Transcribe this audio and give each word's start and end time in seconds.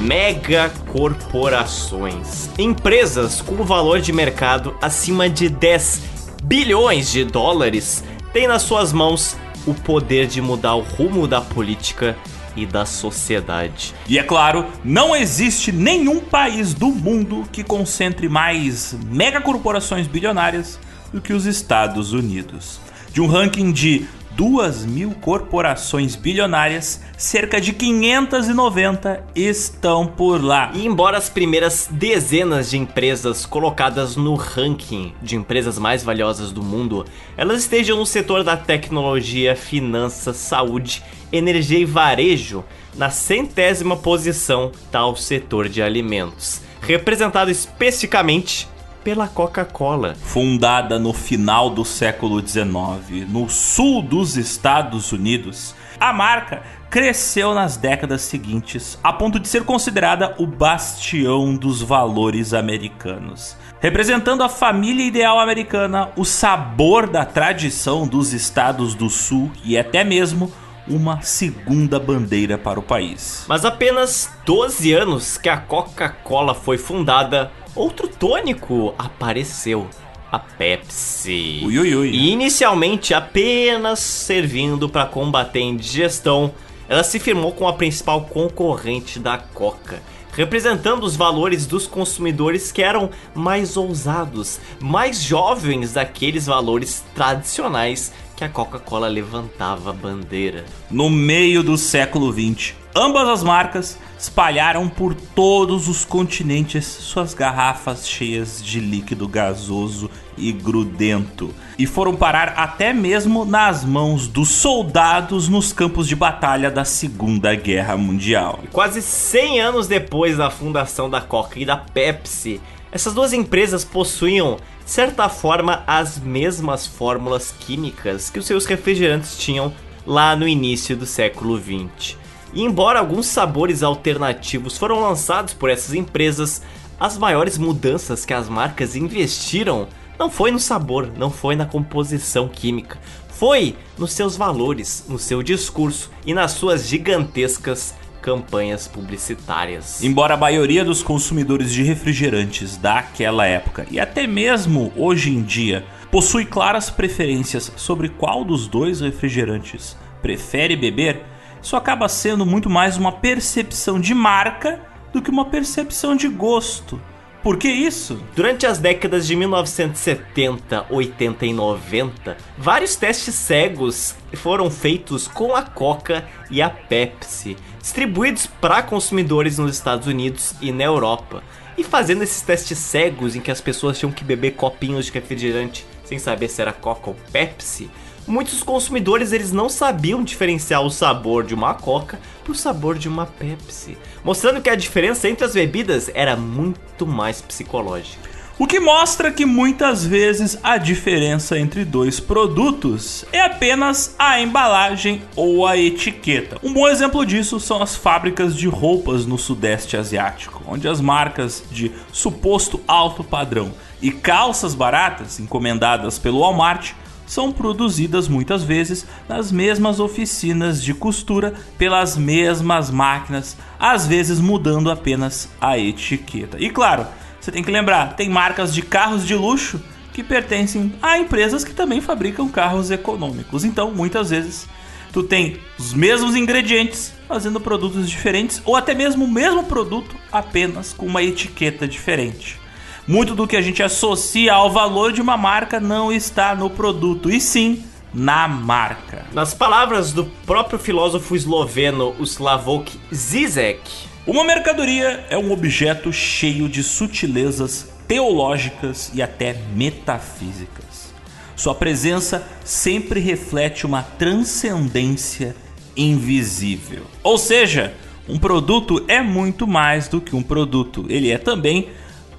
Mega 0.00 0.72
corporações. 0.92 2.48
Empresas 2.58 3.40
com 3.40 3.56
valor 3.64 4.00
de 4.00 4.12
mercado 4.12 4.76
acima 4.80 5.28
de 5.28 5.48
10 5.48 6.02
bilhões 6.44 7.10
de 7.10 7.24
dólares 7.24 8.04
têm 8.32 8.46
nas 8.46 8.62
suas 8.62 8.92
mãos 8.92 9.36
o 9.66 9.74
poder 9.74 10.26
de 10.26 10.40
mudar 10.40 10.76
o 10.76 10.80
rumo 10.80 11.26
da 11.26 11.40
política 11.40 12.16
e 12.56 12.64
da 12.64 12.86
sociedade. 12.86 13.94
E 14.08 14.18
é 14.18 14.22
claro, 14.22 14.64
não 14.84 15.14
existe 15.14 15.70
nenhum 15.70 16.20
país 16.20 16.72
do 16.72 16.88
mundo 16.88 17.44
que 17.52 17.62
concentre 17.62 18.28
mais 18.28 18.96
megacorporações 19.10 20.06
bilionárias 20.06 20.78
do 21.12 21.20
que 21.20 21.32
os 21.32 21.44
Estados 21.46 22.12
Unidos. 22.12 22.80
De 23.12 23.20
um 23.20 23.26
ranking 23.26 23.72
de 23.72 24.06
2 24.36 24.84
mil 24.84 25.12
corporações 25.12 26.14
bilionárias, 26.14 27.00
cerca 27.16 27.58
de 27.58 27.72
590 27.72 29.24
estão 29.34 30.06
por 30.06 30.44
lá. 30.44 30.70
E 30.74 30.84
embora 30.84 31.16
as 31.16 31.30
primeiras 31.30 31.88
dezenas 31.90 32.68
de 32.68 32.76
empresas 32.76 33.46
colocadas 33.46 34.14
no 34.14 34.34
ranking 34.34 35.14
de 35.22 35.36
empresas 35.36 35.78
mais 35.78 36.04
valiosas 36.04 36.52
do 36.52 36.62
mundo, 36.62 37.06
elas 37.34 37.62
estejam 37.62 37.96
no 37.96 38.04
setor 38.04 38.44
da 38.44 38.58
tecnologia, 38.58 39.56
finanças, 39.56 40.36
saúde, 40.36 41.02
energia 41.32 41.78
e 41.78 41.86
varejo, 41.86 42.62
na 42.94 43.08
centésima 43.08 43.96
posição 43.96 44.70
está 44.84 45.06
o 45.06 45.16
setor 45.16 45.66
de 45.66 45.82
alimentos, 45.82 46.60
representado 46.82 47.50
especificamente 47.50 48.68
pela 49.06 49.28
Coca-Cola. 49.28 50.16
Fundada 50.20 50.98
no 50.98 51.12
final 51.12 51.70
do 51.70 51.84
século 51.84 52.44
XIX, 52.44 53.28
no 53.28 53.48
sul 53.48 54.02
dos 54.02 54.36
Estados 54.36 55.12
Unidos, 55.12 55.76
a 56.00 56.12
marca 56.12 56.64
cresceu 56.90 57.54
nas 57.54 57.76
décadas 57.76 58.22
seguintes, 58.22 58.98
a 59.04 59.12
ponto 59.12 59.38
de 59.38 59.46
ser 59.46 59.62
considerada 59.62 60.34
o 60.38 60.44
bastião 60.44 61.54
dos 61.54 61.80
valores 61.80 62.52
americanos. 62.52 63.56
Representando 63.78 64.42
a 64.42 64.48
família 64.48 65.06
ideal 65.06 65.38
americana, 65.38 66.10
o 66.16 66.24
sabor 66.24 67.06
da 67.06 67.24
tradição 67.24 68.08
dos 68.08 68.32
estados 68.32 68.92
do 68.92 69.08
sul 69.08 69.52
e 69.64 69.78
até 69.78 70.02
mesmo 70.02 70.50
uma 70.88 71.22
segunda 71.22 72.00
bandeira 72.00 72.58
para 72.58 72.80
o 72.80 72.82
país. 72.82 73.44
Mas 73.46 73.64
apenas 73.64 74.28
12 74.44 74.92
anos 74.92 75.38
que 75.38 75.48
a 75.48 75.58
Coca-Cola 75.58 76.54
foi 76.54 76.76
fundada, 76.76 77.52
outro 77.76 78.08
tônico 78.08 78.94
apareceu. 78.98 79.86
A 80.32 80.40
Pepsi. 80.40 81.60
Ui, 81.64 81.78
ui, 81.78 81.94
ui. 81.94 82.10
E 82.10 82.30
inicialmente 82.32 83.14
apenas 83.14 84.00
servindo 84.00 84.88
para 84.88 85.06
combater 85.06 85.60
a 85.60 85.62
indigestão, 85.62 86.52
ela 86.88 87.04
se 87.04 87.20
firmou 87.20 87.52
como 87.52 87.70
a 87.70 87.74
principal 87.74 88.22
concorrente 88.22 89.20
da 89.20 89.38
Coca, 89.38 90.02
representando 90.32 91.04
os 91.04 91.16
valores 91.16 91.64
dos 91.64 91.86
consumidores 91.86 92.72
que 92.72 92.82
eram 92.82 93.08
mais 93.34 93.76
ousados, 93.76 94.60
mais 94.80 95.22
jovens 95.22 95.92
daqueles 95.92 96.46
valores 96.46 97.04
tradicionais 97.14 98.12
que 98.36 98.44
a 98.44 98.48
Coca-Cola 98.48 99.08
levantava 99.08 99.90
a 99.90 99.92
bandeira. 99.92 100.66
No 100.90 101.08
meio 101.08 101.62
do 101.62 101.78
século 101.78 102.30
XX, 102.30 102.74
ambas 102.94 103.26
as 103.28 103.42
marcas 103.42 103.98
espalharam 104.18 104.88
por 104.88 105.14
todos 105.14 105.88
os 105.88 106.04
continentes 106.04 106.84
suas 106.84 107.32
garrafas 107.32 108.06
cheias 108.06 108.62
de 108.62 108.78
líquido 108.78 109.26
gasoso 109.26 110.10
e 110.36 110.52
grudento 110.52 111.54
e 111.78 111.86
foram 111.86 112.14
parar 112.14 112.54
até 112.56 112.92
mesmo 112.92 113.44
nas 113.44 113.84
mãos 113.84 114.26
dos 114.26 114.48
soldados 114.48 115.48
nos 115.48 115.72
campos 115.72 116.06
de 116.06 116.16
batalha 116.16 116.70
da 116.70 116.84
Segunda 116.84 117.54
Guerra 117.54 117.96
Mundial. 117.96 118.60
Quase 118.72 119.00
100 119.00 119.60
anos 119.60 119.86
depois 119.86 120.36
da 120.36 120.50
fundação 120.50 121.08
da 121.08 121.20
Coca 121.20 121.58
e 121.58 121.64
da 121.64 121.76
Pepsi, 121.76 122.60
essas 122.92 123.12
duas 123.12 123.32
empresas 123.32 123.84
possuíam, 123.84 124.56
certa 124.86 125.28
forma, 125.28 125.82
as 125.86 126.18
mesmas 126.18 126.86
fórmulas 126.86 127.52
químicas 127.58 128.30
que 128.30 128.38
os 128.38 128.46
seus 128.46 128.64
refrigerantes 128.64 129.36
tinham 129.36 129.74
lá 130.06 130.36
no 130.36 130.46
início 130.46 130.96
do 130.96 131.04
século 131.04 131.58
20. 131.58 132.16
E 132.54 132.62
embora 132.62 133.00
alguns 133.00 133.26
sabores 133.26 133.82
alternativos 133.82 134.78
foram 134.78 135.00
lançados 135.00 135.52
por 135.52 135.68
essas 135.68 135.92
empresas, 135.92 136.62
as 136.98 137.18
maiores 137.18 137.58
mudanças 137.58 138.24
que 138.24 138.32
as 138.32 138.48
marcas 138.48 138.96
investiram 138.96 139.88
não 140.18 140.30
foi 140.30 140.50
no 140.50 140.58
sabor, 140.58 141.10
não 141.18 141.30
foi 141.30 141.56
na 141.56 141.66
composição 141.66 142.48
química, 142.48 142.98
foi 143.28 143.76
nos 143.98 144.12
seus 144.12 144.36
valores, 144.36 145.04
no 145.08 145.18
seu 145.18 145.42
discurso 145.42 146.10
e 146.24 146.32
nas 146.32 146.52
suas 146.52 146.86
gigantescas 146.86 147.94
campanhas 148.26 148.88
publicitárias. 148.88 150.02
Embora 150.02 150.34
a 150.34 150.36
maioria 150.36 150.84
dos 150.84 151.00
consumidores 151.00 151.72
de 151.72 151.84
refrigerantes 151.84 152.76
daquela 152.76 153.46
época 153.46 153.86
e 153.88 154.00
até 154.00 154.26
mesmo 154.26 154.92
hoje 154.96 155.30
em 155.30 155.44
dia 155.44 155.84
possui 156.10 156.44
claras 156.44 156.90
preferências 156.90 157.72
sobre 157.76 158.08
qual 158.08 158.44
dos 158.44 158.66
dois 158.66 159.00
refrigerantes 159.00 159.96
prefere 160.20 160.74
beber, 160.74 161.22
isso 161.62 161.76
acaba 161.76 162.08
sendo 162.08 162.44
muito 162.44 162.68
mais 162.68 162.96
uma 162.96 163.12
percepção 163.12 164.00
de 164.00 164.12
marca 164.12 164.80
do 165.12 165.22
que 165.22 165.30
uma 165.30 165.44
percepção 165.44 166.16
de 166.16 166.26
gosto. 166.26 167.00
Por 167.44 167.56
que 167.58 167.68
isso? 167.68 168.20
Durante 168.34 168.66
as 168.66 168.78
décadas 168.80 169.24
de 169.24 169.36
1970, 169.36 170.86
80 170.90 171.46
e 171.46 171.52
90, 171.52 172.36
vários 172.58 172.96
testes 172.96 173.36
cegos 173.36 174.16
foram 174.34 174.68
feitos 174.68 175.28
com 175.28 175.54
a 175.54 175.62
Coca 175.62 176.24
e 176.50 176.60
a 176.60 176.68
Pepsi, 176.68 177.56
distribuídos 177.86 178.48
para 178.48 178.82
consumidores 178.82 179.58
nos 179.58 179.76
Estados 179.76 180.08
Unidos 180.08 180.54
e 180.60 180.72
na 180.72 180.82
Europa. 180.82 181.40
E 181.78 181.84
fazendo 181.84 182.24
esses 182.24 182.42
testes 182.42 182.78
cegos 182.78 183.36
em 183.36 183.40
que 183.40 183.50
as 183.50 183.60
pessoas 183.60 183.96
tinham 183.96 184.10
que 184.10 184.24
beber 184.24 184.54
copinhos 184.54 185.06
de 185.06 185.12
refrigerante 185.12 185.86
sem 186.04 186.18
saber 186.18 186.48
se 186.48 186.60
era 186.60 186.72
Coca 186.72 187.10
ou 187.10 187.16
Pepsi, 187.30 187.88
muitos 188.26 188.60
consumidores 188.64 189.30
eles 189.30 189.52
não 189.52 189.68
sabiam 189.68 190.24
diferenciar 190.24 190.82
o 190.82 190.90
sabor 190.90 191.44
de 191.44 191.54
uma 191.54 191.74
Coca 191.74 192.18
pro 192.42 192.56
sabor 192.56 192.98
de 192.98 193.08
uma 193.08 193.24
Pepsi, 193.24 193.96
mostrando 194.24 194.60
que 194.60 194.70
a 194.70 194.74
diferença 194.74 195.28
entre 195.28 195.44
as 195.44 195.54
bebidas 195.54 196.10
era 196.12 196.36
muito 196.36 197.06
mais 197.06 197.40
psicológica. 197.40 198.35
O 198.58 198.66
que 198.66 198.80
mostra 198.80 199.30
que 199.30 199.44
muitas 199.44 200.06
vezes 200.06 200.58
a 200.62 200.78
diferença 200.78 201.58
entre 201.58 201.84
dois 201.84 202.18
produtos 202.18 203.22
é 203.30 203.42
apenas 203.42 204.14
a 204.18 204.40
embalagem 204.40 205.20
ou 205.36 205.66
a 205.66 205.76
etiqueta. 205.76 206.56
Um 206.62 206.72
bom 206.72 206.88
exemplo 206.88 207.26
disso 207.26 207.60
são 207.60 207.82
as 207.82 207.94
fábricas 207.94 208.56
de 208.56 208.66
roupas 208.66 209.26
no 209.26 209.36
Sudeste 209.36 209.98
Asiático, 209.98 210.62
onde 210.66 210.88
as 210.88 211.02
marcas 211.02 211.64
de 211.70 211.92
suposto 212.10 212.80
alto 212.88 213.22
padrão 213.22 213.72
e 214.00 214.10
calças 214.10 214.74
baratas 214.74 215.38
encomendadas 215.38 216.18
pelo 216.18 216.40
Walmart 216.40 216.92
são 217.26 217.52
produzidas 217.52 218.26
muitas 218.26 218.62
vezes 218.62 219.04
nas 219.28 219.52
mesmas 219.52 220.00
oficinas 220.00 220.82
de 220.82 220.94
costura 220.94 221.52
pelas 221.76 222.16
mesmas 222.16 222.90
máquinas, 222.90 223.54
às 223.78 224.06
vezes 224.06 224.40
mudando 224.40 224.90
apenas 224.90 225.50
a 225.60 225.76
etiqueta. 225.76 226.56
E 226.58 226.70
claro, 226.70 227.06
você 227.46 227.52
tem 227.52 227.62
que 227.62 227.70
lembrar, 227.70 228.16
tem 228.16 228.28
marcas 228.28 228.74
de 228.74 228.82
carros 228.82 229.24
de 229.24 229.32
luxo 229.36 229.80
que 230.12 230.24
pertencem 230.24 230.92
a 231.00 231.16
empresas 231.16 231.62
que 231.62 231.72
também 231.72 232.00
fabricam 232.00 232.48
carros 232.48 232.90
econômicos. 232.90 233.64
Então, 233.64 233.92
muitas 233.92 234.30
vezes, 234.30 234.68
tu 235.12 235.22
tem 235.22 235.56
os 235.78 235.94
mesmos 235.94 236.34
ingredientes 236.34 237.14
fazendo 237.28 237.60
produtos 237.60 238.10
diferentes 238.10 238.60
ou 238.64 238.74
até 238.74 238.94
mesmo 238.94 239.26
o 239.26 239.30
mesmo 239.30 239.62
produto 239.62 240.16
apenas 240.32 240.92
com 240.92 241.06
uma 241.06 241.22
etiqueta 241.22 241.86
diferente. 241.86 242.58
Muito 243.06 243.32
do 243.32 243.46
que 243.46 243.56
a 243.56 243.62
gente 243.62 243.80
associa 243.80 244.52
ao 244.52 244.68
valor 244.72 245.12
de 245.12 245.22
uma 245.22 245.36
marca 245.36 245.78
não 245.78 246.12
está 246.12 246.52
no 246.52 246.68
produto, 246.68 247.30
e 247.30 247.40
sim 247.40 247.84
na 248.12 248.48
marca. 248.48 249.24
Nas 249.32 249.54
palavras 249.54 250.12
do 250.12 250.24
próprio 250.44 250.80
filósofo 250.80 251.36
esloveno 251.36 252.12
Slavoj 252.18 252.90
Zizek, 253.14 254.15
uma 254.26 254.42
mercadoria 254.42 255.24
é 255.30 255.38
um 255.38 255.52
objeto 255.52 256.12
cheio 256.12 256.68
de 256.68 256.82
sutilezas 256.82 257.88
teológicas 258.08 259.10
e 259.14 259.22
até 259.22 259.56
metafísicas. 259.74 261.14
Sua 261.54 261.74
presença 261.74 262.46
sempre 262.64 263.20
reflete 263.20 263.86
uma 263.86 264.02
transcendência 264.02 265.54
invisível. 265.96 267.02
Ou 267.22 267.38
seja, 267.38 267.94
um 268.28 268.38
produto 268.38 269.04
é 269.06 269.22
muito 269.22 269.66
mais 269.66 270.08
do 270.08 270.20
que 270.20 270.34
um 270.34 270.42
produto, 270.42 271.06
ele 271.08 271.30
é 271.30 271.38
também 271.38 271.88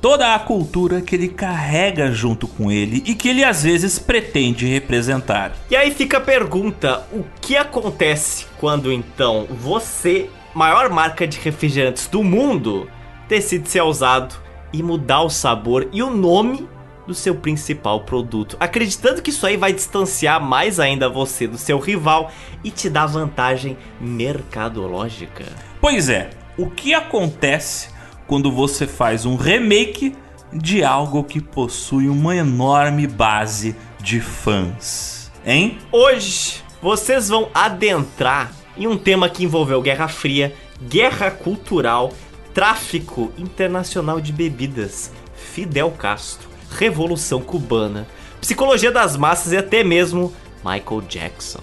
toda 0.02 0.36
a 0.36 0.40
cultura 0.40 1.02
que 1.02 1.16
ele 1.16 1.30
carrega 1.30 2.12
junto 2.12 2.48
com 2.48 2.72
ele 2.72 3.02
e 3.06 3.16
que 3.16 3.30
ele 3.30 3.44
às 3.44 3.64
vezes 3.64 3.98
pretende 3.98 4.66
representar. 4.66 5.56
E 5.72 5.76
aí 5.76 5.92
fica 5.92 6.18
a 6.18 6.22
pergunta: 6.22 7.08
o 7.12 7.24
que 7.42 7.56
acontece 7.56 8.46
quando 8.60 8.92
então 8.92 9.48
você 9.50 10.30
maior 10.58 10.90
marca 10.90 11.28
de 11.28 11.38
refrigerantes 11.40 12.08
do 12.08 12.24
mundo 12.24 12.90
decide 13.30 13.70
ser 13.70 13.84
usado 13.84 14.36
e 14.74 14.82
mudar 14.82 15.22
o 15.22 15.30
sabor 15.30 15.88
e 15.94 16.02
o 16.02 16.10
nome 16.10 16.68
do 17.06 17.14
seu 17.14 17.36
principal 17.36 18.02
produto, 18.02 18.58
acreditando 18.60 19.22
que 19.22 19.30
isso 19.30 19.46
aí 19.46 19.56
vai 19.56 19.72
distanciar 19.72 20.42
mais 20.42 20.80
ainda 20.80 21.08
você 21.08 21.46
do 21.46 21.60
seu 21.60 21.78
rival 21.78 22.32
e 22.64 22.72
te 22.72 22.90
dar 22.90 23.06
vantagem 23.06 23.78
mercadológica. 24.02 25.46
Pois 25.80 26.10
é, 26.10 26.32
o 26.58 26.72
que 26.72 26.92
acontece 26.92 27.90
quando 28.26 28.52
você 28.52 28.88
faz 28.88 29.28
um 29.28 29.36
remake 29.36 30.16
de 30.52 30.84
algo 30.84 31.24
que 31.24 31.40
possui 31.40 32.10
uma 32.10 32.36
enorme 32.36 33.06
base 33.06 33.76
de 34.00 34.20
fãs? 34.20 35.32
Hein? 35.46 35.78
Hoje 35.92 36.64
vocês 36.82 37.30
vão 37.30 37.48
adentrar 37.54 38.52
em 38.78 38.88
um 38.88 38.98
tema 38.98 39.30
que 39.30 39.44
envolveu 39.44 39.82
Guerra 39.82 40.08
Fria, 40.08 40.56
guerra 40.82 41.32
cultural, 41.32 42.14
tráfico 42.54 43.32
internacional 43.38 44.22
de 44.22 44.32
bebidas, 44.32 45.12
Fidel 45.36 45.92
Castro, 45.92 46.48
Revolução 46.72 47.42
Cubana, 47.42 48.08
psicologia 48.40 48.92
das 48.92 49.18
massas 49.18 49.52
e 49.54 49.58
até 49.58 49.84
mesmo 49.84 50.34
Michael 50.64 51.02
Jackson. 51.08 51.62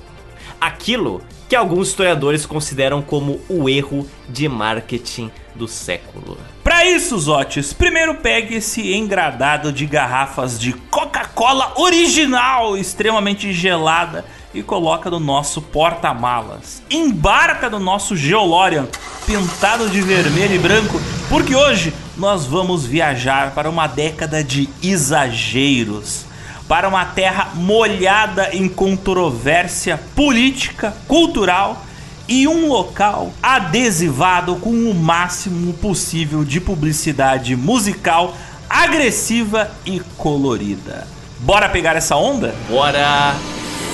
Aquilo 0.60 1.22
que 1.48 1.54
alguns 1.54 1.88
historiadores 1.88 2.46
consideram 2.46 3.02
como 3.02 3.40
o 3.48 3.68
erro 3.68 4.08
de 4.28 4.48
marketing 4.48 5.30
do 5.54 5.68
século. 5.68 6.38
Para 6.62 6.84
isso, 6.86 7.18
Zotes, 7.18 7.72
primeiro 7.72 8.16
pegue 8.16 8.56
esse 8.56 8.94
engradado 8.94 9.72
de 9.72 9.86
garrafas 9.86 10.58
de 10.58 10.72
Coca-Cola 10.72 11.74
original, 11.76 12.76
extremamente 12.76 13.52
gelada, 13.52 14.24
e 14.54 14.62
coloca 14.62 15.10
no 15.10 15.18
nosso 15.18 15.60
porta-malas. 15.60 16.82
Embarca 16.88 17.68
no 17.68 17.80
nosso 17.80 18.16
Geolorian, 18.16 18.86
pintado 19.26 19.88
de 19.90 20.00
vermelho 20.00 20.54
e 20.54 20.58
branco, 20.58 21.00
porque 21.28 21.54
hoje 21.54 21.92
nós 22.16 22.46
vamos 22.46 22.86
viajar 22.86 23.52
para 23.52 23.68
uma 23.68 23.86
década 23.86 24.42
de 24.42 24.68
exageros. 24.82 26.24
Para 26.68 26.88
uma 26.88 27.04
terra 27.04 27.50
molhada 27.54 28.54
em 28.54 28.68
controvérsia 28.68 30.00
política, 30.14 30.96
cultural 31.06 31.84
e 32.26 32.48
um 32.48 32.68
local 32.68 33.32
adesivado 33.42 34.56
com 34.56 34.70
o 34.70 34.94
máximo 34.94 35.74
possível 35.74 36.42
de 36.42 36.60
publicidade 36.60 37.54
musical 37.54 38.34
agressiva 38.68 39.70
e 39.84 40.00
colorida. 40.16 41.06
Bora 41.40 41.68
pegar 41.68 41.96
essa 41.96 42.16
onda? 42.16 42.54
Bora 42.68 43.34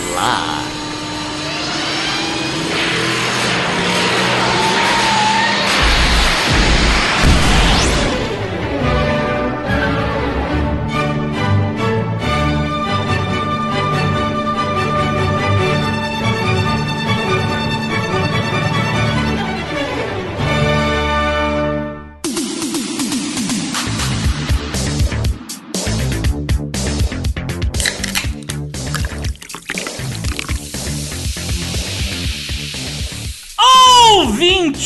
lá! 0.08 0.79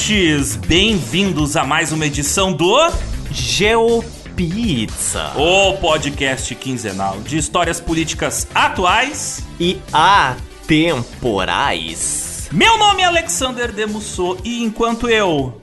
Ouvintes! 0.05 0.57
Bem-vindos 0.57 1.57
a 1.57 1.65
mais 1.65 1.91
uma 1.91 2.05
edição 2.05 2.53
do 2.53 2.93
GeoPizza, 3.31 5.33
o 5.35 5.79
podcast 5.79 6.55
quinzenal 6.55 7.19
de 7.21 7.39
histórias 7.39 7.81
políticas 7.81 8.47
atuais 8.55 9.43
e 9.59 9.81
atemporais. 9.93 12.49
Meu 12.53 12.77
nome 12.77 13.01
é 13.03 13.07
Alexander 13.07 13.73
Demusso 13.73 14.37
e 14.45 14.63
enquanto 14.63 15.09
eu 15.09 15.59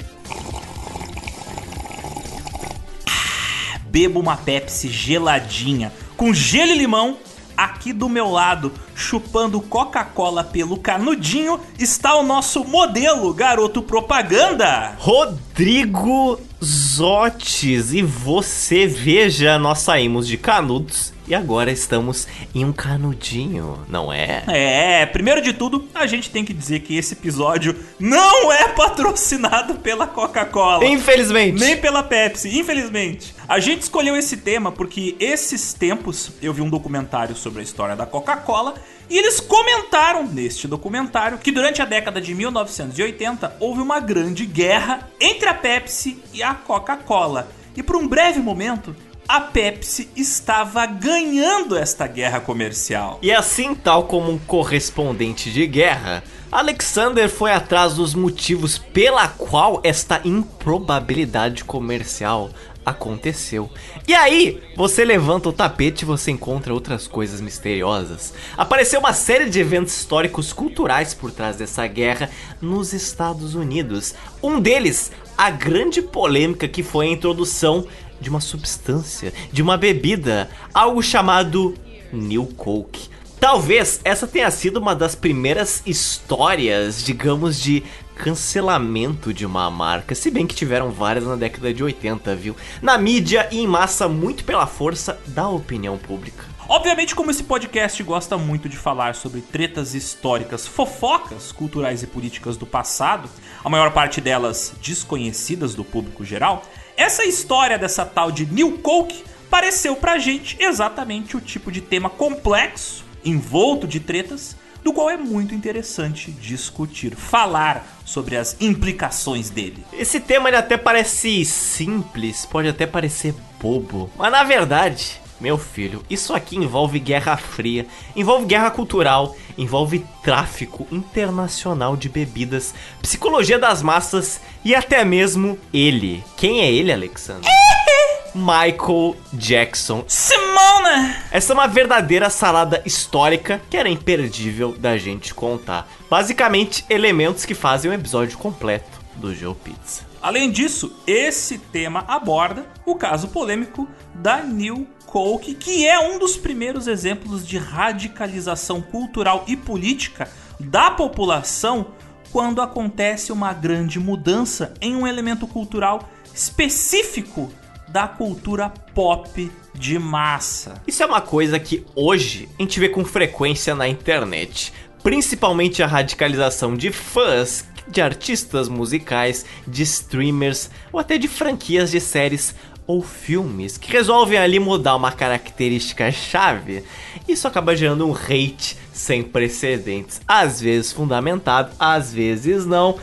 bebo 3.86 4.20
uma 4.20 4.38
Pepsi 4.38 4.90
geladinha 4.90 5.94
com 6.18 6.34
gelo 6.34 6.72
e 6.72 6.78
limão, 6.78 7.20
aqui 7.64 7.94
do 7.94 8.10
meu 8.10 8.30
lado, 8.30 8.72
chupando 8.96 9.62
Coca-Cola 9.62 10.44
pelo 10.44 10.78
canudinho, 10.78 11.60
está 11.78 12.16
o 12.16 12.24
nosso 12.24 12.64
modelo 12.64 13.34
garoto 13.34 13.82
propaganda, 13.82 14.96
Rodrigo 14.98 16.40
Zotes. 16.64 17.94
E 17.94 18.02
você 18.02 18.88
veja, 18.88 19.60
nós 19.60 19.80
saímos 19.80 20.28
de 20.28 20.38
canudos 20.38 21.14
e 21.32 21.36
agora 21.36 21.72
estamos 21.72 22.28
em 22.54 22.66
um 22.66 22.74
canudinho, 22.74 23.86
não 23.88 24.12
é? 24.12 24.44
É, 24.50 25.06
primeiro 25.06 25.42
de 25.42 25.54
tudo, 25.54 25.88
a 25.96 26.06
gente 26.06 26.30
tem 26.30 26.44
que 26.44 26.54
dizer 26.54 26.82
que 26.82 26.98
esse 26.98 27.14
episódio 27.14 27.74
não 27.98 28.52
é 28.52 28.68
patrocinado 28.68 29.76
pela 29.76 30.06
Coca-Cola. 30.06 30.84
Infelizmente. 30.84 31.58
Nem 31.58 31.78
pela 31.78 32.04
Pepsi, 32.04 32.60
infelizmente. 32.60 33.34
A 33.48 33.62
gente 33.62 33.84
escolheu 33.84 34.18
esse 34.18 34.36
tema 34.36 34.74
porque 34.74 35.16
esses 35.22 35.74
tempos 35.74 36.34
eu 36.42 36.52
vi 36.52 36.62
um 36.62 36.70
documentário 36.70 37.34
sobre 37.34 37.62
a 37.62 37.64
história 37.64 37.96
da 37.96 38.06
Coca-Cola 38.06 38.74
e 39.10 39.18
eles 39.18 39.40
comentaram 39.40 40.28
neste 40.28 40.68
documentário 40.68 41.38
que 41.38 41.50
durante 41.50 41.82
a 41.82 41.86
década 41.86 42.20
de 42.20 42.36
1980 42.36 43.56
houve 43.58 43.80
uma 43.80 44.02
grande 44.02 44.46
guerra 44.46 45.10
entre 45.18 45.48
a 45.48 45.54
Pepsi 45.54 46.22
e 46.34 46.44
a 46.44 46.54
Coca-Cola. 46.54 47.50
E 47.74 47.82
por 47.82 47.96
um 47.96 48.06
breve 48.06 48.42
momento, 48.42 48.94
a 49.32 49.40
Pepsi 49.40 50.10
estava 50.14 50.86
ganhando 50.86 51.78
esta 51.78 52.06
guerra 52.06 52.42
comercial. 52.42 53.18
E 53.22 53.32
assim, 53.32 53.74
tal 53.74 54.04
como 54.04 54.30
um 54.30 54.38
correspondente 54.38 55.50
de 55.50 55.66
guerra, 55.66 56.22
Alexander 56.52 57.30
foi 57.30 57.54
atrás 57.54 57.94
dos 57.94 58.14
motivos 58.14 58.78
pela 58.78 59.30
qual 59.30 59.80
esta 59.86 60.20
improbabilidade 60.26 61.64
comercial 61.64 62.50
aconteceu. 62.86 63.70
E 64.06 64.14
aí, 64.14 64.62
você 64.76 65.06
levanta 65.06 65.48
o 65.48 65.54
tapete 65.54 66.02
e 66.02 66.06
você 66.06 66.32
encontra 66.32 66.74
outras 66.74 67.08
coisas 67.08 67.40
misteriosas. 67.40 68.34
Apareceu 68.58 69.00
uma 69.00 69.14
série 69.14 69.50
de 69.50 69.62
eventos 69.62 69.96
históricos 69.96 70.52
culturais 70.52 71.14
por 71.14 71.32
trás 71.32 71.56
dessa 71.56 71.88
guerra 71.88 72.30
nos 72.60 72.92
Estados 72.92 73.56
Unidos. 73.56 74.14
Um 74.44 74.60
deles, 74.60 75.10
a 75.38 75.50
grande 75.50 76.02
polêmica 76.02 76.68
que 76.68 76.84
foi 76.84 77.08
a 77.08 77.12
introdução 77.12 77.88
de 78.22 78.30
uma 78.30 78.40
substância, 78.40 79.34
de 79.52 79.62
uma 79.62 79.76
bebida, 79.76 80.50
algo 80.74 81.02
chamado 81.02 81.74
New 82.14 82.46
Coke. 82.56 83.10
Talvez 83.40 84.00
essa 84.04 84.28
tenha 84.28 84.52
sido 84.52 84.78
uma 84.78 84.94
das 84.94 85.16
primeiras 85.16 85.82
histórias, 85.84 87.04
digamos, 87.04 87.60
de 87.60 87.84
cancelamento 88.16 89.34
de 89.34 89.48
uma 89.48 89.70
marca, 89.72 90.14
se 90.14 90.30
bem 90.30 90.46
que 90.46 90.54
tiveram 90.54 90.92
várias 90.92 91.26
na 91.26 91.36
década 91.36 91.74
de 91.74 91.84
80, 91.84 92.36
viu? 92.36 92.56
Na 92.80 93.00
mídia 93.00 93.48
e 93.52 93.60
em 93.60 93.66
massa, 93.66 94.08
muito 94.08 94.44
pela 94.44 94.68
força 94.68 95.20
da 95.26 95.50
opinião 95.50 95.98
pública. 95.98 96.46
Obviamente, 96.70 97.16
como 97.16 97.32
esse 97.32 97.44
podcast 97.44 98.02
gosta 98.04 98.38
muito 98.38 98.70
de 98.70 98.78
falar 98.78 99.16
sobre 99.16 99.42
tretas 99.42 99.96
históricas, 99.96 100.68
fofocas 100.68 101.52
culturais 101.52 102.04
e 102.04 102.08
políticas 102.08 102.56
do 102.56 102.66
passado, 102.66 103.28
a 103.64 103.70
maior 103.70 103.92
parte 103.92 104.22
delas 104.22 104.74
desconhecidas 104.82 105.74
do 105.76 105.84
público 105.84 106.24
geral, 106.24 106.64
essa 107.02 107.26
história 107.26 107.80
dessa 107.80 108.06
tal 108.06 108.32
de 108.32 108.46
New 108.46 108.78
Coke 108.78 109.24
pareceu 109.50 109.96
pra 109.96 110.20
gente 110.20 110.56
exatamente 110.60 111.36
o 111.36 111.42
tipo 111.42 111.72
de 111.72 111.82
tema 111.82 112.10
complexo, 112.10 113.04
envolto 113.26 113.88
de 113.88 114.00
tretas, 114.00 114.56
do 114.84 114.94
qual 114.94 115.10
é 115.10 115.18
muito 115.18 115.54
interessante 115.54 116.32
discutir, 116.32 117.16
falar 117.16 118.02
sobre 118.06 118.36
as 118.36 118.56
implicações 118.60 119.50
dele. 119.50 119.84
Esse 119.94 120.20
tema 120.20 120.50
ele 120.50 120.58
até 120.58 120.78
parece 120.78 121.44
simples, 121.44 122.46
pode 122.46 122.68
até 122.68 122.88
parecer 122.88 123.34
bobo, 123.60 124.10
mas 124.18 124.32
na 124.32 124.44
verdade, 124.44 125.22
meu 125.42 125.58
filho, 125.58 126.04
isso 126.10 126.34
aqui 126.34 126.56
envolve 126.56 127.00
guerra 127.00 127.36
fria, 127.36 127.88
envolve 128.16 128.46
guerra 128.46 128.70
cultural, 128.70 129.36
envolve 129.58 130.06
tráfico 130.24 130.88
internacional 130.92 131.98
de 131.98 132.08
bebidas, 132.08 132.76
psicologia 133.02 133.58
das 133.58 133.82
massas 133.82 134.40
e 134.64 134.76
até 134.76 135.04
mesmo 135.04 135.58
ele. 135.74 136.24
Quem 136.38 136.62
é 136.62 136.72
ele, 136.72 136.94
Alexandre? 136.94 137.50
Michael 138.36 139.16
Jackson. 139.34 140.06
Simona! 140.08 141.18
Essa 141.32 141.52
é 141.52 141.56
uma 141.56 141.68
verdadeira 141.68 142.30
salada 142.30 142.82
histórica 142.86 143.60
que 143.70 143.76
era 143.76 143.90
imperdível 143.90 144.78
da 144.78 144.98
gente 144.98 145.34
contar. 145.34 145.90
Basicamente, 146.10 146.86
elementos 146.90 147.46
que 147.46 147.56
fazem 147.56 147.90
um 147.90 147.94
episódio 147.94 148.38
completo 148.38 149.02
do 149.16 149.34
GeoPizza. 149.34 150.12
Além 150.22 150.52
disso, 150.52 150.96
esse 151.08 151.58
tema 151.58 152.06
aborda 152.08 152.68
o 152.86 152.96
caso 152.96 153.30
polêmico 153.30 153.88
da 154.14 154.38
New 154.44 154.88
Coke, 155.12 155.54
que 155.56 155.86
é 155.86 156.00
um 156.00 156.18
dos 156.18 156.38
primeiros 156.38 156.88
exemplos 156.88 157.46
de 157.46 157.58
radicalização 157.58 158.82
cultural 158.82 159.44
e 159.46 159.58
política 159.58 160.30
da 160.58 160.90
população 160.90 161.88
quando 162.32 162.62
acontece 162.62 163.30
uma 163.30 163.52
grande 163.52 164.00
mudança 164.00 164.74
em 164.80 164.96
um 164.96 165.06
elemento 165.06 165.46
cultural 165.46 166.10
específico 166.34 167.52
da 167.90 168.08
cultura 168.08 168.70
pop 168.70 169.52
de 169.76 170.00
massa. 170.00 170.82
Isso 170.88 171.04
é 171.04 171.06
uma 171.06 171.20
coisa 171.20 171.60
que 171.60 171.86
hoje 171.94 172.48
a 172.58 172.62
gente 172.62 172.80
vê 172.80 172.88
com 172.88 173.04
frequência 173.04 173.76
na 173.76 173.90
internet, 173.90 174.72
principalmente 175.04 175.84
a 175.84 175.88
radicalização 175.88 176.74
de 176.74 176.90
fãs 176.90 177.66
de 177.88 178.02
artistas 178.02 178.70
musicais, 178.70 179.46
de 179.68 179.84
streamers 179.84 180.70
ou 180.94 181.00
até 181.00 181.18
de 181.18 181.28
franquias 181.28 181.92
de 181.92 182.00
séries 182.00 182.56
ou 182.92 183.02
filmes 183.02 183.78
que 183.78 183.90
resolvem 183.90 184.38
ali 184.38 184.60
mudar 184.60 184.98
uma 184.98 185.14
característica 185.14 186.12
chave. 186.12 186.84
Isso 187.26 187.48
acaba 187.48 187.74
gerando 187.74 188.06
um 188.06 188.14
hate 188.14 188.78
sem 188.92 189.24
precedentes, 189.24 190.20
às 190.28 190.60
vezes 190.60 190.92
fundamentado, 190.92 191.72
às 191.80 192.14
vezes 192.14 192.66
não. 192.66 193.00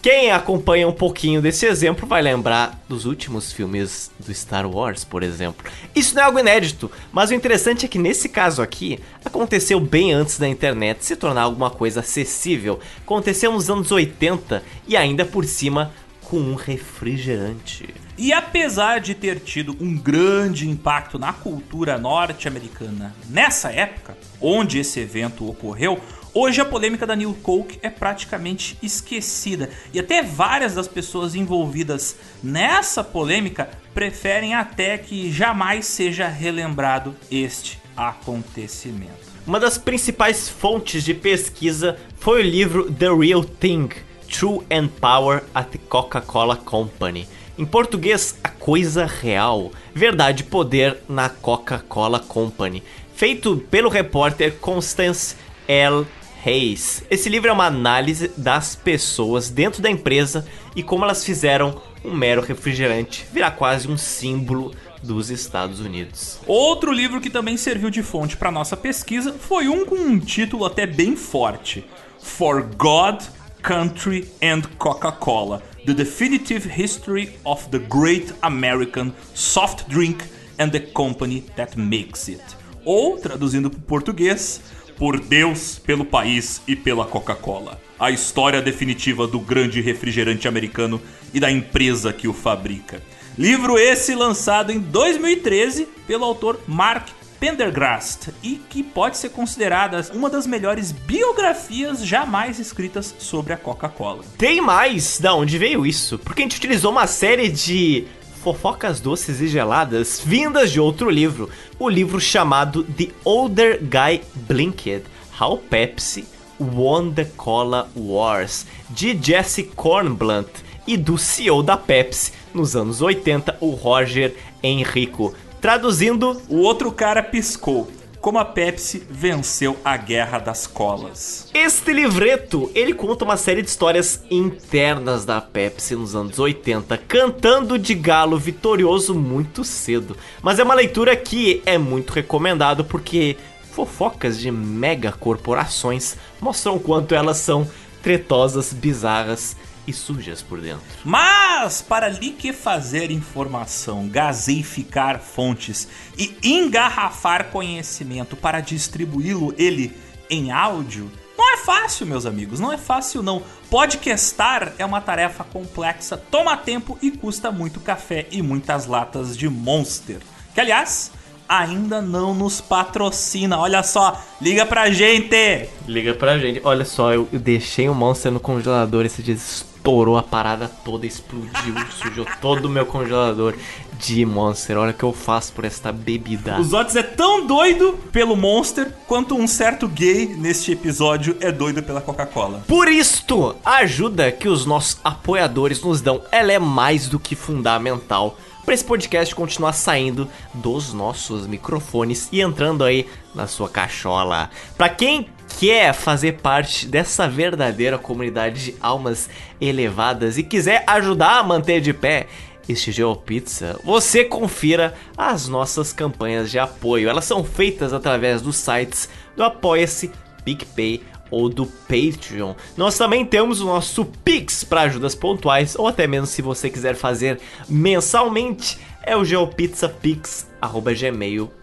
Quem 0.00 0.30
acompanha 0.30 0.86
um 0.86 0.92
pouquinho 0.92 1.42
desse 1.42 1.66
exemplo 1.66 2.06
vai 2.06 2.22
lembrar 2.22 2.80
dos 2.88 3.04
últimos 3.04 3.52
filmes 3.52 4.12
do 4.18 4.32
Star 4.32 4.68
Wars, 4.68 5.04
por 5.04 5.24
exemplo. 5.24 5.68
Isso 5.94 6.14
não 6.14 6.22
é 6.22 6.24
algo 6.24 6.38
inédito, 6.38 6.90
mas 7.12 7.30
o 7.30 7.34
interessante 7.34 7.86
é 7.86 7.88
que 7.88 7.98
nesse 7.98 8.28
caso 8.28 8.62
aqui 8.62 9.00
aconteceu 9.24 9.80
bem 9.80 10.12
antes 10.12 10.38
da 10.38 10.48
internet 10.48 11.04
se 11.04 11.16
tornar 11.16 11.42
alguma 11.42 11.70
coisa 11.70 12.00
acessível. 12.00 12.78
Aconteceu 12.98 13.50
nos 13.50 13.68
anos 13.68 13.90
80 13.90 14.62
e 14.86 14.96
ainda 14.96 15.24
por 15.24 15.44
cima 15.44 15.92
com 16.22 16.38
um 16.38 16.54
refrigerante. 16.54 18.01
E 18.22 18.32
apesar 18.32 19.00
de 19.00 19.16
ter 19.16 19.40
tido 19.40 19.76
um 19.80 19.98
grande 19.98 20.68
impacto 20.68 21.18
na 21.18 21.32
cultura 21.32 21.98
norte-americana 21.98 23.12
nessa 23.28 23.72
época, 23.72 24.16
onde 24.40 24.78
esse 24.78 25.00
evento 25.00 25.44
ocorreu, 25.48 26.00
Hoje 26.34 26.62
a 26.62 26.64
polêmica 26.64 27.06
da 27.06 27.14
New 27.14 27.34
Coke 27.42 27.78
é 27.82 27.90
praticamente 27.90 28.78
esquecida 28.82 29.68
e 29.92 30.00
até 30.00 30.22
várias 30.22 30.74
das 30.74 30.88
pessoas 30.88 31.34
envolvidas 31.34 32.16
nessa 32.42 33.04
polêmica 33.04 33.68
preferem 33.92 34.54
até 34.54 34.96
que 34.96 35.30
jamais 35.30 35.84
seja 35.84 36.28
relembrado 36.28 37.14
este 37.30 37.78
acontecimento. 37.94 39.12
Uma 39.46 39.60
das 39.60 39.76
principais 39.76 40.48
fontes 40.48 41.04
de 41.04 41.12
pesquisa 41.12 41.98
foi 42.16 42.40
o 42.40 42.48
livro 42.48 42.90
The 42.90 43.12
Real 43.12 43.44
Thing: 43.44 43.90
True 44.26 44.64
and 44.70 44.88
Power 44.88 45.44
at 45.54 45.68
the 45.68 45.78
Coca-Cola 45.86 46.56
Company. 46.56 47.28
Em 47.58 47.66
português, 47.66 48.38
A 48.42 48.48
Coisa 48.48 49.04
Real, 49.04 49.72
Verdade 49.94 50.42
e 50.42 50.46
Poder 50.46 50.98
na 51.06 51.28
Coca-Cola 51.28 52.18
Company, 52.18 52.82
feito 53.14 53.58
pelo 53.70 53.90
repórter 53.90 54.54
Constance 54.58 55.36
L. 55.68 56.06
Reis. 56.42 57.04
Esse 57.10 57.28
livro 57.28 57.50
é 57.50 57.52
uma 57.52 57.66
análise 57.66 58.32
das 58.36 58.74
pessoas 58.74 59.50
dentro 59.50 59.82
da 59.82 59.90
empresa 59.90 60.46
e 60.74 60.82
como 60.82 61.04
elas 61.04 61.24
fizeram 61.24 61.80
um 62.02 62.14
mero 62.14 62.40
refrigerante 62.40 63.26
virar 63.30 63.52
quase 63.52 63.86
um 63.86 63.98
símbolo 63.98 64.74
dos 65.02 65.30
Estados 65.30 65.78
Unidos. 65.78 66.40
Outro 66.46 66.90
livro 66.90 67.20
que 67.20 67.30
também 67.30 67.58
serviu 67.58 67.90
de 67.90 68.02
fonte 68.02 68.36
para 68.36 68.50
nossa 68.50 68.76
pesquisa 68.76 69.34
foi 69.34 69.68
um 69.68 69.84
com 69.84 69.94
um 69.94 70.18
título 70.18 70.64
até 70.64 70.86
bem 70.86 71.14
forte: 71.16 71.84
For 72.18 72.66
God, 72.76 73.22
Country 73.62 74.28
and 74.42 74.62
Coca-Cola: 74.78 75.62
The 75.84 75.94
Definitive 75.94 76.64
History 76.64 77.34
of 77.44 77.68
the 77.70 77.80
Great 77.80 78.32
American 78.40 79.12
Soft 79.34 79.88
Drink 79.88 80.22
and 80.56 80.70
the 80.70 80.78
Company 80.78 81.40
That 81.56 81.76
Makes 81.76 82.28
It. 82.28 82.42
Ou, 82.84 83.18
traduzindo 83.18 83.68
para 83.68 83.80
o 83.80 83.82
português, 83.82 84.60
por 84.96 85.18
Deus, 85.18 85.80
pelo 85.80 86.04
país 86.04 86.62
e 86.68 86.76
pela 86.76 87.04
Coca-Cola. 87.04 87.80
A 87.98 88.12
história 88.12 88.62
definitiva 88.62 89.26
do 89.26 89.40
grande 89.40 89.80
refrigerante 89.80 90.46
americano 90.46 91.02
e 91.34 91.40
da 91.40 91.50
empresa 91.50 92.12
que 92.12 92.28
o 92.28 92.32
fabrica. 92.32 93.02
Livro 93.36 93.76
esse 93.76 94.14
lançado 94.14 94.70
em 94.70 94.78
2013 94.78 95.88
pelo 96.06 96.24
autor 96.24 96.60
Mark 96.68 97.08
Pendergrast 97.42 98.28
e 98.40 98.54
que 98.70 98.84
pode 98.84 99.18
ser 99.18 99.30
considerada 99.30 100.00
uma 100.14 100.30
das 100.30 100.46
melhores 100.46 100.92
biografias 100.92 102.06
jamais 102.06 102.60
escritas 102.60 103.16
sobre 103.18 103.52
a 103.52 103.56
Coca-Cola. 103.56 104.22
Tem 104.38 104.60
mais 104.60 105.18
da 105.18 105.34
onde 105.34 105.58
veio 105.58 105.84
isso, 105.84 106.20
porque 106.20 106.42
a 106.42 106.44
gente 106.44 106.56
utilizou 106.56 106.92
uma 106.92 107.08
série 107.08 107.48
de 107.48 108.06
fofocas 108.44 109.00
doces 109.00 109.40
e 109.40 109.48
geladas 109.48 110.22
vindas 110.24 110.70
de 110.70 110.78
outro 110.78 111.10
livro, 111.10 111.50
o 111.80 111.88
livro 111.88 112.20
chamado 112.20 112.84
The 112.84 113.08
Older 113.24 113.80
Guy 113.80 114.22
Blinked: 114.46 115.02
How 115.40 115.58
Pepsi 115.58 116.24
Won 116.60 117.10
the 117.10 117.24
Cola 117.24 117.90
Wars, 117.96 118.66
de 118.88 119.18
Jesse 119.20 119.64
Kornblunt 119.64 120.46
e 120.86 120.96
do 120.96 121.18
CEO 121.18 121.60
da 121.60 121.76
Pepsi 121.76 122.30
nos 122.54 122.76
anos 122.76 123.02
80, 123.02 123.56
o 123.60 123.70
Roger 123.70 124.32
Enrico. 124.62 125.34
Traduzindo, 125.62 126.42
o 126.48 126.56
outro 126.56 126.90
cara 126.90 127.22
piscou 127.22 127.88
como 128.20 128.36
a 128.36 128.44
Pepsi 128.44 129.06
venceu 129.08 129.76
a 129.84 129.96
Guerra 129.96 130.40
das 130.40 130.66
Colas. 130.66 131.48
Este 131.54 131.92
livreto, 131.92 132.68
ele 132.74 132.92
conta 132.92 133.24
uma 133.24 133.36
série 133.36 133.62
de 133.62 133.68
histórias 133.68 134.24
internas 134.28 135.24
da 135.24 135.40
Pepsi 135.40 135.94
nos 135.94 136.16
anos 136.16 136.40
80, 136.40 136.98
cantando 136.98 137.78
de 137.78 137.94
galo 137.94 138.36
vitorioso 138.38 139.14
muito 139.14 139.62
cedo. 139.62 140.16
Mas 140.42 140.58
é 140.58 140.64
uma 140.64 140.74
leitura 140.74 141.14
que 141.14 141.62
é 141.64 141.78
muito 141.78 142.12
recomendado 142.12 142.84
porque 142.84 143.36
fofocas 143.70 144.40
de 144.40 144.50
mega 144.50 145.12
corporações 145.12 146.16
mostram 146.40 146.74
o 146.74 146.80
quanto 146.80 147.14
elas 147.14 147.36
são 147.36 147.70
tretosas, 148.02 148.72
bizarras 148.72 149.56
e 149.86 149.92
sujas 149.92 150.42
por 150.42 150.60
dentro. 150.60 150.82
Mas 151.04 151.82
para 151.82 152.08
liquefazer 152.08 153.10
informação, 153.10 154.08
gaseificar 154.08 155.20
fontes 155.20 155.88
e 156.16 156.36
engarrafar 156.42 157.50
conhecimento 157.50 158.36
para 158.36 158.60
distribuí-lo 158.60 159.54
ele 159.58 159.96
em 160.30 160.50
áudio, 160.50 161.10
não 161.36 161.54
é 161.54 161.56
fácil, 161.56 162.06
meus 162.06 162.24
amigos, 162.24 162.60
não 162.60 162.72
é 162.72 162.78
fácil 162.78 163.22
não. 163.22 163.42
Podcastar 163.68 164.74
é 164.78 164.84
uma 164.84 165.00
tarefa 165.00 165.42
complexa, 165.42 166.16
toma 166.16 166.56
tempo 166.56 166.98
e 167.02 167.10
custa 167.10 167.50
muito 167.50 167.80
café 167.80 168.26
e 168.30 168.42
muitas 168.42 168.86
latas 168.86 169.36
de 169.36 169.48
Monster. 169.48 170.18
Que 170.54 170.60
aliás, 170.60 171.10
ainda 171.48 172.00
não 172.00 172.34
nos 172.34 172.60
patrocina. 172.60 173.58
Olha 173.58 173.82
só, 173.82 174.22
liga 174.40 174.64
pra 174.64 174.90
gente! 174.90 175.68
Liga 175.86 176.14
pra 176.14 176.38
gente. 176.38 176.60
Olha 176.64 176.84
só, 176.84 177.12
eu, 177.12 177.28
eu 177.32 177.40
deixei 177.40 177.88
o 177.88 177.94
Monster 177.94 178.30
no 178.30 178.40
congelador 178.40 179.04
esses 179.04 179.24
dias 179.24 179.71
estourou 179.82 180.16
a 180.16 180.22
parada 180.22 180.68
toda, 180.84 181.04
explodiu, 181.04 181.74
sujou 181.90 182.24
todo 182.40 182.66
o 182.66 182.68
meu 182.68 182.86
congelador 182.86 183.54
de 183.98 184.24
Monster. 184.24 184.78
Olha 184.78 184.92
o 184.92 184.94
que 184.94 185.02
eu 185.02 185.12
faço 185.12 185.52
por 185.52 185.64
esta 185.64 185.90
bebida. 185.90 186.60
Os 186.60 186.72
Otis 186.72 186.94
é 186.94 187.02
tão 187.02 187.46
doido 187.46 187.98
pelo 188.12 188.36
Monster 188.36 188.92
quanto 189.08 189.34
um 189.34 189.46
certo 189.48 189.88
gay 189.88 190.26
neste 190.26 190.70
episódio 190.70 191.36
é 191.40 191.50
doido 191.50 191.82
pela 191.82 192.00
Coca-Cola. 192.00 192.62
Por 192.68 192.88
isto, 192.88 193.56
a 193.64 193.78
ajuda 193.78 194.30
que 194.30 194.48
os 194.48 194.64
nossos 194.64 194.98
apoiadores 195.02 195.82
nos 195.82 196.00
dão, 196.00 196.22
ela 196.30 196.52
é 196.52 196.58
mais 196.58 197.08
do 197.08 197.18
que 197.18 197.34
fundamental 197.34 198.38
para 198.64 198.74
esse 198.74 198.84
podcast 198.84 199.34
continuar 199.34 199.72
saindo 199.72 200.28
dos 200.54 200.92
nossos 200.92 201.48
microfones 201.48 202.28
e 202.30 202.40
entrando 202.40 202.84
aí 202.84 203.08
na 203.34 203.48
sua 203.48 203.68
cachola. 203.68 204.50
Para 204.76 204.88
quem 204.88 205.26
quer 205.58 205.92
fazer 205.92 206.34
parte 206.34 206.86
dessa 206.86 207.28
verdadeira 207.28 207.98
comunidade 207.98 208.64
de 208.64 208.74
almas 208.80 209.28
elevadas 209.60 210.38
e 210.38 210.42
quiser 210.42 210.84
ajudar 210.86 211.38
a 211.38 211.42
manter 211.42 211.80
de 211.80 211.92
pé 211.92 212.26
este 212.68 212.92
GeoPizza, 212.92 213.80
você 213.84 214.24
confira 214.24 214.94
as 215.16 215.48
nossas 215.48 215.92
campanhas 215.92 216.50
de 216.50 216.58
apoio. 216.58 217.08
Elas 217.08 217.24
são 217.24 217.42
feitas 217.42 217.92
através 217.92 218.40
dos 218.40 218.56
sites 218.56 219.08
do 219.36 219.42
Apoia-se, 219.42 220.12
PicPay 220.44 221.02
ou 221.30 221.48
do 221.48 221.66
Patreon. 221.66 222.54
Nós 222.76 222.96
também 222.96 223.24
temos 223.24 223.60
o 223.60 223.66
nosso 223.66 224.04
Pix 224.04 224.62
para 224.62 224.82
ajudas 224.82 225.14
pontuais 225.14 225.74
ou 225.76 225.88
até 225.88 226.06
mesmo 226.06 226.26
se 226.26 226.42
você 226.42 226.70
quiser 226.70 226.94
fazer 226.94 227.40
mensalmente, 227.68 228.78
é 229.02 229.16
o 229.16 229.24
geopizzapix@gmail.com 229.24 231.61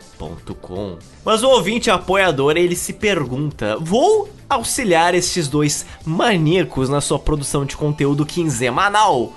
mas 1.24 1.44
o 1.44 1.50
ouvinte 1.50 1.90
apoiador 1.90 2.58
ele 2.58 2.76
se 2.76 2.94
pergunta: 2.94 3.78
vou 3.80 4.30
auxiliar 4.50 5.16
estes 5.16 5.48
dois 5.48 5.86
maníacos 6.06 6.90
na 6.90 7.00
sua 7.00 7.18
produção 7.18 7.66
de 7.66 7.78
conteúdo 7.78 8.26
quinzenal? 8.26 9.34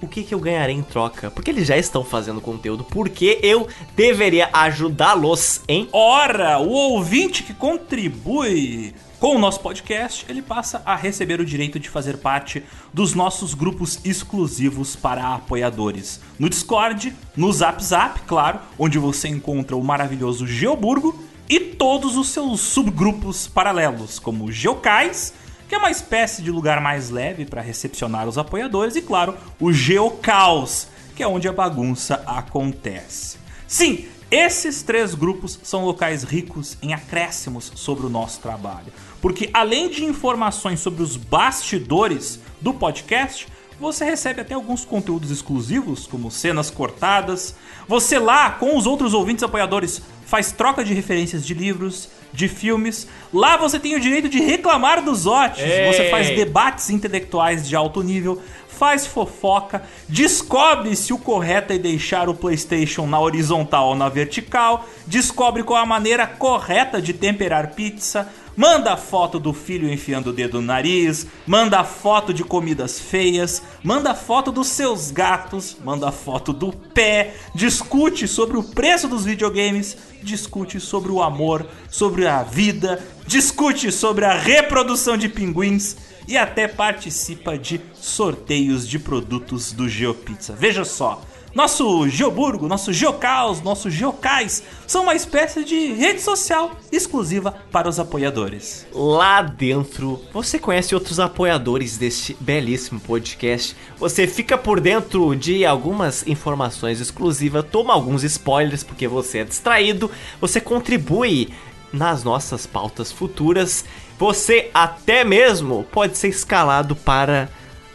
O 0.00 0.08
que, 0.08 0.24
que 0.24 0.34
eu 0.34 0.40
ganharei 0.40 0.74
em 0.74 0.82
troca? 0.82 1.30
Porque 1.30 1.50
eles 1.50 1.68
já 1.68 1.76
estão 1.76 2.02
fazendo 2.02 2.40
conteúdo, 2.40 2.82
porque 2.82 3.38
eu 3.40 3.68
deveria 3.94 4.48
ajudá-los, 4.52 5.60
hein? 5.68 5.88
Ora, 5.92 6.58
o 6.58 6.70
ouvinte 6.70 7.44
que 7.44 7.54
contribui 7.54 8.94
com 9.22 9.36
o 9.36 9.38
nosso 9.38 9.60
podcast, 9.60 10.26
ele 10.28 10.42
passa 10.42 10.82
a 10.84 10.96
receber 10.96 11.40
o 11.40 11.46
direito 11.46 11.78
de 11.78 11.88
fazer 11.88 12.16
parte 12.16 12.60
dos 12.92 13.14
nossos 13.14 13.54
grupos 13.54 14.00
exclusivos 14.04 14.96
para 14.96 15.34
apoiadores. 15.34 16.20
No 16.40 16.50
Discord, 16.50 17.14
no 17.36 17.52
Zap 17.52 17.80
Zap, 17.84 18.20
claro, 18.22 18.58
onde 18.76 18.98
você 18.98 19.28
encontra 19.28 19.76
o 19.76 19.84
maravilhoso 19.84 20.44
Geoburgo 20.44 21.16
e 21.48 21.60
todos 21.60 22.16
os 22.16 22.30
seus 22.30 22.58
subgrupos 22.62 23.46
paralelos, 23.46 24.18
como 24.18 24.50
Geocais, 24.50 25.32
que 25.68 25.76
é 25.76 25.78
uma 25.78 25.92
espécie 25.92 26.42
de 26.42 26.50
lugar 26.50 26.80
mais 26.80 27.08
leve 27.08 27.44
para 27.44 27.62
recepcionar 27.62 28.26
os 28.26 28.36
apoiadores, 28.36 28.96
e 28.96 29.02
claro, 29.02 29.36
o 29.60 29.72
Geocaos, 29.72 30.88
que 31.14 31.22
é 31.22 31.28
onde 31.28 31.46
a 31.46 31.52
bagunça 31.52 32.24
acontece. 32.26 33.38
Sim, 33.68 34.04
esses 34.32 34.82
três 34.82 35.14
grupos 35.14 35.60
são 35.62 35.84
locais 35.84 36.22
ricos 36.22 36.78
em 36.80 36.94
acréscimos 36.94 37.70
sobre 37.74 38.06
o 38.06 38.08
nosso 38.08 38.40
trabalho. 38.40 38.90
Porque 39.22 39.48
além 39.54 39.88
de 39.88 40.04
informações 40.04 40.80
sobre 40.80 41.02
os 41.02 41.16
bastidores 41.16 42.40
do 42.60 42.74
podcast, 42.74 43.46
você 43.80 44.04
recebe 44.04 44.40
até 44.40 44.52
alguns 44.54 44.84
conteúdos 44.84 45.30
exclusivos, 45.30 46.06
como 46.06 46.30
cenas 46.30 46.70
cortadas. 46.70 47.54
Você 47.88 48.18
lá, 48.18 48.50
com 48.50 48.76
os 48.76 48.86
outros 48.86 49.14
ouvintes 49.14 49.42
apoiadores, 49.42 50.02
faz 50.26 50.52
troca 50.52 50.84
de 50.84 50.92
referências 50.92 51.46
de 51.46 51.54
livros, 51.54 52.08
de 52.32 52.48
filmes. 52.48 53.06
Lá 53.32 53.56
você 53.56 53.78
tem 53.78 53.94
o 53.94 54.00
direito 54.00 54.28
de 54.28 54.40
reclamar 54.40 55.04
dos 55.04 55.26
ótimos. 55.26 55.70
Você 55.86 56.10
faz 56.10 56.28
debates 56.28 56.90
intelectuais 56.90 57.68
de 57.68 57.76
alto 57.76 58.02
nível, 58.02 58.42
faz 58.68 59.06
fofoca, 59.06 59.82
descobre 60.08 60.96
se 60.96 61.12
o 61.12 61.18
correto 61.18 61.72
é 61.72 61.78
deixar 61.78 62.28
o 62.28 62.34
PlayStation 62.34 63.06
na 63.06 63.20
horizontal 63.20 63.88
ou 63.88 63.94
na 63.94 64.08
vertical, 64.08 64.88
descobre 65.06 65.62
qual 65.62 65.80
a 65.80 65.86
maneira 65.86 66.26
correta 66.26 67.00
de 67.00 67.12
temperar 67.12 67.74
pizza, 67.74 68.28
manda 68.56 68.96
foto 68.96 69.38
do 69.38 69.52
filho 69.52 69.92
enfiando 69.92 70.30
o 70.30 70.32
dedo 70.32 70.60
no 70.60 70.66
nariz, 70.66 71.26
manda 71.46 71.82
foto 71.84 72.32
de 72.32 72.44
comidas 72.44 72.98
feias, 72.98 73.62
manda 73.82 74.14
foto 74.14 74.52
dos 74.52 74.68
seus 74.68 75.10
gatos, 75.10 75.76
manda 75.84 76.12
foto 76.12 76.52
do 76.52 76.72
pé, 76.72 77.34
discute 77.54 78.26
sobre 78.28 78.56
o 78.56 78.62
preço 78.62 79.08
dos 79.08 79.24
videogames, 79.24 79.96
discute 80.22 80.78
sobre 80.80 81.10
o 81.10 81.22
amor, 81.22 81.66
sobre 81.90 82.26
a 82.26 82.42
vida, 82.42 83.02
discute 83.26 83.90
sobre 83.90 84.24
a 84.24 84.38
reprodução 84.38 85.16
de 85.16 85.28
pinguins 85.28 85.96
e 86.28 86.36
até 86.36 86.68
participa 86.68 87.58
de 87.58 87.80
sorteios 87.94 88.86
de 88.88 88.98
produtos 88.98 89.72
do 89.72 89.88
GeoPizza. 89.88 90.54
Veja 90.54 90.84
só, 90.84 91.22
nosso 91.54 92.08
Geoburgo, 92.08 92.66
nosso 92.66 92.92
Geocaos, 92.92 93.60
nosso 93.60 93.90
Geocais 93.90 94.62
são 94.86 95.02
uma 95.02 95.14
espécie 95.14 95.64
de 95.64 95.92
rede 95.92 96.20
social 96.20 96.72
exclusiva 96.90 97.54
para 97.70 97.88
os 97.88 97.98
apoiadores. 97.98 98.86
Lá 98.92 99.42
dentro, 99.42 100.20
você 100.32 100.58
conhece 100.58 100.94
outros 100.94 101.20
apoiadores 101.20 101.98
deste 101.98 102.36
belíssimo 102.40 103.00
podcast. 103.00 103.76
Você 103.98 104.26
fica 104.26 104.56
por 104.56 104.80
dentro 104.80 105.34
de 105.34 105.66
algumas 105.66 106.26
informações 106.26 107.00
exclusivas, 107.00 107.66
toma 107.70 107.92
alguns 107.92 108.24
spoilers 108.24 108.82
porque 108.82 109.06
você 109.06 109.38
é 109.38 109.44
distraído, 109.44 110.10
você 110.40 110.60
contribui 110.60 111.50
nas 111.92 112.24
nossas 112.24 112.66
pautas 112.66 113.12
futuras. 113.12 113.84
Você 114.18 114.70
até 114.72 115.24
mesmo 115.24 115.84
pode 115.92 116.16
ser 116.16 116.28
escalado 116.28 116.96
para 116.96 117.50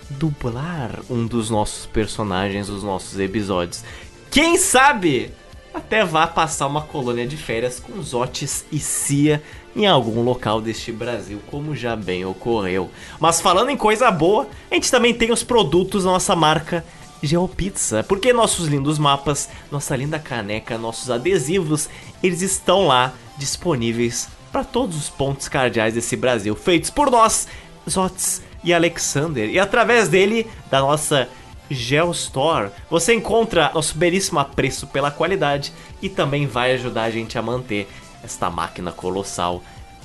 dublar 0.09 0.99
um 1.09 1.25
dos 1.25 1.49
nossos 1.49 1.85
personagens 1.85 2.67
dos 2.67 2.83
nossos 2.83 3.19
episódios. 3.19 3.83
Quem 4.31 4.57
sabe 4.57 5.31
até 5.73 6.03
vá 6.03 6.25
passar 6.25 6.67
uma 6.67 6.81
colônia 6.81 7.27
de 7.27 7.37
férias 7.37 7.79
com 7.79 8.01
Zotes 8.01 8.65
e 8.71 8.79
Cia 8.79 9.41
em 9.75 9.85
algum 9.85 10.23
local 10.23 10.59
deste 10.59 10.91
Brasil, 10.91 11.39
como 11.51 11.75
já 11.75 11.95
bem 11.95 12.25
ocorreu. 12.25 12.89
Mas 13.19 13.39
falando 13.39 13.69
em 13.69 13.77
coisa 13.77 14.09
boa, 14.09 14.47
a 14.71 14.73
gente 14.73 14.89
também 14.89 15.13
tem 15.13 15.31
os 15.31 15.43
produtos 15.43 16.03
da 16.03 16.11
nossa 16.11 16.35
marca 16.35 16.83
Geopizza, 17.21 18.03
porque 18.03 18.33
nossos 18.33 18.67
lindos 18.67 18.97
mapas, 18.97 19.49
nossa 19.71 19.95
linda 19.95 20.19
caneca, 20.19 20.77
nossos 20.77 21.09
adesivos, 21.09 21.89
eles 22.21 22.41
estão 22.41 22.87
lá 22.87 23.13
disponíveis 23.37 24.27
para 24.51 24.63
todos 24.63 24.97
os 24.97 25.09
pontos 25.09 25.47
cardeais 25.47 25.93
desse 25.93 26.15
Brasil, 26.15 26.55
feitos 26.55 26.89
por 26.89 27.11
nós, 27.11 27.47
Zotes 27.87 28.41
e 28.63 28.73
Alexander. 28.73 29.49
E 29.49 29.59
através 29.59 30.07
dele, 30.07 30.47
da 30.69 30.79
nossa 30.79 31.29
Geostore, 31.69 32.71
você 32.89 33.13
encontra 33.13 33.71
nosso 33.73 33.97
belíssimo 33.97 34.39
apreço 34.39 34.87
pela 34.87 35.11
qualidade 35.11 35.73
e 36.01 36.09
também 36.09 36.47
vai 36.47 36.73
ajudar 36.73 37.03
a 37.03 37.11
gente 37.11 37.37
a 37.37 37.41
manter 37.41 37.89
esta 38.23 38.49
máquina 38.49 38.91
colossal 38.91 39.61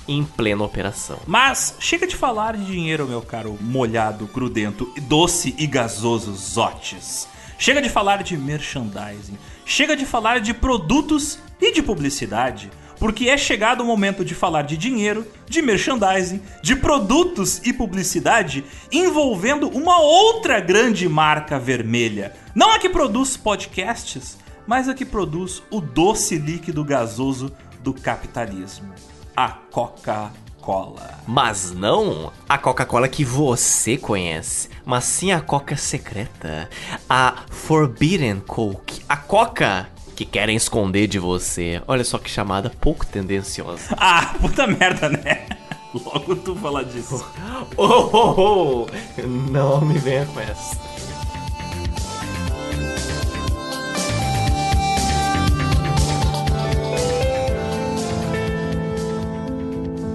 em 0.09 0.25
plena 0.25 0.65
operação. 0.65 1.19
Mas 1.27 1.77
chega 1.79 2.07
de 2.07 2.17
falar 2.17 2.57
de 2.57 2.65
dinheiro, 2.65 3.07
meu 3.07 3.23
caro 3.23 3.57
molhado, 3.61 4.27
grudento, 4.27 4.93
doce 5.03 5.55
e 5.57 5.67
gasoso 5.67 6.35
Zotes. 6.35 7.29
Chega 7.59 7.81
de 7.81 7.89
falar 7.89 8.25
de 8.25 8.37
merchandising. 8.37 9.39
Chega 9.65 9.97
de 9.97 10.05
falar 10.05 10.41
de 10.41 10.53
produtos 10.53 11.39
e 11.61 11.73
de 11.73 11.81
publicidade 11.81 12.71
porque 13.03 13.29
é 13.29 13.37
chegado 13.37 13.81
o 13.81 13.85
momento 13.85 14.25
de 14.25 14.33
falar 14.33 14.63
de 14.63 14.77
dinheiro, 14.77 15.27
de 15.49 15.61
merchandising, 15.61 16.41
de 16.63 16.77
produtos 16.77 17.61
e 17.65 17.73
publicidade 17.73 18.65
envolvendo 18.93 19.69
uma 19.71 20.01
outra 20.01 20.61
grande 20.61 21.09
marca 21.09 21.59
vermelha. 21.59 22.33
Não 22.55 22.71
a 22.71 22.79
que 22.79 22.89
produz 22.89 23.37
podcasts, 23.37 24.39
mas 24.69 24.89
a 24.89 24.95
que 24.95 25.05
produz 25.05 25.65
o 25.69 25.81
doce 25.81 26.39
líquido 26.39 26.85
gasoso 26.85 27.51
do 27.81 27.93
capitalismo, 27.93 28.95
a 29.35 29.49
Coca-Cola. 29.49 31.19
Mas 31.27 31.73
não 31.73 32.33
a 32.49 32.57
Coca-Cola 32.57 33.09
que 33.09 33.25
você 33.25 33.97
conhece, 33.97 34.69
mas 34.85 35.03
sim 35.03 35.33
a 35.33 35.41
Coca 35.41 35.77
secreta, 35.77 36.71
a 37.11 37.35
Forbidden 37.51 38.39
Coke, 38.39 39.03
a 39.09 39.17
Coca 39.17 39.91
que 40.25 40.27
querem 40.27 40.55
esconder 40.57 41.09
de 41.09 41.19
você. 41.19 41.83
Olha 41.87 42.05
só 42.05 42.17
que 42.17 42.31
chamada 42.31 42.71
pouco 42.81 43.05
tendenciosa. 43.05 43.83
Ah, 44.05 44.35
puta 44.41 44.67
merda, 44.67 45.09
né? 45.09 45.47
Logo 45.95 46.37
tu 46.37 46.55
falar 46.57 46.83
disso. 46.85 47.25
Oh, 47.77 47.85
oh, 48.13 48.87
oh. 48.87 49.27
Não 49.51 49.81
me 49.81 49.99
venha 49.99 50.27
com 50.27 50.41
essa. 50.41 50.77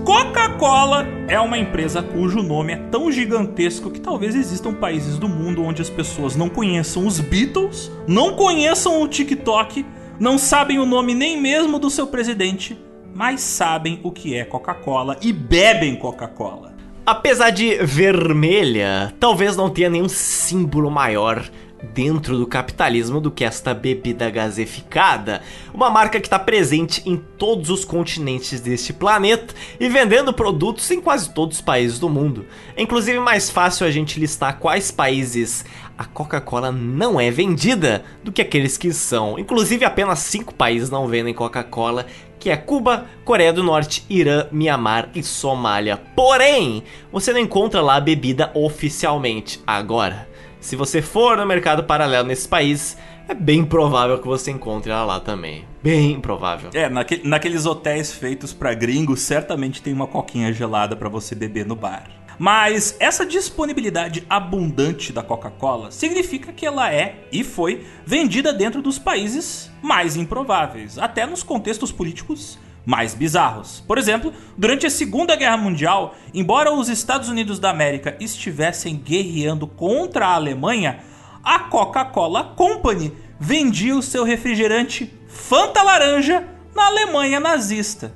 Coca-Cola 0.04 1.06
é 1.28 1.40
uma 1.40 1.58
empresa 1.58 2.02
cujo 2.02 2.42
nome 2.42 2.74
é 2.74 2.78
tão 2.78 3.12
gigantesco 3.12 3.90
que 3.90 4.00
talvez 4.00 4.36
existam 4.36 4.74
países 4.74 5.18
do 5.18 5.28
mundo 5.28 5.64
onde 5.64 5.82
as 5.82 5.90
pessoas 5.90 6.36
não 6.36 6.50
conheçam 6.50 7.06
os 7.06 7.20
Beatles, 7.20 7.92
não 8.08 8.34
conheçam 8.34 9.02
o 9.02 9.08
TikTok, 9.08 9.86
não 10.20 10.38
sabem 10.38 10.80
o 10.80 10.86
nome 10.86 11.14
nem 11.14 11.40
mesmo 11.40 11.78
do 11.78 11.90
seu 11.90 12.08
presidente, 12.08 12.78
mas 13.14 13.42
sabem 13.42 14.00
o 14.04 14.12
que 14.12 14.36
é 14.36 14.44
Coca-Cola 14.44 15.18
e 15.22 15.32
bebem 15.32 15.96
Coca-Cola. 15.96 16.76
Apesar 17.06 17.52
de 17.52 17.76
vermelha, 17.78 19.14
talvez 19.20 19.56
não 19.56 19.70
tenha 19.70 19.90
nenhum 19.90 20.10
símbolo 20.10 20.92
maior 20.92 21.50
dentro 21.94 22.38
do 22.38 22.48
capitalismo 22.48 23.22
do 23.22 23.32
que 23.32 23.44
esta 23.44 23.74
bebida 23.74 24.30
gaseificada, 24.30 25.42
uma 25.74 25.90
marca 25.90 26.20
que 26.20 26.28
está 26.28 26.40
presente 26.40 27.02
em 27.06 27.16
todos 27.16 27.70
os 27.70 27.86
continentes 27.86 28.60
deste 28.60 28.92
planeta 28.92 29.54
e 29.80 29.88
vendendo 29.88 30.34
produtos 30.34 30.90
em 30.92 31.00
quase 31.00 31.30
todos 31.30 31.58
os 31.58 31.62
países 31.62 32.00
do 32.00 32.10
mundo. 32.10 32.46
É 32.76 32.82
inclusive 32.82 33.20
mais 33.20 33.50
fácil 33.50 33.86
a 33.86 33.92
gente 33.92 34.20
listar 34.20 34.58
quais 34.58 34.92
países 34.92 35.64
a 35.98 36.06
Coca-Cola 36.06 36.72
não 36.72 37.20
é 37.20 37.32
vendida 37.32 38.06
do 38.24 38.32
que 38.32 38.42
aqueles 38.42 38.78
que 38.78 38.94
são. 38.94 39.40
Inclusive 39.40 39.84
apenas 39.84 40.20
cinco 40.20 40.54
países 40.54 40.90
não 40.90 41.08
vendem 41.08 41.34
Coca-Cola, 41.34 42.06
que 42.40 42.50
é 42.50 42.56
Cuba, 42.56 43.06
Coreia 43.26 43.52
do 43.52 43.64
Norte, 43.64 44.06
Irã, 44.10 44.46
Mianmar 44.52 45.10
e 45.16 45.24
Somália. 45.24 45.98
Porém, 46.16 46.84
você 47.12 47.34
não 47.34 47.40
encontra 47.40 47.82
lá 47.82 47.96
a 47.96 48.02
bebida 48.02 48.52
oficialmente. 48.54 49.60
Agora, 49.66 50.28
se 50.60 50.76
você 50.76 51.02
for 51.02 51.38
no 51.38 51.46
mercado 51.46 51.84
paralelo 51.84 52.28
nesse 52.28 52.48
país, 52.48 52.98
é 53.28 53.34
bem 53.34 53.66
provável 53.66 54.20
que 54.20 54.28
você 54.28 54.52
encontre 54.52 54.92
ela 54.92 55.04
lá 55.04 55.20
também. 55.20 55.66
Bem 55.84 56.20
provável. 56.20 56.70
É, 56.74 56.88
naque, 56.88 57.22
naqueles 57.24 57.66
hotéis 57.66 58.14
feitos 58.14 58.54
para 58.54 58.74
gringos, 58.74 59.22
certamente 59.22 59.82
tem 59.82 59.94
uma 59.94 60.08
coquinha 60.08 60.54
gelada 60.54 60.96
para 60.96 61.10
você 61.10 61.34
beber 61.34 61.66
no 61.66 61.76
bar. 61.76 62.17
Mas 62.40 62.96
essa 63.00 63.26
disponibilidade 63.26 64.26
abundante 64.30 65.12
da 65.12 65.24
Coca-Cola 65.24 65.92
significa 65.92 66.54
que 66.54 66.66
ela 66.66 66.94
é 66.94 67.28
e 67.32 67.44
foi 67.44 67.86
vendida 68.06 68.54
dentro 68.54 68.82
dos 68.82 69.00
países 69.00 69.72
mais 69.82 70.16
improváveis, 70.16 70.98
até 71.00 71.26
nos 71.26 71.42
contextos 71.42 71.92
políticos 71.92 72.60
mais 72.86 73.14
bizarros. 73.14 73.84
Por 73.86 73.98
exemplo, 73.98 74.32
durante 74.58 74.86
a 74.86 74.90
Segunda 74.90 75.36
Guerra 75.36 75.58
Mundial, 75.58 76.16
embora 76.34 76.72
os 76.72 76.88
Estados 76.88 77.28
Unidos 77.28 77.60
da 77.60 77.70
América 77.70 78.16
estivessem 78.20 78.96
guerreando 78.96 79.68
contra 79.68 80.28
a 80.28 80.36
Alemanha, 80.36 81.00
a 81.44 81.60
Coca-Cola 81.60 82.44
Company 82.56 83.12
vendia 83.40 83.96
o 83.96 84.02
seu 84.02 84.24
refrigerante 84.24 85.14
Fanta 85.28 85.84
Laranja 85.84 86.48
na 86.74 86.86
Alemanha 86.86 87.40
nazista. 87.40 88.14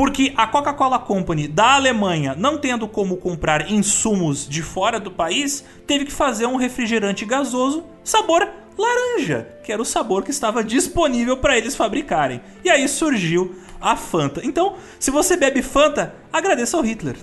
Porque 0.00 0.32
a 0.34 0.46
Coca-Cola 0.46 0.98
Company 0.98 1.46
da 1.46 1.74
Alemanha, 1.74 2.34
não 2.34 2.56
tendo 2.56 2.88
como 2.88 3.18
comprar 3.18 3.70
insumos 3.70 4.48
de 4.48 4.62
fora 4.62 4.98
do 4.98 5.10
país, 5.10 5.62
teve 5.86 6.06
que 6.06 6.10
fazer 6.10 6.46
um 6.46 6.56
refrigerante 6.56 7.26
gasoso 7.26 7.84
sabor 8.02 8.48
laranja, 8.78 9.46
que 9.62 9.70
era 9.70 9.82
o 9.82 9.84
sabor 9.84 10.22
que 10.22 10.30
estava 10.30 10.64
disponível 10.64 11.36
para 11.36 11.58
eles 11.58 11.76
fabricarem. 11.76 12.40
E 12.64 12.70
aí 12.70 12.88
surgiu 12.88 13.54
a 13.78 13.94
Fanta. 13.94 14.40
Então, 14.42 14.76
se 14.98 15.10
você 15.10 15.36
bebe 15.36 15.60
Fanta, 15.60 16.14
agradeça 16.32 16.78
ao 16.78 16.82
Hitler. 16.82 17.16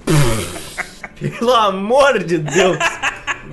Pelo 1.20 1.56
amor 1.56 2.24
de 2.24 2.38
Deus! 2.38 2.78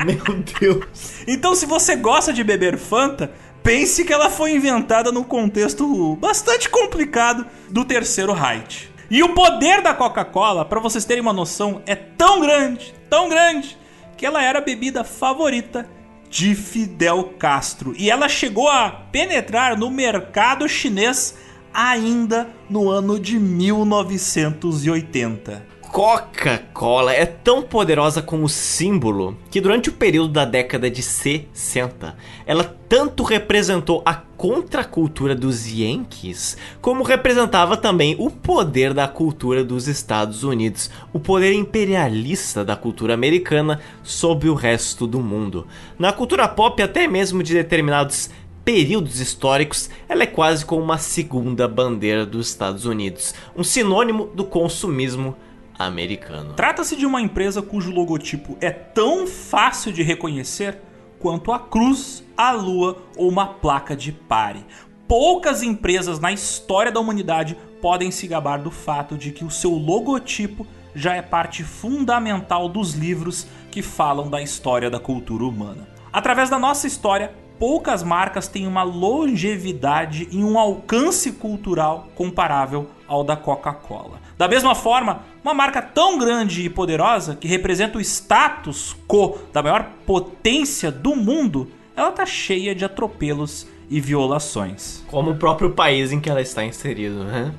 Meu 0.05 0.43
Deus! 0.61 0.85
Então, 1.27 1.55
se 1.55 1.65
você 1.65 1.97
gosta 1.97 2.31
de 2.31 2.45
beber 2.45 2.77
Fanta, 2.77 3.33
pense 3.63 4.05
que 4.05 4.13
ela 4.13 4.29
foi 4.29 4.53
inventada 4.53 5.11
num 5.11 5.25
contexto 5.25 6.15
bastante 6.17 6.69
complicado 6.69 7.47
do 7.71 7.87
terceiro 7.87 8.35
Reich. 8.35 8.93
E 9.15 9.23
o 9.23 9.29
poder 9.29 9.81
da 9.81 9.95
Coca-Cola, 9.95 10.65
para 10.65 10.81
vocês 10.81 11.05
terem 11.05 11.21
uma 11.21 11.33
noção, 11.33 11.81
é 11.87 11.95
tão 11.95 12.41
grande, 12.41 12.93
tão 13.09 13.29
grande, 13.29 13.79
que 14.17 14.27
ela 14.27 14.43
era 14.43 14.59
a 14.59 14.61
bebida 14.61 15.05
favorita 15.05 15.89
de 16.29 16.53
Fidel 16.57 17.33
Castro. 17.39 17.95
E 17.97 18.11
ela 18.11 18.29
chegou 18.29 18.69
a 18.69 18.91
penetrar 18.91 19.79
no 19.79 19.89
mercado 19.89 20.69
chinês 20.69 21.39
ainda 21.73 22.51
no 22.69 22.91
ano 22.91 23.21
de 23.21 23.39
1980. 23.39 25.74
Coca-Cola 25.95 27.13
é 27.13 27.25
tão 27.25 27.63
poderosa 27.63 28.21
como 28.21 28.49
símbolo 28.49 29.39
que 29.49 29.61
durante 29.61 29.91
o 29.91 29.93
período 29.93 30.33
da 30.33 30.45
década 30.45 30.91
de 30.91 31.01
60, 31.01 32.17
ela 32.45 32.65
tanto 32.89 33.23
representou 33.23 34.03
a 34.05 34.13
contracultura 34.13 35.37
dos 35.37 35.69
Yankees, 35.69 36.57
como 36.81 37.05
representava 37.05 37.77
também 37.77 38.17
o 38.19 38.29
poder 38.29 38.93
da 38.93 39.07
cultura 39.07 39.63
dos 39.63 39.87
Estados 39.87 40.43
Unidos, 40.43 40.91
o 41.13 41.21
poder 41.21 41.53
imperialista 41.53 42.65
da 42.65 42.75
cultura 42.75 43.15
americana 43.15 43.81
sobre 44.03 44.49
o 44.49 44.55
resto 44.55 45.07
do 45.07 45.21
mundo. 45.21 45.65
Na 45.97 46.13
cultura 46.13 46.49
pop, 46.49 46.83
até 46.83 47.07
mesmo 47.07 47.41
de 47.41 47.55
determinados 47.55 48.31
períodos 48.65 49.21
históricos, 49.21 49.89
ela 50.09 50.25
é 50.25 50.27
quase 50.27 50.67
como 50.67 50.83
uma 50.83 50.99
segunda 50.99 51.69
bandeira 51.69 52.27
dos 52.27 52.49
Estados 52.49 52.85
Unidos, 52.85 53.33
um 53.55 53.63
sinônimo 53.63 54.27
do 54.35 54.43
consumismo 54.43 55.37
americano. 55.79 56.55
Trata-se 56.55 56.97
de 56.97 57.07
uma 57.07 57.21
empresa 57.21 57.63
cujo 57.63 57.91
logotipo 57.91 58.57
é 58.61 58.71
tão 58.71 59.27
fácil 59.27 59.93
de 59.93 60.03
reconhecer 60.03 60.79
quanto 61.19 61.53
a 61.53 61.59
cruz, 61.59 62.23
a 62.37 62.53
lua 62.53 63.03
ou 63.17 63.29
uma 63.29 63.47
placa 63.47 63.97
de 63.97 64.13
pare. 64.13 64.65
Poucas 65.09 65.63
empresas 65.63 66.19
na 66.19 66.33
história 66.33 66.91
da 66.91 67.01
humanidade 67.01 67.57
podem 67.81 68.11
se 68.11 68.27
gabar 68.27 68.59
do 68.59 68.71
fato 68.71 69.17
de 69.17 69.31
que 69.31 69.45
o 69.45 69.51
seu 69.51 69.73
logotipo 69.73 70.67
já 70.95 71.15
é 71.15 71.23
parte 71.23 71.65
fundamental 71.65 72.69
dos 72.69 72.95
livros 72.95 73.47
que 73.71 73.83
falam 73.83 74.31
da 74.31 74.41
história 74.41 74.89
da 74.89 75.01
cultura 75.01 75.45
humana. 75.45 75.89
Através 76.13 76.49
da 76.49 76.59
nossa 76.59 76.87
história, 76.87 77.35
poucas 77.59 78.03
marcas 78.03 78.47
têm 78.47 78.67
uma 78.67 78.83
longevidade 78.83 80.29
e 80.31 80.45
um 80.45 80.59
alcance 80.59 81.33
cultural 81.33 82.09
comparável 82.15 82.89
ao 83.07 83.25
da 83.25 83.37
Coca-Cola. 83.37 84.21
Da 84.37 84.49
mesma 84.49 84.75
forma, 84.75 85.23
uma 85.43 85.55
marca 85.55 85.81
tão 85.83 86.19
grande 86.19 86.63
e 86.63 86.71
poderosa 86.71 87.37
que 87.37 87.49
representa 87.49 87.99
o 87.99 88.01
status 88.01 88.97
quo 89.07 89.39
da 89.53 89.63
maior 89.63 89.87
potência 90.07 90.91
do 90.91 91.15
mundo, 91.15 91.71
ela 91.97 92.11
tá 92.11 92.27
cheia 92.27 92.75
de 92.75 92.85
atropelos 92.85 93.67
e 93.89 94.01
violações. 94.01 95.05
Como 95.09 95.33
o 95.33 95.37
próprio 95.37 95.71
país 95.71 96.13
em 96.13 96.21
que 96.21 96.31
ela 96.31 96.41
está 96.41 96.65
inserido, 96.65 97.25
né? 97.25 97.53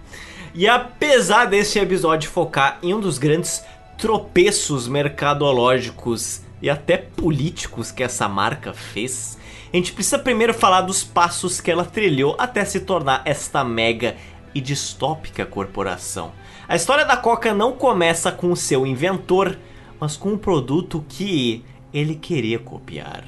E 0.53 0.67
apesar 0.67 1.45
desse 1.45 1.79
episódio 1.79 2.29
focar 2.29 2.79
em 2.81 2.93
um 2.93 2.99
dos 2.99 3.17
grandes 3.17 3.63
tropeços 3.97 4.87
mercadológicos 4.87 6.41
e 6.61 6.69
até 6.69 6.97
políticos 6.97 7.91
que 7.91 8.03
essa 8.03 8.27
marca 8.27 8.73
fez, 8.73 9.37
a 9.71 9.75
gente 9.75 9.91
precisa 9.91 10.17
primeiro 10.17 10.53
falar 10.53 10.81
dos 10.81 11.03
passos 11.03 11.59
que 11.59 11.69
ela 11.69 11.83
trilhou 11.83 12.35
até 12.39 12.63
se 12.63 12.79
tornar 12.79 13.21
esta 13.25 13.63
mega 13.63 14.15
e 14.55 14.61
distópica 14.61 15.45
corporação. 15.45 16.31
A 16.67 16.75
história 16.75 17.05
da 17.05 17.17
Coca 17.17 17.53
não 17.53 17.73
começa 17.73 18.31
com 18.31 18.51
o 18.51 18.55
seu 18.55 18.87
inventor, 18.87 19.59
mas 19.99 20.15
com 20.15 20.29
um 20.29 20.37
produto 20.37 21.05
que 21.07 21.63
ele 21.93 22.15
queria 22.15 22.57
copiar. 22.57 23.25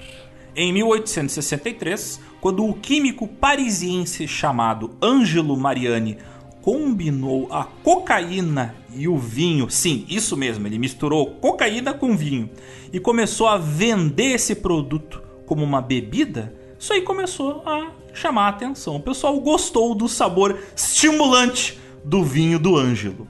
Em 0.56 0.74
1863, 0.74 2.22
quando 2.42 2.66
o 2.66 2.74
químico 2.74 3.28
parisiense 3.28 4.28
chamado 4.28 4.96
Angelo 5.02 5.56
Mariani 5.56 6.18
combinou 6.62 7.48
a 7.52 7.64
cocaína 7.64 8.76
e 8.94 9.08
o 9.08 9.18
vinho, 9.18 9.70
sim, 9.70 10.06
isso 10.10 10.36
mesmo, 10.36 10.66
ele 10.66 10.80
misturou 10.80 11.36
cocaína 11.36 11.94
com 11.94 12.18
vinho 12.18 12.50
e 12.92 13.00
começou 13.00 13.48
a 13.48 13.58
vender 13.58 14.34
esse 14.34 14.56
produto 14.56 15.22
como 15.46 15.64
uma 15.64 15.82
bebida, 15.82 16.54
isso 16.80 16.92
aí 16.92 17.02
começou 17.02 17.64
a 17.66 17.92
chamar 18.18 18.48
a 18.48 18.50
atenção. 18.50 18.96
O 18.96 19.02
pessoal 19.02 19.40
gostou 19.40 19.96
do 19.96 20.08
sabor 20.08 20.60
estimulante 20.76 21.80
do 22.04 22.24
vinho 22.24 22.60
do 22.60 22.76
Ângelo. 22.76 23.28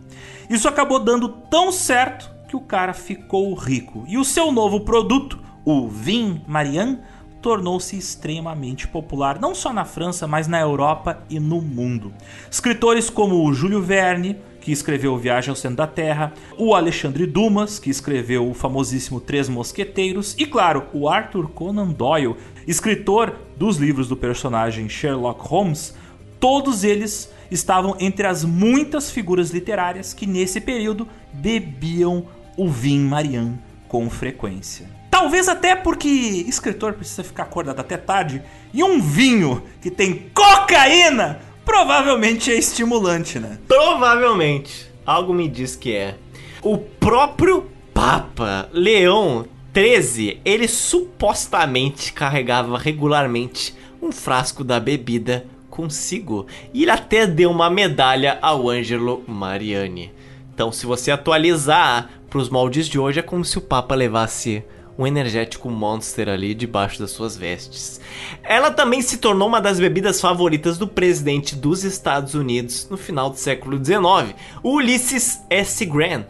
Isso 0.49 0.67
acabou 0.67 0.99
dando 0.99 1.29
tão 1.29 1.71
certo 1.71 2.29
que 2.47 2.55
o 2.55 2.61
cara 2.61 2.93
ficou 2.93 3.53
rico. 3.53 4.05
E 4.07 4.17
o 4.17 4.23
seu 4.23 4.51
novo 4.51 4.81
produto, 4.81 5.39
o 5.65 5.87
Vin 5.87 6.41
Marianne, 6.47 6.99
tornou-se 7.41 7.97
extremamente 7.97 8.87
popular, 8.87 9.39
não 9.39 9.53
só 9.53 9.71
na 9.71 9.85
França, 9.85 10.27
mas 10.27 10.47
na 10.47 10.59
Europa 10.59 11.23
e 11.29 11.39
no 11.39 11.61
mundo. 11.61 12.13
Escritores 12.49 13.09
como 13.09 13.45
o 13.45 13.53
Júlio 13.53 13.81
Verne, 13.81 14.37
que 14.59 14.71
escreveu 14.71 15.17
Viagem 15.17 15.49
ao 15.49 15.55
Centro 15.55 15.77
da 15.77 15.87
Terra, 15.87 16.33
o 16.57 16.75
Alexandre 16.75 17.25
Dumas, 17.25 17.79
que 17.79 17.89
escreveu 17.89 18.49
o 18.49 18.53
famosíssimo 18.53 19.21
Três 19.21 19.47
Mosqueteiros, 19.47 20.35
e 20.37 20.45
claro, 20.45 20.87
o 20.93 21.07
Arthur 21.07 21.49
Conan 21.49 21.87
Doyle, 21.87 22.35
escritor 22.67 23.33
dos 23.57 23.77
livros 23.77 24.07
do 24.07 24.15
personagem 24.15 24.87
Sherlock 24.87 25.47
Holmes, 25.47 25.95
todos 26.39 26.83
eles 26.83 27.31
estavam 27.49 27.95
entre 27.99 28.27
as 28.27 28.43
muitas 28.43 29.09
figuras 29.09 29.49
literárias 29.49 30.13
que 30.13 30.27
nesse 30.27 30.61
período 30.61 31.07
bebiam 31.33 32.25
o 32.55 32.69
vinho 32.69 33.09
Marianne 33.09 33.59
com 33.87 34.09
frequência. 34.09 34.89
Talvez 35.09 35.47
até 35.47 35.75
porque 35.75 36.07
escritor 36.07 36.93
precisa 36.93 37.23
ficar 37.23 37.43
acordado 37.43 37.79
até 37.79 37.97
tarde 37.97 38.43
e 38.73 38.83
um 38.83 39.01
vinho 39.01 39.63
que 39.81 39.89
tem 39.89 40.29
cocaína 40.33 41.39
provavelmente 41.65 42.51
é 42.51 42.55
estimulante, 42.55 43.39
né? 43.39 43.57
Provavelmente. 43.67 44.89
Algo 45.05 45.33
me 45.33 45.47
diz 45.47 45.75
que 45.75 45.95
é. 45.95 46.15
O 46.61 46.77
próprio 46.77 47.69
Papa 47.93 48.69
Leão 48.71 49.45
XIII, 49.77 50.41
ele 50.43 50.67
supostamente 50.67 52.11
carregava 52.11 52.79
regularmente 52.79 53.75
um 54.01 54.11
frasco 54.11 54.63
da 54.63 54.79
bebida 54.79 55.45
consigo. 55.69 56.47
E 56.73 56.81
ele 56.81 56.89
até 56.89 57.27
deu 57.27 57.51
uma 57.51 57.69
medalha 57.69 58.39
ao 58.41 58.67
Ângelo 58.67 59.23
Mariani. 59.27 60.11
Então, 60.51 60.71
se 60.71 60.87
você 60.87 61.11
atualizar 61.11 62.09
para 62.27 62.39
os 62.39 62.49
moldes 62.49 62.89
de 62.89 62.97
hoje, 62.97 63.19
é 63.19 63.21
como 63.21 63.45
se 63.45 63.59
o 63.59 63.61
Papa 63.61 63.93
levasse 63.93 64.63
um 64.97 65.05
energético 65.05 65.69
monster 65.69 66.27
ali 66.27 66.55
debaixo 66.55 66.97
das 66.97 67.11
suas 67.11 67.37
vestes. 67.37 68.01
Ela 68.41 68.71
também 68.71 69.03
se 69.03 69.17
tornou 69.17 69.47
uma 69.47 69.61
das 69.61 69.79
bebidas 69.79 70.19
favoritas 70.19 70.79
do 70.79 70.87
presidente 70.87 71.55
dos 71.55 71.83
Estados 71.83 72.33
Unidos 72.33 72.87
no 72.89 72.97
final 72.97 73.29
do 73.29 73.37
século 73.37 73.77
XIX, 73.77 74.35
Ulysses 74.63 75.39
S. 75.51 75.85
Grant 75.85 76.25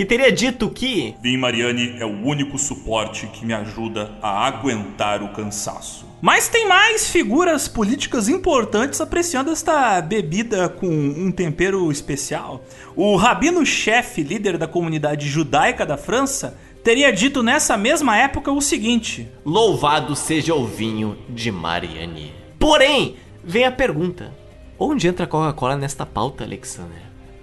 que 0.00 0.04
teria 0.06 0.32
dito 0.32 0.70
que 0.70 1.14
Vim 1.20 1.36
Mariani 1.36 1.96
é 1.98 2.06
o 2.06 2.24
único 2.24 2.56
suporte 2.56 3.26
que 3.26 3.44
me 3.44 3.52
ajuda 3.52 4.10
a 4.22 4.46
aguentar 4.46 5.22
o 5.22 5.28
cansaço. 5.28 6.06
Mas 6.22 6.48
tem 6.48 6.66
mais 6.66 7.10
figuras 7.10 7.68
políticas 7.68 8.26
importantes 8.26 8.98
apreciando 8.98 9.50
esta 9.50 10.00
bebida 10.00 10.70
com 10.70 10.86
um 10.86 11.30
tempero 11.30 11.92
especial. 11.92 12.64
O 12.96 13.14
rabino-chefe, 13.14 14.22
líder 14.22 14.56
da 14.56 14.66
comunidade 14.66 15.28
judaica 15.28 15.84
da 15.84 15.98
França, 15.98 16.56
teria 16.82 17.12
dito 17.12 17.42
nessa 17.42 17.76
mesma 17.76 18.16
época 18.16 18.50
o 18.50 18.62
seguinte: 18.62 19.28
Louvado 19.44 20.16
seja 20.16 20.54
o 20.54 20.66
vinho 20.66 21.18
de 21.28 21.52
Mariani. 21.52 22.32
Porém, 22.58 23.16
vem 23.44 23.66
a 23.66 23.70
pergunta: 23.70 24.32
onde 24.78 25.06
entra 25.08 25.26
a 25.26 25.28
Coca-Cola 25.28 25.76
nesta 25.76 26.06
pauta, 26.06 26.42
Alexander? 26.42 27.02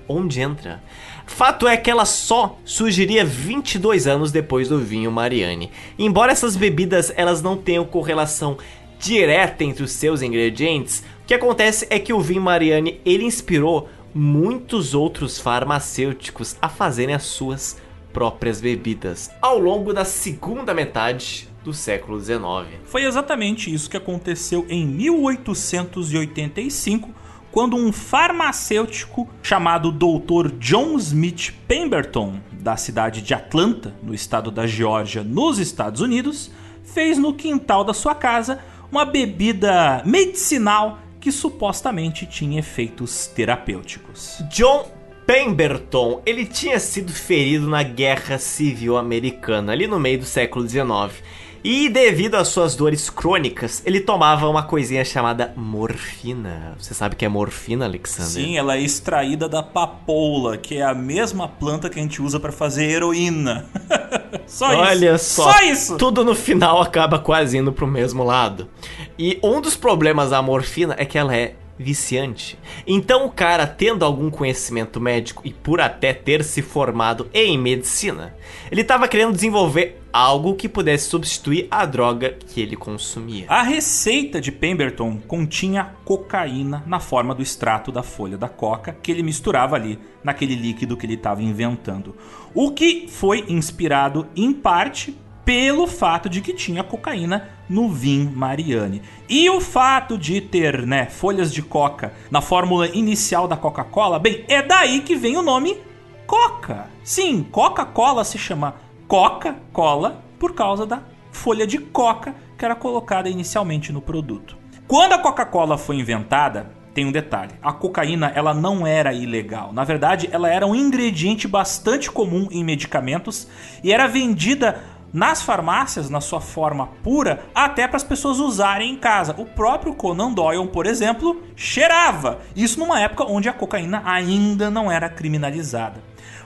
Onde 0.09 0.41
entra? 0.41 0.81
Fato 1.27 1.67
é 1.67 1.77
que 1.77 1.91
ela 1.91 2.05
só 2.05 2.57
surgiria 2.65 3.23
22 3.23 4.07
anos 4.07 4.31
depois 4.31 4.69
do 4.69 4.79
vinho 4.79 5.11
Mariani. 5.11 5.69
Embora 5.99 6.31
essas 6.31 6.55
bebidas 6.55 7.13
elas 7.15 7.43
não 7.43 7.55
tenham 7.55 7.85
correlação 7.85 8.57
direta 8.97 9.63
entre 9.63 9.83
os 9.83 9.91
seus 9.91 10.23
ingredientes, 10.23 11.03
o 11.23 11.27
que 11.27 11.35
acontece 11.35 11.85
é 11.91 11.99
que 11.99 12.11
o 12.11 12.19
vinho 12.19 12.41
Mariani 12.41 12.99
ele 13.05 13.23
inspirou 13.23 13.87
muitos 14.15 14.95
outros 14.95 15.39
farmacêuticos 15.39 16.55
a 16.59 16.69
fazerem 16.69 17.13
as 17.13 17.23
suas 17.23 17.77
próprias 18.11 18.59
bebidas 18.59 19.29
ao 19.39 19.59
longo 19.59 19.93
da 19.93 20.03
segunda 20.03 20.73
metade 20.73 21.47
do 21.63 21.71
século 21.71 22.19
XIX. 22.19 22.41
Foi 22.85 23.03
exatamente 23.03 23.71
isso 23.71 23.87
que 23.89 23.97
aconteceu 23.97 24.65
em 24.69 24.87
1885 24.87 27.26
quando 27.51 27.75
um 27.75 27.91
farmacêutico 27.91 29.27
chamado 29.41 29.91
Dr. 29.91 30.51
John 30.59 30.97
Smith 30.97 31.53
Pemberton, 31.67 32.39
da 32.51 32.75
cidade 32.77 33.21
de 33.21 33.33
Atlanta, 33.33 33.95
no 34.03 34.13
estado 34.13 34.51
da 34.51 34.67
Geórgia, 34.67 35.23
nos 35.23 35.57
Estados 35.57 36.01
Unidos, 36.01 36.51
fez 36.83 37.17
no 37.17 37.33
quintal 37.33 37.83
da 37.83 37.93
sua 37.93 38.15
casa 38.15 38.59
uma 38.91 39.05
bebida 39.05 40.01
medicinal 40.05 40.99
que 41.19 41.31
supostamente 41.31 42.25
tinha 42.25 42.59
efeitos 42.59 43.27
terapêuticos. 43.27 44.41
John 44.49 44.91
Pemberton, 45.25 46.21
ele 46.25 46.45
tinha 46.45 46.79
sido 46.79 47.11
ferido 47.11 47.67
na 47.67 47.83
Guerra 47.83 48.37
Civil 48.37 48.95
Americana, 48.95 49.73
ali 49.73 49.85
no 49.85 49.99
meio 49.99 50.19
do 50.19 50.25
século 50.25 50.67
XIX. 50.67 51.21
E 51.63 51.89
devido 51.89 52.35
às 52.35 52.47
suas 52.47 52.75
dores 52.75 53.09
crônicas, 53.09 53.81
ele 53.85 53.99
tomava 53.99 54.47
uma 54.47 54.63
coisinha 54.63 55.03
chamada 55.03 55.53
morfina. 55.55 56.75
Você 56.77 56.93
sabe 56.93 57.15
o 57.15 57.17
que 57.17 57.25
é 57.25 57.29
morfina, 57.29 57.85
Alexander? 57.85 58.31
Sim, 58.31 58.57
ela 58.57 58.77
é 58.77 58.81
extraída 58.81 59.49
da 59.49 59.61
papoula, 59.61 60.57
que 60.57 60.77
é 60.77 60.83
a 60.83 60.93
mesma 60.93 61.47
planta 61.47 61.89
que 61.89 61.99
a 61.99 62.01
gente 62.01 62.21
usa 62.21 62.39
para 62.39 62.51
fazer 62.51 62.89
heroína. 62.89 63.65
só 64.45 64.67
Olha 64.67 65.15
isso. 65.15 65.41
Olha 65.41 65.51
só, 65.51 65.51
só 65.51 65.61
isso. 65.63 65.97
Tudo 65.97 66.23
no 66.23 66.35
final 66.35 66.81
acaba 66.81 67.19
quase 67.19 67.57
indo 67.57 67.71
pro 67.71 67.87
mesmo 67.87 68.23
lado. 68.23 68.69
E 69.17 69.39
um 69.43 69.59
dos 69.59 69.75
problemas 69.75 70.29
da 70.29 70.41
morfina 70.41 70.95
é 70.97 71.05
que 71.05 71.17
ela 71.17 71.35
é 71.35 71.55
viciante. 71.77 72.57
Então 72.85 73.25
o 73.25 73.31
cara, 73.31 73.67
tendo 73.67 74.03
algum 74.03 74.29
conhecimento 74.29 74.99
médico 74.99 75.41
e 75.45 75.53
por 75.53 75.79
até 75.79 76.13
ter 76.13 76.43
se 76.43 76.61
formado 76.61 77.29
em 77.33 77.57
medicina, 77.57 78.35
ele 78.71 78.81
estava 78.81 79.07
querendo 79.07 79.33
desenvolver 79.33 80.01
algo 80.11 80.55
que 80.55 80.67
pudesse 80.67 81.09
substituir 81.09 81.67
a 81.69 81.85
droga 81.85 82.37
que 82.47 82.59
ele 82.59 82.75
consumia. 82.75 83.45
A 83.47 83.61
receita 83.61 84.41
de 84.41 84.51
Pemberton 84.51 85.17
continha 85.27 85.93
cocaína 86.03 86.83
na 86.87 86.99
forma 86.99 87.35
do 87.35 87.43
extrato 87.43 87.91
da 87.91 88.01
folha 88.01 88.37
da 88.37 88.49
coca 88.49 88.97
que 89.03 89.11
ele 89.11 89.21
misturava 89.21 89.75
ali 89.75 89.99
naquele 90.23 90.55
líquido 90.55 90.97
que 90.97 91.05
ele 91.05 91.13
estava 91.13 91.43
inventando. 91.43 92.15
O 92.53 92.71
que 92.71 93.07
foi 93.07 93.45
inspirado 93.47 94.27
em 94.35 94.51
parte 94.51 95.15
pelo 95.47 95.87
fato 95.87 96.27
de 96.27 96.41
que 96.41 96.51
tinha 96.51 96.83
cocaína 96.83 97.47
no 97.69 97.87
Vin 97.87 98.25
Mariani. 98.35 99.01
E 99.29 99.49
o 99.49 99.61
fato 99.61 100.17
de 100.17 100.41
ter, 100.41 100.85
né, 100.85 101.05
folhas 101.05 101.53
de 101.53 101.61
coca 101.61 102.11
na 102.29 102.41
fórmula 102.41 102.85
inicial 102.89 103.47
da 103.47 103.55
Coca-Cola, 103.55 104.19
bem, 104.19 104.43
é 104.49 104.61
daí 104.61 104.99
que 104.99 105.15
vem 105.15 105.37
o 105.37 105.41
nome 105.41 105.77
Coca. 106.25 106.89
Sim, 107.01 107.47
Coca-Cola 107.49 108.25
se 108.25 108.37
chama 108.37 108.75
Coca-Cola 109.07 110.21
por 110.37 110.53
causa 110.53 110.85
da 110.85 111.01
folha 111.31 111.65
de 111.65 111.77
coca 111.77 112.35
que 112.57 112.65
era 112.65 112.75
colocada 112.75 113.29
inicialmente 113.29 113.93
no 113.93 114.01
produto. 114.01 114.57
Quando 114.85 115.13
a 115.13 115.19
Coca-Cola 115.19 115.77
foi 115.77 115.95
inventada, 115.95 116.75
tem 116.93 117.05
um 117.05 117.11
detalhe. 117.11 117.53
A 117.61 117.71
cocaína, 117.71 118.33
ela 118.35 118.53
não 118.55 118.85
era 118.85 119.13
ilegal. 119.13 119.71
Na 119.71 119.83
verdade, 119.83 120.27
ela 120.31 120.49
era 120.49 120.65
um 120.65 120.75
ingrediente 120.75 121.47
bastante 121.47 122.11
comum 122.11 122.47
em 122.51 122.63
medicamentos 122.63 123.47
e 123.83 123.93
era 123.93 124.07
vendida 124.07 124.96
nas 125.13 125.41
farmácias, 125.41 126.09
na 126.09 126.21
sua 126.21 126.41
forma 126.41 126.87
pura, 127.03 127.45
até 127.53 127.87
para 127.87 127.97
as 127.97 128.03
pessoas 128.03 128.39
usarem 128.39 128.93
em 128.93 128.97
casa. 128.97 129.35
O 129.37 129.45
próprio 129.45 129.93
Conan 129.93 130.31
Doyle, 130.31 130.67
por 130.67 130.85
exemplo, 130.85 131.41
cheirava. 131.55 132.39
Isso 132.55 132.79
numa 132.79 132.99
época 132.99 133.23
onde 133.23 133.49
a 133.49 133.53
cocaína 133.53 134.01
ainda 134.05 134.69
não 134.69 134.91
era 134.91 135.09
criminalizada. 135.09 136.01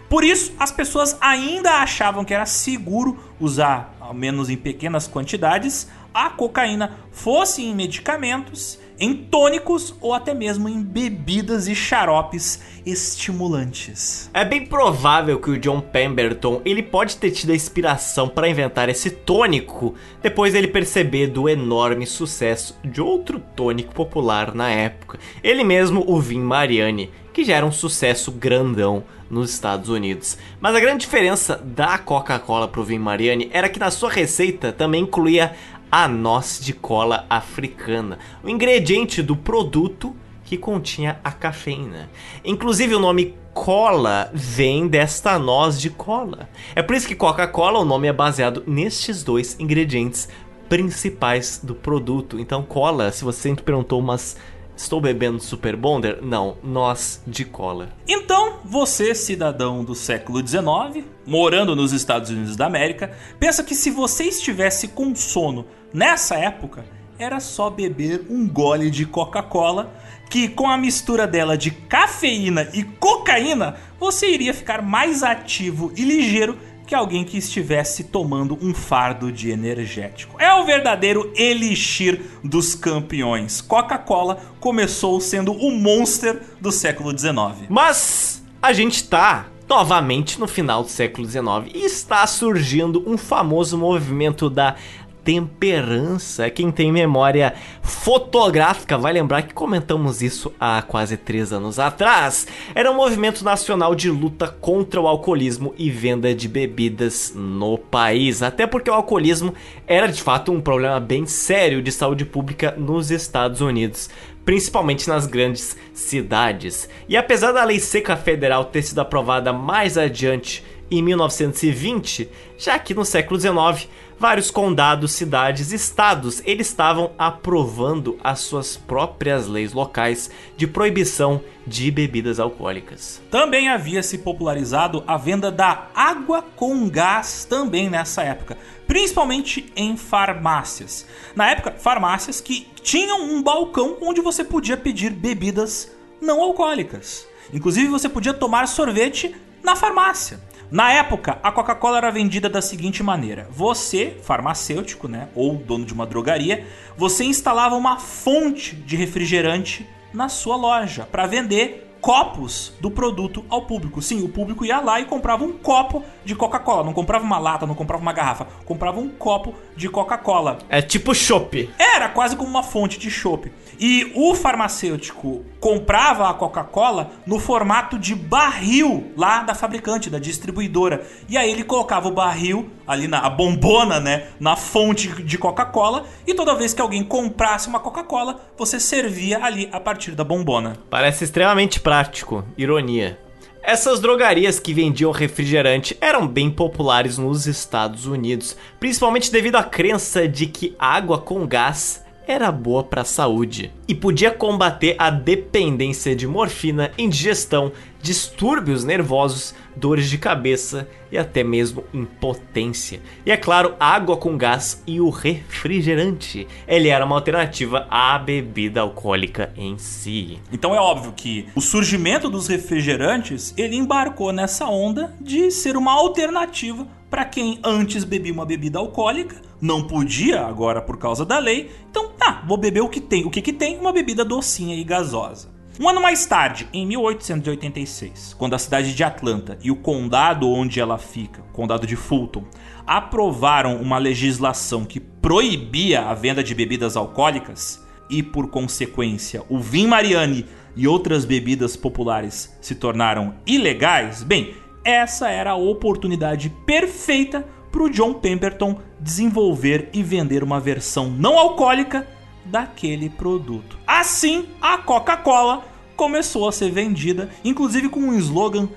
Por 0.09 0.23
isso, 0.25 0.53
as 0.59 0.71
pessoas 0.71 1.17
ainda 1.21 1.81
achavam 1.81 2.25
que 2.25 2.33
era 2.33 2.45
seguro 2.45 3.17
usar, 3.39 3.95
ao 3.99 4.13
menos 4.13 4.49
em 4.49 4.57
pequenas 4.57 5.07
quantidades, 5.07 5.87
a 6.13 6.29
cocaína, 6.29 6.97
fosse 7.11 7.63
em 7.63 7.73
medicamentos 7.73 8.77
em 9.01 9.15
tônicos 9.15 9.95
ou 9.99 10.13
até 10.13 10.31
mesmo 10.31 10.69
em 10.69 10.83
bebidas 10.83 11.67
e 11.67 11.73
xaropes 11.73 12.61
estimulantes. 12.85 14.29
É 14.31 14.45
bem 14.45 14.63
provável 14.63 15.39
que 15.39 15.49
o 15.49 15.57
John 15.57 15.81
Pemberton 15.81 16.61
ele 16.63 16.83
pode 16.83 17.17
ter 17.17 17.31
tido 17.31 17.51
a 17.51 17.55
inspiração 17.55 18.29
para 18.29 18.47
inventar 18.47 18.89
esse 18.89 19.09
tônico 19.09 19.95
depois 20.21 20.53
dele 20.53 20.67
perceber 20.67 21.27
do 21.27 21.49
enorme 21.49 22.05
sucesso 22.05 22.77
de 22.85 23.01
outro 23.01 23.41
tônico 23.55 23.91
popular 23.91 24.53
na 24.53 24.69
época, 24.69 25.17
ele 25.43 25.63
mesmo 25.63 26.03
o 26.07 26.21
Vin 26.21 26.41
Mariani, 26.41 27.09
que 27.33 27.43
já 27.43 27.55
era 27.55 27.65
um 27.65 27.71
sucesso 27.71 28.31
grandão 28.31 29.03
nos 29.31 29.51
Estados 29.51 29.89
Unidos. 29.89 30.37
Mas 30.59 30.75
a 30.75 30.79
grande 30.79 30.99
diferença 30.99 31.59
da 31.63 31.97
Coca-Cola 31.97 32.67
pro 32.67 32.83
Vin 32.83 32.99
Mariani 32.99 33.49
era 33.53 33.69
que 33.69 33.79
na 33.79 33.89
sua 33.89 34.11
receita 34.11 34.73
também 34.73 35.03
incluía 35.03 35.55
a 35.91 36.07
noz 36.07 36.59
de 36.61 36.73
cola 36.73 37.25
africana, 37.29 38.17
o 38.41 38.49
ingrediente 38.49 39.21
do 39.21 39.35
produto 39.35 40.15
que 40.45 40.57
continha 40.57 41.19
a 41.23 41.31
cafeína. 41.31 42.09
Inclusive 42.43 42.95
o 42.95 42.99
nome 42.99 43.35
cola 43.53 44.31
vem 44.33 44.87
desta 44.87 45.37
noz 45.37 45.79
de 45.79 45.89
cola. 45.89 46.49
É 46.73 46.81
por 46.81 46.95
isso 46.95 47.07
que 47.07 47.15
Coca-Cola, 47.15 47.79
o 47.79 47.85
nome 47.85 48.07
é 48.07 48.13
baseado 48.13 48.63
nestes 48.65 49.23
dois 49.23 49.57
ingredientes 49.59 50.29
principais 50.69 51.59
do 51.61 51.75
produto. 51.75 52.39
Então 52.39 52.63
cola, 52.63 53.11
se 53.11 53.23
você 53.23 53.41
sempre 53.41 53.63
perguntou, 53.63 54.01
mas 54.01 54.37
Estou 54.81 54.99
bebendo 54.99 55.39
Super 55.39 55.75
Bonder? 55.75 56.17
Não, 56.23 56.57
nós 56.63 57.21
de 57.27 57.45
cola. 57.45 57.89
Então, 58.07 58.61
você, 58.65 59.13
cidadão 59.13 59.83
do 59.83 59.93
século 59.93 60.45
XIX, 60.45 61.05
morando 61.23 61.75
nos 61.75 61.93
Estados 61.93 62.31
Unidos 62.31 62.55
da 62.55 62.65
América, 62.65 63.15
pensa 63.39 63.63
que 63.63 63.75
se 63.75 63.91
você 63.91 64.23
estivesse 64.23 64.87
com 64.87 65.13
sono 65.13 65.67
nessa 65.93 66.35
época, 66.35 66.83
era 67.19 67.39
só 67.39 67.69
beber 67.69 68.25
um 68.27 68.49
gole 68.49 68.89
de 68.89 69.05
Coca-Cola, 69.05 69.93
que 70.31 70.47
com 70.47 70.67
a 70.67 70.77
mistura 70.77 71.27
dela 71.27 71.55
de 71.55 71.69
cafeína 71.69 72.67
e 72.73 72.83
cocaína, 72.83 73.75
você 73.99 74.31
iria 74.31 74.53
ficar 74.53 74.81
mais 74.81 75.21
ativo 75.21 75.93
e 75.95 76.03
ligeiro 76.03 76.57
que 76.91 76.95
alguém 76.95 77.23
que 77.23 77.37
estivesse 77.37 78.03
tomando 78.03 78.59
um 78.61 78.73
fardo 78.73 79.31
de 79.31 79.49
energético. 79.49 80.35
É 80.37 80.53
o 80.55 80.65
verdadeiro 80.65 81.31
elixir 81.37 82.19
dos 82.43 82.75
campeões. 82.75 83.61
Coca-Cola 83.61 84.41
começou 84.59 85.21
sendo 85.21 85.53
o 85.53 85.71
monster 85.71 86.41
do 86.59 86.69
século 86.69 87.17
XIX. 87.17 87.69
Mas 87.69 88.43
a 88.61 88.73
gente 88.73 89.05
tá 89.05 89.45
novamente 89.69 90.37
no 90.37 90.49
final 90.49 90.83
do 90.83 90.89
século 90.89 91.25
XIX 91.25 91.73
e 91.73 91.85
está 91.85 92.27
surgindo 92.27 93.01
um 93.09 93.17
famoso 93.17 93.77
movimento 93.77 94.49
da 94.49 94.75
temperança. 95.23 96.49
Quem 96.49 96.71
tem 96.71 96.91
memória 96.91 97.53
fotográfica 97.81 98.97
vai 98.97 99.13
lembrar 99.13 99.43
que 99.43 99.53
comentamos 99.53 100.21
isso 100.21 100.53
há 100.59 100.81
quase 100.81 101.17
três 101.17 101.53
anos 101.53 101.79
atrás. 101.79 102.47
Era 102.73 102.91
um 102.91 102.95
movimento 102.95 103.43
nacional 103.43 103.95
de 103.95 104.09
luta 104.09 104.47
contra 104.47 104.99
o 104.99 105.07
alcoolismo 105.07 105.73
e 105.77 105.89
venda 105.89 106.33
de 106.33 106.47
bebidas 106.47 107.33
no 107.35 107.77
país. 107.77 108.41
Até 108.41 108.65
porque 108.65 108.89
o 108.89 108.93
alcoolismo 108.93 109.53
era 109.87 110.07
de 110.07 110.21
fato 110.21 110.51
um 110.51 110.61
problema 110.61 110.99
bem 110.99 111.25
sério 111.25 111.81
de 111.81 111.91
saúde 111.91 112.25
pública 112.25 112.75
nos 112.77 113.11
Estados 113.11 113.61
Unidos 113.61 114.09
principalmente 114.43 115.07
nas 115.07 115.27
grandes 115.27 115.77
cidades. 115.93 116.89
E 117.07 117.15
apesar 117.15 117.51
da 117.51 117.63
lei 117.63 117.79
seca 117.79 118.17
federal 118.17 118.65
ter 118.65 118.81
sido 118.81 118.99
aprovada 118.99 119.53
mais 119.53 119.99
adiante 119.99 120.63
em 120.89 121.01
1920, 121.01 122.29
já 122.57 122.77
que 122.77 122.93
no 122.93 123.05
século 123.05 123.39
XIX 123.39 123.87
vários 124.21 124.51
condados, 124.51 125.13
cidades, 125.13 125.71
estados, 125.71 126.43
eles 126.45 126.67
estavam 126.67 127.11
aprovando 127.17 128.19
as 128.23 128.39
suas 128.39 128.77
próprias 128.77 129.47
leis 129.47 129.73
locais 129.73 130.29
de 130.55 130.67
proibição 130.67 131.41
de 131.65 131.89
bebidas 131.89 132.39
alcoólicas. 132.39 133.19
Também 133.31 133.67
havia 133.67 134.03
se 134.03 134.19
popularizado 134.19 135.03
a 135.07 135.17
venda 135.17 135.51
da 135.51 135.87
água 135.95 136.45
com 136.55 136.87
gás 136.87 137.45
também 137.49 137.89
nessa 137.89 138.21
época, 138.21 138.59
principalmente 138.85 139.73
em 139.75 139.97
farmácias. 139.97 141.07
Na 141.35 141.49
época, 141.49 141.71
farmácias 141.71 142.39
que 142.39 142.67
tinham 142.83 143.23
um 143.23 143.41
balcão 143.41 143.97
onde 144.03 144.21
você 144.21 144.43
podia 144.43 144.77
pedir 144.77 145.09
bebidas 145.09 145.91
não 146.21 146.41
alcoólicas. 146.43 147.27
Inclusive, 147.51 147.87
você 147.87 148.07
podia 148.07 148.35
tomar 148.35 148.67
sorvete 148.67 149.35
na 149.63 149.75
farmácia. 149.75 150.39
Na 150.71 150.89
época, 150.93 151.37
a 151.43 151.51
Coca-Cola 151.51 151.97
era 151.97 152.09
vendida 152.09 152.47
da 152.47 152.61
seguinte 152.61 153.03
maneira: 153.03 153.45
você, 153.51 154.17
farmacêutico, 154.23 155.05
né, 155.05 155.27
ou 155.35 155.55
dono 155.55 155.83
de 155.83 155.93
uma 155.93 156.07
drogaria, 156.07 156.65
você 156.95 157.25
instalava 157.25 157.75
uma 157.75 157.99
fonte 157.99 158.73
de 158.73 158.95
refrigerante 158.95 159.85
na 160.13 160.29
sua 160.29 160.55
loja 160.55 161.05
para 161.11 161.27
vender 161.27 161.91
copos 161.99 162.73
do 162.79 162.89
produto 162.89 163.45
ao 163.49 163.63
público. 163.63 164.01
Sim, 164.01 164.23
o 164.23 164.29
público 164.29 164.65
ia 164.65 164.79
lá 164.79 164.99
e 164.99 165.05
comprava 165.05 165.43
um 165.43 165.53
copo 165.53 166.03
de 166.25 166.35
Coca-Cola. 166.35 166.83
Não 166.83 166.93
comprava 166.93 167.23
uma 167.23 167.37
lata, 167.37 167.67
não 167.67 167.75
comprava 167.75 168.01
uma 168.01 168.11
garrafa. 168.11 168.47
Comprava 168.65 168.99
um 168.99 169.09
copo 169.09 169.53
de 169.75 169.87
Coca-Cola. 169.87 170.57
É 170.67 170.81
tipo 170.81 171.13
chopp. 171.13 171.69
Era 171.77 172.09
quase 172.09 172.35
como 172.35 172.49
uma 172.49 172.63
fonte 172.63 172.97
de 172.97 173.11
chopp. 173.11 173.51
E 173.83 174.11
o 174.13 174.35
farmacêutico 174.35 175.43
comprava 175.59 176.29
a 176.29 176.35
Coca-Cola 176.35 177.09
no 177.25 177.39
formato 177.39 177.97
de 177.97 178.13
barril 178.13 179.11
lá 179.17 179.41
da 179.41 179.55
fabricante, 179.55 180.07
da 180.07 180.19
distribuidora. 180.19 181.03
E 181.27 181.35
aí 181.35 181.49
ele 181.49 181.63
colocava 181.63 182.07
o 182.07 182.11
barril 182.11 182.69
ali 182.85 183.07
na 183.07 183.27
bombona, 183.27 183.99
né, 183.99 184.27
na 184.39 184.55
fonte 184.55 185.07
de 185.23 185.35
Coca-Cola, 185.35 186.05
e 186.27 186.35
toda 186.35 186.53
vez 186.53 186.75
que 186.75 186.81
alguém 186.81 187.03
comprasse 187.03 187.67
uma 187.67 187.79
Coca-Cola, 187.79 188.39
você 188.55 188.79
servia 188.79 189.43
ali 189.43 189.67
a 189.71 189.79
partir 189.79 190.11
da 190.11 190.23
bombona. 190.23 190.77
Parece 190.87 191.23
extremamente 191.23 191.79
prático, 191.79 192.45
ironia. 192.55 193.17
Essas 193.63 193.99
drogarias 193.99 194.59
que 194.59 194.75
vendiam 194.75 195.11
refrigerante 195.11 195.97
eram 195.99 196.27
bem 196.27 196.51
populares 196.51 197.17
nos 197.17 197.47
Estados 197.47 198.05
Unidos, 198.05 198.55
principalmente 198.79 199.31
devido 199.31 199.55
à 199.55 199.63
crença 199.63 200.27
de 200.27 200.45
que 200.45 200.75
água 200.77 201.19
com 201.19 201.47
gás 201.47 202.00
era 202.27 202.51
boa 202.51 202.83
para 202.83 203.01
a 203.01 203.05
saúde 203.05 203.71
e 203.87 203.95
podia 203.95 204.31
combater 204.31 204.95
a 204.97 205.09
dependência 205.09 206.15
de 206.15 206.27
morfina, 206.27 206.91
indigestão, 206.97 207.71
distúrbios 208.01 208.83
nervosos, 208.83 209.53
dores 209.75 210.09
de 210.09 210.17
cabeça 210.17 210.87
e 211.11 211.17
até 211.17 211.43
mesmo 211.43 211.83
impotência. 211.93 213.01
E 213.25 213.31
é 213.31 213.37
claro, 213.37 213.75
água 213.79 214.17
com 214.17 214.37
gás 214.37 214.81
e 214.87 215.01
o 215.01 215.09
refrigerante. 215.09 216.47
Ele 216.67 216.87
era 216.87 217.05
uma 217.05 217.15
alternativa 217.15 217.85
à 217.89 218.17
bebida 218.17 218.81
alcoólica 218.81 219.51
em 219.55 219.77
si. 219.77 220.39
Então 220.51 220.73
é 220.73 220.79
óbvio 220.79 221.13
que 221.13 221.47
o 221.55 221.61
surgimento 221.61 222.29
dos 222.29 222.47
refrigerantes, 222.47 223.53
ele 223.57 223.75
embarcou 223.75 224.31
nessa 224.31 224.67
onda 224.67 225.13
de 225.19 225.51
ser 225.51 225.75
uma 225.75 225.91
alternativa 225.91 226.87
para 227.11 227.25
quem 227.25 227.59
antes 227.61 228.05
bebia 228.05 228.31
uma 228.31 228.45
bebida 228.45 228.79
alcoólica, 228.79 229.35
não 229.59 229.83
podia 229.85 230.45
agora 230.45 230.81
por 230.81 230.97
causa 230.97 231.25
da 231.25 231.37
lei. 231.39 231.69
Então, 231.89 232.13
tá, 232.13 232.41
vou 232.47 232.55
beber 232.55 232.79
o 232.79 232.87
que 232.87 233.01
tem. 233.01 233.25
O 233.25 233.29
que 233.29 233.41
que 233.41 233.51
tem? 233.51 233.77
Uma 233.77 233.91
bebida 233.91 234.23
docinha 234.23 234.77
e 234.77 234.83
gasosa. 234.85 235.49
Um 235.77 235.89
ano 235.89 236.01
mais 236.01 236.25
tarde, 236.25 236.69
em 236.71 236.85
1886, 236.85 238.33
quando 238.37 238.53
a 238.53 238.59
cidade 238.59 238.95
de 238.95 239.03
Atlanta 239.03 239.57
e 239.61 239.69
o 239.69 239.75
condado 239.75 240.49
onde 240.49 240.79
ela 240.79 240.97
fica, 240.97 241.41
condado 241.51 241.85
de 241.85 241.97
Fulton, 241.97 242.45
aprovaram 242.87 243.75
uma 243.81 243.97
legislação 243.97 244.85
que 244.85 244.99
proibia 245.01 246.03
a 246.03 246.13
venda 246.13 246.41
de 246.41 246.55
bebidas 246.55 246.95
alcoólicas 246.95 247.85
e, 248.09 248.23
por 248.23 248.49
consequência, 248.49 249.43
o 249.49 249.59
Vin 249.59 249.87
Mariani 249.87 250.45
e 250.75 250.87
outras 250.87 251.25
bebidas 251.25 251.75
populares 251.75 252.55
se 252.61 252.75
tornaram 252.75 253.35
ilegais, 253.45 254.23
bem, 254.23 254.53
essa 254.83 255.29
era 255.29 255.51
a 255.51 255.55
oportunidade 255.55 256.49
perfeita 256.65 257.45
para 257.71 257.83
o 257.83 257.89
John 257.89 258.13
Pemberton 258.13 258.79
desenvolver 258.99 259.89
e 259.93 260.03
vender 260.03 260.43
uma 260.43 260.59
versão 260.59 261.09
não 261.09 261.37
alcoólica 261.37 262.07
daquele 262.43 263.09
produto. 263.09 263.77
Assim, 263.87 264.49
a 264.61 264.77
Coca-Cola 264.77 265.63
começou 265.95 266.47
a 266.47 266.51
ser 266.51 266.71
vendida, 266.71 267.29
inclusive 267.43 267.87
com 267.87 267.99
um 267.99 268.17
slogan 268.17 268.67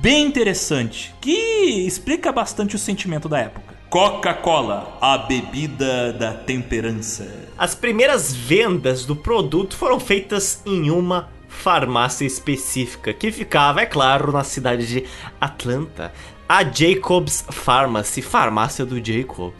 bem 0.00 0.26
interessante, 0.26 1.14
que 1.20 1.86
explica 1.86 2.32
bastante 2.32 2.74
o 2.74 2.78
sentimento 2.78 3.28
da 3.28 3.38
época. 3.38 3.72
Coca-Cola, 3.88 4.96
a 5.00 5.18
bebida 5.18 6.12
da 6.14 6.32
temperança. 6.32 7.46
As 7.58 7.74
primeiras 7.74 8.32
vendas 8.32 9.04
do 9.04 9.14
produto 9.14 9.76
foram 9.76 10.00
feitas 10.00 10.62
em 10.64 10.90
uma 10.90 11.28
farmácia 11.52 12.24
específica, 12.24 13.12
que 13.12 13.30
ficava, 13.30 13.82
é 13.82 13.86
claro, 13.86 14.32
na 14.32 14.42
cidade 14.42 14.86
de 14.86 15.04
Atlanta, 15.40 16.12
a 16.48 16.64
Jacobs 16.64 17.44
Pharmacy, 17.50 18.20
farmácia 18.20 18.84
do 18.84 18.96
Jacob. 19.04 19.52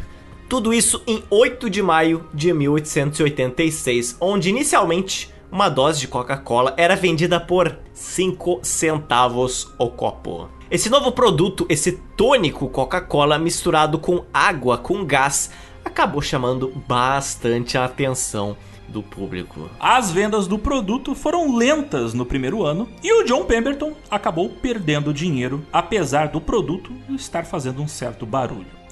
Tudo 0.48 0.74
isso 0.74 1.02
em 1.06 1.22
8 1.30 1.70
de 1.70 1.80
maio 1.80 2.26
de 2.34 2.52
1886, 2.52 4.16
onde 4.20 4.50
inicialmente 4.50 5.32
uma 5.50 5.68
dose 5.68 6.00
de 6.00 6.08
Coca-Cola 6.08 6.74
era 6.76 6.96
vendida 6.96 7.38
por 7.38 7.78
5 7.92 8.60
centavos 8.62 9.72
o 9.78 9.88
copo. 9.88 10.48
Esse 10.70 10.90
novo 10.90 11.12
produto, 11.12 11.66
esse 11.68 11.92
tônico 12.16 12.68
Coca-Cola 12.68 13.38
misturado 13.38 13.98
com 13.98 14.24
água 14.32 14.76
com 14.76 15.04
gás, 15.04 15.50
acabou 15.84 16.20
chamando 16.20 16.72
bastante 16.88 17.76
a 17.76 17.84
atenção 17.84 18.56
do 18.92 19.02
público. 19.02 19.68
As 19.80 20.12
vendas 20.12 20.46
do 20.46 20.58
produto 20.58 21.14
foram 21.14 21.56
lentas 21.56 22.14
no 22.14 22.24
primeiro 22.24 22.62
ano 22.62 22.88
e 23.02 23.12
o 23.12 23.24
John 23.24 23.44
Pemberton 23.44 23.92
acabou 24.10 24.48
perdendo 24.48 25.12
dinheiro, 25.12 25.66
apesar 25.72 26.28
do 26.28 26.40
produto 26.40 26.92
estar 27.10 27.44
fazendo 27.44 27.82
um 27.82 27.88
certo 27.88 28.24
barulho. 28.24 28.82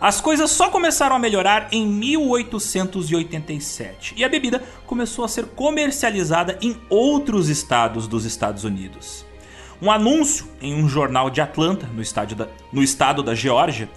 As 0.00 0.20
coisas 0.20 0.50
só 0.50 0.68
começaram 0.68 1.14
a 1.16 1.18
melhorar 1.18 1.68
em 1.72 1.86
1887 1.86 4.14
e 4.16 4.24
a 4.24 4.28
bebida 4.28 4.62
começou 4.86 5.24
a 5.24 5.28
ser 5.28 5.46
comercializada 5.46 6.58
em 6.60 6.76
outros 6.90 7.48
estados 7.48 8.06
dos 8.06 8.26
Estados 8.26 8.62
Unidos. 8.62 9.24
Um 9.80 9.90
anúncio 9.90 10.46
em 10.60 10.74
um 10.74 10.86
jornal 10.88 11.30
de 11.30 11.40
Atlanta, 11.40 11.86
no, 11.86 12.02
da, 12.36 12.48
no 12.72 12.82
estado 12.82 13.22
da 13.22 13.34
Geórgia, 13.34 13.88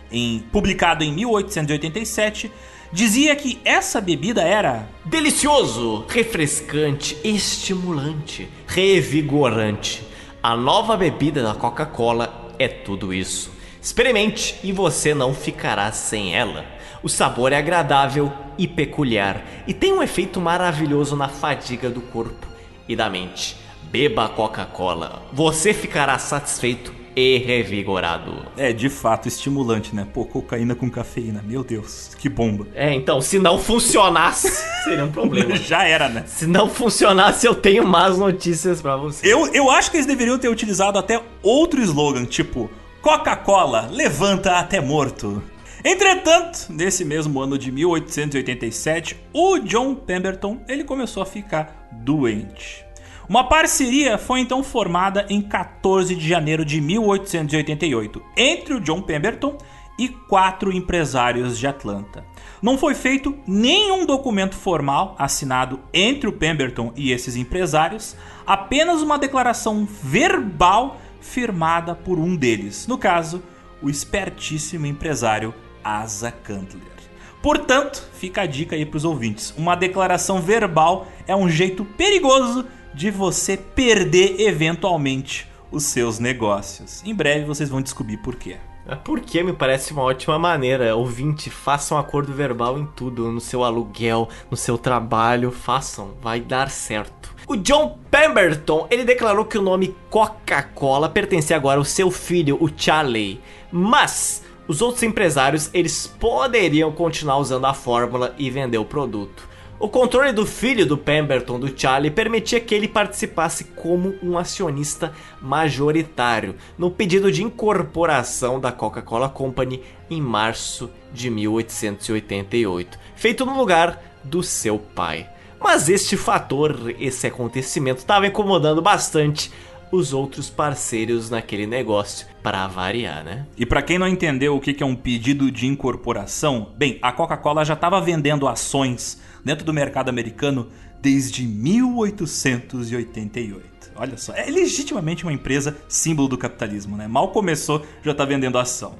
publicado 0.51 1.03
em 1.03 1.11
1887, 1.13 2.51
dizia 2.91 3.36
que 3.36 3.60
essa 3.63 4.02
bebida 4.02 4.41
era 4.41 4.88
delicioso, 5.06 6.06
refrescante, 6.08 7.17
estimulante, 7.23 8.49
revigorante. 8.67 10.04
A 10.41 10.56
nova 10.56 10.95
bebida 10.97 11.43
da 11.43 11.54
Coca-Cola 11.54 12.54
é 12.58 12.67
tudo 12.67 13.13
isso. 13.13 13.52
Experimente 13.82 14.60
e 14.63 14.71
você 14.71 15.13
não 15.13 15.34
ficará 15.34 15.91
sem 15.91 16.36
ela. 16.36 16.65
O 17.02 17.08
sabor 17.08 17.54
é 17.54 17.58
agradável 17.58 18.32
e 18.58 18.67
peculiar 18.67 19.41
e 19.65 19.73
tem 19.73 19.93
um 19.93 20.04
efeito 20.04 20.41
maravilhoso 20.41 21.15
na 21.15 21.30
fadiga 21.30 21.89
do 21.89 22.02
corpo 22.02 22.47
e 22.88 22.95
da 22.95 23.10
mente. 23.10 23.56
Beba 23.84 24.28
Coca-Cola, 24.30 25.23
você 25.32 25.73
ficará 25.73 26.19
satisfeito 26.19 26.98
e 27.19 27.38
revigorado. 27.38 28.45
É 28.55 28.71
de 28.71 28.89
fato 28.89 29.27
estimulante, 29.27 29.93
né? 29.93 30.08
Pô, 30.13 30.23
cocaína 30.23 30.73
com 30.73 30.89
cafeína, 30.89 31.43
meu 31.45 31.63
Deus, 31.63 32.15
que 32.17 32.29
bomba. 32.29 32.65
É, 32.73 32.93
então, 32.93 33.19
se 33.19 33.38
não 33.38 33.60
funcionasse, 33.60 34.49
seria 34.86 35.03
um 35.03 35.12
problema. 35.12 35.55
Já 35.58 35.86
era, 35.86 36.08
né? 36.08 36.23
Se 36.25 36.47
não 36.47 36.69
funcionasse, 36.69 37.45
eu 37.45 37.53
tenho 37.53 37.86
más 37.86 38.17
notícias 38.17 38.82
para 38.82 38.95
você. 38.95 39.32
Eu, 39.32 39.47
eu 39.53 39.69
acho 39.69 39.91
que 39.91 39.97
eles 39.97 40.05
deveriam 40.05 40.38
ter 40.38 40.47
utilizado 40.47 40.97
até 40.97 41.21
outro 41.43 41.82
slogan, 41.82 42.23
tipo 42.25 42.69
Coca-Cola, 43.01 43.89
levanta 43.91 44.58
até 44.58 44.79
morto. 44.79 45.43
Entretanto, 45.84 46.67
nesse 46.69 47.05
mesmo 47.05 47.39
ano 47.39 47.58
de 47.58 47.71
1887, 47.71 49.17
o 49.34 49.60
John 49.60 49.95
Pemberton 49.95 50.60
ele 50.67 50.84
começou 50.84 51.23
a 51.23 51.25
ficar 51.25 51.89
doente. 51.91 52.86
Uma 53.29 53.43
parceria 53.43 54.17
foi 54.17 54.39
então 54.39 54.63
formada 54.63 55.27
em 55.29 55.39
14 55.39 56.15
de 56.15 56.27
janeiro 56.27 56.65
de 56.65 56.81
1888 56.81 58.23
entre 58.35 58.73
o 58.73 58.79
John 58.79 59.03
Pemberton 59.03 59.55
e 59.99 60.09
quatro 60.09 60.71
empresários 60.71 61.59
de 61.59 61.67
Atlanta. 61.67 62.25
Não 62.59 62.75
foi 62.75 62.95
feito 62.95 63.37
nenhum 63.45 64.03
documento 64.03 64.55
formal 64.55 65.15
assinado 65.19 65.79
entre 65.93 66.27
o 66.27 66.33
Pemberton 66.33 66.91
e 66.95 67.11
esses 67.11 67.35
empresários, 67.35 68.15
apenas 68.47 69.03
uma 69.03 69.19
declaração 69.19 69.87
verbal 70.01 70.99
firmada 71.21 71.93
por 71.93 72.17
um 72.17 72.35
deles, 72.35 72.87
no 72.87 72.97
caso, 72.97 73.43
o 73.79 73.91
espertíssimo 73.91 74.87
empresário 74.87 75.53
Asa 75.83 76.31
Candler. 76.31 76.97
Portanto, 77.43 78.09
fica 78.13 78.41
a 78.41 78.45
dica 78.47 78.75
aí 78.75 78.85
para 78.85 78.97
os 78.97 79.05
ouvintes: 79.05 79.53
uma 79.55 79.75
declaração 79.75 80.41
verbal 80.41 81.07
é 81.27 81.35
um 81.35 81.47
jeito 81.47 81.85
perigoso 81.85 82.65
de 82.93 83.12
você 83.12 83.58
perder 83.58 84.39
eventualmente 84.39 85.47
os 85.71 85.84
seus 85.84 86.19
negócios. 86.19 87.04
Em 87.06 87.13
breve 87.13 87.45
vocês 87.45 87.69
vão 87.69 87.82
descobrir 87.82 88.17
por 88.17 88.36
quê. 88.36 88.58
É 88.88 88.95
porque 88.95 89.43
me 89.43 89.54
parece 89.54 89.93
uma 89.93 90.02
ótima 90.02 90.39
maneira. 90.39 90.95
Ouvinte, 90.95 91.49
façam 91.52 91.95
um 91.95 91.99
acordo 91.99 92.34
verbal 92.34 92.80
em 92.80 92.88
tudo, 92.88 93.32
no 93.32 93.39
seu 93.39 93.63
aluguel, 93.63 94.28
no 94.49 94.58
seu 94.58 94.80
trabalho, 94.80 95.52
façam, 95.52 96.15
vai 96.19 96.39
dar 96.39 96.71
certo. 96.71 97.36
O 97.47 97.56
John 97.56 97.99
Pemberton, 98.10 98.88
ele 98.89 99.04
declarou 99.04 99.45
que 99.45 99.58
o 99.58 99.62
nome 99.62 99.95
Coca-Cola 100.10 101.08
pertencia 101.08 101.56
agora 101.56 101.80
ao 101.80 101.86
seu 101.86 102.10
filho, 102.10 102.58
o 102.60 102.69
Charlie. 102.75 103.39
Mas 103.71 104.43
os 104.67 104.82
outros 104.82 105.02
empresários, 105.02 105.69
eles 105.73 106.06
poderiam 106.06 106.91
continuar 106.91 107.38
usando 107.38 107.65
a 107.65 107.73
fórmula 107.73 108.36
e 108.38 108.52
vender 108.52 108.78
o 108.78 108.86
produto. 108.86 109.48
O 109.79 109.87
controle 109.87 110.33
do 110.33 110.45
filho 110.45 110.85
do 110.85 110.97
Pemberton, 110.97 111.57
do 111.57 111.73
Charlie, 111.73 112.11
permitia 112.11 112.59
que 112.59 112.75
ele 112.75 112.85
participasse 112.85 113.63
como 113.63 114.13
um 114.21 114.37
acionista 114.37 115.13
majoritário 115.41 116.55
no 116.77 116.91
pedido 116.91 117.31
de 117.31 117.41
incorporação 117.41 118.59
da 118.59 118.73
Coca-Cola 118.73 119.29
Company 119.29 119.81
em 120.09 120.19
março 120.19 120.89
de 121.13 121.29
1888, 121.29 122.99
feito 123.15 123.45
no 123.45 123.57
lugar 123.57 124.03
do 124.21 124.43
seu 124.43 124.77
pai. 124.77 125.29
Mas 125.61 125.87
este 125.87 126.17
fator, 126.17 126.93
esse 126.99 127.27
acontecimento, 127.27 127.99
estava 127.99 128.27
incomodando 128.27 128.81
bastante 128.81 129.49
os 129.93 130.13
outros 130.13 130.49
parceiros 130.49 131.29
naquele 131.29 131.65
negócio, 131.65 132.27
para 132.43 132.67
variar, 132.67 133.23
né? 133.23 133.47
E 133.57 133.65
para 133.65 133.81
quem 133.81 133.97
não 133.97 134.07
entendeu 134.07 134.57
o 134.57 134.59
que 134.59 134.83
é 134.83 134.85
um 134.85 134.95
pedido 134.95 135.49
de 135.49 135.65
incorporação, 135.67 136.67
bem, 136.77 136.99
a 137.01 137.13
Coca-Cola 137.13 137.63
já 137.63 137.75
estava 137.75 138.01
vendendo 138.01 138.47
ações 138.47 139.19
dentro 139.49 139.65
do 139.65 139.73
mercado 139.73 140.09
americano 140.09 140.67
desde 141.01 141.43
1888. 141.43 143.93
Olha 143.95 144.15
só, 144.15 144.31
é 144.35 144.45
legitimamente 144.45 145.23
uma 145.23 145.33
empresa 145.33 145.75
símbolo 145.87 146.27
do 146.27 146.37
capitalismo, 146.37 146.95
né? 146.95 147.08
Mal 147.08 147.29
começou, 147.29 147.83
já 148.04 148.12
está 148.12 148.25
vendendo 148.25 148.60
ação. 148.60 148.93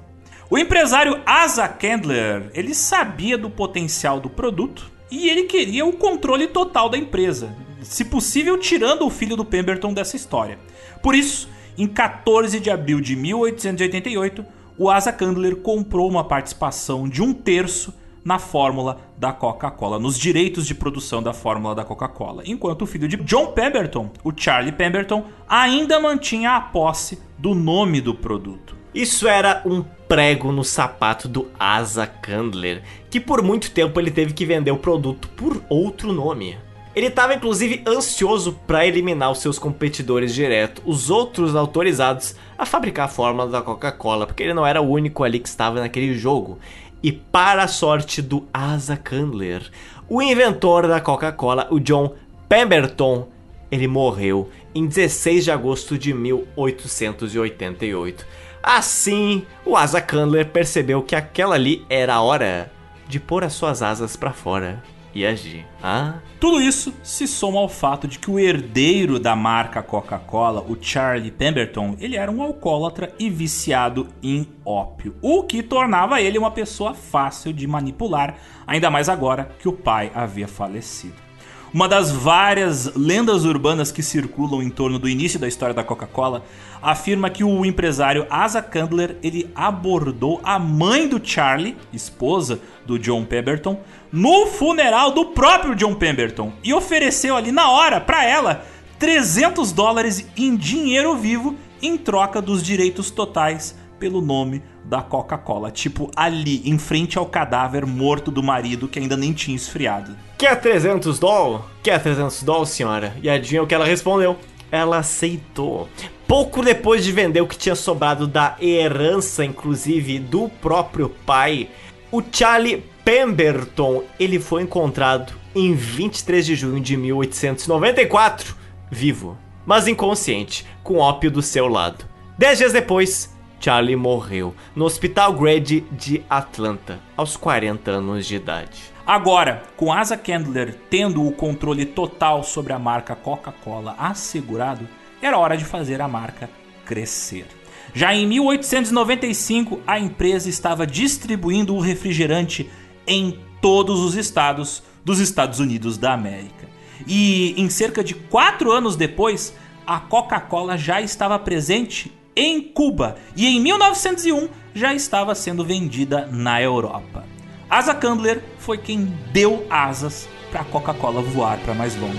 O 0.50 0.58
empresário 0.58 1.22
Asa 1.24 1.68
Candler, 1.68 2.50
ele 2.56 2.74
sabia 2.74 3.38
do 3.38 3.48
potencial 3.48 4.20
do 4.20 4.28
produto 4.28 4.92
e 5.12 5.30
ele 5.30 5.44
queria 5.44 5.86
o 5.86 5.94
controle 5.94 6.48
total 6.48 6.90
da 6.90 6.98
empresa, 6.98 7.56
se 7.84 8.04
possível 8.04 8.58
tirando 8.58 9.06
o 9.06 9.12
filho 9.12 9.36
do 9.36 9.46
Pemberton 9.46 9.94
dessa 9.94 10.16
história. 10.16 10.58
Por 11.04 11.14
isso, 11.14 11.48
em 11.78 11.86
14 11.86 12.60
de 12.60 12.72
abril 12.72 13.00
de 13.00 13.16
1888, 13.16 14.44
o 14.80 14.90
Asa 14.90 15.14
Candler 15.14 15.58
comprou 15.58 16.10
uma 16.10 16.24
participação 16.24 17.08
de 17.08 17.22
um 17.22 17.34
terço 17.34 17.94
na 18.30 18.38
fórmula 18.38 19.00
da 19.18 19.34
Coca-Cola, 19.34 19.98
nos 19.98 20.16
direitos 20.16 20.68
de 20.68 20.76
produção 20.76 21.24
da 21.24 21.34
fórmula 21.34 21.74
da 21.74 21.84
Coca-Cola. 21.84 22.44
Enquanto 22.46 22.84
o 22.84 22.86
filho 22.86 23.08
de 23.08 23.18
John 23.18 23.54
Pemberton, 23.54 24.12
o 24.24 24.32
Charlie 24.38 24.72
Pemberton, 24.72 25.26
ainda 25.50 26.00
mantinha 26.00 26.52
a 26.52 26.62
posse 26.62 27.18
do 27.40 27.56
nome 27.56 28.00
do 28.00 28.14
produto. 28.14 28.78
Isso 28.94 29.28
era 29.28 29.64
um 29.66 29.82
prego 30.08 30.52
no 30.52 30.64
sapato 30.64 31.28
do 31.28 31.48
Asa 31.60 32.06
Candler, 32.06 32.84
que 33.10 33.20
por 33.20 33.42
muito 33.42 33.72
tempo 33.72 34.00
ele 34.00 34.12
teve 34.12 34.32
que 34.32 34.46
vender 34.46 34.70
o 34.70 34.78
produto 34.78 35.28
por 35.30 35.64
outro 35.68 36.14
nome. 36.14 36.56
Ele 36.96 37.08
estava 37.08 37.34
inclusive 37.34 37.82
ansioso 37.88 38.60
para 38.68 38.86
eliminar 38.86 39.32
os 39.32 39.40
seus 39.40 39.58
competidores 39.58 40.34
direto, 40.36 40.82
os 40.86 41.10
outros 41.10 41.56
autorizados 41.56 42.36
a 42.58 42.66
fabricar 42.66 43.06
a 43.06 43.10
fórmula 43.10 43.48
da 43.48 43.62
Coca-Cola, 43.62 44.28
porque 44.28 44.44
ele 44.44 44.54
não 44.54 44.68
era 44.68 44.82
o 44.82 44.90
único 44.90 45.24
ali 45.24 45.40
que 45.40 45.48
estava 45.48 45.80
naquele 45.80 46.14
jogo. 46.14 46.60
E 47.02 47.12
para 47.12 47.64
a 47.64 47.68
sorte 47.68 48.22
do 48.22 48.46
Asa 48.54 48.98
Candler, 48.98 49.64
o 50.08 50.22
inventor 50.22 50.88
da 50.88 51.00
Coca-Cola, 51.00 51.68
o 51.70 51.80
John 51.80 52.14
Pemberton, 52.48 53.28
ele 53.72 53.88
morreu 53.88 54.50
em 54.74 54.86
16 54.86 55.46
de 55.46 55.52
agosto 55.52 55.98
de 55.98 56.14
1888. 56.14 58.26
Assim, 58.62 59.46
o 59.66 59.78
Asa 59.78 60.02
Candler 60.02 60.48
percebeu 60.48 61.02
que 61.02 61.16
aquela 61.16 61.56
ali 61.56 61.86
era 61.90 62.16
a 62.16 62.22
hora 62.22 62.72
de 63.08 63.20
pôr 63.20 63.44
as 63.44 63.54
suas 63.54 63.82
asas 63.82 64.16
para 64.16 64.34
fora 64.34 64.84
e 65.14 65.26
agir. 65.26 65.66
Ah? 65.82 66.16
Tudo 66.40 66.62
isso 66.62 66.94
se 67.04 67.28
soma 67.28 67.60
ao 67.60 67.70
fato 67.70 68.08
de 68.08 68.20
que 68.20 68.30
o 68.30 68.40
herdeiro 68.40 69.20
da 69.20 69.36
marca 69.36 69.82
Coca-Cola, 69.82 70.62
o 70.68 70.78
Charlie 70.80 71.32
Pemberton, 71.32 71.96
ele 72.00 72.16
era 72.16 72.32
um 72.32 72.42
alcoólatra 72.42 73.14
e 73.20 73.30
viciado 73.30 74.08
em 74.22 74.48
ópio, 74.66 75.16
o 75.22 75.44
que 75.44 75.64
tornava 75.64 76.22
ele 76.22 76.38
uma 76.38 76.52
pessoa 76.52 76.94
fácil 76.94 77.52
de 77.52 77.66
manipular, 77.68 78.38
ainda 78.66 78.90
mais 78.90 79.10
agora 79.10 79.50
que 79.60 79.68
o 79.68 79.74
pai 79.74 80.12
havia 80.14 80.48
falecido. 80.48 81.29
Uma 81.72 81.88
das 81.88 82.10
várias 82.10 82.96
lendas 82.96 83.46
urbanas 83.46 83.92
que 83.92 84.02
circulam 84.02 84.64
em 84.64 84.72
torno 84.72 84.98
do 84.98 85.08
início 85.08 85.38
da 85.38 85.48
história 85.48 85.74
da 85.74 85.84
Coca-Cola 85.84 86.44
afirma 86.82 87.30
que 87.30 87.44
o 87.44 87.64
empresário 87.64 88.26
Asa 88.28 88.60
Candler 88.60 89.18
ele 89.22 89.52
abordou 89.54 90.42
a 90.44 90.58
mãe 90.58 91.08
do 91.08 91.22
Charlie, 91.24 91.78
esposa 91.94 92.60
do 92.88 92.98
John 92.98 93.24
Pemberton, 93.24 93.80
no 94.12 94.48
funeral 94.48 95.12
do 95.12 95.28
próprio 95.28 95.76
John 95.76 95.94
Pemberton 95.94 96.52
e 96.64 96.74
ofereceu 96.74 97.36
ali 97.36 97.52
na 97.52 97.70
hora 97.70 98.02
para 98.02 98.26
ela 98.26 98.66
300 98.98 99.72
dólares 99.72 100.26
em 100.36 100.56
dinheiro 100.56 101.16
vivo 101.16 101.56
em 101.84 101.96
troca 101.98 102.42
dos 102.42 102.64
direitos 102.64 103.12
totais 103.12 103.76
pelo 104.00 104.22
nome 104.22 104.64
da 104.90 105.04
Coca-Cola. 105.04 105.70
Tipo, 105.70 106.10
ali, 106.16 106.68
em 106.68 106.80
frente 106.80 107.18
ao 107.18 107.28
cadáver 107.28 107.86
morto 107.86 108.32
do 108.32 108.42
marido 108.42 108.88
que 108.88 108.98
ainda 108.98 109.16
nem 109.16 109.32
tinha 109.32 109.56
esfriado. 109.56 110.18
Quer 110.38 110.60
300 110.60 111.20
dólares? 111.20 111.66
Quer 111.84 112.02
300 112.02 112.42
dólares, 112.42 112.70
senhora? 112.70 113.16
E 113.22 113.30
adivinha 113.30 113.62
o 113.62 113.68
que 113.68 113.76
ela 113.76 113.86
respondeu? 113.86 114.36
Ela 114.72 114.98
aceitou. 114.98 115.88
Pouco 116.28 116.64
depois 116.64 117.04
de 117.04 117.12
vender 117.12 117.42
o 117.42 117.48
que 117.48 117.58
tinha 117.58 117.76
sobrado 117.76 118.28
da 118.28 118.56
herança, 118.60 119.46
inclusive 119.46 120.20
do 120.20 120.50
próprio 120.62 121.10
pai, 121.26 121.70
o 122.12 122.24
Charlie 122.32 122.84
Pemberton 123.06 124.04
ele 124.20 124.40
foi 124.40 124.64
encontrado 124.64 125.34
em 125.56 125.74
23 125.74 126.46
de 126.46 126.56
junho 126.56 126.80
de 126.80 126.96
1894, 126.96 128.56
vivo, 128.92 129.38
mas 129.66 129.88
inconsciente, 129.88 130.66
com 130.84 130.98
ópio 130.98 131.32
do 131.32 131.42
seu 131.42 131.68
lado. 131.68 132.06
Dez 132.38 132.60
dias 132.60 132.74
depois, 132.74 133.36
Charlie 133.60 133.96
morreu 133.96 134.56
no 134.76 134.86
Hospital 134.86 135.34
Grady 135.34 135.82
de 135.92 136.24
Atlanta, 136.30 137.00
aos 137.18 137.36
40 137.36 137.92
anos 137.92 138.26
de 138.26 138.36
idade. 138.36 138.80
Agora, 139.06 139.64
com 139.76 139.92
Asa 139.92 140.16
Candler 140.16 140.78
tendo 140.90 141.26
o 141.26 141.32
controle 141.32 141.86
total 141.86 142.44
sobre 142.44 142.74
a 142.74 142.80
marca 142.80 143.16
Coca-Cola 143.16 143.96
assegurado, 144.00 144.88
era 145.22 145.38
hora 145.38 145.58
de 145.58 145.66
fazer 145.66 146.00
a 146.00 146.08
marca 146.08 146.50
crescer. 146.86 147.48
Já 147.94 148.14
em 148.14 148.26
1895, 148.28 149.82
a 149.86 150.00
empresa 150.00 150.48
estava 150.48 150.86
distribuindo 150.86 151.76
o 151.76 151.80
refrigerante 151.80 152.70
em 153.06 153.40
todos 153.62 154.00
os 154.00 154.16
estados 154.16 154.84
dos 155.04 155.20
Estados 155.20 155.60
Unidos 155.60 155.98
da 155.98 156.14
América. 156.14 156.68
E 157.08 157.54
em 157.58 157.70
cerca 157.70 158.04
de 158.04 158.14
quatro 158.14 158.72
anos 158.72 158.96
depois, 158.96 159.56
a 159.88 160.00
Coca-Cola 160.00 160.78
já 160.78 161.02
estava 161.02 161.40
presente 161.40 162.14
em 162.40 162.62
Cuba 162.62 163.18
e 163.36 163.46
em 163.48 163.60
1901 163.60 164.48
já 164.74 164.94
estava 164.94 165.36
sendo 165.36 165.66
vendida 165.66 166.28
na 166.32 166.62
Europa. 166.62 167.26
Asa 167.70 167.94
Candler 167.94 168.42
foi 168.58 168.78
quem 168.78 169.14
deu 169.34 169.66
asas 169.70 170.28
para 170.50 170.62
a 170.62 170.66
Coca-Cola 170.66 171.22
voar 171.22 171.60
para 171.60 171.74
mais 171.74 171.96
longe. 171.96 172.18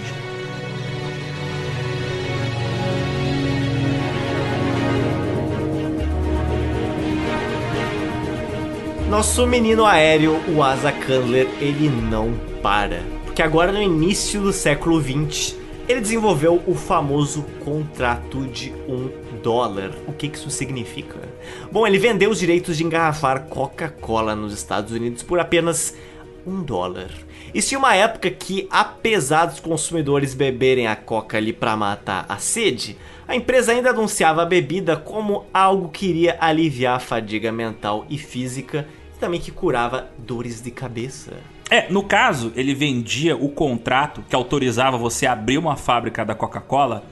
Nosso 9.08 9.44
menino 9.44 9.84
aéreo, 9.84 10.40
o 10.54 10.62
Asa 10.62 10.92
Candler, 10.92 11.48
ele 11.60 11.88
não 11.88 12.32
para. 12.62 13.02
Porque 13.24 13.42
agora 13.42 13.72
no 13.72 13.82
início 13.82 14.40
do 14.40 14.52
século 14.52 15.00
20, 15.00 15.56
ele 15.88 16.00
desenvolveu 16.00 16.62
o 16.64 16.74
famoso 16.76 17.42
contrato 17.64 18.46
de 18.46 18.72
um 18.88 19.08
dólar. 19.42 19.90
O 20.06 20.12
que 20.12 20.26
isso 20.26 20.50
significa? 20.50 21.18
Bom, 21.70 21.86
ele 21.86 21.98
vendeu 21.98 22.30
os 22.30 22.38
direitos 22.38 22.76
de 22.76 22.84
engarrafar 22.84 23.46
Coca-Cola 23.46 24.34
nos 24.34 24.52
Estados 24.52 24.92
Unidos 24.92 25.22
por 25.22 25.38
apenas 25.38 25.94
um 26.46 26.62
dólar. 26.62 27.10
E 27.52 27.60
se 27.60 27.76
uma 27.76 27.94
época 27.94 28.30
que, 28.30 28.66
apesar 28.70 29.46
dos 29.46 29.60
consumidores 29.60 30.34
beberem 30.34 30.86
a 30.86 30.96
Coca 30.96 31.36
ali 31.36 31.52
para 31.52 31.76
matar 31.76 32.24
a 32.28 32.38
sede, 32.38 32.96
a 33.26 33.34
empresa 33.34 33.72
ainda 33.72 33.90
anunciava 33.90 34.42
a 34.42 34.46
bebida 34.46 34.96
como 34.96 35.46
algo 35.52 35.88
que 35.88 36.06
iria 36.06 36.36
aliviar 36.40 36.96
a 36.96 37.00
fadiga 37.00 37.50
mental 37.50 38.06
e 38.08 38.18
física 38.18 38.86
e 39.14 39.18
também 39.18 39.40
que 39.40 39.50
curava 39.50 40.08
dores 40.18 40.62
de 40.62 40.70
cabeça. 40.70 41.32
É, 41.70 41.88
no 41.88 42.02
caso, 42.02 42.52
ele 42.56 42.74
vendia 42.74 43.36
o 43.36 43.48
contrato 43.48 44.24
que 44.28 44.34
autorizava 44.34 44.98
você 44.98 45.26
abrir 45.26 45.58
uma 45.58 45.76
fábrica 45.76 46.24
da 46.24 46.34
Coca-Cola 46.34 47.04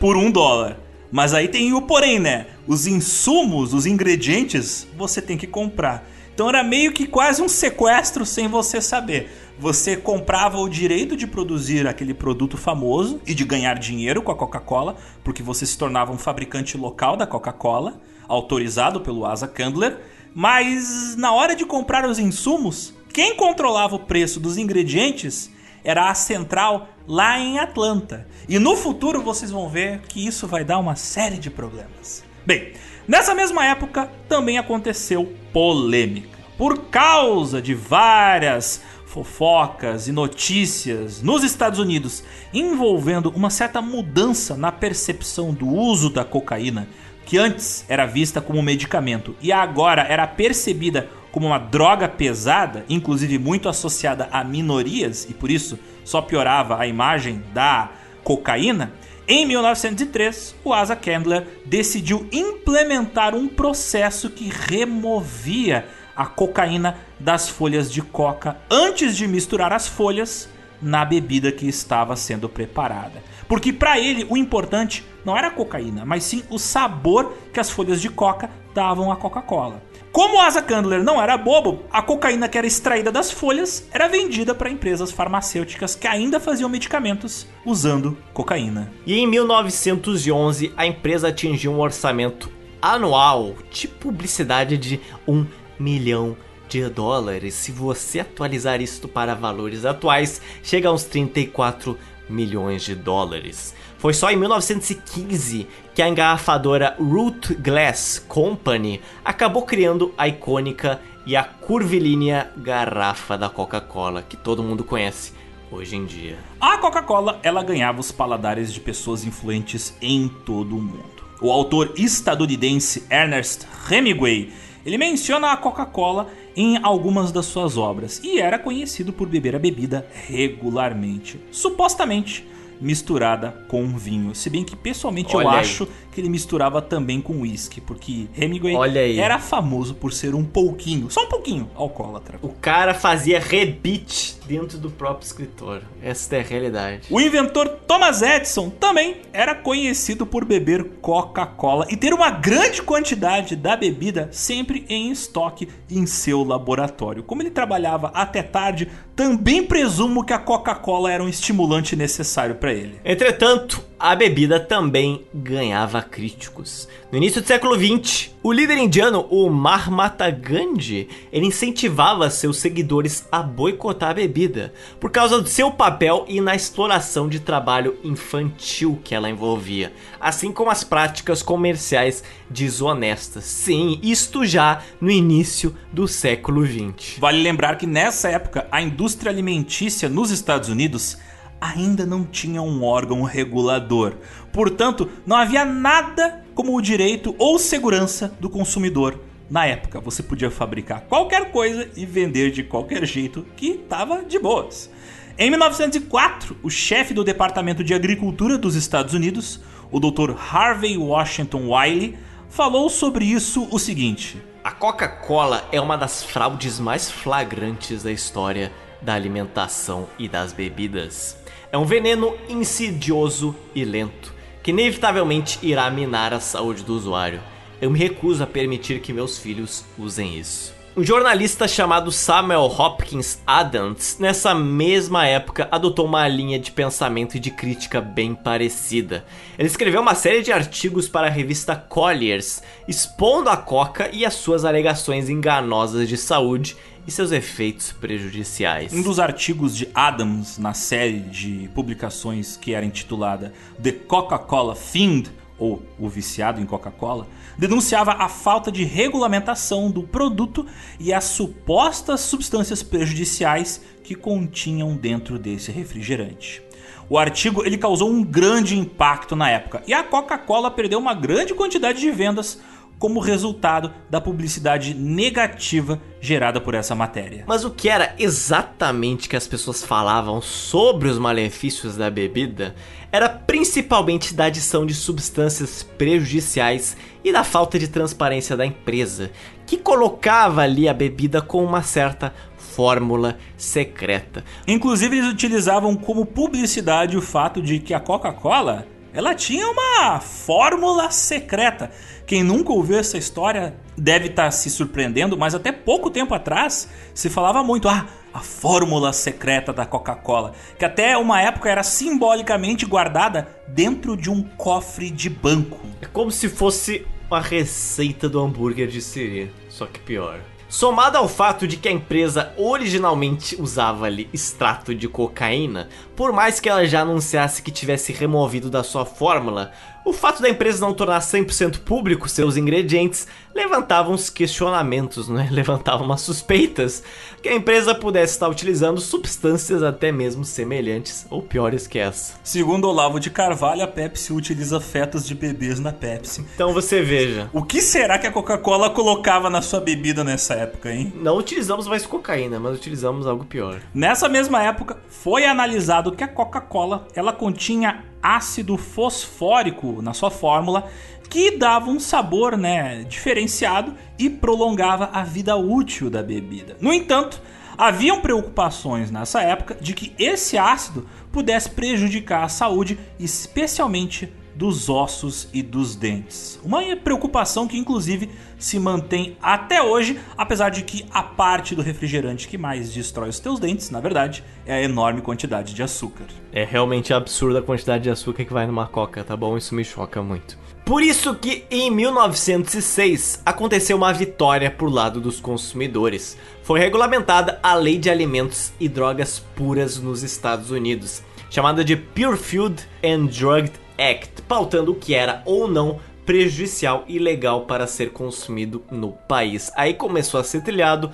por 0.00 0.16
um 0.16 0.30
dólar. 0.30 0.78
Mas 1.16 1.32
aí 1.32 1.48
tem 1.48 1.72
o 1.72 1.80
porém, 1.80 2.18
né? 2.18 2.44
Os 2.66 2.86
insumos, 2.86 3.72
os 3.72 3.86
ingredientes, 3.86 4.86
você 4.98 5.22
tem 5.22 5.38
que 5.38 5.46
comprar. 5.46 6.06
Então 6.34 6.46
era 6.46 6.62
meio 6.62 6.92
que 6.92 7.06
quase 7.06 7.40
um 7.40 7.48
sequestro 7.48 8.26
sem 8.26 8.48
você 8.48 8.82
saber. 8.82 9.30
Você 9.58 9.96
comprava 9.96 10.58
o 10.58 10.68
direito 10.68 11.16
de 11.16 11.26
produzir 11.26 11.86
aquele 11.86 12.12
produto 12.12 12.58
famoso 12.58 13.18
e 13.26 13.32
de 13.32 13.46
ganhar 13.46 13.78
dinheiro 13.78 14.20
com 14.20 14.30
a 14.30 14.36
Coca-Cola, 14.36 14.94
porque 15.24 15.42
você 15.42 15.64
se 15.64 15.78
tornava 15.78 16.12
um 16.12 16.18
fabricante 16.18 16.76
local 16.76 17.16
da 17.16 17.26
Coca-Cola, 17.26 17.98
autorizado 18.28 19.00
pelo 19.00 19.24
Asa 19.24 19.48
Candler. 19.48 19.98
Mas 20.34 21.16
na 21.16 21.32
hora 21.32 21.56
de 21.56 21.64
comprar 21.64 22.06
os 22.06 22.18
insumos, 22.18 22.92
quem 23.10 23.34
controlava 23.36 23.96
o 23.96 24.00
preço 24.00 24.38
dos 24.38 24.58
ingredientes 24.58 25.50
era 25.82 26.10
a 26.10 26.14
central 26.14 26.90
lá 27.06 27.38
em 27.38 27.58
Atlanta. 27.58 28.26
E 28.48 28.58
no 28.58 28.76
futuro 28.76 29.22
vocês 29.22 29.50
vão 29.50 29.68
ver 29.68 30.00
que 30.08 30.26
isso 30.26 30.46
vai 30.46 30.64
dar 30.64 30.78
uma 30.78 30.96
série 30.96 31.38
de 31.38 31.50
problemas. 31.50 32.24
Bem, 32.44 32.72
nessa 33.06 33.34
mesma 33.34 33.64
época 33.64 34.10
também 34.28 34.58
aconteceu 34.58 35.32
polêmica. 35.52 36.36
Por 36.56 36.86
causa 36.86 37.60
de 37.60 37.74
várias 37.74 38.80
fofocas 39.04 40.08
e 40.08 40.12
notícias 40.12 41.22
nos 41.22 41.42
Estados 41.42 41.78
Unidos 41.78 42.22
envolvendo 42.52 43.32
uma 43.34 43.50
certa 43.50 43.80
mudança 43.80 44.56
na 44.56 44.70
percepção 44.70 45.54
do 45.54 45.66
uso 45.66 46.10
da 46.10 46.24
cocaína, 46.24 46.88
que 47.24 47.38
antes 47.38 47.84
era 47.88 48.06
vista 48.06 48.40
como 48.40 48.62
medicamento 48.62 49.34
e 49.40 49.50
agora 49.50 50.02
era 50.02 50.26
percebida 50.26 51.08
como 51.32 51.46
uma 51.46 51.58
droga 51.58 52.08
pesada, 52.08 52.84
inclusive 52.88 53.38
muito 53.38 53.68
associada 53.68 54.28
a 54.30 54.44
minorias 54.44 55.26
e 55.28 55.34
por 55.34 55.50
isso 55.50 55.78
só 56.06 56.22
piorava 56.22 56.80
a 56.80 56.86
imagem 56.86 57.42
da 57.52 57.90
cocaína, 58.24 58.92
em 59.28 59.44
1903 59.44 60.54
o 60.64 60.72
Asa 60.72 60.94
Candler 60.94 61.46
decidiu 61.66 62.28
implementar 62.30 63.34
um 63.34 63.48
processo 63.48 64.30
que 64.30 64.48
removia 64.48 65.84
a 66.14 66.24
cocaína 66.24 66.96
das 67.18 67.48
folhas 67.48 67.92
de 67.92 68.00
coca 68.02 68.56
antes 68.70 69.16
de 69.16 69.26
misturar 69.26 69.72
as 69.72 69.88
folhas 69.88 70.48
na 70.80 71.04
bebida 71.04 71.50
que 71.50 71.66
estava 71.66 72.14
sendo 72.14 72.48
preparada. 72.48 73.22
Porque 73.48 73.72
para 73.72 73.98
ele 73.98 74.24
o 74.30 74.36
importante 74.36 75.04
não 75.24 75.36
era 75.36 75.48
a 75.48 75.50
cocaína, 75.50 76.04
mas 76.04 76.22
sim 76.22 76.44
o 76.48 76.58
sabor 76.58 77.36
que 77.52 77.58
as 77.58 77.68
folhas 77.68 78.00
de 78.00 78.08
coca 78.08 78.48
davam 78.72 79.10
à 79.10 79.16
Coca-Cola. 79.16 79.82
Como 80.16 80.40
Asa 80.40 80.62
Candler 80.62 81.04
não 81.04 81.20
era 81.20 81.36
bobo, 81.36 81.82
a 81.92 82.00
cocaína 82.00 82.48
que 82.48 82.56
era 82.56 82.66
extraída 82.66 83.12
das 83.12 83.30
folhas 83.30 83.86
era 83.92 84.08
vendida 84.08 84.54
para 84.54 84.70
empresas 84.70 85.12
farmacêuticas 85.12 85.94
que 85.94 86.06
ainda 86.06 86.40
faziam 86.40 86.70
medicamentos 86.70 87.46
usando 87.66 88.16
cocaína. 88.32 88.90
E 89.04 89.18
em 89.18 89.26
1911, 89.26 90.72
a 90.74 90.86
empresa 90.86 91.28
atingiu 91.28 91.70
um 91.70 91.80
orçamento 91.80 92.50
anual 92.80 93.56
de 93.70 93.86
publicidade 93.86 94.78
de 94.78 94.98
um 95.28 95.44
milhão 95.78 96.34
de 96.66 96.88
dólares. 96.88 97.52
Se 97.52 97.70
você 97.70 98.20
atualizar 98.20 98.80
isto 98.80 99.06
para 99.06 99.34
valores 99.34 99.84
atuais, 99.84 100.40
chega 100.62 100.88
a 100.88 100.92
uns 100.92 101.04
34 101.04 101.98
milhões 102.26 102.82
de 102.82 102.94
dólares. 102.94 103.74
Foi 103.98 104.12
só 104.12 104.30
em 104.30 104.36
1915 104.36 105.66
que 105.94 106.02
a 106.02 106.08
engarrafadora 106.08 106.94
Root 106.98 107.54
Glass 107.54 108.22
Company 108.28 109.00
acabou 109.24 109.62
criando 109.62 110.12
a 110.18 110.28
icônica 110.28 111.00
e 111.24 111.34
a 111.34 111.42
curvilínea 111.42 112.52
garrafa 112.56 113.36
da 113.36 113.48
Coca-Cola, 113.48 114.22
que 114.22 114.36
todo 114.36 114.62
mundo 114.62 114.84
conhece 114.84 115.32
hoje 115.72 115.96
em 115.96 116.04
dia. 116.04 116.38
A 116.60 116.78
Coca-Cola, 116.78 117.40
ela 117.42 117.62
ganhava 117.62 117.98
os 117.98 118.12
paladares 118.12 118.72
de 118.72 118.80
pessoas 118.80 119.24
influentes 119.24 119.96
em 120.00 120.28
todo 120.28 120.76
o 120.76 120.82
mundo. 120.82 121.24
O 121.40 121.50
autor 121.50 121.94
estadunidense 121.96 123.04
Ernest 123.10 123.66
Hemingway, 123.90 124.52
ele 124.84 124.98
menciona 124.98 125.52
a 125.52 125.56
Coca-Cola 125.56 126.28
em 126.54 126.78
algumas 126.82 127.32
das 127.32 127.46
suas 127.46 127.76
obras 127.76 128.20
e 128.22 128.38
era 128.38 128.58
conhecido 128.58 129.12
por 129.12 129.28
beber 129.28 129.56
a 129.56 129.58
bebida 129.58 130.06
regularmente, 130.28 131.40
supostamente 131.50 132.46
misturada 132.80 133.50
com 133.68 133.86
vinho. 133.96 134.34
Se 134.34 134.50
bem 134.50 134.64
que 134.64 134.76
pessoalmente 134.76 135.36
Olha 135.36 135.44
eu 135.44 135.50
aí. 135.50 135.60
acho 135.60 135.88
que 136.16 136.22
ele 136.22 136.30
misturava 136.30 136.80
também 136.80 137.20
com 137.20 137.42
uísque, 137.42 137.78
porque 137.78 138.26
Hemingway 138.34 139.18
era 139.18 139.38
famoso 139.38 139.94
por 139.94 140.14
ser 140.14 140.34
um 140.34 140.42
pouquinho, 140.42 141.10
só 141.10 141.24
um 141.24 141.28
pouquinho, 141.28 141.70
alcoólatra. 141.74 142.38
O 142.40 142.48
cara 142.48 142.94
fazia 142.94 143.38
rebite 143.38 144.38
dentro 144.46 144.78
do 144.78 144.90
próprio 144.90 145.26
escritório. 145.26 145.82
Essa 146.02 146.36
é 146.36 146.40
a 146.40 146.42
realidade. 146.42 147.08
O 147.10 147.20
inventor 147.20 147.68
Thomas 147.86 148.22
Edison 148.22 148.70
também 148.70 149.16
era 149.30 149.54
conhecido 149.54 150.24
por 150.24 150.46
beber 150.46 150.84
Coca-Cola 151.02 151.86
e 151.90 151.98
ter 151.98 152.14
uma 152.14 152.30
grande 152.30 152.80
quantidade 152.80 153.54
da 153.54 153.76
bebida 153.76 154.30
sempre 154.32 154.86
em 154.88 155.10
estoque 155.10 155.68
em 155.90 156.06
seu 156.06 156.42
laboratório. 156.42 157.22
Como 157.22 157.42
ele 157.42 157.50
trabalhava 157.50 158.10
até 158.14 158.42
tarde, 158.42 158.88
também 159.14 159.62
presumo 159.62 160.24
que 160.24 160.32
a 160.32 160.38
Coca-Cola 160.38 161.12
era 161.12 161.22
um 161.22 161.28
estimulante 161.28 161.94
necessário 161.94 162.54
para 162.54 162.72
ele. 162.72 162.98
Entretanto, 163.04 163.84
a 163.98 164.14
bebida 164.14 164.60
também 164.60 165.24
ganhava 165.32 166.02
críticos. 166.02 166.86
No 167.10 167.16
início 167.16 167.40
do 167.40 167.46
século 167.46 167.74
XX, 167.74 168.30
o 168.42 168.52
líder 168.52 168.76
indiano, 168.76 169.26
o 169.30 169.48
Mahatma 169.48 170.30
Gandhi, 170.30 171.08
ele 171.32 171.46
incentivava 171.46 172.28
seus 172.28 172.58
seguidores 172.58 173.26
a 173.32 173.42
boicotar 173.42 174.10
a 174.10 174.14
bebida 174.14 174.74
por 175.00 175.10
causa 175.10 175.40
do 175.40 175.48
seu 175.48 175.70
papel 175.70 176.26
e 176.28 176.40
na 176.40 176.54
exploração 176.54 177.26
de 177.26 177.40
trabalho 177.40 177.96
infantil 178.04 179.00
que 179.02 179.14
ela 179.14 179.30
envolvia, 179.30 179.92
assim 180.20 180.52
como 180.52 180.70
as 180.70 180.84
práticas 180.84 181.42
comerciais 181.42 182.22
desonestas. 182.50 183.44
Sim, 183.44 183.98
isto 184.02 184.44
já 184.44 184.82
no 185.00 185.10
início 185.10 185.74
do 185.90 186.06
século 186.06 186.66
XX. 186.66 187.18
Vale 187.18 187.42
lembrar 187.42 187.76
que 187.76 187.86
nessa 187.86 188.28
época 188.28 188.66
a 188.70 188.82
indústria 188.82 189.32
alimentícia 189.32 190.08
nos 190.08 190.30
Estados 190.30 190.68
Unidos 190.68 191.16
ainda 191.60 192.04
não 192.06 192.24
tinha 192.24 192.62
um 192.62 192.84
órgão 192.84 193.22
regulador. 193.22 194.14
Portanto, 194.52 195.08
não 195.26 195.36
havia 195.36 195.64
nada 195.64 196.44
como 196.54 196.76
o 196.76 196.80
direito 196.80 197.34
ou 197.38 197.58
segurança 197.58 198.34
do 198.40 198.48
consumidor. 198.48 199.20
Na 199.48 199.64
época, 199.66 200.00
você 200.00 200.22
podia 200.22 200.50
fabricar 200.50 201.02
qualquer 201.02 201.52
coisa 201.52 201.88
e 201.96 202.04
vender 202.04 202.50
de 202.50 202.64
qualquer 202.64 203.04
jeito 203.06 203.46
que 203.56 203.68
estava 203.68 204.24
de 204.24 204.38
boas. 204.38 204.90
Em 205.38 205.50
1904, 205.50 206.56
o 206.62 206.70
chefe 206.70 207.12
do 207.12 207.22
Departamento 207.22 207.84
de 207.84 207.94
Agricultura 207.94 208.56
dos 208.56 208.74
Estados 208.74 209.14
Unidos, 209.14 209.60
o 209.92 210.00
Dr. 210.00 210.32
Harvey 210.50 210.96
Washington 210.96 211.68
Wiley, 211.68 212.16
falou 212.48 212.88
sobre 212.88 213.24
isso 213.26 213.68
o 213.70 213.78
seguinte: 213.78 214.42
A 214.64 214.72
Coca-Cola 214.72 215.68
é 215.70 215.80
uma 215.80 215.96
das 215.96 216.22
fraudes 216.22 216.80
mais 216.80 217.10
flagrantes 217.10 218.02
da 218.02 218.10
história 218.10 218.72
da 219.02 219.14
alimentação 219.14 220.08
e 220.18 220.26
das 220.26 220.52
bebidas. 220.52 221.36
É 221.76 221.78
um 221.78 221.84
veneno 221.84 222.34
insidioso 222.48 223.54
e 223.74 223.84
lento, 223.84 224.32
que 224.62 224.70
inevitavelmente 224.70 225.58
irá 225.60 225.90
minar 225.90 226.32
a 226.32 226.40
saúde 226.40 226.82
do 226.82 226.94
usuário. 226.94 227.38
Eu 227.82 227.90
me 227.90 227.98
recuso 227.98 228.42
a 228.42 228.46
permitir 228.46 229.00
que 229.00 229.12
meus 229.12 229.36
filhos 229.36 229.84
usem 229.98 230.38
isso. 230.38 230.74
Um 230.98 231.04
jornalista 231.04 231.68
chamado 231.68 232.10
Samuel 232.10 232.62
Hopkins 232.62 233.38
Adams, 233.46 234.16
nessa 234.18 234.54
mesma 234.54 235.26
época, 235.26 235.68
adotou 235.70 236.06
uma 236.06 236.26
linha 236.26 236.58
de 236.58 236.70
pensamento 236.70 237.36
e 237.36 237.38
de 237.38 237.50
crítica 237.50 238.00
bem 238.00 238.34
parecida. 238.34 239.22
Ele 239.58 239.68
escreveu 239.68 240.00
uma 240.00 240.14
série 240.14 240.40
de 240.40 240.50
artigos 240.50 241.06
para 241.06 241.26
a 241.26 241.30
revista 241.30 241.76
Colliers, 241.76 242.62
expondo 242.88 243.50
a 243.50 243.58
coca 243.58 244.08
e 244.10 244.24
as 244.24 244.32
suas 244.32 244.64
alegações 244.64 245.28
enganosas 245.28 246.08
de 246.08 246.16
saúde 246.16 246.74
e 247.06 247.10
seus 247.10 247.30
efeitos 247.30 247.92
prejudiciais. 247.92 248.90
Um 248.90 249.02
dos 249.02 249.20
artigos 249.20 249.76
de 249.76 249.90
Adams 249.94 250.56
na 250.56 250.72
série 250.72 251.20
de 251.20 251.68
publicações 251.74 252.56
que 252.56 252.72
era 252.72 252.86
intitulada 252.86 253.52
The 253.82 253.92
Coca-Cola 253.92 254.74
Fiend, 254.74 255.30
ou 255.58 255.82
O 255.98 256.08
Viciado 256.08 256.60
em 256.60 256.66
Coca-Cola, 256.66 257.26
denunciava 257.58 258.12
a 258.12 258.28
falta 258.28 258.70
de 258.70 258.84
regulamentação 258.84 259.90
do 259.90 260.02
produto 260.02 260.66
e 260.98 261.12
as 261.12 261.24
supostas 261.24 262.20
substâncias 262.20 262.82
prejudiciais 262.82 263.80
que 264.02 264.14
continham 264.14 264.96
dentro 264.96 265.38
desse 265.38 265.70
refrigerante. 265.70 266.62
O 267.08 267.16
artigo 267.18 267.64
ele 267.64 267.78
causou 267.78 268.10
um 268.10 268.22
grande 268.22 268.76
impacto 268.76 269.36
na 269.36 269.48
época 269.48 269.82
e 269.86 269.94
a 269.94 270.02
Coca-Cola 270.02 270.70
perdeu 270.70 270.98
uma 270.98 271.14
grande 271.14 271.54
quantidade 271.54 272.00
de 272.00 272.10
vendas 272.10 272.60
como 272.98 273.20
resultado 273.20 273.92
da 274.08 274.20
publicidade 274.20 274.94
negativa 274.94 276.00
gerada 276.20 276.60
por 276.60 276.74
essa 276.74 276.94
matéria. 276.94 277.44
Mas 277.46 277.64
o 277.64 277.70
que 277.70 277.88
era 277.88 278.14
exatamente 278.18 279.28
que 279.28 279.36
as 279.36 279.46
pessoas 279.46 279.84
falavam 279.84 280.40
sobre 280.40 281.08
os 281.08 281.18
malefícios 281.18 281.96
da 281.96 282.10
bebida 282.10 282.74
era 283.12 283.28
principalmente 283.28 284.34
da 284.34 284.46
adição 284.46 284.84
de 284.84 284.94
substâncias 284.94 285.82
prejudiciais 285.82 286.96
e 287.22 287.32
da 287.32 287.44
falta 287.44 287.78
de 287.78 287.88
transparência 287.88 288.56
da 288.56 288.66
empresa, 288.66 289.30
que 289.66 289.76
colocava 289.76 290.62
ali 290.62 290.88
a 290.88 290.94
bebida 290.94 291.40
com 291.40 291.64
uma 291.64 291.82
certa 291.82 292.34
fórmula 292.56 293.38
secreta. 293.56 294.44
Inclusive 294.66 295.16
eles 295.16 295.32
utilizavam 295.32 295.94
como 295.96 296.26
publicidade 296.26 297.16
o 297.16 297.22
fato 297.22 297.62
de 297.62 297.78
que 297.78 297.94
a 297.94 298.00
Coca-Cola 298.00 298.86
ela 299.16 299.34
tinha 299.34 299.66
uma 299.68 300.20
fórmula 300.20 301.10
secreta. 301.10 301.90
Quem 302.26 302.42
nunca 302.42 302.72
ouviu 302.72 302.98
essa 302.98 303.16
história 303.16 303.74
deve 303.96 304.26
estar 304.26 304.50
se 304.50 304.68
surpreendendo, 304.68 305.38
mas 305.38 305.54
até 305.54 305.72
pouco 305.72 306.10
tempo 306.10 306.34
atrás 306.34 306.88
se 307.14 307.30
falava 307.30 307.64
muito, 307.64 307.88
ah, 307.88 308.06
a 308.34 308.40
fórmula 308.40 309.14
secreta 309.14 309.72
da 309.72 309.86
Coca-Cola, 309.86 310.52
que 310.78 310.84
até 310.84 311.16
uma 311.16 311.40
época 311.40 311.70
era 311.70 311.82
simbolicamente 311.82 312.84
guardada 312.84 313.48
dentro 313.66 314.16
de 314.16 314.28
um 314.28 314.42
cofre 314.42 315.08
de 315.08 315.30
banco. 315.30 315.80
É 316.02 316.06
como 316.06 316.30
se 316.30 316.50
fosse 316.50 317.06
uma 317.30 317.40
receita 317.40 318.28
do 318.28 318.38
hambúrguer 318.38 318.86
de 318.86 319.00
siri, 319.00 319.50
só 319.70 319.86
que 319.86 319.98
pior. 320.00 320.40
Somado 320.68 321.16
ao 321.16 321.28
fato 321.28 321.64
de 321.64 321.76
que 321.76 321.88
a 321.88 321.92
empresa 321.92 322.52
originalmente 322.56 323.60
usava 323.60 324.06
ali 324.06 324.28
extrato 324.32 324.92
de 324.92 325.08
cocaína, 325.08 325.88
por 326.16 326.32
mais 326.32 326.58
que 326.58 326.68
ela 326.68 326.84
já 326.84 327.02
anunciasse 327.02 327.62
que 327.62 327.70
tivesse 327.70 328.12
removido 328.12 328.68
da 328.68 328.82
sua 328.82 329.06
fórmula, 329.06 329.70
o 330.04 330.12
fato 330.12 330.42
da 330.42 330.48
empresa 330.50 330.84
não 330.84 330.92
tornar 330.92 331.20
100% 331.20 331.80
público 331.80 332.28
seus 332.28 332.56
ingredientes 332.56 333.28
levantava 333.56 334.10
uns 334.10 334.30
questionamentos, 334.30 335.28
né? 335.28 335.48
levantava 335.50 336.04
umas 336.04 336.20
suspeitas 336.20 337.02
que 337.42 337.48
a 337.48 337.54
empresa 337.54 337.94
pudesse 337.94 338.34
estar 338.34 338.48
utilizando 338.48 339.00
substâncias 339.00 339.82
até 339.82 340.12
mesmo 340.12 340.44
semelhantes 340.44 341.26
ou 341.30 341.42
piores 341.42 341.86
que 341.86 341.98
essa. 341.98 342.34
Segundo 342.44 342.88
Olavo 342.88 343.18
de 343.18 343.30
Carvalho, 343.30 343.82
a 343.82 343.86
Pepsi 343.86 344.32
utiliza 344.32 344.80
fetos 344.80 345.26
de 345.26 345.34
bebês 345.34 345.80
na 345.80 345.92
Pepsi. 345.92 346.44
Então 346.54 346.72
você 346.72 347.02
veja, 347.02 347.50
O 347.52 347.62
que 347.62 347.80
será 347.80 348.18
que 348.18 348.26
a 348.26 348.32
Coca-Cola 348.32 348.90
colocava 348.90 349.48
na 349.48 349.62
sua 349.62 349.80
bebida 349.80 350.22
nessa 350.22 350.54
época, 350.54 350.92
hein? 350.92 351.12
não 351.16 351.38
utilizamos 351.38 351.88
mais 351.88 352.04
cocaína, 352.04 352.60
mas 352.60 352.76
utilizamos 352.76 353.26
algo 353.26 353.44
pior. 353.44 353.80
Nessa 353.94 354.28
mesma 354.28 354.62
época, 354.62 354.98
foi 355.08 355.46
analisado 355.46 356.12
que 356.12 356.22
a 356.22 356.28
Coca-Cola 356.28 357.06
ela 357.14 357.32
continha 357.32 358.04
ácido 358.22 358.76
fosfórico 358.76 360.02
na 360.02 360.12
sua 360.12 360.30
fórmula 360.30 360.88
que 361.28 361.56
dava 361.56 361.90
um 361.90 362.00
sabor 362.00 362.56
né, 362.56 363.04
diferenciado 363.04 363.94
e 364.18 364.30
prolongava 364.30 365.10
a 365.12 365.22
vida 365.22 365.56
útil 365.56 366.08
da 366.08 366.22
bebida. 366.22 366.76
No 366.80 366.92
entanto, 366.92 367.40
haviam 367.76 368.20
preocupações 368.20 369.10
nessa 369.10 369.42
época 369.42 369.76
de 369.80 369.92
que 369.94 370.12
esse 370.18 370.56
ácido 370.56 371.06
pudesse 371.30 371.70
prejudicar 371.70 372.44
a 372.44 372.48
saúde, 372.48 372.98
especialmente 373.18 374.32
dos 374.56 374.88
ossos 374.88 375.48
e 375.52 375.62
dos 375.62 375.94
dentes. 375.94 376.58
Uma 376.64 376.80
preocupação 376.96 377.68
que 377.68 377.76
inclusive 377.76 378.30
se 378.58 378.78
mantém 378.78 379.36
até 379.40 379.82
hoje, 379.82 380.18
apesar 380.36 380.70
de 380.70 380.82
que 380.82 381.04
a 381.12 381.22
parte 381.22 381.74
do 381.74 381.82
refrigerante 381.82 382.48
que 382.48 382.56
mais 382.56 382.92
destrói 382.92 383.28
os 383.28 383.38
teus 383.38 383.60
dentes, 383.60 383.90
na 383.90 384.00
verdade, 384.00 384.42
é 384.64 384.74
a 384.74 384.82
enorme 384.82 385.20
quantidade 385.20 385.74
de 385.74 385.82
açúcar. 385.82 386.24
É 386.52 386.64
realmente 386.64 387.12
absurda 387.12 387.58
a 387.58 387.62
quantidade 387.62 388.04
de 388.04 388.10
açúcar 388.10 388.44
que 388.44 388.52
vai 388.52 388.66
numa 388.66 388.86
coca, 388.86 389.22
tá 389.22 389.36
bom? 389.36 389.56
Isso 389.58 389.74
me 389.74 389.84
choca 389.84 390.22
muito. 390.22 390.58
Por 390.86 391.02
isso 391.02 391.34
que 391.34 391.64
em 391.70 391.90
1906 391.90 393.42
aconteceu 393.44 393.96
uma 393.96 394.12
vitória 394.12 394.70
por 394.70 394.88
lado 394.88 395.20
dos 395.20 395.40
consumidores. 395.40 396.38
Foi 396.62 396.78
regulamentada 396.78 397.58
a 397.60 397.74
Lei 397.74 397.98
de 397.98 398.08
Alimentos 398.08 398.72
e 398.78 398.88
Drogas 398.88 399.40
Puras 399.56 399.98
nos 399.98 400.22
Estados 400.22 400.70
Unidos, 400.70 401.22
chamada 401.50 401.84
de 401.84 401.96
Pure 401.96 402.36
Food 402.36 402.82
and 403.04 403.26
Drug 403.26 403.68
Act, 403.98 404.42
pautando 404.42 404.92
o 404.92 404.94
que 404.94 405.14
era 405.14 405.42
ou 405.44 405.68
não 405.68 405.98
prejudicial 406.24 407.04
e 407.06 407.16
ilegal 407.16 407.62
para 407.62 407.86
ser 407.86 408.12
consumido 408.12 408.82
no 408.90 409.12
país. 409.12 409.70
Aí 409.76 409.94
começou 409.94 410.40
a 410.40 410.44
ser 410.44 410.62
trilhado 410.62 411.10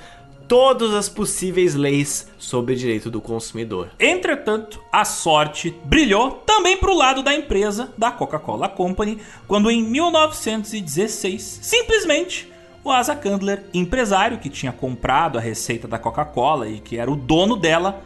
todas 0.48 0.92
as 0.92 1.08
possíveis 1.08 1.74
leis 1.74 2.28
sobre 2.38 2.74
direito 2.74 3.10
do 3.10 3.20
consumidor. 3.20 3.90
Entretanto, 3.98 4.82
a 4.90 5.04
sorte 5.04 5.74
brilhou 5.84 6.32
também 6.46 6.76
para 6.76 6.90
o 6.90 6.96
lado 6.96 7.22
da 7.22 7.34
empresa 7.34 7.92
da 7.96 8.10
Coca-Cola 8.10 8.68
Company, 8.68 9.18
quando 9.46 9.70
em 9.70 9.82
1916, 9.82 11.60
simplesmente 11.62 12.52
o 12.84 12.90
Asa 12.90 13.14
Candler, 13.14 13.64
empresário 13.72 14.38
que 14.38 14.50
tinha 14.50 14.72
comprado 14.72 15.38
a 15.38 15.40
receita 15.40 15.86
da 15.86 15.98
Coca-Cola 15.98 16.68
e 16.68 16.80
que 16.80 16.98
era 16.98 17.10
o 17.10 17.16
dono 17.16 17.56
dela, 17.56 18.02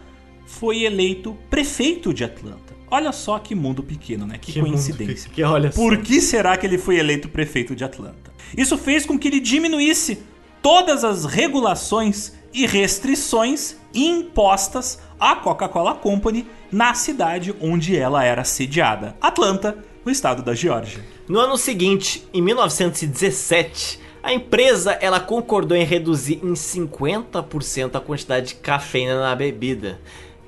foi 0.46 0.84
eleito 0.84 1.36
prefeito 1.50 2.14
de 2.14 2.24
Atlanta. 2.24 2.74
Olha 2.90 3.12
só 3.12 3.38
que 3.38 3.54
mundo 3.54 3.82
pequeno, 3.82 4.26
né? 4.26 4.38
Que, 4.40 4.52
que 4.52 4.60
coincidência. 4.60 5.30
Que 5.30 5.42
olha 5.42 5.70
Por 5.70 5.98
que 5.98 6.20
será 6.20 6.56
que 6.56 6.66
ele 6.66 6.78
foi 6.78 6.98
eleito 6.98 7.28
prefeito 7.28 7.74
de 7.74 7.84
Atlanta? 7.84 8.32
Isso 8.56 8.78
fez 8.78 9.04
com 9.04 9.18
que 9.18 9.26
ele 9.26 9.40
diminuísse 9.40 10.22
todas 10.62 11.04
as 11.04 11.24
regulações 11.24 12.32
e 12.54 12.66
restrições 12.66 13.76
impostas 13.92 15.00
à 15.18 15.34
Coca-Cola 15.36 15.94
Company 15.94 16.46
na 16.70 16.94
cidade 16.94 17.54
onde 17.60 17.96
ela 17.96 18.24
era 18.24 18.44
sediada, 18.44 19.16
Atlanta, 19.20 19.76
no 20.04 20.10
estado 20.10 20.42
da 20.42 20.54
Geórgia. 20.54 21.04
No 21.28 21.40
ano 21.40 21.56
seguinte, 21.56 22.26
em 22.32 22.40
1917, 22.40 24.00
a 24.22 24.32
empresa 24.32 24.92
ela 25.00 25.20
concordou 25.20 25.76
em 25.76 25.84
reduzir 25.84 26.40
em 26.42 26.54
50% 26.54 27.94
a 27.94 28.00
quantidade 28.00 28.48
de 28.48 28.54
cafeína 28.56 29.20
na 29.20 29.34
bebida. 29.34 30.00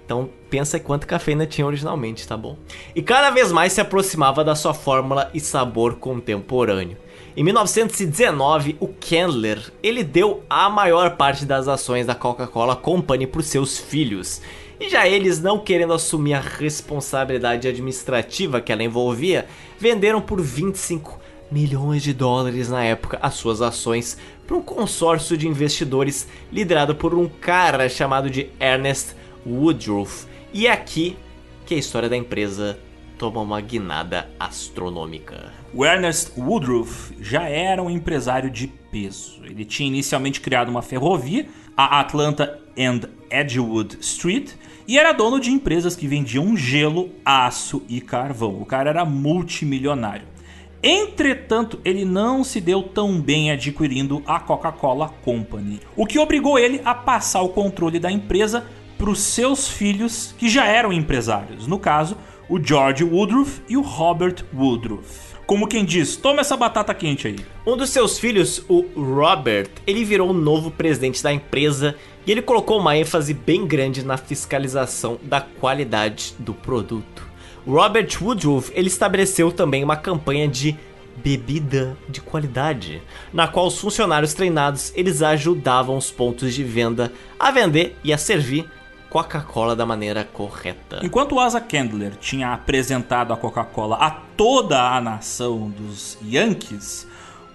Então 0.08 0.26
pensa 0.48 0.80
quanto 0.80 1.06
cafeína 1.06 1.44
tinha 1.44 1.66
originalmente, 1.66 2.26
tá 2.26 2.34
bom? 2.34 2.56
E 2.96 3.02
cada 3.02 3.28
vez 3.28 3.52
mais 3.52 3.74
se 3.74 3.80
aproximava 3.82 4.42
da 4.42 4.54
sua 4.54 4.72
fórmula 4.72 5.30
e 5.34 5.38
sabor 5.38 5.96
contemporâneo. 5.96 6.96
Em 7.36 7.44
1919, 7.44 8.78
o 8.80 8.88
Candler 8.88 9.70
ele 9.82 10.02
deu 10.02 10.42
a 10.48 10.70
maior 10.70 11.18
parte 11.18 11.44
das 11.44 11.68
ações 11.68 12.06
da 12.06 12.14
Coca-Cola 12.14 12.74
Company 12.74 13.26
para 13.26 13.40
os 13.40 13.48
seus 13.48 13.76
filhos. 13.76 14.40
E 14.80 14.88
já 14.88 15.06
eles, 15.06 15.42
não 15.42 15.58
querendo 15.58 15.92
assumir 15.92 16.32
a 16.32 16.40
responsabilidade 16.40 17.68
administrativa 17.68 18.62
que 18.62 18.72
ela 18.72 18.82
envolvia, 18.82 19.46
venderam 19.78 20.22
por 20.22 20.40
25 20.40 21.20
milhões 21.52 22.02
de 22.02 22.14
dólares 22.14 22.70
na 22.70 22.82
época 22.82 23.18
as 23.20 23.34
suas 23.34 23.60
ações 23.60 24.16
para 24.46 24.56
um 24.56 24.62
consórcio 24.62 25.36
de 25.36 25.46
investidores 25.46 26.26
liderado 26.50 26.94
por 26.94 27.12
um 27.12 27.28
cara 27.28 27.90
chamado 27.90 28.30
de 28.30 28.48
Ernest 28.58 29.18
Woodruff. 29.48 30.26
E 30.52 30.66
é 30.66 30.72
aqui 30.72 31.16
que 31.64 31.74
a 31.74 31.78
história 31.78 32.08
da 32.08 32.16
empresa 32.16 32.78
toma 33.18 33.40
uma 33.40 33.60
guinada 33.60 34.28
astronômica. 34.38 35.52
O 35.74 35.84
Ernest 35.84 36.32
Woodruff 36.38 37.14
já 37.20 37.48
era 37.48 37.82
um 37.82 37.90
empresário 37.90 38.50
de 38.50 38.68
peso. 38.68 39.40
Ele 39.44 39.64
tinha 39.64 39.88
inicialmente 39.88 40.40
criado 40.40 40.68
uma 40.68 40.82
ferrovia, 40.82 41.46
a 41.76 42.00
Atlanta 42.00 42.58
and 42.78 43.08
Edgewood 43.30 43.98
Street, 44.00 44.52
e 44.86 44.98
era 44.98 45.12
dono 45.12 45.38
de 45.38 45.50
empresas 45.50 45.94
que 45.94 46.06
vendiam 46.06 46.56
gelo, 46.56 47.10
aço 47.24 47.82
e 47.88 48.00
carvão. 48.00 48.60
O 48.60 48.64
cara 48.64 48.88
era 48.88 49.04
multimilionário. 49.04 50.26
Entretanto, 50.82 51.80
ele 51.84 52.04
não 52.04 52.44
se 52.44 52.60
deu 52.60 52.82
tão 52.82 53.20
bem 53.20 53.50
adquirindo 53.50 54.22
a 54.24 54.38
Coca-Cola 54.38 55.08
Company, 55.24 55.80
o 55.96 56.06
que 56.06 56.20
obrigou 56.20 56.56
ele 56.56 56.80
a 56.84 56.94
passar 56.94 57.42
o 57.42 57.48
controle 57.48 57.98
da 57.98 58.12
empresa 58.12 58.64
para 58.98 59.10
os 59.10 59.20
seus 59.20 59.68
filhos 59.68 60.34
que 60.36 60.48
já 60.48 60.66
eram 60.66 60.92
empresários, 60.92 61.66
no 61.66 61.78
caso, 61.78 62.16
o 62.48 62.62
George 62.62 63.04
Woodruff 63.04 63.62
e 63.68 63.76
o 63.76 63.80
Robert 63.80 64.44
Woodruff. 64.52 65.28
Como 65.46 65.68
quem 65.68 65.84
diz, 65.84 66.16
toma 66.16 66.40
essa 66.40 66.56
batata 66.56 66.92
quente 66.92 67.28
aí. 67.28 67.36
Um 67.66 67.76
dos 67.76 67.90
seus 67.90 68.18
filhos, 68.18 68.62
o 68.68 68.84
Robert, 68.94 69.70
ele 69.86 70.04
virou 70.04 70.30
o 70.30 70.34
novo 70.34 70.70
presidente 70.70 71.22
da 71.22 71.32
empresa 71.32 71.94
e 72.26 72.32
ele 72.32 72.42
colocou 72.42 72.78
uma 72.78 72.96
ênfase 72.96 73.32
bem 73.32 73.66
grande 73.66 74.04
na 74.04 74.18
fiscalização 74.18 75.18
da 75.22 75.40
qualidade 75.40 76.34
do 76.38 76.52
produto. 76.52 77.26
Robert 77.66 78.08
Woodruff, 78.20 78.72
ele 78.74 78.88
estabeleceu 78.88 79.50
também 79.50 79.82
uma 79.82 79.96
campanha 79.96 80.46
de 80.48 80.76
bebida 81.16 81.96
de 82.08 82.20
qualidade, 82.20 83.02
na 83.32 83.48
qual 83.48 83.66
os 83.66 83.78
funcionários 83.78 84.34
treinados 84.34 84.92
eles 84.94 85.22
ajudavam 85.22 85.96
os 85.96 86.10
pontos 86.10 86.54
de 86.54 86.62
venda 86.62 87.12
a 87.38 87.50
vender 87.50 87.96
e 88.04 88.12
a 88.12 88.18
servir 88.18 88.68
Coca-Cola 89.10 89.74
da 89.74 89.86
maneira 89.86 90.22
correta. 90.24 91.00
Enquanto 91.02 91.40
Asa 91.40 91.60
Candler 91.60 92.16
tinha 92.16 92.52
apresentado 92.52 93.32
a 93.32 93.36
Coca-Cola 93.36 93.96
a 93.96 94.10
toda 94.10 94.80
a 94.80 95.00
nação 95.00 95.70
dos 95.70 96.18
Yankees, 96.22 97.06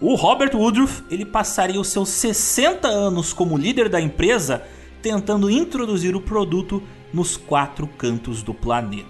o 0.01 0.15
Robert 0.15 0.55
Woodruff 0.55 1.03
ele 1.11 1.25
passaria 1.25 1.79
os 1.79 1.89
seus 1.89 2.09
60 2.09 2.87
anos 2.87 3.33
como 3.33 3.57
líder 3.57 3.87
da 3.87 4.01
empresa 4.01 4.63
tentando 5.01 5.49
introduzir 5.49 6.15
o 6.15 6.21
produto 6.21 6.81
nos 7.13 7.37
quatro 7.37 7.87
cantos 7.87 8.41
do 8.41 8.53
planeta. 8.53 9.07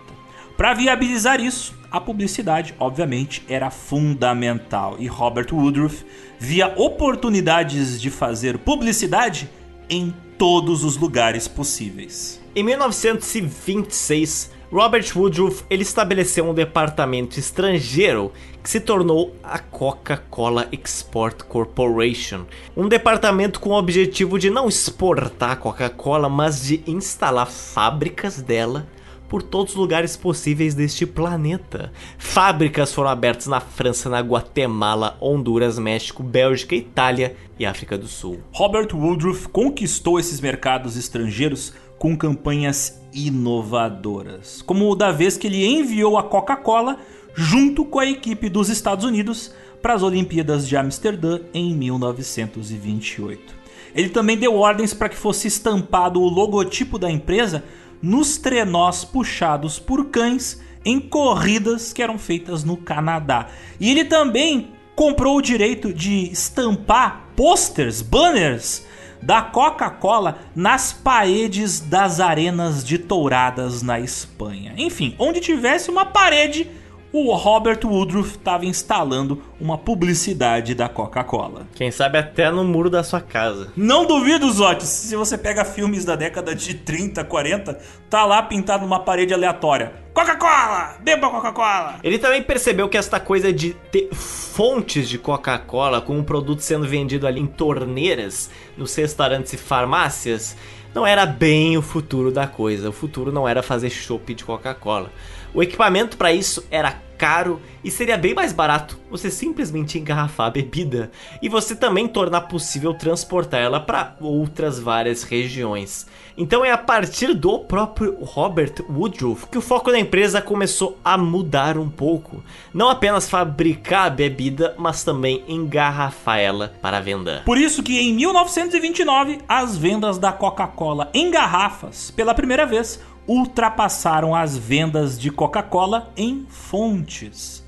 Para 0.58 0.74
viabilizar 0.74 1.40
isso, 1.40 1.74
a 1.90 2.02
publicidade, 2.02 2.76
obviamente, 2.80 3.44
era 3.48 3.70
fundamental 3.70 4.98
e 5.00 5.08
Robert 5.08 5.48
Woodruff 5.54 6.06
via 6.40 6.74
oportunidades 6.76 8.02
de 8.02 8.10
fazer 8.10 8.58
publicidade 8.58 9.50
em 9.94 10.14
todos 10.38 10.84
os 10.84 10.98
lugares 10.98 11.48
possíveis. 11.48 12.42
Em 12.56 12.64
1926, 12.64 14.52
Robert 14.72 15.06
Woodruff 15.16 15.64
ele 15.70 15.84
estabeleceu 15.84 16.50
um 16.50 16.54
departamento 16.54 17.40
estrangeiro 17.40 18.32
que 18.64 18.70
se 18.70 18.80
tornou 18.80 19.36
a 19.44 19.60
Coca-Cola 19.60 20.68
Export 20.72 21.44
Corporation, 21.44 22.46
um 22.76 22.88
departamento 22.88 23.60
com 23.60 23.70
o 23.70 23.78
objetivo 23.78 24.40
de 24.40 24.50
não 24.50 24.68
exportar 24.68 25.58
Coca-Cola, 25.58 26.28
mas 26.28 26.64
de 26.64 26.84
instalar 26.88 27.48
fábricas 27.48 28.42
dela 28.42 28.88
por 29.28 29.42
todos 29.42 29.74
os 29.74 29.80
lugares 29.80 30.16
possíveis 30.16 30.74
deste 30.76 31.06
planeta. 31.06 31.92
Fábricas 32.18 32.94
foram 32.94 33.10
abertas 33.10 33.48
na 33.48 33.60
França, 33.60 34.10
na 34.10 34.20
Guatemala, 34.20 35.18
Honduras, 35.22 35.80
México, 35.80 36.22
Bélgica, 36.22 36.76
Itália 36.76 37.36
e 37.58 37.66
África 37.66 37.98
do 37.98 38.08
Sul. 38.08 38.40
Robert 38.52 38.90
Woodruff 38.94 39.48
conquistou 39.50 40.20
esses 40.20 40.40
mercados 40.40 40.98
estrangeiros 40.98 41.74
com 41.98 42.18
campanhas 42.18 43.02
inovadoras, 43.14 44.62
como 44.62 44.90
o 44.90 44.96
da 44.96 45.12
vez 45.12 45.38
que 45.38 45.48
ele 45.48 45.66
enviou 45.66 46.18
a 46.18 46.24
Coca-Cola 46.24 46.98
junto 47.34 47.86
com 47.86 48.00
a 48.00 48.06
equipe 48.06 48.50
dos 48.50 48.70
Estados 48.70 49.06
Unidos 49.06 49.54
para 49.82 49.94
as 49.94 50.04
Olimpíadas 50.04 50.68
de 50.68 50.78
Amsterdã 50.78 51.40
em 51.54 51.74
1928. 51.74 53.64
Ele 53.96 54.10
também 54.10 54.38
deu 54.38 54.56
ordens 54.56 54.94
para 54.94 55.10
que 55.10 55.16
fosse 55.16 55.48
estampado 55.48 56.20
o 56.22 56.30
logotipo 56.30 56.98
da 56.98 57.12
empresa 57.12 57.64
nos 58.04 58.38
trenós 58.38 59.06
puxados 59.06 59.80
por 59.80 60.10
cães 60.10 60.62
em 60.86 61.00
corridas 61.00 61.94
que 61.94 62.04
eram 62.04 62.20
feitas 62.20 62.66
no 62.66 62.76
Canadá. 62.76 63.48
E 63.80 63.90
ele 63.90 64.04
também 64.04 64.74
comprou 64.94 65.38
o 65.38 65.42
direito 65.42 65.94
de 65.94 66.30
estampar 66.30 67.30
posters, 67.36 68.02
banners 68.02 68.86
da 69.22 69.42
Coca-Cola 69.42 70.40
nas 70.54 70.92
paredes 70.92 71.80
das 71.80 72.20
arenas 72.20 72.84
de 72.84 72.98
touradas 72.98 73.82
na 73.82 73.98
Espanha. 73.98 74.74
Enfim, 74.78 75.16
onde 75.18 75.40
tivesse 75.40 75.90
uma 75.90 76.06
parede 76.06 76.70
o 77.14 77.32
Robert 77.36 77.80
Woodruff 77.86 78.32
estava 78.32 78.66
instalando 78.66 79.44
uma 79.62 79.78
publicidade 79.78 80.74
da 80.74 80.90
Coca-Cola. 80.90 81.68
Quem 81.76 81.92
sabe 81.92 82.18
até 82.18 82.50
no 82.50 82.64
muro 82.64 82.90
da 82.90 83.04
sua 83.04 83.22
casa. 83.22 83.72
Não 83.78 84.08
duvido, 84.08 84.52
Zotes, 84.52 84.90
se 84.90 85.16
você 85.16 85.38
pega 85.38 85.64
filmes 85.64 86.04
da 86.04 86.16
década 86.16 86.56
de 86.56 86.74
30, 86.74 87.24
40, 87.24 87.80
tá 88.10 88.26
lá 88.26 88.42
pintado 88.42 88.84
numa 88.84 89.00
parede 89.00 89.32
aleatória. 89.32 89.94
Coca-Cola! 90.12 90.98
Beba 91.02 91.30
Coca-Cola! 91.30 92.00
Ele 92.04 92.18
também 92.18 92.42
percebeu 92.42 92.90
que 92.90 92.98
esta 92.98 93.20
coisa 93.20 93.54
de 93.54 93.76
ter 93.92 94.10
fontes 94.12 95.08
de 95.08 95.20
Coca-Cola 95.20 96.02
com 96.02 96.18
um 96.18 96.24
produto 96.24 96.62
sendo 96.62 96.88
vendido 96.88 97.28
ali 97.28 97.40
em 97.40 97.48
torneiras, 97.48 98.50
nos 98.76 98.96
restaurantes 98.96 99.54
e 99.54 99.58
farmácias, 99.58 100.58
não 100.94 101.06
era 101.06 101.26
bem 101.26 101.76
o 101.78 101.82
futuro 101.82 102.32
da 102.32 102.48
coisa. 102.48 102.90
O 102.90 102.94
futuro 102.94 103.32
não 103.32 103.48
era 103.48 103.64
fazer 103.64 103.90
chopp 103.90 104.34
de 104.34 104.46
Coca-Cola. 104.46 105.12
O 105.54 105.62
equipamento 105.62 106.18
para 106.18 106.34
isso 106.34 106.66
era 106.72 107.00
caro 107.24 107.62
e 107.84 107.92
seria 107.92 108.18
bem 108.18 108.34
mais 108.34 108.52
barato 108.52 109.00
você 109.10 109.30
simplesmente 109.30 110.00
engarrafar 110.00 110.48
a 110.48 110.50
bebida 110.50 111.12
e 111.42 111.48
você 111.48 111.76
também 111.76 112.08
tornar 112.08 112.42
possível 112.42 112.94
transportar 112.94 113.62
ela 113.62 113.80
para 113.80 114.16
outras 114.20 114.80
várias 114.80 115.24
regiões. 115.24 116.08
Então 116.36 116.66
é 116.66 116.72
a 116.72 116.78
partir 116.78 117.34
do 117.36 117.60
próprio 117.60 118.18
Robert 118.24 118.74
Woodruff 118.90 119.46
que 119.48 119.58
o 119.58 119.62
foco 119.62 119.92
da 119.92 120.00
empresa 120.00 120.42
começou 120.42 120.98
a 121.06 121.18
mudar 121.18 121.78
um 121.78 121.90
pouco. 121.90 122.44
Não 122.74 122.90
apenas 122.90 123.30
fabricar 123.30 124.08
a 124.08 124.10
bebida, 124.10 124.74
mas 124.78 125.04
também 125.04 125.44
engarrafar 125.48 126.40
ela 126.40 126.74
para 126.82 127.00
venda. 127.00 127.44
Por 127.46 127.58
isso 127.58 127.84
que 127.84 128.00
em 128.00 128.14
1929 128.16 129.42
as 129.48 129.78
vendas 129.78 130.18
da 130.18 130.32
Coca-Cola 130.32 131.10
em 131.14 131.30
garrafas, 131.30 132.10
pela 132.10 132.34
primeira 132.34 132.66
vez, 132.66 133.00
ultrapassaram 133.28 134.36
as 134.36 134.58
vendas 134.58 135.20
de 135.20 135.32
Coca-Cola 135.32 136.12
em 136.18 136.46
fontes. 136.50 137.64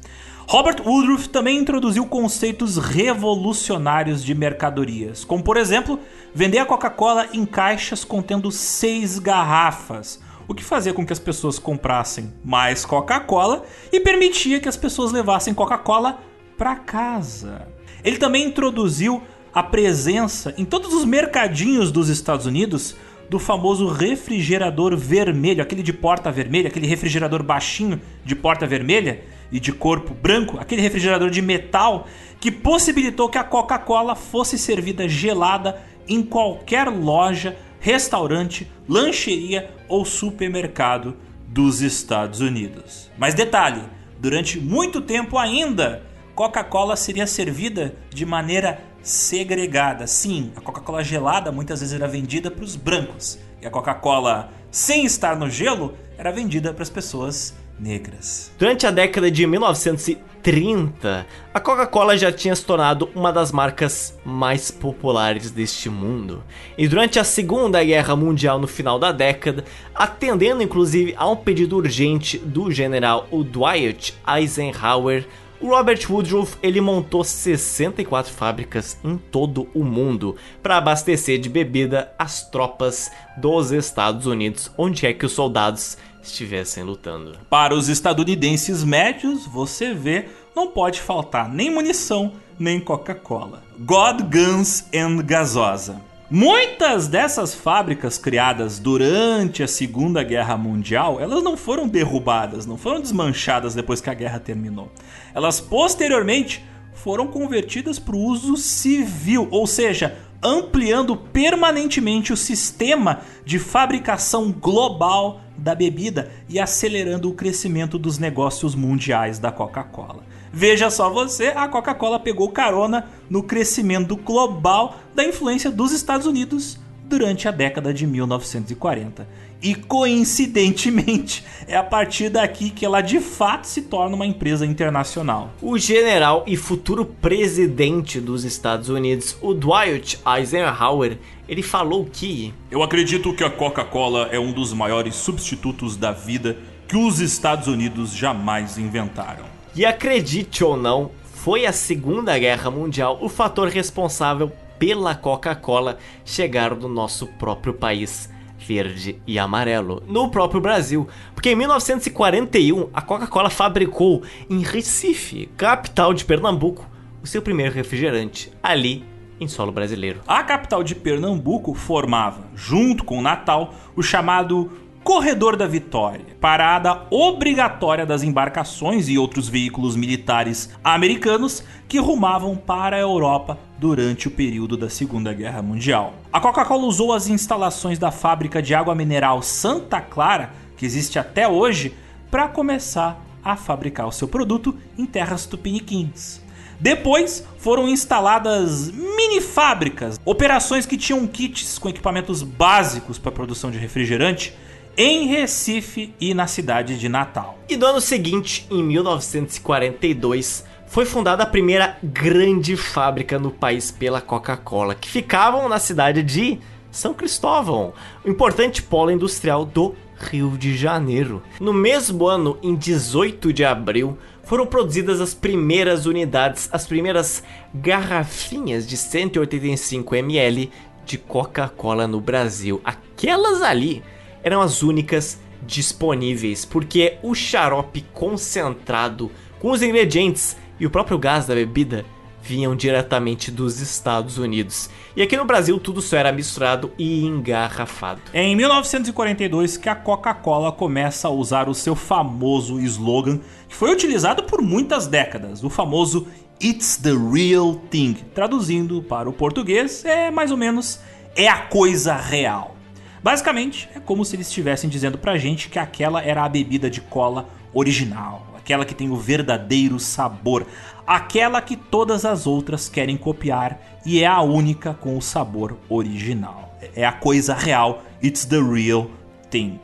Robert 0.47 0.82
Woodruff 0.86 1.30
também 1.30 1.58
introduziu 1.58 2.06
conceitos 2.06 2.78
revolucionários 2.78 4.24
de 4.24 4.36
mercadorias, 4.36 5.26
como 5.26 5.43
por 5.43 5.58
exemplo, 5.58 5.99
vender 6.34 6.60
a 6.60 6.66
Coca-Cola 6.66 7.28
em 7.34 7.45
caixas 7.45 8.03
contendo 8.03 8.51
seis 8.51 9.18
garrafas, 9.18 10.22
o 10.47 10.53
que 10.53 10.64
fazia 10.64 10.93
com 10.93 11.03
que 11.03 11.14
as 11.14 11.20
pessoas 11.20 11.58
comprassem 11.58 12.32
mais 12.43 12.86
Coca-Cola 12.86 13.64
e 13.91 13.99
permitia 13.99 14.60
que 14.60 14.70
as 14.70 14.78
pessoas 14.78 15.12
levassem 15.12 15.53
Coca-Cola 15.53 16.20
para 16.56 16.76
casa. 16.76 17.68
Ele 18.03 18.18
também 18.18 18.45
introduziu 18.45 19.24
a 19.51 19.64
presença 19.64 20.53
em 20.58 20.66
todos 20.66 20.93
os 20.93 21.06
mercadinhos 21.06 21.91
dos 21.91 22.08
Estados 22.08 22.45
Unidos 22.45 22.95
do 23.30 23.39
famoso 23.39 23.88
refrigerador 23.88 24.95
vermelho, 24.95 25.61
aquele 25.61 25.84
de 25.84 25.93
porta 25.93 26.32
vermelha, 26.32 26.67
aquele 26.67 26.88
refrigerador 26.88 27.43
baixinho 27.43 27.99
de 28.23 28.36
porta 28.36 28.67
vermelha 28.67 29.23
e 29.51 29.59
de 29.59 29.71
corpo 29.71 30.13
branco, 30.13 30.57
aquele 30.59 30.82
refrigerador 30.82 31.30
de 31.30 31.41
metal 31.41 32.07
que 32.39 32.51
possibilitou 32.51 33.30
que 33.30 33.38
a 33.38 33.43
Coca-Cola 33.43 34.15
fosse 34.15 34.57
servida 34.57 35.07
gelada 35.07 35.82
em 36.07 36.21
qualquer 36.21 36.88
loja, 36.88 37.57
restaurante, 37.80 38.69
lancheria 38.88 39.71
ou 39.88 40.05
supermercado 40.05 41.15
dos 41.47 41.82
Estados 41.82 42.41
Unidos. 42.41 43.09
Mas 43.17 43.34
detalhe, 43.34 43.82
durante 44.19 44.59
muito 44.59 45.01
tempo 45.01 45.38
ainda, 45.38 46.03
Coca-Cola 46.36 46.95
seria 46.95 47.26
servida 47.26 47.95
de 48.13 48.26
maneira 48.26 48.82
segregada. 49.06 50.08
Sim, 50.08 50.51
a 50.56 50.62
Coca-Cola 50.62 51.03
gelada 51.03 51.51
muitas 51.51 51.80
vezes 51.80 51.93
era 51.93 52.08
vendida 52.08 52.49
para 52.49 52.64
os 52.64 52.76
brancos 52.76 53.38
e 53.62 53.68
a 53.68 53.70
Coca-Cola 53.70 54.51
sem 54.72 55.06
estar 55.06 55.38
no 55.38 55.49
gelo 55.49 55.93
era 56.18 56.32
vendida 56.32 56.74
para 56.74 56.84
as 56.84 56.89
pessoas 56.89 57.53
negras. 57.80 58.51
Durante 58.58 58.88
a 58.88 58.91
década 58.91 59.30
de 59.30 59.45
1930, 59.45 61.28
a 61.53 61.60
Coca-Cola 61.60 62.18
já 62.18 62.32
tinha 62.32 62.56
se 62.56 62.66
tornado 62.66 63.10
uma 63.14 63.32
das 63.32 63.51
marcas 63.51 64.18
mais 64.26 64.72
populares 64.72 65.51
deste 65.51 65.89
mundo. 65.89 66.43
E 66.78 66.88
durante 66.88 67.20
a 67.20 67.24
Segunda 67.24 67.84
Guerra 67.84 68.16
Mundial, 68.16 68.58
no 68.60 68.68
final 68.68 68.97
da 68.97 69.12
década, 69.12 69.64
atendendo 69.93 70.64
inclusive 70.64 71.14
a 71.18 71.30
um 71.30 71.36
pedido 71.36 71.78
urgente 71.78 72.38
do 72.38 72.72
general 72.72 73.28
Dwight 73.32 74.18
Eisenhower, 74.28 75.28
o 75.62 75.70
Robert 75.70 75.99
Woodruff 76.10 76.58
ele 76.62 76.82
montou 76.82 77.24
64 77.24 78.32
fábricas 78.32 78.97
em 79.03 79.18
todo 79.18 79.68
o 79.74 79.84
mundo 79.84 80.36
para 80.62 80.78
abastecer 80.78 81.39
de 81.39 81.49
bebida 81.49 82.14
as 82.18 82.49
tropas 82.49 83.12
dos 83.38 83.72
Estados 83.72 84.26
Unidos, 84.26 84.72
onde 84.78 85.06
é 85.06 85.14
que 85.14 85.26
os 85.26 85.32
soldados 85.32 85.97
estivessem 86.22 86.84
lutando. 86.84 87.38
Para 87.49 87.76
os 87.76 87.89
estadunidenses 87.89 88.84
médios, 88.84 89.45
você 89.45 89.93
vê, 89.93 90.26
não 90.56 90.68
pode 90.68 90.99
faltar 90.99 91.49
nem 91.49 91.70
munição, 91.70 92.34
nem 92.58 92.80
Coca-Cola. 92.80 93.64
God, 93.80 94.22
Guns 94.24 94.86
and 94.93 95.18
Gasosa. 95.24 96.01
Muitas 96.30 97.08
dessas 97.08 97.53
fábricas 97.53 98.18
criadas 98.18 98.80
durante 98.80 99.62
a 99.62 99.68
Segunda 99.68 100.24
Guerra 100.24 100.58
Mundial, 100.58 101.20
elas 101.22 101.43
não 101.43 101.56
foram 101.56 101.88
derrubadas, 101.88 102.66
não 102.66 102.78
foram 102.78 102.99
desmanchadas 102.99 103.76
depois 103.76 104.01
que 104.01 104.10
a 104.10 104.14
guerra 104.16 104.39
terminou. 104.39 104.91
Elas 105.36 105.59
posteriormente 105.59 106.65
foram 106.93 107.27
convertidas 107.27 107.99
para 107.99 108.15
o 108.15 108.19
uso 108.19 108.55
civil, 108.55 109.49
ou 109.51 109.67
seja, 109.67 110.17
ampliando 110.41 111.17
permanentemente 111.17 112.31
o 112.31 112.38
sistema 112.38 113.19
de 113.43 113.59
fabricação 113.59 114.49
global 114.51 115.41
da 115.57 115.75
bebida 115.75 116.31
e 116.47 116.59
acelerando 116.59 117.29
o 117.29 117.33
crescimento 117.33 117.99
dos 117.99 118.17
negócios 118.17 118.75
mundiais 118.75 119.38
da 119.38 119.51
Coca-Cola. 119.51 120.23
Veja 120.53 120.89
só 120.89 121.09
você, 121.09 121.47
a 121.47 121.67
Coca-Cola 121.67 122.19
pegou 122.19 122.49
carona 122.49 123.09
no 123.29 123.43
crescimento 123.43 124.15
global 124.15 124.99
da 125.13 125.23
influência 125.25 125.69
dos 125.69 125.91
Estados 125.91 126.25
Unidos 126.25 126.79
durante 127.03 127.47
a 127.47 127.51
década 127.51 127.93
de 127.93 128.07
1940. 128.07 129.27
E 129.66 129.74
coincidentemente, 129.74 131.43
é 131.68 131.76
a 131.76 131.82
partir 131.82 132.30
daqui 132.30 132.70
que 132.70 132.86
ela 132.86 133.01
de 133.01 133.20
fato 133.20 133.66
se 133.66 133.82
torna 133.82 134.16
uma 134.16 134.28
empresa 134.28 134.63
internacional. 134.63 135.49
O 135.59 135.76
general 135.76 136.43
e 136.45 136.55
futuro 136.55 137.03
presidente 137.03 138.22
dos 138.22 138.43
Estados 138.43 138.89
Unidos, 138.89 139.36
o 139.41 139.55
Dwight 139.55 140.20
Eisenhower, 140.24 141.18
ele 141.49 141.63
falou 141.63 142.05
que 142.05 142.53
Eu 142.70 142.84
acredito 142.84 143.34
que 143.34 143.43
a 143.43 143.49
Coca-Cola 143.49 144.30
é 144.32 144.39
um 144.39 144.51
dos 144.51 144.72
maiores 144.72 145.16
substitutos 145.16 145.97
da 145.97 146.11
vida 146.11 146.55
que 146.88 146.95
os 146.95 147.20
Estados 147.20 147.68
Unidos 147.68 148.16
jamais 148.16 148.78
inventaram. 148.78 149.45
E 149.76 149.84
acredite 149.84 150.63
ou 150.63 150.78
não, 150.78 151.09
foi 151.24 151.66
a 151.66 151.74
Segunda 151.74 152.38
Guerra 152.38 152.70
Mundial 152.70 153.18
o 153.20 153.28
fator 153.28 153.68
responsável 153.70 154.51
pela 154.78 155.16
Coca-Cola 155.16 155.97
chegar 156.24 156.76
no 156.76 156.88
nosso 156.88 157.26
próprio 157.26 157.74
país 157.74 158.30
verde 158.66 159.22
e 159.28 159.38
amarelo, 159.38 160.01
no 160.07 160.30
próprio 160.30 160.59
Brasil. 160.59 161.07
Porque 161.34 161.49
em 161.49 161.55
1941 161.55 162.89
a 162.93 163.01
Coca-Cola 163.01 163.49
fabricou 163.49 164.24
em 164.49 164.61
Recife, 164.61 165.47
capital 165.57 166.13
de 166.13 166.26
Pernambuco, 166.26 166.88
o 167.22 167.28
seu 167.28 167.41
primeiro 167.41 167.74
refrigerante, 167.74 168.51
ali 168.61 169.03
em 169.39 169.47
solo 169.47 169.72
brasileiro. 169.72 170.22
A 170.28 170.43
capital 170.43 170.84
de 170.84 170.95
Pernambuco 170.95 171.74
formava, 171.74 172.47
junto 172.55 173.03
com 173.03 173.22
Natal, 173.22 173.74
o 173.95 174.01
chamado 174.01 174.72
Corredor 175.03 175.55
da 175.55 175.68
Vitória, 175.68 176.26
parada 176.41 177.03
obrigatória 177.11 178.07
das 178.07 178.24
embarcações 178.24 179.07
e 179.07 179.20
outros 179.20 179.47
veículos 179.47 179.95
militares 179.95 180.72
americanos 180.84 181.63
que 181.88 181.99
rumavam 181.99 182.55
para 182.55 182.95
a 182.95 182.99
Europa 182.99 183.59
durante 183.78 184.28
o 184.28 184.32
período 184.32 184.78
da 184.78 184.89
Segunda 184.89 185.34
Guerra 185.34 185.61
Mundial. 185.61 186.13
A 186.32 186.39
Coca-Cola 186.39 186.86
usou 186.86 187.13
as 187.13 187.28
instalações 187.28 187.99
da 187.99 188.11
fábrica 188.11 188.61
de 188.61 188.73
água 188.73 188.95
mineral 188.95 189.41
Santa 189.41 189.99
Clara, 190.01 190.51
que 190.78 190.86
existe 190.86 191.19
até 191.19 191.47
hoje, 191.47 191.93
para 192.32 192.47
começar 192.47 193.21
a 193.43 193.55
fabricar 193.55 194.07
o 194.07 194.11
seu 194.11 194.28
produto 194.28 194.76
em 194.97 195.05
terras 195.05 195.45
tupiniquins. 195.45 196.41
Depois 196.80 197.45
foram 197.57 197.88
instaladas 197.88 198.91
mini 198.91 199.39
fábricas, 199.39 200.19
operações 200.26 200.86
que 200.86 200.97
tinham 200.97 201.26
kits 201.26 201.78
com 201.78 201.88
equipamentos 201.88 202.41
básicos 202.43 203.17
para 203.17 203.30
a 203.30 203.34
produção 203.34 203.71
de 203.71 203.78
refrigerante 203.78 204.53
em 204.97 205.28
Recife 205.28 206.13
e 206.19 206.34
na 206.34 206.47
cidade 206.47 206.97
de 206.97 207.09
Natal. 207.09 207.59
E 207.69 207.76
no 207.76 207.86
ano 207.86 208.01
seguinte, 208.01 208.65
em 208.69 208.82
1942, 208.84 210.63
foi 210.88 211.05
fundada 211.05 211.43
a 211.43 211.47
primeira 211.47 211.97
grande 212.01 212.77
fábrica 212.77 213.38
no 213.38 213.51
país 213.51 213.91
pela 213.91 214.21
Coca-Cola, 214.21 214.95
que 214.95 215.09
ficavam 215.09 215.67
na 215.67 215.79
cidade 215.79 216.23
de 216.23 216.59
São 216.91 217.13
Cristóvão, 217.13 217.93
importante 218.25 218.81
polo 218.81 219.11
industrial 219.11 219.65
do 219.65 219.95
Rio 220.17 220.57
de 220.57 220.77
Janeiro. 220.77 221.43
No 221.59 221.73
mesmo 221.73 222.25
ano, 222.27 222.57
em 222.63 222.75
18 222.75 223.51
de 223.51 223.65
abril, 223.65 224.17
foram 224.43 224.65
produzidas 224.65 225.19
as 225.19 225.33
primeiras 225.33 226.05
unidades, 226.05 226.69
as 226.71 226.86
primeiras 226.86 227.43
garrafinhas 227.73 228.88
de 228.88 228.95
185 228.95 230.15
ml 230.15 230.71
de 231.05 231.17
Coca-Cola 231.17 232.07
no 232.07 232.21
Brasil. 232.21 232.79
Aquelas 232.83 233.61
ali 233.61 234.03
eram 234.43 234.61
as 234.61 234.83
únicas 234.83 235.39
disponíveis, 235.65 236.63
porque 236.63 237.17
o 237.23 237.33
xarope 237.33 238.05
concentrado 238.13 239.31
com 239.59 239.71
os 239.71 239.81
ingredientes 239.81 240.55
e 240.80 240.86
o 240.86 240.89
próprio 240.89 241.17
gás 241.17 241.45
da 241.45 241.55
bebida 241.55 242.05
vinham 242.45 242.76
diretamente 242.76 243.49
dos 243.49 243.82
Estados 243.82 244.38
Unidos. 244.38 244.89
E 245.15 245.21
aqui 245.21 245.36
no 245.36 245.45
Brasil 245.45 245.80
tudo 245.80 246.01
só 246.01 246.15
era 246.17 246.32
misturado 246.32 246.91
e 246.97 247.26
engarrafado. 247.26 248.21
É 248.32 248.43
em 248.43 248.55
1942 248.55 249.78
que 249.78 249.89
a 249.89 249.95
Coca-Cola 249.95 250.71
começa 250.71 251.28
a 251.28 251.32
usar 251.32 251.67
o 251.67 251.73
seu 251.73 251.95
famoso 251.95 252.80
slogan, 252.80 253.39
que 253.67 253.76
foi 253.76 253.91
utilizado 253.91 254.43
por 254.43 254.61
muitas 254.61 255.07
décadas, 255.07 255.63
o 255.63 255.69
famoso 255.69 256.28
It's 256.63 256.97
the 256.97 257.11
real 257.11 257.76
thing. 257.89 258.13
Traduzindo 258.34 259.01
para 259.01 259.30
o 259.30 259.34
português, 259.34 260.05
é 260.05 260.30
mais 260.30 260.51
ou 260.51 260.57
menos 260.57 260.99
é 261.36 261.47
a 261.49 261.57
coisa 261.63 262.15
real. 262.15 262.76
Basicamente, 263.21 263.89
é 263.95 263.99
como 263.99 264.23
se 264.23 264.36
eles 264.36 264.47
estivessem 264.47 264.89
dizendo 264.89 265.17
pra 265.17 265.38
gente 265.38 265.67
que 265.67 265.80
aquela 265.80 266.21
era 266.21 266.45
a 266.45 266.49
bebida 266.49 266.89
de 266.89 267.01
cola 267.01 267.49
original, 267.73 268.55
aquela 268.66 268.84
que 268.84 268.95
tem 268.95 269.11
o 269.11 269.16
verdadeiro 269.16 269.99
sabor, 269.99 270.66
aquela 271.05 271.61
que 271.61 271.78
todas 271.78 272.26
as 272.26 272.47
outras 272.47 272.89
querem 272.89 273.16
copiar 273.16 273.80
e 274.03 274.24
é 274.24 274.26
a 274.26 274.41
única 274.41 274.91
com 274.95 275.16
o 275.16 275.22
sabor 275.22 275.78
original. 275.88 276.76
É 276.95 277.05
a 277.05 277.11
coisa 277.11 277.53
real, 277.53 278.01
it's 278.24 278.43
the 278.43 278.59
real 278.59 279.07
thing. 279.51 279.80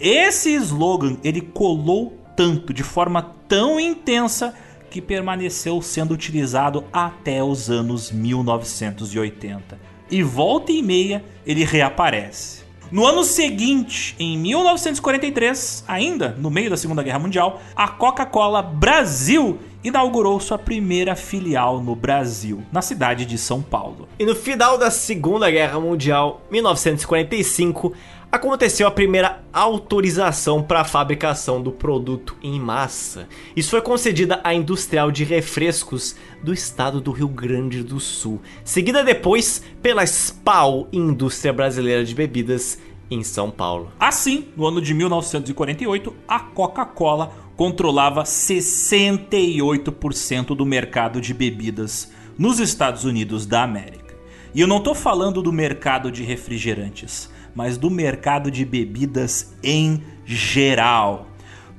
Esse 0.00 0.52
slogan 0.54 1.16
ele 1.22 1.40
colou 1.40 2.18
tanto, 2.34 2.74
de 2.74 2.82
forma 2.82 3.22
tão 3.46 3.78
intensa 3.78 4.52
que 4.90 5.00
permaneceu 5.00 5.80
sendo 5.80 6.12
utilizado 6.12 6.82
até 6.92 7.40
os 7.40 7.70
anos 7.70 8.10
1980. 8.10 9.78
E 10.10 10.24
volta 10.24 10.72
e 10.72 10.82
meia 10.82 11.24
ele 11.46 11.62
reaparece. 11.62 12.63
No 12.90 13.06
ano 13.06 13.24
seguinte, 13.24 14.14
em 14.18 14.38
1943, 14.38 15.84
ainda 15.88 16.36
no 16.38 16.50
meio 16.50 16.70
da 16.70 16.76
Segunda 16.76 17.02
Guerra 17.02 17.18
Mundial, 17.18 17.60
a 17.74 17.88
Coca-Cola 17.88 18.62
Brasil 18.62 19.58
inaugurou 19.84 20.40
sua 20.40 20.58
primeira 20.58 21.14
filial 21.14 21.80
no 21.80 21.94
Brasil, 21.94 22.62
na 22.72 22.80
cidade 22.80 23.26
de 23.26 23.36
São 23.36 23.60
Paulo. 23.60 24.08
E 24.18 24.24
no 24.24 24.34
final 24.34 24.78
da 24.78 24.90
Segunda 24.90 25.50
Guerra 25.50 25.78
Mundial, 25.78 26.40
1945, 26.50 27.92
aconteceu 28.34 28.86
a 28.88 28.90
primeira 28.90 29.44
autorização 29.52 30.60
para 30.60 30.80
a 30.80 30.84
fabricação 30.84 31.62
do 31.62 31.70
produto 31.70 32.36
em 32.42 32.58
massa. 32.58 33.28
Isso 33.54 33.70
foi 33.70 33.80
concedida 33.80 34.40
à 34.42 34.52
Industrial 34.52 35.12
de 35.12 35.22
Refrescos 35.22 36.16
do 36.42 36.52
estado 36.52 37.00
do 37.00 37.12
Rio 37.12 37.28
Grande 37.28 37.84
do 37.84 38.00
Sul, 38.00 38.40
seguida 38.64 39.04
depois 39.04 39.62
pela 39.80 40.04
SPAL, 40.04 40.88
Indústria 40.92 41.52
Brasileira 41.52 42.04
de 42.04 42.12
Bebidas, 42.12 42.76
em 43.08 43.22
São 43.22 43.52
Paulo. 43.52 43.92
Assim, 44.00 44.48
no 44.56 44.66
ano 44.66 44.82
de 44.82 44.92
1948, 44.94 46.12
a 46.26 46.40
Coca-Cola 46.40 47.32
controlava 47.54 48.24
68% 48.24 50.56
do 50.56 50.66
mercado 50.66 51.20
de 51.20 51.32
bebidas 51.32 52.10
nos 52.36 52.58
Estados 52.58 53.04
Unidos 53.04 53.46
da 53.46 53.62
América. 53.62 54.16
E 54.52 54.60
eu 54.60 54.66
não 54.66 54.78
estou 54.78 54.94
falando 54.94 55.40
do 55.40 55.52
mercado 55.52 56.10
de 56.10 56.24
refrigerantes 56.24 57.32
mas 57.54 57.76
do 57.76 57.90
mercado 57.90 58.50
de 58.50 58.64
bebidas 58.64 59.54
em 59.62 60.02
geral. 60.24 61.28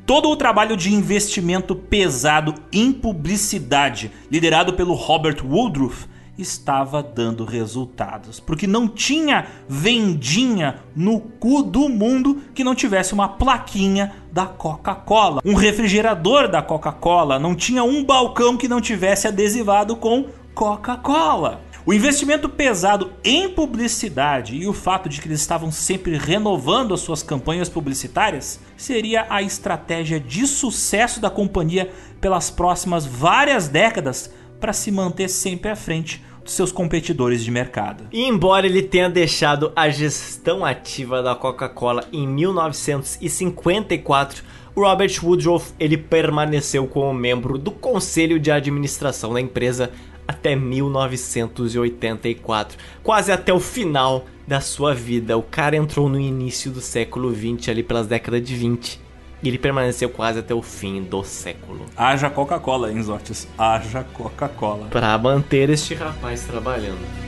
Todo 0.05 0.29
o 0.29 0.35
trabalho 0.35 0.77
de 0.77 0.93
investimento 0.93 1.75
pesado 1.75 2.53
em 2.71 2.91
publicidade, 2.91 4.11
liderado 4.31 4.73
pelo 4.73 4.93
Robert 4.93 5.43
Woodruff, 5.43 6.07
estava 6.37 7.01
dando 7.01 7.45
resultados, 7.45 8.39
porque 8.39 8.67
não 8.67 8.87
tinha 8.87 9.47
vendinha 9.67 10.81
no 10.95 11.19
cu 11.19 11.63
do 11.63 11.87
mundo 11.89 12.41
que 12.53 12.63
não 12.63 12.75
tivesse 12.75 13.13
uma 13.13 13.29
plaquinha 13.29 14.13
da 14.31 14.45
Coca-Cola. 14.45 15.41
Um 15.45 15.55
refrigerador 15.55 16.49
da 16.49 16.61
Coca-Cola 16.61 17.39
não 17.39 17.55
tinha 17.55 17.83
um 17.83 18.03
balcão 18.03 18.57
que 18.57 18.67
não 18.67 18.81
tivesse 18.81 19.27
adesivado 19.27 19.95
com 19.95 20.25
Coca-Cola. 20.53 21.61
O 21.87 21.93
investimento 21.93 22.49
pesado 22.49 23.13
em 23.23 23.47
publicidade 23.47 24.55
e 24.55 24.67
o 24.67 24.73
fato 24.73 25.07
de 25.07 25.21
que 25.21 25.27
eles 25.27 25.39
estavam 25.39 25.71
sempre 25.71 26.17
renovando 26.17 26.95
as 26.95 27.01
suas 27.01 27.21
campanhas 27.21 27.69
publicitárias 27.69 28.59
seria 28.75 29.27
a 29.29 29.43
estratégia 29.43 30.19
de 30.19 30.47
sucesso 30.47 31.21
da 31.21 31.29
companhia 31.29 31.91
pelas 32.19 32.49
próximas 32.49 33.05
várias 33.05 33.67
décadas 33.67 34.33
para 34.59 34.73
se 34.73 34.91
manter 34.91 35.29
sempre 35.29 35.69
à 35.69 35.75
frente 35.75 36.25
dos 36.43 36.53
seus 36.53 36.71
competidores 36.71 37.43
de 37.43 37.51
mercado. 37.51 38.07
E 38.11 38.23
embora 38.23 38.65
ele 38.65 38.81
tenha 38.81 39.07
deixado 39.07 39.71
a 39.75 39.87
gestão 39.87 40.65
ativa 40.65 41.21
da 41.21 41.35
Coca-Cola 41.35 42.03
em 42.11 42.27
1954, 42.27 44.43
Robert 44.75 45.23
Woodruff 45.23 45.71
ele 45.79 45.97
permaneceu 45.97 46.87
como 46.87 47.13
membro 47.13 47.59
do 47.59 47.69
conselho 47.69 48.39
de 48.39 48.49
administração 48.49 49.33
da 49.33 49.39
empresa 49.39 49.91
até 50.27 50.55
1984, 50.55 52.77
quase 53.03 53.31
até 53.31 53.53
o 53.53 53.59
final 53.59 54.25
da 54.47 54.61
sua 54.61 54.93
vida. 54.93 55.37
O 55.37 55.43
cara 55.43 55.75
entrou 55.75 56.09
no 56.09 56.19
início 56.19 56.71
do 56.71 56.81
século 56.81 57.31
20, 57.31 57.71
ali 57.71 57.83
pelas 57.83 58.07
décadas 58.07 58.41
de 58.41 58.55
20. 58.55 58.99
E 59.43 59.47
ele 59.47 59.59
permaneceu 59.59 60.09
quase 60.09 60.39
até 60.39 60.53
o 60.53 60.61
fim 60.61 61.03
do 61.03 61.23
século. 61.23 61.85
Haja 61.95 62.29
Coca-Cola, 62.29 62.91
hein, 62.91 63.01
Zortes? 63.03 63.47
Haja 63.57 64.03
Coca-Cola. 64.03 64.87
Para 64.87 65.17
manter 65.17 65.69
este 65.69 65.93
rapaz 65.93 66.45
trabalhando. 66.45 67.25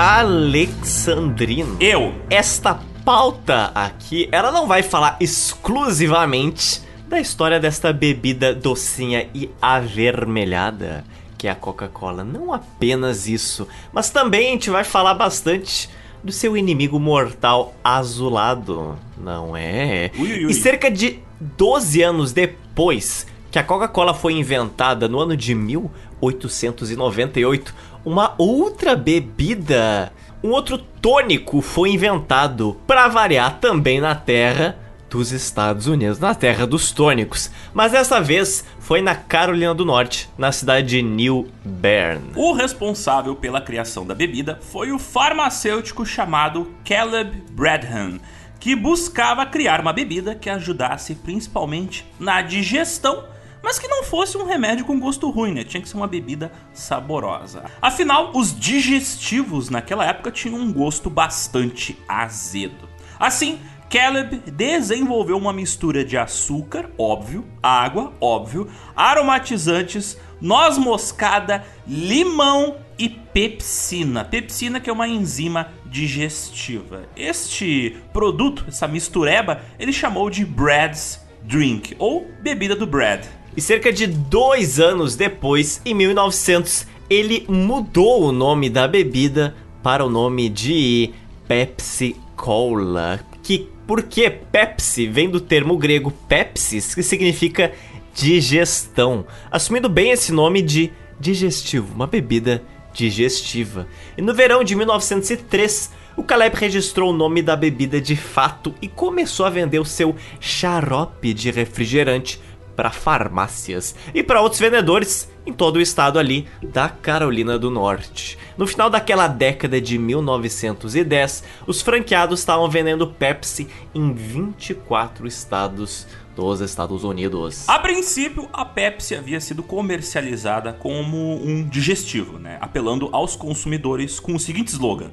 Alexandrino. 0.00 1.76
Eu. 1.80 2.14
Esta 2.30 2.78
pauta 3.08 3.72
aqui, 3.74 4.28
ela 4.30 4.52
não 4.52 4.66
vai 4.66 4.82
falar 4.82 5.16
exclusivamente 5.18 6.82
da 7.08 7.18
história 7.18 7.58
desta 7.58 7.90
bebida 7.90 8.54
docinha 8.54 9.26
e 9.34 9.50
avermelhada 9.62 11.06
que 11.38 11.48
é 11.48 11.50
a 11.50 11.54
Coca-Cola. 11.54 12.22
Não 12.22 12.52
apenas 12.52 13.26
isso, 13.26 13.66
mas 13.94 14.10
também 14.10 14.48
a 14.48 14.50
gente 14.50 14.68
vai 14.68 14.84
falar 14.84 15.14
bastante 15.14 15.88
do 16.22 16.30
seu 16.30 16.54
inimigo 16.54 17.00
mortal 17.00 17.74
azulado, 17.82 18.98
não 19.16 19.56
é? 19.56 20.10
Ui, 20.18 20.30
ui, 20.30 20.44
ui. 20.44 20.50
E 20.50 20.54
cerca 20.54 20.90
de 20.90 21.18
12 21.40 22.02
anos 22.02 22.32
depois 22.32 23.26
que 23.50 23.58
a 23.58 23.64
Coca-Cola 23.64 24.12
foi 24.12 24.34
inventada 24.34 25.08
no 25.08 25.18
ano 25.18 25.34
de 25.34 25.54
1898, 25.54 27.74
uma 28.04 28.34
outra 28.36 28.94
bebida 28.94 30.12
um 30.42 30.50
outro 30.50 30.78
tônico 30.78 31.60
foi 31.60 31.90
inventado 31.90 32.80
para 32.86 33.08
variar 33.08 33.58
também 33.58 34.00
na 34.00 34.14
Terra 34.14 34.78
dos 35.10 35.32
Estados 35.32 35.86
Unidos, 35.86 36.18
na 36.18 36.34
terra 36.34 36.66
dos 36.66 36.92
tônicos, 36.92 37.50
mas 37.72 37.92
dessa 37.92 38.20
vez 38.20 38.64
foi 38.78 39.00
na 39.00 39.14
Carolina 39.14 39.74
do 39.74 39.84
Norte, 39.84 40.28
na 40.36 40.52
cidade 40.52 40.88
de 40.88 41.02
New 41.02 41.48
Bern. 41.64 42.32
O 42.36 42.52
responsável 42.52 43.34
pela 43.34 43.60
criação 43.60 44.06
da 44.06 44.14
bebida 44.14 44.58
foi 44.60 44.92
o 44.92 44.98
farmacêutico 44.98 46.04
chamado 46.04 46.70
Caleb 46.84 47.42
Bradham, 47.50 48.20
que 48.60 48.76
buscava 48.76 49.46
criar 49.46 49.80
uma 49.80 49.94
bebida 49.94 50.34
que 50.34 50.50
ajudasse 50.50 51.14
principalmente 51.14 52.06
na 52.20 52.42
digestão 52.42 53.24
mas 53.62 53.78
que 53.78 53.88
não 53.88 54.04
fosse 54.04 54.36
um 54.36 54.44
remédio 54.44 54.84
com 54.84 54.98
gosto 54.98 55.30
ruim, 55.30 55.54
né? 55.54 55.64
Tinha 55.64 55.82
que 55.82 55.88
ser 55.88 55.96
uma 55.96 56.06
bebida 56.06 56.52
saborosa. 56.72 57.64
Afinal, 57.80 58.32
os 58.34 58.58
digestivos 58.58 59.68
naquela 59.70 60.04
época 60.04 60.30
tinham 60.30 60.58
um 60.58 60.72
gosto 60.72 61.10
bastante 61.10 61.98
azedo. 62.08 62.88
Assim, 63.18 63.58
Caleb 63.90 64.42
desenvolveu 64.50 65.36
uma 65.36 65.52
mistura 65.52 66.04
de 66.04 66.16
açúcar, 66.16 66.90
óbvio, 66.98 67.44
água, 67.62 68.12
óbvio, 68.20 68.68
aromatizantes, 68.94 70.18
noz 70.40 70.76
moscada, 70.76 71.64
limão 71.86 72.76
e 72.98 73.08
pepsina. 73.08 74.24
Pepsina 74.24 74.78
que 74.78 74.90
é 74.90 74.92
uma 74.92 75.08
enzima 75.08 75.72
digestiva. 75.86 77.04
Este 77.16 77.96
produto, 78.12 78.66
essa 78.68 78.86
mistureba, 78.86 79.62
ele 79.78 79.92
chamou 79.92 80.28
de 80.28 80.44
Brad's 80.44 81.26
Drink 81.42 81.96
ou 81.98 82.30
bebida 82.42 82.76
do 82.76 82.86
Brad. 82.86 83.24
E 83.58 83.60
cerca 83.60 83.92
de 83.92 84.06
dois 84.06 84.78
anos 84.78 85.16
depois, 85.16 85.82
em 85.84 85.92
1900, 85.92 86.86
ele 87.10 87.44
mudou 87.48 88.22
o 88.22 88.30
nome 88.30 88.70
da 88.70 88.86
bebida 88.86 89.52
para 89.82 90.06
o 90.06 90.08
nome 90.08 90.48
de 90.48 91.10
Pepsi 91.48 92.14
Cola. 92.36 93.18
Que 93.42 93.68
porque 93.84 94.30
Pepsi 94.30 95.08
vem 95.08 95.28
do 95.28 95.40
termo 95.40 95.76
grego 95.76 96.12
Pepsis, 96.28 96.94
que 96.94 97.02
significa 97.02 97.72
digestão, 98.14 99.26
assumindo 99.50 99.88
bem 99.88 100.12
esse 100.12 100.30
nome 100.30 100.62
de 100.62 100.92
digestivo, 101.18 101.96
uma 101.96 102.06
bebida 102.06 102.62
digestiva. 102.92 103.88
E 104.16 104.22
no 104.22 104.34
verão 104.34 104.62
de 104.62 104.76
1903, 104.76 105.90
o 106.16 106.22
Caleb 106.22 106.56
registrou 106.56 107.10
o 107.10 107.16
nome 107.16 107.42
da 107.42 107.56
bebida 107.56 108.00
de 108.00 108.14
fato 108.14 108.72
e 108.80 108.86
começou 108.86 109.46
a 109.46 109.50
vender 109.50 109.78
o 109.78 109.84
seu 109.84 110.14
xarope 110.40 111.32
de 111.32 111.50
refrigerante 111.50 112.40
para 112.78 112.90
farmácias 112.92 113.92
e 114.14 114.22
para 114.22 114.40
outros 114.40 114.60
vendedores 114.60 115.28
em 115.44 115.52
todo 115.52 115.76
o 115.76 115.80
estado 115.80 116.16
ali 116.16 116.46
da 116.62 116.88
Carolina 116.88 117.58
do 117.58 117.72
Norte. 117.72 118.38
No 118.56 118.68
final 118.68 118.88
daquela 118.88 119.26
década 119.26 119.80
de 119.80 119.98
1910, 119.98 121.42
os 121.66 121.82
franqueados 121.82 122.38
estavam 122.38 122.70
vendendo 122.70 123.08
Pepsi 123.08 123.66
em 123.92 124.12
24 124.12 125.26
estados 125.26 126.06
dos 126.36 126.60
Estados 126.60 127.02
Unidos. 127.02 127.68
A 127.68 127.80
princípio, 127.80 128.48
a 128.52 128.64
Pepsi 128.64 129.16
havia 129.16 129.40
sido 129.40 129.64
comercializada 129.64 130.72
como 130.72 131.34
um 131.44 131.68
digestivo, 131.68 132.38
né? 132.38 132.58
apelando 132.60 133.08
aos 133.10 133.34
consumidores 133.34 134.20
com 134.20 134.36
o 134.36 134.38
seguinte 134.38 134.68
slogan: 134.68 135.10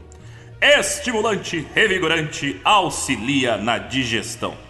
Estimulante, 0.62 1.66
revigorante, 1.74 2.62
auxilia 2.64 3.58
na 3.58 3.80
digestão. 3.80 4.65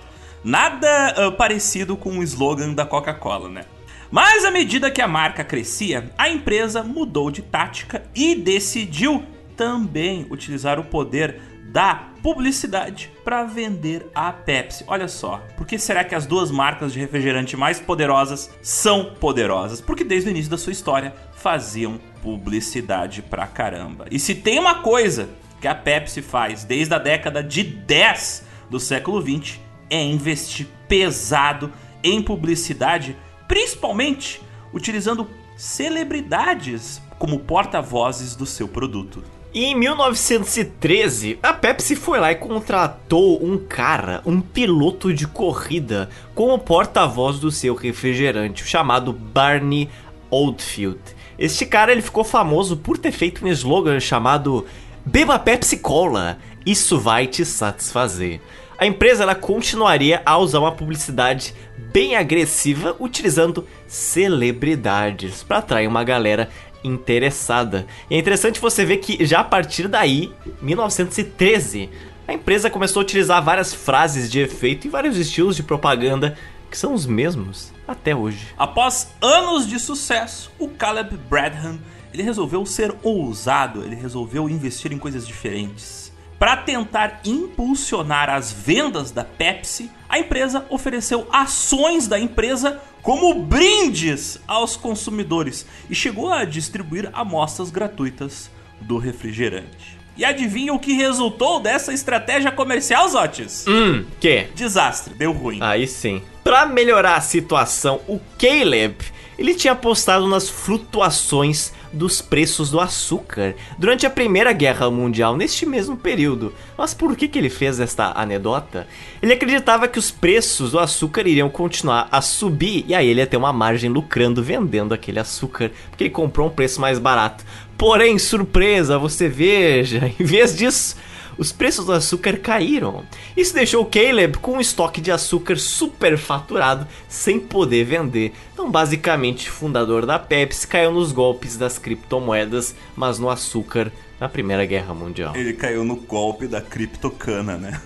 Nada 0.45 1.15
uh, 1.17 1.31
parecido 1.31 1.97
com 1.97 2.19
o 2.19 2.23
slogan 2.23 2.71
da 2.71 2.85
Coca-Cola, 2.85 3.49
né? 3.49 3.65
Mas 4.11 4.45
à 4.45 4.51
medida 4.51 4.91
que 4.91 5.01
a 5.01 5.07
marca 5.07 5.43
crescia, 5.43 6.11
a 6.15 6.29
empresa 6.29 6.83
mudou 6.83 7.31
de 7.31 7.41
tática 7.41 8.03
e 8.13 8.35
decidiu 8.35 9.23
também 9.57 10.27
utilizar 10.29 10.79
o 10.79 10.83
poder 10.83 11.41
da 11.63 12.09
publicidade 12.21 13.11
para 13.23 13.43
vender 13.43 14.05
a 14.13 14.31
Pepsi. 14.31 14.83
Olha 14.85 15.07
só, 15.07 15.41
por 15.57 15.65
que 15.65 15.79
será 15.79 16.03
que 16.03 16.13
as 16.13 16.27
duas 16.27 16.51
marcas 16.51 16.93
de 16.93 16.99
refrigerante 16.99 17.57
mais 17.57 17.79
poderosas 17.79 18.51
são 18.61 19.15
poderosas? 19.15 19.81
Porque 19.81 20.03
desde 20.03 20.29
o 20.29 20.31
início 20.31 20.51
da 20.51 20.59
sua 20.59 20.73
história 20.73 21.11
faziam 21.33 21.99
publicidade 22.21 23.23
pra 23.23 23.47
caramba. 23.47 24.05
E 24.11 24.19
se 24.19 24.35
tem 24.35 24.59
uma 24.59 24.75
coisa 24.83 25.27
que 25.59 25.67
a 25.67 25.73
Pepsi 25.73 26.21
faz 26.21 26.63
desde 26.63 26.93
a 26.93 26.99
década 26.99 27.41
de 27.41 27.63
10 27.63 28.45
do 28.69 28.79
século 28.79 29.19
20 29.19 29.64
é 29.89 30.01
investir 30.01 30.67
pesado 30.87 31.71
em 32.03 32.21
publicidade, 32.21 33.15
principalmente 33.47 34.41
utilizando 34.73 35.27
celebridades 35.57 37.01
como 37.17 37.39
porta-vozes 37.39 38.35
do 38.35 38.45
seu 38.45 38.67
produto. 38.67 39.23
Em 39.53 39.73
1913, 39.73 41.39
a 41.41 41.53
Pepsi 41.53 41.95
foi 41.95 42.19
lá 42.19 42.29
e 42.29 42.35
contratou 42.35 43.41
um 43.41 43.57
cara, 43.57 44.21
um 44.25 44.41
piloto 44.41 45.13
de 45.13 45.25
corrida, 45.25 46.09
como 46.33 46.59
porta-voz 46.59 47.39
do 47.39 47.49
seu 47.49 47.73
refrigerante, 47.73 48.65
chamado 48.65 49.13
Barney 49.13 49.89
Oldfield. 50.29 50.99
Este 51.39 51.65
cara 51.65 51.93
ele 51.93 52.01
ficou 52.01 52.25
famoso 52.25 52.75
por 52.75 52.97
ter 52.97 53.13
feito 53.13 53.45
um 53.45 53.47
slogan 53.47 53.97
chamado 54.01 54.65
Beba 55.05 55.39
Pepsi 55.39 55.77
Cola, 55.77 56.37
isso 56.65 56.99
vai 56.99 57.25
te 57.25 57.45
satisfazer. 57.45 58.41
A 58.77 58.85
empresa 58.85 59.23
ela 59.23 59.35
continuaria 59.35 60.21
a 60.25 60.37
usar 60.37 60.59
uma 60.59 60.71
publicidade 60.71 61.53
bem 61.77 62.15
agressiva 62.15 62.95
utilizando 62.99 63.65
celebridades 63.87 65.43
para 65.43 65.59
atrair 65.59 65.87
uma 65.87 66.03
galera 66.03 66.49
interessada. 66.83 67.87
E 68.09 68.15
é 68.15 68.17
interessante 68.17 68.59
você 68.59 68.83
ver 68.83 68.97
que 68.97 69.25
já 69.25 69.39
a 69.39 69.43
partir 69.43 69.87
daí, 69.87 70.31
1913, 70.61 71.89
a 72.27 72.33
empresa 72.33 72.69
começou 72.69 72.99
a 72.99 73.03
utilizar 73.03 73.41
várias 73.41 73.73
frases 73.73 74.29
de 74.29 74.41
efeito 74.41 74.87
e 74.87 74.89
vários 74.89 75.17
estilos 75.17 75.55
de 75.55 75.63
propaganda 75.63 76.37
que 76.69 76.77
são 76.77 76.93
os 76.93 77.05
mesmos 77.05 77.71
até 77.87 78.13
hoje. 78.13 78.47
Após 78.57 79.07
anos 79.21 79.67
de 79.67 79.79
sucesso, 79.79 80.51
o 80.59 80.67
Caleb 80.67 81.15
Bradham 81.29 81.79
ele 82.13 82.23
resolveu 82.23 82.65
ser 82.65 82.93
ousado, 83.03 83.83
ele 83.83 83.95
resolveu 83.95 84.49
investir 84.49 84.91
em 84.91 84.97
coisas 84.97 85.27
diferentes. 85.27 86.04
Para 86.37 86.57
tentar 86.57 87.21
impulsionar 87.23 88.29
as 88.29 88.51
vendas 88.51 89.09
da 89.09 89.23
Pepsi, 89.23 89.89
a 90.09 90.19
empresa 90.19 90.65
ofereceu 90.69 91.27
ações 91.31 92.07
da 92.07 92.19
empresa 92.19 92.81
como 93.01 93.33
brindes 93.35 94.39
aos 94.47 94.75
consumidores 94.75 95.65
e 95.89 95.95
chegou 95.95 96.31
a 96.33 96.43
distribuir 96.43 97.09
amostras 97.13 97.69
gratuitas 97.69 98.49
do 98.81 98.97
refrigerante. 98.97 99.97
E 100.17 100.23
adivinha 100.23 100.73
o 100.73 100.79
que 100.79 100.93
resultou 100.93 101.59
dessa 101.59 101.93
estratégia 101.93 102.51
comercial, 102.51 103.07
Zotis? 103.07 103.65
Hum, 103.67 104.05
que? 104.19 104.47
Desastre, 104.55 105.13
deu 105.13 105.31
ruim. 105.31 105.59
Aí 105.61 105.87
sim. 105.87 106.21
Para 106.43 106.65
melhorar 106.65 107.15
a 107.15 107.21
situação, 107.21 107.99
o 108.07 108.19
Caleb 108.39 108.95
ele 109.37 109.55
tinha 109.55 109.73
apostado 109.73 110.27
nas 110.27 110.49
flutuações 110.49 111.71
dos 111.91 112.21
preços 112.21 112.69
do 112.69 112.79
açúcar 112.79 113.55
durante 113.77 114.05
a 114.05 114.09
Primeira 114.09 114.51
Guerra 114.51 114.91
Mundial, 114.91 115.35
neste 115.37 115.65
mesmo 115.65 115.95
período. 115.95 116.53
Mas 116.77 116.93
por 116.93 117.15
que, 117.15 117.27
que 117.27 117.39
ele 117.39 117.49
fez 117.49 117.79
esta 117.79 118.11
anedota? 118.19 118.87
Ele 119.21 119.33
acreditava 119.33 119.87
que 119.87 119.97
os 119.97 120.11
preços 120.11 120.71
do 120.71 120.79
açúcar 120.79 121.27
iriam 121.27 121.49
continuar 121.49 122.07
a 122.11 122.21
subir 122.21 122.85
e 122.87 122.93
aí 122.93 123.07
ele 123.07 123.21
ia 123.21 123.27
ter 123.27 123.37
uma 123.37 123.53
margem 123.53 123.89
lucrando 123.89 124.43
vendendo 124.43 124.93
aquele 124.93 125.19
açúcar, 125.19 125.71
porque 125.89 126.03
ele 126.03 126.11
comprou 126.11 126.47
um 126.47 126.51
preço 126.51 126.81
mais 126.81 126.99
barato. 126.99 127.45
Porém, 127.77 128.17
surpresa, 128.17 128.97
você 128.97 129.27
veja, 129.27 130.11
em 130.19 130.23
vez 130.23 130.55
disso, 130.55 130.95
os 131.37 131.51
preços 131.51 131.85
do 131.85 131.91
açúcar 131.91 132.37
caíram. 132.37 133.03
Isso 133.35 133.53
deixou 133.53 133.85
Caleb 133.85 134.37
com 134.37 134.53
um 134.53 134.61
estoque 134.61 135.01
de 135.01 135.11
açúcar 135.11 135.57
superfaturado 135.57 136.87
sem 137.07 137.39
poder 137.39 137.83
vender. 137.85 138.33
Então, 138.53 138.69
basicamente, 138.71 139.49
fundador 139.49 140.05
da 140.05 140.17
Pepsi 140.17 140.67
caiu 140.67 140.91
nos 140.91 141.11
golpes 141.11 141.57
das 141.57 141.77
criptomoedas, 141.77 142.75
mas 142.95 143.19
no 143.19 143.29
açúcar 143.29 143.91
na 144.19 144.29
Primeira 144.29 144.65
Guerra 144.65 144.93
Mundial. 144.93 145.35
Ele 145.35 145.53
caiu 145.53 145.83
no 145.83 145.95
golpe 145.95 146.47
da 146.47 146.61
criptocana, 146.61 147.57
né? 147.57 147.81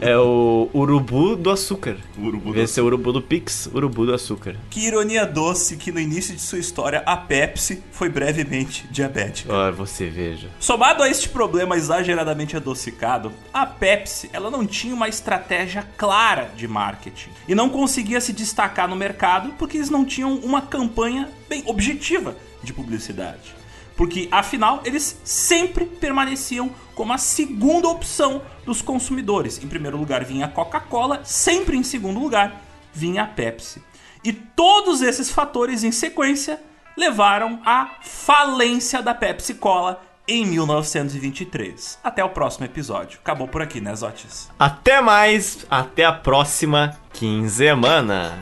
é 0.00 0.16
o 0.16 0.68
urubu 0.74 1.34
do 1.36 1.50
açúcar. 1.50 1.96
O 2.16 2.26
urubu 2.26 2.52
do 2.52 2.60
Esse 2.60 2.78
é 2.78 2.82
o 2.82 2.86
urubu 2.86 3.12
do 3.12 3.22
Pix, 3.22 3.68
urubu 3.72 4.06
do 4.06 4.14
açúcar. 4.14 4.56
Que 4.70 4.86
ironia 4.86 5.26
doce 5.26 5.76
que 5.76 5.90
no 5.90 5.98
início 5.98 6.34
de 6.34 6.40
sua 6.40 6.58
história 6.58 7.02
a 7.06 7.16
Pepsi 7.16 7.82
foi 7.90 8.08
brevemente 8.08 8.86
diabética. 8.90 9.52
Ah, 9.52 9.70
você 9.70 10.08
veja. 10.08 10.48
Somado 10.60 11.02
a 11.02 11.08
este 11.08 11.28
problema 11.28 11.76
exageradamente 11.76 12.56
adocicado, 12.56 13.32
a 13.52 13.66
Pepsi 13.66 14.30
ela 14.32 14.50
não 14.50 14.66
tinha 14.66 14.94
uma 14.94 15.08
estratégia 15.08 15.86
clara 15.96 16.50
de 16.56 16.68
marketing 16.68 17.30
e 17.48 17.54
não 17.54 17.68
conseguia 17.68 18.20
se 18.20 18.32
destacar 18.32 18.88
no 18.88 18.96
mercado 18.96 19.54
porque 19.58 19.78
eles 19.78 19.90
não 19.90 20.04
tinham 20.04 20.36
uma 20.36 20.62
campanha 20.62 21.28
bem 21.48 21.62
objetiva 21.66 22.36
de 22.62 22.72
publicidade 22.72 23.57
porque 23.98 24.28
afinal 24.30 24.80
eles 24.84 25.20
sempre 25.24 25.84
permaneciam 25.84 26.70
como 26.94 27.12
a 27.12 27.18
segunda 27.18 27.88
opção 27.88 28.40
dos 28.64 28.80
consumidores. 28.80 29.62
Em 29.62 29.66
primeiro 29.66 29.98
lugar 29.98 30.24
vinha 30.24 30.46
a 30.46 30.48
Coca-Cola, 30.48 31.20
sempre 31.24 31.76
em 31.76 31.82
segundo 31.82 32.20
lugar 32.20 32.62
vinha 32.94 33.24
a 33.24 33.26
Pepsi. 33.26 33.82
E 34.22 34.32
todos 34.32 35.02
esses 35.02 35.30
fatores 35.30 35.82
em 35.82 35.90
sequência 35.90 36.60
levaram 36.96 37.60
à 37.66 37.96
falência 38.00 39.02
da 39.02 39.14
Pepsi 39.14 39.54
Cola 39.54 40.00
em 40.28 40.46
1923. 40.46 41.98
Até 42.02 42.22
o 42.22 42.28
próximo 42.30 42.66
episódio. 42.66 43.18
Acabou 43.20 43.48
por 43.48 43.62
aqui, 43.62 43.80
né, 43.80 43.94
Zotis? 43.96 44.48
Até 44.58 45.00
mais, 45.00 45.66
até 45.68 46.04
a 46.04 46.12
próxima 46.12 46.96
quinzena. 47.12 48.38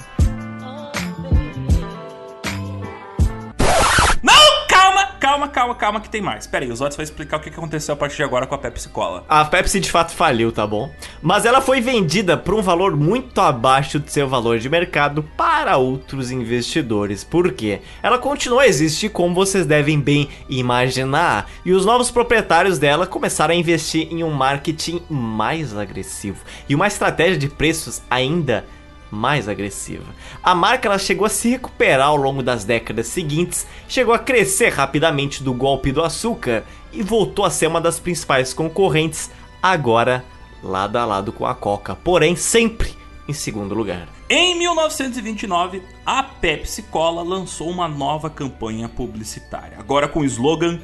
Calma, 5.37 5.49
calma, 5.49 5.75
calma 5.75 6.01
que 6.01 6.09
tem 6.09 6.23
mais. 6.23 6.47
Pera 6.47 6.65
aí, 6.65 6.71
o 6.71 6.77
Zotis 6.77 6.97
vai 6.97 7.05
explicar 7.05 7.37
o 7.37 7.41
que 7.41 7.51
aconteceu 7.51 7.93
a 7.93 7.97
partir 7.97 8.17
de 8.17 8.23
agora 8.23 8.47
com 8.47 8.55
a 8.55 8.59
Pepsi 8.59 8.89
Cola. 8.89 9.25
A 9.29 9.45
Pepsi 9.45 9.81
de 9.81 9.91
fato 9.91 10.13
faliu, 10.13 10.51
tá 10.51 10.67
bom? 10.67 10.91
Mas 11.21 11.45
ela 11.45 11.61
foi 11.61 11.81
vendida 11.81 12.37
por 12.37 12.55
um 12.55 12.63
valor 12.63 12.97
muito 12.97 13.39
abaixo 13.41 14.01
de 14.01 14.11
seu 14.11 14.27
valor 14.27 14.59
de 14.59 14.69
mercado 14.69 15.23
para 15.37 15.77
outros 15.77 16.31
investidores. 16.31 17.23
Por 17.23 17.53
quê? 17.53 17.81
Ela 18.03 18.19
continuou 18.19 18.61
a 18.61 18.67
existir 18.67 19.11
como 19.11 19.35
vocês 19.35 19.67
devem 19.67 20.01
bem 20.01 20.29
imaginar. 20.49 21.51
E 21.65 21.73
os 21.73 21.85
novos 21.85 22.11
proprietários 22.11 22.79
dela 22.79 23.07
começaram 23.07 23.53
a 23.53 23.57
investir 23.57 24.09
em 24.11 24.25
um 24.25 24.31
marketing 24.31 25.03
mais 25.11 25.77
agressivo 25.77 26.43
e 26.69 26.75
uma 26.75 26.87
estratégia 26.87 27.37
de 27.37 27.49
preços 27.49 28.01
ainda 28.09 28.65
mais 29.11 29.49
agressiva. 29.49 30.05
A 30.43 30.55
marca 30.55 30.89
ela 30.89 30.99
chegou 30.99 31.27
a 31.27 31.31
se 31.31 31.49
recuperar 31.49 32.09
ao 32.09 32.17
longo 32.17 32.43
das 32.43 32.65
décadas 32.65 33.07
seguintes, 33.07 33.67
chegou 33.89 34.15
a 34.15 34.19
crescer 34.19 34.71
rapidamente 34.71 35.43
do 35.43 35.53
golpe 35.53 35.93
do 35.93 36.03
açúcar 36.03 36.65
e 36.93 37.03
voltou 37.03 37.45
a 37.45 37.51
ser 37.51 37.67
uma 37.67 37.81
das 37.81 37.99
principais 38.01 38.53
concorrentes, 38.53 39.31
agora 39.63 40.25
lado 40.63 40.97
a 40.97 41.05
lado 41.05 41.33
com 41.33 41.47
a 41.47 41.55
Coca, 41.55 41.95
porém 41.95 42.35
sempre 42.37 42.95
em 43.29 43.33
segundo 43.33 43.75
lugar. 43.75 44.09
Em 44.29 44.57
1929, 44.59 45.83
a 46.05 46.23
Pepsi 46.23 46.83
Cola 46.85 47.23
lançou 47.23 47.69
uma 47.69 47.89
nova 47.89 48.31
campanha 48.31 48.89
publicitária, 48.89 49.79
agora 49.79 50.09
com 50.09 50.21
o 50.21 50.25
slogan 50.25 50.81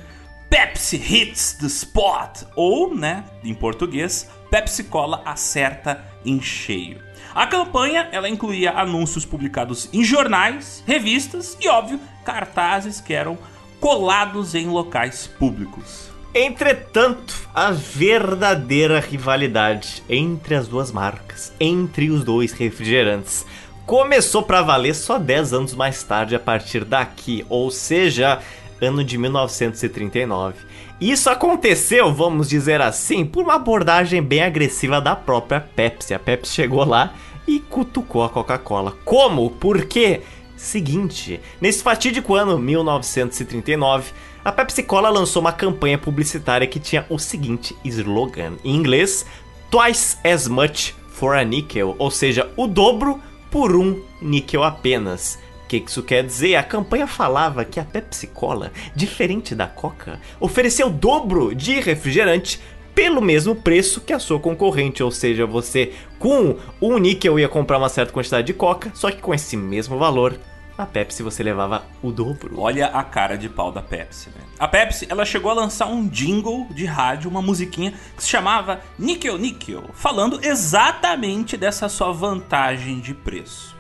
Pepsi 0.49 0.97
Hits 0.97 1.55
the 1.55 1.67
Spot, 1.67 2.45
ou, 2.55 2.95
né, 2.95 3.25
em 3.43 3.55
português, 3.55 4.29
Pepsi 4.51 4.85
Cola 4.85 5.23
acerta 5.25 6.05
em 6.25 6.41
cheio. 6.43 7.01
A 7.35 7.47
campanha 7.47 8.09
ela 8.13 8.29
incluía 8.29 8.73
anúncios 8.73 9.25
publicados 9.25 9.89
em 9.93 10.05
jornais, 10.05 10.83
revistas 10.87 11.57
e, 11.61 11.69
óbvio, 11.69 11.99
cartazes 12.25 13.01
que 13.01 13.15
eram 13.15 13.39
colados 13.81 14.55
em 14.55 14.67
locais 14.67 15.27
públicos. 15.27 16.11
Entretanto, 16.35 17.35
a 17.55 17.71
verdadeira 17.71 19.01
rivalidade 19.01 20.03
entre 20.09 20.55
as 20.55 20.67
duas 20.67 20.91
marcas, 20.91 21.53
entre 21.61 22.11
os 22.11 22.25
dois 22.25 22.53
refrigerantes, 22.53 23.45
começou 23.85 24.43
para 24.43 24.63
valer 24.63 24.95
só 24.95 25.19
10 25.19 25.53
anos 25.53 25.75
mais 25.75 26.03
tarde 26.03 26.35
a 26.35 26.41
partir 26.41 26.85
daqui, 26.85 27.45
ou 27.49 27.71
seja, 27.71 28.41
ano 28.81 29.05
de 29.05 29.19
1939. 29.19 30.57
Isso 31.03 31.29
aconteceu, 31.29 32.15
vamos 32.15 32.49
dizer 32.49 32.81
assim, 32.81 33.25
por 33.25 33.43
uma 33.43 33.57
abordagem 33.57 34.23
bem 34.23 34.41
agressiva 34.41 35.01
da 35.01 35.17
própria 35.17 35.61
Pepsi. 35.61 36.15
A 36.15 36.19
Pepsi 36.19 36.55
chegou 36.55 36.85
lá 36.85 37.13
e 37.45 37.59
cutucou 37.59 38.23
a 38.23 38.29
Coca-Cola. 38.29 38.97
Como? 39.05 39.51
Por 39.51 39.85
quê? 39.87 40.21
Seguinte, 40.57 41.41
nesse 41.61 41.83
fatídico 41.83 42.37
ano 42.37 42.57
1939, 42.57 44.13
a 44.45 44.53
Pepsi 44.53 44.85
Cola 44.85 45.11
lançou 45.11 45.43
uma 45.43 45.51
campanha 45.51 45.99
publicitária 45.99 46.69
que 46.69 46.79
tinha 46.79 47.05
o 47.11 47.19
seguinte 47.19 47.77
slogan, 47.85 48.53
em 48.65 48.73
inglês, 48.73 49.27
Twice 49.73 50.19
as 50.23 50.47
much 50.47 50.95
for 51.09 51.35
a 51.35 51.43
nickel, 51.43 51.97
ou 51.99 52.13
seja, 52.13 52.49
o 52.57 52.69
dobro 52.69 53.21
por 53.51 53.75
um 53.75 54.01
níquel 54.21 54.63
apenas 54.63 55.37
que 55.81 55.91
isso 55.91 56.03
quer 56.03 56.25
dizer? 56.25 56.57
A 56.57 56.63
campanha 56.63 57.07
falava 57.07 57.65
que 57.65 57.81
a 57.81 57.85
Pepsi 57.85 58.27
Cola, 58.27 58.73
diferente 58.95 59.55
da 59.55 59.67
Coca, 59.67 60.21
oferecia 60.41 60.87
o 60.87 60.91
dobro 60.91 61.55
de 61.55 61.81
refrigerante 61.81 62.61
pelo 62.95 63.23
mesmo 63.23 63.55
preço 63.55 64.01
que 64.01 64.13
a 64.13 64.19
sua 64.19 64.39
concorrente, 64.39 65.03
ou 65.03 65.11
seja, 65.11 65.47
você 65.47 65.93
com 66.19 66.57
um 66.81 66.99
níquel 66.99 67.39
ia 67.39 67.49
comprar 67.49 67.79
uma 67.79 67.89
certa 67.89 68.13
quantidade 68.13 68.47
de 68.47 68.53
coca, 68.53 68.91
só 68.95 69.11
que 69.11 69.23
com 69.23 69.33
esse 69.33 69.57
mesmo 69.57 69.99
valor 69.99 70.39
a 70.77 70.85
Pepsi 70.85 71.23
você 71.23 71.43
levava 71.43 71.85
o 72.03 72.11
dobro. 72.11 72.61
Olha 72.61 72.89
a 72.89 73.03
cara 73.03 73.37
de 73.37 73.49
pau 73.49 73.73
da 73.73 73.81
Pepsi, 73.81 74.29
né? 74.31 74.43
A 74.59 74.69
Pepsi, 74.69 75.07
ela 75.09 75.25
chegou 75.25 75.51
a 75.51 75.55
lançar 75.55 75.87
um 75.87 76.07
jingle 76.07 76.67
de 76.71 76.85
rádio, 76.85 77.31
uma 77.31 77.41
musiquinha 77.41 77.95
que 78.17 78.23
se 78.23 78.29
chamava 78.29 78.81
Níquel 78.99 79.39
Níquel, 79.39 79.85
falando 79.95 80.39
exatamente 80.43 81.57
dessa 81.57 81.89
sua 81.89 82.13
vantagem 82.13 83.01
de 83.01 83.15
preço. 83.15 83.75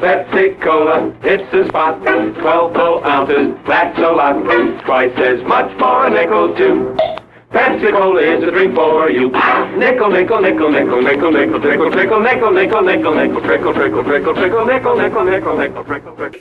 Pepsi 0.00 0.60
Cola, 0.62 1.14
it's 1.22 1.52
a 1.52 1.68
spot. 1.68 2.02
12 2.02 2.74
full 2.74 3.04
ounces, 3.04 3.54
that's 3.66 3.98
a 3.98 4.10
lot. 4.10 4.34
Twice 4.84 5.12
as 5.18 5.42
much 5.44 5.70
for 5.78 6.06
a 6.06 6.10
nickel, 6.10 6.56
too. 6.56 6.96
Pepsi 7.52 7.90
Cola 7.92 8.20
is 8.20 8.42
a 8.42 8.50
drink 8.50 8.74
for 8.74 9.10
you. 9.10 9.30
Nickel, 9.76 10.10
nickel, 10.10 10.40
nickel, 10.40 10.70
nickel, 10.70 11.02
nickel, 11.02 11.30
nickel, 11.32 11.60
trickle, 11.60 11.90
trickle, 11.90 12.20
nickel, 12.20 12.52
nickel, 12.52 12.82
nickel, 12.82 13.14
nickel, 13.14 13.40
trickle, 13.42 13.74
trickle, 13.74 14.04
trickle, 14.04 14.34
trickle, 14.34 14.64
nickel, 14.66 14.96
nickel, 14.96 15.24
nickel, 15.24 15.56
nickel, 15.56 15.84
trickle, 15.84 16.16
trickle. 16.16 16.40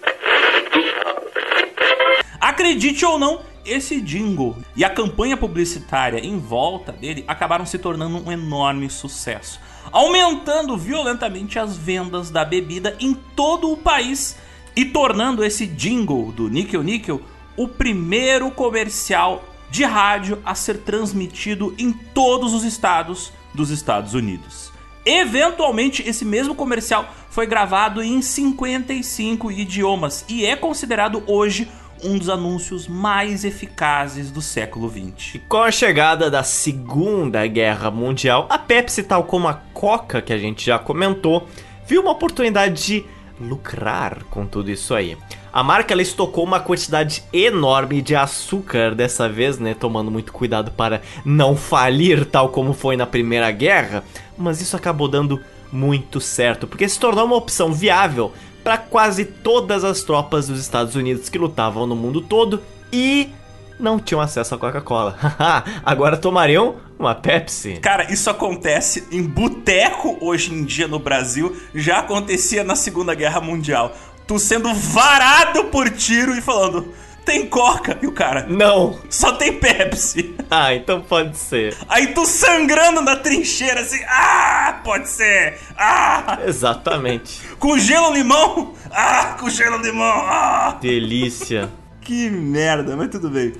Acredite 2.42 3.06
ou 3.06 3.20
não, 3.20 3.42
esse 3.66 4.02
jingle 4.02 4.58
e 4.76 4.84
a 4.84 4.90
campanha 4.90 5.38
publicitária 5.38 6.20
em 6.20 6.40
volta 6.40 6.92
dele 6.92 7.24
acabaram 7.28 7.66
se 7.66 7.78
tornando 7.78 8.18
um 8.18 8.32
enorme 8.32 8.90
sucesso, 8.90 9.60
aumentando 9.92 10.78
violentamente 10.78 11.60
as 11.60 11.78
vendas 11.78 12.30
da 12.30 12.46
bebida 12.46 12.96
em 13.00 13.14
todo 13.14 13.72
o 13.72 13.78
país 13.78 14.38
e 14.76 14.86
tornando 14.86 15.44
esse 15.44 15.66
jingle 15.66 16.32
do 16.32 16.48
Nickel 16.48 16.84
Nickel 16.84 17.22
o 17.58 17.68
primeiro 17.68 18.50
comercial 18.52 19.44
de 19.70 19.84
rádio 19.84 20.40
a 20.46 20.56
ser 20.56 20.80
transmitido 20.80 21.76
em 21.78 21.92
todos 21.92 22.54
os 22.54 22.64
estados 22.64 23.32
dos 23.54 23.70
Estados 23.70 24.14
Unidos. 24.14 24.72
Eventualmente, 25.06 26.08
esse 26.08 26.24
mesmo 26.24 26.54
comercial 26.54 27.14
foi 27.30 27.48
gravado 27.48 28.02
em 28.02 28.22
55 28.22 29.52
idiomas 29.52 30.26
e 30.28 30.46
é 30.46 30.56
considerado 30.56 31.24
hoje 31.26 31.70
um 32.04 32.18
dos 32.18 32.30
anúncios 32.30 32.88
mais 32.88 33.44
eficazes 33.44 34.32
do 34.32 34.42
século 34.42 34.90
XX. 34.90 35.36
E 35.36 35.40
com 35.40 35.62
a 35.62 35.72
chegada 35.72 36.30
da 36.30 36.44
Segunda 36.44 37.46
Guerra 37.48 37.92
Mundial, 37.92 38.48
a 38.50 38.58
Pepsi, 38.58 39.04
tal 39.04 39.24
como 39.24 39.48
a 39.48 39.54
Coca, 39.74 40.22
que 40.22 40.34
a 40.34 40.38
gente 40.38 40.66
já 40.66 40.80
comentou, 40.80 41.48
viu 41.86 42.02
uma 42.02 42.12
oportunidade 42.12 42.86
de 42.86 43.06
lucrar 43.40 44.24
com 44.30 44.46
tudo 44.46 44.70
isso 44.70 44.94
aí. 44.94 45.18
A 45.52 45.64
marca 45.64 45.94
ela 45.94 46.02
estocou 46.02 46.44
uma 46.44 46.60
quantidade 46.60 47.24
enorme 47.34 48.02
de 48.02 48.16
açúcar 48.16 48.94
dessa 48.94 49.28
vez, 49.28 49.58
né, 49.58 49.74
tomando 49.74 50.12
muito 50.12 50.32
cuidado 50.32 50.72
para 50.72 51.02
não 51.26 51.56
falir 51.56 52.26
tal 52.26 52.50
como 52.50 52.74
foi 52.74 52.96
na 52.96 53.08
Primeira 53.08 53.50
Guerra, 53.50 54.04
mas 54.38 54.62
isso 54.62 54.76
acabou 54.76 55.08
dando 55.08 55.40
muito 55.72 56.20
certo, 56.20 56.68
porque 56.68 56.88
se 56.88 57.00
tornou 57.00 57.26
uma 57.26 57.36
opção 57.36 57.72
viável 57.72 58.34
para 58.70 58.78
quase 58.78 59.26
todas 59.26 59.84
as 59.84 60.04
tropas 60.04 60.48
dos 60.48 60.60
Estados 60.60 60.94
Unidos 60.94 61.28
que 61.28 61.40
lutavam 61.40 61.88
no 61.88 61.96
mundo 61.96 62.22
todo 62.22 62.62
e 62.94 63.32
não 63.80 63.98
tinham 63.98 64.22
acesso 64.22 64.54
à 64.54 64.60
Coca-Cola. 64.60 65.18
Agora 65.84 66.16
tomariam 66.16 66.76
uma 67.00 67.16
Pepsi. 67.16 67.80
Cara, 67.82 68.14
isso 68.14 68.30
acontece 68.30 69.08
em 69.12 69.24
boteco 69.24 70.20
hoje 70.22 70.54
em 70.54 70.64
dia 70.64 70.88
no 70.88 71.00
Brasil, 71.00 71.60
já 71.74 71.98
acontecia 71.98 72.64
na 72.64 72.76
Segunda 72.76 73.16
Guerra 73.16 73.42
Mundial 73.42 73.92
tu 74.28 74.38
sendo 74.38 74.72
varado 74.76 75.66
por 75.66 75.90
tiro 75.90 76.38
e 76.38 76.42
falando. 76.42 76.94
Tem 77.26 77.46
coca. 77.48 77.98
E 78.02 78.08
o 78.08 78.12
cara. 78.12 78.46
Não. 78.48 79.00
Só 79.10 79.34
tem 79.34 79.54
Pepsi. 79.54 80.36
Ah, 80.50 80.74
então 80.74 81.02
pode 81.02 81.38
ser. 81.38 81.78
Aí 81.88 82.08
tu 82.08 82.26
sangrando 82.26 83.02
na 83.02 83.16
trincheira 83.16 83.82
assim. 83.82 84.00
Ah, 84.08 84.82
pode 84.84 85.08
ser. 85.10 85.60
Ah. 85.78 86.40
Exatamente. 86.46 87.42
Com 87.60 87.78
gelo 87.78 88.12
limão. 88.14 88.74
Ah, 88.90 89.36
com 89.40 89.50
gelo 89.50 89.78
limão. 89.78 90.24
Ah. 90.26 90.78
Delícia. 90.82 91.70
que 92.02 92.30
merda, 92.30 92.96
mas 92.98 93.10
tudo 93.10 93.30
bem. 93.30 93.54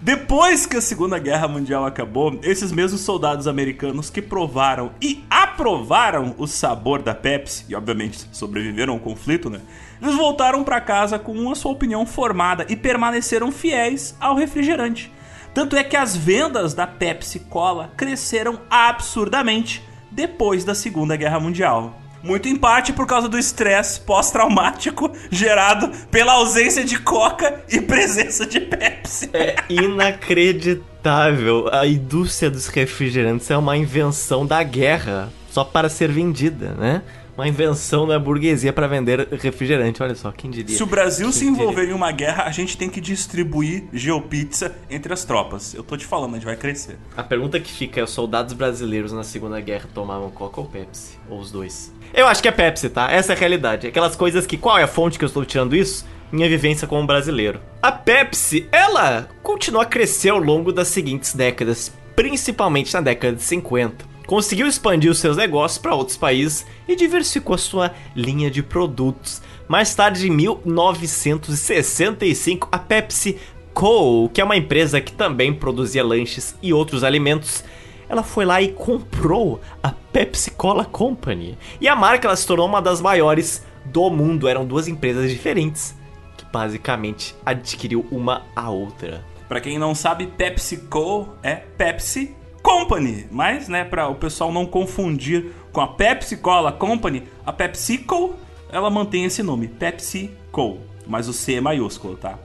Depois 0.00 0.66
que 0.66 0.76
a 0.76 0.80
Segunda 0.80 1.18
Guerra 1.18 1.48
Mundial 1.48 1.84
acabou, 1.84 2.38
esses 2.42 2.70
mesmos 2.70 3.00
soldados 3.00 3.48
americanos 3.48 4.10
que 4.10 4.22
provaram 4.22 4.92
e 5.02 5.24
aprovaram 5.28 6.34
o 6.38 6.46
sabor 6.46 7.02
da 7.02 7.14
Pepsi, 7.14 7.64
e 7.68 7.74
obviamente 7.74 8.28
sobreviveram 8.30 8.92
ao 8.92 9.00
conflito, 9.00 9.50
né? 9.50 9.60
Eles 10.00 10.14
voltaram 10.14 10.62
para 10.62 10.80
casa 10.80 11.18
com 11.18 11.50
a 11.50 11.54
sua 11.54 11.72
opinião 11.72 12.04
formada 12.04 12.66
e 12.68 12.76
permaneceram 12.76 13.50
fiéis 13.50 14.14
ao 14.20 14.36
refrigerante. 14.36 15.12
Tanto 15.54 15.76
é 15.76 15.82
que 15.82 15.96
as 15.96 16.14
vendas 16.14 16.74
da 16.74 16.86
Pepsi 16.86 17.40
Cola 17.40 17.90
cresceram 17.96 18.60
absurdamente 18.68 19.82
depois 20.10 20.64
da 20.64 20.74
Segunda 20.74 21.16
Guerra 21.16 21.40
Mundial. 21.40 21.98
Muito 22.22 22.48
em 22.48 22.56
parte 22.56 22.92
por 22.92 23.06
causa 23.06 23.28
do 23.28 23.38
estresse 23.38 24.00
pós-traumático 24.00 25.10
gerado 25.30 25.90
pela 26.10 26.32
ausência 26.32 26.84
de 26.84 26.98
coca 26.98 27.62
e 27.68 27.80
presença 27.80 28.44
de 28.44 28.60
Pepsi. 28.60 29.30
É 29.32 29.56
inacreditável. 29.68 31.68
A 31.72 31.86
indústria 31.86 32.50
dos 32.50 32.66
refrigerantes 32.66 33.50
é 33.50 33.56
uma 33.56 33.76
invenção 33.76 34.44
da 34.44 34.62
guerra 34.62 35.30
só 35.50 35.64
para 35.64 35.88
ser 35.88 36.10
vendida, 36.10 36.74
né? 36.74 37.02
Uma 37.36 37.46
invenção 37.46 38.06
da 38.06 38.18
burguesia 38.18 38.72
para 38.72 38.86
vender 38.86 39.28
refrigerante. 39.30 40.02
Olha 40.02 40.14
só, 40.14 40.32
quem 40.32 40.50
diria? 40.50 40.74
Se 40.74 40.82
o 40.82 40.86
Brasil 40.86 41.26
quem 41.26 41.32
se 41.32 41.46
envolver 41.46 41.82
diria? 41.82 41.92
em 41.92 41.94
uma 41.94 42.10
guerra, 42.10 42.44
a 42.44 42.50
gente 42.50 42.76
tem 42.76 42.88
que 42.88 43.00
distribuir 43.00 43.84
geopizza 43.92 44.74
entre 44.88 45.12
as 45.12 45.24
tropas. 45.24 45.74
Eu 45.74 45.82
tô 45.82 45.96
te 45.96 46.06
falando, 46.06 46.32
a 46.32 46.34
gente 46.36 46.46
vai 46.46 46.56
crescer. 46.56 46.96
A 47.16 47.22
pergunta 47.22 47.60
que 47.60 47.70
fica 47.70 48.00
é: 48.00 48.04
os 48.04 48.10
soldados 48.10 48.54
brasileiros 48.54 49.12
na 49.12 49.22
Segunda 49.22 49.60
Guerra 49.60 49.88
tomavam 49.92 50.30
Coca 50.30 50.60
ou 50.60 50.66
Pepsi? 50.66 51.18
Ou 51.28 51.38
os 51.38 51.50
dois? 51.50 51.92
Eu 52.14 52.26
acho 52.26 52.40
que 52.40 52.48
é 52.48 52.52
Pepsi, 52.52 52.88
tá? 52.88 53.10
Essa 53.10 53.32
é 53.32 53.36
a 53.36 53.38
realidade. 53.38 53.86
Aquelas 53.86 54.16
coisas 54.16 54.46
que. 54.46 54.56
Qual 54.56 54.78
é 54.78 54.82
a 54.82 54.88
fonte 54.88 55.18
que 55.18 55.24
eu 55.24 55.28
estou 55.28 55.44
tirando 55.44 55.76
isso? 55.76 56.06
Minha 56.32 56.48
vivência 56.48 56.88
como 56.88 57.06
brasileiro. 57.06 57.60
A 57.80 57.92
Pepsi, 57.92 58.66
ela 58.72 59.28
continua 59.42 59.82
a 59.82 59.86
crescer 59.86 60.30
ao 60.30 60.38
longo 60.38 60.72
das 60.72 60.88
seguintes 60.88 61.34
décadas, 61.34 61.92
principalmente 62.16 62.92
na 62.94 63.00
década 63.00 63.36
de 63.36 63.42
50 63.42 64.15
conseguiu 64.26 64.66
expandir 64.66 65.10
os 65.10 65.18
seus 65.18 65.36
negócios 65.36 65.78
para 65.78 65.94
outros 65.94 66.16
países 66.16 66.66
e 66.88 66.96
diversificou 66.96 67.56
sua 67.56 67.92
linha 68.14 68.50
de 68.50 68.62
produtos. 68.62 69.40
Mais 69.68 69.94
tarde, 69.94 70.28
em 70.28 70.30
1965, 70.30 72.68
a 72.70 72.78
Pepsi 72.78 73.38
Co., 73.72 74.28
que 74.32 74.40
é 74.40 74.44
uma 74.44 74.56
empresa 74.56 75.00
que 75.00 75.12
também 75.12 75.52
produzia 75.52 76.04
lanches 76.04 76.56
e 76.62 76.72
outros 76.72 77.04
alimentos, 77.04 77.62
ela 78.08 78.22
foi 78.22 78.44
lá 78.44 78.62
e 78.62 78.68
comprou 78.68 79.60
a 79.82 79.90
Pepsi 79.90 80.52
Cola 80.52 80.84
Company. 80.84 81.58
E 81.80 81.88
a 81.88 81.96
marca 81.96 82.34
se 82.36 82.46
tornou 82.46 82.66
uma 82.66 82.80
das 82.80 83.00
maiores 83.00 83.64
do 83.84 84.08
mundo. 84.10 84.46
Eram 84.48 84.64
duas 84.64 84.88
empresas 84.88 85.30
diferentes 85.30 85.94
que 86.36 86.44
basicamente 86.52 87.34
adquiriu 87.44 88.06
uma 88.10 88.42
a 88.54 88.70
outra. 88.70 89.24
Para 89.48 89.60
quem 89.60 89.78
não 89.78 89.94
sabe, 89.94 90.26
PepsiCo 90.26 91.28
é 91.42 91.54
Pepsi 91.54 92.34
Company, 92.66 93.28
mas, 93.30 93.68
né, 93.68 93.84
para 93.84 94.08
o 94.08 94.16
pessoal 94.16 94.52
não 94.52 94.66
confundir 94.66 95.52
com 95.70 95.80
a 95.80 95.86
Pepsi 95.86 96.36
Cola 96.38 96.72
Company, 96.72 97.22
a 97.46 97.52
PepsiCo, 97.52 98.34
ela 98.68 98.90
mantém 98.90 99.24
esse 99.24 99.40
nome, 99.40 99.68
PepsiCo, 99.68 100.78
mas 101.06 101.28
o 101.28 101.32
C 101.32 101.54
é 101.54 101.60
maiúsculo, 101.60 102.16
tá? 102.16 102.36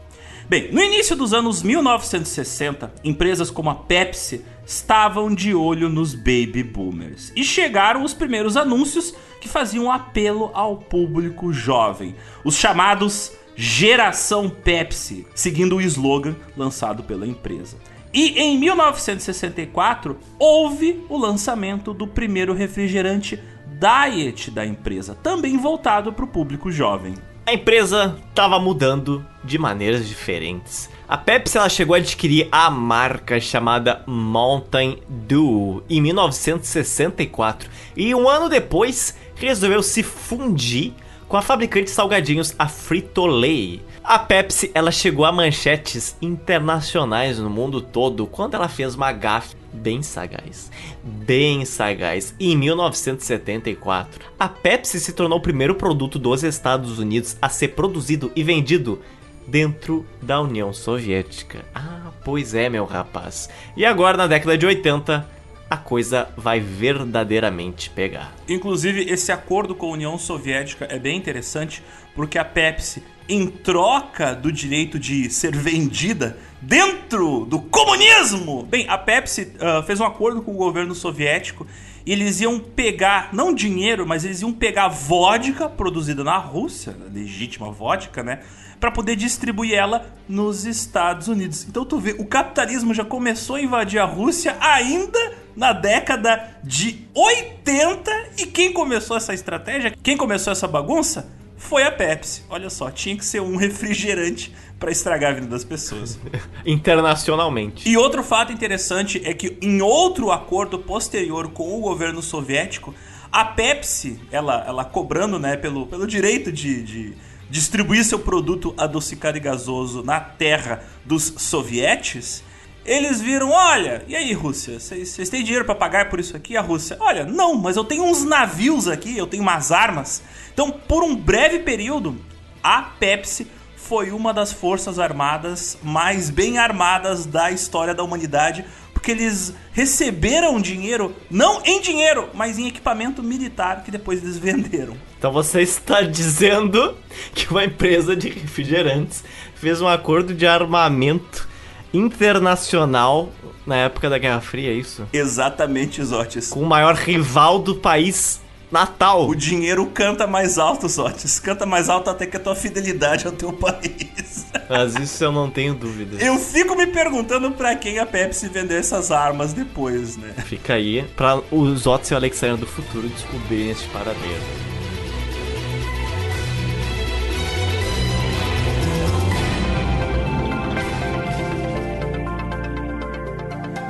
Bem, 0.48 0.72
no 0.72 0.80
início 0.80 1.16
dos 1.16 1.34
anos 1.34 1.64
1960, 1.64 2.94
empresas 3.04 3.50
como 3.50 3.72
a 3.72 3.76
Pepsi 3.76 4.46
estavam 4.64 5.34
de 5.34 5.56
olho 5.56 5.90
nos 5.90 6.14
baby 6.14 6.62
boomers 6.62 7.34
e 7.36 7.44
chegaram 7.44 8.04
os 8.04 8.14
primeiros 8.14 8.56
anúncios 8.56 9.16
que 9.40 9.50
faziam 9.50 9.92
apelo 9.92 10.52
ao 10.54 10.78
público 10.78 11.52
jovem, 11.52 12.16
os 12.46 12.58
chamados 12.58 13.32
Geração 13.56 14.52
Pepsi, 14.52 15.26
seguindo 15.34 15.78
o 15.78 15.82
slogan 15.82 16.36
lançado 16.56 17.04
pela 17.04 17.26
empresa. 17.26 17.76
E 18.14 18.40
em 18.40 18.58
1964 18.58 20.18
houve 20.38 21.06
o 21.08 21.18
lançamento 21.18 21.94
do 21.94 22.06
primeiro 22.06 22.54
refrigerante 22.54 23.40
diet 23.80 24.52
da 24.52 24.66
empresa, 24.66 25.16
também 25.16 25.58
voltado 25.58 26.12
para 26.12 26.26
o 26.26 26.28
público 26.28 26.72
jovem. 26.72 27.16
A 27.46 27.54
empresa 27.54 28.18
estava 28.30 28.60
mudando 28.60 29.26
de 29.44 29.58
maneiras 29.58 30.08
diferentes. 30.08 30.90
A 31.08 31.18
Pepsi 31.18 31.58
ela 31.58 31.68
chegou 31.68 31.96
a 31.96 31.98
adquirir 31.98 32.48
a 32.52 32.70
marca 32.70 33.40
chamada 33.40 34.04
Mountain 34.06 35.00
Dew 35.10 35.84
em 35.90 36.00
1964 36.00 37.70
e 37.98 38.14
um 38.14 38.30
ano 38.30 38.48
depois 38.48 39.18
resolveu 39.36 39.82
se 39.82 40.04
fundir 40.04 40.94
com 41.28 41.38
a 41.38 41.42
fabricante 41.42 41.86
de 41.86 41.92
salgadinhos, 41.92 42.54
a 42.60 42.68
Frito-Lay. 42.68 43.82
A 44.04 44.18
Pepsi, 44.18 44.72
ela 44.74 44.92
chegou 44.92 45.26
a 45.26 45.32
manchetes 45.32 46.18
internacionais 46.22 47.38
no 47.38 47.50
mundo 47.50 47.80
todo 47.80 48.26
quando 48.26 48.56
ela 48.56 48.68
fez 48.68 48.96
uma 48.96 49.12
gafe 49.12 49.56
bem 49.72 50.02
sagaz, 50.02 50.72
bem 51.04 51.64
sagaz. 51.66 52.34
Em 52.40 52.58
1974, 52.58 54.26
a 54.40 54.50
Pepsi 54.50 55.00
se 55.00 55.14
tornou 55.14 55.38
o 55.38 55.42
primeiro 55.42 55.76
produto 55.76 56.18
dos 56.18 56.44
Estados 56.44 56.98
Unidos 56.98 57.38
a 57.40 57.48
ser 57.48 57.70
produzido 57.70 58.32
e 58.36 58.44
vendido 58.44 59.02
dentro 59.48 60.06
da 60.22 60.42
União 60.42 60.74
Soviética. 60.74 61.64
Ah, 61.74 62.12
pois 62.26 62.56
é, 62.56 62.70
meu 62.70 62.86
rapaz. 62.86 63.50
E 63.78 63.86
agora, 63.86 64.18
na 64.18 64.28
década 64.28 64.58
de 64.58 64.66
80, 64.66 65.28
a 65.70 65.78
coisa 65.78 66.28
vai 66.36 66.60
verdadeiramente 66.60 67.90
pegar. 67.92 68.34
Inclusive, 68.50 69.10
esse 69.10 69.32
acordo 69.32 69.76
com 69.76 69.86
a 69.86 69.94
União 69.94 70.18
Soviética 70.18 70.88
é 70.90 70.98
bem 70.98 71.18
interessante 71.18 71.84
porque 72.14 72.38
a 72.38 72.44
Pepsi, 72.44 73.04
em 73.32 73.48
troca 73.48 74.36
do 74.36 74.52
direito 74.52 75.00
de 75.00 75.30
ser 75.30 75.56
vendida 75.56 76.38
dentro 76.62 77.46
do 77.46 77.62
comunismo, 77.62 78.64
bem, 78.64 78.86
a 78.90 78.98
Pepsi 78.98 79.54
uh, 79.56 79.82
fez 79.84 80.02
um 80.02 80.06
acordo 80.06 80.42
com 80.42 80.52
o 80.52 80.58
governo 80.58 80.94
soviético 80.94 81.66
e 82.06 82.12
eles 82.12 82.42
iam 82.42 82.60
pegar, 82.60 83.30
não 83.32 83.56
dinheiro, 83.56 84.06
mas 84.06 84.26
eles 84.26 84.42
iam 84.42 84.52
pegar 84.52 84.90
vodka 84.90 85.70
produzida 85.70 86.26
na 86.26 86.38
Rússia, 86.38 86.94
legítima 87.10 87.72
vodka, 87.72 88.22
né? 88.22 88.42
para 88.82 88.92
poder 88.92 89.16
distribuir 89.16 89.76
ela 89.76 90.08
nos 90.28 90.66
Estados 90.66 91.30
Unidos. 91.30 91.66
Então 91.70 91.86
tu 91.86 92.00
vê, 92.00 92.16
o 92.20 92.26
capitalismo 92.26 92.94
já 92.94 93.06
começou 93.06 93.56
a 93.56 93.62
invadir 93.62 94.00
a 94.00 94.06
Rússia 94.06 94.58
ainda 94.60 95.38
na 95.56 95.72
década 95.72 96.50
de 96.64 97.08
80 97.14 98.12
e 98.40 98.46
quem 98.48 98.74
começou 98.74 99.16
essa 99.16 99.34
estratégia, 99.34 99.94
quem 100.04 100.18
começou 100.18 100.52
essa 100.52 100.68
bagunça 100.68 101.40
foi 101.62 101.84
a 101.84 101.92
Pepsi. 101.92 102.44
Olha 102.50 102.70
só, 102.70 102.90
tinha 102.90 103.16
que 103.16 103.24
ser 103.24 103.40
um 103.40 103.56
refrigerante 103.56 104.54
para 104.80 104.92
estragar 104.92 105.32
a 105.32 105.36
vida 105.36 105.48
das 105.48 105.64
pessoas. 105.64 106.20
Internacionalmente. 106.66 107.88
E 107.88 107.96
outro 107.96 108.24
fato 108.24 108.52
interessante 108.52 109.22
é 109.24 109.34
que 109.34 109.58
em 109.62 109.82
outro 109.82 110.32
acordo 110.32 110.80
posterior 110.80 111.50
com 111.52 111.78
o 111.78 111.80
governo 111.80 112.22
soviético, 112.22 112.94
a 113.32 113.46
Pepsi, 113.46 114.20
ela, 114.32 114.66
ela 114.68 114.84
cobrando 114.84 115.38
né, 115.38 115.56
pelo, 115.56 115.86
pelo 115.86 116.08
direito 116.08 116.52
de, 116.52 116.82
de 116.82 117.14
distribuir 117.50 118.04
seu 118.04 118.20
produto 118.20 118.74
adocicado 118.76 119.38
e 119.38 119.40
gasoso 119.40 120.04
na 120.04 120.20
terra 120.20 120.84
dos 121.06 121.34
sovietes, 121.38 122.44
eles 122.86 123.22
viram, 123.22 123.52
olha, 123.52 124.04
e 124.08 124.16
aí 124.16 124.34
Rússia, 124.34 124.80
vocês 124.80 125.30
têm 125.30 125.44
dinheiro 125.44 125.66
para 125.66 125.76
pagar 125.76 126.10
por 126.10 126.20
isso 126.20 126.36
aqui? 126.36 126.58
A 126.58 126.62
Rússia, 126.62 126.98
olha, 127.00 127.26
não, 127.26 127.56
mas 127.56 127.78
eu 127.78 127.84
tenho 127.84 128.04
uns 128.04 128.24
navios 128.24 128.88
aqui, 128.88 129.18
eu 129.18 129.28
tenho 129.28 129.44
umas 129.44 129.72
armas. 129.72 130.22
Então, 130.54 130.72
por 130.72 131.04
um 131.04 131.16
breve 131.16 131.60
período, 131.60 132.18
a 132.64 132.82
Pepsi 132.82 133.48
foi 133.76 134.12
uma 134.12 134.34
das 134.34 134.52
forças 134.52 135.00
armadas 135.00 135.78
mais 135.84 136.30
bem 136.30 136.58
armadas 136.58 137.26
da 137.26 137.52
história 137.52 137.94
da 137.94 138.04
humanidade, 138.04 138.66
porque 138.94 139.12
eles 139.12 139.54
receberam 139.74 140.62
dinheiro, 140.62 141.16
não 141.30 141.62
em 141.66 141.82
dinheiro, 141.82 142.30
mas 142.34 142.58
em 142.58 142.68
equipamento 142.68 143.22
militar 143.22 143.84
que 143.84 143.92
depois 143.92 144.24
eles 144.24 144.38
venderam. 144.38 144.96
Então 145.18 145.32
você 145.32 145.62
está 145.62 146.02
dizendo 146.02 146.96
que 147.34 147.50
uma 147.50 147.66
empresa 147.66 148.16
de 148.16 148.30
refrigerantes 148.30 149.24
fez 149.56 149.82
um 149.82 149.88
acordo 149.88 150.34
de 150.34 150.48
armamento 150.48 151.51
internacional 151.94 153.32
na 153.66 153.76
época 153.76 154.10
da 154.10 154.18
Guerra 154.18 154.42
Fria, 154.42 154.70
é 154.72 154.74
isso? 154.74 155.08
Exatamente, 155.14 156.04
Zotes. 156.04 156.50
Com 156.50 156.62
o 156.62 156.66
maior 156.66 156.96
rival 156.96 157.60
do 157.60 157.76
país 157.76 158.42
Natal. 158.72 159.28
O 159.28 159.36
dinheiro 159.36 159.86
canta 159.88 160.26
mais 160.26 160.58
alto, 160.58 160.88
Zotes. 160.88 161.40
Canta 161.40 161.66
mais 161.66 161.90
alto 161.90 162.10
até 162.10 162.26
que 162.26 162.38
a 162.38 162.40
tua 162.40 162.56
fidelidade 162.56 163.28
ao 163.28 163.34
teu 163.34 163.52
país. 163.54 164.46
Mas 164.70 164.96
isso 164.96 165.22
eu 165.26 165.32
não 165.32 165.50
tenho 165.50 165.74
dúvida. 165.74 166.24
Eu 166.24 166.38
fico 166.40 166.74
me 166.76 166.88
perguntando 166.88 167.52
para 167.52 167.76
quem 167.76 168.00
a 168.00 168.06
Pepsi 168.06 168.48
vendeu 168.48 168.78
essas 168.78 169.12
armas 169.12 169.52
depois, 169.52 170.16
né? 170.16 170.34
Fica 170.46 170.76
aí 170.76 171.04
para 171.18 171.42
os 171.52 171.82
Zotes 171.82 172.10
e 172.12 172.14
o 172.14 172.18
Alexandre 172.18 172.62
do 172.62 172.68
futuro 172.68 173.10
descobrirem 173.10 173.72
este 173.72 173.88
paradeiro. 173.90 174.42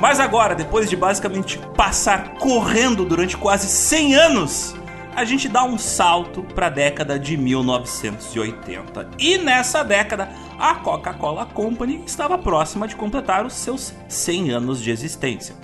Mas 0.02 0.18
agora, 0.18 0.56
depois 0.56 0.90
de 0.90 0.96
basicamente 0.96 1.60
passar 1.76 2.34
correndo 2.34 3.04
durante 3.04 3.36
quase 3.36 3.68
100 3.68 4.14
anos, 4.16 4.74
a 5.14 5.24
gente 5.24 5.48
dá 5.48 5.62
um 5.62 5.78
salto 5.78 6.42
para 6.42 6.66
a 6.66 6.70
década 6.70 7.16
de 7.20 7.36
1980. 7.36 9.10
E 9.16 9.38
nessa 9.38 9.84
década, 9.84 10.28
a 10.58 10.74
Coca-Cola 10.74 11.46
Company 11.46 12.02
estava 12.04 12.36
próxima 12.36 12.88
de 12.88 12.96
completar 12.96 13.46
os 13.46 13.52
seus 13.52 13.94
100 14.08 14.50
anos 14.50 14.82
de 14.82 14.90
existência, 14.90 15.54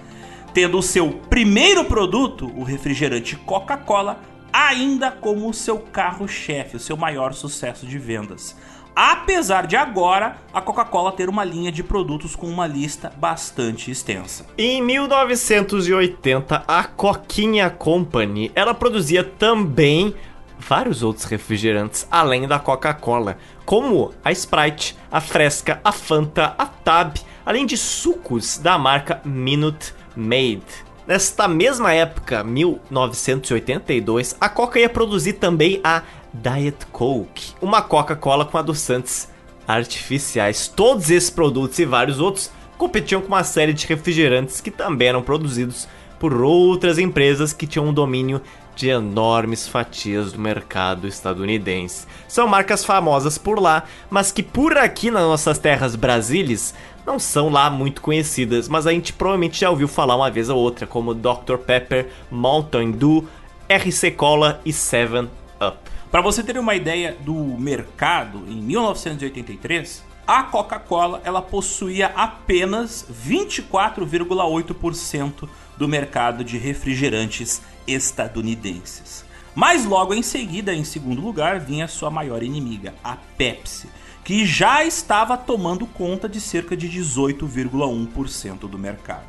tendo 0.54 0.78
o 0.78 0.82
seu 0.84 1.10
primeiro 1.28 1.84
produto, 1.84 2.48
o 2.56 2.62
refrigerante 2.62 3.34
Coca-Cola, 3.34 4.20
ainda 4.52 5.10
como 5.10 5.48
o 5.48 5.54
seu 5.54 5.78
carro-chefe, 5.78 6.76
o 6.76 6.80
seu 6.80 6.96
maior 6.96 7.32
sucesso 7.32 7.86
de 7.86 7.98
vendas 7.98 8.56
apesar 9.00 9.68
de 9.68 9.76
agora 9.76 10.38
a 10.52 10.60
Coca-Cola 10.60 11.12
ter 11.12 11.28
uma 11.28 11.44
linha 11.44 11.70
de 11.70 11.84
produtos 11.84 12.34
com 12.34 12.48
uma 12.48 12.66
lista 12.66 13.12
bastante 13.16 13.92
extensa. 13.92 14.44
Em 14.58 14.82
1980, 14.82 16.64
a 16.66 16.82
Coquinha 16.82 17.70
Company, 17.70 18.50
ela 18.56 18.74
produzia 18.74 19.22
também 19.22 20.12
vários 20.58 21.04
outros 21.04 21.26
refrigerantes 21.26 22.08
além 22.10 22.48
da 22.48 22.58
Coca-Cola, 22.58 23.38
como 23.64 24.12
a 24.24 24.32
Sprite, 24.32 24.98
a 25.12 25.20
Fresca, 25.20 25.80
a 25.84 25.92
Fanta, 25.92 26.56
a 26.58 26.66
Tab, 26.66 27.18
além 27.46 27.64
de 27.64 27.76
sucos 27.76 28.58
da 28.58 28.76
marca 28.76 29.20
Minute 29.24 29.94
Maid. 30.16 30.64
Nesta 31.08 31.48
mesma 31.48 31.94
época, 31.94 32.44
1982, 32.44 34.36
a 34.38 34.46
Coca 34.46 34.78
ia 34.78 34.90
produzir 34.90 35.32
também 35.32 35.80
a 35.82 36.02
Diet 36.34 36.84
Coke, 36.92 37.54
uma 37.62 37.80
Coca-Cola 37.80 38.44
com 38.44 38.58
adoçantes 38.58 39.26
artificiais. 39.66 40.68
Todos 40.68 41.08
esses 41.08 41.30
produtos 41.30 41.78
e 41.78 41.86
vários 41.86 42.20
outros 42.20 42.50
competiam 42.76 43.22
com 43.22 43.28
uma 43.28 43.42
série 43.42 43.72
de 43.72 43.86
refrigerantes 43.86 44.60
que 44.60 44.70
também 44.70 45.08
eram 45.08 45.22
produzidos 45.22 45.88
por 46.20 46.42
outras 46.42 46.98
empresas 46.98 47.54
que 47.54 47.66
tinham 47.66 47.88
um 47.88 47.92
domínio 47.94 48.42
de 48.76 48.90
enormes 48.90 49.66
fatias 49.66 50.32
do 50.32 50.38
mercado 50.38 51.08
estadunidense. 51.08 52.06
São 52.28 52.46
marcas 52.46 52.84
famosas 52.84 53.38
por 53.38 53.58
lá, 53.58 53.84
mas 54.10 54.30
que 54.30 54.42
por 54.42 54.76
aqui 54.76 55.10
nas 55.10 55.22
nossas 55.22 55.58
terras 55.58 55.96
brasileiras 55.96 56.74
não 57.08 57.18
são 57.18 57.48
lá 57.48 57.68
muito 57.70 58.02
conhecidas, 58.02 58.68
mas 58.68 58.86
a 58.86 58.92
gente 58.92 59.14
provavelmente 59.14 59.60
já 59.60 59.70
ouviu 59.70 59.88
falar 59.88 60.14
uma 60.14 60.30
vez 60.30 60.50
ou 60.50 60.58
outra, 60.58 60.86
como 60.86 61.14
Dr 61.14 61.56
Pepper, 61.56 62.10
Mountain 62.30 62.90
Dew, 62.90 63.26
RC 63.66 64.10
Cola 64.10 64.60
e 64.62 64.74
7 64.74 65.26
Up. 65.58 65.78
Para 66.10 66.20
você 66.20 66.42
ter 66.42 66.58
uma 66.58 66.74
ideia 66.74 67.16
do 67.20 67.32
mercado, 67.32 68.44
em 68.46 68.60
1983, 68.60 70.04
a 70.26 70.42
Coca-Cola 70.42 71.22
ela 71.24 71.40
possuía 71.40 72.12
apenas 72.14 73.06
24,8% 73.26 75.48
do 75.78 75.88
mercado 75.88 76.44
de 76.44 76.58
refrigerantes 76.58 77.62
estadunidenses. 77.86 79.24
Mas 79.54 79.86
logo 79.86 80.12
em 80.12 80.22
seguida, 80.22 80.74
em 80.74 80.84
segundo 80.84 81.22
lugar, 81.22 81.58
vinha 81.58 81.88
sua 81.88 82.10
maior 82.10 82.42
inimiga, 82.42 82.94
a 83.02 83.16
Pepsi, 83.38 83.88
que 84.28 84.44
já 84.44 84.84
estava 84.84 85.38
tomando 85.38 85.86
conta 85.86 86.28
de 86.28 86.38
cerca 86.38 86.76
de 86.76 86.86
18,1% 86.86 88.68
do 88.68 88.78
mercado. 88.78 89.24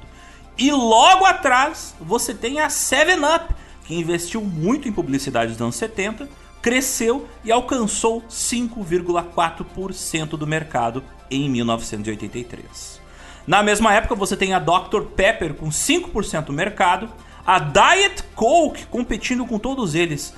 E 0.57 0.69
logo 0.73 1.23
atrás, 1.23 1.95
você 2.01 2.33
tem 2.33 2.59
a 2.59 2.67
7up, 2.67 3.55
que 3.85 3.95
investiu 3.95 4.41
muito 4.41 4.89
em 4.89 4.91
publicidade 4.91 5.53
nos 5.53 5.61
anos 5.61 5.77
70, 5.77 6.27
cresceu 6.61 7.29
e 7.45 7.49
alcançou 7.49 8.21
5,4% 8.23 10.31
do 10.31 10.45
mercado 10.45 11.01
em 11.31 11.49
1983. 11.49 12.99
Na 13.47 13.63
mesma 13.63 13.93
época, 13.93 14.15
você 14.15 14.35
tem 14.35 14.53
a 14.53 14.59
Dr. 14.59 15.03
Pepper 15.15 15.53
com 15.53 15.69
5% 15.69 16.43
do 16.43 16.51
mercado, 16.51 17.09
a 17.47 17.57
Diet 17.57 18.21
Coke 18.35 18.85
competindo 18.87 19.45
com 19.45 19.57
todos 19.57 19.95
eles, 19.95 20.33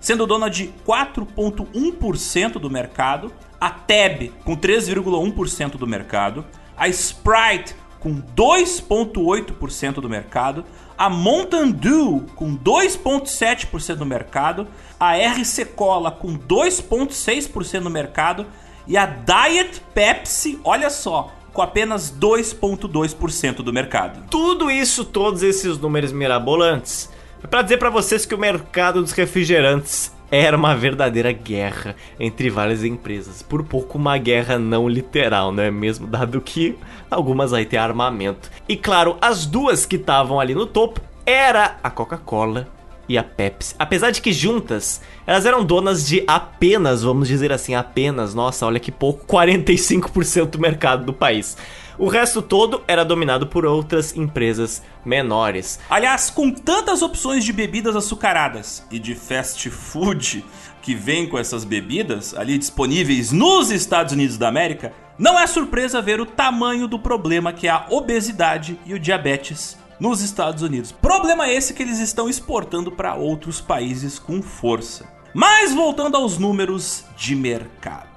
sendo 0.00 0.26
dona 0.26 0.48
de 0.48 0.72
4,1% 0.86 2.52
do 2.52 2.70
mercado, 2.70 3.30
a 3.60 3.70
Tab 3.70 4.32
com 4.44 4.56
3,1% 4.56 5.72
do 5.72 5.86
mercado, 5.86 6.44
a 6.76 6.88
Sprite 6.88 7.74
com 7.98 8.22
2,8% 8.36 9.94
do 9.94 10.08
mercado, 10.08 10.64
a 10.96 11.10
Mountain 11.10 11.72
Dew 11.72 12.26
com 12.34 12.56
2,7% 12.56 13.96
do 13.96 14.06
mercado, 14.06 14.68
a 14.98 15.16
RC 15.16 15.64
Cola 15.66 16.10
com 16.10 16.38
2,6% 16.38 17.80
do 17.80 17.90
mercado 17.90 18.46
e 18.86 18.96
a 18.96 19.06
Diet 19.06 19.82
Pepsi, 19.92 20.60
olha 20.64 20.90
só, 20.90 21.32
com 21.52 21.60
apenas 21.60 22.10
2,2% 22.10 23.56
do 23.56 23.72
mercado. 23.72 24.24
Tudo 24.30 24.70
isso, 24.70 25.04
todos 25.04 25.42
esses 25.42 25.76
números 25.78 26.12
mirabolantes, 26.12 27.10
é 27.42 27.46
para 27.46 27.62
dizer 27.62 27.78
para 27.78 27.90
vocês 27.90 28.24
que 28.24 28.34
o 28.34 28.38
mercado 28.38 29.00
dos 29.02 29.12
refrigerantes 29.12 30.12
era 30.30 30.56
uma 30.56 30.74
verdadeira 30.74 31.32
guerra 31.32 31.96
entre 32.18 32.50
várias 32.50 32.84
empresas. 32.84 33.42
Por 33.42 33.62
pouco 33.64 33.98
uma 33.98 34.18
guerra 34.18 34.58
não 34.58 34.88
literal, 34.88 35.52
não 35.52 35.62
é 35.62 35.70
mesmo? 35.70 36.06
Dado 36.06 36.40
que 36.40 36.76
algumas 37.10 37.52
aí 37.52 37.64
têm 37.64 37.78
armamento. 37.78 38.50
E 38.68 38.76
claro, 38.76 39.16
as 39.20 39.46
duas 39.46 39.86
que 39.86 39.96
estavam 39.96 40.38
ali 40.38 40.54
no 40.54 40.66
topo 40.66 41.00
era 41.24 41.76
a 41.82 41.90
Coca-Cola 41.90 42.68
e 43.08 43.16
a 43.16 43.24
Pepsi. 43.24 43.74
Apesar 43.78 44.10
de 44.10 44.20
que 44.20 44.32
juntas, 44.32 45.00
elas 45.26 45.46
eram 45.46 45.64
donas 45.64 46.06
de 46.06 46.22
apenas, 46.26 47.02
vamos 47.02 47.26
dizer 47.26 47.50
assim, 47.50 47.74
apenas, 47.74 48.34
nossa, 48.34 48.66
olha 48.66 48.78
que 48.78 48.92
pouco, 48.92 49.26
45% 49.26 50.50
do 50.50 50.58
mercado 50.58 51.04
do 51.04 51.12
país. 51.12 51.56
O 51.98 52.06
resto 52.06 52.40
todo 52.40 52.84
era 52.86 53.04
dominado 53.04 53.48
por 53.48 53.66
outras 53.66 54.16
empresas 54.16 54.80
menores. 55.04 55.80
Aliás, 55.90 56.30
com 56.30 56.48
tantas 56.48 57.02
opções 57.02 57.44
de 57.44 57.52
bebidas 57.52 57.96
açucaradas 57.96 58.86
e 58.88 59.00
de 59.00 59.16
fast 59.16 59.68
food 59.68 60.44
que 60.80 60.94
vem 60.94 61.28
com 61.28 61.36
essas 61.36 61.64
bebidas 61.64 62.34
ali 62.36 62.56
disponíveis 62.56 63.32
nos 63.32 63.72
Estados 63.72 64.12
Unidos 64.12 64.38
da 64.38 64.46
América, 64.46 64.92
não 65.18 65.36
é 65.36 65.44
surpresa 65.48 66.00
ver 66.00 66.20
o 66.20 66.26
tamanho 66.26 66.86
do 66.86 67.00
problema 67.00 67.52
que 67.52 67.66
é 67.66 67.70
a 67.70 67.86
obesidade 67.90 68.78
e 68.86 68.94
o 68.94 69.00
diabetes 69.00 69.76
nos 69.98 70.22
Estados 70.22 70.62
Unidos. 70.62 70.92
Problema 70.92 71.50
esse 71.50 71.74
que 71.74 71.82
eles 71.82 71.98
estão 71.98 72.28
exportando 72.28 72.92
para 72.92 73.16
outros 73.16 73.60
países 73.60 74.20
com 74.20 74.40
força. 74.40 75.12
Mas 75.34 75.74
voltando 75.74 76.16
aos 76.16 76.38
números 76.38 77.04
de 77.16 77.34
mercado. 77.34 78.07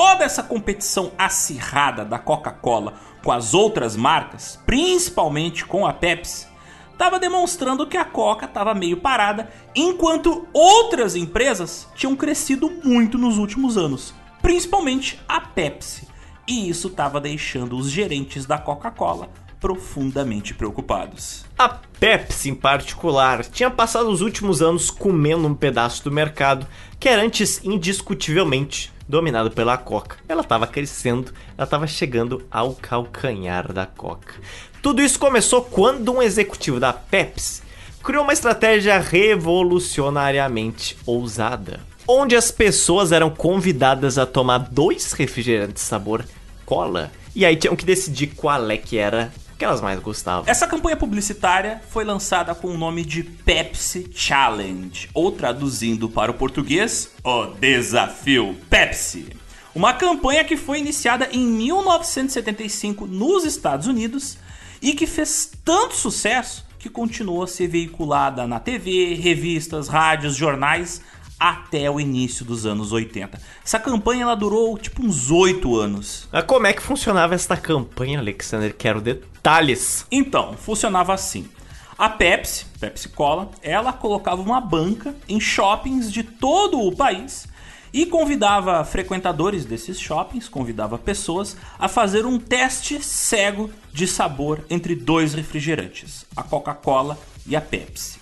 Toda 0.00 0.22
essa 0.22 0.44
competição 0.44 1.10
acirrada 1.18 2.04
da 2.04 2.20
Coca-Cola 2.20 2.94
com 3.20 3.32
as 3.32 3.52
outras 3.52 3.96
marcas, 3.96 4.56
principalmente 4.64 5.64
com 5.66 5.84
a 5.84 5.92
Pepsi, 5.92 6.46
estava 6.92 7.18
demonstrando 7.18 7.84
que 7.84 7.96
a 7.96 8.04
Coca 8.04 8.46
estava 8.46 8.76
meio 8.76 8.98
parada, 8.98 9.50
enquanto 9.74 10.46
outras 10.52 11.16
empresas 11.16 11.88
tinham 11.96 12.14
crescido 12.14 12.70
muito 12.84 13.18
nos 13.18 13.38
últimos 13.38 13.76
anos, 13.76 14.14
principalmente 14.40 15.18
a 15.28 15.40
Pepsi. 15.40 16.06
E 16.46 16.68
isso 16.68 16.86
estava 16.86 17.20
deixando 17.20 17.76
os 17.76 17.90
gerentes 17.90 18.46
da 18.46 18.56
Coca-Cola 18.56 19.28
profundamente 19.58 20.54
preocupados. 20.54 21.44
A 21.58 21.68
Pepsi, 21.68 22.50
em 22.50 22.54
particular, 22.54 23.44
tinha 23.44 23.68
passado 23.68 24.08
os 24.08 24.20
últimos 24.20 24.62
anos 24.62 24.92
comendo 24.92 25.48
um 25.48 25.56
pedaço 25.56 26.04
do 26.04 26.12
mercado 26.12 26.68
que 27.00 27.08
era 27.08 27.20
antes 27.20 27.64
indiscutivelmente 27.64 28.96
dominado 29.08 29.50
pela 29.50 29.76
Coca. 29.76 30.16
Ela 30.28 30.42
estava 30.42 30.66
crescendo, 30.66 31.32
ela 31.56 31.64
estava 31.64 31.86
chegando 31.86 32.44
ao 32.50 32.74
calcanhar 32.74 33.72
da 33.72 33.86
Coca. 33.86 34.34
Tudo 34.82 35.00
isso 35.00 35.18
começou 35.18 35.62
quando 35.62 36.12
um 36.12 36.22
executivo 36.22 36.78
da 36.78 36.92
Pepsi 36.92 37.62
criou 38.02 38.22
uma 38.22 38.32
estratégia 38.32 38.98
revolucionariamente 38.98 40.96
ousada, 41.04 41.80
onde 42.06 42.36
as 42.36 42.50
pessoas 42.50 43.12
eram 43.12 43.30
convidadas 43.30 44.18
a 44.18 44.26
tomar 44.26 44.58
dois 44.58 45.12
refrigerantes 45.12 45.82
sabor 45.82 46.24
cola 46.64 47.10
e 47.34 47.44
aí 47.46 47.56
tinham 47.56 47.76
que 47.76 47.84
decidir 47.84 48.28
qual 48.28 48.70
é 48.70 48.76
que 48.76 48.98
era 48.98 49.32
que 49.58 49.64
elas 49.64 49.80
mais 49.80 49.98
gostavam. 49.98 50.44
Essa 50.46 50.68
campanha 50.68 50.96
publicitária 50.96 51.82
foi 51.90 52.04
lançada 52.04 52.54
com 52.54 52.68
o 52.68 52.78
nome 52.78 53.04
de 53.04 53.24
Pepsi 53.24 54.08
Challenge, 54.14 55.10
ou 55.12 55.32
traduzindo 55.32 56.08
para 56.08 56.30
o 56.30 56.34
português, 56.34 57.10
o 57.24 57.46
Desafio 57.46 58.56
Pepsi. 58.70 59.36
Uma 59.74 59.92
campanha 59.92 60.44
que 60.44 60.56
foi 60.56 60.78
iniciada 60.78 61.28
em 61.32 61.44
1975 61.44 63.06
nos 63.06 63.44
Estados 63.44 63.88
Unidos 63.88 64.38
e 64.80 64.94
que 64.94 65.06
fez 65.06 65.50
tanto 65.64 65.96
sucesso 65.96 66.64
que 66.78 66.88
continuou 66.88 67.42
a 67.42 67.48
ser 67.48 67.66
veiculada 67.66 68.46
na 68.46 68.60
TV, 68.60 69.14
revistas, 69.14 69.88
rádios, 69.88 70.36
jornais 70.36 71.02
até 71.38 71.90
o 71.90 72.00
início 72.00 72.44
dos 72.44 72.66
anos 72.66 72.92
80. 72.92 73.40
Essa 73.64 73.78
campanha 73.78 74.22
ela 74.22 74.34
durou 74.34 74.76
tipo 74.76 75.04
uns 75.04 75.30
8 75.30 75.76
anos. 75.76 76.28
Mas 76.32 76.44
como 76.44 76.66
é 76.66 76.72
que 76.72 76.82
funcionava 76.82 77.34
esta 77.34 77.56
campanha, 77.56 78.18
Alexander? 78.18 78.74
Quero 78.74 79.00
detalhes. 79.00 80.06
Então, 80.10 80.54
funcionava 80.54 81.14
assim. 81.14 81.48
A 81.96 82.08
Pepsi, 82.08 82.64
Pepsi 82.78 83.08
Cola, 83.08 83.50
ela 83.60 83.92
colocava 83.92 84.40
uma 84.40 84.60
banca 84.60 85.14
em 85.28 85.40
shoppings 85.40 86.12
de 86.12 86.22
todo 86.22 86.80
o 86.80 86.94
país 86.94 87.48
e 87.92 88.06
convidava 88.06 88.84
frequentadores 88.84 89.64
desses 89.64 89.98
shoppings, 89.98 90.48
convidava 90.48 90.98
pessoas 90.98 91.56
a 91.78 91.88
fazer 91.88 92.26
um 92.26 92.38
teste 92.38 93.02
cego 93.02 93.70
de 93.92 94.06
sabor 94.06 94.64
entre 94.70 94.94
dois 94.94 95.34
refrigerantes, 95.34 96.24
a 96.36 96.42
Coca-Cola 96.42 97.18
e 97.46 97.56
a 97.56 97.60
Pepsi. 97.60 98.18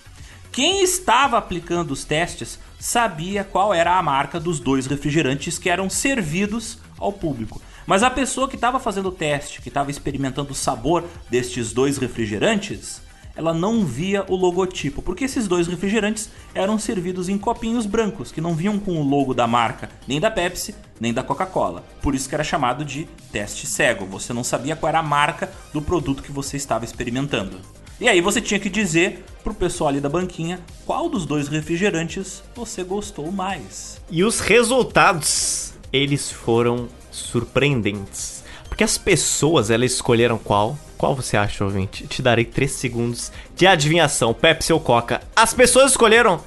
Quem 0.51 0.81
estava 0.81 1.37
aplicando 1.37 1.91
os 1.91 2.03
testes 2.03 2.57
sabia 2.79 3.43
qual 3.43 3.73
era 3.73 3.97
a 3.97 4.03
marca 4.03 4.39
dos 4.39 4.59
dois 4.59 4.85
refrigerantes 4.85 5.57
que 5.57 5.69
eram 5.69 5.89
servidos 5.89 6.79
ao 6.97 7.11
público. 7.11 7.61
Mas 7.85 8.03
a 8.03 8.09
pessoa 8.09 8.47
que 8.47 8.55
estava 8.55 8.79
fazendo 8.79 9.09
o 9.09 9.11
teste, 9.11 9.61
que 9.61 9.69
estava 9.69 9.89
experimentando 9.89 10.51
o 10.51 10.55
sabor 10.55 11.05
destes 11.29 11.71
dois 11.71 11.97
refrigerantes, 11.97 13.01
ela 13.37 13.53
não 13.53 13.85
via 13.85 14.25
o 14.27 14.35
logotipo, 14.35 15.01
porque 15.01 15.23
esses 15.23 15.47
dois 15.47 15.67
refrigerantes 15.67 16.29
eram 16.55 16.79
servidos 16.79 17.29
em 17.29 17.37
copinhos 17.37 17.85
brancos, 17.85 18.31
que 18.31 18.41
não 18.41 18.55
vinham 18.55 18.79
com 18.79 18.99
o 18.99 19.07
logo 19.07 19.33
da 19.33 19.45
marca, 19.45 19.89
nem 20.07 20.19
da 20.19 20.31
Pepsi, 20.31 20.73
nem 20.99 21.13
da 21.13 21.23
Coca-Cola. 21.23 21.85
Por 22.01 22.15
isso 22.15 22.27
que 22.27 22.33
era 22.33 22.43
chamado 22.43 22.83
de 22.83 23.07
teste 23.31 23.67
cego. 23.67 24.07
Você 24.07 24.33
não 24.33 24.43
sabia 24.43 24.75
qual 24.75 24.89
era 24.89 24.99
a 24.99 25.03
marca 25.03 25.51
do 25.71 25.81
produto 25.81 26.23
que 26.23 26.31
você 26.31 26.57
estava 26.57 26.83
experimentando. 26.83 27.61
E 27.99 28.07
aí 28.07 28.21
você 28.21 28.39
tinha 28.39 28.59
que 28.59 28.69
dizer 28.69 29.25
pro 29.43 29.53
pessoal 29.53 29.89
ali 29.89 29.99
da 29.99 30.07
banquinha 30.07 30.59
qual 30.85 31.09
dos 31.09 31.25
dois 31.25 31.47
refrigerantes 31.47 32.43
você 32.55 32.83
gostou 32.83 33.31
mais. 33.31 33.99
E 34.11 34.23
os 34.23 34.39
resultados, 34.39 35.73
eles 35.91 36.31
foram 36.31 36.87
surpreendentes. 37.11 38.43
Porque 38.69 38.83
as 38.83 38.99
pessoas, 38.99 39.71
elas 39.71 39.93
escolheram 39.93 40.37
qual? 40.37 40.77
Qual 40.95 41.15
você 41.15 41.35
acha, 41.35 41.63
ouvinte? 41.63 42.05
Te 42.05 42.21
darei 42.21 42.45
3 42.45 42.71
segundos 42.71 43.31
de 43.55 43.65
adivinhação, 43.65 44.33
Pepsi 44.33 44.71
ou 44.71 44.79
Coca. 44.79 45.21
As 45.35 45.53
pessoas 45.53 45.91
escolheram 45.91 46.39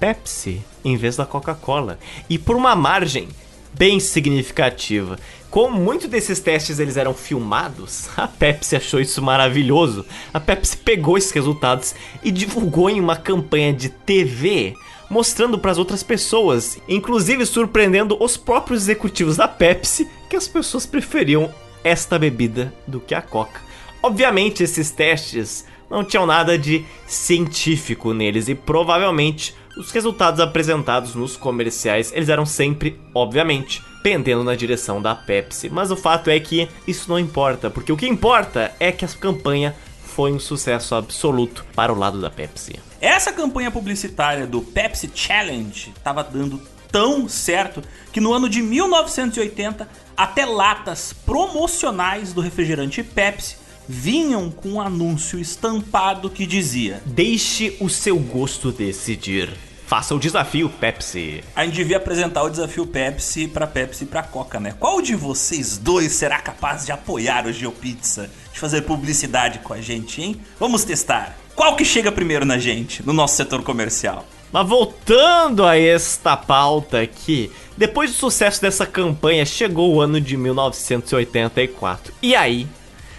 Pepsi 0.00 0.60
em 0.84 0.96
vez 0.96 1.16
da 1.16 1.24
Coca-Cola. 1.24 2.00
E 2.28 2.36
por 2.36 2.56
uma 2.56 2.74
margem 2.74 3.28
bem 3.72 4.00
significativa. 4.00 5.18
Como 5.50 5.80
muitos 5.80 6.08
desses 6.08 6.38
testes 6.38 6.78
eles 6.78 6.96
eram 6.96 7.12
filmados, 7.12 8.08
a 8.16 8.28
Pepsi 8.28 8.76
achou 8.76 9.00
isso 9.00 9.20
maravilhoso. 9.20 10.06
A 10.32 10.38
Pepsi 10.38 10.76
pegou 10.76 11.18
esses 11.18 11.32
resultados 11.32 11.94
e 12.22 12.30
divulgou 12.30 12.88
em 12.88 13.00
uma 13.00 13.16
campanha 13.16 13.72
de 13.72 13.88
TV, 13.88 14.74
mostrando 15.10 15.58
para 15.58 15.72
as 15.72 15.78
outras 15.78 16.04
pessoas, 16.04 16.78
inclusive 16.88 17.44
surpreendendo 17.44 18.16
os 18.22 18.36
próprios 18.36 18.82
executivos 18.82 19.36
da 19.36 19.48
Pepsi, 19.48 20.08
que 20.28 20.36
as 20.36 20.46
pessoas 20.46 20.86
preferiam 20.86 21.52
esta 21.82 22.16
bebida 22.16 22.72
do 22.86 23.00
que 23.00 23.14
a 23.14 23.20
Coca. 23.20 23.60
Obviamente, 24.00 24.62
esses 24.62 24.92
testes 24.92 25.64
não 25.90 26.04
tinham 26.04 26.26
nada 26.26 26.56
de 26.56 26.84
científico 27.08 28.14
neles 28.14 28.48
e 28.48 28.54
provavelmente 28.54 29.52
os 29.76 29.90
resultados 29.90 30.38
apresentados 30.38 31.16
nos 31.16 31.36
comerciais, 31.36 32.12
eles 32.12 32.28
eram 32.28 32.46
sempre, 32.46 33.00
obviamente, 33.12 33.82
pendendo 34.02 34.44
na 34.44 34.54
direção 34.54 35.00
da 35.00 35.14
Pepsi. 35.14 35.68
Mas 35.68 35.90
o 35.90 35.96
fato 35.96 36.30
é 36.30 36.38
que 36.40 36.68
isso 36.86 37.08
não 37.08 37.18
importa, 37.18 37.70
porque 37.70 37.92
o 37.92 37.96
que 37.96 38.06
importa 38.06 38.72
é 38.80 38.90
que 38.92 39.04
a 39.04 39.08
campanha 39.08 39.74
foi 40.02 40.32
um 40.32 40.40
sucesso 40.40 40.94
absoluto 40.94 41.64
para 41.74 41.92
o 41.92 41.98
lado 41.98 42.20
da 42.20 42.30
Pepsi. 42.30 42.78
Essa 43.00 43.32
campanha 43.32 43.70
publicitária 43.70 44.46
do 44.46 44.60
Pepsi 44.60 45.10
Challenge 45.14 45.92
estava 45.96 46.22
dando 46.22 46.60
tão 46.90 47.28
certo 47.28 47.82
que 48.12 48.20
no 48.20 48.32
ano 48.32 48.48
de 48.48 48.60
1980 48.60 49.88
até 50.16 50.44
latas 50.44 51.12
promocionais 51.12 52.32
do 52.32 52.40
refrigerante 52.40 53.02
Pepsi 53.02 53.56
vinham 53.88 54.50
com 54.50 54.70
um 54.70 54.80
anúncio 54.80 55.38
estampado 55.38 56.28
que 56.28 56.46
dizia: 56.46 57.02
Deixe 57.06 57.76
o 57.80 57.88
seu 57.88 58.18
gosto 58.18 58.70
decidir. 58.70 59.50
Faça 59.90 60.14
o 60.14 60.20
desafio 60.20 60.68
Pepsi. 60.68 61.42
A 61.52 61.64
gente 61.64 61.74
devia 61.74 61.96
apresentar 61.96 62.44
o 62.44 62.48
desafio 62.48 62.86
Pepsi 62.86 63.48
pra 63.48 63.66
Pepsi 63.66 64.04
e 64.04 64.06
pra 64.06 64.22
Coca, 64.22 64.60
né? 64.60 64.72
Qual 64.78 65.02
de 65.02 65.16
vocês 65.16 65.76
dois 65.76 66.12
será 66.12 66.38
capaz 66.38 66.86
de 66.86 66.92
apoiar 66.92 67.44
o 67.44 67.52
GeoPizza? 67.52 68.30
De 68.52 68.60
fazer 68.60 68.82
publicidade 68.82 69.58
com 69.58 69.74
a 69.74 69.80
gente, 69.80 70.22
hein? 70.22 70.40
Vamos 70.60 70.84
testar. 70.84 71.36
Qual 71.56 71.74
que 71.74 71.84
chega 71.84 72.12
primeiro 72.12 72.44
na 72.44 72.56
gente, 72.56 73.04
no 73.04 73.12
nosso 73.12 73.34
setor 73.34 73.64
comercial? 73.64 74.24
Mas 74.52 74.68
voltando 74.68 75.66
a 75.66 75.76
esta 75.76 76.36
pauta 76.36 77.00
aqui, 77.00 77.50
depois 77.76 78.12
do 78.12 78.16
sucesso 78.16 78.62
dessa 78.62 78.86
campanha, 78.86 79.44
chegou 79.44 79.92
o 79.92 80.00
ano 80.00 80.20
de 80.20 80.36
1984. 80.36 82.14
E 82.22 82.36
aí, 82.36 82.68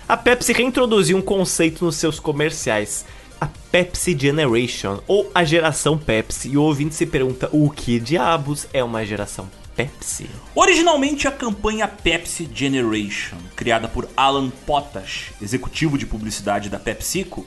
a 0.08 0.16
Pepsi 0.16 0.54
reintroduziu 0.54 1.18
um 1.18 1.22
conceito 1.22 1.84
nos 1.84 1.98
seus 1.98 2.18
comerciais 2.18 3.06
a 3.42 3.50
Pepsi 3.72 4.16
Generation, 4.18 5.02
ou 5.08 5.30
a 5.34 5.44
geração 5.44 5.98
Pepsi. 5.98 6.50
E 6.50 6.58
o 6.58 6.62
ouvinte 6.62 6.94
se 6.94 7.08
pergunta: 7.08 7.50
o 7.52 7.72
que 7.72 8.00
diabos 8.00 8.68
é 8.72 8.84
uma 8.84 9.04
geração 9.04 9.50
Pepsi? 9.76 10.30
Originalmente 10.54 11.28
a 11.28 11.32
campanha 11.32 11.88
Pepsi 11.88 12.48
Generation, 12.54 13.38
criada 13.56 13.88
por 13.88 14.08
Alan 14.16 14.52
Potash, 14.52 15.32
executivo 15.42 15.98
de 15.98 16.06
publicidade 16.06 16.70
da 16.70 16.78
PepsiCo, 16.78 17.44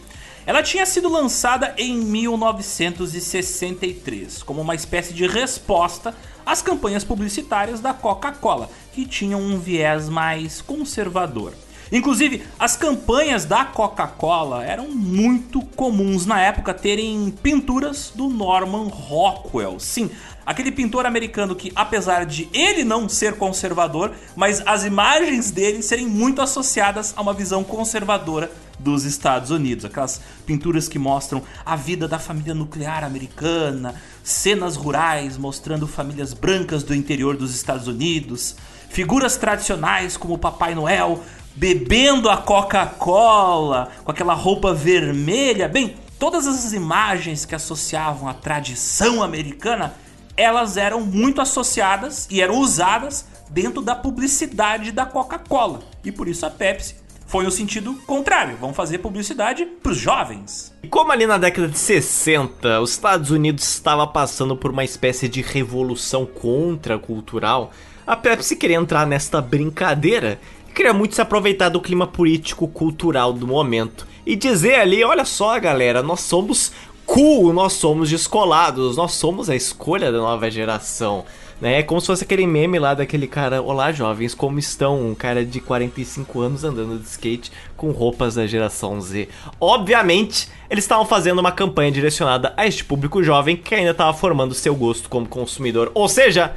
Ela 0.46 0.62
tinha 0.62 0.84
sido 0.84 1.08
lançada 1.08 1.74
em 1.78 1.96
1963 1.96 4.42
como 4.42 4.60
uma 4.60 4.74
espécie 4.74 5.14
de 5.14 5.26
resposta 5.26 6.14
às 6.44 6.60
campanhas 6.60 7.02
publicitárias 7.02 7.80
da 7.80 7.94
Coca-Cola, 7.94 8.68
que 8.92 9.06
tinham 9.06 9.40
um 9.40 9.58
viés 9.58 10.10
mais 10.10 10.60
conservador. 10.60 11.54
Inclusive, 11.94 12.42
as 12.58 12.76
campanhas 12.76 13.44
da 13.44 13.64
Coca-Cola 13.64 14.64
eram 14.64 14.88
muito 14.88 15.62
comuns 15.62 16.26
na 16.26 16.40
época 16.40 16.74
terem 16.74 17.32
pinturas 17.40 18.10
do 18.12 18.28
Norman 18.28 18.88
Rockwell. 18.88 19.78
Sim, 19.78 20.10
aquele 20.44 20.72
pintor 20.72 21.06
americano 21.06 21.54
que, 21.54 21.70
apesar 21.72 22.26
de 22.26 22.48
ele 22.52 22.82
não 22.82 23.08
ser 23.08 23.36
conservador, 23.36 24.10
mas 24.34 24.60
as 24.66 24.84
imagens 24.84 25.52
dele 25.52 25.82
serem 25.82 26.08
muito 26.08 26.42
associadas 26.42 27.14
a 27.16 27.22
uma 27.22 27.32
visão 27.32 27.62
conservadora 27.62 28.50
dos 28.76 29.04
Estados 29.04 29.52
Unidos. 29.52 29.84
Aquelas 29.84 30.20
pinturas 30.44 30.88
que 30.88 30.98
mostram 30.98 31.44
a 31.64 31.76
vida 31.76 32.08
da 32.08 32.18
família 32.18 32.54
nuclear 32.54 33.04
americana, 33.04 33.94
cenas 34.20 34.74
rurais 34.74 35.36
mostrando 35.36 35.86
famílias 35.86 36.34
brancas 36.34 36.82
do 36.82 36.92
interior 36.92 37.36
dos 37.36 37.54
Estados 37.54 37.86
Unidos, 37.86 38.56
figuras 38.88 39.36
tradicionais 39.36 40.16
como 40.16 40.34
o 40.34 40.38
Papai 40.38 40.74
Noel 40.74 41.22
bebendo 41.54 42.28
a 42.28 42.36
Coca-Cola 42.36 43.90
com 44.04 44.10
aquela 44.10 44.34
roupa 44.34 44.74
vermelha. 44.74 45.68
Bem, 45.68 45.96
todas 46.18 46.46
essas 46.46 46.72
imagens 46.72 47.44
que 47.44 47.54
associavam 47.54 48.28
a 48.28 48.34
tradição 48.34 49.22
americana, 49.22 49.94
elas 50.36 50.76
eram 50.76 51.00
muito 51.00 51.40
associadas 51.40 52.26
e 52.30 52.40
eram 52.40 52.58
usadas 52.58 53.26
dentro 53.50 53.80
da 53.80 53.94
publicidade 53.94 54.90
da 54.90 55.06
Coca-Cola. 55.06 55.80
E 56.04 56.10
por 56.10 56.28
isso 56.28 56.44
a 56.44 56.50
Pepsi 56.50 56.96
foi 57.26 57.44
no 57.44 57.50
sentido 57.50 57.94
contrário. 58.06 58.56
Vamos 58.60 58.76
fazer 58.76 58.98
publicidade 58.98 59.64
para 59.64 59.92
os 59.92 59.98
jovens. 59.98 60.74
E 60.82 60.88
como 60.88 61.12
ali 61.12 61.26
na 61.26 61.38
década 61.38 61.68
de 61.68 61.78
60 61.78 62.80
os 62.80 62.90
Estados 62.90 63.30
Unidos 63.30 63.64
estava 63.64 64.06
passando 64.06 64.56
por 64.56 64.70
uma 64.70 64.84
espécie 64.84 65.28
de 65.28 65.40
revolução 65.40 66.26
contracultural, 66.26 67.72
a 68.06 68.16
Pepsi 68.16 68.56
queria 68.56 68.76
entrar 68.76 69.06
nesta 69.06 69.40
brincadeira 69.40 70.38
queria 70.74 70.92
muito 70.92 71.14
se 71.14 71.20
aproveitar 71.20 71.68
do 71.68 71.80
clima 71.80 72.06
político 72.06 72.66
cultural 72.66 73.32
do 73.32 73.46
momento 73.46 74.06
e 74.26 74.34
dizer 74.34 74.74
ali, 74.74 75.04
olha 75.04 75.24
só, 75.24 75.58
galera, 75.60 76.02
nós 76.02 76.20
somos 76.20 76.72
cool, 77.06 77.52
nós 77.52 77.74
somos 77.74 78.10
descolados, 78.10 78.96
nós 78.96 79.12
somos 79.12 79.48
a 79.48 79.54
escolha 79.54 80.10
da 80.10 80.18
nova 80.18 80.50
geração. 80.50 81.24
Né? 81.60 81.78
É 81.78 81.82
como 81.82 82.00
se 82.00 82.08
fosse 82.08 82.24
aquele 82.24 82.46
meme 82.46 82.78
lá 82.78 82.94
daquele 82.94 83.26
cara, 83.28 83.62
olá 83.62 83.92
jovens, 83.92 84.34
como 84.34 84.58
estão? 84.58 85.00
Um 85.00 85.14
cara 85.14 85.44
de 85.44 85.60
45 85.60 86.40
anos 86.40 86.64
andando 86.64 86.98
de 86.98 87.06
skate 87.06 87.52
com 87.76 87.90
roupas 87.92 88.34
da 88.34 88.46
geração 88.46 89.00
Z. 89.00 89.28
Obviamente, 89.60 90.48
eles 90.68 90.84
estavam 90.84 91.06
fazendo 91.06 91.38
uma 91.38 91.52
campanha 91.52 91.92
direcionada 91.92 92.52
a 92.56 92.66
este 92.66 92.84
público 92.84 93.22
jovem 93.22 93.56
que 93.56 93.74
ainda 93.74 93.92
estava 93.92 94.12
formando 94.12 94.54
seu 94.54 94.74
gosto 94.74 95.08
como 95.08 95.28
consumidor. 95.28 95.92
Ou 95.94 96.08
seja, 96.08 96.52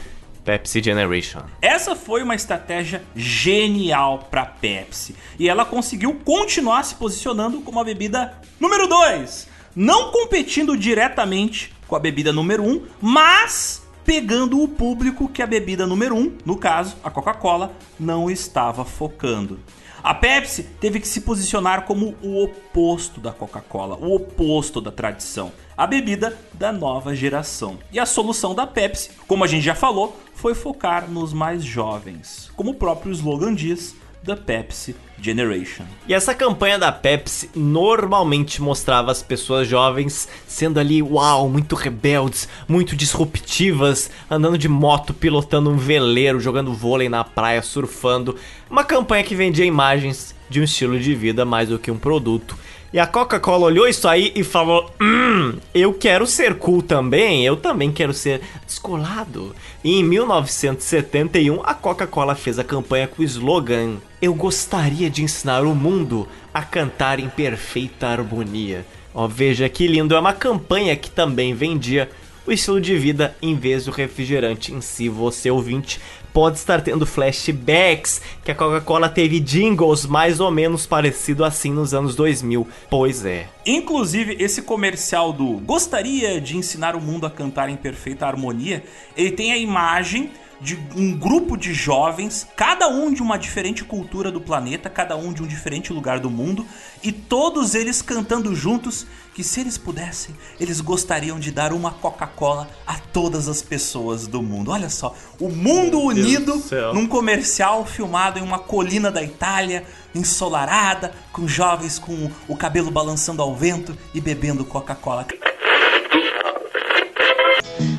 Pepsi 0.47 0.81
Generation. 0.81 1.41
Essa 1.61 1.93
foi 1.93 2.23
uma 2.23 2.33
estratégia 2.33 3.03
genial 3.13 4.29
para 4.31 4.45
Pepsi 4.45 5.13
e 5.37 5.49
ela 5.49 5.65
conseguiu 5.65 6.21
continuar 6.23 6.83
se 6.83 6.95
posicionando 6.95 7.59
como 7.59 7.81
a 7.81 7.83
bebida 7.83 8.33
número 8.57 8.87
2, 8.87 9.45
não 9.75 10.09
competindo 10.09 10.77
diretamente 10.77 11.73
com 11.85 11.97
a 11.97 11.99
bebida 11.99 12.31
número 12.31 12.63
1, 12.63 12.65
um, 12.65 12.85
mas 13.01 13.85
pegando 14.05 14.63
o 14.63 14.69
público 14.69 15.27
que 15.27 15.41
a 15.41 15.45
bebida 15.45 15.85
número 15.85 16.15
1, 16.15 16.17
um, 16.17 16.37
no 16.45 16.55
caso, 16.55 16.95
a 17.03 17.11
Coca-Cola, 17.11 17.73
não 17.99 18.31
estava 18.31 18.85
focando. 18.85 19.59
A 20.07 20.13
Pepsi 20.13 20.63
teve 20.63 21.01
que 21.01 21.07
se 21.07 21.19
posicionar 21.19 21.83
como 21.83 22.15
o 22.23 22.41
oposto 22.41 23.19
da 23.19 23.33
Coca-Cola, 23.33 23.97
o 23.97 24.15
oposto 24.15 24.79
da 24.79 24.89
tradição, 24.89 25.51
a 25.75 25.85
bebida 25.85 26.39
da 26.53 26.71
nova 26.71 27.13
geração. 27.13 27.77
E 27.91 27.99
a 27.99 28.05
solução 28.05 28.55
da 28.55 28.65
Pepsi, 28.65 29.11
como 29.27 29.43
a 29.43 29.47
gente 29.47 29.65
já 29.65 29.75
falou, 29.75 30.17
foi 30.33 30.55
focar 30.55 31.11
nos 31.11 31.33
mais 31.33 31.61
jovens, 31.61 32.49
como 32.55 32.71
o 32.71 32.75
próprio 32.75 33.11
slogan 33.11 33.53
diz, 33.53 33.97
The 34.27 34.35
Pepsi 34.35 34.93
Generation. 35.21 35.85
E 36.05 36.13
essa 36.13 36.35
campanha 36.35 36.77
da 36.77 36.91
Pepsi 36.91 37.49
normalmente 37.55 38.61
mostrava 38.61 39.09
as 39.09 39.23
pessoas 39.23 39.65
jovens 39.65 40.27
sendo 40.45 40.81
ali, 40.81 41.01
uau, 41.01 41.47
muito 41.47 41.75
rebeldes, 41.75 42.49
muito 42.67 42.93
disruptivas, 42.93 44.11
andando 44.29 44.57
de 44.57 44.67
moto, 44.67 45.13
pilotando 45.13 45.69
um 45.69 45.77
veleiro, 45.77 46.41
jogando 46.41 46.73
vôlei 46.73 47.07
na 47.07 47.23
praia, 47.23 47.61
surfando. 47.61 48.35
Uma 48.69 48.83
campanha 48.83 49.23
que 49.23 49.33
vendia 49.33 49.63
imagens 49.63 50.35
de 50.49 50.59
um 50.59 50.63
estilo 50.65 50.99
de 50.99 51.15
vida 51.15 51.45
mais 51.45 51.69
do 51.69 51.79
que 51.79 51.89
um 51.89 51.97
produto. 51.97 52.57
E 52.97 52.99
a 52.99 53.05
Coca-Cola 53.05 53.67
olhou 53.67 53.87
isso 53.87 54.07
aí 54.07 54.31
e 54.33 54.43
falou: 54.43 54.91
Hum, 54.99 55.59
eu 55.71 55.93
quero 55.93 56.25
ser 56.25 56.55
cool 56.55 56.81
também, 56.81 57.45
eu 57.45 57.55
também 57.55 57.91
quero 57.91 58.11
ser 58.11 58.41
descolado. 58.65 59.55
E 59.83 59.99
em 59.99 60.03
1971, 60.03 61.61
a 61.63 61.75
Coca-Cola 61.75 62.33
fez 62.33 62.57
a 62.57 62.63
campanha 62.63 63.07
com 63.07 63.21
o 63.21 63.23
slogan: 63.25 63.97
Eu 64.19 64.33
gostaria 64.33 65.11
de 65.11 65.21
ensinar 65.21 65.63
o 65.63 65.75
mundo 65.75 66.27
a 66.51 66.63
cantar 66.63 67.19
em 67.19 67.29
perfeita 67.29 68.07
harmonia. 68.07 68.83
Ó, 69.13 69.27
veja 69.27 69.69
que 69.69 69.85
lindo, 69.85 70.15
é 70.15 70.19
uma 70.19 70.33
campanha 70.33 70.95
que 70.95 71.11
também 71.11 71.53
vendia 71.53 72.09
o 72.47 72.51
estilo 72.51 72.81
de 72.81 72.97
vida 72.97 73.35
em 73.39 73.55
vez 73.55 73.85
do 73.85 73.91
refrigerante 73.91 74.73
em 74.73 74.81
si. 74.81 75.07
Você 75.07 75.51
ouvinte 75.51 76.01
pode 76.37 76.59
estar 76.59 76.81
tendo 76.81 77.03
flashbacks 77.03 78.21
que 78.43 78.51
a 78.51 78.53
Coca-Cola 78.53 79.09
teve 79.09 79.39
jingles 79.39 80.05
mais 80.05 80.39
ou 80.39 80.51
menos 80.51 80.85
parecido 80.85 81.43
assim 81.43 81.73
nos 81.73 81.95
anos 81.95 82.15
2000. 82.15 82.67
Pois 82.91 83.25
é. 83.25 83.47
Inclusive, 83.65 84.37
esse 84.39 84.61
comercial 84.61 85.33
do 85.33 85.53
Gostaria 85.53 86.39
de 86.39 86.55
ensinar 86.55 86.95
o 86.95 87.01
mundo 87.01 87.25
a 87.25 87.31
cantar 87.31 87.69
em 87.69 87.75
perfeita 87.75 88.27
harmonia, 88.27 88.83
ele 89.17 89.31
tem 89.31 89.51
a 89.51 89.57
imagem 89.57 90.29
de 90.61 90.77
um 90.95 91.11
grupo 91.11 91.57
de 91.57 91.73
jovens, 91.73 92.47
cada 92.55 92.87
um 92.87 93.11
de 93.11 93.21
uma 93.23 93.37
diferente 93.37 93.83
cultura 93.83 94.31
do 94.31 94.39
planeta, 94.39 94.91
cada 94.91 95.15
um 95.15 95.33
de 95.33 95.41
um 95.41 95.47
diferente 95.47 95.91
lugar 95.91 96.19
do 96.19 96.29
mundo, 96.29 96.65
e 97.01 97.11
todos 97.11 97.73
eles 97.73 98.01
cantando 98.01 98.55
juntos 98.55 99.07
que 99.37 99.43
se 99.43 99.59
eles 99.59 99.77
pudessem, 99.77 100.35
eles 100.59 100.81
gostariam 100.81 101.39
de 101.39 101.51
dar 101.51 101.71
uma 101.71 101.91
Coca-Cola 101.91 102.67
a 102.87 102.95
todas 102.95 103.47
as 103.47 103.61
pessoas 103.61 104.25
do 104.25 104.41
mundo. 104.41 104.71
Olha 104.71 104.89
só, 104.89 105.13
o 105.39 105.47
mundo 105.49 105.99
Meu 105.99 106.07
unido 106.07 106.63
num 106.91 107.05
comercial 107.05 107.85
filmado 107.85 108.39
em 108.39 108.41
uma 108.41 108.57
colina 108.57 109.11
da 109.11 109.21
Itália, 109.21 109.85
ensolarada, 110.15 111.13
com 111.31 111.47
jovens 111.47 111.99
com 111.99 112.31
o 112.47 112.57
cabelo 112.57 112.89
balançando 112.89 113.43
ao 113.43 113.55
vento 113.55 113.95
e 114.11 114.19
bebendo 114.19 114.65
Coca-Cola. 114.65 115.27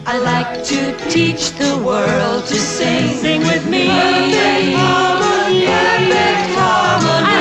I 0.08 0.18
like 0.18 0.64
to 0.64 1.08
teach 1.08 1.52
the 1.52 1.76
world 1.76 2.48
to 2.48 2.54
sing. 2.56 3.14
Sing 3.20 3.42
with 3.42 3.64
me. 3.66 3.86
Perfect 3.86 4.74
harmony. 4.74 5.66
Perfect 5.66 6.58
harmony. 6.58 7.37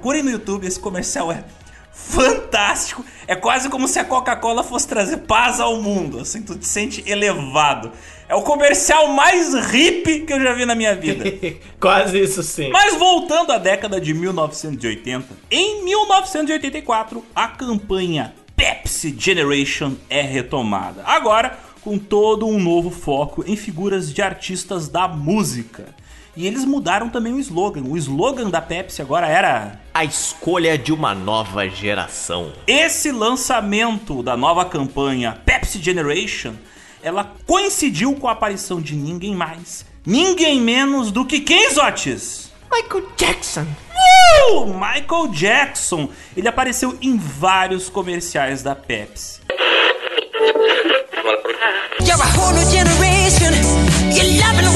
Procurem 0.00 0.22
no 0.22 0.30
YouTube, 0.30 0.66
esse 0.66 0.80
comercial 0.80 1.30
é 1.30 1.44
fantástico. 1.92 3.04
É 3.26 3.36
quase 3.36 3.68
como 3.68 3.86
se 3.86 3.98
a 3.98 4.04
Coca-Cola 4.04 4.64
fosse 4.64 4.88
trazer 4.88 5.18
paz 5.18 5.60
ao 5.60 5.80
mundo. 5.82 6.20
Assim, 6.20 6.42
tu 6.42 6.56
te 6.56 6.66
sente 6.66 7.04
elevado. 7.06 7.92
É 8.30 8.34
o 8.36 8.42
comercial 8.42 9.08
mais 9.08 9.52
hippie 9.54 10.20
que 10.20 10.32
eu 10.32 10.40
já 10.40 10.52
vi 10.52 10.64
na 10.64 10.76
minha 10.76 10.94
vida. 10.94 11.24
quase 11.80 12.16
isso 12.16 12.44
sim. 12.44 12.70
Mas 12.70 12.94
voltando 12.94 13.50
à 13.50 13.58
década 13.58 14.00
de 14.00 14.14
1980, 14.14 15.26
em 15.50 15.82
1984, 15.82 17.24
a 17.34 17.48
campanha 17.48 18.32
Pepsi 18.54 19.12
Generation 19.18 19.94
é 20.08 20.20
retomada. 20.20 21.02
Agora, 21.04 21.58
com 21.80 21.98
todo 21.98 22.46
um 22.46 22.60
novo 22.60 22.88
foco 22.88 23.42
em 23.44 23.56
figuras 23.56 24.14
de 24.14 24.22
artistas 24.22 24.86
da 24.86 25.08
música. 25.08 25.86
E 26.36 26.46
eles 26.46 26.64
mudaram 26.64 27.08
também 27.08 27.32
o 27.32 27.40
slogan. 27.40 27.82
O 27.82 27.96
slogan 27.96 28.48
da 28.48 28.62
Pepsi 28.62 29.02
agora 29.02 29.26
era 29.26 29.80
a 29.92 30.04
escolha 30.04 30.78
de 30.78 30.92
uma 30.92 31.16
nova 31.16 31.68
geração. 31.68 32.52
Esse 32.64 33.10
lançamento 33.10 34.22
da 34.22 34.36
nova 34.36 34.64
campanha 34.64 35.36
Pepsi 35.44 35.82
Generation, 35.82 36.54
ela 37.02 37.32
coincidiu 37.46 38.14
com 38.14 38.28
a 38.28 38.32
aparição 38.32 38.80
de 38.80 38.94
ninguém 38.94 39.34
mais, 39.34 39.84
ninguém 40.04 40.60
menos 40.60 41.10
do 41.10 41.24
que 41.24 41.40
quem, 41.40 41.72
Zotis? 41.72 42.50
Michael 42.72 43.04
Jackson. 43.16 43.66
Uh! 44.52 44.66
Michael 44.74 45.28
Jackson. 45.32 46.08
Ele 46.36 46.48
apareceu 46.48 46.96
em 47.02 47.18
vários 47.18 47.88
comerciais 47.88 48.62
da 48.62 48.74
Pepsi. 48.74 49.40
You're 52.00 52.52
new 52.54 52.70
generation. 52.70 53.52
You're 54.10 54.42
loving 54.42 54.70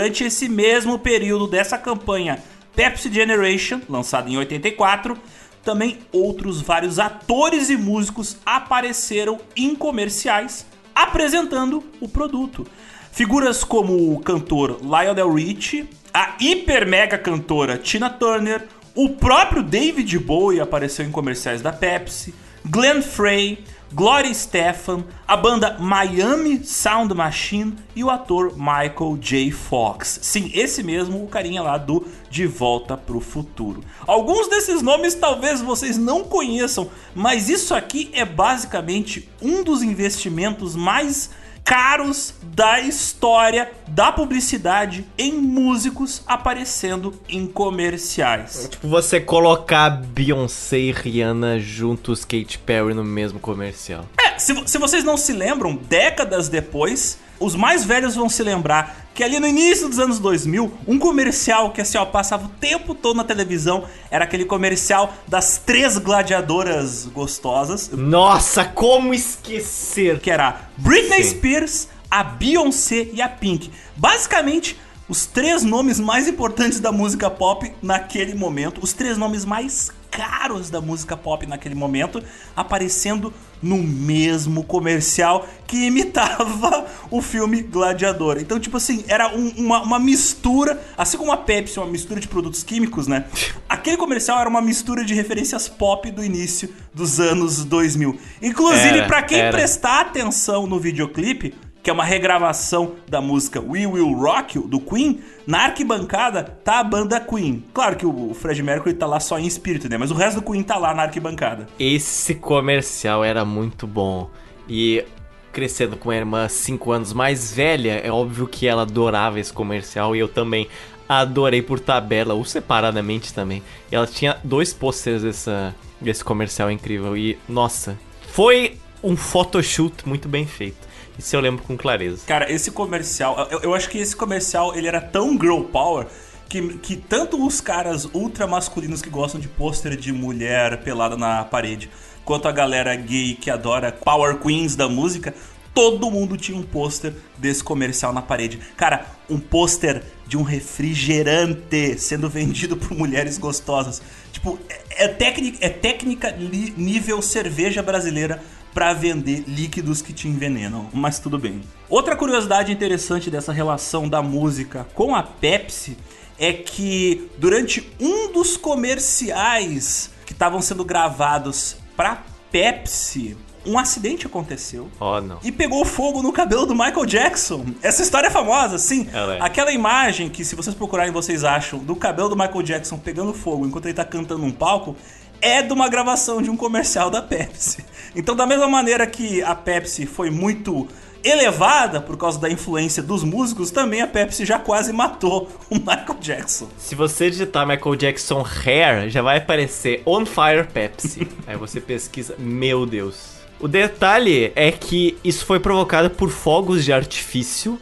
durante 0.00 0.24
esse 0.24 0.48
mesmo 0.48 0.98
período 0.98 1.46
dessa 1.46 1.76
campanha 1.76 2.42
Pepsi 2.74 3.12
Generation, 3.12 3.82
lançada 3.86 4.30
em 4.30 4.38
84, 4.38 5.14
também 5.62 5.98
outros 6.10 6.62
vários 6.62 6.98
atores 6.98 7.68
e 7.68 7.76
músicos 7.76 8.38
apareceram 8.46 9.38
em 9.54 9.74
comerciais 9.74 10.64
apresentando 10.94 11.84
o 12.00 12.08
produto. 12.08 12.66
Figuras 13.12 13.62
como 13.62 14.14
o 14.14 14.20
cantor 14.20 14.80
Lionel 14.80 15.34
Richie, 15.34 15.86
a 16.14 16.34
hiper 16.40 16.88
mega 16.88 17.18
cantora 17.18 17.76
Tina 17.76 18.08
Turner, 18.08 18.66
o 18.94 19.10
próprio 19.10 19.62
David 19.62 20.18
Bowie 20.18 20.60
apareceu 20.60 21.04
em 21.04 21.10
comerciais 21.10 21.60
da 21.60 21.74
Pepsi, 21.74 22.34
Glenn 22.64 23.02
Frey, 23.02 23.62
Gloria 23.92 24.32
Stefan, 24.32 25.04
a 25.26 25.36
banda 25.36 25.76
Miami 25.80 26.64
Sound 26.64 27.12
Machine 27.12 27.74
e 27.96 28.04
o 28.04 28.10
ator 28.10 28.56
Michael 28.56 29.18
J. 29.20 29.50
Fox. 29.50 30.20
Sim, 30.22 30.48
esse 30.54 30.80
mesmo, 30.80 31.24
o 31.24 31.26
carinha 31.26 31.60
lá 31.60 31.76
do 31.76 32.06
De 32.30 32.46
Volta 32.46 32.96
pro 32.96 33.18
Futuro. 33.18 33.82
Alguns 34.06 34.46
desses 34.46 34.80
nomes 34.80 35.16
talvez 35.16 35.60
vocês 35.60 35.98
não 35.98 36.22
conheçam, 36.22 36.88
mas 37.12 37.48
isso 37.48 37.74
aqui 37.74 38.10
é 38.12 38.24
basicamente 38.24 39.28
um 39.42 39.64
dos 39.64 39.82
investimentos 39.82 40.76
mais 40.76 41.30
caros 41.64 42.34
da 42.42 42.80
história 42.80 43.70
da 43.86 44.10
publicidade 44.10 45.06
em 45.16 45.32
músicos 45.32 46.22
aparecendo 46.26 47.14
em 47.28 47.46
comerciais. 47.46 48.68
Tipo, 48.70 48.88
você 48.88 49.20
colocar 49.20 49.90
Beyoncé 49.90 50.78
e 50.78 50.92
Rihanna 50.92 51.58
juntos, 51.58 52.24
Katy 52.24 52.58
Perry 52.58 52.94
no 52.94 53.04
mesmo 53.04 53.38
comercial. 53.38 54.06
É, 54.18 54.38
se, 54.38 54.54
se 54.66 54.78
vocês 54.78 55.04
não 55.04 55.16
se 55.16 55.32
lembram, 55.32 55.76
décadas 55.76 56.48
depois, 56.48 57.18
os 57.40 57.56
mais 57.56 57.84
velhos 57.84 58.14
vão 58.14 58.28
se 58.28 58.42
lembrar 58.42 59.08
que 59.14 59.24
ali 59.24 59.40
no 59.40 59.46
início 59.46 59.88
dos 59.88 59.98
anos 59.98 60.18
2000, 60.18 60.72
um 60.86 60.98
comercial 60.98 61.72
que 61.72 61.80
assim, 61.80 61.98
ó, 61.98 62.04
passava 62.04 62.46
o 62.46 62.48
tempo 62.48 62.94
todo 62.94 63.16
na 63.16 63.24
televisão 63.24 63.84
era 64.10 64.24
aquele 64.24 64.44
comercial 64.44 65.12
das 65.26 65.58
três 65.58 65.98
gladiadoras 65.98 67.06
gostosas, 67.06 67.90
Nossa, 67.92 68.64
como 68.64 69.12
esquecer? 69.12 70.20
que 70.20 70.30
era 70.30 70.68
Britney 70.76 71.24
Sim. 71.24 71.30
Spears, 71.30 71.88
a 72.10 72.22
Beyoncé 72.22 73.08
e 73.12 73.22
a 73.22 73.28
Pink. 73.28 73.70
Basicamente, 73.96 74.78
os 75.08 75.26
três 75.26 75.64
nomes 75.64 75.98
mais 75.98 76.28
importantes 76.28 76.78
da 76.78 76.92
música 76.92 77.28
pop 77.28 77.72
naquele 77.82 78.34
momento, 78.34 78.80
os 78.82 78.92
três 78.92 79.18
nomes 79.18 79.44
mais 79.44 79.90
caros 80.10 80.70
da 80.70 80.80
música 80.80 81.16
pop 81.16 81.46
naquele 81.46 81.74
momento, 81.74 82.22
aparecendo 82.56 83.32
no 83.62 83.76
mesmo 83.76 84.64
comercial 84.64 85.46
que 85.66 85.76
imitava 85.86 86.86
o 87.10 87.20
filme 87.22 87.62
Gladiador. 87.62 88.38
Então, 88.40 88.58
tipo 88.58 88.76
assim, 88.76 89.04
era 89.06 89.28
um- 89.36 89.50
uma, 89.56 89.82
uma 89.82 89.98
mistura, 89.98 90.80
assim 90.96 91.16
como 91.18 91.30
a 91.30 91.36
Pepsi, 91.36 91.78
uma 91.78 91.86
mistura 91.86 92.20
de 92.20 92.26
produtos 92.28 92.62
químicos, 92.62 93.06
né? 93.06 93.24
Aquele 93.68 93.96
comercial 93.96 94.38
era 94.40 94.48
uma 94.48 94.62
mistura 94.62 95.04
de 95.04 95.14
referências 95.14 95.68
pop 95.68 96.10
do 96.10 96.24
início 96.24 96.72
dos 96.92 97.20
anos 97.20 97.64
2000. 97.64 98.18
Inclusive, 98.42 98.98
Era, 98.98 99.06
pra 99.06 99.22
quem 99.22 99.38
era. 99.38 99.56
prestar 99.56 100.00
atenção 100.00 100.66
no 100.66 100.78
videoclipe, 100.80 101.54
que 101.82 101.88
é 101.88 101.92
uma 101.92 102.04
regravação 102.04 102.96
da 103.08 103.20
música 103.20 103.60
We 103.60 103.86
Will 103.86 104.12
Rock 104.12 104.56
You, 104.56 104.66
do 104.66 104.80
Queen, 104.80 105.20
na 105.46 105.64
arquibancada 105.64 106.44
tá 106.44 106.80
a 106.80 106.84
banda 106.84 107.18
Queen. 107.20 107.64
Claro 107.72 107.96
que 107.96 108.06
o 108.06 108.34
Fred 108.34 108.62
Mercury 108.62 108.94
tá 108.94 109.06
lá 109.06 109.18
só 109.18 109.38
em 109.38 109.46
espírito, 109.46 109.88
né? 109.88 109.96
Mas 109.96 110.10
o 110.10 110.14
resto 110.14 110.40
do 110.40 110.50
Queen 110.50 110.62
tá 110.62 110.76
lá 110.76 110.94
na 110.94 111.02
arquibancada. 111.02 111.66
Esse 111.78 112.34
comercial 112.34 113.24
era 113.24 113.44
muito 113.44 113.86
bom. 113.86 114.30
E 114.68 115.04
crescendo 115.52 115.96
com 115.96 116.10
a 116.10 116.16
irmã 116.16 116.48
5 116.48 116.92
anos 116.92 117.12
mais 117.12 117.52
velha, 117.52 118.00
é 118.04 118.10
óbvio 118.10 118.46
que 118.46 118.66
ela 118.66 118.82
adorava 118.82 119.40
esse 119.40 119.52
comercial 119.52 120.14
e 120.14 120.20
eu 120.20 120.28
também 120.28 120.68
adorei 121.08 121.60
por 121.60 121.80
tabela, 121.80 122.34
ou 122.34 122.44
separadamente 122.44 123.34
também. 123.34 123.62
E 123.90 123.96
ela 123.96 124.06
tinha 124.06 124.38
dois 124.44 124.72
posters 124.72 125.22
dessa, 125.22 125.74
desse 126.00 126.22
comercial 126.22 126.70
incrível 126.70 127.16
e, 127.16 127.36
nossa, 127.48 127.98
foi 128.28 128.78
um 129.02 129.16
photoshoot 129.16 130.08
muito 130.08 130.28
bem 130.28 130.46
feito. 130.46 130.89
Isso 131.20 131.36
eu 131.36 131.40
lembro 131.40 131.62
com 131.62 131.76
clareza. 131.76 132.22
Cara, 132.26 132.50
esse 132.50 132.70
comercial, 132.70 133.46
eu, 133.50 133.60
eu 133.60 133.74
acho 133.74 133.90
que 133.90 133.98
esse 133.98 134.16
comercial 134.16 134.74
ele 134.74 134.88
era 134.88 135.02
tão 135.02 135.38
girl 135.38 135.64
power 135.64 136.06
que, 136.48 136.78
que 136.78 136.96
tanto 136.96 137.46
os 137.46 137.60
caras 137.60 138.06
ultra 138.14 138.46
masculinos 138.46 139.02
que 139.02 139.10
gostam 139.10 139.38
de 139.38 139.46
pôster 139.46 139.96
de 139.96 140.12
mulher 140.12 140.82
pelada 140.82 141.18
na 141.18 141.44
parede, 141.44 141.90
quanto 142.24 142.48
a 142.48 142.52
galera 142.52 142.96
gay 142.96 143.34
que 143.34 143.50
adora 143.50 143.92
power 143.92 144.38
queens 144.38 144.74
da 144.74 144.88
música, 144.88 145.34
todo 145.74 146.10
mundo 146.10 146.38
tinha 146.38 146.56
um 146.56 146.62
pôster 146.62 147.12
desse 147.36 147.62
comercial 147.62 148.14
na 148.14 148.22
parede. 148.22 148.58
Cara, 148.78 149.04
um 149.28 149.38
pôster 149.38 150.02
de 150.26 150.38
um 150.38 150.42
refrigerante 150.42 151.98
sendo 151.98 152.30
vendido 152.30 152.78
por 152.78 152.96
mulheres 152.96 153.36
gostosas. 153.36 154.00
Tipo, 154.32 154.58
é, 154.70 155.04
é 155.04 155.08
técnica, 155.08 155.58
é 155.60 155.68
técnica 155.68 156.34
nível 156.34 157.20
cerveja 157.20 157.82
brasileira 157.82 158.42
pra 158.72 158.92
vender 158.92 159.44
líquidos 159.46 160.00
que 160.00 160.12
te 160.12 160.28
envenenam, 160.28 160.88
mas 160.92 161.18
tudo 161.18 161.38
bem. 161.38 161.60
Outra 161.88 162.16
curiosidade 162.16 162.72
interessante 162.72 163.30
dessa 163.30 163.52
relação 163.52 164.08
da 164.08 164.22
música 164.22 164.86
com 164.94 165.14
a 165.14 165.22
Pepsi 165.22 165.96
é 166.38 166.52
que 166.52 167.30
durante 167.38 167.90
um 168.00 168.32
dos 168.32 168.56
comerciais 168.56 170.10
que 170.24 170.32
estavam 170.32 170.62
sendo 170.62 170.84
gravados 170.84 171.76
pra 171.96 172.22
Pepsi, 172.50 173.36
um 173.66 173.78
acidente 173.78 174.26
aconteceu. 174.26 174.88
Oh, 174.98 175.20
não. 175.20 175.38
E 175.42 175.52
pegou 175.52 175.84
fogo 175.84 176.22
no 176.22 176.32
cabelo 176.32 176.64
do 176.64 176.74
Michael 176.74 177.04
Jackson. 177.04 177.66
Essa 177.82 178.02
história 178.02 178.28
é 178.28 178.30
famosa, 178.30 178.78
sim. 178.78 179.08
Ela 179.12 179.34
é. 179.36 179.40
Aquela 179.40 179.72
imagem 179.72 180.28
que, 180.28 180.44
se 180.44 180.56
vocês 180.56 180.74
procurarem, 180.74 181.12
vocês 181.12 181.44
acham 181.44 181.78
do 181.78 181.94
cabelo 181.94 182.30
do 182.30 182.36
Michael 182.36 182.62
Jackson 182.62 182.96
pegando 182.96 183.34
fogo 183.34 183.66
enquanto 183.66 183.86
ele 183.86 183.94
tá 183.94 184.04
cantando 184.04 184.40
num 184.40 184.50
palco, 184.50 184.96
é 185.40 185.62
de 185.62 185.72
uma 185.72 185.88
gravação 185.88 186.42
de 186.42 186.50
um 186.50 186.56
comercial 186.56 187.10
da 187.10 187.22
Pepsi. 187.22 187.84
Então, 188.14 188.34
da 188.34 188.46
mesma 188.46 188.68
maneira 188.68 189.06
que 189.06 189.42
a 189.42 189.54
Pepsi 189.54 190.06
foi 190.06 190.30
muito 190.30 190.88
elevada 191.22 192.00
por 192.00 192.16
causa 192.16 192.38
da 192.38 192.48
influência 192.50 193.02
dos 193.02 193.22
músicos, 193.22 193.70
também 193.70 194.00
a 194.00 194.06
Pepsi 194.06 194.44
já 194.44 194.58
quase 194.58 194.92
matou 194.92 195.48
o 195.68 195.76
Michael 195.76 196.18
Jackson. 196.20 196.68
Se 196.78 196.94
você 196.94 197.30
digitar 197.30 197.66
Michael 197.66 197.96
Jackson 197.96 198.44
Hair, 198.44 199.10
já 199.10 199.22
vai 199.22 199.38
aparecer 199.38 200.02
On 200.06 200.24
Fire 200.24 200.66
Pepsi. 200.72 201.28
Aí 201.46 201.56
você 201.56 201.80
pesquisa, 201.80 202.34
meu 202.38 202.86
Deus. 202.86 203.40
O 203.60 203.68
detalhe 203.68 204.52
é 204.56 204.72
que 204.72 205.18
isso 205.22 205.44
foi 205.44 205.60
provocado 205.60 206.08
por 206.08 206.30
fogos 206.30 206.84
de 206.84 206.92
artifício. 206.92 207.78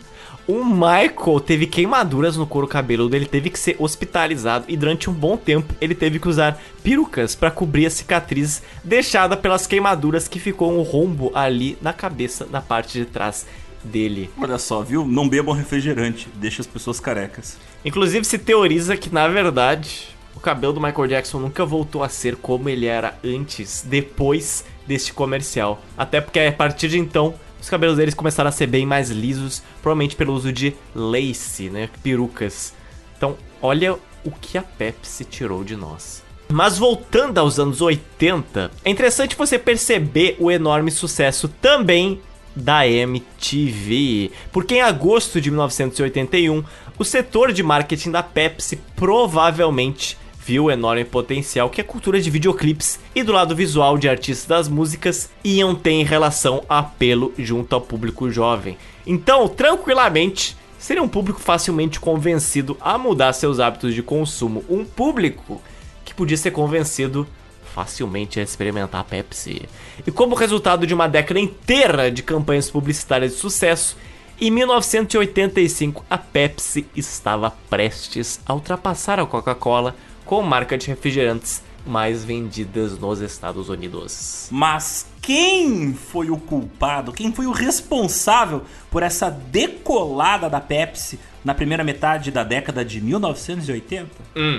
O 0.48 0.64
Michael 0.64 1.40
teve 1.44 1.66
queimaduras 1.66 2.34
no 2.38 2.46
couro 2.46 2.66
cabeludo, 2.66 3.14
ele 3.14 3.26
teve 3.26 3.50
que 3.50 3.58
ser 3.58 3.76
hospitalizado 3.78 4.64
e 4.66 4.78
durante 4.78 5.10
um 5.10 5.12
bom 5.12 5.36
tempo 5.36 5.74
ele 5.78 5.94
teve 5.94 6.18
que 6.18 6.26
usar 6.26 6.58
perucas 6.82 7.34
para 7.34 7.50
cobrir 7.50 7.84
a 7.84 7.90
cicatriz 7.90 8.62
deixada 8.82 9.36
pelas 9.36 9.66
queimaduras 9.66 10.26
que 10.26 10.40
ficou 10.40 10.72
um 10.72 10.80
rombo 10.80 11.30
ali 11.34 11.76
na 11.82 11.92
cabeça, 11.92 12.48
na 12.50 12.62
parte 12.62 12.98
de 12.98 13.04
trás 13.04 13.46
dele. 13.84 14.30
Olha 14.38 14.56
só, 14.56 14.80
viu? 14.80 15.04
Não 15.04 15.28
bebam 15.28 15.54
refrigerante, 15.54 16.30
deixa 16.36 16.62
as 16.62 16.66
pessoas 16.66 16.98
carecas. 16.98 17.58
Inclusive 17.84 18.24
se 18.24 18.38
teoriza 18.38 18.96
que 18.96 19.12
na 19.12 19.28
verdade 19.28 20.08
o 20.34 20.40
cabelo 20.40 20.72
do 20.72 20.80
Michael 20.80 21.08
Jackson 21.08 21.40
nunca 21.40 21.66
voltou 21.66 22.02
a 22.02 22.08
ser 22.08 22.36
como 22.36 22.70
ele 22.70 22.86
era 22.86 23.18
antes, 23.22 23.84
depois 23.86 24.64
deste 24.86 25.12
comercial. 25.12 25.82
Até 25.94 26.22
porque 26.22 26.40
a 26.40 26.50
partir 26.50 26.88
de 26.88 26.98
então 26.98 27.34
os 27.60 27.68
cabelos 27.68 27.96
deles 27.96 28.14
começaram 28.14 28.48
a 28.48 28.52
ser 28.52 28.66
bem 28.66 28.86
mais 28.86 29.10
lisos, 29.10 29.62
provavelmente 29.82 30.16
pelo 30.16 30.32
uso 30.32 30.52
de 30.52 30.74
lace, 30.94 31.68
né, 31.70 31.88
perucas. 32.02 32.72
Então, 33.16 33.36
olha 33.60 33.96
o 34.24 34.30
que 34.30 34.58
a 34.58 34.62
Pepsi 34.62 35.24
tirou 35.24 35.64
de 35.64 35.76
nós. 35.76 36.22
Mas 36.50 36.78
voltando 36.78 37.38
aos 37.38 37.58
anos 37.58 37.80
80, 37.80 38.70
é 38.84 38.90
interessante 38.90 39.36
você 39.36 39.58
perceber 39.58 40.36
o 40.38 40.50
enorme 40.50 40.90
sucesso 40.90 41.46
também 41.46 42.20
da 42.56 42.86
MTV, 42.88 44.32
porque 44.50 44.76
em 44.76 44.80
agosto 44.80 45.40
de 45.40 45.50
1981, 45.50 46.64
o 46.98 47.04
setor 47.04 47.52
de 47.52 47.62
marketing 47.62 48.10
da 48.10 48.22
Pepsi 48.22 48.80
provavelmente 48.96 50.16
o 50.56 50.70
enorme 50.70 51.04
potencial 51.04 51.68
que 51.68 51.80
a 51.80 51.84
cultura 51.84 52.20
de 52.20 52.30
videoclipes 52.30 53.00
e 53.12 53.24
do 53.24 53.32
lado 53.32 53.56
visual 53.56 53.98
de 53.98 54.08
artistas 54.08 54.46
das 54.46 54.68
músicas 54.68 55.28
iam 55.42 55.74
ter 55.74 55.90
em 55.90 56.04
relação 56.04 56.62
a 56.68 56.78
apelo 56.78 57.32
junto 57.36 57.74
ao 57.74 57.80
público 57.80 58.30
jovem. 58.30 58.78
Então, 59.04 59.48
tranquilamente, 59.48 60.56
seria 60.78 61.02
um 61.02 61.08
público 61.08 61.40
facilmente 61.40 61.98
convencido 61.98 62.76
a 62.80 62.96
mudar 62.96 63.32
seus 63.32 63.58
hábitos 63.58 63.94
de 63.94 64.02
consumo. 64.02 64.64
Um 64.68 64.84
público 64.84 65.60
que 66.04 66.14
podia 66.14 66.36
ser 66.36 66.52
convencido 66.52 67.26
facilmente 67.74 68.38
a 68.38 68.42
experimentar 68.42 69.00
a 69.00 69.04
Pepsi. 69.04 69.68
E 70.06 70.10
como 70.10 70.34
resultado 70.34 70.86
de 70.86 70.94
uma 70.94 71.08
década 71.08 71.40
inteira 71.40 72.10
de 72.10 72.22
campanhas 72.22 72.70
publicitárias 72.70 73.32
de 73.32 73.38
sucesso, 73.38 73.96
em 74.40 74.50
1985 74.52 76.04
a 76.08 76.16
Pepsi 76.16 76.86
estava 76.94 77.50
prestes 77.68 78.40
a 78.46 78.54
ultrapassar 78.54 79.18
a 79.18 79.26
Coca-Cola 79.26 79.96
como 80.28 80.46
marca 80.46 80.76
de 80.76 80.86
refrigerantes 80.86 81.62
mais 81.86 82.22
vendidas 82.22 82.98
nos 82.98 83.20
Estados 83.22 83.70
Unidos. 83.70 84.46
Mas 84.50 85.06
quem 85.22 85.94
foi 85.94 86.28
o 86.30 86.36
culpado? 86.36 87.14
Quem 87.14 87.32
foi 87.32 87.46
o 87.46 87.50
responsável 87.50 88.62
por 88.90 89.02
essa 89.02 89.30
decolada 89.30 90.50
da 90.50 90.60
Pepsi 90.60 91.18
na 91.42 91.54
primeira 91.54 91.82
metade 91.82 92.30
da 92.30 92.44
década 92.44 92.84
de 92.84 93.00
1980? 93.00 94.10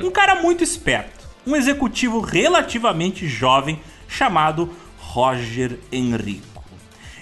Um 0.04 0.10
cara 0.10 0.42
muito 0.42 0.64
esperto, 0.64 1.30
um 1.46 1.56
executivo 1.56 2.20
relativamente 2.20 3.28
jovem 3.28 3.80
chamado 4.08 4.74
Roger 4.98 5.78
Enrico. 5.92 6.64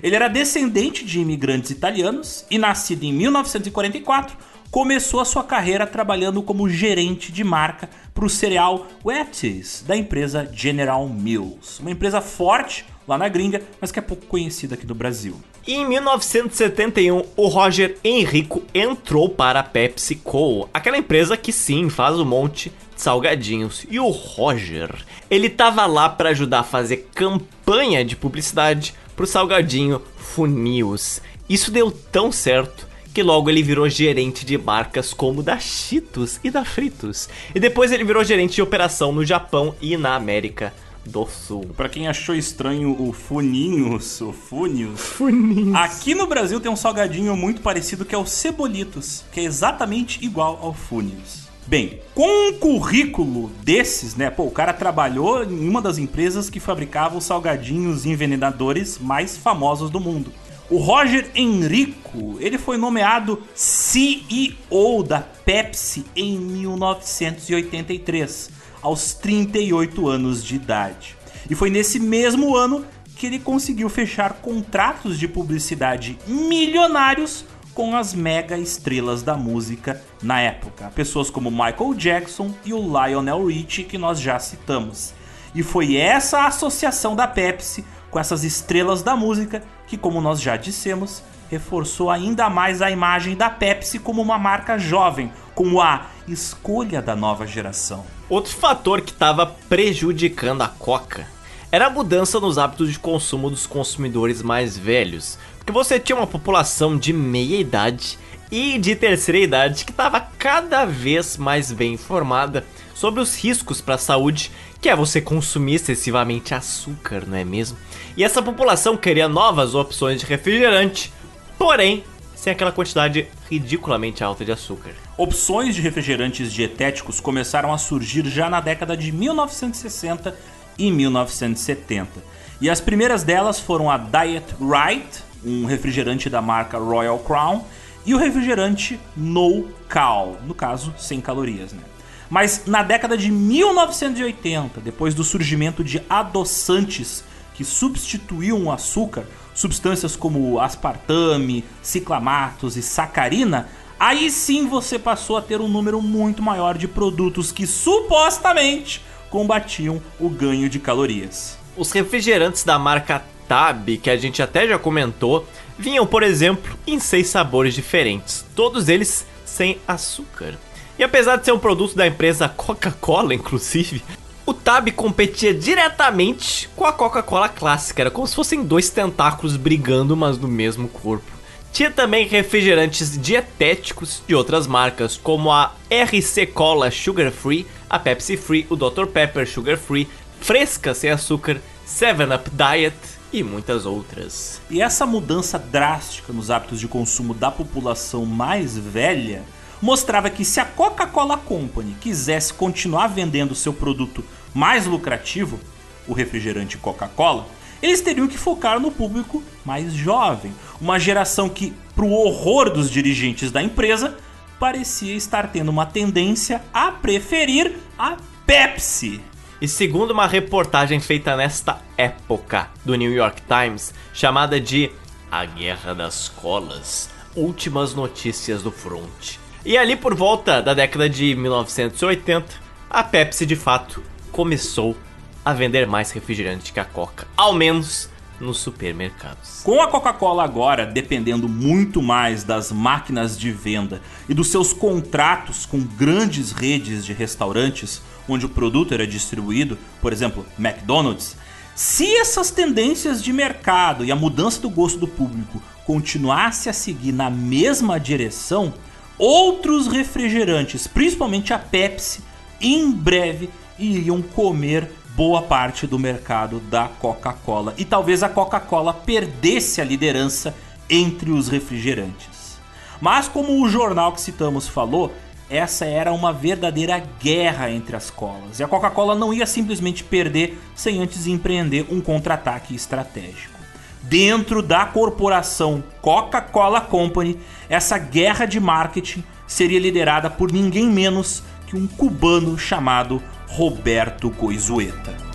Ele 0.01 0.15
era 0.15 0.29
descendente 0.29 1.03
de 1.03 1.19
imigrantes 1.19 1.71
italianos 1.71 2.45
e, 2.49 2.57
nascido 2.57 3.03
em 3.03 3.11
1944, 3.11 4.37
começou 4.71 5.19
a 5.19 5.25
sua 5.25 5.43
carreira 5.43 5.87
trabalhando 5.87 6.41
como 6.41 6.69
gerente 6.69 7.31
de 7.31 7.43
marca 7.43 7.89
para 8.13 8.25
o 8.25 8.29
cereal 8.29 8.87
Wheaties 9.05 9.83
da 9.87 9.95
empresa 9.95 10.49
General 10.51 11.07
Mills, 11.07 11.79
uma 11.79 11.91
empresa 11.91 12.21
forte 12.21 12.85
lá 13.07 13.17
na 13.17 13.29
gringa, 13.29 13.61
mas 13.79 13.91
que 13.91 13.99
é 13.99 14.01
pouco 14.01 14.25
conhecida 14.25 14.75
aqui 14.75 14.85
no 14.85 14.93
Brasil. 14.93 15.39
Em 15.65 15.85
1971, 15.85 17.23
o 17.35 17.47
Roger 17.47 17.97
Henrico 18.03 18.63
entrou 18.73 19.29
para 19.29 19.59
a 19.59 19.63
PepsiCo, 19.63 20.69
aquela 20.73 20.97
empresa 20.97 21.37
que 21.37 21.51
sim 21.51 21.89
faz 21.89 22.17
um 22.19 22.25
monte 22.25 22.69
de 22.95 23.01
salgadinhos. 23.01 23.85
E 23.89 23.99
o 23.99 24.09
Roger, 24.09 24.93
ele 25.29 25.49
tava 25.49 25.85
lá 25.85 26.07
para 26.09 26.29
ajudar 26.29 26.59
a 26.59 26.63
fazer 26.63 27.09
campanha 27.13 28.03
de 28.03 28.15
publicidade 28.15 28.93
pro 29.15 29.27
salgadinho 29.27 30.01
Funios. 30.17 31.21
Isso 31.49 31.71
deu 31.71 31.91
tão 31.91 32.31
certo 32.31 32.87
que 33.17 33.23
logo 33.23 33.49
ele 33.49 33.63
virou 33.63 33.89
gerente 33.89 34.45
de 34.45 34.59
marcas 34.59 35.11
como 35.11 35.41
da 35.41 35.57
Cheetos 35.57 36.39
e 36.43 36.51
da 36.51 36.63
Fritos. 36.63 37.27
E 37.55 37.59
depois 37.59 37.91
ele 37.91 38.03
virou 38.03 38.23
gerente 38.23 38.53
de 38.53 38.61
operação 38.61 39.11
no 39.11 39.25
Japão 39.25 39.73
e 39.81 39.97
na 39.97 40.13
América 40.13 40.71
do 41.03 41.25
Sul. 41.25 41.65
Pra 41.75 41.89
quem 41.89 42.07
achou 42.07 42.35
estranho 42.35 42.95
o 43.01 43.11
Funinhos, 43.11 44.21
o 44.21 44.31
Funios, 44.31 45.01
Funinhos. 45.01 45.73
aqui 45.73 46.13
no 46.13 46.27
Brasil 46.27 46.59
tem 46.59 46.71
um 46.71 46.75
salgadinho 46.75 47.35
muito 47.35 47.59
parecido 47.59 48.05
que 48.05 48.13
é 48.13 48.17
o 48.19 48.25
Cebolitos, 48.27 49.25
que 49.31 49.39
é 49.39 49.43
exatamente 49.45 50.23
igual 50.23 50.59
ao 50.61 50.71
Funios. 50.71 51.47
Bem, 51.65 51.99
com 52.13 52.49
um 52.49 52.53
currículo 52.53 53.49
desses, 53.63 54.15
né? 54.15 54.29
Pô, 54.29 54.43
o 54.43 54.51
cara 54.51 54.73
trabalhou 54.73 55.43
em 55.43 55.67
uma 55.67 55.81
das 55.81 55.97
empresas 55.97 56.51
que 56.51 56.59
fabricava 56.59 57.17
os 57.17 57.23
salgadinhos 57.23 58.05
envenenadores 58.05 58.99
mais 58.99 59.35
famosos 59.35 59.89
do 59.89 59.99
mundo. 59.99 60.31
O 60.69 60.79
Roger 60.79 61.31
Enrico, 61.33 62.35
ele 62.41 62.57
foi 62.57 62.75
nomeado 62.75 63.41
CEO 63.55 65.01
da 65.01 65.21
Pepsi 65.21 66.05
em 66.13 66.37
1983, 66.37 68.49
aos 68.81 69.13
38 69.13 70.09
anos 70.09 70.43
de 70.43 70.55
idade. 70.55 71.15
E 71.49 71.55
foi 71.55 71.69
nesse 71.69 72.01
mesmo 72.01 72.53
ano 72.53 72.85
que 73.15 73.27
ele 73.27 73.39
conseguiu 73.39 73.87
fechar 73.87 74.33
contratos 74.33 75.17
de 75.17 75.25
publicidade 75.25 76.19
milionários 76.27 77.45
com 77.73 77.95
as 77.95 78.13
mega 78.13 78.57
estrelas 78.57 79.23
da 79.23 79.37
música 79.37 80.03
na 80.21 80.41
época, 80.41 80.91
pessoas 80.93 81.29
como 81.29 81.49
Michael 81.49 81.93
Jackson 81.95 82.53
e 82.65 82.73
o 82.73 82.79
Lionel 82.79 83.45
Richie 83.45 83.85
que 83.85 83.97
nós 83.97 84.19
já 84.19 84.37
citamos. 84.37 85.13
E 85.55 85.63
foi 85.63 85.95
essa 85.95 86.45
associação 86.45 87.15
da 87.15 87.25
Pepsi 87.25 87.85
com 88.09 88.19
essas 88.19 88.43
estrelas 88.43 89.03
da 89.03 89.15
música 89.15 89.63
que, 89.85 89.97
como 89.97 90.21
nós 90.21 90.41
já 90.41 90.55
dissemos, 90.57 91.23
reforçou 91.49 92.09
ainda 92.09 92.49
mais 92.49 92.81
a 92.81 92.91
imagem 92.91 93.35
da 93.35 93.49
Pepsi 93.49 93.99
como 93.99 94.21
uma 94.21 94.37
marca 94.37 94.77
jovem, 94.77 95.31
como 95.55 95.81
a 95.81 96.07
escolha 96.27 97.01
da 97.01 97.15
nova 97.15 97.47
geração. 97.47 98.05
Outro 98.29 98.53
fator 98.53 99.01
que 99.01 99.11
estava 99.11 99.45
prejudicando 99.45 100.61
a 100.61 100.67
Coca 100.67 101.27
era 101.71 101.87
a 101.87 101.89
mudança 101.89 102.39
nos 102.39 102.57
hábitos 102.57 102.91
de 102.91 102.99
consumo 102.99 103.49
dos 103.49 103.65
consumidores 103.65 104.41
mais 104.41 104.77
velhos, 104.77 105.37
porque 105.57 105.71
você 105.71 105.99
tinha 105.99 106.15
uma 106.15 106.27
população 106.27 106.97
de 106.97 107.11
meia 107.11 107.59
idade 107.59 108.17
e 108.49 108.77
de 108.77 108.95
terceira 108.95 109.39
idade 109.39 109.83
que 109.83 109.91
estava 109.91 110.21
cada 110.21 110.85
vez 110.85 111.35
mais 111.35 111.71
bem 111.71 111.93
informada 111.93 112.65
sobre 112.93 113.21
os 113.21 113.35
riscos 113.35 113.81
para 113.81 113.95
a 113.95 113.99
saúde 113.99 114.51
que 114.79 114.89
é 114.89 114.95
você 114.95 115.19
consumir 115.19 115.75
excessivamente 115.75 116.53
açúcar, 116.53 117.23
não 117.27 117.37
é 117.37 117.43
mesmo? 117.43 117.77
E 118.15 118.23
essa 118.23 118.41
população 118.41 118.95
queria 118.95 119.27
novas 119.27 119.75
opções 119.75 120.19
de 120.19 120.25
refrigerante, 120.25 121.11
porém 121.57 122.03
sem 122.35 122.53
aquela 122.53 122.71
quantidade 122.71 123.27
ridiculamente 123.49 124.23
alta 124.23 124.45
de 124.45 124.51
açúcar. 124.51 124.91
Opções 125.17 125.73
de 125.73 125.81
refrigerantes 125.81 126.53
dietéticos 126.53 127.19
começaram 127.19 127.73
a 127.73 127.77
surgir 127.79 128.27
já 128.27 128.47
na 128.47 128.61
década 128.61 128.95
de 128.95 129.11
1960 129.11 130.37
e 130.77 130.91
1970. 130.91 132.23
E 132.61 132.69
as 132.69 132.79
primeiras 132.79 133.23
delas 133.23 133.59
foram 133.59 133.89
a 133.89 133.97
Diet 133.97 134.45
Right, 134.61 135.23
um 135.43 135.65
refrigerante 135.65 136.29
da 136.29 136.41
marca 136.41 136.77
Royal 136.77 137.17
Crown, 137.19 137.65
e 138.05 138.13
o 138.13 138.17
refrigerante 138.17 138.99
No 139.15 139.67
Cal, 139.89 140.37
no 140.45 140.53
caso, 140.53 140.93
sem 140.97 141.19
calorias, 141.19 141.73
né? 141.73 141.81
Mas 142.29 142.63
na 142.65 142.83
década 142.83 143.17
de 143.17 143.31
1980, 143.31 144.81
depois 144.81 145.13
do 145.13 145.23
surgimento 145.23 145.83
de 145.83 146.01
adoçantes 146.09 147.23
que 147.53 147.63
substituíam 147.63 148.65
o 148.65 148.71
açúcar, 148.71 149.25
substâncias 149.53 150.15
como 150.15 150.59
aspartame, 150.59 151.63
ciclamatos 151.81 152.77
e 152.77 152.81
sacarina, 152.81 153.67
aí 153.99 154.29
sim 154.29 154.67
você 154.67 154.99
passou 154.99 155.37
a 155.37 155.41
ter 155.41 155.59
um 155.59 155.67
número 155.67 156.01
muito 156.01 156.41
maior 156.43 156.77
de 156.77 156.87
produtos 156.87 157.51
que 157.51 157.65
supostamente 157.65 159.01
combatiam 159.29 160.01
o 160.19 160.29
ganho 160.29 160.69
de 160.69 160.79
calorias. 160.79 161.57
Os 161.75 161.91
refrigerantes 161.91 162.63
da 162.63 162.77
marca 162.77 163.23
Tab, 163.47 163.97
que 163.97 164.09
a 164.09 164.17
gente 164.17 164.41
até 164.41 164.67
já 164.67 164.77
comentou, 164.77 165.47
vinham, 165.77 166.05
por 166.05 166.21
exemplo, 166.21 166.77
em 166.85 166.99
seis 166.99 167.27
sabores 167.27 167.73
diferentes, 167.73 168.45
todos 168.55 168.89
eles 168.89 169.25
sem 169.45 169.77
açúcar. 169.87 170.55
E 170.97 171.03
apesar 171.03 171.35
de 171.35 171.45
ser 171.45 171.51
um 171.51 171.59
produto 171.59 171.95
da 171.95 172.07
empresa 172.07 172.49
Coca-Cola, 172.49 173.33
inclusive, 173.33 174.03
o 174.45 174.53
Tab 174.53 174.89
competia 174.91 175.53
diretamente 175.53 176.67
com 176.75 176.85
a 176.85 176.93
Coca-Cola 176.93 177.49
clássica, 177.49 178.01
era 178.01 178.09
como 178.09 178.25
se 178.25 178.33
fossem 178.33 178.63
dois 178.63 178.89
tentáculos 178.89 179.57
brigando, 179.57 180.17
mas 180.17 180.37
no 180.37 180.47
mesmo 180.47 180.87
corpo. 180.87 181.37
Tinha 181.71 181.91
também 181.91 182.25
refrigerantes 182.25 183.15
dietéticos 183.21 184.23
de 184.27 184.33
outras 184.33 184.65
marcas, 184.65 185.17
como 185.17 185.51
a 185.51 185.75
RC 185.91 186.47
Cola 186.47 186.89
Sugar 186.89 187.31
Free, 187.31 187.67
a 187.87 187.99
Pepsi 187.99 188.35
Free, 188.35 188.65
o 188.69 188.75
Dr 188.75 189.05
Pepper 189.05 189.47
Sugar 189.47 189.77
Free, 189.77 190.07
Fresca 190.41 190.95
sem 190.95 191.11
açúcar, 191.11 191.61
7-Up 191.87 192.49
Diet 192.49 192.95
e 193.31 193.43
muitas 193.43 193.85
outras. 193.85 194.61
E 194.69 194.81
essa 194.81 195.05
mudança 195.05 195.59
drástica 195.59 196.33
nos 196.33 196.49
hábitos 196.49 196.79
de 196.79 196.87
consumo 196.87 197.33
da 197.33 197.51
população 197.51 198.25
mais 198.25 198.75
velha 198.75 199.43
mostrava 199.81 200.29
que 200.29 200.43
se 200.43 200.59
a 200.59 200.65
Coca-Cola 200.65 201.37
Company 201.37 201.95
quisesse 201.99 202.53
continuar 202.53 203.07
vendendo 203.07 203.55
seu 203.55 203.73
produto 203.73 204.23
mais 204.53 204.85
lucrativo, 204.85 205.59
o 206.07 206.13
refrigerante 206.13 206.77
Coca-Cola, 206.77 207.47
eles 207.81 208.01
teriam 208.01 208.27
que 208.27 208.37
focar 208.37 208.79
no 208.79 208.91
público 208.91 209.43
mais 209.63 209.93
jovem, 209.93 210.53
uma 210.81 210.99
geração 210.99 211.47
que, 211.47 211.73
pro 211.95 212.09
horror 212.09 212.71
dos 212.71 212.89
dirigentes 212.89 213.51
da 213.51 213.61
empresa, 213.61 214.17
parecia 214.59 215.15
estar 215.15 215.51
tendo 215.51 215.69
uma 215.69 215.85
tendência 215.85 216.61
a 216.73 216.91
preferir 216.91 217.75
a 217.97 218.17
Pepsi. 218.45 219.21
E 219.61 219.67
segundo 219.67 220.11
uma 220.11 220.27
reportagem 220.27 220.99
feita 220.99 221.35
nesta 221.35 221.81
época 221.97 222.69
do 222.85 222.95
New 222.95 223.11
York 223.11 223.41
Times, 223.41 223.93
chamada 224.13 224.59
de 224.59 224.91
A 225.31 225.45
Guerra 225.45 225.93
das 225.93 226.29
Colas, 226.29 227.09
Últimas 227.35 227.93
Notícias 227.93 228.63
do 228.63 228.71
Front. 228.71 229.46
E 229.65 229.77
ali 229.77 229.95
por 229.95 230.15
volta 230.15 230.61
da 230.61 230.73
década 230.73 231.09
de 231.09 231.35
1980, 231.35 232.45
a 232.89 233.03
Pepsi 233.03 233.45
de 233.45 233.55
fato 233.55 234.01
começou 234.31 234.95
a 235.43 235.53
vender 235.53 235.87
mais 235.87 236.11
refrigerante 236.11 236.71
que 236.71 236.79
a 236.79 236.85
Coca. 236.85 237.27
Ao 237.35 237.53
menos 237.53 238.09
nos 238.39 238.59
supermercados. 238.59 239.61
Com 239.63 239.81
a 239.81 239.87
Coca-Cola 239.87 240.43
agora 240.43 240.85
dependendo 240.85 241.49
muito 241.49 242.01
mais 242.01 242.43
das 242.43 242.71
máquinas 242.71 243.37
de 243.37 243.51
venda 243.51 244.01
e 244.29 244.33
dos 244.33 244.49
seus 244.49 244.73
contratos 244.73 245.65
com 245.65 245.81
grandes 245.81 246.51
redes 246.51 247.05
de 247.05 247.13
restaurantes 247.13 248.01
onde 248.27 248.45
o 248.45 248.49
produto 248.49 248.93
era 248.93 249.07
distribuído, 249.07 249.77
por 250.01 250.11
exemplo, 250.11 250.45
McDonald's, 250.59 251.35
se 251.73 252.15
essas 252.17 252.51
tendências 252.51 253.23
de 253.23 253.31
mercado 253.31 254.03
e 254.03 254.11
a 254.11 254.15
mudança 254.15 254.59
do 254.61 254.69
gosto 254.69 254.99
do 254.99 255.07
público 255.07 255.61
continuasse 255.85 256.69
a 256.69 256.73
seguir 256.73 257.11
na 257.11 257.29
mesma 257.29 257.99
direção, 257.99 258.73
outros 259.17 259.87
refrigerantes, 259.87 260.87
principalmente 260.87 261.53
a 261.53 261.59
Pepsi, 261.59 262.21
em 262.59 262.91
breve 262.91 263.49
iriam 263.77 264.21
comer 264.21 264.91
boa 265.15 265.41
parte 265.41 265.87
do 265.87 265.97
mercado 265.97 266.59
da 266.59 266.87
Coca-Cola 266.87 267.73
e 267.77 267.83
talvez 267.83 268.21
a 268.21 268.29
Coca-Cola 268.29 268.93
perdesse 268.93 269.81
a 269.81 269.83
liderança 269.83 270.55
entre 270.89 271.31
os 271.31 271.47
refrigerantes. 271.47 272.59
Mas 273.01 273.27
como 273.27 273.61
o 273.61 273.69
jornal 273.69 274.11
que 274.11 274.21
citamos 274.21 274.67
falou, 274.67 275.11
essa 275.49 275.85
era 275.85 276.11
uma 276.11 276.33
verdadeira 276.33 277.01
guerra 277.19 277.71
entre 277.71 277.95
as 277.95 278.09
colas 278.09 278.59
e 278.59 278.63
a 278.63 278.67
Coca-Cola 278.67 279.15
não 279.15 279.33
ia 279.33 279.45
simplesmente 279.45 280.03
perder 280.03 280.59
sem 280.75 281.01
antes 281.01 281.25
empreender 281.25 281.87
um 281.89 282.01
contra-ataque 282.01 282.75
estratégico. 282.75 283.57
Dentro 284.03 284.61
da 284.61 284.85
corporação 284.85 285.83
Coca-Cola 286.01 286.81
Company, 286.81 287.39
essa 287.69 287.97
guerra 287.97 288.45
de 288.45 288.59
marketing 288.59 289.23
seria 289.45 289.79
liderada 289.79 290.29
por 290.29 290.51
ninguém 290.51 290.87
menos 290.89 291.43
que 291.65 291.75
um 291.75 291.87
cubano 291.87 292.57
chamado 292.57 293.21
Roberto 293.47 294.29
Goizueta. 294.29 295.27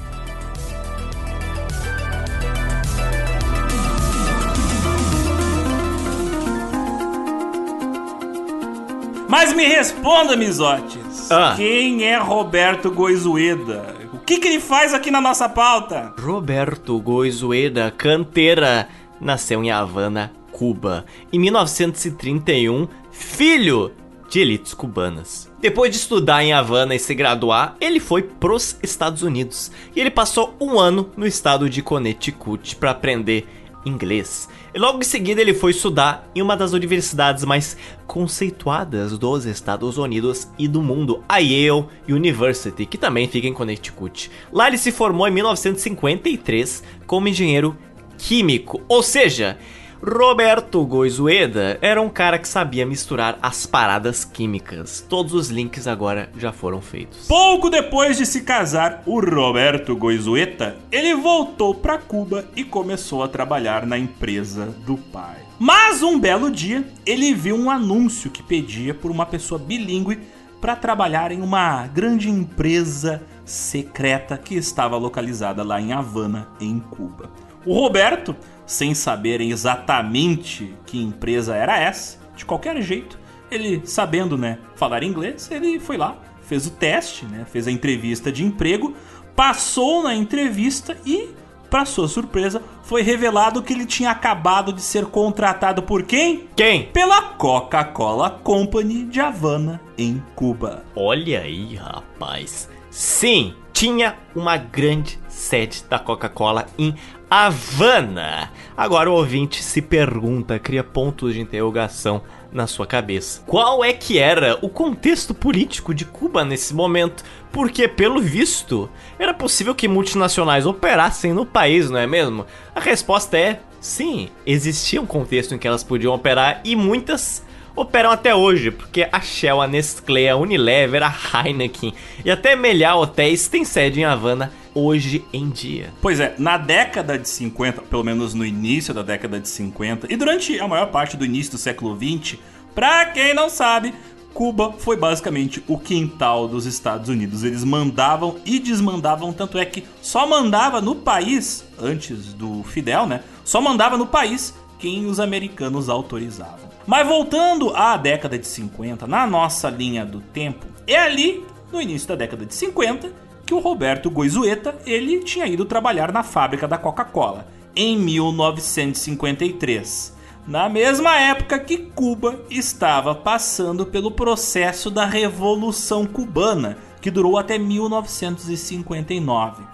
Mas 9.29 9.55
me 9.55 9.67
responda, 9.67 10.37
Misotes. 10.37 11.31
Ah. 11.31 11.55
Quem 11.57 12.05
é 12.05 12.19
Roberto 12.19 12.91
Goizueda? 12.91 13.97
O 14.13 14.19
que, 14.19 14.39
que 14.39 14.47
ele 14.47 14.61
faz 14.61 14.93
aqui 14.93 15.11
na 15.11 15.23
nossa 15.23 15.49
pauta? 15.49 16.13
Roberto 16.21 17.01
Goizueda 17.01 17.91
Canteira 17.91 18.89
nasceu 19.19 19.65
em 19.65 19.71
Havana, 19.71 20.31
Cuba, 20.53 21.05
em 21.33 21.39
1931, 21.41 22.87
filho 23.11 23.91
de 24.29 24.41
elites 24.41 24.73
cubanas. 24.73 25.51
Depois 25.61 25.91
de 25.91 25.97
estudar 25.97 26.43
em 26.43 26.53
Havana 26.53 26.95
e 26.95 26.99
se 26.99 27.15
graduar, 27.15 27.77
ele 27.81 28.01
foi 28.01 28.23
pros 28.23 28.79
Estados 28.83 29.23
Unidos 29.23 29.71
e 29.95 30.01
ele 30.01 30.11
passou 30.11 30.55
um 30.61 30.79
ano 30.79 31.11
no 31.17 31.27
estado 31.27 31.69
de 31.69 31.83
Connecticut 31.83 32.77
para 32.77 32.93
aprender 32.93 33.47
inglês. 33.85 34.49
E 34.75 34.79
logo 34.79 35.01
em 35.01 35.05
seguida 35.05 35.41
ele 35.41 35.53
foi 35.53 35.73
estudar 35.73 36.31
em 36.35 36.41
uma 36.41 36.57
das 36.57 36.73
universidades 36.73 37.45
mais 37.45 37.77
conceituadas 38.07 39.19
dos 39.19 39.45
Estados 39.45 39.99
Unidos 39.99 40.49
e 40.59 40.67
do 40.67 40.83
mundo, 40.83 41.23
a 41.29 41.39
Yale 41.39 41.87
University, 42.09 42.87
que 42.87 42.97
também 42.97 43.29
fica 43.29 43.47
em 43.47 43.53
Connecticut. 43.53 44.31
Lá 44.53 44.69
ele 44.69 44.79
se 44.79 44.93
formou 44.93 45.29
em 45.29 45.33
1953 45.33 46.83
como 47.07 47.29
engenheiro 47.29 47.77
químico, 48.17 48.81
ou 48.89 49.03
seja, 49.03 49.59
Roberto 50.05 50.85
Goizueda 50.85 51.79
era 51.81 52.03
um 52.03 52.09
cara 52.09 52.37
que 52.37 52.49
sabia 52.49 52.85
misturar 52.85 53.39
as 53.41 53.67
paradas 53.67 54.25
químicas. 54.25 55.01
Todos 55.09 55.33
os 55.33 55.49
links 55.49 55.87
agora 55.87 56.29
já 56.37 56.51
foram 56.51 56.81
feitos. 56.81 57.29
Pouco 57.29 57.71
depois 57.71 58.17
de 58.17 58.27
se 58.27 58.41
casar, 58.41 59.05
o 59.07 59.21
Roberto 59.21 59.95
Goizueta, 59.95 60.77
ele 60.91 61.15
voltou 61.15 61.73
para 61.73 61.99
Cuba 61.99 62.45
e 62.57 62.65
começou 62.65 63.23
a 63.23 63.29
trabalhar 63.29 63.87
na 63.87 63.97
empresa 63.97 64.75
do 64.85 64.97
pai. 64.97 65.37
Mas 65.57 66.03
um 66.03 66.19
belo 66.19 66.51
dia, 66.51 66.85
ele 67.07 67.33
viu 67.33 67.55
um 67.55 67.71
anúncio 67.71 68.29
que 68.29 68.43
pedia 68.43 68.93
por 68.93 69.09
uma 69.09 69.25
pessoa 69.25 69.57
bilíngue 69.57 70.19
para 70.61 70.75
trabalhar 70.75 71.31
em 71.31 71.41
uma 71.41 71.87
grande 71.87 72.29
empresa 72.29 73.23
secreta 73.45 74.37
que 74.37 74.57
estava 74.57 74.97
localizada 74.97 75.63
lá 75.63 75.81
em 75.81 75.93
Havana, 75.93 76.49
em 76.61 76.81
Cuba. 76.81 77.31
O 77.65 77.75
Roberto, 77.75 78.35
sem 78.73 78.95
saber 78.95 79.41
exatamente 79.41 80.75
que 80.87 81.01
empresa 81.01 81.55
era 81.55 81.79
essa, 81.79 82.19
de 82.35 82.45
qualquer 82.45 82.81
jeito, 82.81 83.19
ele 83.51 83.83
sabendo, 83.85 84.39
né, 84.39 84.59
falar 84.75 85.03
inglês, 85.03 85.51
ele 85.51 85.79
foi 85.79 85.99
lá, 85.99 86.17
fez 86.43 86.67
o 86.67 86.71
teste, 86.71 87.27
né, 87.27 87.45
fez 87.51 87.69
a 87.69 87.71
entrevista 87.71 88.33
de 88.33 88.43
emprego, 88.43 88.97
passou 89.37 90.03
na 90.03 90.15
entrevista 90.15 90.97
e, 91.05 91.29
para 91.69 91.85
sua 91.85 92.09
surpresa, 92.09 92.63
foi 92.83 93.03
revelado 93.03 93.63
que 93.63 93.75
ele 93.75 93.85
tinha 93.85 94.11
acabado 94.11 94.73
de 94.73 94.81
ser 94.81 95.05
contratado 95.05 95.83
por 95.83 96.03
quem? 96.03 96.49
Quem? 96.57 96.87
Pela 96.87 97.21
Coca-Cola 97.23 98.31
Company 98.31 99.05
de 99.05 99.21
Havana, 99.21 99.81
em 99.99 100.23
Cuba. 100.35 100.83
Olha 100.97 101.41
aí, 101.41 101.75
rapaz. 101.75 102.71
Sim, 102.91 103.55
tinha 103.73 104.17
uma 104.35 104.57
grande 104.57 105.19
sede 105.29 105.85
da 105.91 105.99
Coca-Cola 105.99 106.67
em 106.79 106.95
Havana. 107.35 108.53
Agora 108.77 109.11
o 109.11 109.15
ouvinte 109.15 109.65
se 109.65 109.81
pergunta, 109.81 110.59
cria 110.59 110.85
pontos 110.85 111.33
de 111.33 111.41
interrogação 111.41 112.21
na 112.53 112.67
sua 112.67 112.87
cabeça. 112.87 113.43
Qual 113.47 113.83
é 113.83 113.95
que 113.95 114.19
era 114.19 114.59
o 114.61 114.69
contexto 114.69 115.33
político 115.33 115.95
de 115.95 116.05
Cuba 116.05 116.45
nesse 116.45 116.75
momento? 116.75 117.25
Porque, 117.51 117.89
pelo 117.89 118.21
visto, 118.21 118.87
era 119.19 119.33
possível 119.33 119.75
que 119.75 119.89
multinacionais 119.89 120.67
operassem 120.67 121.33
no 121.33 121.47
país, 121.47 121.89
não 121.89 121.99
é 121.99 122.07
mesmo? 122.07 122.45
A 122.75 122.81
resposta 122.81 123.39
é 123.39 123.61
sim, 123.81 124.29
existia 124.45 125.01
um 125.01 125.07
contexto 125.07 125.55
em 125.55 125.59
que 125.59 125.67
elas 125.67 125.83
podiam 125.83 126.13
operar 126.13 126.61
e 126.63 126.77
muitas 126.77 127.43
operam 127.75 128.11
até 128.11 128.35
hoje, 128.35 128.71
porque 128.71 129.09
a 129.11 129.21
Shell, 129.23 129.63
a 129.63 129.67
Nestlé, 129.67 130.29
a 130.29 130.37
Unilever, 130.37 131.03
a 131.03 131.15
Heineken 131.47 131.95
e 132.27 132.31
até 132.31 132.55
Meliá 132.55 132.95
Hotéis 132.95 133.49
têm 133.49 133.65
sede 133.65 134.01
em 134.01 134.05
Havana 134.05 134.53
hoje 134.75 135.25
em 135.33 135.51
dia. 135.51 135.93
Pois 136.01 136.21
é, 136.21 136.35
na 136.39 136.57
década 136.57 137.19
de 137.19 137.29
50, 137.29 137.83
pelo 137.83 138.05
menos 138.05 138.35
no 138.35 138.45
início 138.45 138.93
da 138.93 139.03
década 139.03 139.39
de 139.41 139.49
50, 139.49 140.13
e 140.13 140.17
durante 140.17 140.59
a 140.59 140.69
maior 140.69 140.91
parte 140.91 141.17
do 141.17 141.25
início 141.25 141.53
do 141.53 141.59
século 141.59 141.95
20, 141.95 142.41
pra 142.75 143.07
quem 143.07 143.35
não 143.35 143.49
sabe, 143.49 143.95
Cuba 144.33 144.73
foi 144.79 144.97
basicamente 144.97 145.63
o 145.69 145.79
quintal 145.79 146.49
dos 146.49 146.67
Estados 146.67 147.09
Unidos. 147.09 147.45
Eles 147.45 147.65
mandavam 147.65 148.37
e 148.45 148.59
desmandavam, 148.59 149.33
tanto 149.33 149.59
é 149.59 149.65
que 149.65 149.85
só 150.01 150.27
mandava 150.27 150.81
no 150.81 150.95
país, 150.95 151.65
antes 151.79 152.33
do 152.33 152.63
Fidel, 152.63 153.07
né? 153.07 153.23
Só 153.45 153.61
mandava 153.61 153.97
no 153.97 154.07
país 154.07 154.55
quem 154.79 155.07
os 155.07 155.21
americanos 155.21 155.89
autorizavam. 155.89 156.73
Mas 156.87 157.07
voltando 157.07 157.75
à 157.77 157.97
década 157.97 158.39
de 158.39 158.47
50, 158.47 159.07
na 159.07 159.27
nossa 159.27 159.71
linha 159.71 160.05
do 160.05 160.21
tempo, 160.21 160.67
é 160.87 160.99
ali, 160.99 161.45
no 161.73 161.81
início 161.81 162.09
da 162.09 162.17
década 162.17 162.45
de 162.45 162.55
50, 162.55 163.13
que 163.53 163.55
o 163.55 163.61
Roberto 163.61 164.09
Goizueta, 164.09 164.75
ele 164.87 165.19
tinha 165.19 165.47
ido 165.47 165.67
trabalhar 165.67 166.11
na 166.11 166.23
fábrica 166.23 166.67
da 166.67 166.79
Coca-Cola, 166.79 167.47
em 167.77 167.99
1953. 167.99 170.17
Na 170.49 170.71
mesma 170.71 171.21
época 171.21 171.59
que 171.59 171.77
Cuba 171.77 172.41
estava 172.49 173.15
passando 173.15 173.85
pelo 173.85 174.11
processo 174.11 174.91
da 174.91 175.05
Revolução 175.05 176.07
Cubana, 176.07 176.79
que 177.03 177.11
durou 177.11 177.37
até 177.37 177.59
1959. 177.59 179.65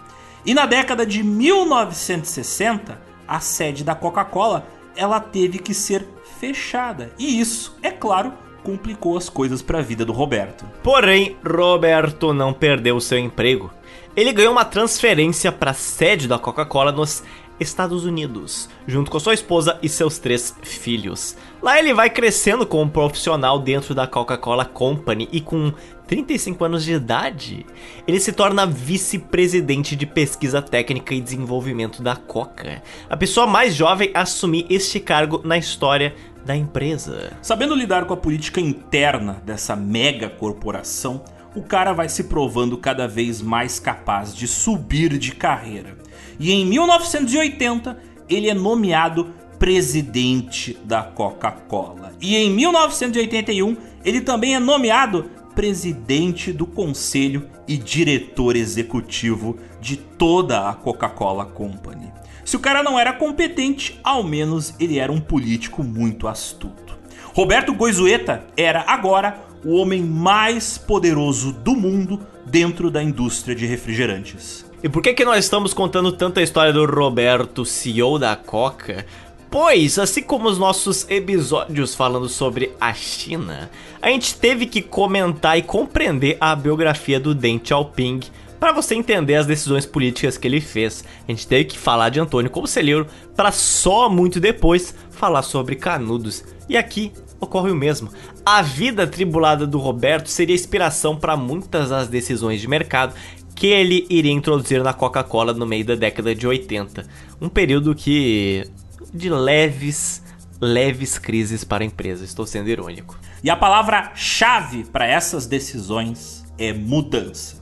E 0.44 0.52
na 0.52 0.66
década 0.66 1.06
de 1.06 1.22
1960, 1.22 3.00
a 3.28 3.38
sede 3.38 3.84
da 3.84 3.94
Coca-Cola, 3.94 4.66
ela 4.96 5.20
teve 5.20 5.60
que 5.60 5.72
ser 5.72 6.04
fechada. 6.40 7.12
E 7.16 7.38
isso, 7.38 7.78
é 7.80 7.92
claro, 7.92 8.32
complicou 8.68 9.16
as 9.16 9.30
coisas 9.30 9.62
para 9.62 9.78
a 9.78 9.82
vida 9.82 10.04
do 10.04 10.12
Roberto. 10.12 10.66
Porém, 10.82 11.38
Roberto 11.42 12.34
não 12.34 12.52
perdeu 12.52 13.00
seu 13.00 13.16
emprego. 13.16 13.72
Ele 14.14 14.30
ganhou 14.30 14.52
uma 14.52 14.64
transferência 14.64 15.50
para 15.50 15.70
a 15.70 15.74
sede 15.74 16.28
da 16.28 16.38
Coca-Cola 16.38 16.92
nos 16.92 17.24
Estados 17.58 18.04
Unidos, 18.04 18.68
junto 18.86 19.10
com 19.10 19.18
sua 19.18 19.32
esposa 19.32 19.78
e 19.82 19.88
seus 19.88 20.18
três 20.18 20.54
filhos. 20.62 21.34
Lá 21.62 21.78
ele 21.78 21.94
vai 21.94 22.10
crescendo 22.10 22.66
como 22.66 22.90
profissional 22.90 23.58
dentro 23.58 23.94
da 23.94 24.06
Coca-Cola 24.06 24.66
Company 24.66 25.30
e 25.32 25.40
com 25.40 25.72
35 26.06 26.64
anos 26.64 26.84
de 26.84 26.92
idade, 26.94 27.66
ele 28.06 28.18
se 28.18 28.32
torna 28.32 28.66
vice-presidente 28.66 29.94
de 29.94 30.06
pesquisa 30.06 30.62
técnica 30.62 31.14
e 31.14 31.20
desenvolvimento 31.20 32.02
da 32.02 32.16
Coca, 32.16 32.82
a 33.10 33.16
pessoa 33.16 33.46
mais 33.46 33.74
jovem 33.74 34.10
a 34.14 34.22
assumir 34.22 34.66
este 34.70 34.98
cargo 35.00 35.42
na 35.44 35.58
história 35.58 36.14
da 36.48 36.56
empresa. 36.56 37.36
Sabendo 37.42 37.74
lidar 37.74 38.06
com 38.06 38.14
a 38.14 38.16
política 38.16 38.58
interna 38.58 39.34
dessa 39.44 39.76
mega 39.76 40.30
corporação, 40.30 41.22
o 41.54 41.60
cara 41.62 41.92
vai 41.92 42.08
se 42.08 42.24
provando 42.24 42.78
cada 42.78 43.06
vez 43.06 43.42
mais 43.42 43.78
capaz 43.78 44.34
de 44.34 44.48
subir 44.48 45.18
de 45.18 45.32
carreira. 45.32 45.98
E 46.40 46.50
em 46.50 46.64
1980, 46.64 47.98
ele 48.30 48.48
é 48.48 48.54
nomeado 48.54 49.28
presidente 49.58 50.78
da 50.84 51.02
Coca-Cola. 51.02 52.14
E 52.18 52.34
em 52.34 52.48
1981, 52.50 53.76
ele 54.02 54.22
também 54.22 54.54
é 54.54 54.58
nomeado 54.58 55.30
presidente 55.54 56.50
do 56.50 56.64
conselho 56.64 57.46
e 57.66 57.76
diretor 57.76 58.56
executivo 58.56 59.58
de 59.82 59.98
toda 59.98 60.70
a 60.70 60.72
Coca-Cola 60.72 61.44
Company. 61.44 62.10
Se 62.48 62.56
o 62.56 62.60
cara 62.60 62.82
não 62.82 62.98
era 62.98 63.12
competente, 63.12 64.00
ao 64.02 64.24
menos 64.24 64.72
ele 64.80 64.98
era 64.98 65.12
um 65.12 65.20
político 65.20 65.84
muito 65.84 66.26
astuto. 66.26 66.96
Roberto 67.34 67.74
Goizueta 67.74 68.42
era 68.56 68.86
agora 68.86 69.38
o 69.62 69.74
homem 69.74 70.00
mais 70.02 70.78
poderoso 70.78 71.52
do 71.52 71.76
mundo 71.76 72.26
dentro 72.46 72.90
da 72.90 73.02
indústria 73.02 73.54
de 73.54 73.66
refrigerantes. 73.66 74.64
E 74.82 74.88
por 74.88 75.02
que, 75.02 75.12
que 75.12 75.26
nós 75.26 75.44
estamos 75.44 75.74
contando 75.74 76.10
tanta 76.10 76.40
história 76.40 76.72
do 76.72 76.86
Roberto, 76.86 77.66
CEO 77.66 78.18
da 78.18 78.34
Coca? 78.34 79.04
Pois, 79.50 79.98
assim 79.98 80.22
como 80.22 80.48
os 80.48 80.58
nossos 80.58 81.06
episódios 81.10 81.94
falando 81.94 82.30
sobre 82.30 82.72
a 82.80 82.94
China, 82.94 83.70
a 84.00 84.08
gente 84.08 84.34
teve 84.34 84.64
que 84.64 84.80
comentar 84.80 85.58
e 85.58 85.62
compreender 85.62 86.38
a 86.40 86.56
biografia 86.56 87.20
do 87.20 87.34
Deng 87.34 87.60
Xiaoping 87.62 88.20
para 88.58 88.72
você 88.72 88.94
entender 88.94 89.36
as 89.36 89.46
decisões 89.46 89.86
políticas 89.86 90.36
que 90.36 90.46
ele 90.46 90.60
fez. 90.60 91.04
A 91.26 91.30
gente 91.30 91.46
teve 91.46 91.64
que 91.66 91.78
falar 91.78 92.08
de 92.08 92.20
Antônio 92.20 92.50
Conselheiro 92.50 93.06
para 93.36 93.52
só 93.52 94.08
muito 94.08 94.40
depois 94.40 94.94
falar 95.10 95.42
sobre 95.42 95.76
Canudos. 95.76 96.44
E 96.68 96.76
aqui 96.76 97.12
ocorre 97.40 97.70
o 97.70 97.76
mesmo. 97.76 98.10
A 98.44 98.62
vida 98.62 99.06
tribulada 99.06 99.66
do 99.66 99.78
Roberto 99.78 100.28
seria 100.28 100.54
inspiração 100.54 101.16
para 101.16 101.36
muitas 101.36 101.90
das 101.90 102.08
decisões 102.08 102.60
de 102.60 102.68
mercado 102.68 103.14
que 103.54 103.66
ele 103.66 104.06
iria 104.08 104.32
introduzir 104.32 104.82
na 104.82 104.92
Coca-Cola 104.92 105.52
no 105.52 105.66
meio 105.66 105.84
da 105.84 105.94
década 105.94 106.34
de 106.34 106.46
80. 106.46 107.06
Um 107.40 107.48
período 107.48 107.94
que 107.94 108.64
de 109.12 109.28
leves, 109.28 110.22
leves 110.60 111.18
crises 111.18 111.64
para 111.64 111.82
a 111.82 111.86
empresa. 111.86 112.24
Estou 112.24 112.46
sendo 112.46 112.68
irônico. 112.68 113.18
E 113.42 113.50
a 113.50 113.56
palavra-chave 113.56 114.84
para 114.84 115.06
essas 115.06 115.46
decisões 115.46 116.44
é 116.56 116.72
mudança. 116.72 117.57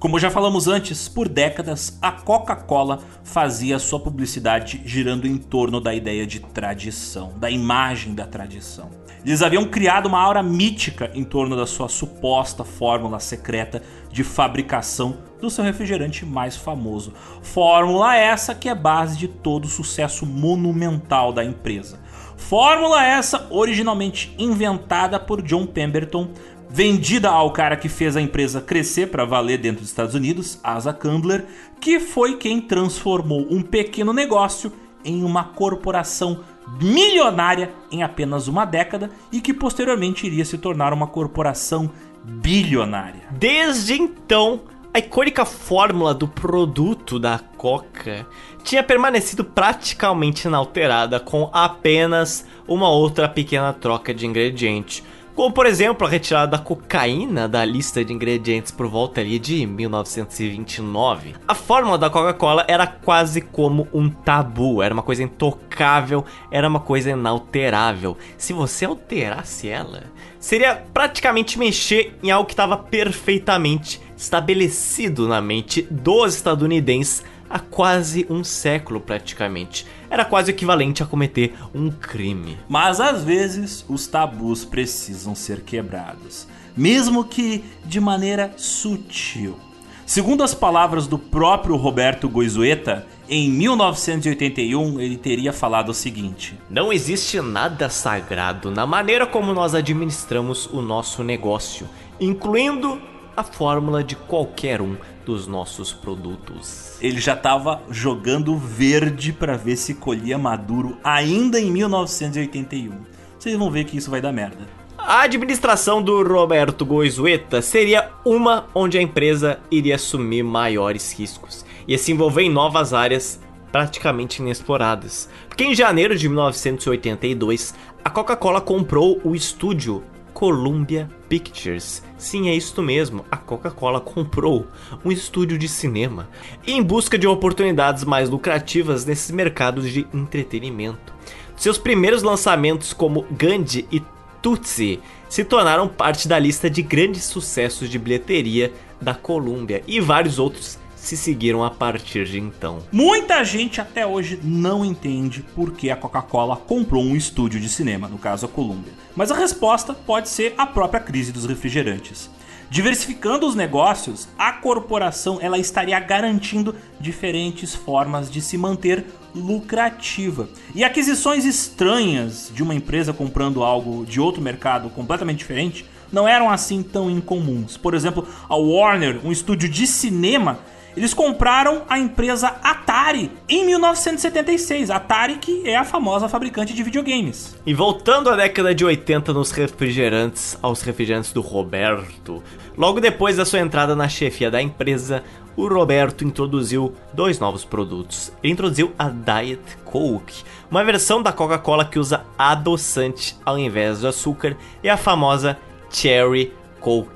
Como 0.00 0.18
já 0.18 0.30
falamos 0.30 0.66
antes, 0.66 1.10
por 1.10 1.28
décadas 1.28 1.98
a 2.00 2.10
Coca-Cola 2.10 3.00
fazia 3.22 3.78
sua 3.78 4.00
publicidade 4.00 4.80
girando 4.82 5.26
em 5.26 5.36
torno 5.36 5.78
da 5.78 5.94
ideia 5.94 6.26
de 6.26 6.40
tradição, 6.40 7.34
da 7.36 7.50
imagem 7.50 8.14
da 8.14 8.26
tradição. 8.26 8.88
Eles 9.22 9.42
haviam 9.42 9.66
criado 9.66 10.06
uma 10.06 10.18
aura 10.18 10.42
mítica 10.42 11.10
em 11.12 11.22
torno 11.22 11.54
da 11.54 11.66
sua 11.66 11.86
suposta 11.86 12.64
fórmula 12.64 13.20
secreta 13.20 13.82
de 14.10 14.24
fabricação 14.24 15.18
do 15.38 15.50
seu 15.50 15.62
refrigerante 15.62 16.24
mais 16.24 16.56
famoso. 16.56 17.12
Fórmula 17.42 18.16
essa 18.16 18.54
que 18.54 18.70
é 18.70 18.74
base 18.74 19.18
de 19.18 19.28
todo 19.28 19.66
o 19.66 19.68
sucesso 19.68 20.24
monumental 20.24 21.30
da 21.30 21.44
empresa. 21.44 22.00
Fórmula 22.40 23.04
essa 23.04 23.46
originalmente 23.50 24.34
inventada 24.38 25.20
por 25.20 25.42
John 25.42 25.66
Pemberton, 25.66 26.30
vendida 26.70 27.28
ao 27.28 27.50
cara 27.50 27.76
que 27.76 27.88
fez 27.88 28.16
a 28.16 28.20
empresa 28.20 28.60
crescer 28.60 29.08
para 29.08 29.24
valer 29.24 29.58
dentro 29.58 29.80
dos 29.80 29.90
Estados 29.90 30.14
Unidos, 30.14 30.60
Asa 30.62 30.92
Candler, 30.92 31.44
que 31.80 31.98
foi 31.98 32.36
quem 32.36 32.60
transformou 32.60 33.46
um 33.50 33.60
pequeno 33.60 34.12
negócio 34.12 34.72
em 35.04 35.24
uma 35.24 35.42
corporação 35.44 36.40
milionária 36.80 37.72
em 37.90 38.02
apenas 38.02 38.46
uma 38.46 38.64
década 38.64 39.10
e 39.32 39.40
que 39.40 39.52
posteriormente 39.52 40.26
iria 40.26 40.44
se 40.44 40.56
tornar 40.56 40.92
uma 40.92 41.08
corporação 41.08 41.90
bilionária. 42.24 43.22
Desde 43.32 43.94
então, 43.94 44.60
a 44.94 44.98
icônica 44.98 45.44
fórmula 45.44 46.14
do 46.14 46.28
produto 46.28 47.18
da 47.18 47.40
Coca 47.56 48.26
tinha 48.62 48.82
permanecido 48.82 49.42
praticamente 49.44 50.46
inalterada 50.46 51.18
com 51.18 51.50
apenas 51.52 52.44
uma 52.68 52.88
outra 52.88 53.28
pequena 53.28 53.72
troca 53.72 54.14
de 54.14 54.26
ingrediente 54.26 55.02
como 55.40 55.54
por 55.54 55.64
exemplo 55.64 56.06
a 56.06 56.10
retirada 56.10 56.48
da 56.48 56.58
cocaína 56.58 57.48
da 57.48 57.64
lista 57.64 58.04
de 58.04 58.12
ingredientes 58.12 58.70
por 58.70 58.86
volta 58.86 59.22
ali 59.22 59.38
de 59.38 59.64
1929. 59.64 61.34
A 61.48 61.54
fórmula 61.54 61.96
da 61.96 62.10
Coca-Cola 62.10 62.62
era 62.68 62.86
quase 62.86 63.40
como 63.40 63.88
um 63.90 64.10
tabu, 64.10 64.82
era 64.82 64.92
uma 64.92 65.02
coisa 65.02 65.22
intocável, 65.22 66.26
era 66.50 66.68
uma 66.68 66.80
coisa 66.80 67.12
inalterável. 67.12 68.18
Se 68.36 68.52
você 68.52 68.84
alterasse 68.84 69.66
ela, 69.66 70.02
seria 70.38 70.74
praticamente 70.92 71.58
mexer 71.58 72.18
em 72.22 72.30
algo 72.30 72.46
que 72.46 72.52
estava 72.52 72.76
perfeitamente 72.76 73.98
estabelecido 74.18 75.26
na 75.26 75.40
mente 75.40 75.88
dos 75.90 76.34
estadunidenses 76.34 77.24
há 77.50 77.58
quase 77.58 78.24
um 78.30 78.44
século 78.44 79.00
praticamente. 79.00 79.84
Era 80.08 80.24
quase 80.24 80.52
equivalente 80.52 81.02
a 81.02 81.06
cometer 81.06 81.54
um 81.74 81.90
crime. 81.90 82.56
Mas 82.68 83.00
às 83.00 83.24
vezes 83.24 83.84
os 83.88 84.06
tabus 84.06 84.64
precisam 84.64 85.34
ser 85.34 85.62
quebrados, 85.62 86.46
mesmo 86.76 87.24
que 87.24 87.64
de 87.84 88.00
maneira 88.00 88.54
sutil. 88.56 89.58
Segundo 90.06 90.42
as 90.42 90.54
palavras 90.54 91.06
do 91.06 91.16
próprio 91.16 91.76
Roberto 91.76 92.28
Goizueta, 92.28 93.06
em 93.28 93.48
1981 93.48 95.00
ele 95.00 95.16
teria 95.16 95.52
falado 95.52 95.90
o 95.90 95.94
seguinte: 95.94 96.58
Não 96.68 96.92
existe 96.92 97.40
nada 97.40 97.88
sagrado 97.88 98.72
na 98.72 98.84
maneira 98.84 99.24
como 99.24 99.54
nós 99.54 99.72
administramos 99.72 100.66
o 100.66 100.82
nosso 100.82 101.22
negócio, 101.22 101.88
incluindo 102.20 103.00
a 103.40 103.44
fórmula 103.44 104.04
de 104.04 104.14
qualquer 104.14 104.82
um 104.82 104.96
dos 105.24 105.46
nossos 105.46 105.92
produtos. 105.92 106.96
Ele 107.00 107.18
já 107.20 107.32
estava 107.32 107.80
jogando 107.90 108.56
verde 108.56 109.32
para 109.32 109.56
ver 109.56 109.76
se 109.76 109.94
colhia 109.94 110.36
maduro 110.36 110.98
ainda 111.02 111.58
em 111.58 111.70
1981. 111.70 112.92
Vocês 113.38 113.56
vão 113.56 113.70
ver 113.70 113.84
que 113.84 113.96
isso 113.96 114.10
vai 114.10 114.20
dar 114.20 114.32
merda. 114.32 114.68
A 114.98 115.22
administração 115.22 116.02
do 116.02 116.22
Roberto 116.22 116.84
Goizueta 116.84 117.62
seria 117.62 118.10
uma 118.24 118.66
onde 118.74 118.98
a 118.98 119.02
empresa 119.02 119.58
iria 119.70 119.94
assumir 119.94 120.42
maiores 120.42 121.12
riscos 121.12 121.64
e 121.88 121.96
se 121.96 122.12
envolver 122.12 122.42
em 122.42 122.50
novas 122.50 122.92
áreas 122.92 123.40
praticamente 123.72 124.42
inexploradas. 124.42 125.30
Porque 125.48 125.64
em 125.64 125.74
janeiro 125.74 126.14
de 126.14 126.28
1982, 126.28 127.74
a 128.04 128.10
Coca-Cola 128.10 128.60
comprou 128.60 129.18
o 129.24 129.34
estúdio 129.34 130.04
Columbia 130.34 131.08
Pictures. 131.28 132.02
Sim, 132.20 132.50
é 132.50 132.54
isso 132.54 132.82
mesmo. 132.82 133.24
A 133.30 133.36
Coca-Cola 133.38 133.98
comprou 133.98 134.66
um 135.02 135.10
estúdio 135.10 135.56
de 135.56 135.66
cinema 135.66 136.28
em 136.66 136.82
busca 136.82 137.18
de 137.18 137.26
oportunidades 137.26 138.04
mais 138.04 138.28
lucrativas 138.28 139.06
nesses 139.06 139.30
mercados 139.30 139.90
de 139.90 140.06
entretenimento. 140.12 141.14
Seus 141.56 141.78
primeiros 141.78 142.22
lançamentos 142.22 142.92
como 142.92 143.24
Gandhi 143.30 143.88
e 143.90 144.02
Tootsie 144.42 145.00
se 145.30 145.44
tornaram 145.44 145.88
parte 145.88 146.28
da 146.28 146.38
lista 146.38 146.68
de 146.68 146.82
grandes 146.82 147.24
sucessos 147.24 147.88
de 147.88 147.98
bilheteria 147.98 148.70
da 149.00 149.14
Columbia 149.14 149.82
e 149.86 149.98
vários 149.98 150.38
outros 150.38 150.78
se 151.00 151.16
seguiram 151.16 151.64
a 151.64 151.70
partir 151.70 152.26
de 152.26 152.38
então. 152.38 152.78
Muita 152.92 153.42
gente 153.42 153.80
até 153.80 154.06
hoje 154.06 154.38
não 154.44 154.84
entende 154.84 155.42
por 155.54 155.72
que 155.72 155.90
a 155.90 155.96
Coca-Cola 155.96 156.56
comprou 156.56 157.02
um 157.02 157.16
estúdio 157.16 157.58
de 157.58 157.68
cinema, 157.68 158.06
no 158.06 158.18
caso 158.18 158.46
a 158.46 158.48
Columbia. 158.48 158.92
Mas 159.16 159.30
a 159.30 159.34
resposta 159.34 159.94
pode 159.94 160.28
ser 160.28 160.54
a 160.58 160.66
própria 160.66 161.00
crise 161.00 161.32
dos 161.32 161.46
refrigerantes. 161.46 162.30
Diversificando 162.68 163.46
os 163.46 163.56
negócios, 163.56 164.28
a 164.38 164.52
corporação 164.52 165.38
ela 165.40 165.58
estaria 165.58 165.98
garantindo 165.98 166.76
diferentes 167.00 167.74
formas 167.74 168.30
de 168.30 168.40
se 168.40 168.56
manter 168.56 169.04
lucrativa. 169.34 170.48
E 170.74 170.84
aquisições 170.84 171.44
estranhas 171.44 172.52
de 172.54 172.62
uma 172.62 172.74
empresa 172.74 173.12
comprando 173.12 173.64
algo 173.64 174.04
de 174.04 174.20
outro 174.20 174.40
mercado 174.40 174.90
completamente 174.90 175.38
diferente 175.38 175.84
não 176.12 176.28
eram 176.28 176.50
assim 176.50 176.82
tão 176.82 177.10
incomuns. 177.10 177.76
Por 177.76 177.94
exemplo, 177.94 178.28
a 178.48 178.54
Warner, 178.54 179.20
um 179.24 179.32
estúdio 179.32 179.68
de 179.68 179.86
cinema, 179.86 180.60
eles 180.96 181.14
compraram 181.14 181.82
a 181.88 181.98
empresa 181.98 182.56
Atari 182.62 183.30
em 183.48 183.64
1976. 183.64 184.90
Atari 184.90 185.36
que 185.36 185.68
é 185.68 185.76
a 185.76 185.84
famosa 185.84 186.28
fabricante 186.28 186.74
de 186.74 186.82
videogames. 186.82 187.56
E 187.64 187.72
voltando 187.72 188.30
à 188.30 188.36
década 188.36 188.74
de 188.74 188.84
80 188.84 189.32
nos 189.32 189.50
refrigerantes, 189.50 190.58
aos 190.62 190.82
refrigerantes 190.82 191.32
do 191.32 191.40
Roberto, 191.40 192.42
logo 192.76 193.00
depois 193.00 193.36
da 193.36 193.44
sua 193.44 193.60
entrada 193.60 193.94
na 193.94 194.08
chefia 194.08 194.50
da 194.50 194.60
empresa, 194.60 195.22
o 195.56 195.68
Roberto 195.68 196.24
introduziu 196.24 196.94
dois 197.12 197.38
novos 197.38 197.64
produtos. 197.64 198.32
Ele 198.42 198.52
introduziu 198.52 198.92
a 198.98 199.08
Diet 199.08 199.60
Coke, 199.84 200.42
uma 200.70 200.84
versão 200.84 201.22
da 201.22 201.32
Coca-Cola 201.32 201.84
que 201.84 201.98
usa 201.98 202.24
adoçante 202.38 203.36
ao 203.44 203.58
invés 203.58 204.00
do 204.00 204.08
açúcar, 204.08 204.56
e 204.82 204.88
a 204.88 204.96
famosa 204.96 205.58
Cherry 205.90 206.52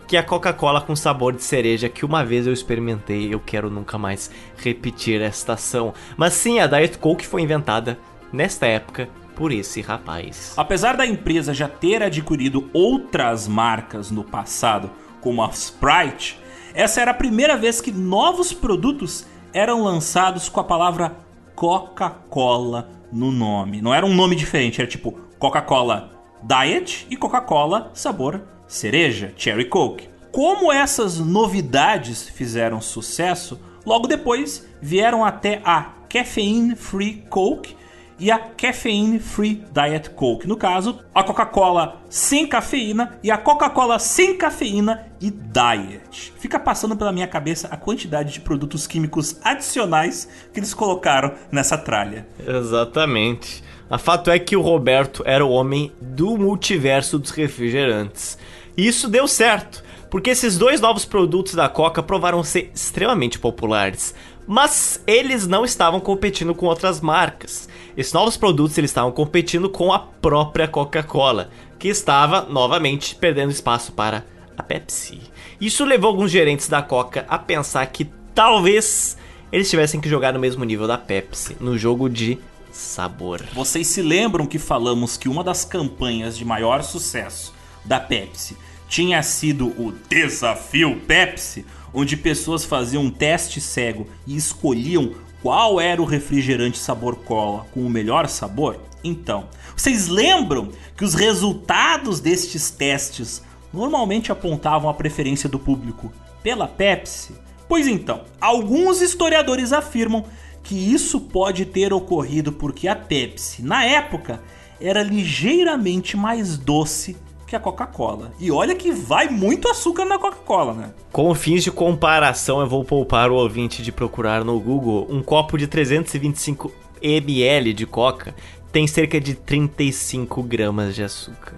Que 0.06 0.16
é 0.16 0.20
a 0.20 0.22
Coca-Cola 0.22 0.80
com 0.80 0.94
sabor 0.94 1.32
de 1.32 1.42
cereja 1.42 1.88
que 1.88 2.04
uma 2.04 2.24
vez 2.24 2.46
eu 2.46 2.52
experimentei 2.52 3.32
eu 3.32 3.40
quero 3.40 3.70
nunca 3.70 3.96
mais 3.96 4.30
repetir 4.56 5.20
esta 5.20 5.54
ação. 5.54 5.94
Mas 6.16 6.34
sim, 6.34 6.60
a 6.60 6.66
Diet 6.66 6.98
Coke 6.98 7.26
foi 7.26 7.42
inventada 7.42 7.98
nesta 8.32 8.66
época 8.66 9.08
por 9.34 9.52
esse 9.52 9.80
rapaz. 9.80 10.54
Apesar 10.56 10.96
da 10.96 11.06
empresa 11.06 11.52
já 11.52 11.68
ter 11.68 12.02
adquirido 12.02 12.68
outras 12.72 13.48
marcas 13.48 14.10
no 14.10 14.22
passado, 14.22 14.90
como 15.20 15.42
a 15.42 15.48
Sprite, 15.48 16.38
essa 16.74 17.00
era 17.00 17.10
a 17.10 17.14
primeira 17.14 17.56
vez 17.56 17.80
que 17.80 17.90
novos 17.90 18.52
produtos 18.52 19.26
eram 19.52 19.82
lançados 19.82 20.48
com 20.48 20.60
a 20.60 20.64
palavra 20.64 21.16
Coca-Cola 21.54 22.88
no 23.12 23.30
nome. 23.30 23.80
Não 23.80 23.94
era 23.94 24.04
um 24.04 24.14
nome 24.14 24.34
diferente, 24.36 24.80
era 24.80 24.90
tipo 24.90 25.12
Coca-Cola 25.38 26.10
Diet 26.42 27.06
e 27.08 27.16
Coca-Cola 27.16 27.90
sabor 27.94 28.42
cereja, 28.74 29.32
Cherry 29.36 29.66
Coke. 29.66 30.08
Como 30.32 30.72
essas 30.72 31.20
novidades 31.20 32.28
fizeram 32.28 32.80
sucesso, 32.80 33.60
logo 33.86 34.08
depois 34.08 34.66
vieram 34.82 35.24
até 35.24 35.62
a 35.64 35.92
Caffeine 36.08 36.74
Free 36.74 37.24
Coke 37.30 37.76
e 38.18 38.32
a 38.32 38.38
Caffeine 38.38 39.20
Free 39.20 39.64
Diet 39.72 40.10
Coke. 40.10 40.48
No 40.48 40.56
caso, 40.56 40.98
a 41.14 41.22
Coca-Cola 41.22 42.02
sem 42.10 42.48
cafeína 42.48 43.16
e 43.22 43.30
a 43.30 43.38
Coca-Cola 43.38 43.98
sem 44.00 44.36
cafeína 44.36 45.06
e 45.20 45.30
Diet. 45.30 46.32
Fica 46.36 46.58
passando 46.58 46.96
pela 46.96 47.12
minha 47.12 47.28
cabeça 47.28 47.68
a 47.70 47.76
quantidade 47.76 48.32
de 48.32 48.40
produtos 48.40 48.88
químicos 48.88 49.36
adicionais 49.44 50.28
que 50.52 50.58
eles 50.58 50.74
colocaram 50.74 51.32
nessa 51.50 51.78
tralha. 51.78 52.26
Exatamente. 52.44 53.62
A 53.88 53.98
fato 53.98 54.30
é 54.30 54.38
que 54.38 54.56
o 54.56 54.62
Roberto 54.62 55.22
era 55.26 55.44
o 55.44 55.50
homem 55.50 55.92
do 56.00 56.36
multiverso 56.36 57.18
dos 57.18 57.30
refrigerantes. 57.30 58.36
E 58.76 58.86
isso 58.86 59.08
deu 59.08 59.28
certo, 59.28 59.82
porque 60.10 60.30
esses 60.30 60.58
dois 60.58 60.80
novos 60.80 61.04
produtos 61.04 61.54
da 61.54 61.68
Coca 61.68 62.02
provaram 62.02 62.42
ser 62.42 62.70
extremamente 62.74 63.38
populares. 63.38 64.14
Mas 64.46 65.02
eles 65.06 65.46
não 65.46 65.64
estavam 65.64 66.00
competindo 66.00 66.54
com 66.54 66.66
outras 66.66 67.00
marcas. 67.00 67.68
Esses 67.96 68.12
novos 68.12 68.36
produtos 68.36 68.76
eles 68.76 68.90
estavam 68.90 69.10
competindo 69.12 69.70
com 69.70 69.92
a 69.92 69.98
própria 69.98 70.68
Coca-Cola, 70.68 71.50
que 71.78 71.88
estava 71.88 72.42
novamente 72.42 73.14
perdendo 73.14 73.50
espaço 73.50 73.92
para 73.92 74.24
a 74.56 74.62
Pepsi. 74.62 75.20
Isso 75.60 75.84
levou 75.84 76.10
alguns 76.10 76.30
gerentes 76.30 76.68
da 76.68 76.82
Coca 76.82 77.24
a 77.28 77.38
pensar 77.38 77.86
que 77.86 78.10
talvez 78.34 79.16
eles 79.50 79.70
tivessem 79.70 80.00
que 80.00 80.08
jogar 80.08 80.32
no 80.32 80.40
mesmo 80.40 80.64
nível 80.64 80.86
da 80.86 80.98
Pepsi, 80.98 81.56
no 81.60 81.78
jogo 81.78 82.08
de 82.10 82.38
sabor. 82.72 83.40
Vocês 83.54 83.86
se 83.86 84.02
lembram 84.02 84.46
que 84.46 84.58
falamos 84.58 85.16
que 85.16 85.28
uma 85.28 85.44
das 85.44 85.64
campanhas 85.64 86.36
de 86.36 86.44
maior 86.44 86.82
sucesso 86.82 87.53
da 87.84 88.00
Pepsi 88.00 88.56
tinha 88.88 89.22
sido 89.22 89.68
o 89.68 89.92
Desafio 90.08 91.00
Pepsi, 91.00 91.64
onde 91.92 92.16
pessoas 92.16 92.64
faziam 92.64 93.04
um 93.04 93.10
teste 93.10 93.60
cego 93.60 94.06
e 94.26 94.36
escolhiam 94.36 95.14
qual 95.42 95.80
era 95.80 96.00
o 96.00 96.04
refrigerante 96.04 96.78
sabor 96.78 97.16
cola 97.16 97.66
com 97.72 97.80
o 97.80 97.90
melhor 97.90 98.28
sabor? 98.28 98.78
Então, 99.02 99.48
vocês 99.76 100.06
lembram 100.06 100.70
que 100.96 101.04
os 101.04 101.14
resultados 101.14 102.20
destes 102.20 102.70
testes 102.70 103.42
normalmente 103.72 104.30
apontavam 104.30 104.88
a 104.88 104.94
preferência 104.94 105.48
do 105.48 105.58
público 105.58 106.12
pela 106.42 106.68
Pepsi? 106.68 107.34
Pois 107.68 107.88
então, 107.88 108.22
alguns 108.40 109.00
historiadores 109.02 109.72
afirmam 109.72 110.24
que 110.62 110.76
isso 110.76 111.20
pode 111.20 111.66
ter 111.66 111.92
ocorrido 111.92 112.52
porque 112.52 112.86
a 112.86 112.94
Pepsi, 112.94 113.62
na 113.62 113.84
época, 113.84 114.40
era 114.80 115.02
ligeiramente 115.02 116.16
mais 116.16 116.56
doce 116.56 117.16
que 117.54 117.56
a 117.56 117.60
Coca-Cola. 117.60 118.32
E 118.38 118.50
olha 118.50 118.74
que 118.74 118.90
vai 118.90 119.28
muito 119.28 119.68
açúcar 119.68 120.04
na 120.04 120.18
Coca-Cola, 120.18 120.74
né? 120.74 120.90
Com 121.12 121.32
fins 121.34 121.62
de 121.62 121.70
comparação, 121.70 122.60
eu 122.60 122.66
vou 122.66 122.84
poupar 122.84 123.30
o 123.30 123.36
ouvinte 123.36 123.82
de 123.82 123.92
procurar 123.92 124.44
no 124.44 124.58
Google 124.58 125.06
um 125.08 125.22
copo 125.22 125.56
de 125.56 125.66
325 125.66 126.72
ml 127.00 127.72
de 127.72 127.86
Coca 127.86 128.34
tem 128.72 128.86
cerca 128.88 129.20
de 129.20 129.34
35 129.34 130.42
gramas 130.42 130.96
de 130.96 131.04
açúcar. 131.04 131.54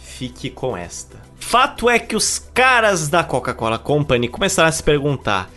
Fique 0.00 0.48
com 0.48 0.74
esta. 0.74 1.18
Fato 1.38 1.90
é 1.90 1.98
que 1.98 2.16
os 2.16 2.38
caras 2.38 3.08
da 3.08 3.22
Coca-Cola 3.22 3.78
Company 3.78 4.28
começaram 4.28 4.68
a 4.68 4.72
se 4.72 4.82
perguntar: 4.82 5.50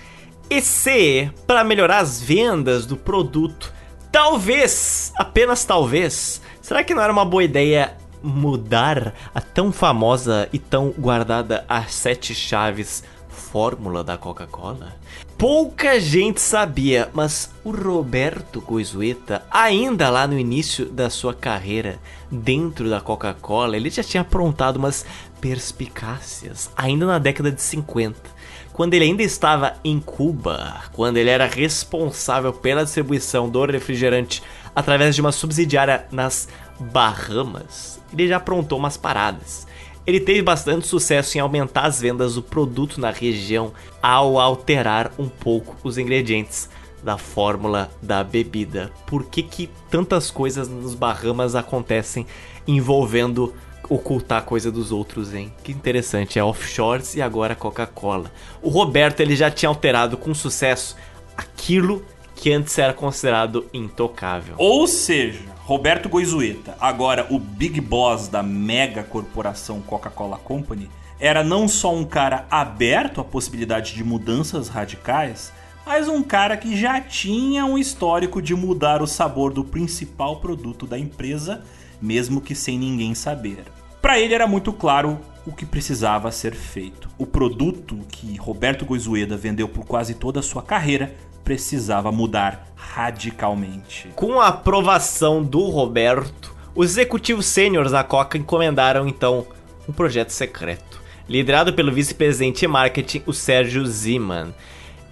e 0.49 0.61
se, 0.61 1.31
para 1.47 1.63
melhorar 1.63 1.99
as 1.99 2.21
vendas 2.21 2.85
do 2.85 2.97
produto, 2.97 3.73
talvez, 4.11 5.13
apenas 5.15 5.63
talvez, 5.63 6.41
será 6.61 6.83
que 6.83 6.93
não 6.93 7.01
era 7.01 7.13
uma 7.13 7.25
boa 7.25 7.43
ideia 7.43 7.95
mudar 8.23 9.13
a 9.35 9.41
tão 9.41 9.71
famosa 9.71 10.47
e 10.53 10.57
tão 10.57 10.89
guardada 10.89 11.65
as 11.67 11.93
sete 11.93 12.33
chaves 12.33 13.03
fórmula 13.27 14.03
da 14.03 14.17
Coca-Cola? 14.17 14.95
Pouca 15.37 15.99
gente 15.99 16.39
sabia, 16.39 17.09
mas 17.13 17.51
o 17.63 17.71
Roberto 17.71 18.61
Goizueta, 18.61 19.43
ainda 19.51 20.09
lá 20.09 20.25
no 20.25 20.39
início 20.39 20.85
da 20.85 21.09
sua 21.09 21.33
carreira 21.33 21.99
dentro 22.31 22.89
da 22.89 23.01
Coca-Cola, 23.01 23.75
ele 23.75 23.89
já 23.89 24.03
tinha 24.03 24.21
aprontado 24.21 24.77
umas 24.77 25.05
perspicácias, 25.41 26.71
ainda 26.77 27.05
na 27.05 27.19
década 27.19 27.51
de 27.51 27.61
50 27.61 28.33
quando 28.73 28.95
ele 28.95 29.05
ainda 29.05 29.21
estava 29.21 29.75
em 29.83 29.99
Cuba, 29.99 30.81
quando 30.93 31.17
ele 31.17 31.29
era 31.29 31.45
responsável 31.45 32.51
pela 32.51 32.83
distribuição 32.83 33.47
do 33.47 33.63
refrigerante 33.65 34.41
através 34.75 35.13
de 35.13 35.21
uma 35.21 35.31
subsidiária 35.31 36.07
nas 36.11 36.49
Bahamas, 36.79 37.99
ele 38.11 38.27
já 38.27 38.37
aprontou 38.37 38.77
umas 38.77 38.97
paradas. 38.97 39.67
Ele 40.05 40.19
teve 40.19 40.41
bastante 40.41 40.85
sucesso 40.85 41.37
em 41.37 41.41
aumentar 41.41 41.85
as 41.85 42.01
vendas 42.01 42.35
do 42.35 42.41
produto 42.41 42.99
na 42.99 43.09
região 43.09 43.71
ao 44.01 44.37
alterar 44.37 45.11
um 45.17 45.29
pouco 45.29 45.75
os 45.83 45.97
ingredientes 45.97 46.69
da 47.01 47.17
fórmula 47.17 47.89
da 48.01 48.23
bebida. 48.23 48.91
Por 49.05 49.25
que, 49.25 49.43
que 49.43 49.69
tantas 49.89 50.29
coisas 50.29 50.67
nos 50.67 50.93
Bahamas 50.93 51.55
acontecem 51.55 52.25
envolvendo 52.67 53.53
ocultar 53.89 54.43
coisa 54.43 54.71
dos 54.71 54.91
outros, 54.91 55.33
hein? 55.33 55.53
Que 55.63 55.71
interessante, 55.71 56.39
é 56.39 56.43
offshores 56.43 57.15
e 57.15 57.21
agora 57.21 57.55
Coca-Cola. 57.55 58.31
O 58.61 58.69
Roberto 58.69 59.19
ele 59.19 59.35
já 59.35 59.51
tinha 59.51 59.69
alterado 59.69 60.17
com 60.17 60.33
sucesso 60.33 60.95
aquilo 61.35 62.05
que 62.35 62.51
antes 62.51 62.77
era 62.77 62.93
considerado 62.93 63.65
intocável. 63.73 64.55
Ou 64.57 64.87
seja, 64.87 65.52
Roberto 65.65 66.09
Goizueta, 66.09 66.75
agora 66.77 67.25
o 67.29 67.39
big 67.39 67.79
boss 67.79 68.27
da 68.27 68.43
mega 68.43 69.01
corporação 69.01 69.79
Coca-Cola 69.79 70.37
Company, 70.37 70.89
era 71.17 71.41
não 71.41 71.69
só 71.69 71.95
um 71.95 72.03
cara 72.03 72.45
aberto 72.51 73.21
à 73.21 73.23
possibilidade 73.23 73.93
de 73.93 74.03
mudanças 74.03 74.67
radicais, 74.67 75.53
mas 75.85 76.09
um 76.09 76.21
cara 76.21 76.57
que 76.57 76.75
já 76.75 76.99
tinha 76.99 77.63
um 77.63 77.77
histórico 77.77 78.41
de 78.41 78.53
mudar 78.53 79.01
o 79.01 79.07
sabor 79.07 79.53
do 79.53 79.63
principal 79.63 80.41
produto 80.41 80.85
da 80.85 80.99
empresa, 80.99 81.63
mesmo 82.01 82.41
que 82.41 82.53
sem 82.53 82.77
ninguém 82.77 83.15
saber. 83.15 83.63
Para 84.01 84.19
ele 84.19 84.33
era 84.33 84.45
muito 84.45 84.73
claro 84.73 85.17
o 85.47 85.53
que 85.53 85.65
precisava 85.65 86.29
ser 86.29 86.53
feito. 86.53 87.07
O 87.17 87.25
produto 87.25 87.99
que 88.09 88.35
Roberto 88.35 88.83
Goizueda 88.83 89.37
vendeu 89.37 89.69
por 89.69 89.85
quase 89.85 90.13
toda 90.13 90.41
a 90.41 90.43
sua 90.43 90.61
carreira 90.61 91.15
precisava 91.41 92.11
mudar 92.11 92.72
radicalmente. 92.91 94.09
Com 94.15 94.39
a 94.39 94.47
aprovação 94.47 95.43
do 95.43 95.69
Roberto, 95.69 96.53
os 96.75 96.91
executivos 96.91 97.45
sêniores 97.45 97.91
da 97.91 98.03
Coca 98.03 98.37
encomendaram 98.37 99.07
então 99.07 99.47
um 99.87 99.93
projeto 99.93 100.29
secreto, 100.29 101.01
liderado 101.27 101.73
pelo 101.73 101.91
vice-presidente 101.91 102.61
de 102.61 102.67
marketing, 102.67 103.23
o 103.25 103.33
Sérgio 103.33 103.85
Ziman, 103.85 104.53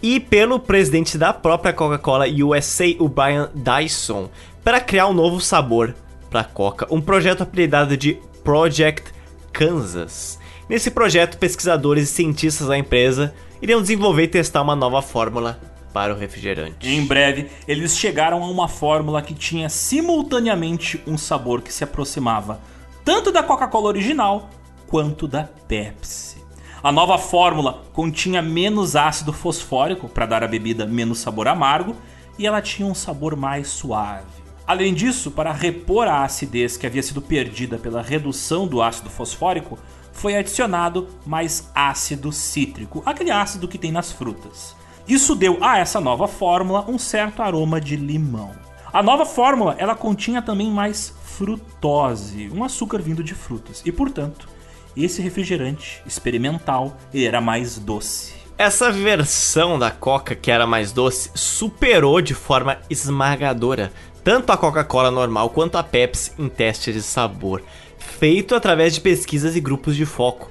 e 0.02 0.20
pelo 0.20 0.60
presidente 0.60 1.18
da 1.18 1.32
própria 1.32 1.74
Coca-Cola 1.74 2.26
USA, 2.28 2.96
o 3.00 3.08
Brian 3.08 3.50
Dyson, 3.54 4.30
para 4.64 4.82
criar 4.82 5.08
um 5.08 5.14
novo 5.14 5.40
sabor 5.40 5.96
para 6.30 6.42
a 6.42 6.46
Coca, 6.46 6.88
um 6.90 7.02
projeto 7.02 7.44
apelidado 7.44 7.96
de 7.96 8.20
Project 8.44 9.12
Kansas. 9.52 10.40
Nesse 10.68 10.90
projeto, 10.90 11.38
pesquisadores 11.38 12.10
e 12.10 12.14
cientistas 12.14 12.68
da 12.68 12.78
empresa 12.78 13.34
iriam 13.62 13.82
desenvolver 13.82 14.24
e 14.24 14.28
testar 14.28 14.62
uma 14.62 14.76
nova 14.76 15.02
fórmula 15.02 15.60
para 15.94 16.14
o 16.14 16.18
refrigerante. 16.18 16.88
Em 16.88 17.06
breve, 17.06 17.50
eles 17.68 17.98
chegaram 17.98 18.44
a 18.44 18.48
uma 18.48 18.68
fórmula 18.68 19.22
que 19.22 19.34
tinha 19.34 19.70
simultaneamente 19.70 21.02
um 21.06 21.18
sabor 21.18 21.62
que 21.62 21.74
se 21.74 21.84
aproximava 21.84 22.60
tanto 23.04 23.32
da 23.32 23.42
Coca-Cola 23.42 23.88
original 23.88 24.50
quanto 24.88 25.28
da 25.28 25.44
Pepsi. 25.44 26.38
A 26.84 26.92
nova 26.92 27.18
fórmula 27.18 27.84
continha 27.94 28.42
menos 28.42 28.96
ácido 28.96 29.32
fosfórico 29.32 30.10
para 30.10 30.26
dar 30.26 30.44
à 30.44 30.48
bebida 30.48 30.86
menos 30.86 31.20
sabor 31.20 31.48
amargo 31.48 31.96
e 32.38 32.48
ela 32.48 32.62
tinha 32.62 32.88
um 32.88 32.96
sabor 32.96 33.36
mais 33.36 33.68
suave. 33.68 34.42
Além 34.66 34.94
disso, 34.94 35.32
para 35.32 35.52
repor 35.52 36.08
a 36.08 36.24
acidez 36.24 36.78
que 36.78 36.88
havia 36.88 37.04
sido 37.04 37.22
perdida 37.22 37.78
pela 37.78 38.02
redução 38.02 38.68
do 38.68 38.82
ácido 38.82 39.10
fosfórico, 39.10 39.78
foi 40.12 40.36
adicionado 40.36 41.08
mais 41.26 41.70
ácido 41.74 42.32
cítrico, 42.32 43.02
aquele 43.06 43.32
ácido 43.32 43.68
que 43.68 43.78
tem 43.78 43.92
nas 43.92 44.12
frutas. 44.12 44.76
Isso 45.12 45.36
deu 45.36 45.58
a 45.60 45.78
essa 45.78 46.00
nova 46.00 46.26
fórmula 46.26 46.86
um 46.88 46.98
certo 46.98 47.42
aroma 47.42 47.82
de 47.82 47.98
limão. 47.98 48.52
A 48.94 49.04
nova 49.04 49.26
fórmula 49.26 49.76
ela 49.78 49.94
continha 49.94 50.42
também 50.42 50.72
mais 50.72 51.14
frutose, 51.26 52.50
um 52.56 52.64
açúcar 52.64 53.00
vindo 53.00 53.22
de 53.22 53.36
frutas, 53.36 53.82
e 53.84 53.92
portanto, 53.92 54.48
esse 54.96 55.22
refrigerante 55.22 56.02
experimental 56.06 56.96
era 57.14 57.42
mais 57.42 57.78
doce. 57.78 58.36
Essa 58.58 58.90
versão 58.90 59.78
da 59.78 59.92
Coca 59.92 60.34
que 60.34 60.50
era 60.50 60.66
mais 60.66 60.94
doce 60.94 61.30
superou 61.36 62.22
de 62.22 62.34
forma 62.34 62.78
esmagadora 62.90 63.92
tanto 64.24 64.54
a 64.54 64.58
Coca-Cola 64.58 65.12
normal 65.12 65.50
quanto 65.50 65.78
a 65.78 65.84
Pepsi 65.84 66.32
em 66.40 66.48
testes 66.48 66.96
de 66.96 67.02
sabor, 67.02 67.62
feito 67.98 68.56
através 68.56 68.94
de 68.94 69.02
pesquisas 69.02 69.58
e 69.58 69.60
grupos 69.60 69.98
de 69.98 70.06
foco. 70.06 70.50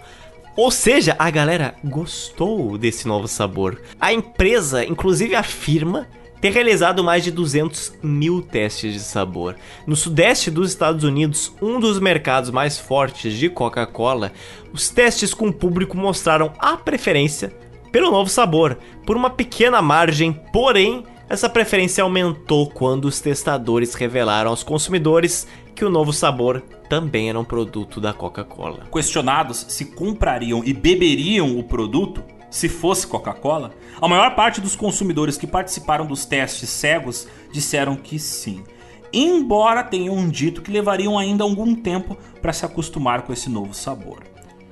Ou 0.57 0.71
seja, 0.71 1.17
a 1.19 1.31
galera 1.31 1.75
gostou 1.85 2.77
desse 2.77 3.07
novo 3.07 3.29
sabor. 3.29 3.81
A 4.01 4.13
empresa, 4.13 4.85
inclusive, 4.85 5.35
afirma 5.35 6.09
ter 6.41 6.51
realizado 6.51 7.05
mais 7.05 7.23
de 7.23 7.31
200 7.31 7.95
mil 8.03 8.41
testes 8.43 8.95
de 8.95 9.01
sabor. 9.01 9.57
No 9.87 9.95
sudeste 9.95 10.51
dos 10.51 10.71
Estados 10.71 11.05
Unidos, 11.05 11.53
um 11.61 11.79
dos 11.79 12.01
mercados 12.01 12.51
mais 12.51 12.79
fortes 12.79 13.35
de 13.35 13.51
Coca-Cola, 13.51 14.33
os 14.73 14.89
testes 14.89 15.35
com 15.35 15.49
o 15.49 15.53
público 15.53 15.97
mostraram 15.97 16.53
a 16.59 16.77
preferência 16.77 17.53
pelo 17.93 18.11
novo 18.11 18.31
sabor, 18.31 18.79
por 19.05 19.17
uma 19.17 19.31
pequena 19.31 19.83
margem, 19.83 20.33
porém 20.53 21.05
Essa 21.31 21.49
preferência 21.49 22.03
aumentou 22.03 22.69
quando 22.69 23.05
os 23.05 23.21
testadores 23.21 23.95
revelaram 23.95 24.51
aos 24.51 24.65
consumidores 24.65 25.47
que 25.81 25.85
o 25.87 25.89
novo 25.89 26.13
sabor 26.13 26.61
também 26.91 27.31
era 27.31 27.41
um 27.41 27.45
produto 27.45 28.03
da 28.03 28.13
Coca-Cola. 28.13 28.85
Questionados 28.93 29.65
se 29.71 29.87
comprariam 29.87 30.63
e 30.63 30.75
beberiam 30.75 31.59
o 31.59 31.65
produto 31.65 32.23
se 32.51 32.69
fosse 32.69 33.07
Coca-Cola, 33.07 33.73
a 33.99 34.07
maior 34.07 34.35
parte 34.35 34.61
dos 34.61 34.77
consumidores 34.77 35.39
que 35.39 35.47
participaram 35.47 36.05
dos 36.05 36.27
testes 36.27 36.69
cegos 36.69 37.27
disseram 37.51 37.97
que 37.97 38.19
sim. 38.19 38.63
Embora 39.11 39.83
tenham 39.83 40.29
dito 40.29 40.61
que 40.61 40.71
levariam 40.71 41.19
ainda 41.19 41.45
algum 41.45 41.75
tempo 41.75 42.15
para 42.43 42.53
se 42.53 42.67
acostumar 42.67 43.23
com 43.23 43.33
esse 43.33 43.49
novo 43.49 43.73
sabor. 43.73 44.23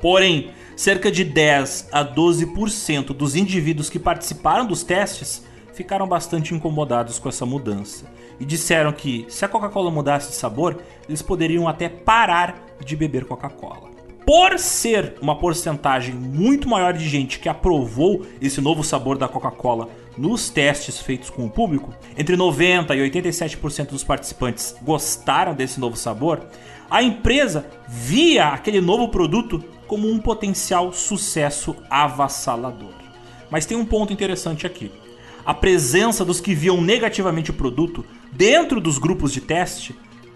Porém, 0.03 0.51
cerca 0.77 1.11
de 1.11 1.25
10 1.25 1.89
a 1.91 2.05
12% 2.05 3.15
dos 3.15 3.35
indivíduos 3.35 3.89
que 3.89 3.99
participaram 3.99 4.67
dos 4.67 4.83
testes 4.83 5.43
ficaram 5.73 6.07
bastante 6.07 6.55
incomodados 6.55 7.19
com 7.19 7.31
essa 7.31 7.47
mudança 7.47 8.18
e 8.41 8.45
disseram 8.45 8.93
que 8.93 9.27
se 9.29 9.45
a 9.45 9.49
Coca-Cola 9.49 9.91
mudasse 9.91 10.31
de 10.31 10.35
sabor, 10.35 10.79
eles 11.09 11.23
poderiam 11.23 11.67
até 11.69 11.89
parar 11.89 12.65
de 12.85 12.97
beber 12.97 13.25
Coca-Cola. 13.25 13.89
Por 14.25 14.59
ser 14.59 15.15
uma 15.23 15.39
porcentagem 15.39 16.15
muito 16.15 16.69
maior 16.69 16.93
de 16.93 17.09
gente 17.09 17.39
que 17.39 17.49
aprovou 17.49 18.27
esse 18.43 18.61
novo 18.61 18.85
sabor 18.85 19.17
da 19.17 19.27
Coca-Cola 19.27 19.89
nos 20.19 20.51
testes 20.51 21.01
feitos 21.01 21.31
com 21.31 21.47
o 21.47 21.51
público, 21.51 21.95
entre 22.17 22.37
90 22.37 22.95
e 22.95 23.11
87% 23.11 23.87
dos 23.87 24.05
participantes 24.05 24.75
gostaram 24.83 25.55
desse 25.55 25.81
novo 25.81 25.97
sabor, 25.97 26.47
a 26.91 27.03
empresa 27.03 27.67
via 27.89 28.49
aquele 28.49 28.81
novo 28.81 29.09
produto 29.09 29.65
como 29.87 30.11
um 30.11 30.19
potencial 30.19 30.93
sucesso 30.93 31.75
avassalador. 31.89 32.93
Mas 33.51 33.65
tem 33.65 33.77
um 33.77 33.85
ponto 33.85 34.13
interessante 34.13 34.67
aqui. 34.67 34.91
A 35.45 35.55
presença 35.55 36.25
dos 36.25 36.41
que 36.41 36.55
viam 36.55 36.81
negativamente 36.81 37.51
o 37.51 37.55
produto 37.55 38.05
dentro 38.33 38.81
dos 38.81 38.99
grupos 38.99 39.33
de 39.33 39.41
teste 39.41 39.95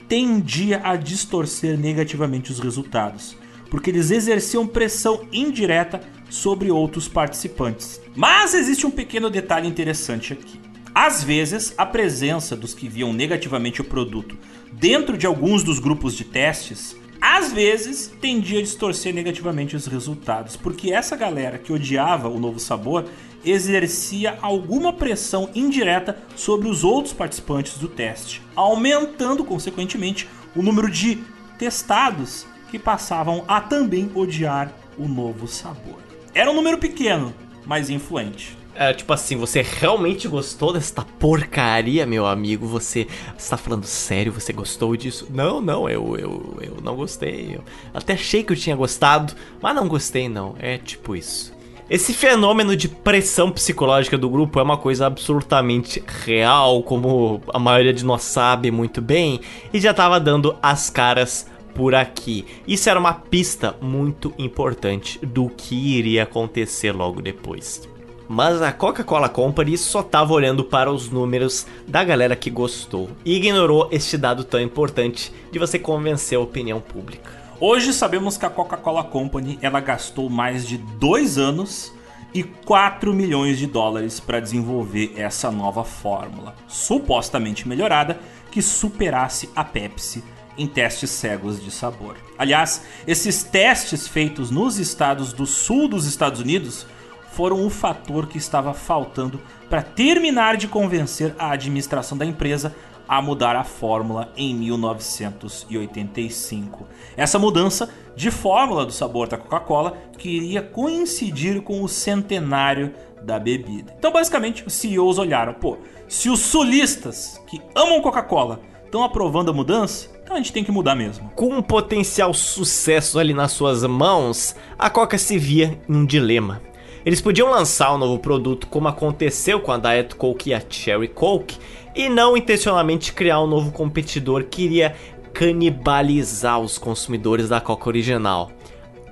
tendia 0.09 0.81
a 0.85 0.97
distorcer 0.97 1.79
negativamente 1.79 2.51
os 2.51 2.59
resultados, 2.59 3.37
porque 3.71 3.91
eles 3.91 4.11
exerciam 4.11 4.67
pressão 4.67 5.27
indireta 5.33 6.01
sobre 6.29 6.71
outros 6.71 7.09
participantes. 7.09 8.01
Mas 8.15 8.55
existe 8.55 8.87
um 8.87 8.91
pequeno 8.91 9.31
detalhe 9.31 9.69
interessante 9.69 10.33
aqui. 10.33 10.61
Às 10.95 11.25
vezes, 11.25 11.73
a 11.79 11.87
presença 11.87 12.55
dos 12.55 12.75
que 12.75 12.89
viam 12.89 13.13
negativamente 13.13 13.81
o 13.81 13.85
produto 13.85 14.37
dentro 14.71 15.17
de 15.17 15.27
alguns 15.27 15.63
dos 15.63 15.79
grupos 15.79 16.15
de 16.15 16.25
testes, 16.25 16.95
às 17.21 17.53
vezes 17.53 18.13
tendia 18.21 18.59
a 18.59 18.63
distorcer 18.63 19.15
negativamente 19.15 19.77
os 19.77 19.87
resultados, 19.87 20.57
porque 20.57 20.93
essa 20.93 21.17
galera 21.17 21.57
que 21.57 21.73
odiava 21.73 22.29
o 22.29 22.39
novo 22.39 22.59
sabor 22.59 23.07
exercia 23.45 24.39
alguma 24.41 24.93
pressão 24.93 25.51
indireta 25.55 26.19
sobre 26.37 26.69
os 26.69 26.85
outros 26.85 27.13
participantes 27.13 27.79
do 27.79 27.89
teste, 27.89 28.43
aumentando 28.55 29.45
consequentemente 29.45 30.29
o 30.55 30.63
número 30.63 30.91
de 30.91 31.19
testados 31.59 32.47
que 32.71 32.79
passavam 32.79 33.45
a 33.47 33.61
também 33.61 34.11
odiar 34.15 34.73
o 34.99 35.07
novo 35.07 35.47
sabor. 35.47 35.99
Era 36.35 36.51
um 36.51 36.55
número 36.55 36.79
pequeno, 36.79 37.35
mas 37.67 37.91
influente. 37.91 38.57
É, 38.75 38.93
tipo 38.95 39.13
assim, 39.13 39.37
você 39.37 39.61
realmente 39.61 40.27
gostou 40.27 40.73
desta 40.73 41.03
porcaria, 41.03 42.07
meu 42.07 42.27
amigo? 42.27 42.67
Você 42.67 43.07
está 43.37 43.59
falando 43.59 43.85
sério? 43.85 44.33
Você 44.33 44.51
gostou 44.53 44.97
disso? 44.97 45.27
Não, 45.31 45.61
não, 45.61 45.89
eu, 45.89 46.17
eu, 46.17 46.59
eu 46.63 46.79
não 46.83 46.97
gostei. 46.97 47.57
Eu 47.57 47.65
até 47.93 48.15
achei 48.15 48.43
que 48.43 48.53
eu 48.53 48.57
tinha 48.57 48.75
gostado, 48.75 49.35
mas 49.61 49.77
não 49.77 49.87
gostei, 49.87 50.27
não. 50.27 50.57
É 50.59 50.79
tipo 50.79 51.15
isso. 51.15 51.53
Esse 51.93 52.15
fenômeno 52.15 52.75
de 52.75 52.89
pressão 52.89 53.51
psicológica 53.51 54.17
do 54.17 54.31
grupo 54.31 54.59
é 54.59 54.63
uma 54.63 54.79
coisa 54.79 55.05
absolutamente 55.05 56.03
real, 56.25 56.83
como 56.83 57.43
a 57.53 57.59
maioria 57.59 57.93
de 57.93 58.03
nós 58.03 58.23
sabe 58.23 58.71
muito 58.71 59.03
bem, 59.03 59.43
e 59.75 59.79
já 59.79 59.91
estava 59.91 60.19
dando 60.19 60.57
as 60.63 60.89
caras 60.89 61.47
por 61.75 61.95
aqui. 61.95 62.47
Isso 62.67 62.89
era 62.89 62.99
uma 62.99 63.13
pista 63.13 63.77
muito 63.79 64.33
importante 64.39 65.19
do 65.23 65.51
que 65.51 65.75
iria 65.99 66.23
acontecer 66.23 66.93
logo 66.93 67.21
depois. 67.21 67.87
Mas 68.27 68.63
a 68.63 68.73
Coca-Cola 68.73 69.29
Company 69.29 69.77
só 69.77 70.01
estava 70.01 70.33
olhando 70.33 70.65
para 70.65 70.91
os 70.91 71.11
números 71.11 71.67
da 71.87 72.03
galera 72.03 72.35
que 72.35 72.49
gostou 72.49 73.11
e 73.23 73.37
ignorou 73.37 73.91
este 73.93 74.17
dado 74.17 74.45
tão 74.45 74.63
importante 74.63 75.31
de 75.51 75.59
você 75.59 75.79
convencer 75.79 76.39
a 76.39 76.41
opinião 76.41 76.81
pública. 76.81 77.42
Hoje 77.65 77.93
sabemos 77.93 78.37
que 78.37 78.45
a 78.45 78.51
Coca-Cola 78.51 79.05
Company 79.05 79.57
ela 79.63 79.79
gastou 79.79 80.29
mais 80.29 80.67
de 80.67 80.77
dois 80.77 81.39
anos 81.39 81.93
e 82.35 82.43
4 82.43 83.15
milhões 83.15 83.57
de 83.57 83.69
dólares 83.69 84.19
para 84.19 84.41
desenvolver 84.41 85.13
essa 85.15 85.49
nova 85.49 85.85
fórmula, 85.85 86.57
supostamente 86.67 87.69
melhorada, 87.69 88.19
que 88.51 88.61
superasse 88.61 89.49
a 89.55 89.63
Pepsi 89.63 90.25
em 90.59 90.67
testes 90.67 91.11
cegos 91.11 91.63
de 91.63 91.71
sabor. 91.71 92.17
Aliás, 92.37 92.83
esses 93.07 93.45
testes 93.45 94.09
feitos 94.09 94.51
nos 94.51 94.81
estados 94.81 95.33
do 95.33 95.47
sul 95.47 95.87
dos 95.87 96.05
Estados 96.05 96.41
Unidos 96.41 96.85
foram 97.31 97.65
o 97.65 97.71
fator 97.71 98.27
que 98.27 98.39
estava 98.39 98.75
faltando 98.75 99.41
para 99.71 99.83
terminar 99.83 100.57
de 100.57 100.67
convencer 100.67 101.33
a 101.39 101.53
administração 101.53 102.19
da 102.19 102.27
empresa 102.27 102.75
a 103.13 103.21
mudar 103.21 103.55
a 103.57 103.63
fórmula 103.63 104.33
em 104.35 104.55
1985. 104.55 106.89
Essa 107.15 107.39
mudança 107.39 107.91
de 108.17 108.31
fórmula 108.31 108.87
do 108.87 108.93
sabor 108.93 109.29
da 109.29 109.37
Coca-Cola 109.37 109.99
que 110.17 110.31
iria 110.31 110.63
coincidir 110.63 111.61
com 111.61 111.83
o 111.83 111.89
centenário 111.91 112.95
da 113.23 113.39
bebida. 113.39 113.95
Então, 113.99 114.11
basicamente, 114.11 114.67
os 114.67 114.73
CEOs 114.73 115.19
olharam, 115.19 115.53
pô, 115.53 115.77
se 116.09 116.31
os 116.31 116.41
sulistas 116.41 117.39
que 117.47 117.61
amam 117.75 118.01
Coca-Cola 118.01 118.61
estão 118.87 119.05
aprovando 119.05 119.51
a 119.51 119.55
mudança, 119.55 120.09
então 120.23 120.35
a 120.35 120.39
gente 120.39 120.55
tem 120.55 120.65
que 120.65 120.73
mudar 120.73 120.95
mesmo. 120.95 121.31
Com 121.37 121.55
um 121.55 121.61
potencial 121.61 122.33
sucesso 122.33 123.19
ali 123.19 123.35
nas 123.35 123.53
suas 123.53 123.85
mãos, 123.85 124.57
a 124.79 124.89
Coca 124.89 125.19
se 125.19 125.37
via 125.37 125.79
em 125.87 125.97
um 125.97 126.07
dilema. 126.07 126.63
Eles 127.05 127.21
podiam 127.21 127.51
lançar 127.51 127.91
o 127.91 127.97
um 127.97 127.99
novo 127.99 128.21
produto 128.21 128.69
como 128.69 128.87
aconteceu 128.87 129.59
com 129.61 129.73
a 129.73 129.77
Diet 129.77 130.15
Coke 130.15 130.51
e 130.51 130.55
a 130.55 130.63
Cherry 130.67 131.09
Coke, 131.09 131.59
e 131.95 132.09
não 132.09 132.37
intencionalmente 132.37 133.13
criar 133.13 133.41
um 133.41 133.47
novo 133.47 133.73
competidor 133.73 134.45
que 134.45 134.63
iria 134.63 134.97
canibalizar 135.33 136.61
os 136.61 136.79
consumidores 136.79 137.49
da 137.49 137.61
Coca 137.61 137.89
original. 137.89 138.51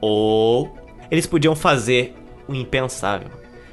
Ou 0.00 0.74
eles 1.10 1.26
podiam 1.26 1.56
fazer 1.56 2.14
o 2.46 2.54
impensável. 2.54 3.28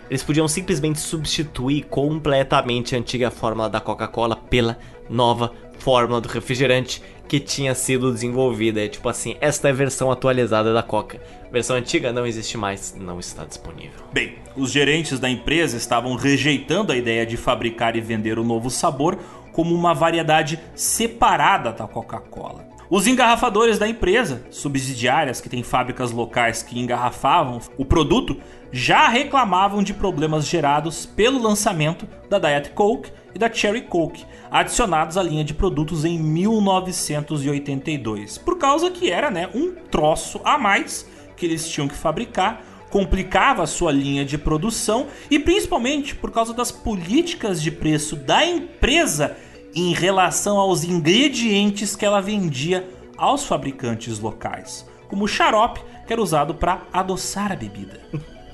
Eles 0.09 0.23
podiam 0.23 0.47
simplesmente 0.47 0.99
substituir 0.99 1.83
completamente 1.83 2.95
a 2.95 2.97
antiga 2.97 3.29
fórmula 3.29 3.69
da 3.69 3.81
Coca-Cola 3.81 4.35
pela 4.35 4.77
nova 5.09 5.51
fórmula 5.87 6.19
do 6.19 6.27
refrigerante 6.27 7.01
que 7.29 7.39
tinha 7.39 7.73
sido 7.73 8.11
desenvolvida. 8.11 8.83
É 8.83 8.89
tipo 8.89 9.07
assim, 9.07 9.37
esta 9.39 9.69
é 9.69 9.71
a 9.71 9.73
versão 9.73 10.11
atualizada 10.11 10.73
da 10.73 10.83
Coca. 10.83 11.21
Versão 11.49 11.77
antiga 11.77 12.11
não 12.11 12.27
existe 12.27 12.57
mais, 12.57 12.93
não 12.99 13.21
está 13.21 13.45
disponível. 13.45 14.01
Bem, 14.11 14.35
os 14.57 14.69
gerentes 14.69 15.17
da 15.17 15.29
empresa 15.29 15.77
estavam 15.77 16.13
rejeitando 16.15 16.91
a 16.91 16.97
ideia 16.97 17.25
de 17.25 17.37
fabricar 17.37 17.95
e 17.95 18.01
vender 18.01 18.37
o 18.37 18.43
novo 18.43 18.69
sabor 18.69 19.17
como 19.53 19.73
uma 19.73 19.93
variedade 19.93 20.59
separada 20.75 21.71
da 21.71 21.87
Coca-Cola. 21.87 22.67
Os 22.89 23.07
engarrafadores 23.07 23.79
da 23.79 23.87
empresa, 23.87 24.45
subsidiárias 24.51 25.39
que 25.39 25.47
têm 25.47 25.63
fábricas 25.63 26.11
locais 26.11 26.61
que 26.61 26.77
engarrafavam 26.77 27.61
o 27.77 27.85
produto, 27.85 28.35
já 28.73 29.07
reclamavam 29.07 29.81
de 29.81 29.93
problemas 29.93 30.45
gerados 30.45 31.05
pelo 31.05 31.41
lançamento 31.41 32.05
da 32.29 32.39
Diet 32.39 32.71
Coke 32.71 33.09
e 33.37 33.39
da 33.39 33.53
Cherry 33.53 33.83
Coke, 33.83 34.25
adicionados 34.49 35.15
à 35.15 35.21
linha 35.21 35.43
de 35.43 35.53
produtos 35.53 36.03
em 36.03 36.17
1982, 36.17 38.39
por 38.39 38.57
causa 38.57 38.89
que 38.89 39.11
era 39.11 39.29
né, 39.29 39.47
um 39.53 39.75
troço 39.91 40.41
a 40.43 40.57
mais 40.57 41.07
que 41.35 41.45
eles 41.45 41.69
tinham 41.69 41.87
que 41.87 41.93
fabricar, 41.93 42.63
complicava 42.89 43.61
a 43.61 43.67
sua 43.67 43.91
linha 43.91 44.25
de 44.25 44.39
produção 44.39 45.05
e 45.29 45.37
principalmente 45.37 46.15
por 46.15 46.31
causa 46.31 46.51
das 46.51 46.71
políticas 46.71 47.61
de 47.61 47.69
preço 47.69 48.15
da 48.15 48.43
empresa 48.43 49.37
em 49.75 49.93
relação 49.93 50.57
aos 50.57 50.83
ingredientes 50.83 51.95
que 51.95 52.05
ela 52.05 52.19
vendia 52.19 52.89
aos 53.15 53.45
fabricantes 53.45 54.17
locais, 54.17 54.83
como 55.07 55.25
o 55.25 55.27
xarope 55.27 55.79
que 56.07 56.13
era 56.13 56.23
usado 56.23 56.55
para 56.55 56.87
adoçar 56.91 57.51
a 57.51 57.55
bebida. 57.55 58.01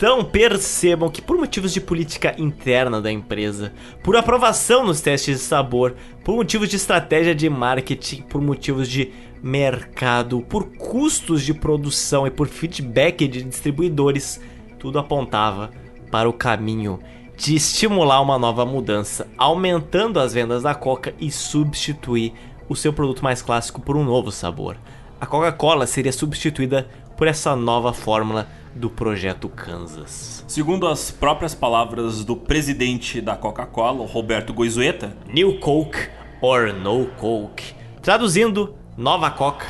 Então 0.04 0.22
percebam 0.22 1.10
que 1.10 1.22
por 1.22 1.38
motivos 1.38 1.72
de 1.72 1.80
política 1.80 2.36
interna 2.38 3.00
da 3.00 3.10
empresa, 3.10 3.72
por 4.04 4.18
aprovação 4.18 4.86
nos 4.86 5.00
testes 5.00 5.40
de 5.40 5.46
sabor, 5.46 5.96
por 6.26 6.36
motivos 6.36 6.68
de 6.68 6.76
estratégia 6.76 7.34
de 7.34 7.50
marketing, 7.50 8.24
por 8.24 8.42
motivos 8.42 8.90
de 8.90 9.14
mercado, 9.42 10.42
por 10.42 10.66
custos 10.76 11.42
de 11.42 11.54
produção 11.54 12.28
e 12.28 12.30
por 12.30 12.50
feedback 12.50 13.26
de 13.30 13.44
distribuidores, 13.44 14.42
tudo 14.78 15.00
apontava 15.00 15.72
para 16.12 16.28
o 16.28 16.34
caminho 16.34 17.00
de 17.38 17.56
estimular 17.56 18.20
uma 18.20 18.38
nova 18.38 18.66
mudança, 18.66 19.26
aumentando 19.38 20.20
as 20.20 20.34
vendas 20.34 20.64
da 20.64 20.76
Coca 20.76 21.16
e 21.18 21.32
substituir 21.32 22.34
o 22.68 22.76
seu 22.76 22.92
produto 22.92 23.24
mais 23.24 23.42
clássico 23.42 23.80
por 23.80 23.96
um 23.96 24.04
novo 24.04 24.34
sabor. 24.34 24.76
A 25.22 25.26
Coca-Cola 25.26 25.88
seria 25.88 26.12
substituída 26.12 26.90
por 27.16 27.26
essa 27.26 27.56
nova 27.56 27.94
fórmula 27.94 28.50
do 28.76 28.90
projeto 28.90 29.48
Kansas. 29.50 30.44
Segundo 30.48 30.88
as 30.88 31.12
próprias 31.12 31.54
palavras 31.54 32.26
do 32.26 32.36
presidente 32.36 33.22
da 33.22 33.36
Coca-Cola, 33.36 34.06
Roberto 34.06 34.54
Goizueta, 34.54 35.16
New 35.28 35.60
Coke 35.60 36.10
or 36.42 36.74
No 36.74 37.06
Coke. 37.18 37.74
Traduzindo, 38.02 38.76
nova 38.98 39.30
Coca 39.32 39.66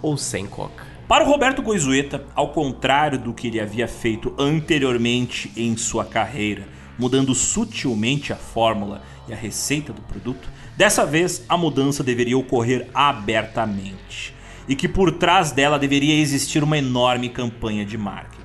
ou 0.00 0.16
sem 0.16 0.46
Coca. 0.46 0.84
Para 1.08 1.24
o 1.24 1.28
Roberto 1.28 1.62
Goizueta, 1.62 2.24
ao 2.34 2.48
contrário 2.48 3.18
do 3.18 3.32
que 3.32 3.46
ele 3.46 3.60
havia 3.60 3.86
feito 3.86 4.34
anteriormente 4.38 5.52
em 5.56 5.76
sua 5.76 6.04
carreira, 6.04 6.66
mudando 6.98 7.34
sutilmente 7.34 8.32
a 8.32 8.36
fórmula 8.36 9.02
e 9.28 9.32
a 9.32 9.36
receita 9.36 9.92
do 9.92 10.02
produto, 10.02 10.48
dessa 10.76 11.06
vez 11.06 11.44
a 11.48 11.56
mudança 11.56 12.02
deveria 12.02 12.36
ocorrer 12.36 12.88
abertamente 12.92 14.34
e 14.68 14.74
que 14.74 14.88
por 14.88 15.12
trás 15.12 15.52
dela 15.52 15.78
deveria 15.78 16.20
existir 16.20 16.62
uma 16.62 16.76
enorme 16.76 17.28
campanha 17.28 17.84
de 17.84 17.96
marketing. 17.96 18.35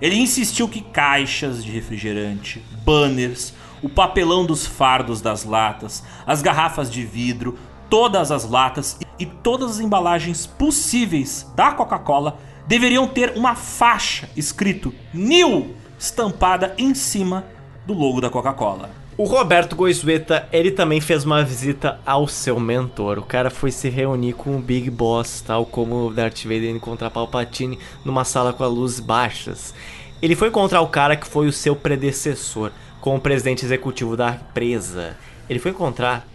Ele 0.00 0.16
insistiu 0.16 0.68
que 0.68 0.80
caixas 0.80 1.64
de 1.64 1.70
refrigerante, 1.70 2.62
banners, 2.84 3.54
o 3.82 3.88
papelão 3.88 4.44
dos 4.44 4.66
fardos 4.66 5.20
das 5.20 5.44
latas, 5.44 6.02
as 6.26 6.42
garrafas 6.42 6.90
de 6.90 7.04
vidro, 7.04 7.58
todas 7.88 8.32
as 8.32 8.48
latas 8.48 8.98
e 9.18 9.26
todas 9.26 9.72
as 9.72 9.80
embalagens 9.80 10.46
possíveis 10.46 11.46
da 11.54 11.72
Coca-Cola 11.72 12.38
deveriam 12.66 13.06
ter 13.06 13.36
uma 13.36 13.54
faixa 13.54 14.28
escrito 14.36 14.92
New 15.12 15.74
estampada 15.98 16.74
em 16.76 16.94
cima 16.94 17.44
do 17.86 17.92
logo 17.92 18.20
da 18.20 18.30
Coca-Cola. 18.30 19.03
O 19.16 19.22
Roberto 19.26 19.76
Goizueta, 19.76 20.48
ele 20.52 20.72
também 20.72 21.00
fez 21.00 21.24
uma 21.24 21.44
visita 21.44 22.00
ao 22.04 22.26
seu 22.26 22.58
mentor. 22.58 23.16
O 23.16 23.22
cara 23.22 23.48
foi 23.48 23.70
se 23.70 23.88
reunir 23.88 24.32
com 24.32 24.56
o 24.56 24.60
Big 24.60 24.90
Boss, 24.90 25.40
tal 25.40 25.64
como 25.64 26.12
Darth 26.12 26.42
Vader 26.42 26.70
encontrar 26.70 27.10
Palpatine 27.10 27.78
numa 28.04 28.24
sala 28.24 28.52
com 28.52 28.64
as 28.64 28.72
luzes 28.72 28.98
baixas. 28.98 29.72
Ele 30.20 30.34
foi 30.34 30.48
encontrar 30.48 30.80
o 30.80 30.88
cara 30.88 31.14
que 31.14 31.28
foi 31.28 31.46
o 31.46 31.52
seu 31.52 31.76
predecessor, 31.76 32.72
como 33.00 33.20
presidente 33.20 33.64
executivo 33.64 34.16
da 34.16 34.30
empresa. 34.30 35.16
Ele 35.48 35.60
foi 35.60 35.70
encontrar 35.70 36.26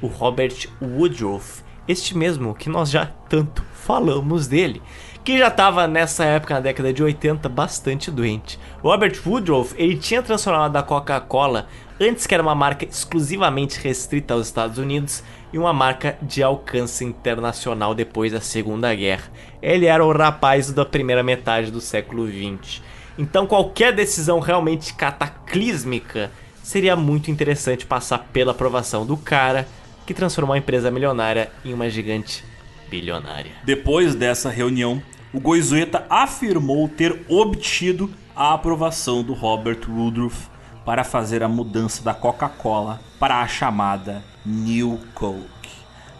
o 0.00 0.06
Robert 0.06 0.68
Woodruff, 0.80 1.64
este 1.88 2.16
mesmo 2.16 2.54
que 2.54 2.68
nós 2.68 2.88
já 2.88 3.06
tanto 3.28 3.64
falamos 3.72 4.46
dele, 4.46 4.80
que 5.28 5.36
já 5.36 5.48
estava 5.48 5.86
nessa 5.86 6.24
época, 6.24 6.54
na 6.54 6.60
década 6.60 6.90
de 6.90 7.02
80, 7.02 7.50
bastante 7.50 8.10
doente. 8.10 8.58
Robert 8.82 9.12
Woodruff, 9.26 9.74
ele 9.76 9.98
tinha 9.98 10.22
transformado 10.22 10.74
a 10.74 10.82
Coca-Cola, 10.82 11.68
antes 12.00 12.26
que 12.26 12.32
era 12.32 12.42
uma 12.42 12.54
marca 12.54 12.86
exclusivamente 12.86 13.78
restrita 13.78 14.32
aos 14.32 14.46
Estados 14.46 14.78
Unidos, 14.78 15.22
em 15.52 15.58
uma 15.58 15.74
marca 15.74 16.16
de 16.22 16.42
alcance 16.42 17.04
internacional 17.04 17.94
depois 17.94 18.32
da 18.32 18.40
Segunda 18.40 18.94
Guerra. 18.94 19.30
Ele 19.60 19.84
era 19.84 20.02
o 20.02 20.10
rapaz 20.10 20.72
da 20.72 20.86
primeira 20.86 21.22
metade 21.22 21.70
do 21.70 21.82
século 21.82 22.24
20. 22.24 22.82
Então 23.18 23.46
qualquer 23.46 23.92
decisão 23.92 24.40
realmente 24.40 24.94
cataclísmica 24.94 26.30
seria 26.62 26.96
muito 26.96 27.30
interessante 27.30 27.84
passar 27.84 28.28
pela 28.32 28.52
aprovação 28.52 29.04
do 29.04 29.18
cara 29.18 29.68
que 30.06 30.14
transformou 30.14 30.54
a 30.54 30.58
empresa 30.58 30.90
milionária 30.90 31.50
em 31.62 31.74
uma 31.74 31.90
gigante 31.90 32.42
bilionária. 32.88 33.52
Depois 33.62 34.14
dessa 34.14 34.48
reunião, 34.48 35.02
o 35.32 35.40
Goizueta 35.40 36.06
afirmou 36.08 36.88
ter 36.88 37.24
obtido 37.28 38.10
a 38.34 38.54
aprovação 38.54 39.22
do 39.22 39.34
Robert 39.34 39.80
Woodruff 39.88 40.48
para 40.84 41.04
fazer 41.04 41.42
a 41.42 41.48
mudança 41.48 42.02
da 42.02 42.14
Coca-Cola 42.14 43.00
para 43.18 43.42
a 43.42 43.46
chamada 43.46 44.24
New 44.44 44.98
Coke. 45.14 45.68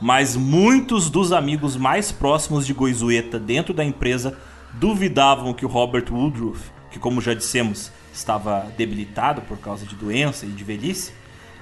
Mas 0.01 0.37
muitos 0.37 1.09
dos 1.09 1.33
amigos 1.33 1.75
mais 1.75 2.13
próximos 2.13 2.67
de 2.67 2.75
Goizueta 2.75 3.39
dentro 3.39 3.73
da 3.73 3.85
empresa 3.85 4.39
duvidavam 4.75 5.55
que 5.55 5.65
o 5.65 5.69
Robert 5.69 6.05
Woodruff, 6.11 6.71
que 6.91 6.99
como 6.99 7.21
já 7.21 7.33
dissemos, 7.33 7.91
estava 8.13 8.67
debilitado 8.77 9.41
por 9.43 9.59
causa 9.59 9.87
de 9.87 9.95
doença 9.95 10.45
e 10.45 10.51
de 10.51 10.63
velhice, 10.63 11.13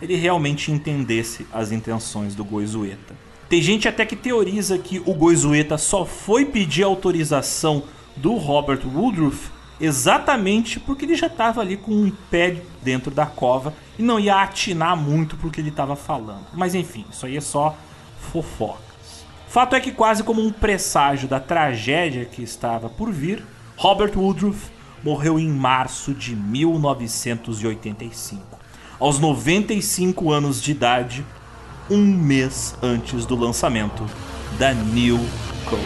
ele 0.02 0.16
realmente 0.16 0.73
entendesse 0.73 1.47
as 1.52 1.70
intenções 1.70 2.35
do 2.35 2.44
Goizueta. 2.44 3.26
Tem 3.48 3.62
gente 3.62 3.86
até 3.86 4.05
que 4.05 4.16
teoriza 4.16 4.77
que 4.77 5.01
o 5.06 5.14
Goizueta 5.14 5.78
só 5.78 6.05
foi 6.05 6.44
pedir 6.44 6.82
autorização 6.82 7.85
do 8.16 8.35
Robert 8.35 8.81
Woodruff 8.85 9.51
exatamente 9.81 10.78
porque 10.81 11.05
ele 11.05 11.14
já 11.14 11.28
estava 11.28 11.60
ali 11.60 11.77
com 11.77 11.93
um 11.93 12.10
pé 12.31 12.56
dentro 12.82 13.09
da 13.10 13.27
cova 13.27 13.74
e 13.98 14.02
não 14.02 14.18
ia 14.18 14.43
atinar 14.43 14.97
muito 14.97 15.36
porque 15.36 15.60
ele 15.60 15.68
estava 15.68 15.94
falando. 15.94 16.47
Mas 16.55 16.74
enfim, 16.74 17.05
isso 17.10 17.27
aí 17.27 17.36
é 17.36 17.40
só 17.40 17.77
fofocas. 18.32 18.81
Fato 19.48 19.77
é 19.77 19.81
que 19.81 19.93
quase 19.93 20.24
como 20.24 20.43
um 20.43 20.51
presságio 20.51 21.28
da 21.28 21.39
tragédia 21.39 22.24
que 22.24 22.43
estava 22.43 22.89
por 22.89 23.12
vir, 23.12 23.44
Robert 23.77 24.12
Woodruff 24.16 24.73
morreu 25.05 25.39
em 25.39 25.48
março 25.48 26.12
de 26.12 26.35
1985, 26.35 28.59
aos 28.98 29.20
95 29.20 30.32
anos 30.32 30.60
de 30.60 30.73
idade, 30.73 31.24
um 31.88 32.04
mês 32.04 32.74
antes 32.82 33.24
do 33.24 33.36
lançamento 33.36 34.04
da 34.58 34.74
New 34.74 35.18
Coke. 35.64 35.82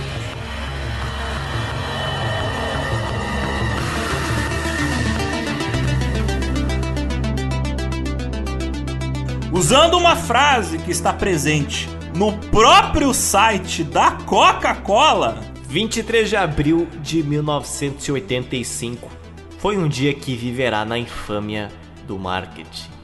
Usando 9.53 9.99
uma 9.99 10.17
frase 10.17 10.79
que 10.79 10.91
está 10.91 11.13
presente 11.13 11.89
no 12.17 12.33
próprio 12.33 13.13
site 13.13 13.85
da 13.85 14.13
Coca-Cola, 14.13 15.39
23 15.69 16.29
de 16.29 16.37
abril 16.37 16.89
de 17.03 17.23
1985 17.23 19.11
foi 19.59 19.77
um 19.77 19.87
dia 19.87 20.15
que 20.15 20.35
viverá 20.35 20.85
na 20.87 20.99
infâmia 20.99 21.71
do 22.07 22.19
marketing. 22.19 23.00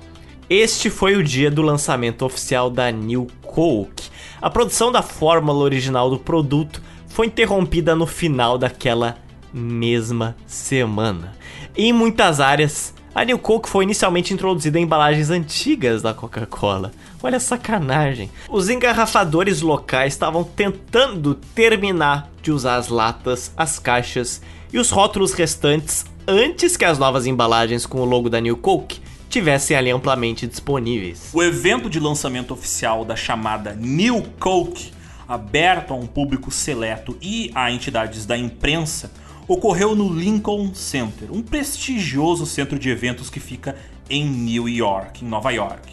Este 0.48 0.90
foi 0.90 1.16
o 1.16 1.24
dia 1.24 1.51
do 1.51 1.60
lançamento 1.60 2.24
oficial 2.24 2.70
da 2.70 2.89
New 2.93 3.27
Coke. 3.43 4.09
A 4.40 4.48
produção 4.48 4.93
da 4.93 5.02
fórmula 5.02 5.59
original 5.59 6.09
do 6.09 6.20
produto 6.20 6.81
foi 7.09 7.27
interrompida 7.27 7.97
no 7.97 8.06
final 8.06 8.56
daquela 8.56 9.18
mesma 9.52 10.36
semana. 10.47 11.36
Em 11.77 11.93
muitas 11.93 12.39
áreas, 12.39 12.94
a 13.12 13.24
New 13.24 13.40
Coke 13.40 13.68
foi 13.68 13.82
inicialmente 13.82 14.32
introduzida 14.32 14.78
em 14.78 14.85
embalagens 14.85 15.31
antigas 15.31 16.01
da 16.01 16.14
Coca-Cola. 16.14 16.93
Olha 17.20 17.39
a 17.39 17.40
sacanagem. 17.40 18.31
Os 18.48 18.68
engarrafadores 18.68 19.62
locais 19.62 20.12
estavam 20.12 20.44
tentando 20.44 21.35
terminar 21.35 22.31
de 22.40 22.52
usar 22.52 22.77
as 22.77 22.89
latas, 22.89 23.51
as 23.56 23.81
caixas 23.81 24.40
e 24.73 24.78
os 24.78 24.90
rótulos 24.90 25.32
restantes 25.32 26.05
antes 26.24 26.77
que 26.77 26.85
as 26.85 27.01
novas 27.01 27.27
embalagens 27.27 27.85
com 27.85 28.01
o 28.01 28.05
logo 28.05 28.31
da 28.31 28.40
New 28.40 28.56
Coke 28.56 29.01
tivessem 29.37 29.77
ali 29.77 29.91
amplamente 29.91 30.47
disponíveis. 30.47 31.29
O 31.35 31.43
evento 31.43 31.91
de 31.91 32.01
lançamento 32.01 32.55
oficial 32.55 33.05
da 33.05 33.15
chamada 33.15 33.75
New 33.75 34.23
Coke, 34.41 34.91
aberto 35.29 35.93
a 35.93 35.95
um 35.95 36.07
público 36.07 36.51
seleto 36.51 37.19
e 37.21 37.51
a 37.55 37.71
entidades 37.71 38.25
da 38.25 38.35
imprensa, 38.35 39.13
ocorreu 39.47 39.95
no 39.95 40.11
Lincoln 40.11 40.75
Center, 40.75 41.31
um 41.31 41.43
prestigioso 41.43 42.47
centro 42.47 42.79
de 42.79 42.89
eventos 42.89 43.29
que 43.29 43.39
fica 43.39 43.77
em 44.09 44.25
New 44.25 44.67
York, 44.71 45.23
em 45.23 45.29
Nova 45.29 45.51
York. 45.51 45.93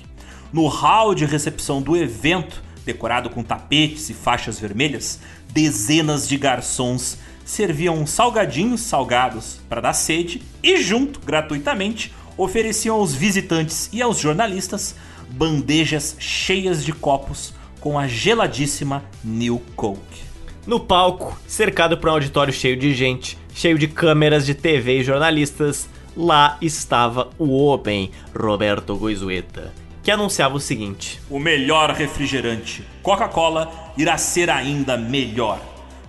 No 0.54 0.68
hall 0.68 1.14
de 1.14 1.26
recepção 1.26 1.82
do 1.82 1.98
evento, 1.98 2.64
decorado 2.86 3.30
com 3.30 3.44
tapetes 3.44 4.10
e 4.10 4.14
faixas 4.14 4.58
vermelhas, 4.58 5.20
dezenas 5.52 6.30
de 6.30 6.38
garçons 6.38 7.18
serviam 7.44 8.08
salgadinhos 8.08 8.80
salgados 8.80 9.60
para 9.68 9.82
dar 9.82 9.94
sede 9.94 10.42
e, 10.64 10.78
junto, 10.78 11.20
gratuitamente, 11.20 12.14
ofereciam 12.38 12.98
aos 12.98 13.14
visitantes 13.14 13.90
e 13.92 14.02
aos 14.02 14.20
jornalistas 14.20 14.96
bandejas 15.30 16.16
cheias 16.20 16.84
de 16.84 16.94
copos 16.94 17.54
com 17.80 17.98
a 17.98 18.08
geladíssima 18.08 19.04
New 19.24 19.62
Coke. 19.76 20.24
No 20.66 20.80
palco, 20.80 21.38
cercado 21.46 21.98
por 21.98 22.10
um 22.10 22.14
auditório 22.14 22.54
cheio 22.54 22.78
de 22.78 22.94
gente, 22.94 23.38
cheio 23.54 23.78
de 23.78 23.88
câmeras 23.88 24.46
de 24.46 24.56
TV 24.56 25.00
e 25.00 25.04
jornalistas, 25.04 25.90
lá 26.16 26.58
estava 26.62 27.30
o 27.38 27.70
Open 27.70 28.10
Roberto 28.34 28.96
Goizueta, 28.96 29.74
que 30.02 30.10
anunciava 30.10 30.56
o 30.56 30.60
seguinte: 30.60 31.20
O 31.30 31.40
melhor 31.40 31.90
refrigerante, 31.92 32.86
Coca-Cola, 33.02 33.70
irá 33.98 34.18
ser 34.18 34.50
ainda 34.50 34.96
melhor. 34.96 35.60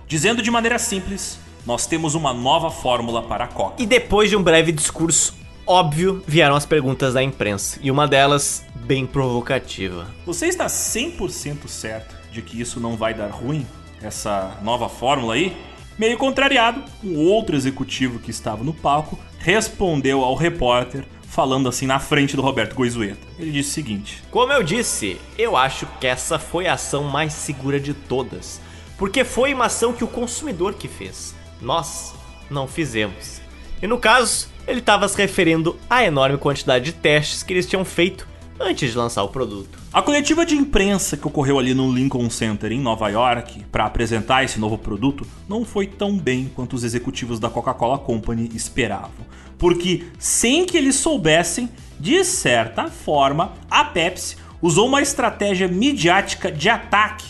Dizendo 0.07 0.41
de 0.41 0.49
maneira 0.49 0.79
simples, 0.79 1.37
nós 1.65 1.85
temos 1.85 2.15
uma 2.15 2.33
nova 2.33 2.71
fórmula 2.71 3.23
para 3.23 3.45
a 3.45 3.47
Coca. 3.47 3.81
E 3.81 3.85
depois 3.85 4.29
de 4.29 4.37
um 4.37 4.43
breve 4.43 4.71
discurso 4.71 5.35
óbvio, 5.65 6.23
vieram 6.27 6.55
as 6.55 6.65
perguntas 6.65 7.13
da 7.13 7.23
imprensa, 7.23 7.79
e 7.81 7.89
uma 7.89 8.07
delas 8.07 8.65
bem 8.75 9.05
provocativa. 9.05 10.07
Você 10.25 10.47
está 10.47 10.67
100% 10.67 11.67
certo 11.67 12.15
de 12.31 12.41
que 12.41 12.59
isso 12.59 12.79
não 12.79 12.95
vai 12.95 13.13
dar 13.13 13.29
ruim? 13.29 13.65
Essa 14.01 14.57
nova 14.61 14.87
fórmula 14.87 15.33
aí? 15.33 15.55
Meio 15.97 16.17
contrariado, 16.17 16.83
um 17.03 17.17
outro 17.17 17.55
executivo 17.55 18.19
que 18.19 18.29
estava 18.29 18.63
no 18.63 18.73
palco 18.73 19.17
respondeu 19.39 20.23
ao 20.23 20.35
repórter 20.35 21.05
falando 21.35 21.67
assim 21.67 21.85
na 21.85 21.99
frente 21.99 22.35
do 22.35 22.41
Roberto 22.41 22.75
Goizueta. 22.75 23.27
Ele 23.37 23.51
disse 23.51 23.69
o 23.69 23.73
seguinte: 23.73 24.23
Como 24.31 24.51
eu 24.51 24.63
disse, 24.63 25.19
eu 25.37 25.57
acho 25.57 25.85
que 25.99 26.07
essa 26.07 26.37
foi 26.39 26.67
a 26.67 26.73
ação 26.73 27.03
mais 27.03 27.33
segura 27.33 27.79
de 27.79 27.93
todas, 27.93 28.61
porque 28.97 29.23
foi 29.23 29.53
uma 29.53 29.65
ação 29.65 29.93
que 29.93 30.03
o 30.03 30.07
consumidor 30.07 30.73
que 30.73 30.87
fez. 30.87 31.35
Nós 31.61 32.13
não 32.49 32.67
fizemos. 32.67 33.41
E 33.81 33.87
no 33.87 33.97
caso, 33.97 34.49
ele 34.67 34.79
estava 34.79 35.07
se 35.07 35.17
referindo 35.17 35.77
à 35.89 36.03
enorme 36.03 36.37
quantidade 36.37 36.85
de 36.85 36.93
testes 36.93 37.43
que 37.43 37.53
eles 37.53 37.67
tinham 37.67 37.85
feito 37.85 38.27
antes 38.59 38.91
de 38.91 38.97
lançar 38.97 39.23
o 39.23 39.29
produto. 39.29 39.77
A 39.91 40.01
coletiva 40.01 40.45
de 40.45 40.55
imprensa 40.55 41.17
que 41.17 41.27
ocorreu 41.27 41.59
ali 41.59 41.73
no 41.73 41.93
Lincoln 41.93 42.29
Center 42.29 42.71
em 42.71 42.79
Nova 42.79 43.09
York 43.09 43.65
para 43.71 43.85
apresentar 43.85 44.43
esse 44.43 44.59
novo 44.59 44.77
produto 44.77 45.25
não 45.47 45.65
foi 45.65 45.87
tão 45.87 46.17
bem 46.17 46.51
quanto 46.53 46.73
os 46.73 46.83
executivos 46.83 47.39
da 47.39 47.49
Coca-Cola 47.49 47.97
Company 47.97 48.49
esperavam. 48.53 49.25
Porque, 49.57 50.05
sem 50.19 50.65
que 50.65 50.77
eles 50.77 50.95
soubessem, 50.95 51.69
de 51.99 52.23
certa 52.23 52.87
forma, 52.87 53.53
a 53.69 53.85
Pepsi 53.85 54.37
usou 54.61 54.87
uma 54.87 55.01
estratégia 55.01 55.67
midiática 55.67 56.51
de 56.51 56.69
ataque 56.69 57.25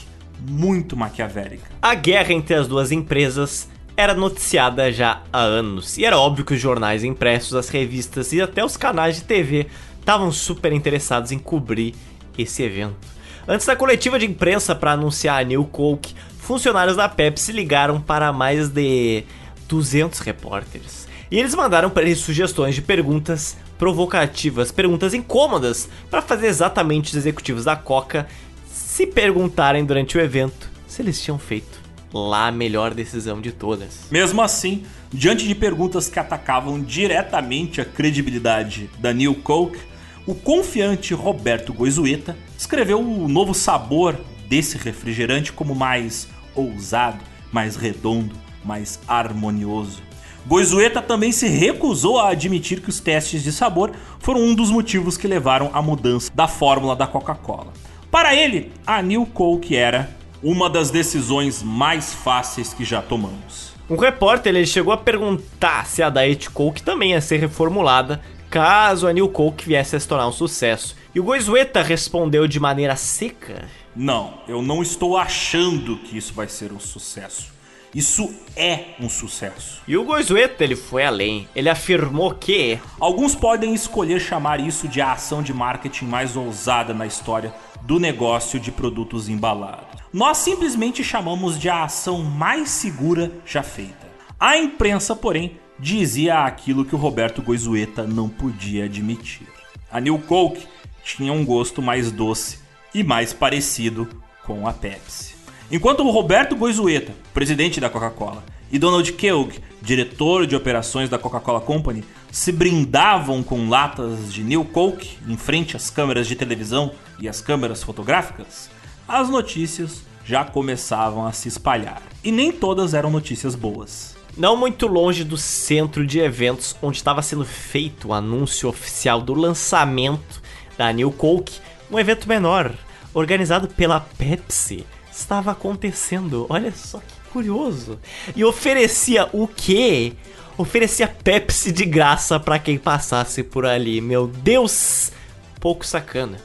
muito 0.48 0.96
maquiavélica. 0.98 1.70
A 1.82 1.94
guerra 1.96 2.34
entre 2.34 2.56
as 2.56 2.68
duas 2.68 2.92
empresas 2.92 3.68
era 3.98 4.14
noticiada 4.14 4.92
já 4.92 5.22
há 5.32 5.40
anos, 5.40 5.98
e 5.98 6.04
era 6.04 6.18
óbvio 6.18 6.44
que 6.44 6.54
os 6.54 6.60
jornais 6.60 7.04
impressos, 7.04 7.56
as 7.56 7.70
revistas 7.70 8.34
e 8.34 8.42
até 8.42 8.64
os 8.64 8.76
canais 8.76 9.16
de 9.16 9.24
TV 9.24 9.68
estavam 10.00 10.32
super 10.32 10.74
interessados 10.74 11.32
em 11.32 11.40
cobrir 11.40 11.96
esse 12.38 12.62
evento. 12.62 13.08
Antes 13.48 13.66
da 13.66 13.76
coletiva 13.76 14.20
de 14.20 14.26
imprensa 14.26 14.76
para 14.76 14.92
anunciar 14.92 15.40
a 15.40 15.46
New 15.46 15.64
Coke, 15.66 16.14
funcionários 16.40 16.98
da 16.98 17.08
Pepsi 17.08 17.52
ligaram 17.52 18.02
para 18.02 18.34
mais 18.34 18.70
de 18.70 19.24
200 19.70 20.20
repórteres. 20.20 21.08
E 21.32 21.40
eles 21.40 21.56
mandaram 21.56 21.90
para 21.90 22.04
eles 22.04 22.20
sugestões 22.20 22.76
de 22.76 22.82
perguntas 22.82 23.58
provocativas, 23.78 24.72
perguntas 24.72 25.14
incômodas, 25.14 25.90
para 26.10 26.22
fazer 26.22 26.48
exatamente 26.48 27.10
os 27.10 27.16
executivos 27.16 27.66
da 27.66 27.76
Coca 27.76 28.28
se 28.68 29.08
perguntarem 29.08 29.86
durante 29.86 30.18
o 30.18 30.22
evento 30.22 30.70
se 30.88 31.02
eles 31.02 31.22
tinham 31.22 31.40
feito 31.40 31.85
lá 32.14 32.48
a 32.48 32.52
melhor 32.52 32.94
decisão 32.94 33.42
de 33.42 33.52
todas. 33.52 34.08
Mesmo 34.12 34.42
assim, 34.42 34.84
diante 35.12 35.48
de 35.48 35.56
perguntas 35.56 36.08
que 36.08 36.20
atacavam 36.20 36.82
diretamente 36.82 37.82
a 37.82 37.86
credibilidade 37.86 38.90
da 39.00 39.14
New 39.14 39.36
Coke, 39.36 39.80
o 40.26 40.34
confiante 40.34 41.14
Roberto 41.14 41.74
Goizueta 41.74 42.36
escreveu 42.58 43.00
o 43.00 43.28
novo 43.28 43.54
sabor 43.54 44.16
desse 44.50 44.78
refrigerante 44.78 45.52
como 45.52 45.76
mais 45.76 46.28
ousado, 46.56 47.20
mais 47.52 47.76
redondo, 47.76 48.36
mais 48.64 49.00
harmonioso. 49.08 50.02
Goizueta 50.48 51.02
também 51.02 51.32
se 51.32 51.48
recusou 51.48 52.20
a 52.20 52.30
admitir 52.30 52.80
que 52.80 52.90
os 52.90 53.00
testes 53.00 53.44
de 53.44 53.52
sabor 53.52 53.92
foram 54.20 54.42
um 54.42 54.54
dos 54.54 54.70
motivos 54.70 55.18
que 55.18 55.28
levaram 55.28 55.72
à 55.74 55.82
mudança 55.82 56.32
da 56.34 56.48
fórmula 56.48 56.96
da 56.96 57.08
Coca-Cola. 57.08 57.74
Para 58.12 58.36
ele, 58.36 58.72
a 58.86 59.02
New 59.02 59.26
Coke 59.26 59.76
era 59.76 60.10
uma 60.46 60.70
das 60.70 60.92
decisões 60.92 61.64
mais 61.64 62.14
fáceis 62.14 62.72
que 62.72 62.86
já 62.86 63.02
tomamos. 63.02 63.74
Um 63.90 63.98
repórter 63.98 64.56
ele 64.56 64.68
chegou 64.68 64.94
a 64.94 64.98
perguntar 64.98 65.88
se 65.88 66.04
a 66.04 66.10
Diet 66.12 66.52
Coke 66.52 66.84
também 66.84 67.12
ia 67.12 67.22
ser 67.22 67.38
reformulada 67.38 68.22
caso 68.48 69.08
a 69.08 69.12
New 69.12 69.28
Coke 69.30 69.66
viesse 69.66 69.96
a 69.96 70.00
se 70.00 70.08
tornar 70.08 70.28
um 70.28 70.32
sucesso. 70.32 70.96
E 71.16 71.20
o 71.20 71.24
Goizueta 71.24 71.82
respondeu 71.82 72.48
de 72.48 72.60
maneira 72.60 72.96
seca. 72.96 73.66
Não, 73.96 74.36
eu 74.48 74.62
não 74.62 74.84
estou 74.84 75.18
achando 75.18 75.98
que 75.98 76.16
isso 76.16 76.32
vai 76.32 76.48
ser 76.48 76.72
um 76.72 76.80
sucesso. 76.80 77.52
Isso 77.94 78.32
é 78.56 78.96
um 79.00 79.10
sucesso. 79.10 79.82
E 79.88 79.98
o 79.98 80.04
Goizueta 80.04 80.64
ele 80.64 80.76
foi 80.76 81.06
além. 81.06 81.48
Ele 81.56 81.70
afirmou 81.70 82.34
que 82.36 82.78
Alguns 83.00 83.34
podem 83.34 83.74
escolher 83.74 84.20
chamar 84.20 84.60
isso 84.60 84.88
de 84.88 85.02
a 85.02 85.14
ação 85.14 85.42
de 85.42 85.54
marketing 85.54 86.06
mais 86.06 86.36
ousada 86.36 86.94
na 86.94 87.08
história 87.08 87.52
do 87.86 88.00
negócio 88.00 88.60
de 88.60 88.72
produtos 88.72 89.30
embalados. 89.30 90.02
Nós 90.12 90.40
simplesmente 90.40 91.04
chamamos 91.04 91.60
de 91.60 91.70
a 91.70 91.84
ação 91.84 92.24
mais 92.24 92.70
segura 92.70 93.32
já 93.46 93.62
feita. 93.62 94.08
A 94.40 94.58
imprensa, 94.58 95.16
porém, 95.16 95.58
dizia 95.80 96.46
aquilo 96.46 96.84
que 96.84 96.96
o 96.96 96.98
Roberto 96.98 97.42
Goizueta 97.42 98.04
não 98.04 98.28
podia 98.28 98.86
admitir. 98.86 99.48
A 99.92 100.00
New 100.00 100.18
Coke 100.20 100.66
tinha 101.04 101.32
um 101.32 101.46
gosto 101.46 101.82
mais 101.82 102.12
doce 102.12 102.60
e 102.94 103.04
mais 103.04 103.34
parecido 103.34 104.08
com 104.44 104.68
a 104.68 104.74
Pepsi. 104.74 105.36
Enquanto 105.72 106.02
o 106.02 106.12
Roberto 106.12 106.56
Goizueta, 106.56 107.14
presidente 107.34 107.80
da 107.80 107.90
Coca-Cola, 107.90 108.44
e 108.72 108.80
Donald 108.80 109.12
Keogh, 109.14 109.54
diretor 109.82 110.48
de 110.48 110.56
operações 110.56 111.10
da 111.10 111.20
Coca-Cola 111.20 111.62
Company, 111.62 112.04
se 112.32 112.52
brindavam 112.52 113.44
com 113.44 113.70
latas 113.70 114.34
de 114.34 114.44
New 114.44 114.66
Coke 114.66 115.18
em 115.28 115.38
frente 115.38 115.76
às 115.76 115.90
câmeras 115.90 116.28
de 116.28 116.36
televisão 116.36 116.92
e 117.20 117.28
às 117.30 117.42
câmeras 117.42 117.84
fotográficas, 117.84 118.70
as 119.08 119.30
notícias 119.30 120.04
já 120.26 120.44
começavam 120.44 121.26
a 121.26 121.32
se 121.32 121.48
espalhar. 121.48 122.02
E 122.24 122.32
nem 122.32 122.52
todas 122.52 122.94
eram 122.94 123.12
notícias 123.12 123.56
boas. 123.56 124.16
não 124.38 124.58
muito 124.58 124.86
longe 124.88 125.24
do 125.24 125.38
centro 125.38 126.06
de 126.06 126.20
eventos 126.20 126.76
onde 126.82 126.98
estava 126.98 127.22
sendo 127.22 127.46
feito 127.46 128.10
o 128.10 128.14
anúncio 128.14 128.68
oficial 128.68 129.22
do 129.22 129.34
lançamento 129.34 130.42
da 130.78 130.92
New 130.92 131.12
Coke, 131.12 131.60
um 131.90 131.98
evento 131.98 132.28
menor, 132.28 132.74
organizado 133.14 133.68
pela 133.70 134.02
Pepsi, 134.02 134.86
estava 135.12 135.52
acontecendo. 135.52 136.46
Olha 136.50 136.74
só 136.74 137.00
que 137.00 137.30
curioso. 137.32 138.00
E 138.36 138.44
oferecia 138.44 139.30
o 139.32 139.48
quê? 139.48 140.14
Oferecia 140.58 141.08
Pepsi 141.08 141.72
de 141.72 141.86
graça 141.86 142.40
para 142.40 142.60
quem 142.60 142.78
passasse 142.78 143.44
por 143.44 143.66
ali. 143.66 144.02
Meu 144.02 144.28
Deus! 144.28 145.12
Pouco 145.60 145.86
sacana. 145.86 146.38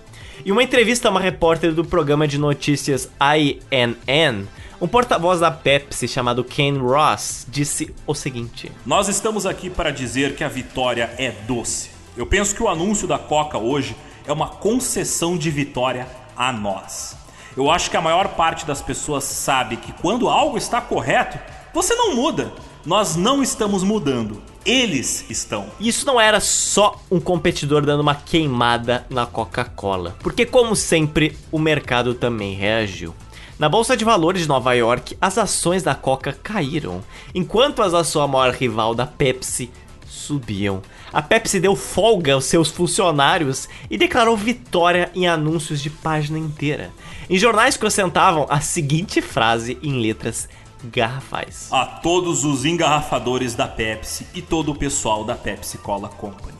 Em 0.44 0.52
uma 0.52 0.62
entrevista 0.62 1.08
a 1.08 1.10
uma 1.10 1.20
repórter 1.20 1.74
do 1.74 1.84
programa 1.84 2.26
de 2.26 2.38
notícias 2.38 3.10
INN, 3.20 4.46
um 4.80 4.88
porta-voz 4.88 5.40
da 5.40 5.50
Pepsi 5.50 6.08
chamado 6.08 6.42
Ken 6.42 6.78
Ross 6.78 7.46
disse 7.46 7.94
o 8.06 8.14
seguinte: 8.14 8.72
Nós 8.86 9.08
estamos 9.08 9.44
aqui 9.44 9.68
para 9.68 9.90
dizer 9.90 10.34
que 10.34 10.42
a 10.42 10.48
vitória 10.48 11.12
é 11.18 11.30
doce. 11.46 11.90
Eu 12.16 12.24
penso 12.24 12.54
que 12.54 12.62
o 12.62 12.68
anúncio 12.68 13.06
da 13.06 13.18
Coca 13.18 13.58
hoje 13.58 13.94
é 14.26 14.32
uma 14.32 14.48
concessão 14.48 15.36
de 15.36 15.50
vitória 15.50 16.08
a 16.34 16.50
nós. 16.50 17.16
Eu 17.54 17.70
acho 17.70 17.90
que 17.90 17.96
a 17.98 18.00
maior 18.00 18.28
parte 18.28 18.64
das 18.64 18.80
pessoas 18.80 19.24
sabe 19.24 19.76
que 19.76 19.92
quando 19.92 20.26
algo 20.26 20.56
está 20.56 20.80
correto, 20.80 21.38
você 21.74 21.94
não 21.94 22.16
muda. 22.16 22.50
Nós 22.84 23.14
não 23.14 23.42
estamos 23.42 23.82
mudando. 23.82 24.42
Eles 24.64 25.26
estão. 25.28 25.66
Isso 25.78 26.06
não 26.06 26.18
era 26.18 26.40
só 26.40 26.98
um 27.10 27.20
competidor 27.20 27.84
dando 27.84 28.00
uma 28.00 28.14
queimada 28.14 29.06
na 29.10 29.26
Coca-Cola, 29.26 30.16
porque 30.20 30.46
como 30.46 30.74
sempre, 30.74 31.36
o 31.52 31.58
mercado 31.58 32.14
também 32.14 32.54
reagiu. 32.54 33.14
Na 33.58 33.68
bolsa 33.68 33.94
de 33.94 34.04
valores 34.04 34.42
de 34.42 34.48
Nova 34.48 34.72
York, 34.72 35.14
as 35.20 35.36
ações 35.36 35.82
da 35.82 35.94
Coca 35.94 36.32
caíram, 36.32 37.02
enquanto 37.34 37.82
as 37.82 37.92
da 37.92 38.02
sua 38.02 38.26
maior 38.26 38.54
rival 38.54 38.94
da 38.94 39.06
Pepsi 39.06 39.70
subiam. 40.06 40.80
A 41.12 41.20
Pepsi 41.20 41.60
deu 41.60 41.76
folga 41.76 42.34
aos 42.34 42.44
seus 42.44 42.70
funcionários 42.70 43.68
e 43.90 43.98
declarou 43.98 44.36
vitória 44.36 45.10
em 45.14 45.26
anúncios 45.28 45.82
de 45.82 45.90
página 45.90 46.38
inteira. 46.38 46.90
Em 47.28 47.36
jornais 47.36 47.76
que 47.76 47.84
ostentavam 47.84 48.46
a 48.48 48.60
seguinte 48.60 49.20
frase 49.20 49.78
em 49.82 50.00
letras 50.00 50.48
garrafais. 50.84 51.68
A 51.70 51.84
todos 51.84 52.44
os 52.44 52.64
engarrafadores 52.64 53.54
da 53.54 53.68
Pepsi 53.68 54.26
e 54.34 54.40
todo 54.40 54.72
o 54.72 54.74
pessoal 54.74 55.24
da 55.24 55.34
Pepsi 55.34 55.78
Cola 55.78 56.08
Company. 56.08 56.58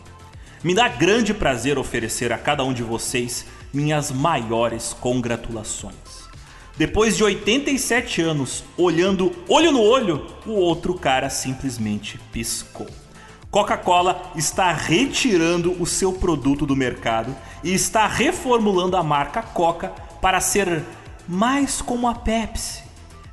Me 0.63 0.75
dá 0.75 0.89
grande 0.89 1.33
prazer 1.33 1.79
oferecer 1.79 2.33
a 2.33 2.39
cada 2.39 2.63
um 2.65 2.73
de 2.73 2.83
vocês 2.83 3.47
minhas 3.73 4.11
maiores 4.11 4.95
congratulações. 5.01 5.95
Depois 6.77 7.17
de 7.17 7.25
87 7.25 8.23
anos 8.23 8.65
olhando 8.77 9.33
olho 9.49 9.73
no 9.73 9.83
olho, 9.83 10.27
o 10.47 10.53
outro 10.53 10.95
cara 10.95 11.29
simplesmente 11.29 12.19
piscou. 12.33 12.87
Coca-Cola 13.51 14.31
está 14.37 14.73
retirando 14.73 15.73
o 15.83 15.87
seu 15.87 16.13
produto 16.13 16.65
do 16.65 16.77
mercado 16.77 17.35
e 17.65 17.75
está 17.75 18.07
reformulando 18.07 18.97
a 18.97 19.03
marca 19.03 19.43
Coca 19.43 19.89
para 20.21 20.41
ser 20.41 20.85
mais 21.27 21.83
como 21.83 22.07
a 22.07 22.15
Pepsi. 22.15 22.90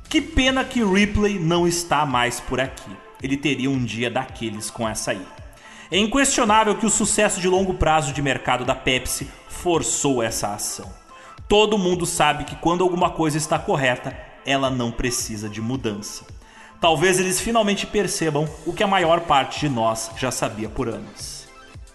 Que 0.08 0.22
pena 0.22 0.64
que 0.64 0.82
Ripley 0.82 1.38
não 1.38 1.68
está 1.68 2.06
mais 2.06 2.40
por 2.40 2.58
aqui. 2.58 2.90
Ele 3.22 3.36
teria 3.36 3.70
um 3.70 3.84
dia 3.84 4.10
daqueles 4.10 4.70
com 4.70 4.88
essa 4.88 5.10
aí. 5.10 5.26
É 5.90 5.98
inquestionável 5.98 6.76
que 6.76 6.86
o 6.86 6.90
sucesso 6.90 7.40
de 7.40 7.48
longo 7.48 7.74
prazo 7.74 8.12
de 8.14 8.22
mercado 8.22 8.64
da 8.64 8.74
Pepsi 8.74 9.28
forçou 9.48 10.22
essa 10.22 10.54
ação. 10.54 10.90
Todo 11.46 11.76
mundo 11.76 12.06
sabe 12.06 12.44
que 12.44 12.56
quando 12.56 12.82
alguma 12.82 13.10
coisa 13.10 13.36
está 13.36 13.58
correta, 13.58 14.16
ela 14.46 14.70
não 14.70 14.90
precisa 14.90 15.46
de 15.46 15.60
mudança. 15.60 16.24
Talvez 16.80 17.20
eles 17.20 17.38
finalmente 17.38 17.86
percebam 17.86 18.48
o 18.64 18.72
que 18.72 18.82
a 18.82 18.86
maior 18.86 19.20
parte 19.20 19.60
de 19.60 19.68
nós 19.68 20.10
já 20.16 20.30
sabia 20.30 20.70
por 20.70 20.88
anos. 20.88 21.46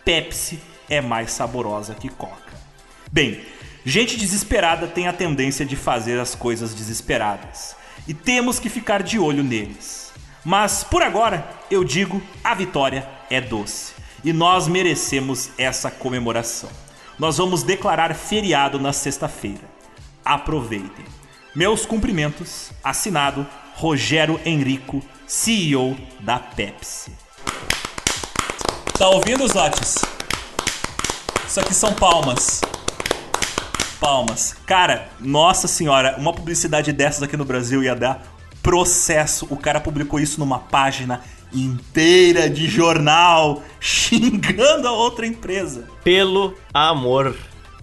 Pepsi 0.06 0.60
é 0.88 1.02
mais 1.02 1.32
saborosa 1.32 1.96
que 1.96 2.10
Coca. 2.10 2.54
Bem, 3.12 3.42
gente 3.84 4.18
desesperada 4.18 4.86
tem 4.86 5.08
a 5.08 5.14
tendência 5.14 5.66
de 5.66 5.76
fazer 5.76 6.20
as 6.20 6.36
coisas 6.36 6.76
desesperadas. 6.76 7.82
E 8.08 8.14
temos 8.14 8.60
que 8.60 8.70
ficar 8.70 9.02
de 9.02 9.18
olho 9.18 9.44
neles. 9.44 10.12
Mas 10.44 10.84
por 10.84 11.02
agora, 11.02 11.48
eu 11.72 11.84
digo, 11.84 12.22
a 12.44 12.54
vitória 12.54 13.08
é 13.30 13.40
doce. 13.40 13.94
E 14.24 14.34
nós 14.34 14.68
merecemos 14.68 15.50
essa 15.58 15.90
comemoração. 15.90 16.70
Nós 17.18 17.38
vamos 17.38 17.64
declarar 17.64 18.14
feriado 18.14 18.80
na 18.80 18.92
sexta-feira. 18.92 19.64
Aproveitem. 20.24 21.06
Meus 21.56 21.86
cumprimentos, 21.86 22.72
assinado 22.84 23.48
Rogério 23.76 24.40
Henrico, 24.46 25.02
CEO 25.28 25.96
da 26.20 26.40
Pepsi. 26.40 27.12
Tá 28.98 29.10
ouvindo, 29.10 29.48
Zotes? 29.48 29.98
Isso 31.48 31.60
aqui 31.60 31.74
são 31.74 31.94
palmas. 31.94 32.62
Palmas. 34.04 34.58
Cara, 34.66 35.08
nossa 35.18 35.66
senhora, 35.66 36.18
uma 36.18 36.34
publicidade 36.34 36.92
dessas 36.92 37.24
aqui 37.24 37.38
no 37.38 37.46
Brasil 37.46 37.82
ia 37.82 37.96
dar 37.96 38.22
processo. 38.62 39.48
O 39.50 39.56
cara 39.56 39.80
publicou 39.80 40.20
isso 40.20 40.42
numa 40.42 40.60
página 40.60 41.22
inteira 41.54 42.50
de 42.50 42.68
jornal, 42.68 43.64
xingando 43.80 44.90
a 44.90 44.92
outra 44.92 45.26
empresa. 45.26 45.88
Pelo 46.04 46.54
amor 46.74 47.34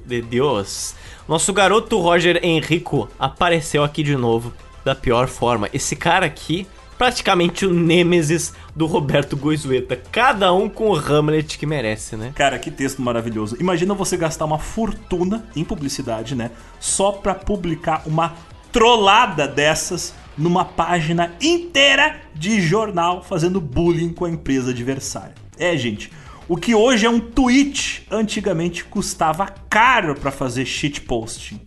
de 0.05 0.21
Deus. 0.21 0.95
Nosso 1.27 1.55
garoto 1.55 1.99
Roger 1.99 2.39
Henrico 2.45 3.09
apareceu 3.19 3.83
aqui 3.83 4.03
de 4.03 4.15
novo 4.15 4.53
da 4.85 4.95
pior 4.95 5.27
forma. 5.27 5.71
Esse 5.73 5.97
cara 5.97 6.27
aqui, 6.27 6.67
praticamente 7.01 7.65
o 7.65 7.73
nêmesis 7.73 8.53
do 8.77 8.85
Roberto 8.85 9.35
Goizueta. 9.35 9.97
Cada 9.97 10.53
um 10.53 10.69
com 10.69 10.91
o 10.91 10.95
Hamlet 10.95 11.57
que 11.57 11.65
merece, 11.65 12.15
né? 12.15 12.31
Cara, 12.35 12.59
que 12.59 12.71
texto 12.71 13.01
maravilhoso. 13.01 13.57
Imagina 13.59 13.95
você 13.95 14.19
gastar 14.19 14.45
uma 14.45 14.59
fortuna 14.59 15.49
em 15.57 15.65
publicidade, 15.65 16.35
né? 16.35 16.51
Só 16.79 17.11
pra 17.11 17.35
publicar 17.35 18.03
uma 18.05 18.35
trollada 18.71 19.49
dessas 19.49 20.15
numa 20.37 20.63
página 20.63 21.33
inteira 21.41 22.21
de 22.35 22.61
jornal 22.61 23.25
fazendo 23.25 23.63
bullying 23.63 24.13
com 24.13 24.27
a 24.27 24.31
empresa 24.31 24.71
adversária. 24.71 25.35
É, 25.59 25.75
gente, 25.79 26.13
o 26.47 26.55
que 26.55 26.75
hoje 26.75 27.07
é 27.07 27.09
um 27.09 27.19
tweet, 27.19 28.07
antigamente 28.11 28.85
custava 28.85 29.47
caro 29.71 30.15
pra 30.15 30.31
fazer 30.31 30.67
shitposting. 30.67 31.63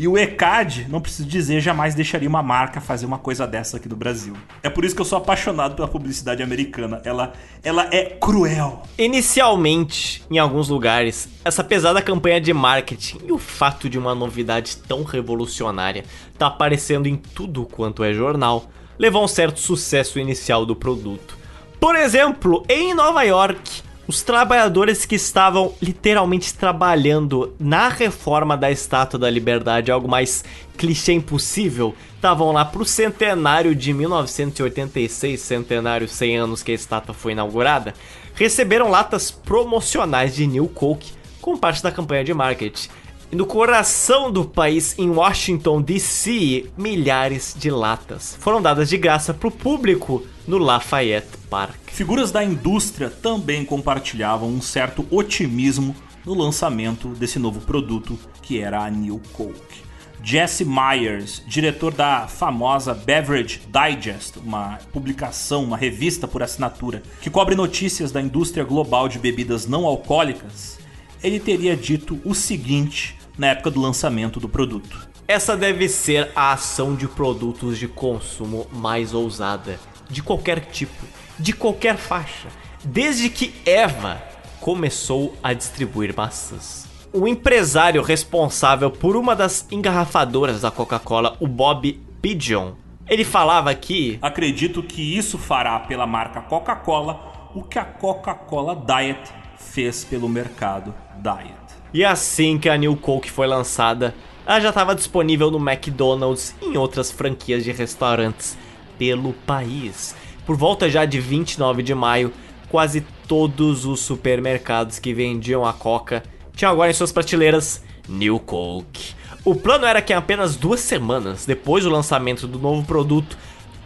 E 0.00 0.06
o 0.06 0.16
ECAD, 0.16 0.86
não 0.88 1.00
preciso 1.00 1.28
dizer, 1.28 1.60
jamais 1.60 1.92
deixaria 1.92 2.28
uma 2.28 2.40
marca 2.40 2.80
fazer 2.80 3.04
uma 3.04 3.18
coisa 3.18 3.48
dessa 3.48 3.78
aqui 3.78 3.88
do 3.88 3.96
Brasil. 3.96 4.32
É 4.62 4.70
por 4.70 4.84
isso 4.84 4.94
que 4.94 5.00
eu 5.00 5.04
sou 5.04 5.18
apaixonado 5.18 5.74
pela 5.74 5.88
publicidade 5.88 6.40
americana. 6.40 7.02
Ela, 7.04 7.32
ela 7.64 7.88
é 7.90 8.04
cruel. 8.04 8.84
Inicialmente, 8.96 10.22
em 10.30 10.38
alguns 10.38 10.68
lugares, 10.68 11.28
essa 11.44 11.64
pesada 11.64 12.00
campanha 12.00 12.40
de 12.40 12.52
marketing 12.52 13.18
e 13.26 13.32
o 13.32 13.38
fato 13.38 13.90
de 13.90 13.98
uma 13.98 14.14
novidade 14.14 14.76
tão 14.76 15.02
revolucionária 15.02 16.04
tá 16.38 16.46
aparecendo 16.46 17.08
em 17.08 17.16
tudo 17.16 17.66
quanto 17.66 18.04
é 18.04 18.14
jornal, 18.14 18.70
levou 18.96 19.22
a 19.22 19.24
um 19.24 19.28
certo 19.28 19.58
sucesso 19.58 20.20
inicial 20.20 20.64
do 20.64 20.76
produto. 20.76 21.36
Por 21.80 21.96
exemplo, 21.96 22.64
em 22.68 22.94
Nova 22.94 23.24
York, 23.24 23.82
os 24.08 24.22
trabalhadores 24.22 25.04
que 25.04 25.16
estavam 25.16 25.74
literalmente 25.82 26.54
trabalhando 26.54 27.54
na 27.60 27.90
reforma 27.90 28.56
da 28.56 28.70
Estátua 28.70 29.20
da 29.20 29.28
Liberdade, 29.28 29.92
algo 29.92 30.08
mais 30.08 30.42
clichê 30.78 31.12
impossível, 31.12 31.94
estavam 32.16 32.50
lá 32.50 32.64
pro 32.64 32.86
centenário 32.86 33.74
de 33.74 33.92
1986, 33.92 35.38
centenário 35.38 36.08
100 36.08 36.38
anos 36.38 36.62
que 36.62 36.72
a 36.72 36.74
estátua 36.74 37.14
foi 37.14 37.32
inaugurada, 37.32 37.92
receberam 38.34 38.88
latas 38.88 39.30
promocionais 39.30 40.34
de 40.34 40.46
New 40.46 40.68
Coke 40.68 41.12
como 41.42 41.58
parte 41.58 41.82
da 41.82 41.92
campanha 41.92 42.24
de 42.24 42.32
marketing. 42.32 42.88
E 43.30 43.36
no 43.36 43.44
coração 43.44 44.32
do 44.32 44.42
país, 44.42 44.98
em 44.98 45.10
Washington 45.10 45.82
DC, 45.82 46.70
milhares 46.78 47.54
de 47.54 47.70
latas 47.70 48.34
foram 48.40 48.62
dadas 48.62 48.88
de 48.88 48.96
graça 48.96 49.34
pro 49.34 49.50
público 49.50 50.24
no 50.46 50.56
Lafayette 50.56 51.36
Park. 51.50 51.76
Figuras 51.88 52.32
da 52.32 52.42
indústria 52.42 53.10
também 53.10 53.66
compartilhavam 53.66 54.48
um 54.48 54.62
certo 54.62 55.06
otimismo 55.10 55.94
no 56.24 56.32
lançamento 56.32 57.08
desse 57.08 57.38
novo 57.38 57.60
produto 57.60 58.18
que 58.40 58.60
era 58.60 58.82
a 58.82 58.90
New 58.90 59.20
Coke. 59.34 59.82
Jesse 60.24 60.64
Myers, 60.64 61.42
diretor 61.46 61.92
da 61.92 62.26
famosa 62.26 62.94
Beverage 62.94 63.60
Digest, 63.68 64.38
uma 64.38 64.78
publicação, 64.90 65.64
uma 65.64 65.76
revista 65.76 66.26
por 66.26 66.42
assinatura 66.42 67.02
que 67.20 67.28
cobre 67.28 67.54
notícias 67.54 68.10
da 68.10 68.22
indústria 68.22 68.64
global 68.64 69.06
de 69.06 69.18
bebidas 69.18 69.66
não 69.66 69.84
alcoólicas, 69.84 70.77
ele 71.22 71.40
teria 71.40 71.76
dito 71.76 72.20
o 72.24 72.34
seguinte 72.34 73.16
na 73.36 73.48
época 73.48 73.70
do 73.70 73.80
lançamento 73.80 74.40
do 74.40 74.48
produto. 74.48 75.08
Essa 75.26 75.56
deve 75.56 75.88
ser 75.88 76.30
a 76.34 76.52
ação 76.52 76.94
de 76.94 77.06
produtos 77.06 77.78
de 77.78 77.86
consumo 77.86 78.66
mais 78.72 79.12
ousada, 79.12 79.78
de 80.08 80.22
qualquer 80.22 80.60
tipo, 80.60 81.04
de 81.38 81.52
qualquer 81.52 81.96
faixa, 81.96 82.48
desde 82.84 83.28
que 83.28 83.54
Eva 83.66 84.22
começou 84.60 85.36
a 85.42 85.52
distribuir 85.52 86.14
maçãs. 86.16 86.86
O 87.12 87.28
empresário 87.28 88.02
responsável 88.02 88.90
por 88.90 89.16
uma 89.16 89.36
das 89.36 89.66
engarrafadoras 89.70 90.62
da 90.62 90.70
Coca-Cola, 90.70 91.36
o 91.40 91.46
Bob 91.46 92.00
Pigeon, 92.20 92.72
ele 93.08 93.24
falava 93.24 93.74
que 93.74 94.18
Acredito 94.20 94.82
que 94.82 95.16
isso 95.16 95.38
fará 95.38 95.80
pela 95.80 96.06
marca 96.06 96.42
Coca-Cola 96.42 97.50
o 97.54 97.62
que 97.62 97.78
a 97.78 97.84
Coca-Cola 97.84 98.76
Diet 98.76 99.32
fez 99.78 100.02
pelo 100.02 100.28
mercado 100.28 100.92
Diet. 101.22 101.54
E 101.94 102.04
assim 102.04 102.58
que 102.58 102.68
a 102.68 102.76
New 102.76 102.96
Coke 102.96 103.30
foi 103.30 103.46
lançada, 103.46 104.12
ela 104.44 104.58
já 104.58 104.70
estava 104.70 104.92
disponível 104.92 105.52
no 105.52 105.70
McDonald's 105.70 106.52
e 106.60 106.70
em 106.70 106.76
outras 106.76 107.12
franquias 107.12 107.62
de 107.62 107.70
restaurantes 107.70 108.58
pelo 108.98 109.32
país. 109.32 110.16
Por 110.44 110.56
volta 110.56 110.90
já 110.90 111.04
de 111.04 111.20
29 111.20 111.84
de 111.84 111.94
maio, 111.94 112.32
quase 112.68 113.06
todos 113.28 113.84
os 113.84 114.00
supermercados 114.00 114.98
que 114.98 115.14
vendiam 115.14 115.64
a 115.64 115.72
Coca 115.72 116.24
tinham 116.56 116.72
agora 116.72 116.90
em 116.90 116.94
suas 116.94 117.12
prateleiras 117.12 117.80
New 118.08 118.40
Coke. 118.40 119.14
O 119.44 119.54
plano 119.54 119.86
era 119.86 120.02
que 120.02 120.12
apenas 120.12 120.56
duas 120.56 120.80
semanas 120.80 121.46
depois 121.46 121.84
do 121.84 121.90
lançamento 121.90 122.48
do 122.48 122.58
novo 122.58 122.84
produto, 122.84 123.38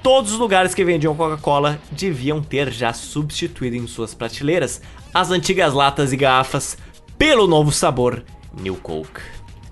todos 0.02 0.32
os 0.32 0.38
lugares 0.38 0.74
que 0.74 0.86
vendiam 0.86 1.14
Coca-Cola 1.14 1.78
deviam 1.90 2.42
ter 2.42 2.72
já 2.72 2.94
substituído 2.94 3.76
em 3.76 3.86
suas 3.86 4.14
prateleiras 4.14 4.80
as 5.12 5.30
antigas 5.30 5.74
latas 5.74 6.12
e 6.12 6.16
garrafas 6.16 6.76
pelo 7.18 7.46
novo 7.46 7.70
sabor 7.70 8.24
New 8.58 8.76
Coke. 8.76 9.20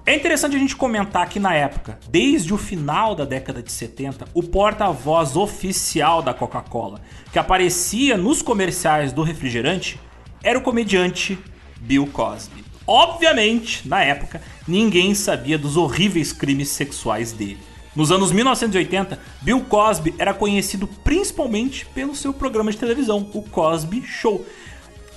É 0.04 0.14
interessante 0.14 0.56
a 0.56 0.58
gente 0.58 0.76
comentar 0.76 1.28
que 1.28 1.38
na 1.38 1.54
época, 1.54 1.98
desde 2.08 2.52
o 2.52 2.58
final 2.58 3.14
da 3.14 3.24
década 3.24 3.62
de 3.62 3.70
70, 3.70 4.26
o 4.34 4.42
porta-voz 4.42 5.36
oficial 5.36 6.22
da 6.22 6.34
Coca-Cola, 6.34 7.00
que 7.32 7.38
aparecia 7.38 8.16
nos 8.16 8.42
comerciais 8.42 9.12
do 9.12 9.22
refrigerante, 9.22 10.00
era 10.42 10.58
o 10.58 10.62
comediante 10.62 11.38
Bill 11.80 12.06
Cosby. 12.06 12.64
Obviamente, 12.86 13.86
na 13.86 14.02
época, 14.02 14.42
ninguém 14.66 15.14
sabia 15.14 15.56
dos 15.56 15.76
horríveis 15.76 16.32
crimes 16.32 16.70
sexuais 16.70 17.30
dele. 17.32 17.60
Nos 17.94 18.10
anos 18.10 18.32
1980, 18.32 19.18
Bill 19.42 19.60
Cosby 19.60 20.14
era 20.18 20.34
conhecido 20.34 20.86
principalmente 20.86 21.86
pelo 21.86 22.14
seu 22.14 22.32
programa 22.32 22.70
de 22.70 22.78
televisão, 22.78 23.28
o 23.34 23.42
Cosby 23.42 24.02
Show, 24.04 24.44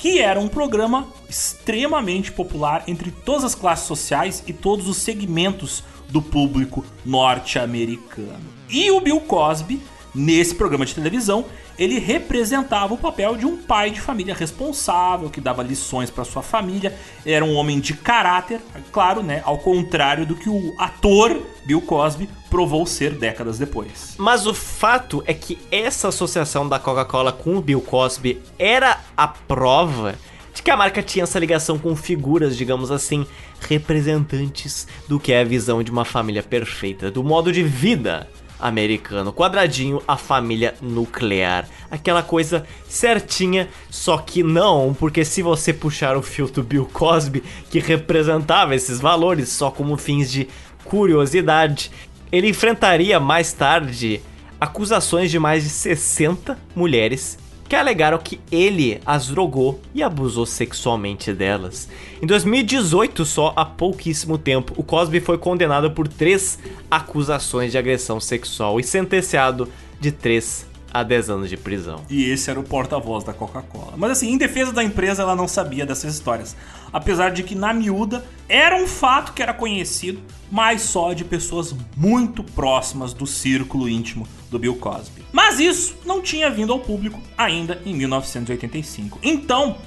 que 0.04 0.20
era 0.20 0.38
um 0.38 0.50
programa 0.50 1.08
extremamente 1.30 2.30
popular 2.30 2.84
entre 2.88 3.10
todas 3.10 3.46
as 3.46 3.56
classes 3.56 3.88
sociais 3.88 4.44
e 4.46 4.52
todos 4.52 4.90
os 4.90 4.98
segmentos 4.98 5.82
do 6.10 6.22
público 6.22 6.86
norte-americano. 7.06 8.44
E 8.70 8.92
o 8.92 9.00
Bill 9.00 9.22
Cosby, 9.22 9.82
nesse 10.14 10.56
programa 10.56 10.86
de 10.86 10.94
televisão, 10.94 11.46
ele 11.80 12.00
representava 12.00 12.94
o 12.94 12.98
papel 12.98 13.38
de 13.38 13.46
um 13.46 13.56
pai 13.56 13.92
de 13.92 14.02
família 14.02 14.36
responsável, 14.36 15.30
que 15.30 15.40
dava 15.40 15.64
lições 15.64 16.10
para 16.10 16.26
sua 16.26 16.44
família, 16.44 16.94
era 17.26 17.46
um 17.46 17.56
homem 17.56 17.80
de 17.80 17.94
caráter, 17.94 18.60
claro, 18.92 19.24
né, 19.24 19.42
ao 19.46 19.58
contrário 19.58 20.26
do 20.26 20.36
que 20.36 20.50
o 20.50 20.76
ator 20.78 21.42
Bill 21.66 21.80
Cosby 21.80 22.28
provou 22.54 22.86
ser 22.86 23.16
décadas 23.16 23.58
depois. 23.58 24.14
Mas 24.16 24.46
o 24.46 24.54
fato 24.54 25.24
é 25.26 25.34
que 25.34 25.58
essa 25.72 26.10
associação 26.10 26.70
da 26.70 26.78
Coca-Cola 26.78 27.32
com 27.32 27.58
o 27.58 27.62
Bill 27.62 27.82
Cosby 27.82 28.40
era 28.60 29.02
a 29.18 29.28
prova 29.28 30.14
de 30.54 30.62
que 30.62 30.70
a 30.70 30.78
marca 30.78 31.02
tinha 31.02 31.24
essa 31.24 31.40
ligação 31.40 31.80
com 31.80 31.96
figuras, 31.96 32.56
digamos 32.56 32.92
assim, 32.92 33.26
representantes 33.60 34.88
do 35.08 35.20
que 35.20 35.34
é 35.34 35.42
a 35.42 35.44
visão 35.44 35.82
de 35.82 35.90
uma 35.90 36.06
família 36.06 36.44
perfeita, 36.44 37.10
do 37.10 37.24
modo 37.24 37.52
de 37.52 37.64
vida 37.64 38.30
americano. 38.60 39.34
Quadradinho, 39.34 40.00
a 40.08 40.16
família 40.16 40.76
nuclear. 40.80 41.68
Aquela 41.90 42.22
coisa 42.22 42.68
certinha, 42.88 43.68
só 43.90 44.20
que 44.20 44.44
não, 44.44 44.94
porque 44.94 45.26
se 45.26 45.42
você 45.42 45.74
puxar 45.74 46.16
o 46.16 46.22
fio 46.22 46.46
do 46.46 46.62
Bill 46.62 46.88
Cosby, 46.94 47.44
que 47.72 47.80
representava 47.80 48.76
esses 48.76 49.00
valores 49.00 49.50
só 49.50 49.72
como 49.72 49.98
fins 49.98 50.32
de 50.32 50.48
curiosidade, 50.84 51.90
ele 52.34 52.50
enfrentaria 52.50 53.20
mais 53.20 53.54
tarde 53.54 54.20
acusações 54.60 55.30
de 55.30 55.38
mais 55.38 55.64
de 55.64 55.70
60 55.70 56.58
mulheres 56.76 57.38
que 57.70 57.76
alegaram 57.76 58.18
que 58.18 58.40
ele 58.52 59.00
as 59.06 59.28
drogou 59.28 59.80
e 59.94 60.02
abusou 60.02 60.46
sexualmente 60.46 61.32
delas. 61.32 61.88
Em 62.22 62.26
2018, 62.26 63.24
só 63.24 63.54
há 63.56 63.64
pouquíssimo 63.64 64.38
tempo, 64.38 64.74
o 64.76 64.84
Cosby 64.84 65.20
foi 65.20 65.38
condenado 65.38 65.92
por 65.92 66.08
três 66.08 66.58
acusações 66.90 67.72
de 67.72 67.78
agressão 67.78 68.20
sexual 68.20 68.80
e 68.80 68.84
sentenciado 68.84 69.70
de 70.00 70.12
3 70.12 70.74
a 70.94 71.02
10 71.02 71.30
anos 71.30 71.50
de 71.50 71.58
prisão. 71.58 72.02
E 72.10 72.30
esse 72.30 72.50
era 72.50 72.60
o 72.60 72.64
porta-voz 72.64 73.24
da 73.24 73.34
Coca-Cola. 73.34 73.94
Mas 73.98 74.12
assim, 74.12 74.32
em 74.32 74.38
defesa 74.38 74.72
da 74.72 74.84
empresa, 74.84 75.24
ela 75.24 75.36
não 75.36 75.48
sabia 75.48 75.86
dessas 75.86 76.14
histórias. 76.14 76.56
Apesar 76.94 77.32
de 77.32 77.42
que 77.44 77.56
na 77.56 77.74
miúda 77.74 78.24
era 78.48 78.76
um 78.78 78.88
fato 78.88 79.34
que 79.34 79.42
era 79.42 79.54
conhecido, 79.54 80.22
mas 80.52 80.84
só 80.84 81.12
de 81.14 81.26
pessoas 81.26 81.76
muito 81.98 82.44
próximas 82.44 83.14
do 83.14 83.26
círculo 83.26 83.90
íntimo 83.90 84.28
do 84.52 84.60
Bill 84.60 84.76
Cosby. 84.76 85.24
Mas 85.32 85.60
isso 85.60 85.98
não 86.06 86.22
tinha 86.22 86.50
vindo 86.52 86.72
ao 86.72 86.80
público 86.80 87.20
ainda 87.36 87.82
em 87.84 87.96
1985. 87.96 89.20
Então, 89.24 89.78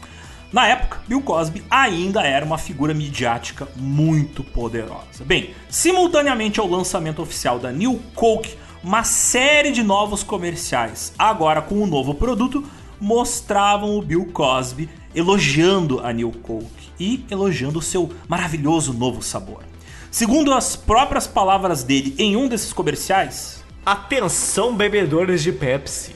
Na 0.53 0.67
época, 0.69 1.03
Bill 1.09 1.21
Cosby 1.23 1.63
ainda 1.69 2.23
era 2.23 2.47
uma 2.47 2.57
figura 2.57 2.95
midiática 2.95 3.67
muito 3.77 4.45
poderosa. 4.45 5.25
Bem, 5.25 5.51
simultaneamente 5.69 6.61
ao 6.61 6.69
lançamento 6.69 7.21
oficial 7.21 7.59
da 7.59 7.73
New 7.73 8.01
Coke, 8.15 8.57
uma 8.83 9.03
série 9.03 9.73
de 9.73 9.83
novos 9.83 10.23
comerciais, 10.23 11.13
agora 11.19 11.61
com 11.61 11.75
um 11.83 11.87
novo 11.87 12.15
produto, 12.15 12.65
mostravam 13.01 13.99
o 13.99 14.03
Bill 14.03 14.27
Cosby 14.33 14.89
elogiando 15.15 16.01
a 16.01 16.13
New 16.13 16.31
Coke 16.31 16.86
e 16.99 17.25
elogiando 17.31 17.79
o 17.79 17.83
seu 17.83 18.11
maravilhoso 18.29 18.93
novo 18.93 19.23
sabor. 19.23 19.63
Segundo 20.11 20.53
as 20.53 20.77
próprias 20.77 21.27
palavras 21.27 21.83
dele 21.83 22.15
em 22.19 22.37
um 22.37 22.49
desses 22.49 22.73
comerciais, 22.73 23.57
Atenção, 23.87 24.75
bebedores 24.75 25.45
de 25.45 25.53
Pepsi. 25.53 26.13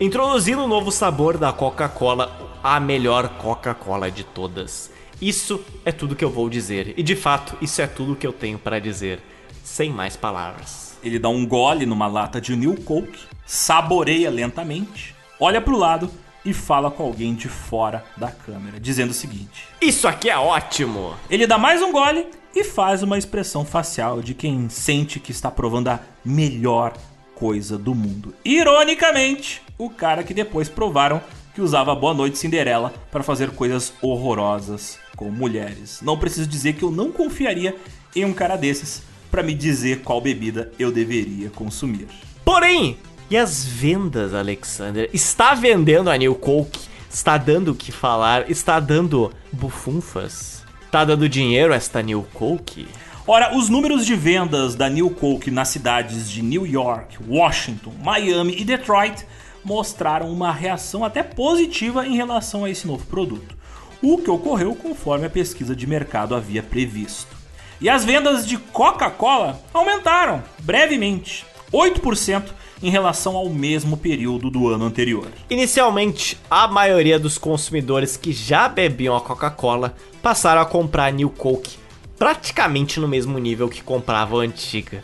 Introduzindo 0.00 0.64
o 0.64 0.66
novo 0.66 0.90
sabor 0.90 1.36
da 1.36 1.52
Coca-Cola, 1.52 2.58
a 2.64 2.80
melhor 2.80 3.36
Coca-Cola 3.36 4.10
de 4.10 4.24
todas. 4.24 4.90
Isso 5.20 5.62
é 5.84 5.92
tudo 5.92 6.16
que 6.16 6.24
eu 6.24 6.30
vou 6.30 6.48
dizer. 6.48 6.94
E 6.96 7.02
de 7.02 7.14
fato, 7.14 7.54
isso 7.60 7.82
é 7.82 7.86
tudo 7.86 8.16
que 8.16 8.26
eu 8.26 8.32
tenho 8.32 8.58
para 8.58 8.78
dizer. 8.78 9.20
Sem 9.62 9.90
mais 9.90 10.16
palavras. 10.16 10.96
ele 11.04 11.18
dá 11.18 11.28
um 11.28 11.46
gole 11.46 11.84
numa 11.84 12.06
lata 12.06 12.40
de 12.40 12.56
New 12.56 12.80
Coke, 12.80 13.26
saboreia 13.44 14.30
lentamente, 14.30 15.14
olha 15.38 15.60
pro 15.60 15.76
lado 15.76 16.10
e 16.44 16.52
fala 16.52 16.90
com 16.90 17.02
alguém 17.02 17.34
de 17.34 17.48
fora 17.48 18.04
da 18.16 18.30
câmera, 18.30 18.80
dizendo 18.80 19.10
o 19.10 19.14
seguinte: 19.14 19.66
Isso 19.80 20.08
aqui 20.08 20.28
é 20.28 20.36
ótimo! 20.36 21.14
Ele 21.30 21.46
dá 21.46 21.58
mais 21.58 21.82
um 21.82 21.92
gole 21.92 22.26
e 22.54 22.64
faz 22.64 23.02
uma 23.02 23.18
expressão 23.18 23.64
facial 23.64 24.20
de 24.20 24.34
quem 24.34 24.68
sente 24.68 25.20
que 25.20 25.30
está 25.30 25.50
provando 25.50 25.88
a 25.88 26.00
melhor 26.24 26.94
coisa 27.34 27.78
do 27.78 27.94
mundo. 27.94 28.34
Ironicamente, 28.44 29.62
o 29.78 29.88
cara 29.88 30.22
que 30.22 30.34
depois 30.34 30.68
provaram 30.68 31.20
que 31.54 31.60
usava 31.60 31.94
Boa 31.94 32.14
Noite 32.14 32.38
Cinderela 32.38 32.92
para 33.10 33.22
fazer 33.22 33.50
coisas 33.50 33.92
horrorosas 34.00 34.98
com 35.16 35.30
mulheres. 35.30 36.00
Não 36.02 36.18
preciso 36.18 36.48
dizer 36.48 36.74
que 36.74 36.82
eu 36.82 36.90
não 36.90 37.12
confiaria 37.12 37.76
em 38.14 38.24
um 38.24 38.32
cara 38.32 38.56
desses 38.56 39.02
para 39.30 39.42
me 39.42 39.54
dizer 39.54 40.00
qual 40.02 40.20
bebida 40.20 40.72
eu 40.78 40.92
deveria 40.92 41.50
consumir. 41.50 42.06
Porém, 42.44 42.98
e 43.32 43.36
as 43.38 43.64
vendas, 43.64 44.34
Alexander? 44.34 45.08
Está 45.10 45.54
vendendo 45.54 46.10
a 46.10 46.16
New 46.18 46.34
Coke? 46.34 46.78
Está 47.08 47.38
dando 47.38 47.72
o 47.72 47.74
que 47.74 47.90
falar? 47.90 48.50
Está 48.50 48.78
dando 48.78 49.32
bufunfas? 49.50 50.62
Está 50.84 51.02
dando 51.02 51.26
dinheiro 51.26 51.72
esta 51.72 52.02
New 52.02 52.26
Coke? 52.34 52.86
Ora, 53.26 53.56
os 53.56 53.70
números 53.70 54.04
de 54.04 54.14
vendas 54.14 54.74
da 54.74 54.86
New 54.90 55.08
Coke 55.08 55.50
nas 55.50 55.68
cidades 55.68 56.30
de 56.30 56.42
New 56.42 56.66
York, 56.66 57.16
Washington, 57.26 57.94
Miami 58.04 58.54
e 58.60 58.66
Detroit 58.66 59.24
mostraram 59.64 60.30
uma 60.30 60.52
reação 60.52 61.02
até 61.02 61.22
positiva 61.22 62.06
em 62.06 62.14
relação 62.14 62.66
a 62.66 62.70
esse 62.70 62.86
novo 62.86 63.06
produto, 63.06 63.56
o 64.02 64.18
que 64.18 64.30
ocorreu 64.30 64.74
conforme 64.74 65.24
a 65.24 65.30
pesquisa 65.30 65.74
de 65.74 65.86
mercado 65.86 66.34
havia 66.34 66.62
previsto. 66.62 67.34
E 67.80 67.88
as 67.88 68.04
vendas 68.04 68.46
de 68.46 68.58
Coca-Cola 68.58 69.58
aumentaram 69.72 70.42
brevemente, 70.58 71.46
8% 71.72 72.60
em 72.82 72.90
relação 72.90 73.36
ao 73.36 73.48
mesmo 73.48 73.96
período 73.96 74.50
do 74.50 74.68
ano 74.68 74.84
anterior. 74.84 75.28
Inicialmente, 75.48 76.38
a 76.50 76.66
maioria 76.66 77.18
dos 77.18 77.38
consumidores 77.38 78.16
que 78.16 78.32
já 78.32 78.68
bebiam 78.68 79.16
a 79.16 79.20
Coca-Cola 79.20 79.94
passaram 80.20 80.60
a 80.60 80.66
comprar 80.66 81.06
a 81.06 81.10
New 81.10 81.30
Coke 81.30 81.76
praticamente 82.18 83.00
no 83.00 83.08
mesmo 83.08 83.38
nível 83.38 83.68
que 83.68 83.82
compravam 83.82 84.40
a 84.40 84.44
antiga. 84.44 85.02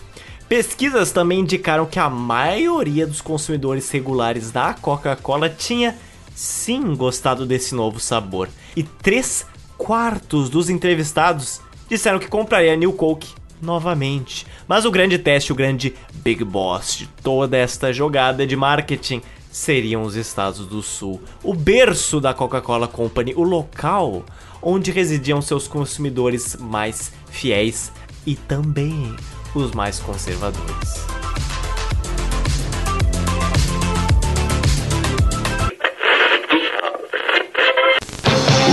Pesquisas 0.49 1.13
também 1.13 1.41
indicaram 1.41 1.85
que 1.85 1.99
a 1.99 2.09
maioria 2.09 3.07
dos 3.07 3.21
consumidores 3.21 3.91
regulares 3.91 4.51
da 4.51 4.73
Coca-Cola 4.73 5.51
tinha 5.51 5.97
sim 6.35 6.95
gostado 6.95 7.45
desse 7.45 7.75
novo 7.75 8.01
sabor. 8.01 8.49
E 8.77 8.83
3 8.83 9.45
quartos 9.77 10.49
dos 10.49 10.71
entrevistados 10.71 11.61
disseram 11.89 12.19
que 12.19 12.29
compraria 12.29 12.73
a 12.73 12.77
New 12.77 12.93
Coke 12.93 13.29
novamente. 13.61 14.47
Mas 14.67 14.85
o 14.85 14.91
grande 14.91 15.19
teste, 15.19 15.53
o 15.53 15.55
grande 15.55 15.95
Big 16.15 16.45
Boss 16.45 16.97
de 16.97 17.07
toda 17.23 17.57
esta 17.57 17.93
jogada 17.93 18.47
de 18.47 18.57
marketing 18.57 19.23
seriam 19.51 20.03
os 20.03 20.15
Estados 20.15 20.67
do 20.67 20.83
Sul, 20.83 21.21
o 21.43 21.55
berço 21.55 22.21
da 22.21 22.35
Coca-Cola 22.35 22.87
Company, 22.87 23.35
o 23.35 23.43
local 23.43 24.25
onde 24.63 24.91
residiam 24.91 25.41
seus 25.41 25.67
consumidores 25.67 26.57
mais 26.57 27.13
fiéis 27.31 27.93
e 28.27 28.35
também 28.35 29.15
os 29.55 29.73
mais 29.73 29.99
conservadores. 29.99 31.07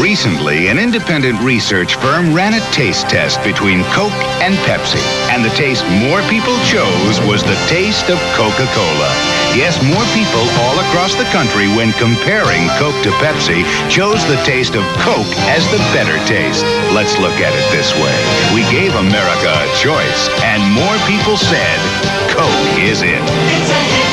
Recently, 0.01 0.67
an 0.67 0.77
independent 0.77 1.39
research 1.41 1.95
firm 1.95 2.34
ran 2.34 2.53
a 2.53 2.59
taste 2.72 3.07
test 3.07 3.41
between 3.43 3.84
Coke 3.95 4.11
and 4.43 4.53
Pepsi, 4.67 5.01
and 5.31 5.43
the 5.43 5.49
taste 5.55 5.88
more 6.03 6.22
people 6.27 6.55
chose 6.67 7.19
was 7.23 7.43
the 7.43 7.55
taste 7.67 8.09
of 8.09 8.19
Coca 8.35 8.67
Cola. 8.76 9.11
Yes, 9.55 9.80
more 9.88 10.03
people 10.11 10.43
all 10.63 10.77
across 10.88 11.15
the 11.15 11.27
country, 11.31 11.67
when 11.80 11.93
comparing 11.93 12.67
Coke 12.76 12.99
to 13.03 13.11
Pepsi, 13.23 13.63
chose 13.89 14.23
the 14.27 14.41
taste 14.43 14.76
of 14.76 14.84
Coke 14.99 15.31
as 15.47 15.63
the 15.72 15.80
better 15.95 16.19
taste. 16.27 16.65
Let's 16.91 17.17
look 17.17 17.39
at 17.39 17.55
it 17.55 17.65
this 17.72 17.95
way 17.95 18.19
we 18.53 18.67
gave 18.72 18.93
America 18.95 19.51
a 19.51 19.69
choice, 19.80 20.30
and 20.43 20.61
more 20.76 20.97
people 21.07 21.38
said 21.38 21.80
Coke 22.30 22.84
is 22.84 23.01
it. 23.01 24.05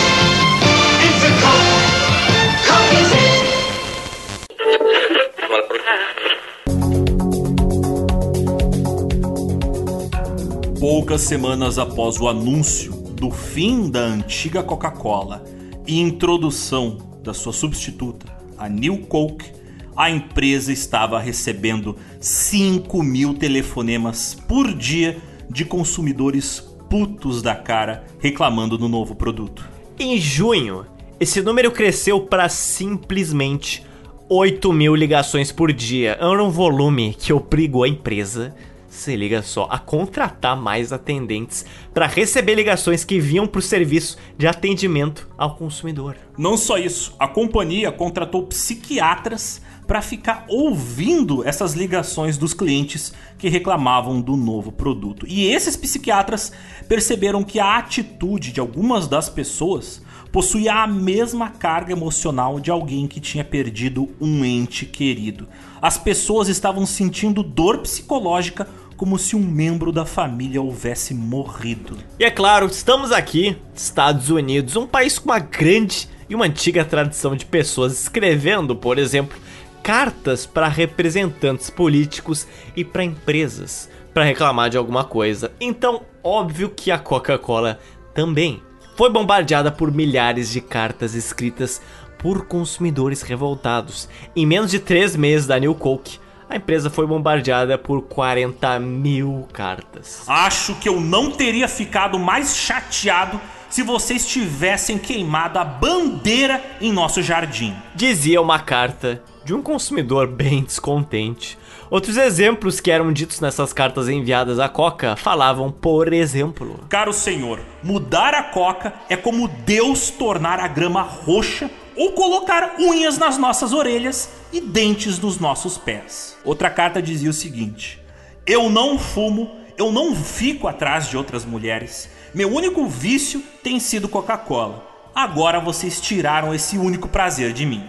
Poucas 10.83 11.21
semanas 11.21 11.79
após 11.79 12.19
o 12.19 12.27
anúncio 12.27 12.91
do 12.93 13.31
fim 13.31 13.89
da 13.89 14.01
antiga 14.01 14.65
Coca-Cola 14.65 15.45
e 15.87 16.01
introdução 16.01 16.99
da 17.23 17.33
sua 17.33 17.53
substituta, 17.53 18.27
a 18.59 18.69
New 18.69 18.99
Coke, 19.07 19.53
a 19.97 20.11
empresa 20.11 20.73
estava 20.73 21.21
recebendo 21.21 21.97
5 22.19 23.01
mil 23.01 23.33
telefonemas 23.33 24.35
por 24.35 24.75
dia 24.75 25.19
de 25.49 25.65
consumidores 25.65 26.59
putos 26.91 27.43
da 27.43 27.55
cara 27.55 28.05
reclamando 28.19 28.77
do 28.77 28.89
novo 28.89 29.15
produto. 29.15 29.65
Em 29.97 30.19
junho, 30.19 30.85
esse 31.21 31.41
número 31.43 31.71
cresceu 31.71 32.23
para 32.23 32.49
simplesmente 32.49 33.85
8 34.29 34.73
mil 34.73 34.97
ligações 34.97 35.53
por 35.53 35.73
dia. 35.73 36.19
Era 36.21 36.43
um 36.43 36.51
volume 36.51 37.15
que 37.17 37.33
obrigou 37.33 37.85
a 37.85 37.89
empresa, 37.89 38.53
se 38.93 39.17
liga 39.17 39.41
só, 39.43 39.67
a 39.71 39.79
contratar 39.79 40.55
mais 40.55 40.93
atendentes 40.93 41.65
para 41.95 42.07
receber 42.07 42.55
ligações 42.55 43.05
que 43.05 43.19
vinham 43.19 43.47
para 43.47 43.59
o 43.59 43.63
serviço 43.63 44.19
de 44.37 44.47
atendimento 44.47 45.29
ao 45.39 45.57
consumidor. 45.57 46.17
Não 46.37 46.59
só 46.59 46.77
isso, 46.77 47.15
a 47.19 47.27
companhia 47.27 47.91
contratou 47.91 48.47
psiquiatras 48.47 49.63
para 49.87 50.03
ficar 50.03 50.45
ouvindo 50.47 51.43
essas 51.47 51.73
ligações 51.73 52.37
dos 52.37 52.53
clientes 52.53 53.15
que 53.39 53.49
reclamavam 53.49 54.21
do 54.21 54.37
novo 54.37 54.71
produto. 54.71 55.27
E 55.27 55.47
esses 55.47 55.75
psiquiatras 55.75 56.53
perceberam 56.87 57.43
que 57.43 57.59
a 57.59 57.79
atitude 57.79 58.53
de 58.53 58.61
algumas 58.61 59.09
das 59.09 59.29
pessoas 59.29 60.03
possuía 60.31 60.83
a 60.83 60.87
mesma 60.87 61.51
carga 61.51 61.93
emocional 61.93 62.59
de 62.59 62.71
alguém 62.71 63.07
que 63.07 63.21
tinha 63.21 63.45
perdido 63.45 64.09
um 64.19 64.43
ente 64.45 64.87
querido. 64.87 65.47
As 65.81 65.99
pessoas 65.99 66.49
estavam 66.49 66.87
sentindo 66.87 67.43
dor 67.43 67.79
psicológica 67.79 68.67
como 69.03 69.19
se 69.19 69.35
um 69.35 69.41
membro 69.41 69.91
da 69.91 70.07
família 70.07 70.63
houvesse 70.63 71.13
morrido. 71.13 71.99
E 72.21 72.25
é 72.25 72.31
claro, 72.31 72.67
estamos 72.67 73.11
aqui, 73.11 73.57
Estados 73.75 74.31
Unidos, 74.31 74.77
um 74.77 74.87
país 74.87 75.19
com 75.19 75.29
uma 75.29 75.41
grande 75.41 76.09
e 76.31 76.37
uma 76.37 76.45
antiga 76.45 76.85
tradição 76.85 77.35
de 77.35 77.45
pessoas 77.45 78.01
escrevendo, 78.01 78.77
por 78.77 79.01
exemplo, 79.01 79.37
cartas 79.83 80.47
para 80.47 80.69
representantes 80.69 81.69
políticos 81.69 82.47
e 82.77 82.85
para 82.85 83.03
empresas 83.03 83.91
para 84.15 84.23
reclamar 84.23 84.71
de 84.71 84.77
alguma 84.77 85.03
coisa. 85.03 85.51
Então, 85.61 86.03
óbvio 86.23 86.71
que 86.71 86.93
a 86.93 86.99
Coca-Cola 86.99 87.81
também 88.15 88.63
foi 88.95 89.11
bombardeada 89.11 89.73
por 89.73 89.91
milhares 89.91 90.49
de 90.49 90.61
cartas 90.61 91.17
escritas 91.17 91.83
por 92.21 92.47
consumidores 92.47 93.23
revoltados. 93.23 94.09
Em 94.37 94.47
menos 94.47 94.71
de 94.71 94.79
três 94.79 95.17
meses 95.17 95.49
da 95.49 95.59
New 95.59 95.75
Coke, 95.75 96.21
a 96.53 96.57
empresa 96.57 96.91
foi 96.91 97.07
bombardeada 97.07 97.79
por 97.79 98.03
40 98.03 98.79
mil 98.79 99.49
cartas. 99.55 100.23
Acho 100.29 100.75
que 100.75 100.87
eu 100.87 101.01
não 101.01 101.31
teria 101.31 101.67
ficado 101.67 102.19
mais 102.19 102.55
chateado 102.55 103.41
se 103.71 103.83
vocês 103.83 104.27
tivessem 104.27 104.99
queimado 104.99 105.59
a 105.59 105.65
bandeira 105.65 106.63
em 106.79 106.93
nosso 106.93 107.23
jardim. 107.23 107.75
Dizia 107.95 108.39
uma 108.39 108.59
carta 108.59 109.23
de 109.47 109.55
um 109.55 109.63
consumidor 109.63 110.27
bem 110.27 110.63
descontente. 110.63 111.59
Outros 111.89 112.19
exemplos 112.19 112.81
que 112.81 112.91
eram 112.91 113.13
ditos 113.13 113.41
nessas 113.41 113.73
cartas 113.73 114.09
enviadas 114.11 114.59
à 114.59 114.69
Coca 114.69 115.17
falavam, 115.17 115.71
por 115.71 116.13
exemplo, 116.13 116.81
Caro 116.89 117.15
senhor, 117.15 117.61
mudar 117.83 118.35
a 118.35 118.43
coca 118.43 118.93
é 119.09 119.17
como 119.17 119.49
Deus 119.49 120.11
tornar 120.11 120.61
a 120.61 120.69
grama 120.69 121.03
roxa 121.03 121.71
ou 122.03 122.11
colocar 122.11 122.75
unhas 122.81 123.17
nas 123.17 123.39
nossas 123.39 123.73
orelhas 123.73 124.29
e 124.53 124.61
dentes 124.61 125.21
nos 125.21 125.39
nossos 125.39 125.79
pés. 125.79 126.37
Outra 126.45 126.69
carta 126.69 127.01
dizia 127.01 127.31
o 127.31 127.33
seguinte: 127.33 128.03
Eu 128.45 128.69
não 128.69 128.99
fumo, 128.99 129.53
eu 129.79 129.93
não 129.93 130.13
fico 130.13 130.67
atrás 130.67 131.09
de 131.09 131.17
outras 131.17 131.45
mulheres. 131.45 132.09
Meu 132.35 132.53
único 132.53 132.89
vício 132.89 133.41
tem 133.63 133.79
sido 133.79 134.09
Coca-Cola. 134.09 134.85
Agora 135.15 135.61
vocês 135.61 136.01
tiraram 136.01 136.53
esse 136.53 136.77
único 136.77 137.07
prazer 137.07 137.53
de 137.53 137.65
mim. 137.65 137.89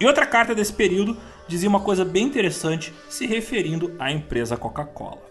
E 0.00 0.06
outra 0.06 0.26
carta 0.26 0.56
desse 0.56 0.72
período 0.72 1.16
dizia 1.46 1.68
uma 1.68 1.78
coisa 1.78 2.04
bem 2.04 2.24
interessante 2.24 2.92
se 3.08 3.26
referindo 3.26 3.94
à 3.96 4.10
empresa 4.10 4.56
Coca-Cola. 4.56 5.22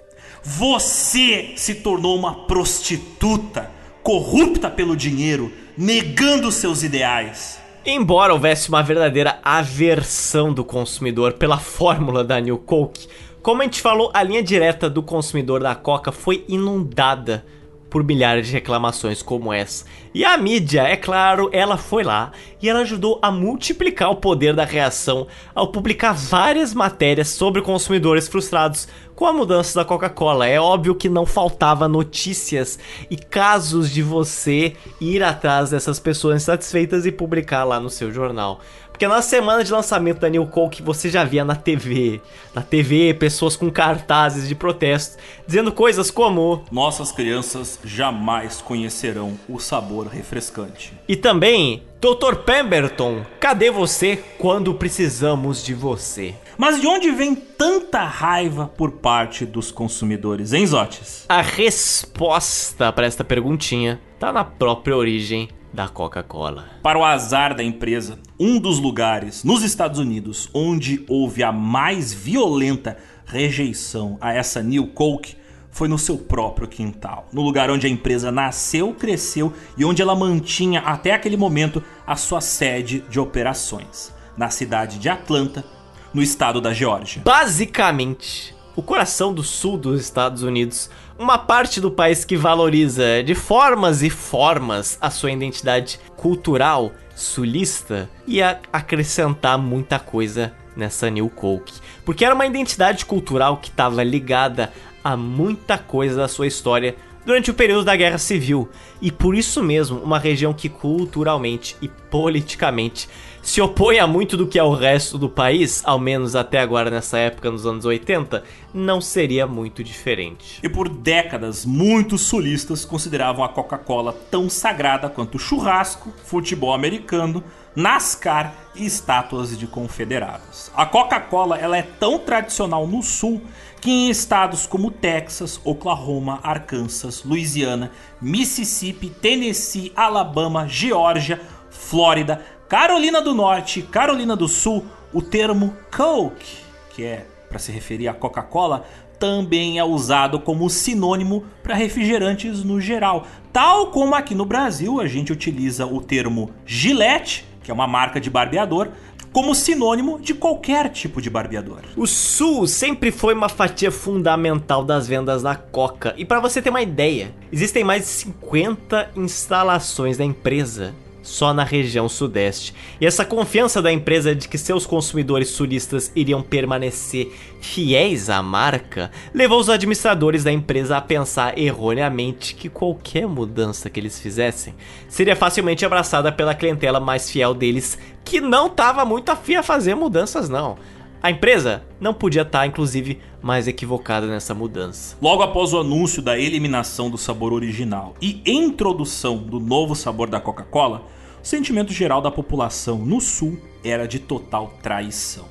Você 0.41 1.51
se 1.57 1.75
tornou 1.75 2.17
uma 2.17 2.45
prostituta, 2.45 3.69
corrupta 4.01 4.69
pelo 4.69 4.95
dinheiro, 4.95 5.51
negando 5.77 6.49
seus 6.49 6.81
ideais. 6.81 7.60
Embora 7.83 8.31
houvesse 8.31 8.69
uma 8.69 8.83
verdadeira 8.83 9.39
aversão 9.43 10.53
do 10.53 10.63
consumidor 10.63 11.33
pela 11.33 11.57
fórmula 11.57 12.23
da 12.23 12.39
New 12.39 12.59
Coke, 12.59 13.07
como 13.41 13.61
a 13.61 13.65
gente 13.65 13.81
falou, 13.81 14.11
a 14.13 14.21
linha 14.21 14.43
direta 14.43 14.87
do 14.87 15.01
consumidor 15.01 15.63
da 15.63 15.73
Coca 15.73 16.11
foi 16.11 16.45
inundada 16.47 17.43
por 17.89 18.03
milhares 18.03 18.45
de 18.45 18.53
reclamações 18.53 19.23
como 19.23 19.51
essa. 19.51 19.85
E 20.13 20.23
a 20.23 20.37
mídia, 20.37 20.83
é 20.83 20.95
claro, 20.95 21.49
ela 21.51 21.75
foi 21.75 22.03
lá 22.03 22.31
e 22.61 22.69
ela 22.69 22.81
ajudou 22.81 23.17
a 23.19 23.31
multiplicar 23.31 24.11
o 24.11 24.15
poder 24.15 24.53
da 24.53 24.63
reação 24.63 25.25
ao 25.55 25.71
publicar 25.71 26.13
várias 26.13 26.75
matérias 26.75 27.29
sobre 27.29 27.63
consumidores 27.63 28.27
frustrados 28.27 28.87
com 29.21 29.27
a 29.27 29.33
mudança 29.33 29.75
da 29.75 29.85
Coca-Cola. 29.85 30.47
É 30.47 30.59
óbvio 30.59 30.95
que 30.95 31.07
não 31.07 31.27
faltava 31.27 31.87
notícias 31.87 32.79
e 33.07 33.15
casos 33.15 33.91
de 33.91 34.01
você 34.01 34.73
ir 34.99 35.21
atrás 35.21 35.69
dessas 35.69 35.99
pessoas 35.99 36.41
insatisfeitas 36.41 37.05
e 37.05 37.11
publicar 37.11 37.63
lá 37.63 37.79
no 37.79 37.87
seu 37.87 38.11
jornal. 38.11 38.61
Porque 38.89 39.07
na 39.07 39.21
semana 39.21 39.63
de 39.63 39.71
lançamento 39.71 40.21
da 40.21 40.27
New 40.27 40.47
Coke 40.47 40.81
você 40.81 41.07
já 41.07 41.23
via 41.23 41.45
na 41.45 41.55
TV, 41.55 42.19
na 42.51 42.63
TV, 42.63 43.13
pessoas 43.13 43.55
com 43.55 43.69
cartazes 43.69 44.47
de 44.47 44.55
protesto 44.55 45.17
dizendo 45.45 45.71
coisas 45.71 46.09
como 46.09 46.63
Nossas 46.71 47.11
crianças 47.11 47.77
jamais 47.83 48.59
conhecerão 48.59 49.39
o 49.47 49.59
sabor 49.59 50.07
refrescante. 50.07 50.93
e 51.07 51.15
também 51.15 51.83
Dr. 52.01 52.37
Pemberton, 52.37 53.23
cadê 53.39 53.69
você 53.69 54.23
quando 54.39 54.73
precisamos 54.73 55.63
de 55.63 55.75
você? 55.75 56.33
Mas 56.61 56.79
de 56.79 56.85
onde 56.85 57.09
vem 57.09 57.33
tanta 57.33 58.03
raiva 58.03 58.67
por 58.67 58.91
parte 58.91 59.47
dos 59.47 59.71
consumidores, 59.71 60.53
hein, 60.53 60.67
Zotes? 60.67 61.25
A 61.27 61.41
resposta 61.41 62.93
para 62.93 63.07
esta 63.07 63.23
perguntinha 63.23 63.99
tá 64.19 64.31
na 64.31 64.43
própria 64.43 64.95
origem 64.95 65.49
da 65.73 65.87
Coca-Cola. 65.87 66.65
Para 66.83 66.99
o 66.99 67.03
azar 67.03 67.55
da 67.55 67.63
empresa, 67.63 68.19
um 68.39 68.59
dos 68.59 68.77
lugares 68.77 69.43
nos 69.43 69.63
Estados 69.63 69.97
Unidos 69.97 70.51
onde 70.53 71.03
houve 71.09 71.41
a 71.41 71.51
mais 71.51 72.13
violenta 72.13 72.95
rejeição 73.25 74.19
a 74.21 74.31
essa 74.31 74.61
New 74.61 74.85
Coke 74.85 75.35
foi 75.71 75.87
no 75.87 75.97
seu 75.97 76.15
próprio 76.15 76.67
quintal, 76.67 77.27
no 77.33 77.41
lugar 77.41 77.71
onde 77.71 77.87
a 77.87 77.89
empresa 77.89 78.31
nasceu, 78.31 78.93
cresceu 78.93 79.51
e 79.75 79.83
onde 79.83 80.03
ela 80.03 80.15
mantinha 80.15 80.81
até 80.81 81.11
aquele 81.13 81.37
momento 81.37 81.83
a 82.05 82.15
sua 82.15 82.39
sede 82.39 83.03
de 83.09 83.19
operações, 83.19 84.13
na 84.37 84.51
cidade 84.51 84.99
de 84.99 85.09
Atlanta, 85.09 85.65
no 86.13 86.21
estado 86.21 86.59
da 86.59 86.73
Geórgia. 86.73 87.21
Basicamente, 87.23 88.55
o 88.75 88.81
coração 88.81 89.33
do 89.33 89.43
sul 89.43 89.77
dos 89.77 90.01
Estados 90.01 90.43
Unidos, 90.43 90.89
uma 91.17 91.37
parte 91.37 91.79
do 91.79 91.91
país 91.91 92.25
que 92.25 92.37
valoriza 92.37 93.23
de 93.23 93.35
formas 93.35 94.01
e 94.01 94.09
formas 94.09 94.97
a 95.01 95.09
sua 95.09 95.31
identidade 95.31 95.99
cultural 96.15 96.91
sulista, 97.15 98.09
ia 98.25 98.59
acrescentar 98.71 99.57
muita 99.57 99.99
coisa 99.99 100.53
nessa 100.75 101.09
New 101.09 101.29
Coke, 101.29 101.73
porque 102.05 102.25
era 102.25 102.33
uma 102.33 102.45
identidade 102.45 103.05
cultural 103.05 103.57
que 103.57 103.69
estava 103.69 104.03
ligada 104.03 104.71
a 105.03 105.17
muita 105.17 105.77
coisa 105.77 106.15
da 106.15 106.27
sua 106.27 106.47
história 106.47 106.95
durante 107.25 107.51
o 107.51 107.53
período 107.53 107.83
da 107.83 107.95
Guerra 107.95 108.17
Civil, 108.17 108.69
e 109.01 109.11
por 109.11 109.35
isso 109.35 109.61
mesmo, 109.61 109.99
uma 109.99 110.17
região 110.17 110.53
que 110.53 110.69
culturalmente 110.69 111.75
e 111.81 111.87
politicamente 111.87 113.07
se 113.41 113.59
opõe 113.59 113.97
a 113.97 114.05
muito 114.05 114.37
do 114.37 114.45
que 114.45 114.59
é 114.59 114.63
o 114.63 114.73
resto 114.73 115.17
do 115.17 115.27
país, 115.27 115.81
ao 115.83 115.97
menos 115.97 116.35
até 116.35 116.59
agora 116.59 116.91
nessa 116.91 117.17
época, 117.17 117.49
nos 117.49 117.65
anos 117.65 117.85
80, 117.85 118.43
não 118.73 119.01
seria 119.01 119.47
muito 119.47 119.83
diferente. 119.83 120.59
E 120.61 120.69
por 120.69 120.87
décadas, 120.87 121.65
muitos 121.65 122.21
sulistas 122.21 122.85
consideravam 122.85 123.43
a 123.43 123.49
Coca-Cola 123.49 124.15
tão 124.29 124.49
sagrada 124.49 125.09
quanto 125.09 125.39
churrasco, 125.39 126.13
futebol 126.23 126.73
americano, 126.73 127.43
NASCAR 127.75 128.53
e 128.75 128.85
estátuas 128.85 129.57
de 129.57 129.65
confederados. 129.65 130.71
A 130.75 130.85
Coca-Cola 130.85 131.57
ela 131.57 131.77
é 131.77 131.81
tão 131.81 132.19
tradicional 132.19 132.85
no 132.85 133.01
sul 133.01 133.41
que 133.79 133.89
em 133.89 134.09
estados 134.11 134.67
como 134.67 134.91
Texas, 134.91 135.59
Oklahoma, 135.63 136.39
Arkansas, 136.43 137.23
Louisiana, 137.23 137.91
Mississippi, 138.21 139.09
Tennessee, 139.09 139.91
Alabama, 139.95 140.67
Geórgia, 140.67 141.41
Flórida, 141.71 142.45
Carolina 142.71 143.21
do 143.21 143.35
Norte 143.35 143.81
Carolina 143.81 144.33
do 144.33 144.47
Sul, 144.47 144.85
o 145.11 145.21
termo 145.21 145.75
Coke, 145.93 146.55
que 146.95 147.03
é 147.03 147.25
para 147.49 147.59
se 147.59 147.69
referir 147.69 148.07
à 148.07 148.13
Coca-Cola, 148.13 148.85
também 149.19 149.77
é 149.77 149.83
usado 149.83 150.39
como 150.39 150.69
sinônimo 150.69 151.43
para 151.61 151.75
refrigerantes 151.75 152.63
no 152.63 152.79
geral. 152.79 153.27
Tal 153.51 153.87
como 153.87 154.15
aqui 154.15 154.33
no 154.33 154.45
Brasil 154.45 155.01
a 155.01 155.05
gente 155.05 155.33
utiliza 155.33 155.85
o 155.85 155.99
termo 155.99 156.49
Gillette, 156.65 157.45
que 157.61 157.69
é 157.69 157.73
uma 157.73 157.87
marca 157.87 158.21
de 158.21 158.29
barbeador, 158.29 158.87
como 159.33 159.53
sinônimo 159.53 160.17
de 160.17 160.33
qualquer 160.33 160.87
tipo 160.91 161.21
de 161.21 161.29
barbeador. 161.29 161.81
O 161.97 162.07
Sul 162.07 162.65
sempre 162.67 163.11
foi 163.11 163.33
uma 163.33 163.49
fatia 163.49 163.91
fundamental 163.91 164.81
das 164.81 165.05
vendas 165.05 165.43
da 165.43 165.57
Coca. 165.57 166.15
E 166.17 166.23
para 166.23 166.39
você 166.39 166.61
ter 166.61 166.69
uma 166.69 166.81
ideia, 166.81 167.35
existem 167.51 167.83
mais 167.83 168.03
de 168.03 168.07
50 168.07 169.11
instalações 169.17 170.15
da 170.17 170.23
empresa 170.23 170.95
só 171.21 171.53
na 171.53 171.63
região 171.63 172.09
sudeste. 172.09 172.73
E 172.99 173.05
essa 173.05 173.25
confiança 173.25 173.81
da 173.81 173.91
empresa 173.91 174.35
de 174.35 174.47
que 174.47 174.57
seus 174.57 174.85
consumidores 174.85 175.49
sulistas 175.49 176.11
iriam 176.15 176.41
permanecer 176.41 177.31
fiéis 177.59 178.29
à 178.29 178.41
marca 178.41 179.11
levou 179.33 179.59
os 179.59 179.69
administradores 179.69 180.43
da 180.43 180.51
empresa 180.51 180.97
a 180.97 181.01
pensar 181.01 181.57
erroneamente 181.57 182.55
que 182.55 182.69
qualquer 182.69 183.27
mudança 183.27 183.89
que 183.89 183.99
eles 183.99 184.19
fizessem 184.19 184.73
seria 185.07 185.35
facilmente 185.35 185.85
abraçada 185.85 186.31
pela 186.31 186.55
clientela 186.55 186.99
mais 186.99 187.29
fiel 187.29 187.53
deles, 187.53 187.97
que 188.23 188.41
não 188.41 188.67
estava 188.67 189.05
muito 189.05 189.29
afim 189.29 189.55
a 189.55 189.63
fazer 189.63 189.95
mudanças 189.95 190.49
não. 190.49 190.77
A 191.23 191.29
empresa 191.29 191.83
não 191.99 192.15
podia 192.15 192.41
estar, 192.41 192.65
inclusive, 192.65 193.19
mais 193.43 193.67
equivocada 193.67 194.25
nessa 194.25 194.55
mudança. 194.55 195.15
Logo 195.21 195.43
após 195.43 195.71
o 195.71 195.79
anúncio 195.79 196.19
da 196.19 196.39
eliminação 196.39 197.11
do 197.11 197.17
sabor 197.17 197.53
original 197.53 198.15
e 198.19 198.41
introdução 198.43 199.37
do 199.37 199.59
novo 199.59 199.93
sabor 199.93 200.27
da 200.31 200.39
Coca-Cola, 200.39 201.05
o 201.43 201.45
sentimento 201.45 201.93
geral 201.93 202.21
da 202.21 202.31
população 202.31 202.97
no 202.97 203.21
sul 203.21 203.59
era 203.83 204.07
de 204.07 204.17
total 204.17 204.73
traição. 204.81 205.45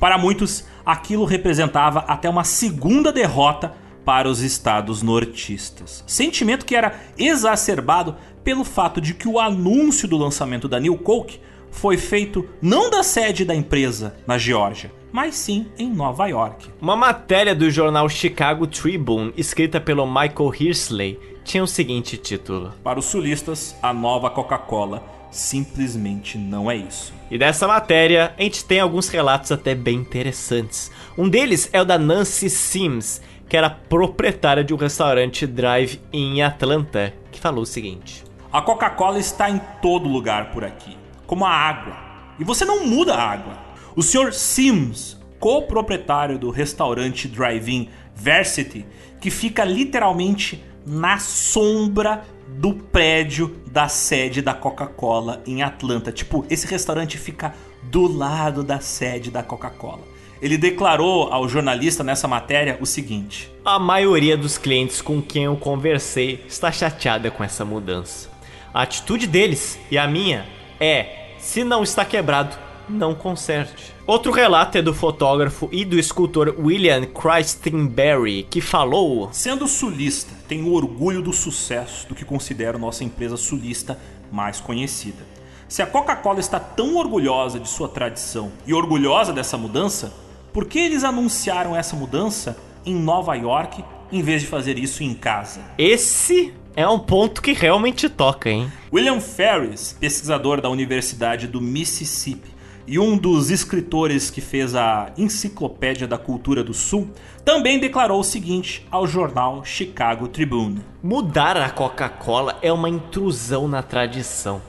Para 0.00 0.18
muitos, 0.18 0.64
aquilo 0.84 1.24
representava 1.24 2.00
até 2.00 2.28
uma 2.28 2.42
segunda 2.42 3.12
derrota 3.12 3.76
para 4.04 4.28
os 4.28 4.40
estados 4.40 5.02
nortistas. 5.02 6.02
Sentimento 6.04 6.66
que 6.66 6.74
era 6.74 7.00
exacerbado 7.16 8.16
pelo 8.42 8.64
fato 8.64 9.00
de 9.00 9.14
que 9.14 9.28
o 9.28 9.38
anúncio 9.38 10.08
do 10.08 10.16
lançamento 10.16 10.66
da 10.66 10.80
New 10.80 10.98
Coke 10.98 11.38
foi 11.70 11.96
feito 11.96 12.48
não 12.60 12.90
da 12.90 13.04
sede 13.04 13.44
da 13.44 13.54
empresa 13.54 14.16
na 14.26 14.36
Geórgia, 14.36 14.90
mas 15.12 15.34
sim 15.34 15.66
em 15.78 15.88
Nova 15.90 16.26
York. 16.26 16.70
Uma 16.80 16.96
matéria 16.96 17.54
do 17.54 17.70
jornal 17.70 18.08
Chicago 18.08 18.66
Tribune, 18.66 19.32
escrita 19.36 19.80
pelo 19.80 20.06
Michael 20.06 20.54
Hirsley, 20.58 21.20
tinha 21.44 21.62
o 21.62 21.66
seguinte 21.66 22.16
título: 22.16 22.72
Para 22.82 22.98
os 22.98 23.04
sulistas, 23.04 23.76
a 23.82 23.92
nova 23.92 24.30
Coca-Cola 24.30 25.02
simplesmente 25.30 26.36
não 26.38 26.70
é 26.70 26.76
isso. 26.76 27.12
E 27.30 27.38
dessa 27.38 27.66
matéria, 27.66 28.34
a 28.38 28.42
gente 28.42 28.64
tem 28.64 28.80
alguns 28.80 29.08
relatos 29.08 29.50
até 29.50 29.74
bem 29.74 29.96
interessantes. 29.96 30.90
Um 31.16 31.28
deles 31.28 31.68
é 31.72 31.80
o 31.80 31.84
da 31.84 31.98
Nancy 31.98 32.50
Sims, 32.50 33.20
que 33.48 33.56
era 33.56 33.70
proprietária 33.70 34.62
de 34.62 34.74
um 34.74 34.76
restaurante 34.76 35.46
drive 35.46 36.00
em 36.12 36.42
Atlanta, 36.42 37.14
que 37.30 37.40
falou 37.40 37.62
o 37.62 37.66
seguinte: 37.66 38.24
A 38.52 38.62
Coca-Cola 38.62 39.18
está 39.18 39.50
em 39.50 39.60
todo 39.80 40.08
lugar 40.08 40.52
por 40.52 40.64
aqui, 40.64 40.96
como 41.26 41.44
a 41.44 41.50
água. 41.50 41.96
E 42.38 42.44
você 42.44 42.64
não 42.64 42.86
muda 42.86 43.14
a 43.14 43.30
água. 43.30 43.61
O 43.94 44.02
Sr. 44.02 44.32
Sims, 44.32 45.18
co-proprietário 45.38 46.38
do 46.38 46.50
restaurante 46.50 47.28
drive-in 47.28 47.88
Varsity, 48.14 48.86
que 49.20 49.30
fica 49.30 49.64
literalmente 49.64 50.62
na 50.86 51.18
sombra 51.18 52.24
do 52.48 52.74
prédio 52.74 53.60
da 53.70 53.88
sede 53.88 54.40
da 54.40 54.54
Coca-Cola 54.54 55.42
em 55.46 55.62
Atlanta. 55.62 56.10
Tipo, 56.10 56.44
esse 56.48 56.66
restaurante 56.66 57.18
fica 57.18 57.54
do 57.82 58.06
lado 58.06 58.62
da 58.62 58.80
sede 58.80 59.30
da 59.30 59.42
Coca-Cola. 59.42 60.02
Ele 60.40 60.56
declarou 60.56 61.32
ao 61.32 61.48
jornalista 61.48 62.02
nessa 62.02 62.26
matéria 62.26 62.78
o 62.80 62.86
seguinte: 62.86 63.52
A 63.64 63.78
maioria 63.78 64.36
dos 64.36 64.58
clientes 64.58 65.00
com 65.00 65.20
quem 65.22 65.44
eu 65.44 65.56
conversei 65.56 66.44
está 66.48 66.72
chateada 66.72 67.30
com 67.30 67.44
essa 67.44 67.64
mudança. 67.64 68.30
A 68.72 68.82
atitude 68.82 69.26
deles 69.26 69.78
e 69.90 69.98
a 69.98 70.06
minha 70.08 70.46
é: 70.80 71.34
se 71.38 71.62
não 71.62 71.82
está 71.82 72.04
quebrado, 72.04 72.56
não 72.88 73.14
conserte. 73.14 73.92
Outro 74.06 74.32
relato 74.32 74.78
é 74.78 74.82
do 74.82 74.92
fotógrafo 74.92 75.68
e 75.72 75.84
do 75.84 75.98
escultor 75.98 76.54
William 76.58 77.06
Christenberry, 77.06 78.44
que 78.44 78.60
falou: 78.60 79.28
Sendo 79.32 79.66
sulista, 79.66 80.34
tenho 80.48 80.72
orgulho 80.72 81.22
do 81.22 81.32
sucesso 81.32 82.08
do 82.08 82.14
que 82.14 82.24
considero 82.24 82.78
nossa 82.78 83.04
empresa 83.04 83.36
sulista 83.36 83.98
mais 84.30 84.60
conhecida. 84.60 85.24
Se 85.68 85.80
a 85.80 85.86
Coca-Cola 85.86 86.40
está 86.40 86.60
tão 86.60 86.96
orgulhosa 86.96 87.58
de 87.58 87.68
sua 87.68 87.88
tradição 87.88 88.52
e 88.66 88.74
orgulhosa 88.74 89.32
dessa 89.32 89.56
mudança, 89.56 90.12
por 90.52 90.66
que 90.66 90.78
eles 90.78 91.02
anunciaram 91.02 91.74
essa 91.74 91.96
mudança 91.96 92.58
em 92.84 92.94
Nova 92.94 93.34
York 93.34 93.82
em 94.10 94.20
vez 94.20 94.42
de 94.42 94.48
fazer 94.48 94.78
isso 94.78 95.02
em 95.02 95.14
casa? 95.14 95.60
Esse 95.78 96.52
é 96.76 96.86
um 96.86 96.98
ponto 96.98 97.40
que 97.40 97.52
realmente 97.52 98.08
toca, 98.10 98.50
hein? 98.50 98.70
William 98.92 99.20
Ferris, 99.20 99.96
pesquisador 99.98 100.60
da 100.60 100.68
Universidade 100.68 101.46
do 101.46 101.60
Mississippi 101.60 102.51
e 102.86 102.98
um 102.98 103.16
dos 103.16 103.50
escritores 103.50 104.30
que 104.30 104.40
fez 104.40 104.74
a 104.74 105.12
Enciclopédia 105.16 106.06
da 106.06 106.18
Cultura 106.18 106.64
do 106.64 106.74
Sul, 106.74 107.08
também 107.44 107.78
declarou 107.78 108.20
o 108.20 108.24
seguinte 108.24 108.86
ao 108.90 109.06
jornal 109.06 109.64
Chicago 109.64 110.28
Tribune. 110.28 110.80
Mudar 111.02 111.56
a 111.56 111.70
Coca-Cola 111.70 112.58
é 112.62 112.72
uma 112.72 112.88
intrusão 112.88 113.68
na 113.68 113.82
tradição. 113.82 114.60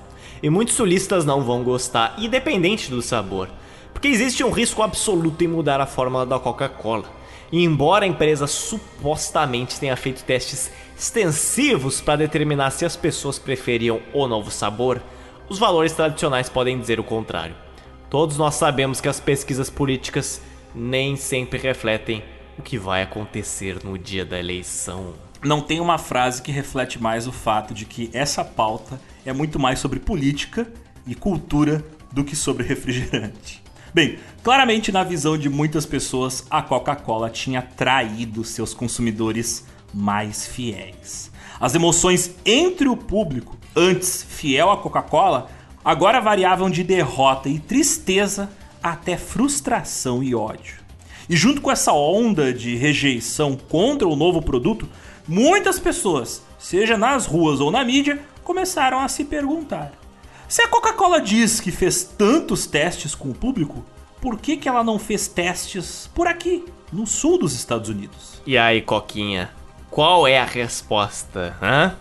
E 0.42 0.50
muitos 0.50 0.75
sulistas 0.75 1.25
não 1.25 1.42
vão 1.42 1.64
gostar, 1.64 2.16
independente 2.17 2.90
do 2.90 3.01
sabor. 3.01 3.50
Porque 3.93 4.08
existe 4.08 4.43
um 4.43 4.51
risco 4.51 4.82
absoluto 4.82 5.43
em 5.43 5.48
mudar 5.48 5.80
a 5.80 5.85
fórmula 5.85 6.25
da 6.25 6.38
Coca-Cola. 6.38 7.06
E 7.51 7.64
embora 7.64 8.03
a 8.03 8.08
empresa 8.08 8.48
supostamente 8.48 9.80
tenha 9.80 9.95
feito 9.95 10.24
testes 10.24 10.72
extensivos 10.98 12.01
para 12.01 12.17
determinar 12.17 12.72
se 12.72 12.83
as 12.83 12.95
pessoas 12.95 13.40
preferiam 13.40 14.01
o 14.11 14.27
novo 14.27 14.51
sabor, 14.51 15.01
os 15.48 15.59
valores 15.59 15.93
tradicionais 15.93 16.50
podem 16.50 16.80
dizer 16.80 17.00
o 17.00 17.03
contrário. 17.03 17.62
Todos 18.14 18.38
nós 18.38 18.53
sabemos 18.53 19.01
que 19.01 19.09
as 19.09 19.19
pesquisas 19.19 19.72
políticas 19.72 20.40
nem 20.75 21.16
sempre 21.16 21.58
refletem 21.58 22.24
o 22.59 22.61
que 22.61 22.77
vai 22.77 23.01
acontecer 23.01 23.83
no 23.83 23.98
dia 23.98 24.24
da 24.24 24.38
eleição. 24.38 25.16
Não 25.43 25.59
tem 25.59 25.80
uma 25.80 25.98
frase 25.98 26.40
que 26.40 26.51
reflete 26.51 27.01
mais 27.01 27.25
o 27.25 27.32
fato 27.32 27.74
de 27.74 27.85
que 27.85 28.11
essa 28.14 28.45
pauta 28.45 29.01
é 29.25 29.33
muito 29.33 29.58
mais 29.58 29.80
sobre 29.80 30.00
política 30.00 30.72
e 31.08 31.16
cultura 31.16 31.83
do 32.11 32.24
que 32.24 32.35
sobre 32.35 32.67
refrigerante. 32.67 33.64
Bem, 33.92 34.19
claramente 34.43 34.92
na 34.92 35.03
visão 35.03 35.35
de 35.35 35.50
muitas 35.50 35.83
pessoas, 35.83 36.45
a 36.51 36.61
Coca-Cola 36.61 37.32
tinha 37.32 37.64
traído 37.64 38.43
seus 38.43 38.75
consumidores 38.75 39.66
mais 39.92 40.45
fiéis. 40.45 41.32
As 41.59 41.74
emoções 41.74 42.35
entre 42.45 42.88
o 42.88 42.95
público, 42.95 43.58
antes 43.75 44.22
fiel 44.22 44.69
à 44.69 44.77
Coca-Cola, 44.77 45.50
agora 45.83 46.21
variavam 46.21 46.69
de 46.69 46.83
derrota 46.83 47.49
e 47.49 47.59
tristeza 47.59 48.49
até 48.81 49.17
frustração 49.17 50.23
e 50.23 50.35
ódio. 50.35 50.75
E 51.29 51.35
junto 51.35 51.61
com 51.61 51.71
essa 51.71 51.93
onda 51.93 52.53
de 52.53 52.75
rejeição 52.75 53.55
contra 53.55 54.07
o 54.07 54.15
novo 54.15 54.41
produto, 54.41 54.87
muitas 55.27 55.79
pessoas, 55.79 56.43
seja 56.59 56.97
nas 56.97 57.25
ruas 57.25 57.59
ou 57.59 57.71
na 57.71 57.83
mídia, 57.83 58.21
começaram 58.43 58.99
a 58.99 59.07
se 59.07 59.23
perguntar: 59.23 59.93
se 60.47 60.61
a 60.61 60.67
Coca-Cola 60.67 61.21
diz 61.21 61.59
que 61.59 61.71
fez 61.71 62.03
tantos 62.03 62.65
testes 62.65 63.15
com 63.15 63.29
o 63.29 63.33
público, 63.33 63.85
por 64.21 64.37
que, 64.37 64.57
que 64.57 64.69
ela 64.69 64.83
não 64.83 64.99
fez 64.99 65.27
testes 65.27 66.09
por 66.13 66.27
aqui, 66.27 66.65
no 66.91 67.07
sul 67.07 67.37
dos 67.39 67.53
Estados 67.53 67.89
Unidos? 67.89 68.41
E 68.45 68.57
aí, 68.57 68.81
Coquinha, 68.81 69.49
qual 69.89 70.27
é 70.27 70.39
a 70.39 70.45
resposta, 70.45 71.57
hã? 71.61 71.95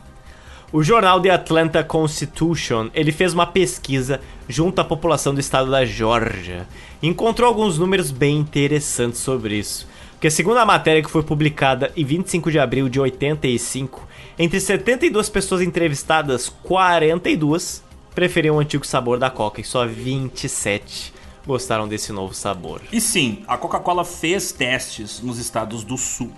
O 0.73 0.83
jornal 0.83 1.21
The 1.21 1.29
Atlanta 1.29 1.85
Constitution, 1.85 2.89
ele 2.95 3.13
fez 3.13 3.35
uma 3.35 3.47
pesquisa 3.47 4.23
junto 4.49 4.81
à 4.81 4.85
população 4.85 5.35
do 5.35 5.41
estado 5.41 5.71
da 5.71 5.85
Geórgia 5.85 6.67
e 7.03 7.09
encontrou 7.09 7.47
alguns 7.47 7.79
números 7.79 8.11
bem 8.11 8.39
interessantes 8.39 9.21
sobre 9.21 9.57
isso. 9.57 9.87
Porque 10.13 10.31
segundo 10.31 10.57
a 10.57 10.65
matéria 10.65 11.03
que 11.03 11.11
foi 11.11 11.23
publicada 11.23 11.93
em 11.95 12.03
25 12.07 12.51
de 12.51 12.59
abril 12.59 12.89
de 12.89 12.99
85, 12.99 14.09
entre 14.39 14.59
72 14.59 15.29
pessoas 15.29 15.61
entrevistadas, 15.61 16.49
42 16.63 17.85
preferiam 18.15 18.57
o 18.57 18.59
antigo 18.59 18.87
sabor 18.87 19.19
da 19.19 19.29
Coca 19.29 19.61
e 19.61 19.65
só 19.65 19.87
27 19.87 21.13
gostaram 21.47 21.87
desse 21.87 22.13
novo 22.13 22.33
sabor. 22.33 22.81
E 22.91 22.99
sim, 22.99 23.45
a 23.47 23.59
Coca-Cola 23.59 24.07
fez 24.07 24.53
testes 24.53 25.21
nos 25.21 25.37
estados 25.37 25.85
do 25.85 25.99
sul, 25.99 26.33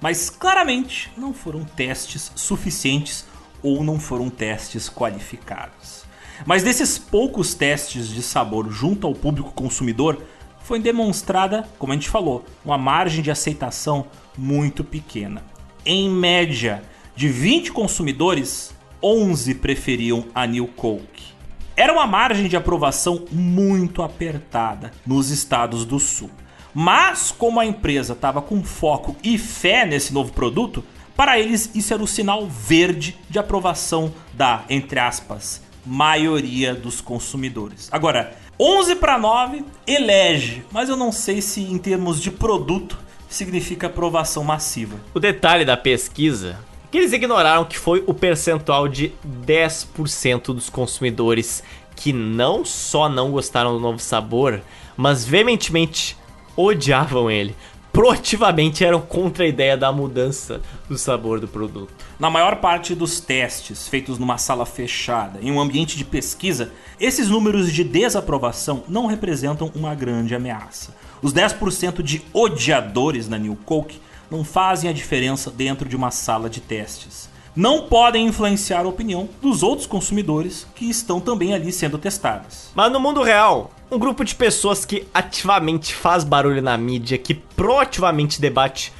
mas 0.00 0.30
claramente 0.30 1.10
não 1.16 1.34
foram 1.34 1.64
testes 1.64 2.30
suficientes 2.36 3.28
ou 3.62 3.84
não 3.84 3.98
foram 3.98 4.30
testes 4.30 4.88
qualificados. 4.88 6.04
Mas 6.46 6.62
desses 6.62 6.98
poucos 6.98 7.54
testes 7.54 8.08
de 8.08 8.22
sabor 8.22 8.70
junto 8.70 9.06
ao 9.06 9.14
público 9.14 9.52
consumidor, 9.52 10.22
foi 10.62 10.78
demonstrada, 10.78 11.68
como 11.78 11.92
a 11.92 11.96
gente 11.96 12.08
falou, 12.08 12.44
uma 12.64 12.78
margem 12.78 13.22
de 13.22 13.30
aceitação 13.30 14.06
muito 14.36 14.84
pequena. 14.84 15.42
Em 15.84 16.08
média, 16.08 16.82
de 17.16 17.28
20 17.28 17.72
consumidores, 17.72 18.72
11 19.02 19.54
preferiam 19.56 20.26
a 20.34 20.46
New 20.46 20.68
Coke. 20.68 21.32
Era 21.76 21.92
uma 21.92 22.06
margem 22.06 22.46
de 22.46 22.56
aprovação 22.56 23.24
muito 23.32 24.02
apertada 24.02 24.92
nos 25.06 25.30
estados 25.30 25.84
do 25.84 25.98
sul. 25.98 26.30
Mas, 26.72 27.34
como 27.36 27.58
a 27.58 27.66
empresa 27.66 28.12
estava 28.12 28.40
com 28.40 28.62
foco 28.62 29.16
e 29.24 29.36
fé 29.38 29.84
nesse 29.84 30.12
novo 30.12 30.32
produto, 30.32 30.84
para 31.20 31.38
eles 31.38 31.70
isso 31.74 31.92
era 31.92 32.02
o 32.02 32.06
sinal 32.06 32.46
verde 32.46 33.14
de 33.28 33.38
aprovação 33.38 34.10
da, 34.32 34.64
entre 34.70 34.98
aspas, 34.98 35.60
maioria 35.84 36.74
dos 36.74 37.02
consumidores. 37.02 37.90
Agora, 37.92 38.34
11 38.58 38.96
para 38.96 39.18
9 39.18 39.62
elege, 39.86 40.64
mas 40.72 40.88
eu 40.88 40.96
não 40.96 41.12
sei 41.12 41.42
se 41.42 41.60
em 41.60 41.76
termos 41.76 42.22
de 42.22 42.30
produto 42.30 42.98
significa 43.28 43.86
aprovação 43.86 44.42
massiva. 44.42 44.96
O 45.12 45.20
detalhe 45.20 45.62
da 45.62 45.76
pesquisa 45.76 46.58
é 46.86 46.88
que 46.90 46.96
eles 46.96 47.12
ignoraram 47.12 47.66
que 47.66 47.76
foi 47.76 48.02
o 48.06 48.14
percentual 48.14 48.88
de 48.88 49.12
10% 49.44 50.54
dos 50.54 50.70
consumidores 50.70 51.62
que 51.94 52.14
não 52.14 52.64
só 52.64 53.10
não 53.10 53.30
gostaram 53.30 53.74
do 53.74 53.78
novo 53.78 53.98
sabor, 53.98 54.62
mas 54.96 55.26
veementemente 55.26 56.16
odiavam 56.56 57.30
ele. 57.30 57.54
Proativamente 58.00 58.82
eram 58.82 58.98
contra 58.98 59.44
a 59.44 59.46
ideia 59.46 59.76
da 59.76 59.92
mudança 59.92 60.62
do 60.88 60.96
sabor 60.96 61.38
do 61.38 61.46
produto. 61.46 61.92
Na 62.18 62.30
maior 62.30 62.56
parte 62.56 62.94
dos 62.94 63.20
testes 63.20 63.88
feitos 63.88 64.18
numa 64.18 64.38
sala 64.38 64.64
fechada, 64.64 65.38
em 65.42 65.52
um 65.52 65.60
ambiente 65.60 65.98
de 65.98 66.04
pesquisa, 66.06 66.72
esses 66.98 67.28
números 67.28 67.70
de 67.70 67.84
desaprovação 67.84 68.84
não 68.88 69.04
representam 69.04 69.70
uma 69.74 69.94
grande 69.94 70.34
ameaça. 70.34 70.96
Os 71.20 71.34
10% 71.34 72.02
de 72.02 72.22
odiadores 72.32 73.28
na 73.28 73.36
New 73.36 73.58
Coke 73.66 74.00
não 74.30 74.44
fazem 74.44 74.88
a 74.88 74.94
diferença 74.94 75.50
dentro 75.50 75.86
de 75.86 75.94
uma 75.94 76.10
sala 76.10 76.48
de 76.48 76.62
testes. 76.62 77.28
Não 77.54 77.82
podem 77.82 78.26
influenciar 78.26 78.84
a 78.84 78.88
opinião 78.88 79.28
dos 79.42 79.62
outros 79.62 79.86
consumidores 79.86 80.66
que 80.74 80.88
estão 80.88 81.18
também 81.18 81.52
ali 81.52 81.72
sendo 81.72 81.98
testados. 81.98 82.70
Mas 82.74 82.92
no 82.92 83.00
mundo 83.00 83.22
real, 83.22 83.72
um 83.90 83.98
grupo 83.98 84.24
de 84.24 84.34
pessoas 84.34 84.84
que 84.84 85.06
ativamente 85.12 85.92
faz 85.94 86.22
barulho 86.22 86.62
na 86.62 86.78
mídia, 86.78 87.18
que 87.18 87.34
proativamente 87.34 88.40
debate 88.40 88.92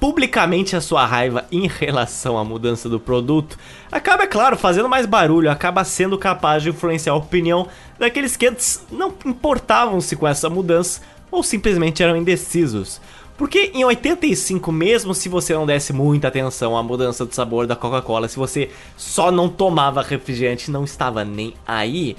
publicamente 0.00 0.76
a 0.76 0.80
sua 0.80 1.04
raiva 1.04 1.46
em 1.50 1.66
relação 1.66 2.38
à 2.38 2.44
mudança 2.44 2.88
do 2.88 3.00
produto, 3.00 3.58
acaba, 3.90 4.22
é 4.22 4.26
claro, 4.26 4.56
fazendo 4.56 4.88
mais 4.88 5.06
barulho, 5.06 5.50
acaba 5.50 5.84
sendo 5.84 6.16
capaz 6.16 6.62
de 6.62 6.70
influenciar 6.70 7.12
a 7.12 7.16
opinião 7.16 7.66
daqueles 7.98 8.36
que 8.36 8.46
antes 8.46 8.86
não 8.90 9.12
importavam-se 9.26 10.16
com 10.16 10.26
essa 10.26 10.48
mudança 10.48 11.00
ou 11.30 11.42
simplesmente 11.42 12.02
eram 12.02 12.16
indecisos. 12.16 13.00
Porque 13.38 13.70
em 13.72 13.84
85, 13.84 14.72
mesmo 14.72 15.14
se 15.14 15.28
você 15.28 15.54
não 15.54 15.64
desse 15.64 15.92
muita 15.92 16.26
atenção 16.26 16.76
à 16.76 16.82
mudança 16.82 17.24
do 17.24 17.32
sabor 17.32 17.68
da 17.68 17.76
Coca-Cola, 17.76 18.26
se 18.26 18.36
você 18.36 18.68
só 18.96 19.30
não 19.30 19.48
tomava 19.48 20.02
refrigerante 20.02 20.72
não 20.72 20.82
estava 20.82 21.24
nem 21.24 21.54
aí, 21.64 22.16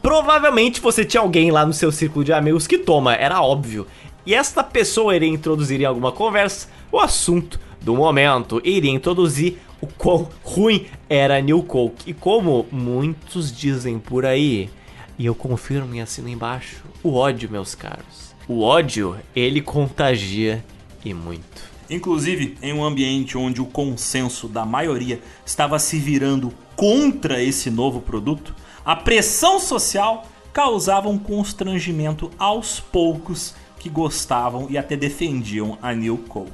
provavelmente 0.00 0.80
você 0.80 1.04
tinha 1.04 1.20
alguém 1.20 1.50
lá 1.50 1.66
no 1.66 1.74
seu 1.74 1.92
círculo 1.92 2.24
de 2.24 2.32
amigos 2.32 2.66
que 2.66 2.78
toma, 2.78 3.14
era 3.14 3.42
óbvio. 3.42 3.86
E 4.24 4.34
esta 4.34 4.64
pessoa 4.64 5.14
iria 5.14 5.28
introduzir 5.28 5.78
em 5.78 5.84
alguma 5.84 6.10
conversa 6.10 6.68
o 6.90 6.98
assunto 6.98 7.60
do 7.82 7.94
momento, 7.94 8.58
iria 8.64 8.90
introduzir 8.90 9.58
o 9.78 9.86
quão 9.86 10.26
ruim 10.42 10.86
era 11.06 11.38
New 11.42 11.62
Coke. 11.64 12.10
E 12.10 12.14
como 12.14 12.66
muitos 12.72 13.54
dizem 13.54 13.98
por 13.98 14.24
aí, 14.24 14.70
e 15.18 15.26
eu 15.26 15.34
confirmo 15.34 15.94
e 15.94 16.00
assino 16.00 16.30
embaixo, 16.30 16.82
o 17.02 17.14
ódio, 17.14 17.50
meus 17.50 17.74
caros. 17.74 18.21
O 18.48 18.62
ódio, 18.62 19.16
ele 19.36 19.60
contagia 19.60 20.64
e 21.04 21.14
muito. 21.14 21.70
Inclusive, 21.88 22.56
em 22.60 22.72
um 22.72 22.82
ambiente 22.82 23.38
onde 23.38 23.60
o 23.60 23.66
consenso 23.66 24.48
da 24.48 24.64
maioria 24.64 25.20
estava 25.46 25.78
se 25.78 25.98
virando 25.98 26.52
contra 26.74 27.40
esse 27.40 27.70
novo 27.70 28.00
produto, 28.00 28.54
a 28.84 28.96
pressão 28.96 29.60
social 29.60 30.26
causava 30.52 31.08
um 31.08 31.18
constrangimento 31.18 32.30
aos 32.36 32.80
poucos 32.80 33.54
que 33.78 33.88
gostavam 33.88 34.66
e 34.68 34.76
até 34.76 34.96
defendiam 34.96 35.78
a 35.80 35.94
New 35.94 36.18
Coke. 36.28 36.50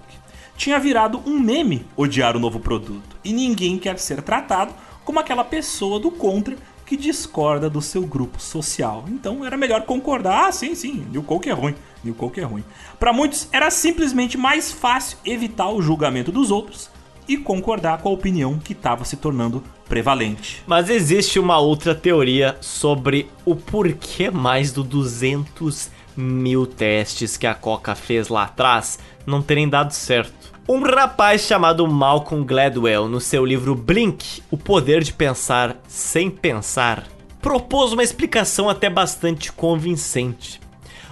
Tinha 0.56 0.78
virado 0.78 1.22
um 1.24 1.38
meme 1.38 1.86
odiar 1.96 2.36
o 2.36 2.40
novo 2.40 2.60
produto, 2.60 3.16
e 3.24 3.32
ninguém 3.32 3.78
quer 3.78 3.98
ser 3.98 4.22
tratado 4.22 4.74
como 5.04 5.20
aquela 5.20 5.44
pessoa 5.44 5.98
do 5.98 6.10
contra 6.10 6.54
que 6.88 6.96
discorda 6.96 7.68
do 7.68 7.82
seu 7.82 8.06
grupo 8.06 8.40
social. 8.40 9.04
Então 9.08 9.44
era 9.44 9.58
melhor 9.58 9.82
concordar, 9.82 10.46
ah, 10.46 10.52
sim, 10.52 10.74
sim, 10.74 11.06
New 11.12 11.22
Coke 11.22 11.50
é 11.50 11.52
ruim, 11.52 11.74
New 12.02 12.14
Coke 12.14 12.40
é 12.40 12.44
ruim. 12.44 12.64
Para 12.98 13.12
muitos 13.12 13.46
era 13.52 13.70
simplesmente 13.70 14.38
mais 14.38 14.72
fácil 14.72 15.18
evitar 15.22 15.68
o 15.68 15.82
julgamento 15.82 16.32
dos 16.32 16.50
outros 16.50 16.90
e 17.28 17.36
concordar 17.36 17.98
com 17.98 18.08
a 18.08 18.12
opinião 18.12 18.58
que 18.58 18.72
estava 18.72 19.04
se 19.04 19.16
tornando 19.16 19.62
prevalente. 19.86 20.62
Mas 20.66 20.88
existe 20.88 21.38
uma 21.38 21.58
outra 21.58 21.94
teoria 21.94 22.56
sobre 22.62 23.30
o 23.44 23.54
porquê 23.54 24.30
mais 24.30 24.72
do 24.72 24.82
200 24.82 25.90
mil 26.16 26.66
testes 26.66 27.36
que 27.36 27.46
a 27.46 27.54
Coca 27.54 27.94
fez 27.94 28.28
lá 28.28 28.44
atrás 28.44 28.98
não 29.26 29.42
terem 29.42 29.68
dado 29.68 29.92
certo. 29.92 30.37
Um 30.70 30.82
rapaz 30.82 31.40
chamado 31.40 31.88
Malcolm 31.88 32.44
Gladwell, 32.44 33.08
no 33.08 33.22
seu 33.22 33.42
livro 33.42 33.74
Blink, 33.74 34.42
O 34.50 34.58
Poder 34.58 35.02
de 35.02 35.14
Pensar 35.14 35.78
Sem 35.88 36.30
Pensar, 36.30 37.06
propôs 37.40 37.94
uma 37.94 38.02
explicação 38.02 38.68
até 38.68 38.90
bastante 38.90 39.50
convincente. 39.50 40.60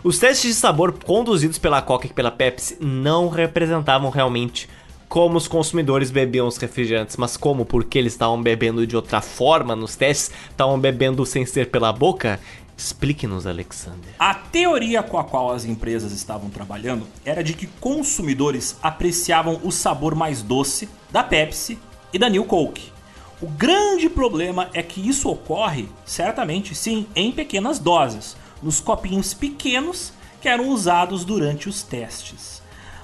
Os 0.05 0.19
testes 0.19 0.51
de 0.51 0.61
sabor 0.61 0.93
conduzidos 1.03 1.57
pela 1.57 1.81
Coca 1.81 2.07
e 2.07 2.13
pela 2.13 2.31
Pepsi 2.31 2.77
não 2.83 3.31
representavam 3.31 4.11
realmente 4.11 4.69
como 5.09 5.39
os 5.39 5.49
consumidores 5.49 6.11
bebiam 6.11 6.47
os 6.47 6.59
refrigerantes, 6.59 7.17
mas 7.17 7.39
como 7.39 7.65
porque 7.65 7.99
eles 7.99 8.13
estavam 8.13 8.43
bebendo 8.43 8.87
de 8.87 8.95
outra 8.95 9.23
forma 9.23 9.75
nos 9.75 9.97
testes, 9.97 10.33
estavam 10.51 10.79
bebendo 10.79 11.25
sem 11.25 11.47
ser 11.47 11.71
pela 11.71 11.95
boca. 11.95 12.39
Explique-nos, 12.77 13.47
Alexander. 13.47 14.15
A 14.19 14.35
teoria 14.35 15.03
com 15.03 15.19
a 15.19 15.25
qual 15.25 15.51
as 15.51 15.65
empresas 15.65 16.13
estavam 16.13 16.51
trabalhando 16.51 17.07
era 17.25 17.43
de 17.43 17.55
que 17.55 17.67
consumidores 17.67 18.77
apreciavam 18.83 19.61
o 19.65 19.73
sabor 19.73 20.15
mais 20.15 20.43
doce 20.43 20.89
da 21.11 21.25
Pepsi 21.25 21.79
e 22.13 22.19
da 22.19 22.29
New 22.29 22.45
Coke. 22.45 22.93
O 23.41 23.47
grande 23.47 24.09
problema 24.09 24.71
é 24.75 24.83
que 24.83 25.07
isso 25.07 25.29
ocorre, 25.29 25.89
certamente 26.05 26.75
sim, 26.75 27.07
em 27.15 27.33
pequenas 27.33 27.79
doses, 27.79 28.37
nos 28.63 28.81
copinhos 28.81 29.35
pequenos 29.35 30.13
que 30.41 30.49
eram 30.49 30.69
usados 30.69 31.25
durante 31.25 31.69
os 31.69 31.83
testes. 31.83 32.63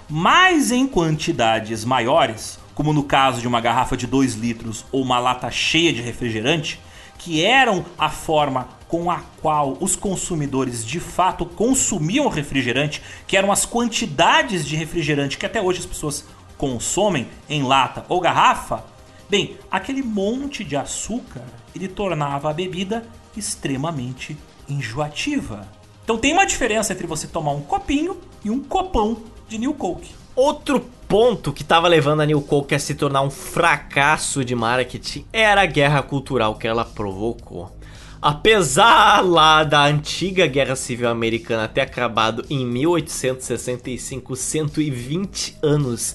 Mas 0.09 0.71
em 0.71 0.87
quantidades 0.87 1.85
maiores, 1.85 2.59
como 2.75 2.93
no 2.93 3.05
caso 3.05 3.41
de 3.41 3.49
uma 3.49 3.61
garrafa 3.61 3.97
de 3.97 4.07
2 4.07 4.35
litros 4.35 4.85
ou 4.93 5.03
uma 5.03 5.19
lata 5.19 5.51
cheia 5.51 5.93
de 5.93 6.03
refrigerante, 6.03 6.81
que 7.19 7.45
eram 7.45 7.85
a 7.99 8.09
forma 8.09 8.69
com 8.93 9.11
a 9.11 9.23
qual 9.41 9.79
os 9.81 9.97
consumidores 9.97 10.85
de 10.85 11.01
fato 11.01 11.47
consumiam 11.47 12.29
refrigerante, 12.29 13.03
que 13.27 13.39
eram 13.39 13.51
as 13.51 13.65
quantidades 13.65 14.67
de 14.67 14.77
refrigerante 14.77 15.39
que 15.39 15.47
até 15.47 15.63
hoje 15.63 15.79
as 15.79 15.87
pessoas 15.87 16.27
consomem 16.59 17.27
em 17.49 17.63
lata 17.63 18.05
ou 18.07 18.21
garrafa, 18.21 18.85
bem, 19.31 19.57
aquele 19.71 20.03
monte 20.03 20.63
de 20.63 20.77
açúcar 20.77 21.41
ele 21.75 21.89
tornava 21.89 22.51
a 22.51 22.53
bebida 22.53 23.03
extremamente 23.35 24.37
enjoativa. 24.69 25.67
Então 26.05 26.19
tem 26.19 26.35
uma 26.35 26.45
diferença 26.45 26.93
entre 26.93 27.07
você 27.07 27.27
tomar 27.27 27.53
um 27.53 27.63
copinho 27.63 28.19
e 28.45 28.51
um 28.51 28.63
copão 28.63 29.23
de 29.49 29.57
New 29.57 29.73
Coke. 29.73 30.11
Outro 30.37 30.81
ponto 31.09 31.51
que 31.51 31.63
estava 31.63 31.89
levando 31.89 32.21
a 32.21 32.27
New 32.27 32.43
Coke 32.43 32.75
a 32.75 32.79
se 32.79 32.95
tornar 32.95 33.23
um 33.23 33.31
fracasso 33.31 34.45
de 34.45 34.55
marketing 34.55 35.25
era 35.33 35.63
a 35.63 35.67
guerra 35.67 36.03
cultural 36.03 36.57
que 36.57 36.69
ela 36.69 36.85
provocou. 36.85 37.73
Apesar 38.23 39.21
lá 39.21 39.65
da 39.65 39.85
antiga 39.85 40.47
Guerra 40.47 40.77
Civil 40.77 41.09
Americana 41.09 41.67
ter 41.67 41.81
acabado 41.81 42.47
em 42.49 42.65
1865, 42.65 44.37
120 44.37 45.57
anos 45.61 46.15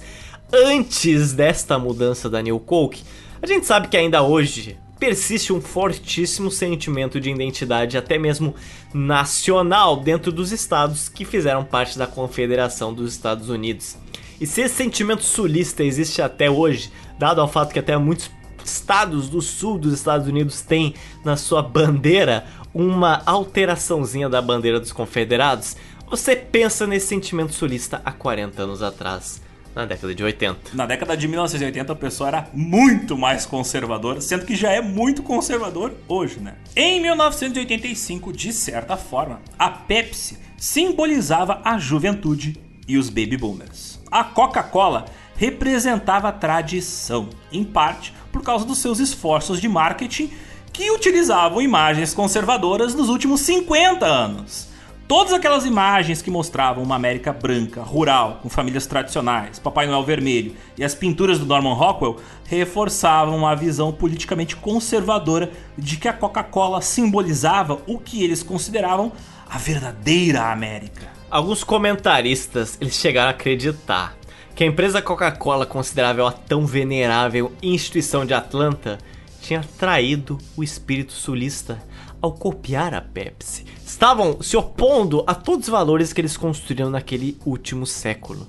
antes 0.54 1.34
desta 1.34 1.78
mudança 1.78 2.30
da 2.30 2.42
New 2.42 2.62
Coke, 2.62 3.04
a 3.42 3.46
gente 3.46 3.66
sabe 3.66 3.90
que 3.90 3.98
ainda 3.98 4.24
hoje 4.24 4.80
persiste 4.98 5.52
um 5.52 5.60
fortíssimo 5.60 6.50
sentimento 6.50 7.20
de 7.20 7.30
identidade, 7.30 7.98
até 7.98 8.18
mesmo 8.18 8.56
nacional, 8.94 9.98
dentro 9.98 10.32
dos 10.32 10.54
estados 10.54 11.10
que 11.10 11.26
fizeram 11.26 11.66
parte 11.66 12.00
da 12.00 12.08
Confederação 12.08 12.94
dos 12.94 13.12
Estados 13.12 13.50
Unidos. 13.50 13.98
E 14.40 14.46
se 14.46 14.62
esse 14.62 14.76
sentimento 14.76 15.24
sulista 15.24 15.84
existe 15.84 16.22
até 16.22 16.50
hoje, 16.50 16.90
dado 17.20 17.42
ao 17.42 17.50
fato 17.50 17.74
que 17.74 17.80
até 17.80 17.98
muitos 17.98 18.32
estados 18.68 19.30
do 19.30 19.42
sul 19.42 19.78
dos 19.78 19.94
Estados 19.94 20.28
Unidos 20.28 20.62
têm 20.62 20.94
na 21.24 21.38
sua 21.38 21.62
bandeira 21.62 22.46
uma 22.74 23.24
alteraçãozinha 23.26 24.30
da 24.30 24.42
bandeira 24.42 24.80
dos 24.80 24.92
confederados, 24.92 25.76
você 26.10 26.36
pensa 26.36 26.86
nesse 26.86 27.08
sentimento 27.08 27.54
sulista 27.54 28.02
há 28.06 28.12
40 28.12 28.62
anos 28.62 28.84
atrás, 28.84 29.42
na 29.76 29.86
década 29.86 30.14
de 30.14 30.24
80. 30.24 30.76
Na 30.76 30.86
década 30.86 31.18
de 31.18 31.28
1980 31.28 31.92
a 31.92 31.96
pessoa 31.96 32.28
era 32.28 32.48
muito 32.54 33.18
mais 33.18 33.46
conservadora, 33.46 34.22
sendo 34.22 34.46
que 34.46 34.56
já 34.56 34.72
é 34.72 34.82
muito 34.82 35.24
conservador 35.24 35.94
hoje, 36.08 36.40
né? 36.40 36.56
Em 36.76 37.02
1985, 37.02 38.32
de 38.32 38.54
certa 38.54 38.96
forma, 38.96 39.42
a 39.58 39.70
Pepsi 39.70 40.38
simbolizava 40.58 41.62
a 41.64 41.78
juventude 41.78 42.60
e 42.88 42.98
os 42.98 43.10
baby 43.10 43.38
boomers. 43.38 44.00
A 44.10 44.24
Coca-Cola 44.24 45.06
representava 45.36 46.30
a 46.30 46.32
tradição, 46.32 47.30
em 47.52 47.64
parte 47.64 48.14
por 48.32 48.42
causa 48.42 48.66
dos 48.66 48.80
seus 48.80 49.00
esforços 49.00 49.60
de 49.60 49.68
marketing 49.68 50.32
que 50.72 50.92
utilizavam 50.92 51.62
imagens 51.62 52.14
conservadoras 52.14 52.94
nos 52.94 53.10
últimos 53.10 53.42
50 53.42 54.06
anos. 54.06 54.68
Todas 55.08 55.32
aquelas 55.32 55.66
imagens 55.66 56.22
que 56.22 56.30
mostravam 56.30 56.84
uma 56.84 56.96
América 56.96 57.32
branca, 57.32 57.82
rural, 57.82 58.40
com 58.44 58.50
famílias 58.50 58.86
tradicionais, 58.86 59.58
Papai 59.58 59.88
Noel 59.88 60.04
vermelho 60.04 60.54
e 60.78 60.84
as 60.84 60.94
pinturas 60.94 61.40
do 61.40 61.46
Norman 61.46 61.74
Rockwell 61.74 62.18
reforçavam 62.44 63.48
a 63.48 63.56
visão 63.56 63.94
politicamente 63.94 64.58
conservadora 64.58 65.50
de 65.78 65.96
que 65.96 66.10
a 66.10 66.14
Coca-Cola 66.14 66.82
simbolizava 66.82 67.82
o 67.88 67.98
que 67.98 68.22
eles 68.22 68.44
consideravam 68.44 69.14
a 69.50 69.58
verdadeira 69.58 70.52
América. 70.52 71.08
Alguns 71.32 71.64
comentaristas 71.64 72.78
eles 72.82 72.96
chegaram 72.96 73.30
a 73.30 73.32
acreditar 73.32 74.17
que 74.58 74.64
a 74.64 74.68
empresa 74.68 75.04
Coca-Cola, 75.04 75.68
considerável 75.68 76.26
a 76.26 76.32
tão 76.32 76.66
venerável 76.66 77.54
instituição 77.62 78.26
de 78.26 78.34
Atlanta, 78.34 78.98
tinha 79.40 79.64
traído 79.78 80.40
o 80.58 80.64
espírito 80.64 81.14
sulista 81.14 81.78
ao 82.20 82.32
copiar 82.32 82.92
a 82.96 83.00
Pepsi. 83.00 83.68
Estavam 83.86 84.42
se 84.42 84.58
opondo 84.58 85.24
a 85.28 85.36
todos 85.36 85.68
os 85.68 85.72
valores 85.72 86.12
que 86.12 86.22
eles 86.22 86.36
construíram 86.36 86.90
naquele 86.90 87.38
último 87.46 87.86
século. 87.86 88.48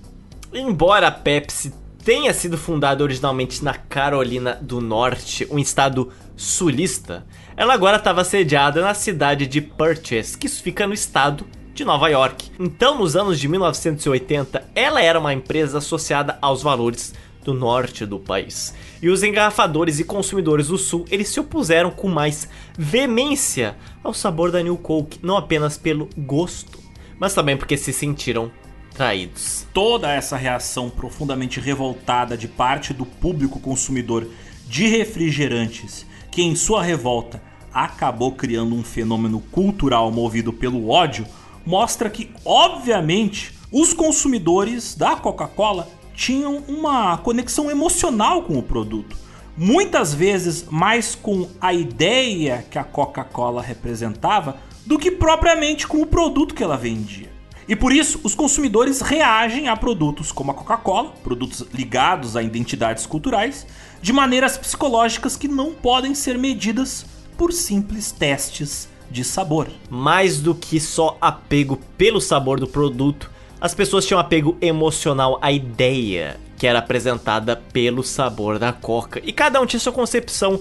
Embora 0.50 1.08
a 1.08 1.12
Pepsi 1.12 1.74
tenha 2.02 2.32
sido 2.32 2.56
fundada 2.56 3.04
originalmente 3.04 3.62
na 3.62 3.74
Carolina 3.74 4.58
do 4.62 4.80
Norte, 4.80 5.46
um 5.50 5.58
estado 5.58 6.10
sulista, 6.34 7.26
ela 7.54 7.74
agora 7.74 7.98
estava 7.98 8.24
sediada 8.24 8.80
na 8.80 8.94
cidade 8.94 9.46
de 9.46 9.60
Purchase, 9.60 10.38
que 10.38 10.48
fica 10.48 10.86
no 10.86 10.94
estado 10.94 11.44
de 11.78 11.84
Nova 11.84 12.08
York. 12.08 12.50
Então, 12.58 12.98
nos 12.98 13.14
anos 13.14 13.38
de 13.38 13.46
1980, 13.46 14.68
ela 14.74 15.00
era 15.00 15.18
uma 15.18 15.32
empresa 15.32 15.78
associada 15.78 16.36
aos 16.42 16.60
valores 16.60 17.14
do 17.44 17.54
norte 17.54 18.04
do 18.04 18.18
país. 18.18 18.74
E 19.00 19.08
os 19.08 19.22
engarrafadores 19.22 20.00
e 20.00 20.04
consumidores 20.04 20.66
do 20.66 20.76
sul, 20.76 21.04
eles 21.08 21.28
se 21.28 21.38
opuseram 21.38 21.92
com 21.92 22.08
mais 22.08 22.48
veemência 22.76 23.76
ao 24.02 24.12
sabor 24.12 24.50
da 24.50 24.60
New 24.60 24.76
Coke, 24.76 25.20
não 25.22 25.36
apenas 25.36 25.78
pelo 25.78 26.08
gosto, 26.18 26.80
mas 27.16 27.32
também 27.32 27.56
porque 27.56 27.76
se 27.76 27.92
sentiram 27.92 28.50
traídos. 28.92 29.64
Toda 29.72 30.12
essa 30.12 30.36
reação 30.36 30.90
profundamente 30.90 31.60
revoltada 31.60 32.36
de 32.36 32.48
parte 32.48 32.92
do 32.92 33.06
público 33.06 33.60
consumidor 33.60 34.26
de 34.66 34.88
refrigerantes, 34.88 36.04
que 36.32 36.42
em 36.42 36.56
sua 36.56 36.82
revolta 36.82 37.40
acabou 37.72 38.32
criando 38.32 38.74
um 38.74 38.82
fenômeno 38.82 39.38
cultural 39.38 40.10
movido 40.10 40.52
pelo 40.52 40.88
ódio, 40.88 41.24
mostra 41.68 42.08
que, 42.08 42.30
obviamente, 42.46 43.52
os 43.70 43.92
consumidores 43.92 44.94
da 44.94 45.16
Coca-Cola 45.16 45.86
tinham 46.14 46.64
uma 46.66 47.18
conexão 47.18 47.70
emocional 47.70 48.44
com 48.44 48.56
o 48.56 48.62
produto. 48.62 49.14
Muitas 49.54 50.14
vezes 50.14 50.64
mais 50.70 51.14
com 51.14 51.46
a 51.60 51.74
ideia 51.74 52.64
que 52.70 52.78
a 52.78 52.84
Coca-Cola 52.84 53.60
representava 53.60 54.56
do 54.86 54.98
que 54.98 55.10
propriamente 55.10 55.86
com 55.86 56.00
o 56.00 56.06
produto 56.06 56.54
que 56.54 56.64
ela 56.64 56.74
vendia. 56.74 57.30
E 57.68 57.76
por 57.76 57.92
isso, 57.92 58.18
os 58.24 58.34
consumidores 58.34 59.02
reagem 59.02 59.68
a 59.68 59.76
produtos 59.76 60.32
como 60.32 60.52
a 60.52 60.54
Coca-Cola, 60.54 61.12
produtos 61.22 61.66
ligados 61.74 62.34
a 62.34 62.42
identidades 62.42 63.04
culturais, 63.04 63.66
de 64.00 64.10
maneiras 64.10 64.56
psicológicas 64.56 65.36
que 65.36 65.46
não 65.46 65.74
podem 65.74 66.14
ser 66.14 66.38
medidas 66.38 67.04
por 67.36 67.52
simples 67.52 68.10
testes 68.10 68.88
de 69.10 69.24
sabor. 69.24 69.68
Mais 69.90 70.40
do 70.40 70.54
que 70.54 70.78
só 70.78 71.16
apego 71.20 71.78
pelo 71.96 72.20
sabor 72.20 72.60
do 72.60 72.66
produto, 72.66 73.30
as 73.60 73.74
pessoas 73.74 74.06
tinham 74.06 74.20
apego 74.20 74.56
emocional 74.60 75.38
à 75.42 75.50
ideia 75.50 76.38
que 76.58 76.66
era 76.66 76.80
apresentada 76.80 77.56
pelo 77.56 78.02
sabor 78.02 78.58
da 78.58 78.72
coca. 78.72 79.22
E 79.24 79.32
cada 79.32 79.60
um 79.60 79.66
tinha 79.66 79.78
sua 79.78 79.92
concepção 79.92 80.60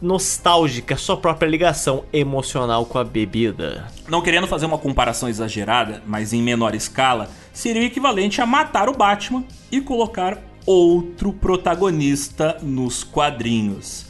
nostálgica, 0.00 0.96
sua 0.96 1.16
própria 1.16 1.48
ligação 1.48 2.04
emocional 2.12 2.84
com 2.86 2.98
a 2.98 3.04
bebida. 3.04 3.86
Não 4.08 4.20
querendo 4.20 4.46
fazer 4.46 4.66
uma 4.66 4.78
comparação 4.78 5.28
exagerada, 5.28 6.02
mas 6.06 6.32
em 6.32 6.42
menor 6.42 6.74
escala, 6.74 7.30
seria 7.52 7.82
o 7.82 7.84
equivalente 7.86 8.40
a 8.40 8.46
matar 8.46 8.88
o 8.88 8.96
Batman 8.96 9.42
e 9.72 9.80
colocar 9.80 10.38
outro 10.64 11.32
protagonista 11.32 12.58
nos 12.62 13.02
quadrinhos. 13.02 14.06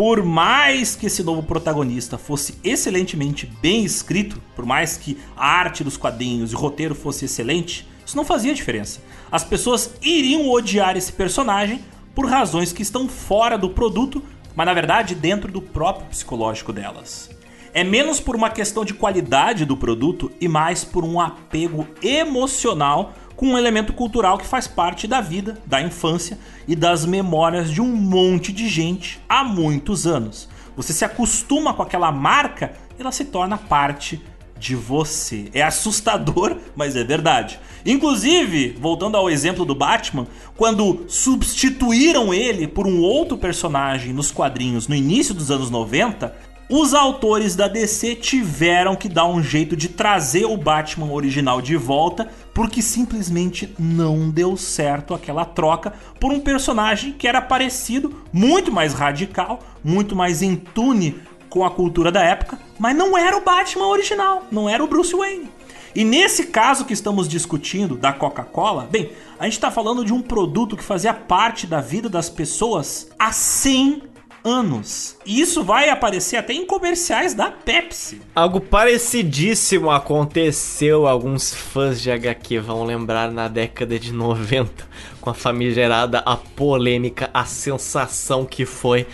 Por 0.00 0.24
mais 0.24 0.96
que 0.96 1.08
esse 1.08 1.22
novo 1.22 1.42
protagonista 1.42 2.16
fosse 2.16 2.58
excelentemente 2.64 3.44
bem 3.60 3.84
escrito, 3.84 4.40
por 4.56 4.64
mais 4.64 4.96
que 4.96 5.18
a 5.36 5.46
arte 5.46 5.84
dos 5.84 5.98
quadrinhos 5.98 6.52
e 6.52 6.54
o 6.54 6.58
roteiro 6.58 6.94
fosse 6.94 7.26
excelente, 7.26 7.86
isso 8.06 8.16
não 8.16 8.24
fazia 8.24 8.54
diferença. 8.54 9.02
As 9.30 9.44
pessoas 9.44 9.92
iriam 10.00 10.48
odiar 10.48 10.96
esse 10.96 11.12
personagem 11.12 11.84
por 12.14 12.24
razões 12.24 12.72
que 12.72 12.80
estão 12.80 13.10
fora 13.10 13.58
do 13.58 13.68
produto, 13.68 14.22
mas 14.56 14.64
na 14.64 14.72
verdade 14.72 15.14
dentro 15.14 15.52
do 15.52 15.60
próprio 15.60 16.06
psicológico 16.06 16.72
delas. 16.72 17.28
É 17.74 17.84
menos 17.84 18.18
por 18.18 18.34
uma 18.34 18.48
questão 18.48 18.86
de 18.86 18.94
qualidade 18.94 19.66
do 19.66 19.76
produto 19.76 20.32
e 20.40 20.48
mais 20.48 20.82
por 20.82 21.04
um 21.04 21.20
apego 21.20 21.86
emocional 22.02 23.12
com 23.40 23.46
um 23.46 23.58
elemento 23.58 23.94
cultural 23.94 24.36
que 24.36 24.46
faz 24.46 24.68
parte 24.68 25.06
da 25.06 25.22
vida, 25.22 25.56
da 25.64 25.80
infância 25.80 26.38
e 26.68 26.76
das 26.76 27.06
memórias 27.06 27.70
de 27.70 27.80
um 27.80 27.86
monte 27.86 28.52
de 28.52 28.68
gente 28.68 29.18
há 29.26 29.42
muitos 29.42 30.06
anos. 30.06 30.46
Você 30.76 30.92
se 30.92 31.06
acostuma 31.06 31.72
com 31.72 31.80
aquela 31.80 32.12
marca 32.12 32.74
e 32.98 33.00
ela 33.00 33.10
se 33.10 33.24
torna 33.24 33.56
parte 33.56 34.20
de 34.58 34.76
você. 34.76 35.48
É 35.54 35.62
assustador, 35.62 36.58
mas 36.76 36.94
é 36.96 37.02
verdade. 37.02 37.58
Inclusive, 37.86 38.76
voltando 38.78 39.16
ao 39.16 39.30
exemplo 39.30 39.64
do 39.64 39.74
Batman, 39.74 40.26
quando 40.54 41.06
substituíram 41.08 42.34
ele 42.34 42.68
por 42.68 42.86
um 42.86 43.00
outro 43.00 43.38
personagem 43.38 44.12
nos 44.12 44.30
quadrinhos 44.30 44.86
no 44.86 44.94
início 44.94 45.32
dos 45.32 45.50
anos 45.50 45.70
90, 45.70 46.36
os 46.70 46.94
autores 46.94 47.56
da 47.56 47.66
DC 47.66 48.14
tiveram 48.14 48.94
que 48.94 49.08
dar 49.08 49.26
um 49.26 49.42
jeito 49.42 49.76
de 49.76 49.88
trazer 49.88 50.44
o 50.44 50.56
Batman 50.56 51.10
original 51.10 51.60
de 51.60 51.76
volta, 51.76 52.30
porque 52.54 52.80
simplesmente 52.80 53.74
não 53.76 54.30
deu 54.30 54.56
certo 54.56 55.12
aquela 55.12 55.44
troca 55.44 55.92
por 56.20 56.32
um 56.32 56.38
personagem 56.38 57.12
que 57.12 57.26
era 57.26 57.42
parecido, 57.42 58.22
muito 58.32 58.70
mais 58.70 58.94
radical, 58.94 59.58
muito 59.82 60.14
mais 60.14 60.42
em 60.42 60.54
tune 60.54 61.20
com 61.48 61.64
a 61.64 61.70
cultura 61.70 62.12
da 62.12 62.22
época, 62.22 62.56
mas 62.78 62.96
não 62.96 63.18
era 63.18 63.36
o 63.36 63.42
Batman 63.42 63.88
original, 63.88 64.44
não 64.48 64.68
era 64.68 64.84
o 64.84 64.86
Bruce 64.86 65.14
Wayne. 65.16 65.50
E 65.92 66.04
nesse 66.04 66.46
caso 66.46 66.84
que 66.84 66.92
estamos 66.92 67.28
discutindo 67.28 67.96
da 67.96 68.12
Coca-Cola, 68.12 68.88
bem, 68.88 69.10
a 69.40 69.44
gente 69.44 69.54
está 69.54 69.72
falando 69.72 70.04
de 70.04 70.12
um 70.12 70.22
produto 70.22 70.76
que 70.76 70.84
fazia 70.84 71.12
parte 71.12 71.66
da 71.66 71.80
vida 71.80 72.08
das 72.08 72.30
pessoas 72.30 73.08
há 73.18 73.32
100 73.32 74.02
anos. 74.44 75.16
E 75.24 75.40
isso 75.40 75.62
vai 75.62 75.88
aparecer 75.88 76.36
até 76.36 76.52
em 76.52 76.66
comerciais 76.66 77.34
da 77.34 77.50
Pepsi. 77.50 78.20
Algo 78.34 78.60
parecidíssimo 78.60 79.90
aconteceu, 79.90 81.06
alguns 81.06 81.54
fãs 81.54 82.00
de 82.00 82.10
HQ 82.10 82.58
vão 82.60 82.84
lembrar 82.84 83.30
na 83.30 83.48
década 83.48 83.98
de 83.98 84.12
90, 84.12 84.86
com 85.20 85.30
a 85.30 85.34
famigerada, 85.34 86.18
a 86.20 86.36
polêmica, 86.36 87.30
a 87.32 87.44
sensação 87.44 88.44
que 88.44 88.64
foi 88.64 89.06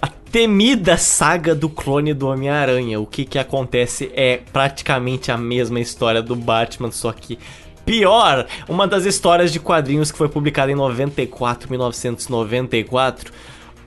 a 0.00 0.08
temida 0.08 0.96
saga 0.96 1.54
do 1.54 1.68
clone 1.68 2.12
do 2.12 2.28
Homem-Aranha. 2.28 3.00
O 3.00 3.06
que 3.06 3.24
que 3.24 3.38
acontece 3.38 4.10
é 4.14 4.40
praticamente 4.52 5.30
a 5.30 5.36
mesma 5.36 5.80
história 5.80 6.22
do 6.22 6.36
Batman, 6.36 6.90
só 6.90 7.12
que 7.12 7.38
pior. 7.84 8.46
Uma 8.68 8.86
das 8.86 9.04
histórias 9.04 9.52
de 9.52 9.60
quadrinhos 9.60 10.10
que 10.10 10.18
foi 10.18 10.28
publicada 10.28 10.72
em 10.72 10.74
94, 10.74 11.70
1994. 11.70 13.32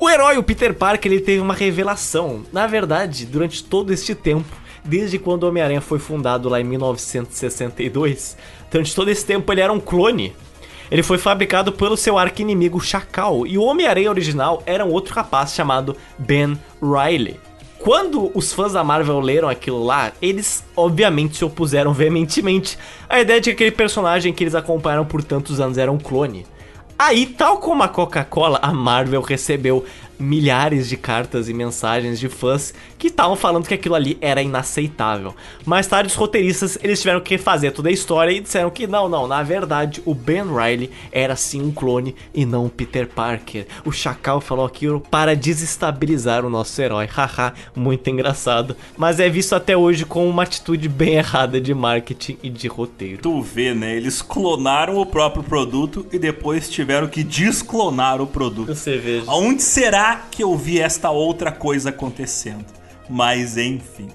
O 0.02 0.10
herói, 0.10 0.38
o 0.38 0.44
Peter 0.44 0.74
Parker, 0.74 1.12
ele 1.12 1.20
teve 1.20 1.42
uma 1.42 1.54
revelação. 1.54 2.46
Na 2.54 2.66
verdade, 2.66 3.26
durante 3.26 3.62
todo 3.62 3.92
este 3.92 4.16
tempo, 4.16 4.48
desde 4.82 5.20
quando 5.20 5.44
o 5.44 5.50
Homem-Aranha 5.50 5.82
foi 5.82 6.00
fundado 6.00 6.48
lá 6.48 6.62
em 6.62 6.64
1962, 6.64 8.38
durante 8.72 8.96
todo 8.96 9.10
esse 9.10 9.26
tempo 9.26 9.52
ele 9.52 9.60
era 9.60 9.74
um 9.74 9.80
clone. 9.80 10.34
Ele 10.90 11.04
foi 11.04 11.18
fabricado 11.18 11.74
pelo 11.74 11.98
seu 11.98 12.18
arqui-inimigo 12.18 12.80
Chacal, 12.80 13.46
e 13.46 13.58
o 13.58 13.64
Homem-Aranha 13.64 14.10
original 14.10 14.64
era 14.66 14.86
um 14.86 14.92
outro 14.92 15.14
rapaz 15.14 15.54
chamado 15.54 15.98
Ben 16.18 16.58
Riley. 16.82 17.38
Quando 17.78 18.32
os 18.34 18.54
fãs 18.54 18.72
da 18.72 18.86
Marvel 18.86 19.20
leram 19.20 19.50
aquilo 19.50 19.84
lá, 19.84 20.14
eles 20.22 20.64
obviamente 20.78 21.36
se 21.36 21.44
opuseram 21.44 21.94
veementemente 21.94 22.78
à 23.10 23.20
ideia 23.20 23.42
de 23.42 23.50
que 23.50 23.52
aquele 23.52 23.72
personagem 23.72 24.32
que 24.32 24.46
eles 24.46 24.56
acompanharam 24.56 25.06
por 25.06 25.22
tantos 25.22 25.60
anos 25.60 25.78
era 25.78 25.92
um 25.92 25.98
clone. 25.98 26.46
Aí, 27.02 27.26
tal 27.26 27.60
como 27.60 27.82
a 27.82 27.88
Coca-Cola, 27.88 28.60
a 28.62 28.74
Marvel 28.74 29.22
recebeu 29.22 29.86
milhares 30.20 30.90
de 30.90 30.98
cartas 30.98 31.48
e 31.48 31.54
mensagens 31.54 32.20
de 32.20 32.28
fãs 32.28 32.74
que 32.98 33.08
estavam 33.08 33.36
falando 33.36 33.68
que 33.68 33.74
aquilo 33.74 33.96
ali 33.96 34.18
era 34.20 34.42
inaceitável. 34.42 35.34
Mais 35.66 35.88
tarde, 35.88 36.10
os 36.10 36.16
roteiristas 36.16 36.78
eles 36.84 37.00
tiveram 37.00 37.22
que 37.22 37.38
fazer 37.38 37.72
toda 37.72 37.88
a 37.88 37.92
história 37.92 38.32
e 38.32 38.42
disseram 38.42 38.70
que 38.70 38.86
não, 38.86 39.08
não, 39.08 39.28
na 39.28 39.42
verdade 39.42 40.02
o 40.06 40.14
Ben 40.14 40.44
Riley 40.44 40.92
era 41.12 41.36
sim 41.36 41.62
um 41.62 41.72
clone 41.72 42.14
e 42.34 42.46
não 42.46 42.66
o 42.66 42.70
Peter 42.70 43.08
Parker. 43.08 43.66
O 43.86 43.92
Chacal 43.92 44.42
falou 44.42 44.66
aquilo 44.66 45.00
para 45.00 45.36
desestabilizar 45.36 46.46
o 46.46 46.50
nosso 46.50 46.82
herói. 46.82 47.08
Haha, 47.12 47.54
muito 47.76 48.10
engraçado. 48.10 48.76
Mas 48.98 49.20
é 49.20 49.30
visto 49.30 49.54
até 49.54 49.78
hoje 49.78 50.06
como 50.06 50.28
uma 50.28 50.44
atitude 50.44 50.90
bem 50.90 51.16
errada 51.16 51.62
de 51.62 51.74
marketing 51.74 52.38
e 52.44 52.50
de 52.50 52.68
roteiro. 52.68 53.22
Tu 53.22 53.42
vê, 53.42 53.74
né? 53.74 53.96
Eles 53.96 54.22
clonaram 54.22 54.98
o 54.98 55.06
próprio 55.06 55.44
produto 55.44 56.06
e 56.12 56.20
depois 56.20 56.70
tiveram 56.70 57.08
que 57.08 57.24
desclonar 57.24 58.22
o 58.22 58.28
produto. 58.28 58.76
Você 58.76 58.98
veja. 58.98 59.24
Aonde 59.28 59.62
será 59.62 60.09
que 60.16 60.44
eu 60.44 60.56
vi 60.56 60.80
esta 60.80 61.10
outra 61.10 61.52
coisa 61.52 61.90
acontecendo? 61.90 62.66
Mas 63.10 63.58
enfim. 63.58 64.10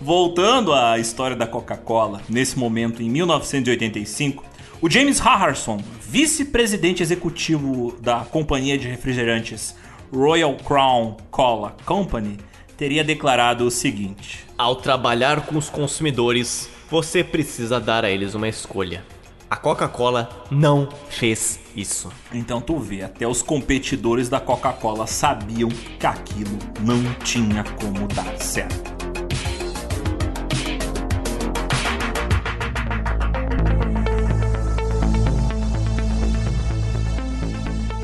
Voltando 0.00 0.72
à 0.72 0.98
história 0.98 1.36
da 1.36 1.46
Coca-Cola, 1.46 2.22
nesse 2.28 2.58
momento 2.58 3.02
em 3.02 3.10
1985, 3.10 4.44
o 4.80 4.88
James 4.88 5.18
Harrison, 5.18 5.78
vice-presidente 6.00 7.02
executivo 7.02 7.96
da 8.00 8.20
companhia 8.20 8.78
de 8.78 8.86
refrigerantes 8.86 9.74
Royal 10.12 10.54
Crown 10.54 11.16
Cola 11.30 11.76
Company, 11.84 12.38
teria 12.76 13.02
declarado 13.02 13.64
o 13.66 13.70
seguinte: 13.70 14.46
Ao 14.56 14.76
trabalhar 14.76 15.46
com 15.46 15.58
os 15.58 15.68
consumidores, 15.68 16.70
você 16.88 17.24
precisa 17.24 17.80
dar 17.80 18.04
a 18.04 18.10
eles 18.10 18.34
uma 18.34 18.48
escolha. 18.48 19.04
A 19.50 19.56
Coca-Cola 19.56 20.28
não 20.50 20.86
fez 21.08 21.58
isso. 21.74 22.12
Então 22.34 22.60
tu 22.60 22.78
vê, 22.78 23.02
até 23.02 23.26
os 23.26 23.40
competidores 23.40 24.28
da 24.28 24.38
Coca-Cola 24.38 25.06
sabiam 25.06 25.70
que 25.98 26.06
aquilo 26.06 26.58
não 26.82 27.02
tinha 27.24 27.64
como 27.64 28.06
dar 28.08 28.36
certo. 28.36 28.92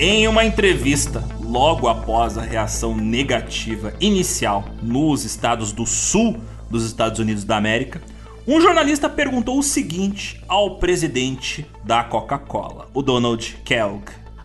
Em 0.00 0.26
uma 0.26 0.46
entrevista, 0.46 1.22
logo 1.42 1.88
após 1.88 2.38
a 2.38 2.42
reação 2.42 2.96
negativa 2.96 3.92
inicial 4.00 4.64
nos 4.82 5.24
estados 5.24 5.72
do 5.72 5.84
sul 5.84 6.40
dos 6.70 6.86
Estados 6.86 7.18
Unidos 7.18 7.44
da 7.44 7.58
América, 7.58 8.00
um 8.46 8.60
jornalista 8.60 9.08
perguntou 9.08 9.58
o 9.58 9.62
seguinte 9.62 10.40
ao 10.46 10.76
presidente 10.76 11.66
da 11.82 12.04
Coca-Cola, 12.04 12.88
o 12.92 13.02
Donald 13.02 13.56
Kellogg. 13.64 14.04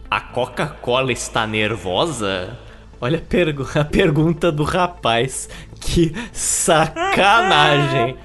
A 0.10 0.22
Coca-Cola 0.22 1.12
está 1.12 1.46
nervosa? 1.46 2.58
Olha 3.02 3.18
a, 3.20 3.22
pergu- 3.22 3.68
a 3.80 3.86
pergunta 3.86 4.52
do 4.52 4.64
rapaz. 4.64 5.48
Que 5.80 6.14
sacanagem. 6.34 8.18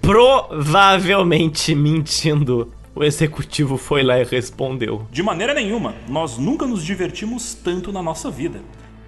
Provavelmente 0.00 1.74
mentindo. 1.74 2.72
O 2.94 3.04
executivo 3.04 3.76
foi 3.76 4.02
lá 4.02 4.18
e 4.18 4.24
respondeu. 4.24 5.06
De 5.12 5.22
maneira 5.22 5.52
nenhuma, 5.52 5.94
nós 6.08 6.38
nunca 6.38 6.66
nos 6.66 6.82
divertimos 6.82 7.52
tanto 7.54 7.92
na 7.92 8.02
nossa 8.02 8.30
vida. 8.30 8.60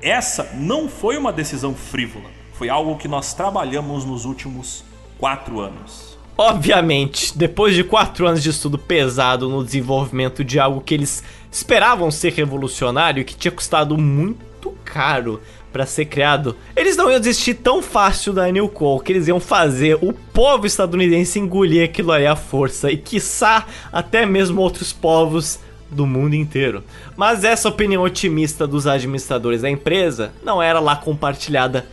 Essa 0.02 0.50
não 0.54 0.88
foi 0.88 1.16
uma 1.16 1.32
decisão 1.32 1.74
frívola, 1.74 2.26
foi 2.52 2.68
algo 2.68 2.96
que 2.98 3.08
nós 3.08 3.32
trabalhamos 3.32 4.04
nos 4.04 4.24
últimos 4.26 4.84
quatro 5.18 5.60
anos. 5.60 6.16
Obviamente, 6.36 7.36
depois 7.36 7.74
de 7.74 7.82
quatro 7.82 8.26
anos 8.26 8.42
de 8.42 8.50
estudo 8.50 8.78
pesado 8.78 9.48
no 9.48 9.64
desenvolvimento 9.64 10.44
de 10.44 10.60
algo 10.60 10.80
que 10.80 10.94
eles 10.94 11.24
esperavam 11.50 12.12
ser 12.12 12.32
revolucionário 12.32 13.20
e 13.20 13.24
que 13.24 13.34
tinha 13.34 13.50
custado 13.50 13.98
muito 13.98 14.70
caro 14.84 15.40
para 15.72 15.84
ser 15.84 16.04
criado, 16.04 16.56
eles 16.76 16.96
não 16.96 17.10
iam 17.10 17.18
desistir 17.18 17.54
tão 17.54 17.82
fácil 17.82 18.32
da 18.32 18.48
New 18.50 18.68
Cole, 18.68 19.02
que 19.02 19.12
eles 19.12 19.26
iam 19.26 19.40
fazer 19.40 19.98
o 20.00 20.12
povo 20.12 20.64
estadunidense 20.64 21.40
engolir 21.40 21.84
aquilo 21.84 22.12
ali 22.12 22.26
à 22.26 22.36
força 22.36 22.90
e 22.90 22.96
quiçá 22.96 23.66
até 23.92 24.24
mesmo 24.24 24.60
outros 24.60 24.92
povos 24.92 25.58
do 25.90 26.06
mundo 26.06 26.34
inteiro. 26.34 26.84
Mas 27.16 27.44
essa 27.44 27.68
opinião 27.68 28.02
otimista 28.02 28.66
dos 28.66 28.86
administradores 28.86 29.62
da 29.62 29.70
empresa 29.70 30.32
não 30.44 30.62
era 30.62 30.78
lá 30.78 30.94
compartilhada 30.94 31.86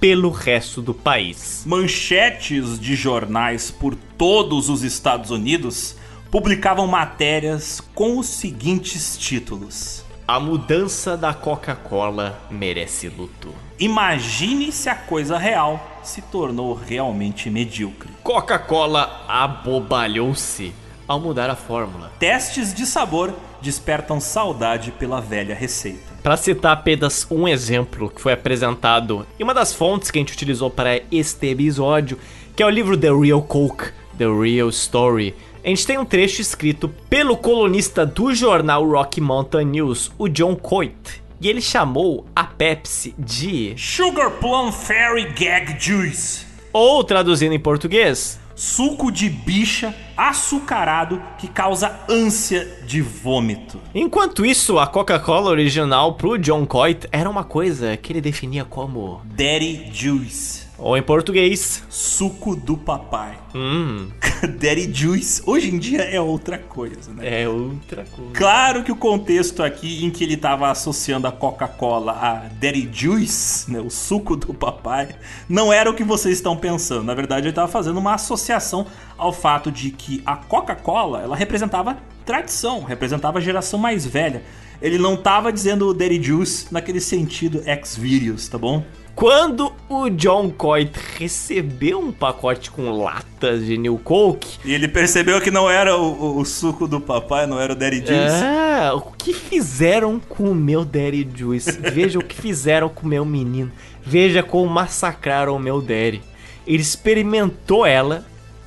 pelo 0.00 0.30
resto 0.30 0.80
do 0.80 0.94
país. 0.94 1.62
Manchetes 1.66 2.80
de 2.80 2.96
jornais 2.96 3.70
por 3.70 3.94
todos 3.94 4.70
os 4.70 4.82
Estados 4.82 5.30
Unidos 5.30 5.94
publicavam 6.30 6.86
matérias 6.86 7.82
com 7.94 8.18
os 8.18 8.26
seguintes 8.26 9.18
títulos: 9.18 10.02
A 10.26 10.40
mudança 10.40 11.16
da 11.16 11.34
Coca-Cola 11.34 12.40
merece 12.50 13.08
luto. 13.08 13.54
Imagine 13.78 14.72
se 14.72 14.88
a 14.88 14.94
coisa 14.94 15.36
real 15.36 16.00
se 16.02 16.22
tornou 16.22 16.74
realmente 16.74 17.50
medíocre. 17.50 18.10
Coca-Cola 18.22 19.24
abobalhou-se 19.28 20.72
ao 21.06 21.20
mudar 21.20 21.50
a 21.50 21.56
fórmula. 21.56 22.12
Testes 22.18 22.72
de 22.72 22.86
sabor 22.86 23.34
despertam 23.60 24.20
saudade 24.20 24.92
pela 24.92 25.20
velha 25.20 25.54
receita. 25.54 26.09
Para 26.22 26.36
citar 26.36 26.72
apenas 26.72 27.26
um 27.30 27.48
exemplo 27.48 28.10
que 28.10 28.20
foi 28.20 28.34
apresentado 28.34 29.26
em 29.38 29.42
uma 29.42 29.54
das 29.54 29.72
fontes 29.72 30.10
que 30.10 30.18
a 30.18 30.20
gente 30.20 30.34
utilizou 30.34 30.68
para 30.68 31.00
este 31.10 31.48
episódio, 31.48 32.18
que 32.54 32.62
é 32.62 32.66
o 32.66 32.70
livro 32.70 32.96
The 32.96 33.10
Real 33.10 33.42
Coke, 33.42 33.90
The 34.18 34.26
Real 34.26 34.68
Story. 34.68 35.34
A 35.64 35.68
gente 35.68 35.86
tem 35.86 35.96
um 35.96 36.04
trecho 36.04 36.42
escrito 36.42 36.88
pelo 37.08 37.36
colunista 37.36 38.04
do 38.04 38.34
jornal 38.34 38.86
Rocky 38.86 39.20
Mountain 39.20 39.66
News, 39.66 40.10
o 40.18 40.28
John 40.28 40.56
Coit. 40.56 41.22
E 41.40 41.48
ele 41.48 41.62
chamou 41.62 42.26
a 42.34 42.44
Pepsi 42.44 43.14
de. 43.18 43.74
Sugar 43.78 44.30
Plum 44.32 44.70
Fairy 44.70 45.32
Gag 45.32 45.76
Juice. 45.78 46.44
Ou 46.72 47.02
traduzindo 47.02 47.54
em 47.54 47.58
português, 47.58 48.39
Suco 48.60 49.10
de 49.10 49.30
bicha 49.30 49.94
açucarado 50.14 51.22
que 51.38 51.48
causa 51.48 51.98
ânsia 52.06 52.68
de 52.84 53.00
vômito. 53.00 53.80
Enquanto 53.94 54.44
isso, 54.44 54.78
a 54.78 54.86
Coca-Cola 54.86 55.48
original 55.48 56.12
pro 56.12 56.36
John 56.36 56.66
Coit 56.66 57.08
era 57.10 57.30
uma 57.30 57.42
coisa 57.42 57.96
que 57.96 58.12
ele 58.12 58.20
definia 58.20 58.62
como. 58.62 59.22
Daddy 59.24 59.88
Juice. 59.90 60.69
Ou 60.80 60.96
em 60.96 61.02
português. 61.02 61.82
Suco 61.90 62.56
do 62.56 62.76
papai. 62.76 63.38
Hum, 63.54 64.08
Daddy 64.58 64.90
Juice 64.92 65.42
hoje 65.44 65.74
em 65.74 65.78
dia 65.78 66.02
é 66.02 66.20
outra 66.20 66.56
coisa, 66.56 67.12
né? 67.12 67.42
é 67.42 67.48
outra 67.48 68.04
coisa. 68.04 68.32
Claro 68.32 68.82
que 68.82 68.90
o 68.90 68.96
contexto 68.96 69.62
aqui 69.62 70.04
em 70.04 70.10
que 70.10 70.24
ele 70.24 70.34
estava 70.34 70.70
associando 70.70 71.26
a 71.26 71.32
Coca-Cola 71.32 72.12
a 72.12 72.34
Daddy 72.58 72.88
Juice, 72.92 73.70
né, 73.70 73.80
o 73.80 73.90
suco 73.90 74.36
do 74.36 74.54
papai, 74.54 75.08
não 75.48 75.72
era 75.72 75.90
o 75.90 75.94
que 75.94 76.04
vocês 76.04 76.36
estão 76.36 76.56
pensando. 76.56 77.04
Na 77.04 77.14
verdade, 77.14 77.42
ele 77.42 77.50
estava 77.50 77.68
fazendo 77.68 77.98
uma 77.98 78.14
associação 78.14 78.86
ao 79.18 79.32
fato 79.32 79.70
de 79.70 79.90
que 79.90 80.22
a 80.24 80.36
Coca-Cola 80.36 81.20
ela 81.20 81.36
representava 81.36 81.98
tradição, 82.24 82.84
representava 82.84 83.38
a 83.38 83.42
geração 83.42 83.78
mais 83.78 84.06
velha. 84.06 84.42
Ele 84.80 84.96
não 84.96 85.14
estava 85.14 85.52
dizendo 85.52 85.92
Daddy 85.92 86.22
Juice 86.22 86.68
naquele 86.70 87.00
sentido 87.00 87.62
ex-videos, 87.66 88.48
tá 88.48 88.56
bom? 88.56 88.82
Quando 89.20 89.70
o 89.86 90.08
John 90.08 90.48
Coit 90.50 90.92
recebeu 91.18 92.00
um 92.00 92.10
pacote 92.10 92.70
com 92.70 92.90
latas 92.90 93.66
de 93.66 93.76
New 93.76 93.98
Coke, 93.98 94.56
E 94.64 94.72
ele 94.72 94.88
percebeu 94.88 95.38
que 95.42 95.50
não 95.50 95.68
era 95.68 95.94
o, 95.94 96.10
o- 96.38 96.38
o 96.40 96.44
suco 96.46 96.88
do 96.88 96.98
papai, 96.98 97.46
não 97.46 97.60
era 97.60 97.74
o 97.74 97.76
Daddy 97.76 97.98
Juice. 97.98 98.12
É, 98.42 98.90
o 98.94 99.02
que 99.02 99.34
fizeram 99.34 100.18
com 100.18 100.44
o 100.50 100.54
meu 100.54 100.86
Daddy 100.86 101.28
Juice? 101.36 101.70
Veja 101.72 102.18
o 102.18 102.24
que 102.24 102.34
fizeram 102.34 102.88
com 102.88 103.04
o 103.04 103.08
meu 103.10 103.26
menino. 103.26 103.70
Veja 104.02 104.42
como 104.42 104.66
massacraram 104.70 105.54
o 105.54 105.58
meu 105.60 105.82
Daddy. 105.82 106.22
Ele 106.66 106.80
experimentou 106.80 107.84
ela 107.84 108.24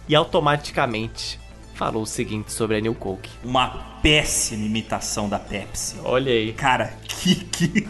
e 0.07 0.13
automaticamente 0.15 1.39
falou 1.73 2.03
o 2.03 2.05
seguinte 2.05 2.53
sobre 2.53 2.77
a 2.77 2.79
New 2.79 2.93
Coke. 2.93 3.31
Uma 3.43 3.69
péssima 4.03 4.63
imitação 4.67 5.27
da 5.27 5.39
Pepsi. 5.39 5.95
Olha 6.03 6.31
aí. 6.31 6.53
Cara, 6.53 6.93
que. 7.07 7.33
que... 7.35 7.87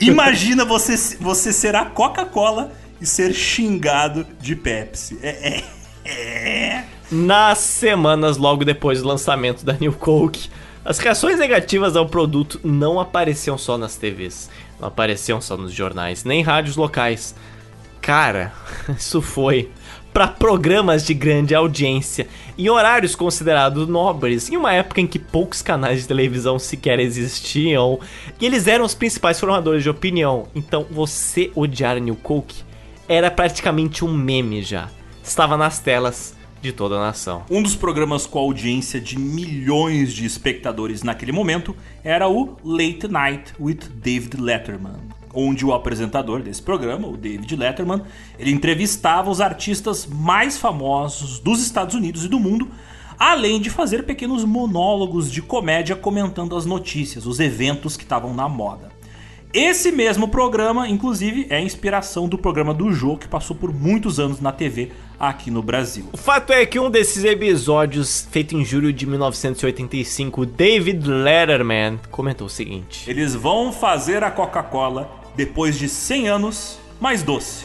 Imagina 0.00 0.64
você, 0.64 1.16
você 1.18 1.52
ser 1.52 1.74
a 1.74 1.84
Coca-Cola 1.84 2.72
e 3.00 3.06
ser 3.06 3.32
xingado 3.32 4.26
de 4.40 4.54
Pepsi. 4.54 5.18
É. 5.22 5.62
é, 6.04 6.10
é. 6.10 6.84
Nas 7.10 7.58
semanas 7.58 8.36
logo 8.36 8.64
depois 8.64 9.02
do 9.02 9.08
lançamento 9.08 9.64
da 9.64 9.72
New 9.72 9.92
Coke, 9.92 10.50
as 10.84 10.98
reações 10.98 11.38
negativas 11.38 11.96
ao 11.96 12.06
produto 12.06 12.60
não 12.62 13.00
apareciam 13.00 13.58
só 13.58 13.76
nas 13.76 13.96
TVs, 13.96 14.48
não 14.80 14.88
apareciam 14.88 15.40
só 15.40 15.56
nos 15.56 15.72
jornais, 15.72 16.24
nem 16.24 16.40
em 16.40 16.44
rádios 16.44 16.76
locais. 16.76 17.34
Cara, 18.00 18.52
isso 18.96 19.20
foi 19.20 19.70
para 20.18 20.26
programas 20.26 21.06
de 21.06 21.14
grande 21.14 21.54
audiência 21.54 22.26
em 22.58 22.68
horários 22.68 23.14
considerados 23.14 23.86
nobres, 23.86 24.50
em 24.50 24.56
uma 24.56 24.72
época 24.72 25.00
em 25.00 25.06
que 25.06 25.16
poucos 25.16 25.62
canais 25.62 26.00
de 26.00 26.08
televisão 26.08 26.58
sequer 26.58 26.98
existiam, 26.98 28.00
e 28.40 28.44
eles 28.44 28.66
eram 28.66 28.84
os 28.84 28.94
principais 28.94 29.38
formadores 29.38 29.84
de 29.84 29.88
opinião. 29.88 30.48
Então, 30.56 30.84
você 30.90 31.52
odiar 31.54 32.00
New 32.00 32.16
Coke 32.16 32.64
era 33.08 33.30
praticamente 33.30 34.04
um 34.04 34.12
meme 34.12 34.60
já. 34.60 34.88
Estava 35.22 35.56
nas 35.56 35.78
telas 35.78 36.34
de 36.60 36.72
toda 36.72 36.96
a 36.96 37.00
nação. 37.00 37.44
Um 37.48 37.62
dos 37.62 37.76
programas 37.76 38.26
com 38.26 38.40
audiência 38.40 39.00
de 39.00 39.16
milhões 39.16 40.12
de 40.12 40.26
espectadores 40.26 41.04
naquele 41.04 41.30
momento 41.30 41.76
era 42.02 42.28
o 42.28 42.56
Late 42.64 43.06
Night 43.06 43.54
with 43.60 43.88
David 43.94 44.36
Letterman, 44.40 44.98
onde 45.38 45.64
o 45.64 45.72
apresentador 45.72 46.42
desse 46.42 46.60
programa, 46.60 47.06
o 47.06 47.16
David 47.16 47.54
Letterman, 47.54 48.02
ele 48.38 48.50
entrevistava 48.50 49.30
os 49.30 49.40
artistas 49.40 50.04
mais 50.04 50.58
famosos 50.58 51.38
dos 51.38 51.62
Estados 51.62 51.94
Unidos 51.94 52.24
e 52.24 52.28
do 52.28 52.40
mundo, 52.40 52.68
além 53.16 53.60
de 53.60 53.70
fazer 53.70 54.04
pequenos 54.04 54.44
monólogos 54.44 55.30
de 55.30 55.40
comédia 55.40 55.94
comentando 55.94 56.56
as 56.56 56.66
notícias, 56.66 57.24
os 57.24 57.38
eventos 57.38 57.96
que 57.96 58.02
estavam 58.02 58.34
na 58.34 58.48
moda. 58.48 58.98
Esse 59.52 59.90
mesmo 59.90 60.28
programa, 60.28 60.88
inclusive, 60.88 61.46
é 61.48 61.56
a 61.56 61.60
inspiração 61.60 62.28
do 62.28 62.36
programa 62.36 62.74
do 62.74 62.92
Jô, 62.92 63.16
que 63.16 63.26
passou 63.26 63.56
por 63.56 63.72
muitos 63.72 64.20
anos 64.20 64.40
na 64.40 64.52
TV 64.52 64.90
aqui 65.18 65.50
no 65.50 65.62
Brasil. 65.62 66.04
O 66.12 66.18
fato 66.18 66.52
é 66.52 66.66
que 66.66 66.78
um 66.78 66.90
desses 66.90 67.24
episódios, 67.24 68.28
feito 68.30 68.54
em 68.54 68.62
julho 68.62 68.92
de 68.92 69.06
1985, 69.06 70.44
David 70.44 71.08
Letterman 71.08 71.98
comentou 72.10 72.46
o 72.46 72.50
seguinte: 72.50 73.08
Eles 73.08 73.34
vão 73.34 73.72
fazer 73.72 74.22
a 74.22 74.30
Coca-Cola 74.30 75.17
depois 75.38 75.78
de 75.78 75.88
100 75.88 76.28
anos 76.28 76.80
mais 77.00 77.22
doce. 77.22 77.64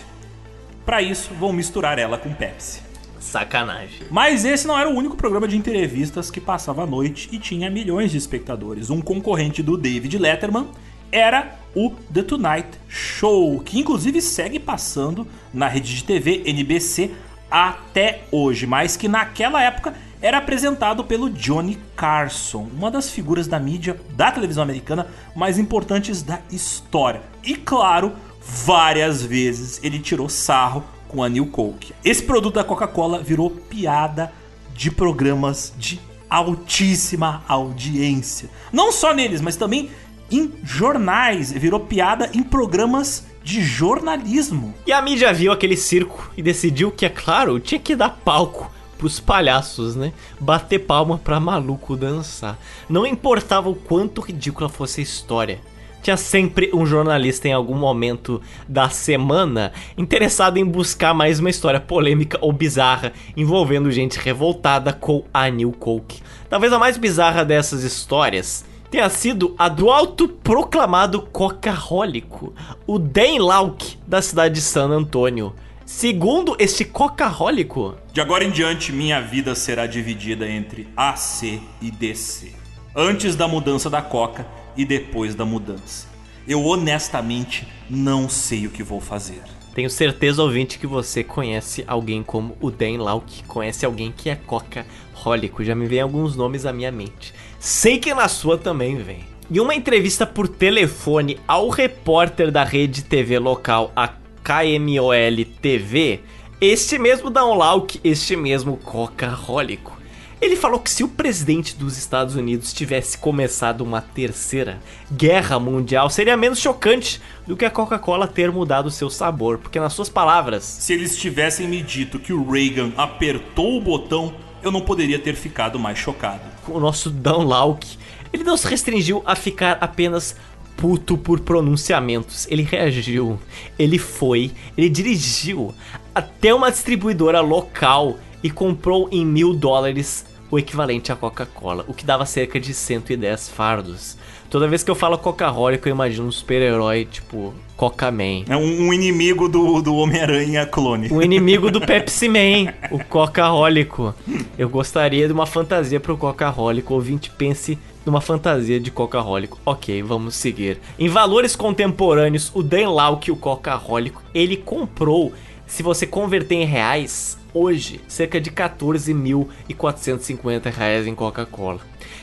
Para 0.85 1.01
isso, 1.01 1.33
vão 1.33 1.51
misturar 1.51 1.97
ela 1.97 2.19
com 2.19 2.31
Pepsi. 2.31 2.83
Sacanagem. 3.19 4.05
Mas 4.11 4.45
esse 4.45 4.67
não 4.67 4.77
era 4.77 4.87
o 4.87 4.93
único 4.93 5.17
programa 5.17 5.47
de 5.47 5.57
entrevistas 5.57 6.29
que 6.29 6.39
passava 6.39 6.83
à 6.83 6.85
noite 6.85 7.29
e 7.31 7.39
tinha 7.39 7.71
milhões 7.71 8.11
de 8.11 8.17
espectadores. 8.19 8.91
Um 8.91 9.01
concorrente 9.01 9.63
do 9.63 9.75
David 9.75 10.19
Letterman 10.19 10.67
era 11.11 11.57
o 11.75 11.89
The 12.13 12.21
Tonight 12.21 12.67
Show, 12.87 13.59
que 13.61 13.79
inclusive 13.79 14.21
segue 14.21 14.59
passando 14.59 15.27
na 15.51 15.67
rede 15.67 15.95
de 15.95 16.03
TV 16.03 16.43
NBC 16.45 17.09
até 17.49 18.21
hoje, 18.31 18.67
mas 18.67 18.95
que 18.95 19.07
naquela 19.07 19.63
época 19.63 19.95
era 20.23 20.37
apresentado 20.37 21.03
pelo 21.03 21.29
Johnny 21.29 21.77
Carson, 21.97 22.69
uma 22.73 22.89
das 22.89 23.09
figuras 23.09 23.45
da 23.45 23.59
mídia 23.59 23.99
da 24.15 24.31
televisão 24.31 24.63
americana 24.63 25.07
mais 25.35 25.59
importantes 25.59 26.23
da 26.23 26.39
história. 26.49 27.21
E 27.43 27.57
claro, 27.57 28.13
várias 28.41 29.21
vezes 29.21 29.81
ele 29.83 29.99
tirou 29.99 30.29
sarro 30.29 30.81
com 31.09 31.21
a 31.21 31.27
New 31.27 31.47
Coke. 31.47 31.93
Esse 32.05 32.23
produto 32.23 32.55
da 32.55 32.63
Coca-Cola 32.63 33.21
virou 33.21 33.49
piada 33.49 34.31
de 34.73 34.89
programas 34.89 35.73
de 35.77 35.99
altíssima 36.29 37.43
audiência. 37.45 38.49
Não 38.71 38.93
só 38.93 39.13
neles, 39.13 39.41
mas 39.41 39.57
também 39.57 39.91
em 40.31 40.53
jornais, 40.63 41.51
virou 41.51 41.81
piada 41.81 42.29
em 42.33 42.41
programas 42.41 43.25
de 43.43 43.61
jornalismo. 43.61 44.73
E 44.87 44.93
a 44.93 45.01
mídia 45.01 45.33
viu 45.33 45.51
aquele 45.51 45.75
circo 45.75 46.31
e 46.37 46.41
decidiu 46.41 46.91
que, 46.91 47.05
é 47.05 47.09
claro, 47.09 47.59
tinha 47.59 47.77
que 47.77 47.93
dar 47.93 48.21
palco 48.23 48.71
pros 49.03 49.19
palhaços, 49.19 49.97
né? 49.97 50.13
Bater 50.39 50.79
palma 50.79 51.17
pra 51.17 51.37
maluco 51.37 51.97
dançar. 51.97 52.57
Não 52.87 53.05
importava 53.05 53.69
o 53.69 53.75
quanto 53.75 54.21
ridícula 54.21 54.69
fosse 54.69 55.01
a 55.01 55.03
história. 55.03 55.59
Tinha 56.01 56.15
sempre 56.15 56.71
um 56.73 56.85
jornalista 56.85 57.49
em 57.49 57.51
algum 57.51 57.75
momento 57.75 58.41
da 58.65 58.87
semana 58.87 59.73
interessado 59.97 60.55
em 60.55 60.63
buscar 60.63 61.13
mais 61.13 61.41
uma 61.41 61.49
história 61.49 61.81
polêmica 61.81 62.37
ou 62.39 62.53
bizarra 62.53 63.11
envolvendo 63.35 63.91
gente 63.91 64.17
revoltada 64.17 64.93
com 64.93 65.25
a 65.33 65.49
New 65.49 65.73
Coke. 65.73 66.21
Talvez 66.49 66.71
a 66.71 66.79
mais 66.79 66.97
bizarra 66.97 67.43
dessas 67.43 67.83
histórias 67.83 68.63
tenha 68.89 69.09
sido 69.09 69.53
a 69.57 69.67
do 69.67 69.91
autoproclamado 69.91 71.23
coca-rólico, 71.23 72.53
o 72.87 72.97
Dan 72.97 73.43
Lauk, 73.43 73.97
da 74.07 74.21
cidade 74.21 74.55
de 74.55 74.61
San 74.61 74.91
Antônio. 74.91 75.53
Segundo 75.95 76.55
este 76.59 76.83
coca-rólico, 76.83 77.95
De 78.11 78.19
agora 78.19 78.43
em 78.43 78.49
diante, 78.49 78.91
minha 78.91 79.21
vida 79.21 79.53
será 79.53 79.85
dividida 79.85 80.49
entre 80.49 80.87
AC 80.97 81.61
e 81.79 81.91
DC. 81.91 82.51
Antes 82.95 83.35
da 83.35 83.47
mudança 83.47 83.91
da 83.91 84.01
Coca 84.01 84.45
e 84.75 84.85
depois 84.85 85.35
da 85.35 85.45
mudança. 85.45 86.07
Eu 86.47 86.65
honestamente 86.65 87.67
não 87.87 88.27
sei 88.27 88.65
o 88.65 88.71
que 88.71 88.81
vou 88.81 88.99
fazer. 88.99 89.43
tenho 89.75 89.89
certeza, 89.89 90.41
ouvinte, 90.41 90.79
que 90.79 90.87
você 90.87 91.23
conhece 91.23 91.85
alguém 91.87 92.23
como 92.23 92.57
o 92.59 92.71
Dan 92.71 92.97
Lauk, 92.97 93.43
conhece 93.43 93.85
alguém 93.85 94.11
que 94.11 94.31
é 94.31 94.35
coca-rólico. 94.35 95.63
Já 95.63 95.75
me 95.75 95.85
vem 95.85 96.01
alguns 96.01 96.35
nomes 96.35 96.65
à 96.65 96.73
minha 96.73 96.91
mente. 96.91 97.35
Sei 97.59 97.99
que 97.99 98.13
na 98.15 98.27
sua 98.27 98.57
também 98.57 98.97
vem. 98.97 99.23
Em 99.49 99.59
uma 99.59 99.75
entrevista 99.75 100.25
por 100.25 100.47
telefone 100.47 101.39
ao 101.47 101.69
repórter 101.69 102.51
da 102.51 102.63
rede 102.63 103.03
TV 103.03 103.37
local, 103.37 103.91
a 103.95 104.22
KMOL 104.43 105.45
TV, 105.61 106.19
este 106.59 106.99
mesmo 106.99 107.29
Dan 107.29 107.55
Lauk, 107.55 107.99
este 108.03 108.35
mesmo 108.35 108.77
coca-rólico, 108.77 109.93
Ele 110.41 110.57
falou 110.57 110.77
que 110.77 110.91
se 110.91 111.05
o 111.05 111.07
presidente 111.07 111.73
dos 111.73 111.97
Estados 111.97 112.35
Unidos 112.35 112.73
tivesse 112.73 113.17
começado 113.17 113.79
uma 113.79 114.01
terceira 114.01 114.81
guerra 115.09 115.57
mundial, 115.57 116.09
seria 116.09 116.35
menos 116.35 116.59
chocante 116.59 117.21
do 117.47 117.55
que 117.55 117.63
a 117.63 117.69
Coca-Cola 117.69 118.27
ter 118.27 118.51
mudado 118.51 118.91
seu 118.91 119.09
sabor, 119.09 119.59
porque 119.59 119.79
nas 119.79 119.93
suas 119.93 120.09
palavras, 120.09 120.65
Se 120.65 120.91
eles 120.91 121.17
tivessem 121.17 121.65
me 121.65 121.81
dito 121.81 122.19
que 122.19 122.33
o 122.33 122.45
Reagan 122.45 122.91
apertou 122.97 123.77
o 123.77 123.81
botão, 123.81 124.33
eu 124.61 124.69
não 124.69 124.81
poderia 124.81 125.17
ter 125.17 125.35
ficado 125.35 125.79
mais 125.79 125.97
chocado. 125.97 126.41
o 126.67 126.77
nosso 126.77 127.09
Dan 127.09 127.45
Lauk, 127.45 127.87
ele 128.33 128.43
não 128.43 128.57
se 128.57 128.67
restringiu 128.67 129.23
a 129.25 129.37
ficar 129.37 129.77
apenas 129.79 130.35
puto 130.77 131.17
por 131.17 131.39
pronunciamentos. 131.39 132.47
Ele 132.49 132.63
reagiu, 132.63 133.39
ele 133.77 133.97
foi, 133.97 134.51
ele 134.77 134.89
dirigiu 134.89 135.73
até 136.13 136.53
uma 136.53 136.71
distribuidora 136.71 137.41
local 137.41 138.17
e 138.43 138.49
comprou 138.49 139.07
em 139.11 139.25
mil 139.25 139.53
dólares 139.53 140.25
o 140.51 140.59
equivalente 140.59 141.11
à 141.11 141.15
Coca-Cola, 141.15 141.83
o 141.87 141.93
que 141.95 142.05
dava 142.05 142.27
cerca 142.27 142.59
de 142.59 142.73
110 142.75 143.49
fardos. 143.49 144.17
Toda 144.51 144.67
vez 144.67 144.83
que 144.83 144.91
eu 144.91 144.93
falo 144.93 145.17
Coca-Cola, 145.17 145.79
eu 145.83 145.91
imagino 145.91 146.27
um 146.27 146.31
super-herói 146.31 147.05
tipo 147.05 147.55
Coca-Man. 147.75 148.43
É 148.47 148.55
um, 148.55 148.87
um 148.87 148.93
inimigo 148.93 149.49
do, 149.49 149.81
do 149.81 149.95
Homem-Aranha 149.95 150.67
clone. 150.67 151.07
O 151.11 151.23
inimigo 151.23 151.71
do 151.71 151.81
Pepsi 151.81 152.29
Man, 152.29 152.71
o 152.91 153.03
Coca-Rólico. 153.03 154.13
Eu 154.55 154.69
gostaria 154.69 155.25
de 155.25 155.33
uma 155.33 155.47
fantasia 155.47 155.99
pro 155.99 156.15
Coca-Rólico. 156.15 156.93
Ouvinte, 156.93 157.31
pense 157.31 157.79
numa 158.05 158.21
fantasia 158.21 158.79
de 158.79 158.91
Coca-Rólico. 158.91 159.59
Ok, 159.65 160.03
vamos 160.03 160.35
seguir. 160.35 160.79
Em 160.97 161.09
valores 161.09 161.55
contemporâneos, 161.55 162.51
o 162.53 162.61
Dan 162.61 162.89
Lauk, 162.89 163.31
o 163.31 163.35
Coca-Rólico, 163.35 164.21
ele 164.33 164.57
comprou, 164.57 165.31
se 165.65 165.81
você 165.83 166.05
converter 166.05 166.55
em 166.55 166.65
reais, 166.65 167.37
hoje, 167.53 168.01
cerca 168.07 168.41
de 168.41 168.51
14.450 168.51 170.71
reais 170.71 171.07
em 171.07 171.15
Coca-Cola. 171.15 171.79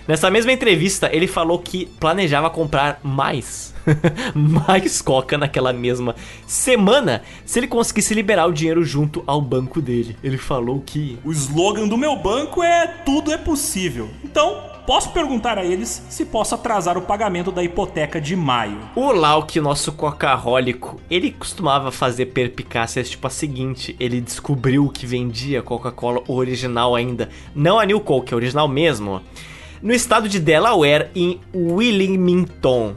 Nessa 0.09 0.31
mesma 0.31 0.53
entrevista, 0.53 1.11
ele 1.13 1.27
falou 1.27 1.59
que 1.59 1.87
planejava 1.87 2.49
comprar 2.51 3.01
mais, 3.03 3.75
mais 4.35 5.01
Coca 5.01 5.39
naquela 5.39 5.73
mesma 5.73 6.15
semana, 6.47 7.23
se 7.45 7.61
ele 7.61 7.69
conseguisse 7.69 8.15
liberar 8.15 8.47
o 8.47 8.53
dinheiro 8.53 8.85
junto 8.85 9.23
ao 9.27 9.41
banco 9.41 9.81
dele. 9.81 10.17
Ele 10.23 10.39
falou 10.39 10.83
que 10.85 11.19
O 11.25 11.31
slogan 11.31 11.87
do 11.87 11.97
meu 11.97 12.17
banco 12.17 12.63
é 12.63 12.87
tudo 12.87 13.33
é 13.33 13.39
possível. 13.39 14.09
Então, 14.25 14.70
posso 14.87 15.11
perguntar 15.11 15.59
a 15.59 15.65
eles 15.65 16.05
se 16.09 16.25
posso 16.25 16.55
atrasar 16.55 16.97
o 16.97 17.03
pagamento 17.03 17.51
da 17.53 17.63
hipoteca 17.63 18.21
de 18.21 18.35
maio. 18.35 18.79
o 18.95 19.13
Lauk, 19.13 19.59
nosso 19.61 19.93
coca-rólico, 19.93 21.01
ele 21.11 21.31
costumava 21.31 21.91
fazer 21.91 22.27
perpicácias 22.27 23.11
tipo 23.11 23.27
a 23.27 23.31
seguinte: 23.31 23.95
ele 23.99 24.21
descobriu 24.21 24.89
que 24.89 25.07
vendia 25.07 25.63
Coca-Cola 25.63 26.23
original 26.29 26.95
ainda, 26.95 27.29
não 27.55 27.79
a 27.79 27.85
New 27.85 28.01
Coke, 28.01 28.33
a 28.33 28.37
original 28.37 28.69
mesmo, 28.69 29.21
no 29.83 29.93
estado 29.93 30.29
de 30.29 30.39
Delaware, 30.39 31.11
em 31.15 31.41
Wilmington. 31.55 32.95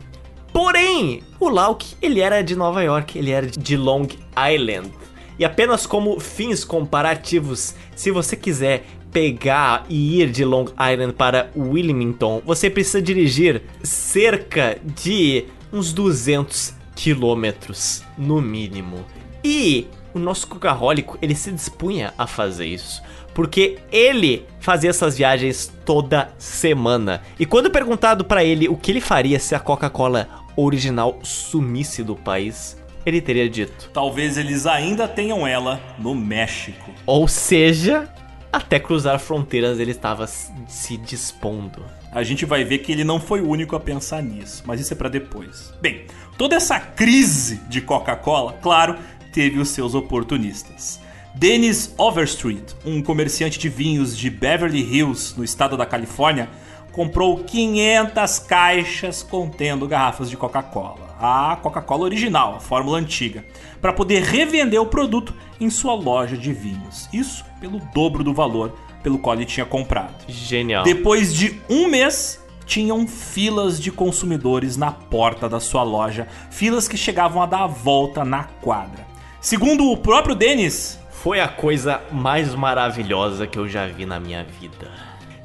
Porém, 0.52 1.24
o 1.40 1.50
Lauk, 1.50 1.96
ele 2.02 2.20
era 2.20 2.44
de 2.44 2.56
Nova 2.56 2.84
York, 2.84 3.18
ele 3.18 3.32
era 3.32 3.48
de 3.48 3.76
Long 3.76 4.08
Island. 4.54 4.92
E 5.38 5.44
apenas 5.44 5.88
como 5.88 6.20
fins 6.20 6.64
comparativos, 6.64 7.74
se 7.96 8.12
você 8.12 8.36
quiser 8.36 8.86
pegar 9.14 9.86
e 9.88 10.20
ir 10.20 10.32
de 10.32 10.44
Long 10.44 10.66
Island 10.66 11.14
para 11.14 11.52
Wilmington, 11.56 12.42
você 12.44 12.70
precisa 12.70 13.02
dirigir 13.02 13.62
cerca 13.84 14.78
de 14.84 15.46
uns 15.72 15.94
200 15.94 16.74
quilômetros, 16.96 18.04
no 18.18 18.42
mínimo. 18.42 19.06
E 19.44 19.88
o 20.14 20.20
nosso 20.20 20.48
coca-rólico, 20.48 21.18
ele 21.22 21.36
se 21.36 21.52
dispunha 21.52 22.14
a 22.18 22.28
fazer 22.28 22.66
isso. 22.66 23.02
Porque 23.34 23.80
ele 23.92 24.46
fazia 24.60 24.90
essas 24.90 25.18
viagens 25.18 25.72
toda 25.86 26.30
semana. 26.38 27.22
E 27.40 27.46
quando 27.46 27.72
perguntado 27.72 28.24
pra 28.24 28.44
ele 28.44 28.68
o 28.68 28.78
que 28.78 28.92
ele 28.92 29.02
faria 29.02 29.40
se 29.40 29.56
a 29.56 29.60
Coca-Cola 29.60 30.28
original 30.56 31.20
sumisse 31.24 32.04
do 32.04 32.16
país, 32.16 32.78
ele 33.06 33.20
teria 33.20 33.50
dito: 33.50 33.90
Talvez 33.92 34.38
eles 34.38 34.68
ainda 34.68 35.08
tenham 35.08 35.48
ela 35.48 35.82
no 35.98 36.14
México. 36.14 36.92
Ou 37.08 37.28
seja, 37.28 38.08
até 38.54 38.80
cruzar 38.80 39.20
fronteiras 39.20 39.80
ele 39.80 39.90
estava 39.90 40.28
se 40.28 40.96
dispondo. 40.98 41.84
A 42.12 42.22
gente 42.22 42.46
vai 42.46 42.64
ver 42.64 42.78
que 42.78 42.92
ele 42.92 43.04
não 43.04 43.20
foi 43.20 43.42
o 43.42 43.50
único 43.50 43.76
a 43.76 43.80
pensar 43.80 44.22
nisso, 44.22 44.62
mas 44.68 44.80
isso 44.80 44.94
é 44.94 44.96
pra 44.96 45.10
depois. 45.10 45.74
Bem, 45.82 46.06
toda 46.38 46.56
essa 46.56 46.80
crise 46.80 47.60
de 47.68 47.82
Coca-Cola, 47.82 48.54
claro, 48.62 48.96
teve 49.32 49.58
os 49.58 49.70
seus 49.70 49.96
oportunistas. 49.96 51.02
Dennis 51.34 51.96
Overstreet, 51.98 52.76
um 52.86 53.02
comerciante 53.02 53.58
de 53.58 53.70
vinhos 53.70 54.16
de 54.16 54.30
Beverly 54.30 54.82
Hills, 54.82 55.34
no 55.36 55.44
estado 55.44 55.76
da 55.76 55.88
Califórnia, 55.88 56.48
comprou 56.92 57.44
500 57.44 58.38
caixas 58.38 59.24
contendo 59.24 59.88
garrafas 59.88 60.30
de 60.30 60.38
Coca-Cola. 60.38 61.18
A 61.20 61.58
Coca-Cola 61.60 62.04
original, 62.04 62.56
a 62.58 62.60
fórmula 62.60 63.00
antiga, 63.00 63.44
para 63.82 63.92
poder 63.92 64.22
revender 64.22 64.80
o 64.80 64.86
produto 64.86 65.34
em 65.64 65.70
sua 65.70 65.94
loja 65.94 66.38
de 66.38 66.54
vinhos. 66.54 67.10
Isso 67.12 67.46
pelo 67.60 67.80
dobro 67.94 68.24
do 68.24 68.34
valor 68.34 68.78
pelo 69.02 69.20
qual 69.20 69.36
ele 69.36 69.46
tinha 69.46 69.66
comprado. 69.66 70.14
Genial. 70.28 70.84
Depois 70.84 71.34
de 71.34 71.62
um 71.70 71.88
mês, 71.88 72.42
tinham 72.66 73.06
filas 73.08 73.80
de 73.80 73.92
consumidores 73.92 74.78
na 74.78 74.92
porta 74.92 75.50
da 75.50 75.60
sua 75.60 75.84
loja, 75.84 76.28
filas 76.50 76.88
que 76.88 76.96
chegavam 76.98 77.42
a 77.42 77.46
dar 77.46 77.64
a 77.64 77.68
volta 77.68 78.24
na 78.24 78.44
quadra. 78.44 79.06
Segundo 79.42 79.92
o 79.92 79.98
próprio 79.98 80.36
Dennis, 80.36 81.00
Foi 81.24 81.40
a 81.40 81.48
coisa 81.48 82.02
mais 82.12 82.54
maravilhosa 82.54 83.48
que 83.48 83.58
eu 83.58 83.66
já 83.66 83.88
vi 83.88 84.06
na 84.06 84.20
minha 84.20 84.44
vida. 84.44 84.92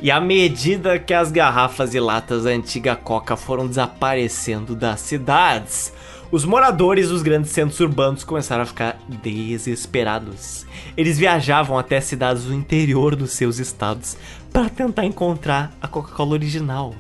E 0.01 0.11
à 0.11 0.21
medida 0.21 0.99
que 0.99 1.15
as 1.15 1.31
garrafas 1.31 1.95
e 1.95 2.01
latas 2.01 2.43
da 2.43 2.51
antiga 2.51 2.97
Coca 2.97 3.37
foram 3.37 3.69
desaparecendo 3.69 4.75
das 4.75 5.01
cidades, 5.01 5.93
os 6.31 6.45
moradores 6.45 7.09
dos 7.09 7.23
grandes 7.23 7.51
centros 7.51 7.81
urbanos 7.81 8.23
começaram 8.23 8.63
a 8.63 8.67
ficar 8.67 8.99
desesperados. 9.23 10.67
Eles 10.97 11.19
viajavam 11.19 11.79
até 11.79 12.01
cidades 12.01 12.45
do 12.45 12.55
interior 12.55 13.17
dos 13.17 13.33
seus 13.33 13.59
estados 13.59 14.17
para 14.53 14.69
tentar 14.69 15.05
encontrar 15.05 15.73
a 15.81 15.89
Coca-Cola 15.89 16.33
original. 16.33 16.95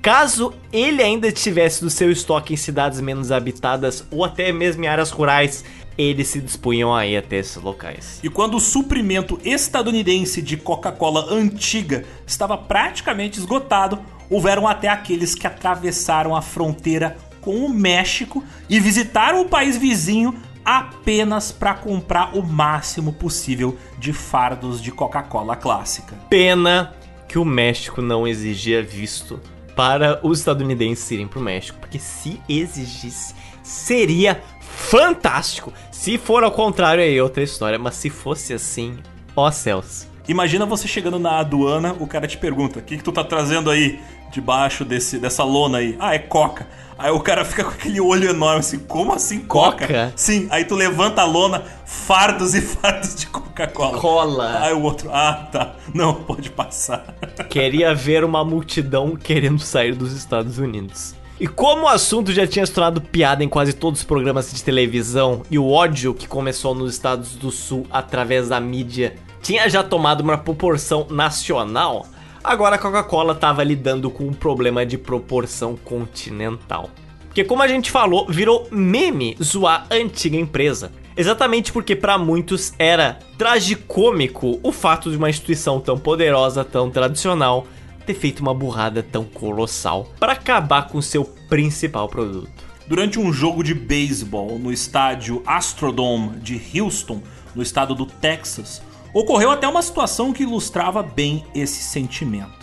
Caso 0.00 0.54
ele 0.72 1.02
ainda 1.02 1.30
tivesse 1.30 1.82
do 1.82 1.90
seu 1.90 2.10
estoque 2.10 2.54
em 2.54 2.56
cidades 2.56 3.02
menos 3.02 3.30
habitadas 3.30 4.02
ou 4.10 4.24
até 4.24 4.50
mesmo 4.50 4.82
em 4.82 4.88
áreas 4.88 5.10
rurais, 5.10 5.62
eles 5.98 6.28
se 6.28 6.40
dispunham 6.40 6.94
a 6.94 7.06
ir 7.06 7.18
até 7.18 7.36
esses 7.36 7.62
locais. 7.62 8.18
e 8.22 8.30
quando 8.30 8.56
o 8.56 8.60
suprimento 8.60 9.38
estadunidense 9.44 10.40
de 10.40 10.56
Coca-Cola 10.56 11.30
antiga 11.30 12.04
estava 12.26 12.56
praticamente 12.56 13.38
esgotado, 13.38 13.98
houveram 14.30 14.66
até 14.66 14.88
aqueles 14.88 15.34
que 15.34 15.46
atravessaram 15.46 16.34
a 16.34 16.40
fronteira 16.40 17.18
com 17.40 17.64
o 17.64 17.68
México 17.68 18.44
e 18.68 18.78
visitaram 18.78 19.42
o 19.42 19.48
país 19.48 19.76
vizinho 19.76 20.34
apenas 20.64 21.50
para 21.50 21.74
comprar 21.74 22.36
o 22.36 22.42
máximo 22.42 23.12
possível 23.12 23.76
de 23.98 24.12
fardos 24.12 24.80
de 24.80 24.92
Coca-Cola 24.92 25.56
clássica. 25.56 26.14
Pena 26.28 26.94
que 27.26 27.38
o 27.38 27.44
México 27.44 28.02
não 28.02 28.26
exigia 28.26 28.82
visto 28.82 29.40
para 29.74 30.20
os 30.22 30.40
estadunidenses 30.40 31.10
irem 31.10 31.26
pro 31.26 31.40
México, 31.40 31.78
porque 31.80 31.98
se 31.98 32.40
exigisse, 32.48 33.34
seria 33.62 34.42
fantástico. 34.60 35.72
Se 35.90 36.18
for 36.18 36.44
ao 36.44 36.50
contrário, 36.50 37.02
aí 37.02 37.16
é 37.16 37.22
outra 37.22 37.42
história, 37.42 37.78
mas 37.78 37.94
se 37.94 38.10
fosse 38.10 38.52
assim, 38.52 38.98
ó 39.34 39.50
céus. 39.50 40.06
Imagina 40.28 40.66
você 40.66 40.86
chegando 40.86 41.18
na 41.18 41.40
aduana, 41.40 41.96
o 41.98 42.06
cara 42.06 42.26
te 42.26 42.36
pergunta: 42.36 42.78
o 42.78 42.82
que, 42.82 42.98
que 42.98 43.02
tu 43.02 43.10
tá 43.10 43.24
trazendo 43.24 43.70
aí 43.70 43.98
debaixo 44.30 44.84
desse, 44.84 45.18
dessa 45.18 45.44
lona 45.44 45.78
aí? 45.78 45.96
Ah, 45.98 46.14
é 46.14 46.18
coca. 46.18 46.66
Aí 46.98 47.10
o 47.10 47.20
cara 47.20 47.46
fica 47.46 47.64
com 47.64 47.70
aquele 47.70 48.00
olho 48.00 48.28
enorme 48.28 48.60
assim: 48.60 48.78
como 48.78 49.12
assim 49.12 49.40
coca? 49.40 49.86
Coca? 49.86 50.12
Sim, 50.14 50.46
aí 50.50 50.64
tu 50.64 50.74
levanta 50.74 51.22
a 51.22 51.24
lona, 51.24 51.62
fardos 51.86 52.54
e 52.54 52.60
fardos 52.62 53.14
de 53.14 53.26
Coca-Cola. 53.26 53.98
Cola. 53.98 54.58
Aí 54.60 54.74
o 54.74 54.82
outro: 54.82 55.10
ah, 55.10 55.48
tá, 55.50 55.76
não, 55.94 56.14
pode 56.14 56.50
passar. 56.50 57.14
Queria 57.48 57.94
ver 57.94 58.22
uma 58.22 58.44
multidão 58.44 59.16
querendo 59.16 59.60
sair 59.60 59.94
dos 59.94 60.12
Estados 60.12 60.58
Unidos. 60.58 61.14
E 61.40 61.46
como 61.46 61.84
o 61.84 61.88
assunto 61.88 62.34
já 62.34 62.46
tinha 62.46 62.66
se 62.66 62.72
tornado 62.72 63.00
piada 63.00 63.42
em 63.42 63.48
quase 63.48 63.72
todos 63.72 64.00
os 64.00 64.04
programas 64.04 64.52
de 64.52 64.62
televisão 64.62 65.40
e 65.50 65.58
o 65.58 65.70
ódio 65.70 66.12
que 66.12 66.28
começou 66.28 66.74
nos 66.74 66.92
Estados 66.92 67.34
do 67.34 67.50
Sul 67.50 67.86
através 67.90 68.50
da 68.50 68.60
mídia 68.60 69.14
tinha 69.40 69.66
já 69.70 69.82
tomado 69.82 70.20
uma 70.20 70.36
proporção 70.36 71.06
nacional, 71.08 72.06
agora 72.42 72.76
a 72.76 72.78
Coca-Cola 72.78 73.32
estava 73.32 73.62
lidando 73.62 74.10
com 74.10 74.24
um 74.24 74.32
problema 74.32 74.84
de 74.84 74.98
proporção 74.98 75.76
continental. 75.76 76.90
Porque 77.26 77.44
como 77.44 77.62
a 77.62 77.68
gente 77.68 77.90
falou, 77.90 78.26
virou 78.28 78.66
meme 78.70 79.36
zoar 79.42 79.86
a 79.88 79.94
antiga 79.94 80.36
empresa. 80.36 80.90
Exatamente 81.16 81.72
porque 81.72 81.94
para 81.94 82.18
muitos 82.18 82.72
era 82.78 83.18
tragicômico 83.36 84.58
o 84.62 84.72
fato 84.72 85.10
de 85.10 85.16
uma 85.16 85.30
instituição 85.30 85.80
tão 85.80 85.98
poderosa, 85.98 86.64
tão 86.64 86.90
tradicional, 86.90 87.66
ter 88.06 88.14
feito 88.14 88.40
uma 88.40 88.54
burrada 88.54 89.02
tão 89.02 89.24
colossal 89.24 90.10
para 90.18 90.32
acabar 90.32 90.88
com 90.88 91.00
seu 91.00 91.24
principal 91.24 92.08
produto. 92.08 92.50
Durante 92.88 93.20
um 93.20 93.32
jogo 93.32 93.62
de 93.62 93.74
beisebol 93.74 94.58
no 94.58 94.72
estádio 94.72 95.42
Astrodome 95.46 96.38
de 96.38 96.60
Houston, 96.74 97.22
no 97.54 97.62
estado 97.62 97.94
do 97.94 98.06
Texas, 98.06 98.82
Ocorreu 99.12 99.50
até 99.50 99.66
uma 99.66 99.82
situação 99.82 100.32
que 100.32 100.44
ilustrava 100.44 101.02
bem 101.02 101.44
esse 101.54 101.82
sentimento. 101.82 102.60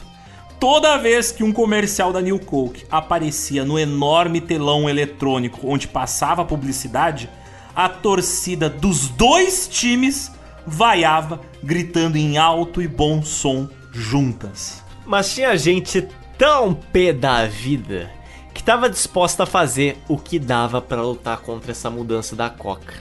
Toda 0.59 0.97
vez 0.97 1.31
que 1.31 1.43
um 1.43 1.53
comercial 1.53 2.11
da 2.11 2.21
New 2.21 2.39
Coke 2.39 2.85
aparecia 2.89 3.63
no 3.63 3.77
enorme 3.77 4.41
telão 4.41 4.89
eletrônico 4.89 5.67
onde 5.67 5.87
passava 5.87 6.41
a 6.41 6.45
publicidade, 6.45 7.29
a 7.75 7.87
torcida 7.87 8.69
dos 8.69 9.07
dois 9.09 9.67
times 9.67 10.31
vaiava, 10.65 11.41
gritando 11.63 12.17
em 12.17 12.37
alto 12.37 12.81
e 12.81 12.87
bom 12.87 13.21
som 13.21 13.69
juntas. 13.91 14.83
Mas 15.05 15.33
tinha 15.33 15.55
gente 15.57 16.07
tão 16.37 16.73
pé 16.73 17.13
da 17.13 17.45
vida 17.45 18.09
que 18.53 18.61
estava 18.61 18.89
disposta 18.89 19.43
a 19.43 19.45
fazer 19.45 19.97
o 20.07 20.17
que 20.17 20.39
dava 20.39 20.81
para 20.81 21.03
lutar 21.03 21.37
contra 21.37 21.71
essa 21.71 21.89
mudança 21.89 22.35
da 22.35 22.49
Coca. 22.49 22.95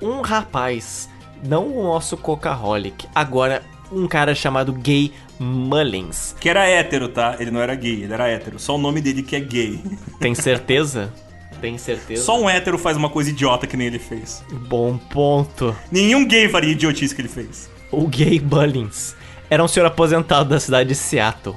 Um 0.00 0.22
rapaz, 0.22 1.08
não 1.44 1.68
o 1.68 1.82
nosso 1.82 2.16
Coca-Holic, 2.16 3.06
agora 3.14 3.62
um 3.92 4.08
cara 4.08 4.34
chamado 4.34 4.72
Gay 4.72 5.12
Mullins. 5.38 6.34
Que 6.40 6.48
era 6.48 6.66
hétero, 6.66 7.08
tá? 7.08 7.36
Ele 7.38 7.50
não 7.50 7.60
era 7.60 7.74
gay, 7.74 8.02
ele 8.02 8.12
era 8.12 8.28
hétero. 8.28 8.58
Só 8.58 8.76
o 8.76 8.78
nome 8.78 9.00
dele 9.00 9.22
que 9.22 9.36
é 9.36 9.40
gay. 9.40 9.80
Tem 10.18 10.34
certeza? 10.34 11.12
Tem 11.60 11.78
certeza? 11.78 12.22
Só 12.22 12.40
um 12.40 12.48
hétero 12.48 12.78
faz 12.78 12.96
uma 12.96 13.08
coisa 13.08 13.30
idiota 13.30 13.66
que 13.66 13.76
nem 13.76 13.86
ele 13.86 13.98
fez. 13.98 14.44
Bom 14.68 14.96
ponto. 14.96 15.74
Nenhum 15.90 16.26
gay 16.26 16.48
faria 16.48 16.72
idiotice 16.72 17.14
que 17.14 17.20
ele 17.20 17.28
fez. 17.28 17.70
O 17.90 18.06
Gay 18.08 18.40
Mullins 18.40 19.14
era 19.48 19.62
um 19.62 19.68
senhor 19.68 19.86
aposentado 19.86 20.48
da 20.48 20.58
cidade 20.58 20.88
de 20.88 20.94
Seattle. 20.94 21.56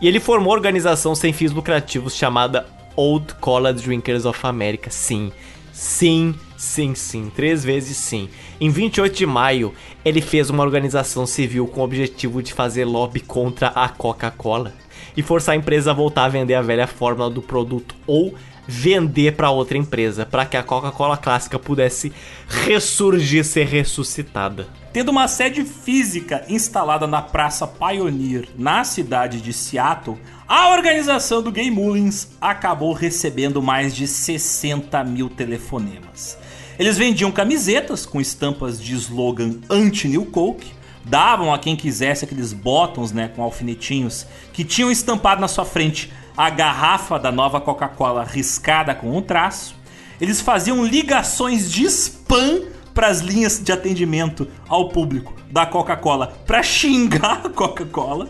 E 0.00 0.06
ele 0.06 0.20
formou 0.20 0.52
uma 0.52 0.56
organização 0.56 1.14
sem 1.14 1.32
fins 1.32 1.50
lucrativos 1.50 2.14
chamada 2.14 2.66
Old 2.94 3.34
College 3.40 3.82
Drinkers 3.82 4.24
of 4.24 4.38
America. 4.42 4.90
Sim, 4.90 5.32
sim, 5.72 6.34
sim, 6.58 6.94
sim. 6.94 7.30
Três 7.34 7.64
vezes 7.64 7.96
sim. 7.96 8.28
Em 8.60 8.68
28 8.68 9.16
de 9.16 9.26
maio, 9.26 9.72
ele 10.04 10.20
fez 10.20 10.50
uma 10.50 10.62
organização 10.62 11.26
civil 11.26 11.66
com 11.66 11.80
o 11.80 11.84
objetivo 11.84 12.42
de 12.42 12.52
fazer 12.52 12.84
lobby 12.84 13.20
contra 13.20 13.68
a 13.68 13.88
Coca-Cola 13.88 14.74
e 15.16 15.22
forçar 15.22 15.54
a 15.54 15.58
empresa 15.58 15.92
a 15.92 15.94
voltar 15.94 16.24
a 16.24 16.28
vender 16.28 16.54
a 16.54 16.62
velha 16.62 16.86
fórmula 16.86 17.30
do 17.30 17.40
produto 17.40 17.94
ou 18.06 18.34
vender 18.70 19.32
para 19.32 19.50
outra 19.50 19.78
empresa, 19.78 20.26
para 20.26 20.44
que 20.44 20.56
a 20.56 20.62
Coca-Cola 20.62 21.16
clássica 21.16 21.58
pudesse 21.58 22.12
ressurgir, 22.46 23.42
ser 23.42 23.66
ressuscitada. 23.66 24.68
Tendo 24.92 25.10
uma 25.10 25.26
sede 25.26 25.64
física 25.64 26.44
instalada 26.48 27.06
na 27.06 27.22
Praça 27.22 27.66
Pioneer, 27.66 28.46
na 28.58 28.84
cidade 28.84 29.40
de 29.40 29.54
Seattle, 29.54 30.18
a 30.46 30.70
organização 30.70 31.42
do 31.42 31.50
Gay 31.50 31.70
Mullins 31.70 32.28
acabou 32.40 32.92
recebendo 32.92 33.62
mais 33.62 33.94
de 33.94 34.06
60 34.06 35.02
mil 35.04 35.30
telefonemas. 35.30 36.36
Eles 36.78 36.96
vendiam 36.96 37.32
camisetas 37.32 38.06
com 38.06 38.20
estampas 38.20 38.80
de 38.80 38.94
slogan 38.94 39.56
anti-New 39.68 40.26
Coke, 40.26 40.72
davam 41.04 41.52
a 41.52 41.58
quem 41.58 41.74
quisesse 41.74 42.24
aqueles 42.24 42.52
bottoms 42.52 43.10
né, 43.10 43.28
com 43.34 43.42
alfinetinhos 43.42 44.24
que 44.52 44.62
tinham 44.62 44.90
estampado 44.90 45.40
na 45.40 45.48
sua 45.48 45.64
frente 45.64 46.12
a 46.36 46.48
garrafa 46.50 47.18
da 47.18 47.32
nova 47.32 47.60
Coca-Cola 47.60 48.22
riscada 48.22 48.94
com 48.94 49.16
um 49.16 49.20
traço. 49.20 49.74
Eles 50.20 50.40
faziam 50.40 50.84
ligações 50.84 51.68
de 51.70 51.84
spam 51.86 52.62
para 52.94 53.08
as 53.08 53.20
linhas 53.20 53.58
de 53.58 53.72
atendimento 53.72 54.46
ao 54.68 54.88
público 54.88 55.34
da 55.50 55.66
Coca-Cola 55.66 56.38
para 56.46 56.62
xingar 56.62 57.44
a 57.44 57.48
Coca-Cola. 57.48 58.28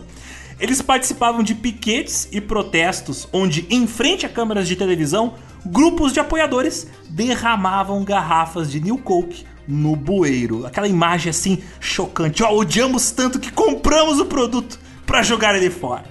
Eles 0.59 0.81
participavam 0.81 1.41
de 1.41 1.55
piquetes 1.55 2.27
e 2.31 2.41
protestos 2.41 3.27
onde, 3.31 3.65
em 3.69 3.87
frente 3.87 4.25
a 4.25 4.29
câmeras 4.29 4.67
de 4.67 4.75
televisão, 4.75 5.35
grupos 5.65 6.11
de 6.11 6.19
apoiadores 6.19 6.87
derramavam 7.09 8.03
garrafas 8.03 8.69
de 8.69 8.79
New 8.81 8.97
Coke 8.97 9.45
no 9.67 9.95
bueiro. 9.95 10.65
Aquela 10.65 10.87
imagem 10.87 11.29
assim 11.29 11.59
chocante. 11.79 12.43
Ó, 12.43 12.53
odiamos 12.53 13.11
tanto 13.11 13.39
que 13.39 13.51
compramos 13.51 14.19
o 14.19 14.25
produto 14.25 14.79
para 15.05 15.23
jogar 15.23 15.55
ele 15.55 15.69
fora. 15.69 16.03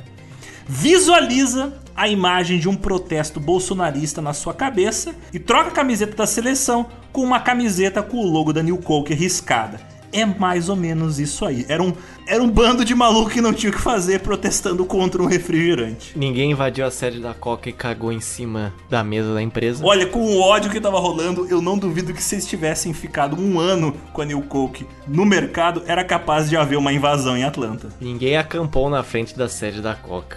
Visualiza 0.66 1.72
a 1.96 2.08
imagem 2.08 2.58
de 2.58 2.68
um 2.68 2.76
protesto 2.76 3.40
bolsonarista 3.40 4.22
na 4.22 4.32
sua 4.32 4.54
cabeça 4.54 5.14
e 5.32 5.38
troca 5.38 5.68
a 5.68 5.72
camiseta 5.72 6.14
da 6.14 6.26
seleção 6.26 6.86
com 7.12 7.22
uma 7.22 7.40
camiseta 7.40 8.02
com 8.02 8.18
o 8.18 8.30
logo 8.30 8.52
da 8.52 8.62
New 8.62 8.78
Coke 8.78 9.12
riscada. 9.12 9.80
É 10.12 10.24
mais 10.24 10.68
ou 10.68 10.76
menos 10.76 11.18
isso 11.18 11.44
aí. 11.44 11.66
Era 11.68 11.82
um, 11.82 11.92
era 12.28 12.42
um 12.42 12.50
bando 12.50 12.84
de 12.84 12.94
maluco 12.94 13.30
que 13.30 13.40
não 13.40 13.54
tinha 13.54 13.70
o 13.70 13.74
que 13.74 13.80
fazer 13.80 14.20
protestando 14.20 14.84
contra 14.84 15.22
um 15.22 15.26
refrigerante. 15.26 16.12
Ninguém 16.14 16.50
invadiu 16.50 16.84
a 16.84 16.90
sede 16.90 17.20
da 17.20 17.32
Coca 17.32 17.70
e 17.70 17.72
cagou 17.72 18.12
em 18.12 18.20
cima 18.20 18.74
da 18.90 19.02
mesa 19.02 19.32
da 19.32 19.40
empresa. 19.40 19.84
Olha, 19.84 20.06
com 20.06 20.20
o 20.20 20.38
ódio 20.38 20.70
que 20.70 20.78
tava 20.78 21.00
rolando, 21.00 21.46
eu 21.48 21.62
não 21.62 21.78
duvido 21.78 22.12
que 22.12 22.22
se 22.22 22.34
eles 22.34 22.46
tivessem 22.46 22.92
ficado 22.92 23.40
um 23.40 23.58
ano 23.58 23.96
com 24.12 24.20
a 24.20 24.26
New 24.26 24.42
Coke 24.42 24.86
no 25.06 25.24
mercado, 25.24 25.82
era 25.86 26.04
capaz 26.04 26.50
de 26.50 26.56
haver 26.56 26.76
uma 26.76 26.92
invasão 26.92 27.34
em 27.34 27.44
Atlanta. 27.44 27.88
Ninguém 27.98 28.36
acampou 28.36 28.90
na 28.90 29.02
frente 29.02 29.36
da 29.36 29.48
sede 29.48 29.80
da 29.80 29.94
Coca. 29.94 30.36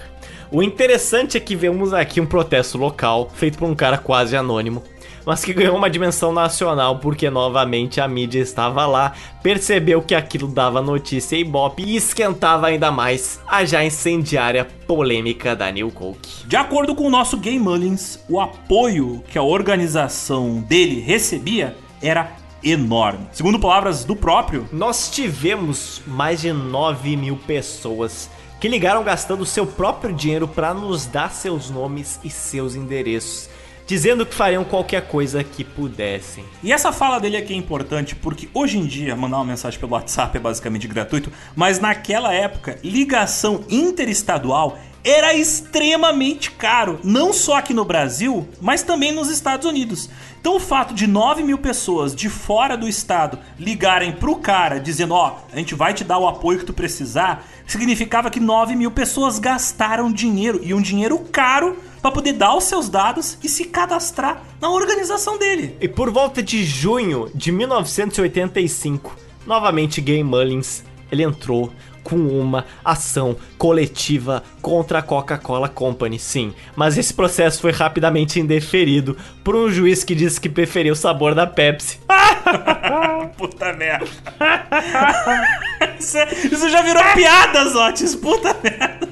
O 0.49 0.63
interessante 0.63 1.35
é 1.35 1.41
que 1.41 1.57
vemos 1.57 1.93
aqui 1.93 2.21
um 2.21 2.25
protesto 2.25 2.77
local, 2.77 3.29
feito 3.33 3.57
por 3.57 3.67
um 3.67 3.75
cara 3.75 3.97
quase 3.97 4.35
anônimo, 4.35 4.81
mas 5.25 5.43
que 5.43 5.53
ganhou 5.53 5.75
uma 5.75 5.89
dimensão 5.89 6.33
nacional 6.33 6.99
porque 6.99 7.29
novamente 7.29 7.99
a 7.99 8.07
mídia 8.07 8.39
estava 8.39 8.85
lá, 8.85 9.13
percebeu 9.41 10.01
que 10.01 10.15
aquilo 10.15 10.47
dava 10.47 10.81
notícia 10.81 11.35
e 11.35 11.41
ibope 11.41 11.83
e 11.83 11.95
esquentava 11.95 12.67
ainda 12.67 12.91
mais 12.91 13.39
a 13.47 13.63
já 13.65 13.83
incendiária 13.83 14.67
polêmica 14.87 15.55
da 15.55 15.71
New 15.71 15.91
Coke. 15.91 16.47
De 16.47 16.55
acordo 16.55 16.95
com 16.95 17.07
o 17.07 17.09
nosso 17.09 17.37
Gay 17.37 17.59
Mullins, 17.59 18.19
o 18.29 18.39
apoio 18.39 19.23
que 19.29 19.37
a 19.37 19.43
organização 19.43 20.61
dele 20.61 20.99
recebia 20.99 21.75
era 22.01 22.31
enorme. 22.63 23.27
Segundo 23.31 23.59
palavras 23.59 24.03
do 24.03 24.15
próprio, 24.15 24.67
Nós 24.71 25.09
tivemos 25.09 26.01
mais 26.05 26.41
de 26.41 26.53
9 26.53 27.15
mil 27.15 27.35
pessoas 27.35 28.29
que 28.59 28.67
ligaram 28.67 29.03
gastando 29.03 29.43
seu 29.43 29.65
próprio 29.65 30.13
dinheiro 30.13 30.47
para 30.47 30.71
nos 30.71 31.07
dar 31.07 31.31
seus 31.31 31.71
nomes 31.71 32.19
e 32.23 32.29
seus 32.29 32.75
endereços, 32.75 33.49
dizendo 33.91 34.25
que 34.25 34.33
fariam 34.33 34.63
qualquer 34.63 35.05
coisa 35.05 35.43
que 35.43 35.65
pudessem. 35.65 36.45
E 36.63 36.71
essa 36.71 36.93
fala 36.93 37.19
dele 37.19 37.35
aqui 37.35 37.51
é 37.51 37.57
importante 37.57 38.15
porque 38.15 38.47
hoje 38.53 38.77
em 38.77 38.85
dia 38.85 39.17
mandar 39.17 39.35
uma 39.35 39.43
mensagem 39.43 39.77
pelo 39.77 39.91
WhatsApp 39.91 40.37
é 40.37 40.39
basicamente 40.39 40.87
gratuito, 40.87 41.29
mas 41.53 41.77
naquela 41.77 42.33
época 42.33 42.79
ligação 42.81 43.65
interestadual 43.69 44.79
era 45.03 45.33
extremamente 45.33 46.51
caro, 46.51 46.99
não 47.03 47.33
só 47.33 47.57
aqui 47.57 47.73
no 47.73 47.85
Brasil, 47.85 48.47
mas 48.59 48.83
também 48.83 49.11
nos 49.11 49.29
Estados 49.29 49.65
Unidos. 49.65 50.09
Então 50.39 50.55
o 50.55 50.59
fato 50.59 50.93
de 50.93 51.05
9 51.07 51.43
mil 51.43 51.57
pessoas 51.57 52.15
de 52.15 52.29
fora 52.29 52.75
do 52.75 52.87
estado 52.87 53.37
ligarem 53.59 54.11
pro 54.11 54.35
cara 54.37 54.79
dizendo, 54.79 55.13
ó, 55.13 55.37
a 55.51 55.55
gente 55.55 55.75
vai 55.75 55.93
te 55.93 56.03
dar 56.03 56.17
o 56.17 56.27
apoio 56.27 56.59
que 56.59 56.65
tu 56.65 56.73
precisar, 56.73 57.47
significava 57.67 58.29
que 58.29 58.39
9 58.39 58.75
mil 58.75 58.91
pessoas 58.91 59.39
gastaram 59.39 60.11
dinheiro, 60.11 60.59
e 60.63 60.73
um 60.73 60.81
dinheiro 60.81 61.19
caro, 61.31 61.77
para 62.01 62.11
poder 62.11 62.33
dar 62.33 62.55
os 62.55 62.63
seus 62.63 62.89
dados 62.89 63.37
e 63.43 63.47
se 63.47 63.65
cadastrar 63.65 64.41
na 64.59 64.69
organização 64.71 65.37
dele. 65.37 65.77
E 65.79 65.87
por 65.87 66.09
volta 66.09 66.41
de 66.41 66.63
junho 66.65 67.29
de 67.35 67.51
1985, 67.51 69.15
novamente 69.45 70.01
Gay 70.01 70.23
Mullins, 70.23 70.83
ele 71.11 71.21
entrou 71.23 71.71
com 72.03 72.15
uma 72.15 72.65
ação 72.83 73.35
coletiva 73.57 74.43
contra 74.61 74.99
a 74.99 75.01
Coca-Cola 75.01 75.69
Company, 75.69 76.19
sim. 76.19 76.53
Mas 76.75 76.97
esse 76.97 77.13
processo 77.13 77.61
foi 77.61 77.71
rapidamente 77.71 78.39
indeferido 78.39 79.17
por 79.43 79.55
um 79.55 79.69
juiz 79.71 80.03
que 80.03 80.15
disse 80.15 80.39
que 80.39 80.49
preferia 80.49 80.91
o 80.91 80.95
sabor 80.95 81.35
da 81.35 81.47
Pepsi. 81.47 81.99
Puta 83.37 83.73
merda. 83.73 84.05
isso, 85.99 86.17
isso 86.51 86.69
já 86.69 86.81
virou 86.81 87.03
piada, 87.13 87.65
Zotes. 87.69 88.15
Puta 88.15 88.55
merda. 88.61 89.07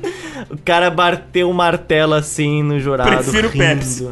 O 0.50 0.58
cara 0.58 0.90
bateu 0.90 1.50
o 1.50 1.53
martelo 1.53 2.14
assim 2.14 2.64
no 2.64 2.80
jurado. 2.80 3.09
Prefiro 3.09 3.50
rindo. 3.50 3.64
Pepsi. 3.64 4.09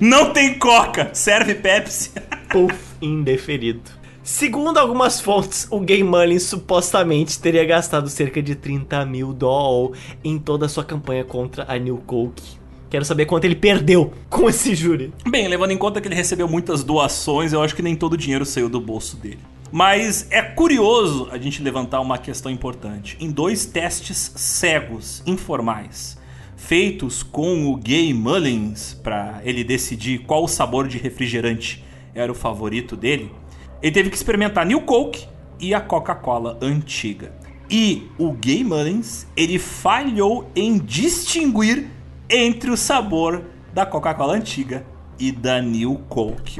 Não 0.00 0.32
tem 0.32 0.58
coca, 0.58 1.10
serve 1.12 1.54
Pepsi. 1.54 2.12
Puff, 2.48 2.74
indeferido. 3.00 4.01
Segundo 4.24 4.78
algumas 4.78 5.20
fontes, 5.20 5.66
o 5.68 5.80
Gay 5.80 6.04
Mullins 6.04 6.44
supostamente 6.44 7.40
teria 7.40 7.64
gastado 7.64 8.08
cerca 8.08 8.40
de 8.40 8.54
30 8.54 9.04
mil 9.04 9.32
dólares 9.32 9.98
em 10.22 10.38
toda 10.38 10.66
a 10.66 10.68
sua 10.68 10.84
campanha 10.84 11.24
contra 11.24 11.64
a 11.66 11.76
New 11.76 11.98
Coke. 12.06 12.60
Quero 12.88 13.04
saber 13.04 13.26
quanto 13.26 13.46
ele 13.46 13.56
perdeu 13.56 14.12
com 14.30 14.48
esse 14.48 14.76
júri. 14.76 15.12
Bem, 15.28 15.48
levando 15.48 15.72
em 15.72 15.76
conta 15.76 16.00
que 16.00 16.06
ele 16.06 16.14
recebeu 16.14 16.46
muitas 16.46 16.84
doações, 16.84 17.52
eu 17.52 17.60
acho 17.60 17.74
que 17.74 17.82
nem 17.82 17.96
todo 17.96 18.12
o 18.12 18.16
dinheiro 18.16 18.46
saiu 18.46 18.68
do 18.68 18.80
bolso 18.80 19.16
dele. 19.16 19.40
Mas 19.72 20.28
é 20.30 20.40
curioso 20.40 21.26
a 21.32 21.38
gente 21.38 21.60
levantar 21.60 22.00
uma 22.00 22.16
questão 22.16 22.52
importante. 22.52 23.16
Em 23.18 23.28
dois 23.28 23.66
testes 23.66 24.32
cegos, 24.36 25.20
informais, 25.26 26.16
feitos 26.56 27.24
com 27.24 27.72
o 27.72 27.76
Gay 27.76 28.14
Mullins 28.14 28.94
para 29.02 29.40
ele 29.42 29.64
decidir 29.64 30.20
qual 30.20 30.46
sabor 30.46 30.86
de 30.86 30.96
refrigerante 30.96 31.82
era 32.14 32.30
o 32.30 32.36
favorito 32.36 32.94
dele, 32.94 33.32
ele 33.82 33.92
teve 33.92 34.10
que 34.10 34.16
experimentar 34.16 34.64
New 34.64 34.82
Coke 34.82 35.26
e 35.60 35.74
a 35.74 35.80
Coca-Cola 35.80 36.58
antiga. 36.62 37.32
E 37.70 38.08
o 38.18 38.32
Gay 38.32 38.62
Mullins, 38.62 39.26
ele 39.36 39.58
falhou 39.58 40.50
em 40.54 40.78
distinguir 40.78 41.88
entre 42.28 42.70
o 42.70 42.76
sabor 42.76 43.44
da 43.72 43.86
Coca-Cola 43.86 44.34
antiga 44.34 44.84
e 45.18 45.32
da 45.32 45.60
New 45.62 46.00
Coke. 46.08 46.56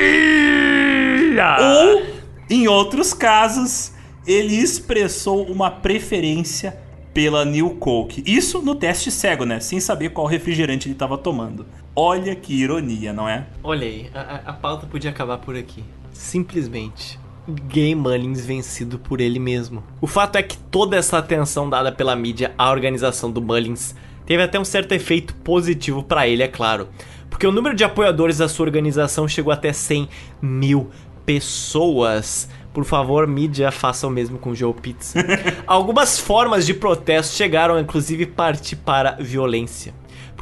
Ou, 1.61 2.03
em 2.49 2.69
outros 2.69 3.13
casos, 3.15 3.93
ele 4.27 4.55
expressou 4.57 5.45
uma 5.45 5.71
preferência 5.71 6.79
pela 7.13 7.45
New 7.45 7.71
Coke. 7.77 8.23
Isso 8.27 8.63
no 8.63 8.75
teste 8.75 9.11
cego, 9.11 9.45
né? 9.45 9.61
Sem 9.61 9.81
saber 9.81 10.11
qual 10.11 10.27
refrigerante 10.27 10.87
ele 10.89 10.95
estava 10.95 11.19
tomando. 11.19 11.67
Olha 11.95 12.35
que 12.35 12.55
ironia, 12.55 13.13
não 13.13 13.29
é? 13.29 13.47
Olha 13.63 13.87
aí, 13.87 14.11
a, 14.15 14.21
a- 14.21 14.43
a 14.47 14.53
pauta 14.55 14.87
podia 14.87 15.11
acabar 15.11 15.37
por 15.39 15.55
aqui. 15.57 15.85
Simplesmente. 16.13 17.19
Gay 17.49 17.95
Mullins 17.95 18.45
vencido 18.45 18.99
por 18.99 19.21
ele 19.21 19.39
mesmo. 19.39 19.83
O 20.01 20.07
fato 20.07 20.37
é 20.37 20.43
que 20.43 20.57
toda 20.57 20.97
essa 20.97 21.19
atenção 21.19 21.69
dada 21.69 21.91
pela 21.91 22.15
mídia 22.15 22.55
à 22.57 22.71
organização 22.71 23.31
do 23.31 23.43
Mullins 23.43 23.95
teve 24.25 24.43
até 24.43 24.59
um 24.59 24.65
certo 24.65 24.93
efeito 24.93 25.35
positivo 25.37 26.03
pra 26.03 26.29
ele, 26.29 26.43
é 26.43 26.49
claro. 26.49 26.89
Porque 27.29 27.47
o 27.47 27.53
número 27.53 27.75
de 27.75 27.83
apoiadores 27.83 28.39
da 28.39 28.49
sua 28.49 28.67
organização 28.67 29.27
chegou 29.27 29.53
até 29.53 29.73
100 29.73 30.09
mil 30.41 30.91
pessoas. 31.27 32.49
Por 32.73 32.85
favor, 32.85 33.27
mídia, 33.27 33.71
faça 33.73 34.07
o 34.07 34.11
mesmo 34.11 34.39
com 34.39 34.55
Joe 34.55 34.73
Pizza. 34.73 35.19
Algumas 35.67 36.19
formas 36.19 36.65
de 36.65 36.75
protesto 36.75 37.35
chegaram, 37.35 37.79
inclusive, 37.79 38.27
partir 38.27 38.77
para 38.77 39.17
violência. 39.19 39.93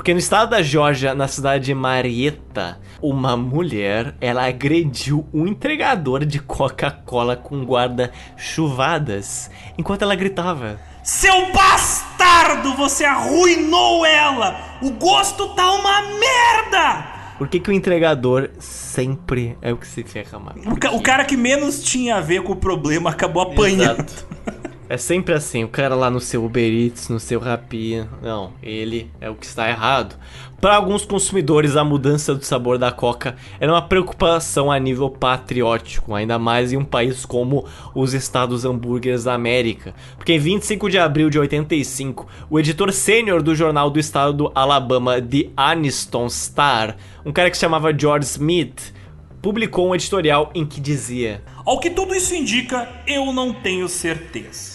Porque 0.00 0.14
no 0.14 0.18
estado 0.18 0.48
da 0.52 0.62
Geórgia, 0.62 1.14
na 1.14 1.28
cidade 1.28 1.66
de 1.66 1.74
Marietta, 1.74 2.80
uma 3.02 3.36
mulher, 3.36 4.14
ela 4.18 4.46
agrediu 4.48 5.28
um 5.30 5.46
entregador 5.46 6.24
de 6.24 6.38
Coca-Cola 6.40 7.36
com 7.36 7.62
guarda-chuvadas, 7.66 9.50
enquanto 9.76 10.00
ela 10.00 10.14
gritava. 10.14 10.80
Seu 11.04 11.52
bastardo, 11.52 12.72
você 12.76 13.04
arruinou 13.04 14.06
ela! 14.06 14.78
O 14.80 14.88
gosto 14.92 15.50
tá 15.50 15.70
uma 15.70 16.00
merda! 16.00 17.04
Por 17.36 17.46
que, 17.48 17.60
que 17.60 17.68
o 17.68 17.72
entregador 17.74 18.48
sempre 18.58 19.58
é 19.60 19.70
o 19.70 19.76
que 19.76 19.86
se 19.86 20.02
ferra 20.02 20.38
mais? 20.38 20.64
O, 20.66 20.76
ca- 20.76 20.92
o 20.92 21.02
cara 21.02 21.26
que 21.26 21.36
menos 21.36 21.84
tinha 21.84 22.16
a 22.16 22.20
ver 22.22 22.42
com 22.42 22.54
o 22.54 22.56
problema 22.56 23.10
acabou 23.10 23.42
apanhando. 23.42 24.00
Exato. 24.00 24.26
É 24.90 24.96
sempre 24.96 25.32
assim, 25.32 25.62
o 25.62 25.68
cara 25.68 25.94
lá 25.94 26.10
no 26.10 26.18
seu 26.18 26.44
Uber 26.44 26.68
Eats, 26.68 27.08
no 27.08 27.20
seu 27.20 27.38
Rappi, 27.38 28.04
não, 28.20 28.54
ele 28.60 29.08
é 29.20 29.30
o 29.30 29.36
que 29.36 29.46
está 29.46 29.70
errado. 29.70 30.16
Para 30.60 30.74
alguns 30.74 31.04
consumidores, 31.04 31.76
a 31.76 31.84
mudança 31.84 32.34
do 32.34 32.44
sabor 32.44 32.76
da 32.76 32.90
Coca 32.90 33.36
era 33.60 33.72
uma 33.72 33.82
preocupação 33.82 34.68
a 34.68 34.80
nível 34.80 35.08
patriótico, 35.08 36.12
ainda 36.12 36.40
mais 36.40 36.72
em 36.72 36.76
um 36.76 36.84
país 36.84 37.24
como 37.24 37.64
os 37.94 38.14
Estados 38.14 38.64
Hambúrgueres 38.64 39.22
da 39.22 39.32
América. 39.32 39.94
Porque 40.16 40.32
em 40.32 40.40
25 40.40 40.90
de 40.90 40.98
abril 40.98 41.30
de 41.30 41.38
85, 41.38 42.26
o 42.50 42.58
editor 42.58 42.92
sênior 42.92 43.44
do 43.44 43.54
jornal 43.54 43.90
do 43.90 44.00
estado 44.00 44.32
do 44.32 44.52
Alabama, 44.56 45.22
The 45.22 45.50
Aniston 45.56 46.28
Star, 46.28 46.96
um 47.24 47.30
cara 47.30 47.48
que 47.48 47.56
se 47.56 47.60
chamava 47.60 47.96
George 47.96 48.26
Smith, 48.26 48.92
publicou 49.40 49.88
um 49.88 49.94
editorial 49.94 50.50
em 50.52 50.66
que 50.66 50.80
dizia: 50.80 51.44
Ao 51.64 51.78
que 51.78 51.90
tudo 51.90 52.12
isso 52.12 52.34
indica, 52.34 52.88
eu 53.06 53.32
não 53.32 53.52
tenho 53.52 53.88
certeza. 53.88 54.69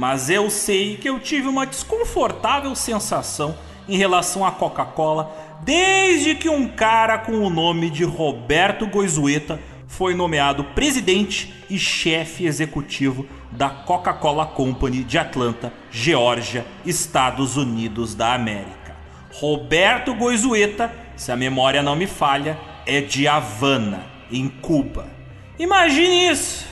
Mas 0.00 0.30
eu 0.30 0.48
sei 0.48 0.96
que 0.96 1.10
eu 1.10 1.20
tive 1.20 1.46
uma 1.46 1.66
desconfortável 1.66 2.74
sensação 2.74 3.54
em 3.86 3.98
relação 3.98 4.46
à 4.46 4.50
Coca-Cola 4.50 5.30
desde 5.62 6.34
que 6.34 6.48
um 6.48 6.68
cara 6.68 7.18
com 7.18 7.32
o 7.32 7.50
nome 7.50 7.90
de 7.90 8.02
Roberto 8.02 8.86
Goizueta 8.86 9.60
foi 9.86 10.14
nomeado 10.14 10.64
presidente 10.64 11.52
e 11.68 11.78
chefe 11.78 12.46
executivo 12.46 13.26
da 13.52 13.68
Coca-Cola 13.68 14.46
Company 14.46 15.04
de 15.04 15.18
Atlanta, 15.18 15.70
Geórgia, 15.90 16.64
Estados 16.86 17.58
Unidos 17.58 18.14
da 18.14 18.32
América. 18.32 18.96
Roberto 19.34 20.14
Goizueta, 20.14 20.90
se 21.14 21.30
a 21.30 21.36
memória 21.36 21.82
não 21.82 21.94
me 21.94 22.06
falha, 22.06 22.58
é 22.86 23.02
de 23.02 23.28
Havana, 23.28 24.06
em 24.32 24.48
Cuba. 24.48 25.10
Imagine 25.58 26.30
isso! 26.30 26.69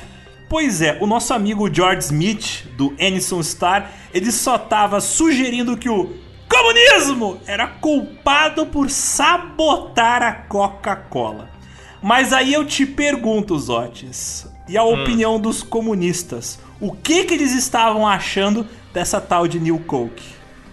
Pois 0.48 0.80
é, 0.80 0.96
o 1.00 1.06
nosso 1.06 1.34
amigo 1.34 1.72
George 1.72 2.04
Smith, 2.04 2.64
do 2.76 2.94
Anison 2.98 3.42
Star, 3.42 3.92
ele 4.14 4.32
só 4.32 4.56
tava 4.56 5.00
sugerindo 5.00 5.76
que 5.76 5.90
o 5.90 6.14
comunismo 6.48 7.38
era 7.46 7.66
culpado 7.66 8.64
por 8.66 8.88
sabotar 8.88 10.22
a 10.22 10.32
Coca-Cola. 10.32 11.50
Mas 12.02 12.32
aí 12.32 12.54
eu 12.54 12.64
te 12.64 12.86
pergunto, 12.86 13.58
Zotes, 13.58 14.46
e 14.68 14.76
a 14.76 14.84
opinião 14.84 15.38
dos 15.38 15.62
comunistas? 15.62 16.58
O 16.80 16.92
que 16.92 17.24
que 17.24 17.34
eles 17.34 17.52
estavam 17.52 18.06
achando 18.06 18.66
dessa 18.92 19.20
tal 19.20 19.46
de 19.46 19.60
New 19.60 19.80
Coke? 19.80 20.22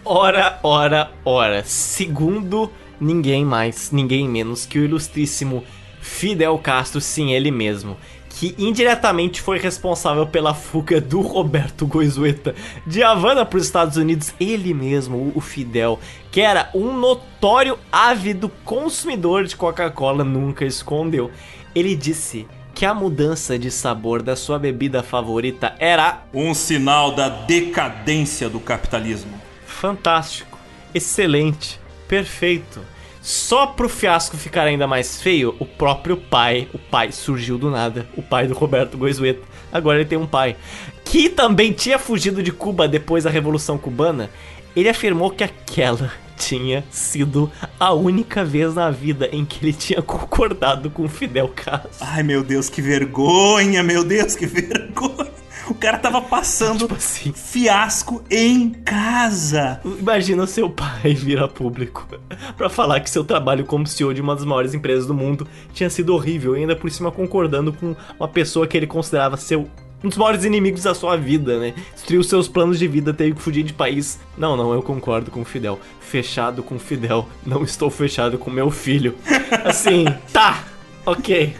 Ora, 0.06 0.60
ora, 0.62 1.12
ora. 1.26 1.64
Segundo 1.66 2.72
ninguém 3.00 3.44
mais, 3.44 3.92
ninguém 3.92 4.30
menos 4.30 4.66
que 4.66 4.80
o 4.80 4.86
ilustríssimo 4.86 5.64
Fidel 6.00 6.58
Castro, 6.60 7.02
sim, 7.02 7.34
ele 7.34 7.50
mesmo. 7.50 7.98
Que 8.38 8.54
indiretamente 8.58 9.42
foi 9.42 9.58
responsável 9.60 10.28
pela 10.28 10.54
fuga 10.54 11.00
do 11.00 11.22
Roberto 11.22 11.88
Goizueta 11.88 12.54
de 12.86 13.02
Havana 13.02 13.46
para 13.46 13.58
os 13.58 13.66
Estados 13.66 13.96
Unidos. 13.96 14.34
Ele 14.40 14.74
mesmo, 14.74 15.32
o 15.34 15.40
Fidel, 15.40 16.00
que 16.32 16.42
era 16.42 16.70
um 16.76 16.98
notório 16.98 17.80
ávido 17.92 18.50
consumidor 18.66 19.46
de 19.46 19.56
Coca-Cola, 19.56 20.24
nunca 20.24 20.66
escondeu. 20.66 21.32
Ele 21.74 21.96
disse 21.96 22.46
que 22.74 22.86
a 22.86 22.94
mudança 22.94 23.58
de 23.58 23.72
sabor 23.72 24.22
da 24.22 24.36
sua 24.36 24.60
bebida 24.60 25.02
favorita 25.02 25.74
era 25.80 26.26
Um 26.34 26.54
sinal 26.54 27.14
da 27.14 27.30
decadência 27.30 28.50
do 28.50 28.60
capitalismo. 28.60 29.32
Fantástico, 29.66 30.60
excelente, 30.94 31.80
perfeito. 32.06 32.82
Só 33.26 33.66
pro 33.66 33.90
fiasco 33.90 34.38
ficar 34.38 34.66
ainda 34.66 34.86
mais 34.86 35.20
feio, 35.20 35.56
o 35.58 35.66
próprio 35.66 36.16
pai, 36.16 36.70
o 36.72 36.78
pai 36.78 37.12
surgiu 37.12 37.58
do 37.58 37.72
nada, 37.72 38.06
o 38.16 38.22
pai 38.22 38.46
do 38.46 38.54
Roberto 38.54 39.00
Goizueta. 39.00 39.42
Agora 39.74 39.98
ele 39.98 40.08
tem 40.08 40.16
um 40.16 40.28
pai 40.28 40.56
que 41.04 41.28
também 41.28 41.74
tinha 41.74 41.98
fugido 41.98 42.44
de 42.44 42.52
Cuba 42.52 42.88
depois 42.88 43.24
da 43.24 43.32
Revolução 43.32 43.80
Cubana. 43.80 44.30
Ele 44.76 44.88
afirmou 44.88 45.32
que 45.32 45.44
aquela 45.44 46.14
tinha 46.38 46.84
sido 46.92 47.52
a 47.80 47.92
única 47.96 48.46
vez 48.46 48.76
na 48.76 48.92
vida 48.92 49.28
em 49.32 49.44
que 49.44 49.66
ele 49.66 49.74
tinha 49.74 50.04
concordado 50.04 50.92
com 50.92 51.10
Fidel 51.10 51.48
Castro. 51.48 51.90
Ai 52.02 52.22
meu 52.22 52.44
Deus, 52.44 52.70
que 52.70 52.80
vergonha, 52.80 53.82
meu 53.82 54.04
Deus, 54.04 54.36
que 54.36 54.46
vergonha. 54.46 55.34
O 55.70 55.74
cara 55.74 55.98
tava 55.98 56.22
passando 56.22 56.80
Tipo 56.82 56.96
assim. 56.96 57.34
fiasco 57.34 58.24
em 58.30 58.70
casa. 58.70 59.80
Imagina 59.84 60.46
seu 60.46 60.70
pai 60.70 61.14
vir 61.16 61.40
a 61.42 61.48
público 61.48 62.08
pra 62.56 62.70
falar 62.70 63.00
que 63.00 63.10
seu 63.10 63.24
trabalho 63.24 63.66
como 63.66 63.88
CEO 63.88 64.14
de 64.14 64.22
uma 64.22 64.36
das 64.36 64.46
maiores 64.46 64.74
empresas 64.74 65.06
do 65.08 65.14
mundo 65.14 65.48
tinha 65.74 65.90
sido 65.90 66.14
horrível 66.14 66.56
e 66.56 66.62
ainda 66.62 66.76
por 66.76 66.90
cima 66.92 67.12
concordando 67.12 67.74
com 67.74 67.96
uma 68.20 68.28
pessoa 68.28 68.68
que 68.68 68.78
ele 68.78 68.88
considerava 68.88 69.38
seu 69.38 69.68
um 70.04 70.10
dos 70.10 70.18
maiores 70.20 70.44
inimigos 70.46 70.84
da 70.84 70.94
sua 70.94 71.16
vida, 71.18 71.58
né? 71.58 71.74
Destruiu 71.96 72.22
seus 72.24 72.48
planos 72.48 72.78
de 72.78 72.88
vida, 72.88 73.12
teve 73.12 73.34
que 73.34 73.42
fugir 73.42 73.64
de 73.64 73.74
país. 73.74 74.20
Não, 74.38 74.56
não, 74.56 74.72
eu 74.72 74.84
concordo 74.84 75.32
com 75.32 75.42
o 75.42 75.46
Fidel. 75.46 75.80
Fechado 76.00 76.62
com 76.62 76.76
o 76.76 76.80
Fidel. 76.80 77.28
Não 77.44 77.64
estou 77.64 77.90
fechado 77.90 78.38
com 78.38 78.52
meu 78.52 78.70
filho. 78.70 79.16
Assim, 79.66 80.06
tá, 80.32 80.64
ok. 81.08 81.56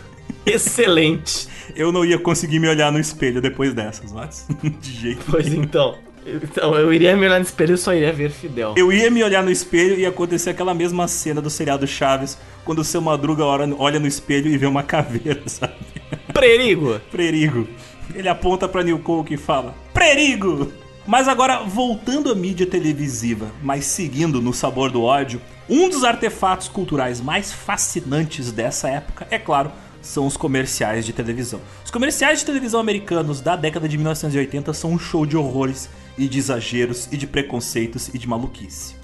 Excelente. 0.46 1.48
Eu 1.76 1.92
não 1.92 2.04
ia 2.04 2.18
conseguir 2.18 2.60
me 2.60 2.68
olhar 2.68 2.92
no 2.92 3.00
espelho 3.00 3.42
depois 3.42 3.74
dessas, 3.74 4.12
mas 4.12 4.48
de 4.82 4.92
jeito. 4.92 5.26
Pois 5.30 5.48
então. 5.48 5.96
Então, 6.26 6.74
eu 6.74 6.92
iria 6.92 7.16
me 7.16 7.28
olhar 7.28 7.38
no 7.38 7.46
espelho 7.46 7.76
e 7.76 7.78
só 7.78 7.94
iria 7.94 8.12
ver 8.12 8.32
Fidel. 8.32 8.74
Eu 8.76 8.92
ia 8.92 9.12
me 9.12 9.24
olhar 9.24 9.44
no 9.44 9.52
espelho 9.52 9.96
e 9.96 10.02
ia 10.02 10.10
acontecer 10.10 10.50
aquela 10.50 10.74
mesma 10.74 11.08
cena 11.08 11.40
do 11.40 11.52
seriado 11.52 11.86
Chaves, 11.86 12.38
quando 12.64 12.80
o 12.80 12.84
seu 12.84 13.00
Madruga 13.00 13.46
olha 13.46 14.00
no 14.00 14.08
espelho 14.08 14.50
e 14.50 14.58
vê 14.58 14.66
uma 14.66 14.82
caveira, 14.82 15.42
sabe? 15.46 15.76
Perigo! 16.34 17.00
Prerigo. 17.12 17.68
Ele 18.14 18.28
aponta 18.28 18.68
pra 18.68 18.84
New 18.84 18.98
Coke 19.00 19.36
e 19.36 19.38
fala: 19.38 19.76
Prerigo! 19.94 20.72
Mas 21.06 21.28
agora, 21.28 21.60
voltando 21.60 22.32
à 22.32 22.36
mídia 22.36 22.66
televisiva, 22.66 23.52
mas 23.62 23.86
seguindo 23.86 24.42
no 24.42 24.52
sabor 24.52 24.90
do 24.90 25.04
ódio, 25.04 25.40
um 25.70 25.88
dos 25.88 26.04
artefatos 26.04 26.68
culturais 26.68 27.22
mais 27.22 27.54
fascinantes 27.54 28.52
dessa 28.52 28.90
época, 28.90 29.28
é 29.30 29.38
claro, 29.38 29.72
são 30.06 30.26
os 30.26 30.38
comerciais 30.38 31.06
de 31.06 31.12
televisão. 31.12 31.60
Os 31.84 31.92
comerciais 31.92 32.40
de 32.40 32.46
televisão 32.46 32.80
americanos 32.80 33.42
da 33.42 33.56
década 33.56 33.90
de 33.90 33.98
1980 33.98 34.74
são 34.74 34.92
um 34.92 35.00
show 35.00 35.26
de 35.26 35.36
horrores 35.36 35.90
e 36.18 36.28
de 36.28 36.38
exageros 36.38 37.10
e 37.12 37.18
de 37.18 37.28
preconceitos 37.28 38.10
e 38.14 38.18
de 38.18 38.28
maluquice. 38.28 38.96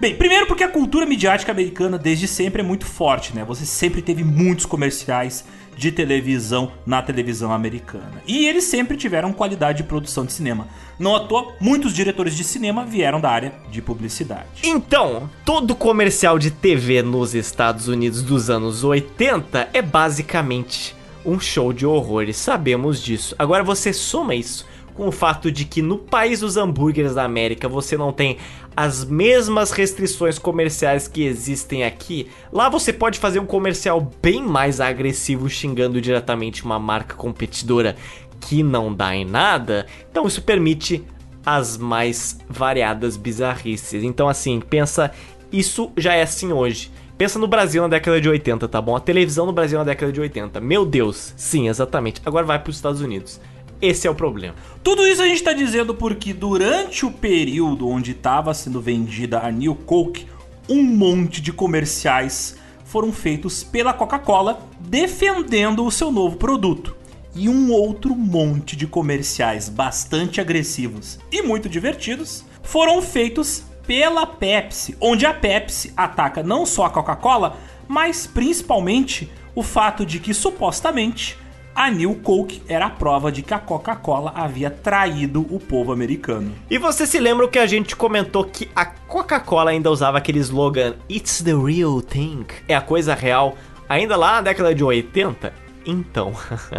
Bem, 0.00 0.14
primeiro 0.14 0.46
porque 0.46 0.62
a 0.62 0.68
cultura 0.68 1.04
midiática 1.04 1.50
americana 1.50 1.98
desde 1.98 2.28
sempre 2.28 2.62
é 2.62 2.64
muito 2.64 2.86
forte, 2.86 3.34
né? 3.34 3.44
Você 3.44 3.66
sempre 3.66 4.00
teve 4.00 4.22
muitos 4.22 4.64
comerciais 4.64 5.44
de 5.78 5.92
televisão 5.92 6.72
na 6.84 7.00
televisão 7.00 7.52
americana. 7.52 8.20
E 8.26 8.46
eles 8.46 8.64
sempre 8.64 8.96
tiveram 8.96 9.32
qualidade 9.32 9.78
de 9.78 9.84
produção 9.84 10.26
de 10.26 10.32
cinema. 10.32 10.66
Não 10.98 11.14
à 11.14 11.20
toa, 11.20 11.54
muitos 11.60 11.94
diretores 11.94 12.36
de 12.36 12.42
cinema 12.42 12.84
vieram 12.84 13.20
da 13.20 13.30
área 13.30 13.52
de 13.70 13.80
publicidade. 13.80 14.48
Então, 14.64 15.30
todo 15.44 15.76
comercial 15.76 16.36
de 16.36 16.50
TV 16.50 17.00
nos 17.00 17.32
Estados 17.32 17.86
Unidos 17.86 18.22
dos 18.22 18.50
anos 18.50 18.82
80 18.82 19.68
é 19.72 19.80
basicamente 19.80 20.96
um 21.24 21.38
show 21.38 21.72
de 21.72 21.86
horrores, 21.86 22.36
sabemos 22.36 23.00
disso. 23.00 23.36
Agora 23.38 23.62
você 23.62 23.92
soma 23.92 24.34
isso 24.34 24.66
com 24.94 25.06
o 25.06 25.12
fato 25.12 25.52
de 25.52 25.64
que 25.64 25.80
no 25.80 25.96
país 25.96 26.40
dos 26.40 26.56
hambúrgueres 26.56 27.14
da 27.14 27.22
América 27.22 27.68
você 27.68 27.96
não 27.96 28.12
tem 28.12 28.36
as 28.78 29.04
mesmas 29.04 29.72
restrições 29.72 30.38
comerciais 30.38 31.08
que 31.08 31.24
existem 31.24 31.82
aqui. 31.82 32.30
Lá 32.52 32.68
você 32.68 32.92
pode 32.92 33.18
fazer 33.18 33.40
um 33.40 33.44
comercial 33.44 34.08
bem 34.22 34.40
mais 34.40 34.80
agressivo 34.80 35.50
xingando 35.50 36.00
diretamente 36.00 36.64
uma 36.64 36.78
marca 36.78 37.16
competidora 37.16 37.96
que 38.40 38.62
não 38.62 38.94
dá 38.94 39.16
em 39.16 39.24
nada, 39.24 39.84
então 40.08 40.28
isso 40.28 40.42
permite 40.42 41.04
as 41.44 41.76
mais 41.76 42.38
variadas 42.48 43.16
bizarrices. 43.16 44.04
Então, 44.04 44.28
assim, 44.28 44.60
pensa, 44.60 45.10
isso 45.50 45.90
já 45.96 46.14
é 46.14 46.22
assim 46.22 46.52
hoje. 46.52 46.92
Pensa 47.16 47.36
no 47.36 47.48
Brasil 47.48 47.82
na 47.82 47.88
década 47.88 48.20
de 48.20 48.28
80, 48.28 48.68
tá 48.68 48.80
bom? 48.80 48.94
A 48.94 49.00
televisão 49.00 49.44
no 49.44 49.52
Brasil 49.52 49.76
na 49.76 49.84
década 49.84 50.12
de 50.12 50.20
80. 50.20 50.60
Meu 50.60 50.86
Deus, 50.86 51.34
sim, 51.36 51.68
exatamente. 51.68 52.22
Agora 52.24 52.46
vai 52.46 52.60
para 52.60 52.70
os 52.70 52.76
Estados 52.76 53.00
Unidos. 53.00 53.40
Esse 53.80 54.06
é 54.08 54.10
o 54.10 54.14
problema. 54.14 54.56
Tudo 54.82 55.06
isso 55.06 55.22
a 55.22 55.26
gente 55.26 55.42
tá 55.42 55.52
dizendo 55.52 55.94
porque 55.94 56.32
durante 56.32 57.06
o 57.06 57.10
período 57.10 57.88
onde 57.88 58.10
estava 58.10 58.52
sendo 58.52 58.80
vendida 58.80 59.40
a 59.40 59.50
New 59.52 59.74
Coke, 59.74 60.26
um 60.68 60.82
monte 60.82 61.40
de 61.40 61.52
comerciais 61.52 62.56
foram 62.84 63.12
feitos 63.12 63.62
pela 63.62 63.92
Coca-Cola 63.92 64.66
defendendo 64.80 65.84
o 65.84 65.90
seu 65.90 66.10
novo 66.10 66.36
produto. 66.36 66.96
E 67.34 67.48
um 67.48 67.70
outro 67.70 68.16
monte 68.16 68.74
de 68.74 68.86
comerciais 68.86 69.68
bastante 69.68 70.40
agressivos 70.40 71.20
e 71.30 71.40
muito 71.42 71.68
divertidos 71.68 72.44
foram 72.62 73.00
feitos 73.00 73.62
pela 73.86 74.26
Pepsi, 74.26 74.96
onde 75.00 75.24
a 75.24 75.32
Pepsi 75.32 75.92
ataca 75.96 76.42
não 76.42 76.66
só 76.66 76.86
a 76.86 76.90
Coca-Cola, 76.90 77.56
mas 77.86 78.26
principalmente 78.26 79.30
o 79.54 79.62
fato 79.62 80.04
de 80.04 80.18
que 80.18 80.34
supostamente 80.34 81.38
a 81.78 81.92
New 81.92 82.16
Coke 82.16 82.60
era 82.68 82.86
a 82.86 82.90
prova 82.90 83.30
de 83.30 83.40
que 83.40 83.54
a 83.54 83.58
Coca-Cola 83.60 84.32
havia 84.34 84.68
traído 84.68 85.42
o 85.48 85.60
povo 85.60 85.92
americano. 85.92 86.52
E 86.68 86.76
você 86.76 87.06
se 87.06 87.20
lembra 87.20 87.46
que 87.46 87.56
a 87.56 87.68
gente 87.68 87.94
comentou 87.94 88.44
que 88.44 88.68
a 88.74 88.84
Coca-Cola 88.84 89.70
ainda 89.70 89.88
usava 89.88 90.18
aquele 90.18 90.40
slogan 90.40 90.96
It's 91.08 91.40
the 91.40 91.54
real 91.54 92.02
thing? 92.02 92.44
É 92.66 92.74
a 92.74 92.80
coisa 92.80 93.14
real, 93.14 93.56
ainda 93.88 94.16
lá 94.16 94.32
na 94.32 94.40
década 94.40 94.74
de 94.74 94.82
80? 94.82 95.54
Então, 95.86 96.32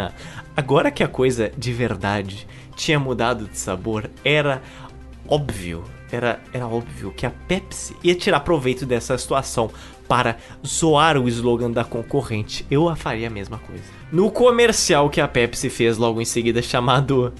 agora 0.53 0.91
que 0.91 1.01
a 1.01 1.07
coisa 1.07 1.49
de 1.57 1.71
verdade 1.71 2.45
tinha 2.75 2.99
mudado 2.99 3.47
de 3.47 3.57
sabor, 3.57 4.09
era 4.21 4.61
óbvio, 5.25 5.81
era, 6.11 6.41
era 6.51 6.67
óbvio 6.67 7.13
que 7.15 7.25
a 7.25 7.31
Pepsi 7.47 7.95
ia 8.03 8.15
tirar 8.15 8.41
proveito 8.41 8.85
dessa 8.85 9.17
situação 9.17 9.71
para 10.09 10.35
zoar 10.67 11.17
o 11.17 11.29
slogan 11.29 11.71
da 11.71 11.85
concorrente. 11.85 12.65
Eu 12.69 12.93
faria 12.97 13.27
a 13.27 13.31
mesma 13.31 13.59
coisa. 13.59 13.98
No 14.11 14.31
comercial 14.31 15.07
que 15.09 15.21
a 15.21 15.27
Pepsi 15.27 15.69
fez 15.69 15.97
logo 15.97 16.19
em 16.19 16.25
seguida, 16.25 16.63
chamado 16.63 17.31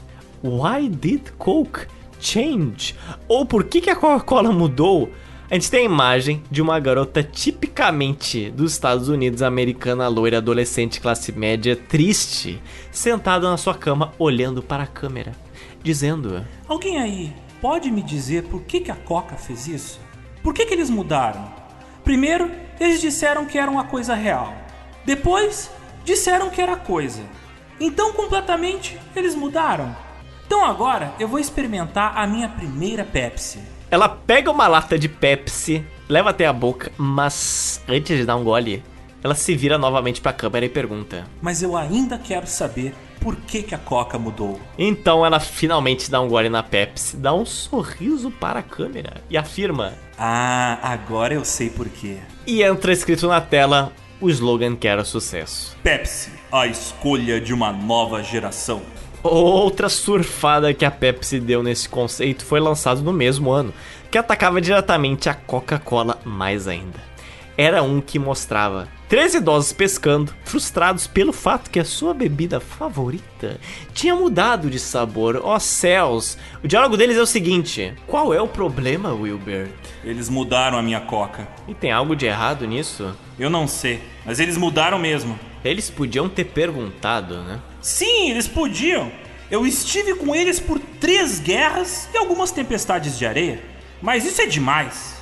Why 0.43 0.87
Did 0.87 1.31
Coke 1.37 1.87
Change? 2.19 2.95
Ou 3.27 3.43
Por 3.43 3.63
que, 3.63 3.81
que 3.81 3.89
a 3.89 3.95
Coca-Cola 3.95 4.51
mudou? 4.51 5.11
A 5.49 5.55
gente 5.55 5.71
tem 5.71 5.79
a 5.79 5.85
imagem 5.85 6.43
de 6.51 6.61
uma 6.61 6.79
garota 6.79 7.23
tipicamente 7.23 8.51
dos 8.51 8.71
Estados 8.71 9.09
Unidos, 9.09 9.41
americana, 9.41 10.07
loira, 10.07 10.37
adolescente, 10.37 11.01
classe 11.01 11.31
média, 11.31 11.75
triste, 11.75 12.61
sentada 12.91 13.49
na 13.49 13.57
sua 13.57 13.73
cama, 13.73 14.13
olhando 14.19 14.61
para 14.61 14.83
a 14.83 14.87
câmera, 14.87 15.31
dizendo: 15.81 16.45
Alguém 16.67 16.99
aí 16.99 17.33
pode 17.59 17.89
me 17.89 18.03
dizer 18.03 18.43
por 18.43 18.61
que, 18.61 18.79
que 18.79 18.91
a 18.91 18.95
Coca 18.95 19.37
fez 19.37 19.67
isso? 19.67 19.99
Por 20.43 20.53
que, 20.53 20.67
que 20.67 20.73
eles 20.75 20.91
mudaram? 20.91 21.51
Primeiro, 22.03 22.51
eles 22.79 23.01
disseram 23.01 23.45
que 23.45 23.57
era 23.57 23.71
uma 23.71 23.85
coisa 23.85 24.13
real. 24.13 24.53
Depois, 25.03 25.71
disseram 26.09 26.49
que 26.49 26.59
era 26.59 26.75
coisa. 26.75 27.21
Então, 27.79 28.13
completamente, 28.13 28.97
eles 29.15 29.35
mudaram. 29.35 29.95
Então 30.45 30.65
agora 30.65 31.13
eu 31.19 31.27
vou 31.27 31.37
experimentar 31.37 32.17
a 32.17 32.25
minha 32.25 32.49
primeira 32.49 33.05
Pepsi. 33.05 33.59
Ela 33.91 34.09
pega 34.09 34.49
uma 34.49 34.67
lata 34.67 34.97
de 34.97 35.07
Pepsi, 35.07 35.85
leva 36.09 36.31
até 36.31 36.47
a 36.47 36.53
boca, 36.53 36.91
mas 36.97 37.79
antes 37.87 38.17
de 38.17 38.25
dar 38.25 38.35
um 38.35 38.43
gole, 38.43 38.83
ela 39.23 39.35
se 39.35 39.55
vira 39.55 39.77
novamente 39.77 40.19
pra 40.19 40.33
câmera 40.33 40.65
e 40.65 40.69
pergunta: 40.69 41.25
Mas 41.39 41.61
eu 41.61 41.77
ainda 41.77 42.17
quero 42.17 42.47
saber 42.47 42.95
por 43.21 43.35
que, 43.35 43.61
que 43.61 43.75
a 43.75 43.77
Coca 43.77 44.17
mudou. 44.17 44.59
Então 44.77 45.23
ela 45.23 45.39
finalmente 45.39 46.09
dá 46.09 46.19
um 46.19 46.27
gole 46.27 46.49
na 46.49 46.63
Pepsi, 46.63 47.15
dá 47.17 47.31
um 47.31 47.45
sorriso 47.45 48.31
para 48.31 48.61
a 48.61 48.63
câmera 48.63 49.21
e 49.29 49.37
afirma. 49.37 49.93
Ah, 50.17 50.79
agora 50.81 51.35
eu 51.35 51.45
sei 51.45 51.69
por 51.69 51.87
quê. 51.87 52.17
E 52.47 52.63
entra 52.63 52.91
escrito 52.91 53.27
na 53.27 53.39
tela 53.39 53.93
o 54.21 54.29
slogan 54.29 54.75
que 54.75 54.87
era 54.87 55.03
sucesso. 55.03 55.77
Pepsi, 55.83 56.31
a 56.51 56.67
escolha 56.67 57.39
de 57.39 57.53
uma 57.53 57.71
nova 57.71 58.21
geração. 58.21 58.81
Outra 59.21 59.89
surfada 59.89 60.73
que 60.73 60.85
a 60.85 60.91
Pepsi 60.91 61.39
deu 61.39 61.61
nesse 61.61 61.89
conceito 61.89 62.45
foi 62.45 62.59
lançado 62.59 63.01
no 63.01 63.11
mesmo 63.11 63.51
ano, 63.51 63.73
que 64.09 64.17
atacava 64.17 64.61
diretamente 64.61 65.29
a 65.29 65.33
Coca-Cola 65.33 66.17
mais 66.23 66.67
ainda. 66.67 66.99
Era 67.57 67.83
um 67.83 67.99
que 67.99 68.17
mostrava 68.17 68.87
três 69.09 69.33
idosos 69.33 69.73
pescando, 69.73 70.33
frustrados 70.45 71.07
pelo 71.07 71.33
fato 71.33 71.71
que 71.71 71.79
a 71.79 71.83
sua 71.83 72.13
bebida 72.13 72.59
favorita 72.59 73.59
tinha 73.91 74.15
mudado 74.15 74.69
de 74.69 74.79
sabor. 74.79 75.41
Ó 75.43 75.55
oh, 75.55 75.59
céus! 75.59 76.37
O 76.63 76.67
diálogo 76.67 76.95
deles 76.95 77.17
é 77.17 77.21
o 77.21 77.25
seguinte: 77.25 77.93
Qual 78.05 78.31
é 78.31 78.39
o 78.39 78.47
problema, 78.47 79.11
Wilbert? 79.11 79.71
Eles 80.03 80.29
mudaram 80.29 80.77
a 80.77 80.83
minha 80.83 81.01
Coca. 81.01 81.47
E 81.67 81.73
tem 81.73 81.91
algo 81.91 82.15
de 82.15 82.27
errado 82.27 82.67
nisso? 82.67 83.13
Eu 83.37 83.49
não 83.49 83.67
sei, 83.67 83.99
mas 84.23 84.39
eles 84.39 84.55
mudaram 84.55 84.99
mesmo. 84.99 85.37
Eles 85.65 85.89
podiam 85.89 86.29
ter 86.29 86.45
perguntado, 86.45 87.41
né? 87.43 87.59
Sim, 87.81 88.29
eles 88.29 88.47
podiam. 88.47 89.11
Eu 89.49 89.65
estive 89.65 90.13
com 90.13 90.35
eles 90.35 90.59
por 90.59 90.79
três 90.79 91.39
guerras 91.39 92.07
e 92.13 92.17
algumas 92.17 92.51
tempestades 92.51 93.17
de 93.17 93.25
areia. 93.25 93.59
Mas 94.01 94.23
isso 94.23 94.41
é 94.41 94.45
demais. 94.45 95.15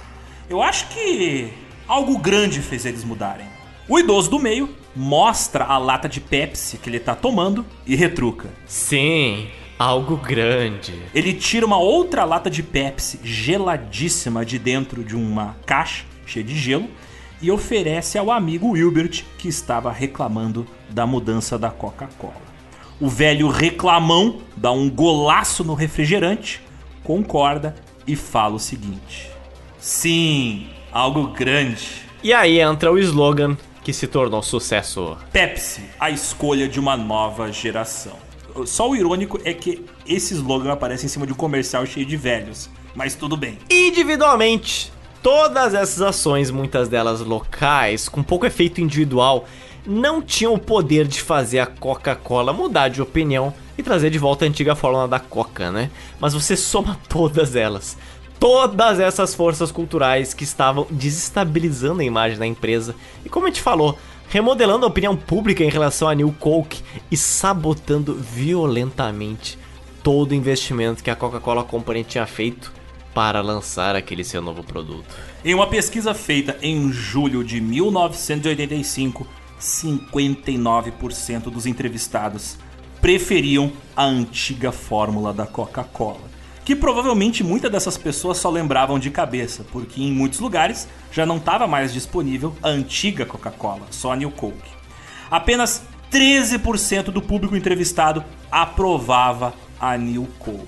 Eu 0.50 0.62
acho 0.62 0.90
que 0.90 1.52
algo 1.88 2.18
grande 2.20 2.62
fez 2.62 2.86
eles 2.86 3.04
mudarem. 3.04 3.57
O 3.90 3.98
idoso 3.98 4.30
do 4.30 4.38
meio 4.38 4.70
mostra 4.94 5.64
a 5.64 5.78
lata 5.78 6.10
de 6.10 6.20
Pepsi 6.20 6.78
que 6.78 6.90
ele 6.90 7.00
tá 7.00 7.16
tomando 7.16 7.66
e 7.86 7.96
retruca. 7.96 8.50
Sim, 8.66 9.48
algo 9.80 10.18
grande. 10.18 10.94
Ele 11.16 11.34
tira 11.34 11.66
uma 11.66 11.78
outra 11.78 12.26
lata 12.26 12.50
de 12.50 12.62
Pepsi 12.62 13.18
geladíssima 13.24 14.44
de 14.44 14.60
dentro 14.60 15.06
de 15.06 15.16
uma 15.16 15.56
caixa 15.66 16.04
cheia 16.26 16.44
de 16.44 16.54
gelo 16.58 16.90
e 17.42 17.50
oferece 17.50 18.18
ao 18.18 18.30
amigo 18.30 18.72
Wilbert 18.72 19.24
que 19.38 19.48
estava 19.48 19.90
reclamando 19.90 20.68
da 20.90 21.08
mudança 21.08 21.58
da 21.58 21.70
Coca-Cola. 21.70 22.48
O 23.00 23.08
velho 23.08 23.48
reclamão 23.48 24.40
dá 24.58 24.70
um 24.70 24.90
golaço 24.90 25.64
no 25.64 25.74
refrigerante, 25.74 26.62
concorda 27.06 27.74
e 28.06 28.18
fala 28.18 28.56
o 28.56 28.60
seguinte: 28.60 29.32
Sim, 29.80 30.68
algo 30.92 31.28
grande. 31.28 32.06
E 32.22 32.34
aí 32.34 32.60
entra 32.60 32.92
o 32.92 32.98
slogan 32.98 33.56
que 33.88 33.94
se 33.94 34.06
tornou 34.06 34.44
sucesso. 34.44 35.16
Pepsi, 35.32 35.82
a 35.98 36.12
escolha 36.12 36.68
de 36.68 36.78
uma 36.78 36.98
nova 36.98 37.50
geração. 37.54 38.18
Só 38.66 38.90
o 38.90 38.98
irônico 38.98 39.40
é 39.46 39.54
que 39.54 39.86
esse 40.06 40.34
slogan 40.34 40.74
aparece 40.74 41.06
em 41.06 41.08
cima 41.08 41.26
de 41.26 41.32
um 41.32 41.38
comercial 41.38 41.86
cheio 41.86 42.06
de 42.06 42.18
velhos. 42.18 42.70
Mas 42.94 43.16
tudo 43.16 43.38
bem. 43.38 43.58
Individualmente, 43.70 44.92
todas 45.24 45.74
essas 45.74 46.02
ações, 46.02 46.52
muitas 46.52 46.90
delas 46.90 47.22
locais, 47.22 48.10
com 48.10 48.22
pouco 48.22 48.46
efeito 48.46 48.82
individual, 48.82 49.48
não 49.86 50.22
tinham 50.22 50.54
o 50.54 50.60
poder 50.60 51.08
de 51.08 51.22
fazer 51.22 51.60
a 51.60 51.66
Coca-Cola 51.66 52.52
mudar 52.52 52.90
de 52.90 53.02
opinião 53.02 53.54
e 53.78 53.84
trazer 53.84 54.10
de 54.10 54.20
volta 54.20 54.44
a 54.44 54.50
antiga 54.50 54.76
fórmula 54.76 55.08
da 55.08 55.20
Coca, 55.20 55.72
né? 55.72 55.90
Mas 56.20 56.34
você 56.34 56.58
soma 56.58 57.00
todas 57.08 57.56
elas. 57.56 57.98
Todas 58.40 59.00
essas 59.00 59.34
forças 59.34 59.72
culturais 59.72 60.34
que 60.34 60.44
estavam 60.44 60.86
desestabilizando 60.92 62.02
a 62.02 62.06
imagem 62.06 62.38
da 62.38 62.46
empresa 62.46 62.96
e, 63.26 63.30
como 63.30 63.48
a 63.48 63.50
gente 63.50 63.62
falou, 63.62 63.98
remodelando 64.30 64.86
a 64.86 64.90
opinião 64.90 65.16
pública 65.16 65.64
em 65.64 65.70
relação 65.70 66.08
a 66.08 66.14
New 66.14 66.36
Coke 66.40 66.84
e 67.10 67.18
sabotando 67.18 68.14
violentamente 68.14 69.58
todo 70.04 70.32
o 70.32 70.36
investimento 70.36 71.04
que 71.04 71.10
a 71.10 71.16
Coca-Cola 71.16 71.64
Company 71.64 72.04
tinha 72.04 72.26
feito 72.26 72.72
para 73.14 73.42
lançar 73.42 73.96
aquele 73.96 74.24
seu 74.24 74.42
novo 74.42 74.64
produto. 74.64 75.16
Em 75.44 75.56
uma 75.56 75.66
pesquisa 75.66 76.14
feita 76.14 76.56
em 76.62 76.92
julho 76.92 77.44
de 77.44 77.60
1985, 77.60 79.26
59% 79.60 81.44
dos 81.50 81.66
entrevistados 81.66 82.58
preferiam 83.02 83.72
a 83.96 84.06
antiga 84.06 84.72
fórmula 84.72 85.34
da 85.34 85.48
Coca-Cola. 85.48 86.27
Que 86.68 86.76
provavelmente 86.76 87.46
muitas 87.46 87.72
dessas 87.72 87.98
pessoas 87.98 88.40
só 88.40 88.50
lembravam 88.50 89.00
de 89.00 89.10
cabeça, 89.10 89.66
porque 89.72 90.04
em 90.04 90.12
muitos 90.12 90.42
lugares 90.42 90.86
já 91.10 91.26
não 91.26 91.38
estava 91.38 91.66
mais 91.66 91.94
disponível 91.94 92.54
a 92.62 92.68
antiga 92.68 93.26
Coca-Cola, 93.26 93.88
só 93.90 94.12
a 94.12 94.18
New 94.18 94.30
Coke. 94.32 94.70
Apenas 95.32 95.84
13% 96.12 97.04
do 97.04 97.22
público 97.22 97.56
entrevistado 97.56 98.22
aprovava 98.52 99.54
a 99.80 99.96
New 99.96 100.28
Coke. 100.40 100.68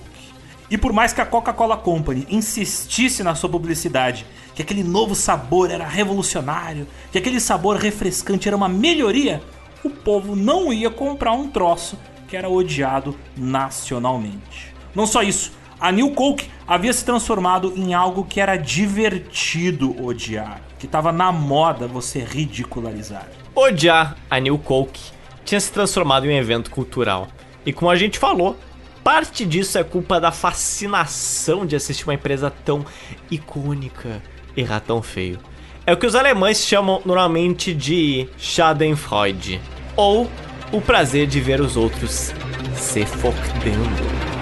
E 0.70 0.78
por 0.78 0.90
mais 0.90 1.12
que 1.12 1.20
a 1.20 1.26
Coca-Cola 1.26 1.76
Company 1.76 2.26
insistisse 2.30 3.22
na 3.22 3.34
sua 3.34 3.50
publicidade 3.50 4.24
que 4.54 4.62
aquele 4.62 4.82
novo 4.82 5.14
sabor 5.14 5.70
era 5.70 5.86
revolucionário, 5.86 6.88
que 7.12 7.18
aquele 7.18 7.38
sabor 7.38 7.76
refrescante 7.76 8.48
era 8.48 8.56
uma 8.56 8.70
melhoria, 8.70 9.42
o 9.84 9.90
povo 9.90 10.34
não 10.34 10.72
ia 10.72 10.88
comprar 10.88 11.32
um 11.32 11.50
troço 11.50 11.98
que 12.26 12.38
era 12.38 12.48
odiado 12.48 13.14
nacionalmente. 13.36 14.74
Não 14.94 15.06
só 15.06 15.22
isso, 15.22 15.59
a 15.80 15.90
New 15.90 16.10
Coke 16.10 16.50
havia 16.66 16.92
se 16.92 17.04
transformado 17.04 17.72
em 17.74 17.94
algo 17.94 18.24
que 18.24 18.40
era 18.40 18.56
divertido 18.56 19.96
odiar, 20.04 20.60
que 20.78 20.84
estava 20.84 21.10
na 21.10 21.32
moda 21.32 21.88
você 21.88 22.20
ridicularizar. 22.20 23.26
Odiar 23.54 24.16
a 24.28 24.38
New 24.38 24.58
Coke 24.58 25.00
tinha 25.44 25.60
se 25.60 25.72
transformado 25.72 26.26
em 26.26 26.34
um 26.34 26.38
evento 26.38 26.70
cultural. 26.70 27.28
E 27.64 27.72
como 27.72 27.90
a 27.90 27.96
gente 27.96 28.18
falou, 28.18 28.56
parte 29.02 29.46
disso 29.46 29.78
é 29.78 29.82
culpa 29.82 30.20
da 30.20 30.30
fascinação 30.30 31.64
de 31.64 31.74
assistir 31.74 32.04
uma 32.04 32.14
empresa 32.14 32.52
tão 32.64 32.84
icônica 33.30 34.22
errar 34.56 34.80
tão 34.80 35.02
feio. 35.02 35.38
É 35.86 35.92
o 35.92 35.96
que 35.96 36.06
os 36.06 36.14
alemães 36.14 36.64
chamam 36.64 37.00
normalmente 37.04 37.72
de 37.72 38.28
Schadenfreude, 38.36 39.60
ou 39.96 40.30
o 40.72 40.80
prazer 40.80 41.26
de 41.26 41.40
ver 41.40 41.60
os 41.60 41.76
outros 41.76 42.32
se 42.74 43.04
focando. 43.06 44.39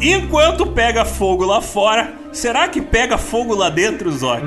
Enquanto 0.00 0.64
pega 0.64 1.04
fogo 1.04 1.44
lá 1.44 1.60
fora, 1.60 2.14
será 2.32 2.68
que 2.68 2.80
pega 2.80 3.18
fogo 3.18 3.52
lá 3.52 3.68
dentro, 3.68 4.12
Zox? 4.12 4.44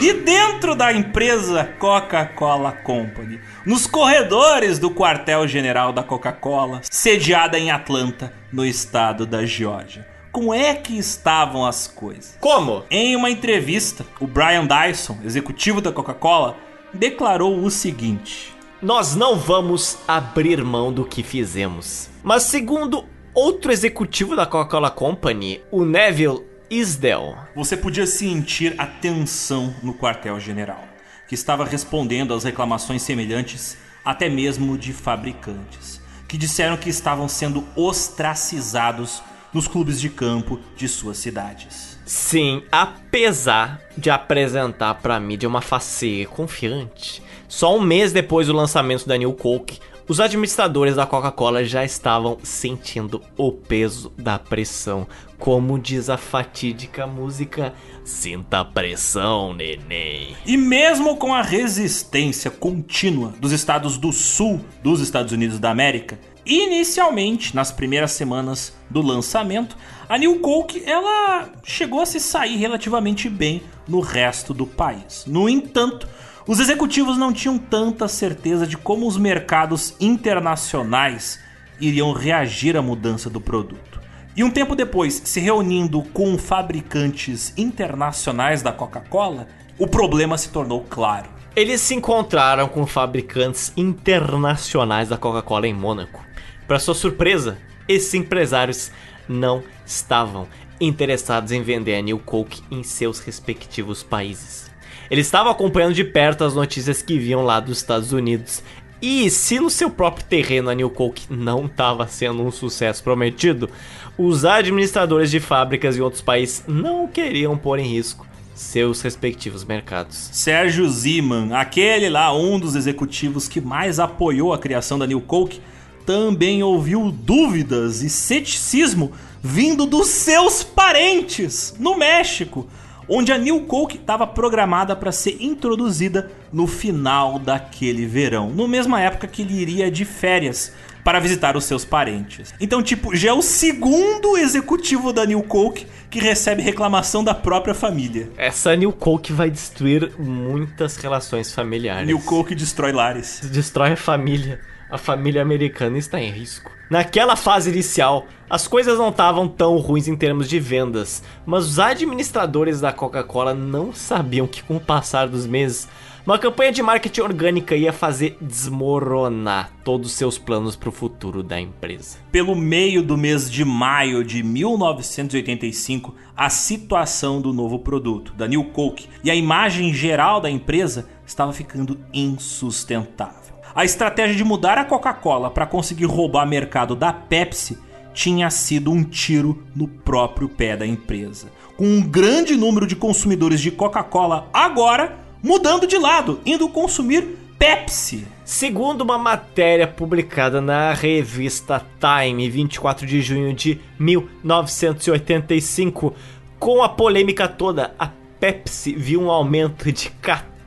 E 0.00 0.14
dentro 0.14 0.74
da 0.74 0.90
empresa 0.90 1.68
Coca-Cola 1.78 2.72
Company, 2.72 3.38
nos 3.66 3.86
corredores 3.86 4.78
do 4.78 4.90
quartel-general 4.90 5.92
da 5.92 6.02
Coca-Cola, 6.02 6.80
sediada 6.90 7.58
em 7.58 7.70
Atlanta, 7.70 8.32
no 8.50 8.64
estado 8.64 9.26
da 9.26 9.44
Geórgia. 9.44 10.06
Como 10.32 10.54
é 10.54 10.74
que 10.74 10.96
estavam 10.96 11.66
as 11.66 11.86
coisas? 11.86 12.38
Como? 12.40 12.82
Em 12.90 13.14
uma 13.14 13.30
entrevista, 13.30 14.06
o 14.18 14.26
Brian 14.26 14.66
Dyson, 14.66 15.18
executivo 15.22 15.82
da 15.82 15.92
Coca-Cola, 15.92 16.56
declarou 16.94 17.62
o 17.62 17.70
seguinte: 17.70 18.54
Nós 18.80 19.14
não 19.14 19.36
vamos 19.36 19.98
abrir 20.08 20.64
mão 20.64 20.90
do 20.90 21.04
que 21.04 21.22
fizemos. 21.22 22.08
Mas 22.22 22.44
segundo 22.44 23.04
outro 23.34 23.70
executivo 23.70 24.34
da 24.34 24.46
Coca-Cola 24.46 24.90
Company, 24.90 25.60
o 25.70 25.84
Neville 25.84 26.44
Isdell, 26.70 27.34
Você 27.56 27.76
podia 27.76 28.06
sentir 28.06 28.74
a 28.76 28.86
tensão 28.86 29.74
no 29.82 29.94
quartel-general, 29.94 30.84
que 31.26 31.34
estava 31.34 31.64
respondendo 31.64 32.34
às 32.34 32.44
reclamações 32.44 33.00
semelhantes 33.02 33.78
até 34.04 34.28
mesmo 34.28 34.76
de 34.76 34.92
fabricantes, 34.92 36.00
que 36.26 36.36
disseram 36.36 36.76
que 36.76 36.90
estavam 36.90 37.26
sendo 37.28 37.64
ostracizados 37.74 39.22
nos 39.52 39.66
clubes 39.66 39.98
de 39.98 40.10
campo 40.10 40.60
de 40.76 40.86
suas 40.88 41.16
cidades. 41.16 41.98
Sim, 42.04 42.62
apesar 42.70 43.80
de 43.96 44.10
apresentar 44.10 44.94
pra 44.96 45.18
mídia 45.18 45.48
uma 45.48 45.62
faceira 45.62 46.28
confiante, 46.28 47.22
só 47.48 47.76
um 47.76 47.80
mês 47.80 48.12
depois 48.12 48.46
do 48.46 48.52
lançamento 48.52 49.08
da 49.08 49.16
New 49.16 49.32
Coke, 49.32 49.80
os 50.08 50.20
administradores 50.20 50.96
da 50.96 51.04
Coca-Cola 51.04 51.62
já 51.64 51.84
estavam 51.84 52.38
sentindo 52.42 53.20
o 53.36 53.52
peso 53.52 54.10
da 54.16 54.38
pressão, 54.38 55.06
como 55.38 55.78
diz 55.78 56.08
a 56.08 56.16
fatídica 56.16 57.06
música 57.06 57.74
Sinta 58.04 58.60
a 58.60 58.64
pressão, 58.64 59.52
neném. 59.52 60.34
E 60.46 60.56
mesmo 60.56 61.18
com 61.18 61.34
a 61.34 61.42
resistência 61.42 62.50
contínua 62.50 63.34
dos 63.38 63.52
estados 63.52 63.98
do 63.98 64.10
sul 64.10 64.64
dos 64.82 65.00
Estados 65.00 65.30
Unidos 65.30 65.58
da 65.58 65.70
América, 65.70 66.18
inicialmente 66.46 67.54
nas 67.54 67.70
primeiras 67.70 68.12
semanas 68.12 68.72
do 68.88 69.02
lançamento, 69.02 69.76
a 70.08 70.16
New 70.16 70.40
Coke 70.40 70.82
ela 70.86 71.50
chegou 71.62 72.00
a 72.00 72.06
se 72.06 72.18
sair 72.18 72.56
relativamente 72.56 73.28
bem 73.28 73.62
no 73.86 74.00
resto 74.00 74.54
do 74.54 74.66
país. 74.66 75.24
No 75.26 75.50
entanto, 75.50 76.08
os 76.48 76.60
executivos 76.60 77.18
não 77.18 77.30
tinham 77.30 77.58
tanta 77.58 78.08
certeza 78.08 78.66
de 78.66 78.74
como 78.74 79.06
os 79.06 79.18
mercados 79.18 79.94
internacionais 80.00 81.38
iriam 81.78 82.10
reagir 82.14 82.74
à 82.74 82.80
mudança 82.80 83.28
do 83.28 83.38
produto. 83.38 84.00
E 84.34 84.42
um 84.42 84.50
tempo 84.50 84.74
depois, 84.74 85.20
se 85.26 85.40
reunindo 85.40 86.00
com 86.04 86.38
fabricantes 86.38 87.52
internacionais 87.54 88.62
da 88.62 88.72
Coca-Cola, 88.72 89.46
o 89.78 89.86
problema 89.86 90.38
se 90.38 90.48
tornou 90.48 90.86
claro. 90.88 91.28
Eles 91.54 91.82
se 91.82 91.94
encontraram 91.94 92.66
com 92.66 92.86
fabricantes 92.86 93.70
internacionais 93.76 95.10
da 95.10 95.18
Coca-Cola 95.18 95.68
em 95.68 95.74
Mônaco. 95.74 96.24
Para 96.66 96.78
sua 96.78 96.94
surpresa, 96.94 97.58
esses 97.86 98.14
empresários 98.14 98.90
não 99.28 99.62
estavam 99.84 100.48
interessados 100.80 101.52
em 101.52 101.62
vender 101.62 101.96
a 101.96 102.00
New 102.00 102.18
Coke 102.20 102.62
em 102.70 102.82
seus 102.82 103.18
respectivos 103.18 104.02
países. 104.02 104.67
Eles 105.10 105.26
estavam 105.26 105.50
acompanhando 105.50 105.94
de 105.94 106.04
perto 106.04 106.44
as 106.44 106.54
notícias 106.54 107.02
que 107.02 107.18
vinham 107.18 107.42
lá 107.42 107.60
dos 107.60 107.78
Estados 107.78 108.12
Unidos. 108.12 108.62
E 109.00 109.30
se 109.30 109.60
no 109.60 109.70
seu 109.70 109.88
próprio 109.88 110.26
terreno 110.26 110.70
a 110.70 110.74
New 110.74 110.90
Coke 110.90 111.26
não 111.30 111.66
estava 111.66 112.06
sendo 112.08 112.42
um 112.42 112.50
sucesso 112.50 113.02
prometido, 113.02 113.70
os 114.16 114.44
administradores 114.44 115.30
de 115.30 115.38
fábricas 115.38 115.96
em 115.96 116.00
outros 116.00 116.20
países 116.20 116.64
não 116.66 117.06
queriam 117.06 117.56
pôr 117.56 117.78
em 117.78 117.86
risco 117.86 118.26
seus 118.58 119.00
respectivos 119.00 119.64
mercados. 119.64 120.30
Sérgio 120.32 120.88
Ziman, 120.88 121.54
aquele 121.54 122.08
lá, 122.08 122.34
um 122.34 122.58
dos 122.58 122.74
executivos 122.74 123.46
que 123.46 123.60
mais 123.60 124.00
apoiou 124.00 124.52
a 124.52 124.58
criação 124.58 124.98
da 124.98 125.06
New 125.06 125.20
Coke, 125.20 125.60
também 126.04 126.62
ouviu 126.62 127.10
dúvidas 127.12 128.02
e 128.02 128.10
ceticismo 128.10 129.12
vindo 129.40 129.86
dos 129.86 130.08
seus 130.08 130.64
parentes 130.64 131.74
no 131.78 131.96
México, 131.96 132.66
onde 133.08 133.32
a 133.32 133.38
New 133.38 133.62
Coke 133.62 133.96
estava 133.96 134.26
programada 134.26 134.94
para 134.94 135.10
ser 135.12 135.36
introduzida 135.40 136.30
no 136.52 136.66
final 136.66 137.38
daquele 137.38 138.06
verão, 138.06 138.50
na 138.50 138.68
mesma 138.68 139.00
época 139.00 139.26
que 139.26 139.42
ele 139.42 139.54
iria 139.54 139.90
de 139.90 140.04
férias 140.04 140.72
para 141.02 141.20
visitar 141.20 141.56
os 141.56 141.64
seus 141.64 141.86
parentes. 141.86 142.52
Então, 142.60 142.82
tipo, 142.82 143.16
já 143.16 143.30
é 143.30 143.32
o 143.32 143.40
segundo 143.40 144.36
executivo 144.36 145.10
da 145.10 145.24
New 145.24 145.42
Coke 145.42 145.86
que 146.10 146.18
recebe 146.18 146.60
reclamação 146.60 147.24
da 147.24 147.34
própria 147.34 147.74
família. 147.74 148.28
Essa 148.36 148.76
New 148.76 148.92
Coke 148.92 149.32
vai 149.32 149.50
destruir 149.50 150.12
muitas 150.18 150.96
relações 150.96 151.52
familiares. 151.52 152.06
New 152.06 152.20
Coke 152.20 152.54
destrói 152.54 152.92
lares. 152.92 153.40
destrói 153.50 153.92
a 153.92 153.96
família. 153.96 154.60
A 154.90 154.98
família 154.98 155.40
americana 155.40 155.96
está 155.98 156.20
em 156.20 156.30
risco. 156.30 156.77
Naquela 156.90 157.36
fase 157.36 157.70
inicial, 157.70 158.26
as 158.48 158.66
coisas 158.66 158.98
não 158.98 159.10
estavam 159.10 159.46
tão 159.46 159.76
ruins 159.76 160.08
em 160.08 160.16
termos 160.16 160.48
de 160.48 160.58
vendas, 160.58 161.22
mas 161.44 161.66
os 161.66 161.78
administradores 161.78 162.80
da 162.80 162.92
Coca-Cola 162.92 163.52
não 163.52 163.92
sabiam 163.92 164.46
que 164.46 164.62
com 164.62 164.76
o 164.76 164.80
passar 164.80 165.28
dos 165.28 165.46
meses, 165.46 165.86
uma 166.24 166.38
campanha 166.38 166.72
de 166.72 166.82
marketing 166.82 167.20
orgânica 167.20 167.76
ia 167.76 167.92
fazer 167.92 168.38
desmoronar 168.40 169.72
todos 169.84 170.10
os 170.10 170.16
seus 170.16 170.38
planos 170.38 170.76
para 170.76 170.88
o 170.88 170.92
futuro 170.92 171.42
da 171.42 171.60
empresa. 171.60 172.18
Pelo 172.32 172.54
meio 172.54 173.02
do 173.02 173.18
mês 173.18 173.50
de 173.50 173.66
maio 173.66 174.24
de 174.24 174.42
1985, 174.42 176.14
a 176.34 176.48
situação 176.48 177.40
do 177.40 177.52
novo 177.52 177.78
produto, 177.78 178.32
da 178.32 178.48
New 178.48 178.64
Coke, 178.64 179.08
e 179.22 179.30
a 179.30 179.34
imagem 179.34 179.92
geral 179.92 180.40
da 180.40 180.50
empresa 180.50 181.06
estava 181.26 181.52
ficando 181.52 181.98
insustentável. 182.12 183.47
A 183.78 183.84
estratégia 183.84 184.34
de 184.34 184.42
mudar 184.42 184.76
a 184.76 184.84
Coca-Cola 184.84 185.52
para 185.52 185.64
conseguir 185.64 186.06
roubar 186.06 186.44
mercado 186.44 186.96
da 186.96 187.12
Pepsi 187.12 187.78
tinha 188.12 188.50
sido 188.50 188.90
um 188.90 189.04
tiro 189.04 189.62
no 189.72 189.86
próprio 189.86 190.48
pé 190.48 190.76
da 190.76 190.84
empresa. 190.84 191.46
Com 191.76 191.86
um 191.86 192.02
grande 192.02 192.56
número 192.56 192.88
de 192.88 192.96
consumidores 192.96 193.60
de 193.60 193.70
Coca-Cola 193.70 194.48
agora 194.52 195.16
mudando 195.40 195.86
de 195.86 195.96
lado, 195.96 196.40
indo 196.44 196.68
consumir 196.68 197.38
Pepsi. 197.56 198.26
Segundo 198.44 199.02
uma 199.02 199.16
matéria 199.16 199.86
publicada 199.86 200.60
na 200.60 200.92
revista 200.92 201.86
Time, 202.00 202.50
24 202.50 203.06
de 203.06 203.22
junho 203.22 203.54
de 203.54 203.78
1985, 203.96 206.14
com 206.58 206.82
a 206.82 206.88
polêmica 206.88 207.46
toda, 207.46 207.94
a 207.96 208.10
Pepsi 208.40 208.92
viu 208.96 209.22
um 209.22 209.30
aumento 209.30 209.92
de 209.92 210.10
14% 210.20 210.57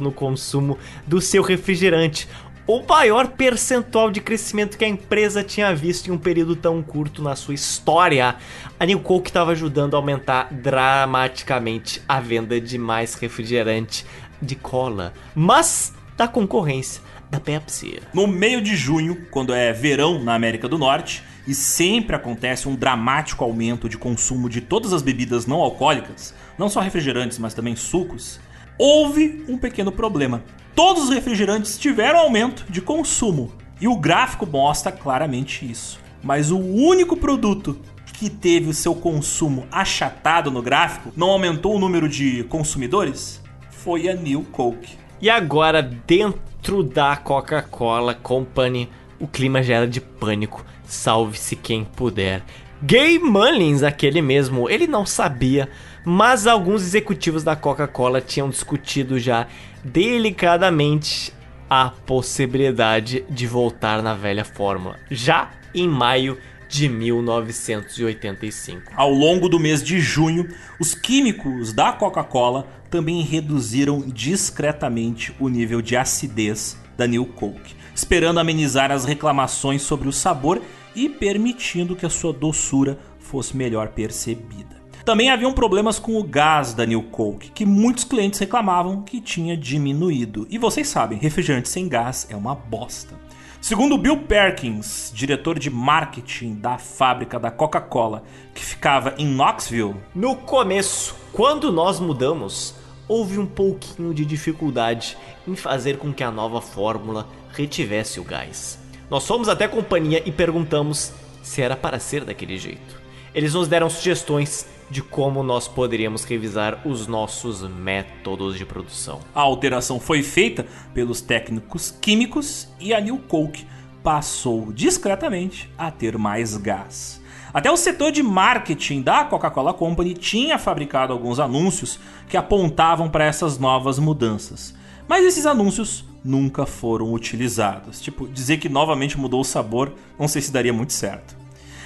no 0.00 0.12
consumo 0.12 0.78
do 1.06 1.20
seu 1.20 1.42
refrigerante, 1.42 2.28
o 2.66 2.82
maior 2.82 3.28
percentual 3.28 4.10
de 4.10 4.20
crescimento 4.20 4.78
que 4.78 4.84
a 4.84 4.88
empresa 4.88 5.42
tinha 5.42 5.74
visto 5.74 6.08
em 6.08 6.12
um 6.12 6.18
período 6.18 6.54
tão 6.54 6.82
curto 6.82 7.22
na 7.22 7.34
sua 7.34 7.54
história. 7.54 8.36
A 8.78 8.86
New 8.86 9.00
Coke 9.00 9.30
estava 9.30 9.50
ajudando 9.52 9.94
a 9.94 9.98
aumentar 9.98 10.48
dramaticamente 10.52 12.00
a 12.08 12.20
venda 12.20 12.60
de 12.60 12.78
mais 12.78 13.14
refrigerante 13.14 14.06
de 14.40 14.54
cola, 14.54 15.12
mas 15.34 15.92
da 16.16 16.28
concorrência 16.28 17.02
da 17.30 17.40
Pepsi. 17.40 18.00
No 18.12 18.26
meio 18.26 18.60
de 18.60 18.76
junho, 18.76 19.26
quando 19.30 19.54
é 19.54 19.72
verão 19.72 20.22
na 20.22 20.34
América 20.34 20.68
do 20.68 20.78
Norte, 20.78 21.22
e 21.46 21.54
sempre 21.54 22.14
acontece 22.14 22.68
um 22.68 22.76
dramático 22.76 23.42
aumento 23.42 23.88
de 23.88 23.98
consumo 23.98 24.48
de 24.48 24.60
todas 24.60 24.92
as 24.92 25.02
bebidas 25.02 25.46
não 25.46 25.60
alcoólicas, 25.60 26.34
não 26.56 26.68
só 26.68 26.80
refrigerantes, 26.80 27.38
mas 27.38 27.54
também 27.54 27.74
sucos, 27.74 28.38
houve 28.82 29.44
um 29.48 29.56
pequeno 29.56 29.92
problema. 29.92 30.42
Todos 30.74 31.04
os 31.04 31.10
refrigerantes 31.10 31.78
tiveram 31.78 32.18
aumento 32.18 32.66
de 32.68 32.80
consumo, 32.80 33.52
e 33.80 33.86
o 33.86 33.94
gráfico 33.94 34.44
mostra 34.44 34.90
claramente 34.90 35.70
isso. 35.70 36.00
Mas 36.20 36.50
o 36.50 36.58
único 36.58 37.16
produto 37.16 37.78
que 38.12 38.28
teve 38.28 38.68
o 38.68 38.74
seu 38.74 38.92
consumo 38.92 39.68
achatado 39.70 40.50
no 40.50 40.60
gráfico, 40.60 41.12
não 41.16 41.30
aumentou 41.30 41.76
o 41.76 41.78
número 41.78 42.08
de 42.08 42.42
consumidores, 42.44 43.40
foi 43.70 44.08
a 44.08 44.14
New 44.14 44.42
Coke. 44.50 44.96
E 45.20 45.30
agora, 45.30 45.80
dentro 45.80 46.82
da 46.82 47.16
Coca-Cola 47.16 48.14
Company, 48.14 48.88
o 49.20 49.28
clima 49.28 49.62
já 49.62 49.76
era 49.76 49.86
de 49.86 50.00
pânico. 50.00 50.64
Salve-se 50.84 51.54
quem 51.54 51.84
puder. 51.84 52.42
Gay 52.82 53.20
Mullins, 53.20 53.84
aquele 53.84 54.20
mesmo, 54.20 54.68
ele 54.68 54.88
não 54.88 55.06
sabia, 55.06 55.68
mas 56.04 56.46
alguns 56.46 56.82
executivos 56.82 57.42
da 57.44 57.56
Coca-Cola 57.56 58.20
tinham 58.20 58.50
discutido 58.50 59.18
já 59.18 59.46
delicadamente 59.84 61.32
a 61.68 61.90
possibilidade 61.90 63.24
de 63.30 63.46
voltar 63.46 64.02
na 64.02 64.14
velha 64.14 64.44
fórmula, 64.44 64.96
já 65.10 65.50
em 65.74 65.88
maio 65.88 66.38
de 66.68 66.88
1985. 66.88 68.92
Ao 68.94 69.10
longo 69.10 69.48
do 69.48 69.60
mês 69.60 69.82
de 69.82 70.00
junho, 70.00 70.48
os 70.80 70.94
químicos 70.94 71.72
da 71.72 71.92
Coca-Cola 71.92 72.66
também 72.90 73.22
reduziram 73.22 74.00
discretamente 74.00 75.34
o 75.38 75.48
nível 75.48 75.80
de 75.80 75.96
acidez 75.96 76.76
da 76.96 77.06
New 77.06 77.26
Coke, 77.26 77.76
esperando 77.94 78.40
amenizar 78.40 78.90
as 78.90 79.04
reclamações 79.04 79.82
sobre 79.82 80.08
o 80.08 80.12
sabor 80.12 80.60
e 80.94 81.08
permitindo 81.08 81.96
que 81.96 82.04
a 82.04 82.10
sua 82.10 82.32
doçura 82.32 82.98
fosse 83.18 83.56
melhor 83.56 83.88
percebida. 83.88 84.81
Também 85.04 85.30
haviam 85.30 85.52
problemas 85.52 85.98
com 85.98 86.16
o 86.16 86.22
gás 86.22 86.74
da 86.74 86.86
New 86.86 87.02
Coke, 87.02 87.50
que 87.50 87.66
muitos 87.66 88.04
clientes 88.04 88.38
reclamavam 88.38 89.02
que 89.02 89.20
tinha 89.20 89.56
diminuído. 89.56 90.46
E 90.48 90.58
vocês 90.58 90.86
sabem, 90.86 91.18
refrigerante 91.18 91.68
sem 91.68 91.88
gás 91.88 92.28
é 92.30 92.36
uma 92.36 92.54
bosta. 92.54 93.16
Segundo 93.60 93.98
Bill 93.98 94.18
Perkins, 94.18 95.10
diretor 95.12 95.58
de 95.58 95.70
marketing 95.70 96.54
da 96.54 96.78
fábrica 96.78 97.38
da 97.38 97.50
Coca-Cola, 97.50 98.22
que 98.54 98.64
ficava 98.64 99.14
em 99.18 99.26
Knoxville, 99.26 99.96
No 100.14 100.36
começo, 100.36 101.16
quando 101.32 101.72
nós 101.72 101.98
mudamos, 101.98 102.76
houve 103.08 103.40
um 103.40 103.46
pouquinho 103.46 104.14
de 104.14 104.24
dificuldade 104.24 105.16
em 105.48 105.56
fazer 105.56 105.98
com 105.98 106.12
que 106.12 106.22
a 106.22 106.30
nova 106.30 106.60
fórmula 106.60 107.26
retivesse 107.52 108.20
o 108.20 108.24
gás. 108.24 108.78
Nós 109.10 109.26
fomos 109.26 109.48
até 109.48 109.64
a 109.64 109.68
companhia 109.68 110.22
e 110.24 110.30
perguntamos 110.30 111.12
se 111.42 111.60
era 111.60 111.74
para 111.74 111.98
ser 111.98 112.24
daquele 112.24 112.56
jeito. 112.56 113.02
Eles 113.34 113.54
nos 113.54 113.66
deram 113.66 113.90
sugestões 113.90 114.66
de 114.92 115.02
como 115.02 115.42
nós 115.42 115.66
poderíamos 115.66 116.22
revisar 116.22 116.86
os 116.86 117.06
nossos 117.06 117.62
métodos 117.62 118.58
de 118.58 118.66
produção. 118.66 119.20
A 119.34 119.40
alteração 119.40 119.98
foi 119.98 120.22
feita 120.22 120.66
pelos 120.92 121.22
técnicos 121.22 121.90
químicos 121.98 122.68
e 122.78 122.92
a 122.92 123.00
New 123.00 123.16
Coke 123.26 123.66
passou 124.02 124.70
discretamente 124.70 125.70
a 125.78 125.90
ter 125.90 126.18
mais 126.18 126.58
gás. 126.58 127.22
Até 127.54 127.70
o 127.70 127.76
setor 127.76 128.12
de 128.12 128.22
marketing 128.22 129.00
da 129.00 129.24
Coca-Cola 129.24 129.72
Company 129.72 130.12
tinha 130.12 130.58
fabricado 130.58 131.14
alguns 131.14 131.40
anúncios 131.40 131.98
que 132.28 132.36
apontavam 132.36 133.08
para 133.08 133.24
essas 133.24 133.58
novas 133.58 133.98
mudanças. 133.98 134.74
Mas 135.08 135.24
esses 135.24 135.46
anúncios 135.46 136.04
nunca 136.22 136.66
foram 136.66 137.14
utilizados. 137.14 137.98
Tipo, 137.98 138.28
dizer 138.28 138.58
que 138.58 138.68
novamente 138.68 139.18
mudou 139.18 139.40
o 139.40 139.44
sabor, 139.44 139.94
não 140.18 140.28
sei 140.28 140.42
se 140.42 140.52
daria 140.52 140.72
muito 140.72 140.92
certo. 140.92 141.41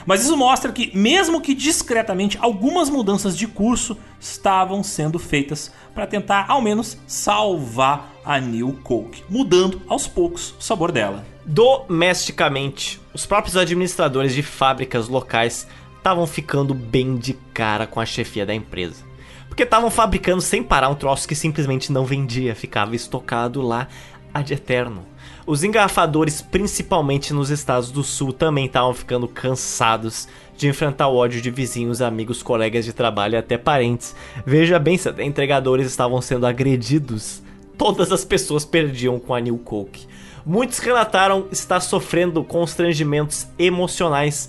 Mas 0.07 0.23
isso 0.23 0.37
mostra 0.37 0.73
que, 0.73 0.97
mesmo 0.97 1.41
que 1.41 1.53
discretamente, 1.53 2.39
algumas 2.41 2.89
mudanças 2.89 3.37
de 3.37 3.49
curso 3.49 3.99
estavam 4.21 4.83
sendo 4.83 5.19
feitas 5.19 5.73
para 5.93 6.07
tentar, 6.07 6.47
ao 6.49 6.63
menos, 6.63 6.97
salvar 7.09 8.13
a 8.25 8.39
New 8.39 8.79
Coke, 8.85 9.25
mudando 9.29 9.83
aos 9.89 10.07
poucos 10.07 10.55
o 10.59 10.63
sabor 10.63 10.93
dela. 10.93 11.27
Domesticamente, 11.45 13.01
os 13.13 13.27
próprios 13.27 13.57
administradores 13.57 14.33
de 14.33 14.43
fábricas 14.43 15.09
locais 15.09 15.67
estavam 15.97 16.27
ficando 16.27 16.73
bem 16.73 17.17
de 17.17 17.33
cara 17.53 17.87
com 17.87 17.99
a 17.99 18.07
chefia 18.07 18.47
da 18.47 18.55
empresa. 18.55 19.05
Porque 19.49 19.65
estavam 19.65 19.91
fabricando 19.91 20.41
sem 20.41 20.63
parar 20.63 20.89
um 20.89 20.95
troço 20.95 21.27
que 21.27 21.35
simplesmente 21.35 21.91
não 21.91 22.05
vendia, 22.05 22.55
ficava 22.55 22.95
estocado 22.95 23.61
lá 23.61 23.89
ad 24.33 24.53
eterno. 24.53 25.05
Os 25.47 25.63
engarrafadores, 25.63 26.43
principalmente 26.43 27.33
nos 27.33 27.51
estados 27.51 27.93
do 27.93 28.03
sul, 28.03 28.33
também 28.33 28.67
estavam 28.67 28.93
ficando 28.93 29.29
cansados 29.29 30.27
de 30.57 30.67
enfrentar 30.67 31.07
o 31.07 31.15
ódio 31.15 31.41
de 31.41 31.53
vizinhos, 31.53 32.03
amigos, 32.03 32.43
colegas 32.43 32.85
de 32.85 32.93
trabalho 32.93 33.35
e 33.35 33.37
até 33.37 33.57
parentes. 33.57 34.17
Veja 34.45 34.77
bem, 34.77 34.99
se 34.99 35.09
até 35.09 35.23
entregadores 35.23 35.87
estavam 35.87 36.21
sendo 36.21 36.49
agredidos, 36.49 37.45
todas 37.79 38.11
as 38.11 38.25
pessoas 38.25 38.65
perdiam 38.65 39.21
com 39.21 39.33
a 39.33 39.39
New 39.39 39.57
Coke. 39.59 40.09
Muitos 40.45 40.81
relataram 40.81 41.47
estar 41.53 41.79
sofrendo 41.79 42.43
constrangimentos 42.43 43.47
emocionais 43.57 44.49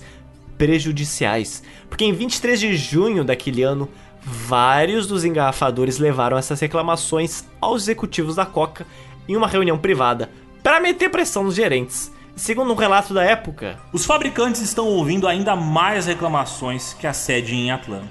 prejudiciais, 0.56 1.62
porque 1.88 2.04
em 2.04 2.12
23 2.12 2.58
de 2.58 2.76
junho 2.76 3.22
daquele 3.22 3.62
ano, 3.62 3.88
vários 4.20 5.06
dos 5.06 5.24
engarrafadores 5.24 5.98
levaram 5.98 6.36
essas 6.36 6.58
reclamações 6.58 7.44
aos 7.60 7.82
executivos 7.82 8.34
da 8.34 8.44
Coca 8.44 8.84
em 9.28 9.36
uma 9.36 9.46
reunião 9.46 9.78
privada 9.78 10.28
para 10.62 10.80
meter 10.80 11.10
pressão 11.10 11.44
nos 11.44 11.54
gerentes. 11.54 12.12
Segundo 12.36 12.72
um 12.72 12.76
relato 12.76 13.12
da 13.12 13.24
época, 13.24 13.78
Os 13.92 14.04
fabricantes 14.04 14.60
estão 14.60 14.86
ouvindo 14.86 15.26
ainda 15.26 15.56
mais 15.56 16.06
reclamações 16.06 16.94
que 16.94 17.06
a 17.06 17.12
sede 17.12 17.54
em 17.54 17.72
Atlanta. 17.72 18.06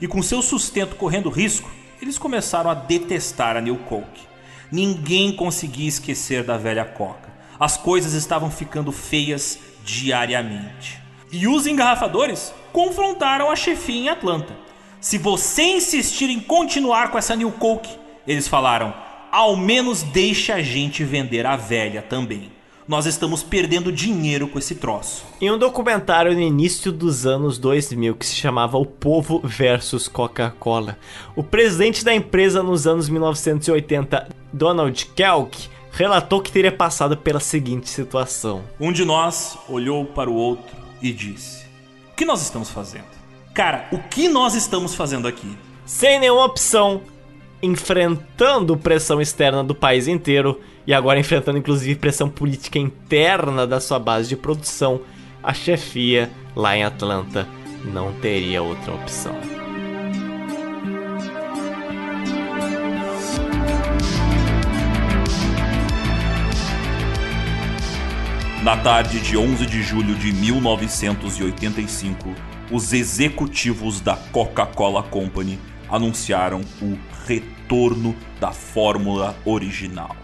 E 0.00 0.06
com 0.06 0.22
seu 0.22 0.42
sustento 0.42 0.96
correndo 0.96 1.30
risco, 1.30 1.70
eles 2.02 2.18
começaram 2.18 2.68
a 2.68 2.74
detestar 2.74 3.56
a 3.56 3.60
New 3.60 3.76
Coke. 3.76 4.20
Ninguém 4.70 5.34
conseguia 5.34 5.88
esquecer 5.88 6.44
da 6.44 6.58
velha 6.58 6.84
Coca. 6.84 7.32
As 7.58 7.76
coisas 7.76 8.12
estavam 8.12 8.50
ficando 8.50 8.92
feias 8.92 9.58
diariamente. 9.82 11.00
E 11.32 11.48
os 11.48 11.66
engarrafadores 11.66 12.52
confrontaram 12.72 13.50
a 13.50 13.56
chefia 13.56 14.00
em 14.00 14.08
Atlanta. 14.08 14.54
Se 15.00 15.16
você 15.16 15.62
insistir 15.62 16.28
em 16.28 16.40
continuar 16.40 17.10
com 17.10 17.16
essa 17.16 17.36
New 17.36 17.52
Coke, 17.52 17.96
eles 18.26 18.48
falaram, 18.48 18.92
ao 19.34 19.56
menos 19.56 20.04
deixe 20.04 20.52
a 20.52 20.62
gente 20.62 21.02
vender 21.02 21.44
a 21.44 21.56
velha 21.56 22.00
também. 22.00 22.52
Nós 22.86 23.04
estamos 23.04 23.42
perdendo 23.42 23.90
dinheiro 23.90 24.46
com 24.46 24.60
esse 24.60 24.76
troço. 24.76 25.24
em 25.40 25.50
um 25.50 25.58
documentário 25.58 26.32
no 26.32 26.40
início 26.40 26.92
dos 26.92 27.26
anos 27.26 27.58
2000 27.58 28.14
que 28.14 28.24
se 28.24 28.36
chamava 28.36 28.78
O 28.78 28.86
Povo 28.86 29.40
versus 29.42 30.06
Coca-Cola, 30.06 30.96
o 31.34 31.42
presidente 31.42 32.04
da 32.04 32.14
empresa 32.14 32.62
nos 32.62 32.86
anos 32.86 33.08
1980, 33.08 34.28
Donald 34.52 35.04
Kelk, 35.16 35.68
relatou 35.90 36.40
que 36.40 36.52
teria 36.52 36.70
passado 36.70 37.16
pela 37.16 37.40
seguinte 37.40 37.90
situação. 37.90 38.62
Um 38.78 38.92
de 38.92 39.04
nós 39.04 39.58
olhou 39.68 40.04
para 40.04 40.30
o 40.30 40.34
outro 40.34 40.76
e 41.02 41.12
disse: 41.12 41.64
O 42.12 42.14
que 42.14 42.24
nós 42.24 42.40
estamos 42.40 42.70
fazendo? 42.70 43.12
Cara, 43.52 43.88
o 43.90 43.98
que 43.98 44.28
nós 44.28 44.54
estamos 44.54 44.94
fazendo 44.94 45.26
aqui? 45.26 45.56
sem 45.86 46.18
nenhuma 46.18 46.44
opção, 46.44 47.02
enfrentando 47.64 48.76
pressão 48.76 49.20
externa 49.20 49.64
do 49.64 49.74
país 49.74 50.06
inteiro 50.06 50.60
e 50.86 50.92
agora 50.92 51.18
enfrentando 51.18 51.56
inclusive 51.56 51.98
pressão 51.98 52.28
política 52.28 52.78
interna 52.78 53.66
da 53.66 53.80
sua 53.80 53.98
base 53.98 54.28
de 54.28 54.36
produção, 54.36 55.00
a 55.42 55.54
chefia 55.54 56.30
lá 56.54 56.76
em 56.76 56.84
Atlanta 56.84 57.48
não 57.84 58.12
teria 58.12 58.62
outra 58.62 58.92
opção. 58.92 59.34
Na 68.62 68.76
tarde 68.78 69.20
de 69.20 69.36
11 69.36 69.66
de 69.66 69.82
julho 69.82 70.14
de 70.14 70.32
1985, 70.32 72.30
os 72.70 72.92
executivos 72.94 74.00
da 74.00 74.16
Coca-Cola 74.16 75.02
Company 75.02 75.58
anunciaram 75.88 76.62
o 76.80 76.96
retorno 77.26 77.53
da 78.40 78.52
fórmula 78.52 79.36
original. 79.44 80.14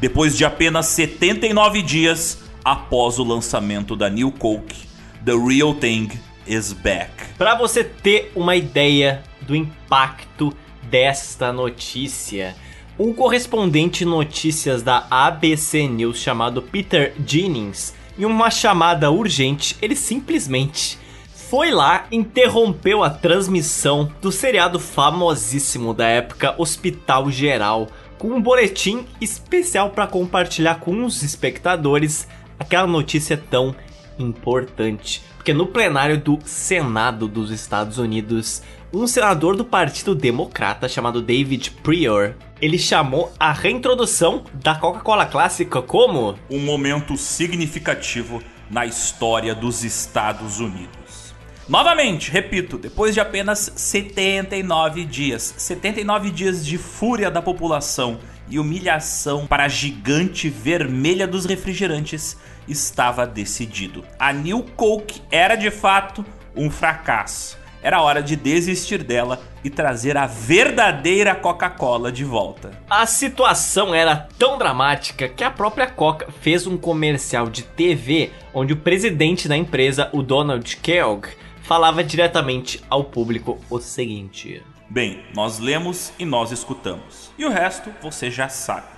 Depois 0.00 0.36
de 0.36 0.44
apenas 0.44 0.86
79 0.86 1.82
dias 1.82 2.38
após 2.64 3.18
o 3.18 3.24
lançamento 3.24 3.96
da 3.96 4.08
New 4.08 4.30
Coke, 4.32 4.86
The 5.24 5.32
Real 5.32 5.74
Thing 5.74 6.08
is 6.46 6.72
back. 6.72 7.10
Para 7.36 7.54
você 7.54 7.82
ter 7.84 8.32
uma 8.34 8.56
ideia 8.56 9.22
do 9.42 9.56
impacto 9.56 10.52
desta 10.82 11.52
notícia, 11.52 12.54
um 12.98 13.12
correspondente 13.12 14.04
notícias 14.04 14.82
da 14.82 15.06
ABC 15.10 15.86
News 15.86 16.18
chamado 16.18 16.62
Peter 16.62 17.14
Jennings, 17.26 17.94
em 18.18 18.24
uma 18.24 18.50
chamada 18.50 19.10
urgente, 19.10 19.76
ele 19.80 19.96
simplesmente 19.96 20.98
foi 21.50 21.72
lá, 21.72 22.06
interrompeu 22.12 23.02
a 23.02 23.10
transmissão 23.10 24.08
do 24.22 24.30
seriado 24.30 24.78
famosíssimo 24.78 25.92
da 25.92 26.06
época 26.06 26.54
Hospital 26.56 27.28
Geral, 27.28 27.88
com 28.16 28.28
um 28.28 28.40
boletim 28.40 29.04
especial 29.20 29.90
para 29.90 30.06
compartilhar 30.06 30.76
com 30.76 31.04
os 31.04 31.24
espectadores 31.24 32.28
aquela 32.56 32.86
notícia 32.86 33.36
tão 33.36 33.74
importante. 34.16 35.24
Porque 35.36 35.52
no 35.52 35.66
plenário 35.66 36.18
do 36.18 36.38
Senado 36.44 37.26
dos 37.26 37.50
Estados 37.50 37.98
Unidos, 37.98 38.62
um 38.92 39.08
senador 39.08 39.56
do 39.56 39.64
Partido 39.64 40.14
Democrata 40.14 40.88
chamado 40.88 41.20
David 41.20 41.72
Prior, 41.82 42.36
ele 42.62 42.78
chamou 42.78 43.32
a 43.40 43.52
reintrodução 43.52 44.44
da 44.54 44.76
Coca-Cola 44.76 45.26
clássica 45.26 45.82
como 45.82 46.36
um 46.48 46.60
momento 46.60 47.16
significativo 47.16 48.40
na 48.70 48.86
história 48.86 49.52
dos 49.52 49.82
Estados 49.82 50.60
Unidos. 50.60 51.09
Novamente, 51.70 52.32
repito, 52.32 52.76
depois 52.76 53.14
de 53.14 53.20
apenas 53.20 53.72
79 53.76 55.04
dias, 55.04 55.54
79 55.56 56.28
dias 56.32 56.66
de 56.66 56.76
fúria 56.76 57.30
da 57.30 57.40
população 57.40 58.18
e 58.48 58.58
humilhação 58.58 59.46
para 59.46 59.66
a 59.66 59.68
gigante 59.68 60.48
vermelha 60.48 61.28
dos 61.28 61.44
refrigerantes, 61.44 62.36
estava 62.66 63.24
decidido. 63.24 64.04
A 64.18 64.32
New 64.32 64.64
Coke 64.74 65.22
era 65.30 65.54
de 65.54 65.70
fato 65.70 66.26
um 66.56 66.68
fracasso. 66.68 67.56
Era 67.80 68.02
hora 68.02 68.20
de 68.20 68.34
desistir 68.34 69.04
dela 69.04 69.40
e 69.62 69.70
trazer 69.70 70.16
a 70.16 70.26
verdadeira 70.26 71.36
Coca-Cola 71.36 72.10
de 72.10 72.24
volta. 72.24 72.72
A 72.90 73.06
situação 73.06 73.94
era 73.94 74.28
tão 74.36 74.58
dramática 74.58 75.28
que 75.28 75.44
a 75.44 75.50
própria 75.52 75.86
Coca 75.86 76.26
fez 76.40 76.66
um 76.66 76.76
comercial 76.76 77.48
de 77.48 77.62
TV 77.62 78.32
onde 78.52 78.72
o 78.72 78.76
presidente 78.76 79.46
da 79.46 79.56
empresa, 79.56 80.10
o 80.12 80.20
Donald 80.20 80.76
Kellogg, 80.78 81.28
falava 81.70 82.02
diretamente 82.02 82.82
ao 82.90 83.04
público 83.04 83.56
o 83.70 83.78
seguinte: 83.78 84.60
Bem, 84.88 85.22
nós 85.32 85.60
lemos 85.60 86.12
e 86.18 86.24
nós 86.24 86.50
escutamos. 86.50 87.30
E 87.38 87.44
o 87.44 87.48
resto 87.48 87.94
você 88.02 88.28
já 88.28 88.48
sabe. 88.48 88.88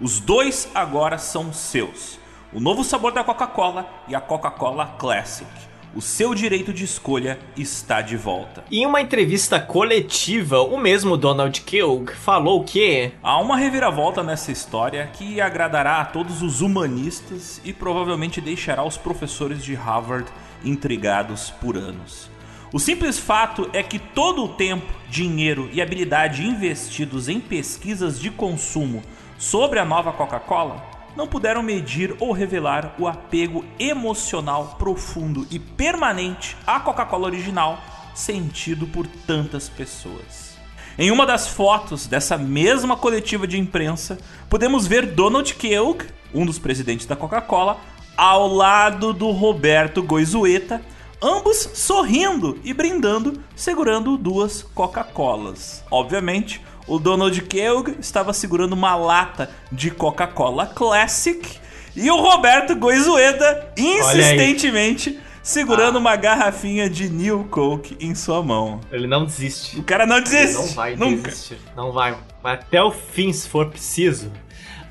Os 0.00 0.20
dois 0.20 0.70
agora 0.72 1.18
são 1.18 1.52
seus. 1.52 2.20
O 2.52 2.60
novo 2.60 2.84
sabor 2.84 3.10
da 3.10 3.24
Coca-Cola 3.24 4.04
e 4.06 4.14
a 4.14 4.20
Coca-Cola 4.20 4.94
Classic. 5.00 5.50
O 5.96 6.00
seu 6.00 6.32
direito 6.32 6.72
de 6.72 6.84
escolha 6.84 7.40
está 7.56 8.00
de 8.00 8.16
volta. 8.16 8.62
Em 8.70 8.86
uma 8.86 9.00
entrevista 9.00 9.58
coletiva, 9.58 10.62
o 10.62 10.78
mesmo 10.78 11.16
Donald 11.16 11.60
Kellogg 11.62 12.12
falou 12.12 12.62
que 12.62 13.10
Há 13.20 13.36
uma 13.38 13.56
reviravolta 13.56 14.22
nessa 14.22 14.52
história 14.52 15.10
que 15.12 15.40
agradará 15.40 16.00
a 16.00 16.04
todos 16.04 16.40
os 16.40 16.60
humanistas 16.60 17.60
e 17.64 17.72
provavelmente 17.72 18.40
deixará 18.40 18.84
os 18.84 18.96
professores 18.96 19.62
de 19.64 19.74
Harvard 19.74 20.30
intrigados 20.64 21.50
por 21.50 21.76
anos. 21.76 22.30
O 22.72 22.78
simples 22.78 23.18
fato 23.18 23.68
é 23.72 23.82
que 23.82 23.98
todo 23.98 24.44
o 24.44 24.48
tempo, 24.48 24.86
dinheiro 25.10 25.68
e 25.72 25.82
habilidade 25.82 26.42
investidos 26.42 27.28
em 27.28 27.38
pesquisas 27.38 28.18
de 28.18 28.30
consumo 28.30 29.02
sobre 29.38 29.78
a 29.78 29.84
nova 29.84 30.12
Coca-Cola 30.12 30.82
não 31.14 31.26
puderam 31.26 31.62
medir 31.62 32.16
ou 32.18 32.32
revelar 32.32 32.94
o 32.98 33.06
apego 33.06 33.64
emocional 33.78 34.76
profundo 34.78 35.46
e 35.50 35.58
permanente 35.58 36.56
à 36.66 36.80
Coca-Cola 36.80 37.26
original 37.26 37.78
sentido 38.14 38.86
por 38.86 39.06
tantas 39.06 39.68
pessoas. 39.68 40.56
Em 40.98 41.10
uma 41.10 41.24
das 41.24 41.48
fotos 41.48 42.06
dessa 42.06 42.36
mesma 42.36 42.96
coletiva 42.96 43.46
de 43.46 43.58
imprensa, 43.58 44.18
podemos 44.48 44.86
ver 44.86 45.06
Donald 45.06 45.54
Kellogg, 45.54 46.04
um 46.34 46.44
dos 46.44 46.58
presidentes 46.58 47.06
da 47.06 47.16
Coca-Cola, 47.16 47.80
ao 48.16 48.48
lado 48.48 49.12
do 49.12 49.30
Roberto 49.30 50.02
Goizueta, 50.02 50.82
ambos 51.20 51.70
sorrindo 51.74 52.58
e 52.64 52.72
brindando, 52.72 53.42
segurando 53.54 54.16
duas 54.16 54.62
Coca-Colas. 54.74 55.84
Obviamente, 55.90 56.60
o 56.86 56.98
Donald 56.98 57.40
Kellogg 57.42 57.96
estava 58.00 58.32
segurando 58.32 58.72
uma 58.72 58.94
lata 58.94 59.50
de 59.70 59.90
Coca-Cola 59.90 60.66
Classic 60.66 61.58
e 61.94 62.10
o 62.10 62.16
Roberto 62.16 62.74
Goizueta 62.74 63.72
insistentemente 63.76 65.20
segurando 65.42 65.98
uma 65.98 66.14
garrafinha 66.14 66.88
de 66.88 67.08
New 67.08 67.44
Coke 67.50 67.96
em 68.00 68.14
sua 68.14 68.42
mão. 68.42 68.80
ele 68.90 69.06
não 69.06 69.24
desiste. 69.24 69.78
O 69.78 69.82
cara 69.82 70.06
não 70.06 70.20
desiste. 70.20 70.54
Não 70.54 70.66
vai 70.68 70.96
nunca. 70.96 71.30
desistir. 71.30 71.58
Não 71.76 71.92
vai. 71.92 72.16
Vai 72.42 72.54
até 72.54 72.82
o 72.82 72.90
fim 72.90 73.32
se 73.32 73.48
for 73.48 73.68
preciso. 73.68 74.32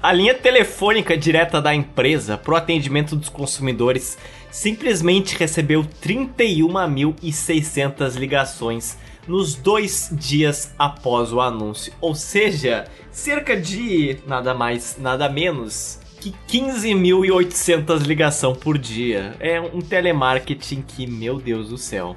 A 0.03 0.11
linha 0.11 0.33
telefônica 0.33 1.15
direta 1.15 1.61
da 1.61 1.75
empresa 1.75 2.35
pro 2.35 2.55
atendimento 2.55 3.15
dos 3.15 3.29
consumidores 3.29 4.17
simplesmente 4.49 5.37
recebeu 5.37 5.85
31.600 6.03 8.15
ligações 8.15 8.97
nos 9.27 9.53
dois 9.53 10.09
dias 10.11 10.73
após 10.79 11.31
o 11.31 11.39
anúncio. 11.39 11.93
Ou 12.01 12.15
seja, 12.15 12.85
cerca 13.11 13.55
de 13.55 14.17
nada 14.25 14.55
mais, 14.55 14.97
nada 14.99 15.29
menos 15.29 15.99
que 16.19 16.33
15.800 16.49 17.99
ligação 17.99 18.55
por 18.55 18.79
dia. 18.79 19.35
É 19.39 19.61
um 19.61 19.81
telemarketing 19.81 20.81
que, 20.81 21.05
meu 21.05 21.37
Deus 21.37 21.69
do 21.69 21.77
céu. 21.77 22.15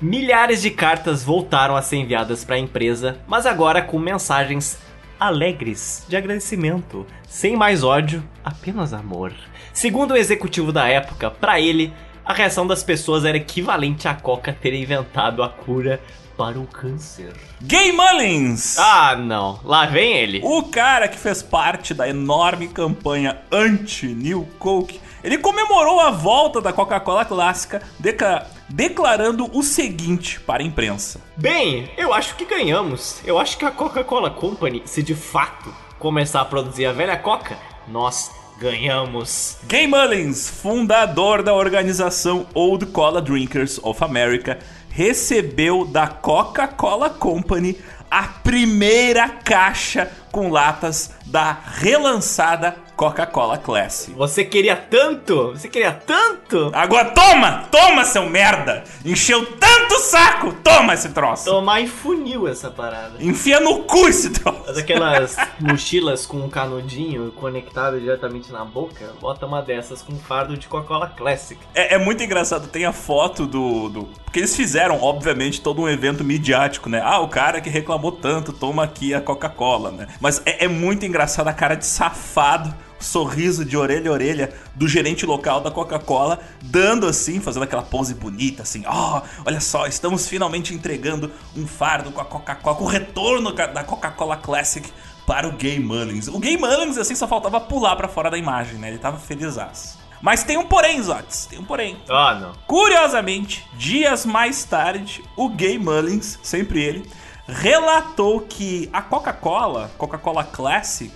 Milhares 0.00 0.62
de 0.62 0.70
cartas 0.70 1.24
voltaram 1.24 1.74
a 1.74 1.82
ser 1.82 1.96
enviadas 1.96 2.44
para 2.44 2.54
a 2.54 2.60
empresa, 2.60 3.18
mas 3.26 3.44
agora 3.44 3.82
com 3.82 3.98
mensagens 3.98 4.78
alegres 5.18 6.04
de 6.08 6.16
agradecimento, 6.16 7.06
sem 7.28 7.56
mais 7.56 7.82
ódio, 7.82 8.22
apenas 8.44 8.92
amor. 8.92 9.32
Segundo 9.72 10.12
o 10.12 10.16
executivo 10.16 10.72
da 10.72 10.88
época, 10.88 11.30
para 11.30 11.60
ele, 11.60 11.92
a 12.24 12.32
reação 12.32 12.66
das 12.66 12.82
pessoas 12.82 13.24
era 13.24 13.36
equivalente 13.36 14.08
a 14.08 14.14
Coca 14.14 14.52
ter 14.52 14.72
inventado 14.72 15.42
a 15.42 15.48
cura 15.48 16.00
para 16.36 16.58
o 16.58 16.66
câncer. 16.66 17.32
Gay 17.62 17.92
Mullins! 17.92 18.78
Ah, 18.78 19.16
não. 19.16 19.60
Lá 19.64 19.86
vem 19.86 20.14
ele. 20.16 20.40
O 20.42 20.64
cara 20.64 21.06
que 21.06 21.18
fez 21.18 21.42
parte 21.42 21.94
da 21.94 22.08
enorme 22.08 22.68
campanha 22.68 23.38
anti-New 23.52 24.48
Coke, 24.58 25.00
ele 25.24 25.38
comemorou 25.38 25.98
a 26.00 26.10
volta 26.10 26.60
da 26.60 26.72
Coca-Cola 26.72 27.24
clássica, 27.24 27.82
deca- 27.98 28.46
declarando 28.68 29.50
o 29.56 29.62
seguinte 29.62 30.38
para 30.38 30.62
a 30.62 30.66
imprensa. 30.66 31.20
Bem, 31.36 31.90
eu 31.96 32.12
acho 32.14 32.36
que 32.36 32.44
ganhamos. 32.44 33.20
Eu 33.24 33.38
acho 33.38 33.56
que 33.58 33.64
a 33.64 33.70
Coca-Cola 33.70 34.30
Company, 34.30 34.82
se 34.84 35.02
de 35.02 35.14
fato 35.14 35.74
começar 35.98 36.42
a 36.42 36.44
produzir 36.44 36.84
a 36.86 36.92
velha 36.92 37.16
Coca, 37.16 37.56
nós 37.88 38.30
ganhamos. 38.58 39.56
Gay 39.64 39.86
Mullins, 39.86 40.48
fundador 40.48 41.42
da 41.42 41.54
organização 41.54 42.46
Old 42.54 42.86
Cola 42.86 43.20
Drinkers 43.22 43.80
of 43.82 44.04
America, 44.04 44.58
recebeu 44.90 45.84
da 45.84 46.06
Coca-Cola 46.06 47.10
Company 47.10 47.78
a 48.10 48.22
primeira 48.24 49.28
caixa 49.28 50.10
com 50.30 50.48
latas 50.50 51.10
da 51.26 51.56
relançada 51.78 52.76
Coca-Cola 52.96 53.58
Classic. 53.58 54.16
Você 54.16 54.44
queria 54.44 54.76
tanto? 54.76 55.52
Você 55.52 55.68
queria 55.68 55.92
tanto? 55.92 56.70
Agora 56.72 57.06
toma! 57.06 57.64
Toma, 57.70 58.04
seu 58.04 58.28
merda! 58.28 58.84
Encheu 59.04 59.44
tanto 59.56 59.94
o 59.94 59.98
saco! 59.98 60.52
Toma 60.62 60.94
esse 60.94 61.08
troço! 61.10 61.44
Tomar 61.46 61.80
em 61.80 61.86
funil 61.86 62.46
essa 62.46 62.70
parada. 62.70 63.14
Enfia 63.20 63.58
no 63.58 63.84
cu 63.84 64.08
esse 64.08 64.30
troço! 64.30 64.72
Daquelas 64.72 65.36
mochilas 65.60 66.24
com 66.24 66.38
um 66.38 66.48
canudinho 66.48 67.32
conectado 67.32 68.00
diretamente 68.00 68.52
na 68.52 68.64
boca, 68.64 69.12
bota 69.20 69.46
uma 69.46 69.60
dessas 69.60 70.00
com 70.02 70.12
um 70.12 70.18
fardo 70.18 70.56
de 70.56 70.68
Coca-Cola 70.68 71.08
Classic. 71.08 71.60
É, 71.74 71.94
é 71.94 71.98
muito 71.98 72.22
engraçado, 72.22 72.68
tem 72.68 72.84
a 72.84 72.92
foto 72.92 73.46
do, 73.46 73.88
do. 73.88 74.04
Porque 74.24 74.38
eles 74.38 74.54
fizeram, 74.54 75.02
obviamente, 75.02 75.60
todo 75.60 75.82
um 75.82 75.88
evento 75.88 76.24
midiático, 76.24 76.88
né? 76.88 77.00
Ah, 77.04 77.20
o 77.20 77.28
cara 77.28 77.60
que 77.60 77.70
reclamou 77.70 78.12
tanto, 78.12 78.52
toma 78.52 78.84
aqui 78.84 79.14
a 79.14 79.20
Coca-Cola, 79.20 79.90
né? 79.90 80.08
Mas 80.20 80.40
é, 80.44 80.64
é 80.64 80.68
muito 80.68 81.04
engraçado 81.04 81.48
a 81.48 81.52
cara 81.52 81.74
de 81.74 81.86
safado, 81.86 82.74
sorriso 83.04 83.64
de 83.64 83.76
orelha 83.76 84.10
a 84.10 84.12
orelha 84.12 84.52
do 84.74 84.88
gerente 84.88 85.26
local 85.26 85.60
da 85.60 85.70
Coca-Cola, 85.70 86.40
dando 86.62 87.06
assim, 87.06 87.40
fazendo 87.40 87.64
aquela 87.64 87.82
pose 87.82 88.14
bonita, 88.14 88.62
assim, 88.62 88.82
ó, 88.86 89.22
olha 89.44 89.60
só, 89.60 89.86
estamos 89.86 90.26
finalmente 90.26 90.74
entregando 90.74 91.30
um 91.56 91.66
fardo 91.66 92.10
com 92.10 92.20
a 92.20 92.24
Coca-Cola, 92.24 92.76
com 92.76 92.84
o 92.84 92.88
retorno 92.88 93.52
da 93.52 93.84
Coca-Cola 93.84 94.36
Classic 94.36 94.90
para 95.26 95.46
o 95.46 95.52
Gay 95.52 95.78
Mullins. 95.78 96.28
O 96.28 96.38
Gay 96.38 96.56
Mullins, 96.56 96.98
assim, 96.98 97.14
só 97.14 97.28
faltava 97.28 97.60
pular 97.60 97.96
pra 97.96 98.08
fora 98.08 98.30
da 98.30 98.38
imagem, 98.38 98.78
né? 98.78 98.88
Ele 98.88 98.98
tava 98.98 99.18
felizaço. 99.18 99.98
Mas 100.20 100.42
tem 100.42 100.56
um 100.56 100.66
porém, 100.66 101.02
Zotes, 101.02 101.46
tem 101.46 101.58
um 101.58 101.64
porém. 101.64 101.98
Ah, 102.08 102.34
não. 102.34 102.52
Curiosamente, 102.66 103.64
dias 103.74 104.24
mais 104.24 104.64
tarde, 104.64 105.22
o 105.36 105.50
Gay 105.50 105.78
Mullins, 105.78 106.38
sempre 106.42 106.82
ele, 106.82 107.10
relatou 107.46 108.40
que 108.40 108.88
a 108.92 109.02
Coca-Cola, 109.02 109.90
Coca-Cola 109.98 110.44
Classic, 110.44 111.12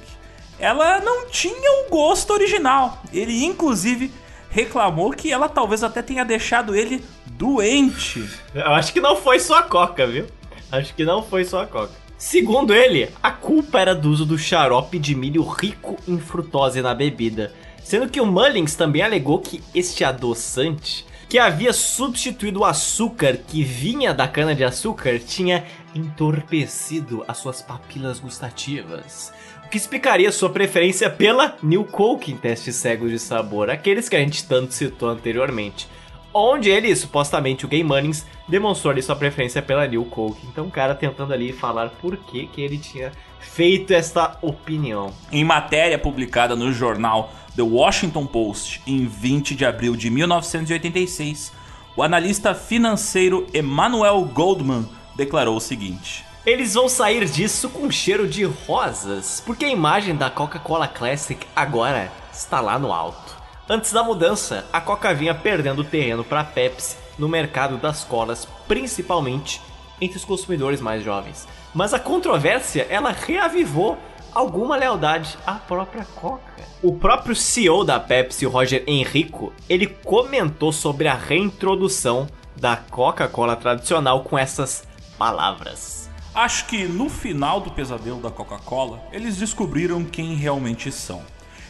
ela 0.58 1.00
não 1.00 1.28
tinha 1.28 1.84
o 1.84 1.90
gosto 1.90 2.32
original. 2.32 3.02
Ele, 3.12 3.44
inclusive, 3.44 4.12
reclamou 4.50 5.10
que 5.12 5.32
ela 5.32 5.48
talvez 5.48 5.84
até 5.84 6.02
tenha 6.02 6.24
deixado 6.24 6.74
ele 6.74 7.04
doente. 7.26 8.28
Eu 8.54 8.72
acho 8.72 8.92
que 8.92 9.00
não 9.00 9.16
foi 9.16 9.38
só 9.38 9.58
a 9.58 9.62
Coca, 9.62 10.06
viu? 10.06 10.26
Acho 10.70 10.94
que 10.94 11.04
não 11.04 11.22
foi 11.22 11.44
só 11.44 11.62
a 11.62 11.66
Coca. 11.66 11.92
Segundo 12.16 12.74
ele, 12.74 13.08
a 13.22 13.30
culpa 13.30 13.78
era 13.78 13.94
do 13.94 14.10
uso 14.10 14.26
do 14.26 14.36
xarope 14.36 14.98
de 14.98 15.14
milho 15.14 15.42
rico 15.44 15.96
em 16.06 16.18
frutose 16.18 16.82
na 16.82 16.92
bebida. 16.92 17.52
Sendo 17.82 18.08
que 18.08 18.20
o 18.20 18.26
Mullins 18.26 18.74
também 18.74 19.02
alegou 19.02 19.38
que 19.38 19.62
este 19.72 20.02
adoçante, 20.04 21.06
que 21.28 21.38
havia 21.38 21.72
substituído 21.72 22.60
o 22.60 22.64
açúcar 22.64 23.36
que 23.36 23.62
vinha 23.62 24.12
da 24.12 24.26
cana-de-açúcar, 24.26 25.20
tinha 25.20 25.64
entorpecido 25.94 27.24
as 27.28 27.38
suas 27.38 27.62
papilas 27.62 28.18
gustativas. 28.18 29.32
O 29.68 29.70
que 29.70 29.76
explicaria 29.76 30.32
sua 30.32 30.48
preferência 30.48 31.10
pela 31.10 31.54
New 31.62 31.84
Coke 31.84 32.32
em 32.32 32.38
testes 32.38 32.76
cegos 32.76 33.10
de 33.10 33.18
sabor, 33.18 33.68
aqueles 33.68 34.08
que 34.08 34.16
a 34.16 34.18
gente 34.18 34.48
tanto 34.48 34.72
citou 34.72 35.10
anteriormente 35.10 35.86
onde 36.32 36.70
ele, 36.70 36.96
supostamente, 36.96 37.66
o 37.66 37.68
Gay 37.68 37.84
Munnings, 37.84 38.24
demonstrou 38.48 38.92
ali 38.92 39.02
sua 39.02 39.14
preferência 39.14 39.60
pela 39.60 39.86
New 39.86 40.06
Coke. 40.06 40.46
Então 40.46 40.68
o 40.68 40.70
cara 40.70 40.94
tentando 40.94 41.34
ali 41.34 41.52
falar 41.52 41.90
por 42.00 42.16
que, 42.16 42.46
que 42.46 42.62
ele 42.62 42.78
tinha 42.78 43.12
feito 43.40 43.92
esta 43.92 44.38
opinião. 44.40 45.12
Em 45.30 45.44
matéria 45.44 45.98
publicada 45.98 46.56
no 46.56 46.72
jornal 46.72 47.30
The 47.54 47.60
Washington 47.60 48.24
Post 48.24 48.80
em 48.86 49.04
20 49.04 49.54
de 49.54 49.66
abril 49.66 49.94
de 49.94 50.08
1986, 50.08 51.52
o 51.94 52.02
analista 52.02 52.54
financeiro 52.54 53.46
Emmanuel 53.52 54.24
Goldman 54.32 54.88
declarou 55.14 55.58
o 55.58 55.60
seguinte: 55.60 56.24
Eles 56.48 56.72
vão 56.72 56.88
sair 56.88 57.26
disso 57.26 57.68
com 57.68 57.90
cheiro 57.90 58.26
de 58.26 58.42
rosas, 58.42 59.42
porque 59.44 59.66
a 59.66 59.70
imagem 59.70 60.16
da 60.16 60.30
Coca-Cola 60.30 60.88
Classic 60.88 61.46
agora 61.54 62.10
está 62.32 62.58
lá 62.58 62.78
no 62.78 62.90
alto. 62.90 63.36
Antes 63.68 63.92
da 63.92 64.02
mudança, 64.02 64.64
a 64.72 64.80
Coca 64.80 65.12
vinha 65.12 65.34
perdendo 65.34 65.84
terreno 65.84 66.24
para 66.24 66.42
Pepsi 66.42 66.96
no 67.18 67.28
mercado 67.28 67.76
das 67.76 68.02
colas, 68.02 68.48
principalmente 68.66 69.60
entre 70.00 70.16
os 70.16 70.24
consumidores 70.24 70.80
mais 70.80 71.04
jovens. 71.04 71.46
Mas 71.74 71.92
a 71.92 71.98
controvérsia, 71.98 72.86
ela 72.88 73.12
reavivou 73.12 73.98
alguma 74.34 74.74
lealdade 74.74 75.36
à 75.46 75.56
própria 75.56 76.06
Coca. 76.14 76.64
O 76.82 76.94
próprio 76.94 77.36
CEO 77.36 77.84
da 77.84 78.00
Pepsi, 78.00 78.46
Roger 78.46 78.84
Enrico, 78.86 79.52
ele 79.68 79.86
comentou 79.86 80.72
sobre 80.72 81.08
a 81.08 81.14
reintrodução 81.14 82.26
da 82.56 82.74
Coca-Cola 82.74 83.54
tradicional 83.54 84.24
com 84.24 84.38
essas 84.38 84.88
palavras. 85.18 85.97
Acho 86.38 86.66
que 86.66 86.86
no 86.86 87.10
final 87.10 87.60
do 87.60 87.72
pesadelo 87.72 88.22
da 88.22 88.30
Coca-Cola, 88.30 89.02
eles 89.10 89.36
descobriram 89.36 90.04
quem 90.04 90.36
realmente 90.36 90.92
são. 90.92 91.20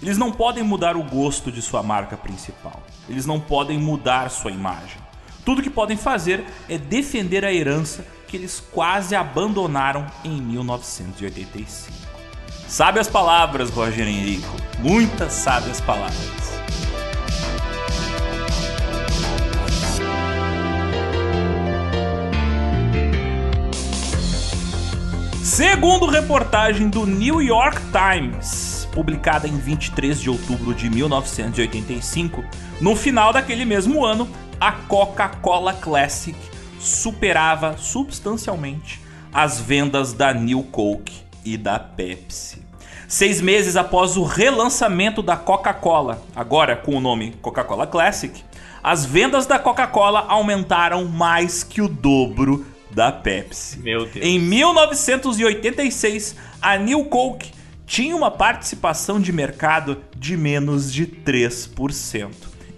Eles 0.02 0.18
não 0.18 0.30
podem 0.30 0.62
mudar 0.62 0.94
o 0.94 1.02
gosto 1.02 1.50
de 1.50 1.62
sua 1.62 1.82
marca 1.82 2.18
principal. 2.18 2.82
Eles 3.08 3.24
não 3.24 3.40
podem 3.40 3.78
mudar 3.78 4.28
sua 4.28 4.50
imagem. 4.50 4.98
Tudo 5.42 5.62
que 5.62 5.70
podem 5.70 5.96
fazer 5.96 6.44
é 6.68 6.76
defender 6.76 7.46
a 7.46 7.50
herança 7.50 8.04
que 8.26 8.36
eles 8.36 8.60
quase 8.60 9.16
abandonaram 9.16 10.04
em 10.22 10.38
1985. 10.38 11.90
Sabe 12.68 13.00
as 13.00 13.08
palavras, 13.08 13.70
Roger 13.70 14.06
Henrico. 14.06 14.54
Muitas 14.80 15.32
sábias 15.32 15.80
palavras. 15.80 16.67
Segundo 25.58 26.06
reportagem 26.06 26.88
do 26.88 27.04
New 27.04 27.42
York 27.42 27.80
Times, 27.90 28.86
publicada 28.92 29.48
em 29.48 29.58
23 29.58 30.20
de 30.20 30.30
outubro 30.30 30.72
de 30.72 30.88
1985, 30.88 32.44
no 32.80 32.94
final 32.94 33.32
daquele 33.32 33.64
mesmo 33.64 34.06
ano, 34.06 34.28
a 34.60 34.70
Coca-Cola 34.70 35.72
Classic 35.72 36.38
superava 36.78 37.76
substancialmente 37.76 39.00
as 39.34 39.58
vendas 39.58 40.12
da 40.12 40.32
New 40.32 40.62
Coke 40.62 41.24
e 41.44 41.56
da 41.56 41.76
Pepsi. 41.76 42.64
Seis 43.08 43.40
meses 43.40 43.74
após 43.74 44.16
o 44.16 44.22
relançamento 44.22 45.22
da 45.22 45.36
Coca-Cola, 45.36 46.22
agora 46.36 46.76
com 46.76 46.94
o 46.94 47.00
nome 47.00 47.32
Coca-Cola 47.42 47.84
Classic, 47.84 48.44
as 48.80 49.04
vendas 49.04 49.44
da 49.44 49.58
Coca-Cola 49.58 50.24
aumentaram 50.28 51.04
mais 51.06 51.64
que 51.64 51.82
o 51.82 51.88
dobro 51.88 52.77
da 52.98 53.12
Pepsi. 53.12 53.78
Meu 53.78 54.06
Deus. 54.06 54.26
Em 54.26 54.40
1986, 54.40 56.34
a 56.60 56.76
New 56.76 57.04
Coke 57.04 57.52
tinha 57.86 58.16
uma 58.16 58.28
participação 58.28 59.20
de 59.20 59.32
mercado 59.32 60.02
de 60.16 60.36
menos 60.36 60.92
de 60.92 61.06
3%. 61.06 62.32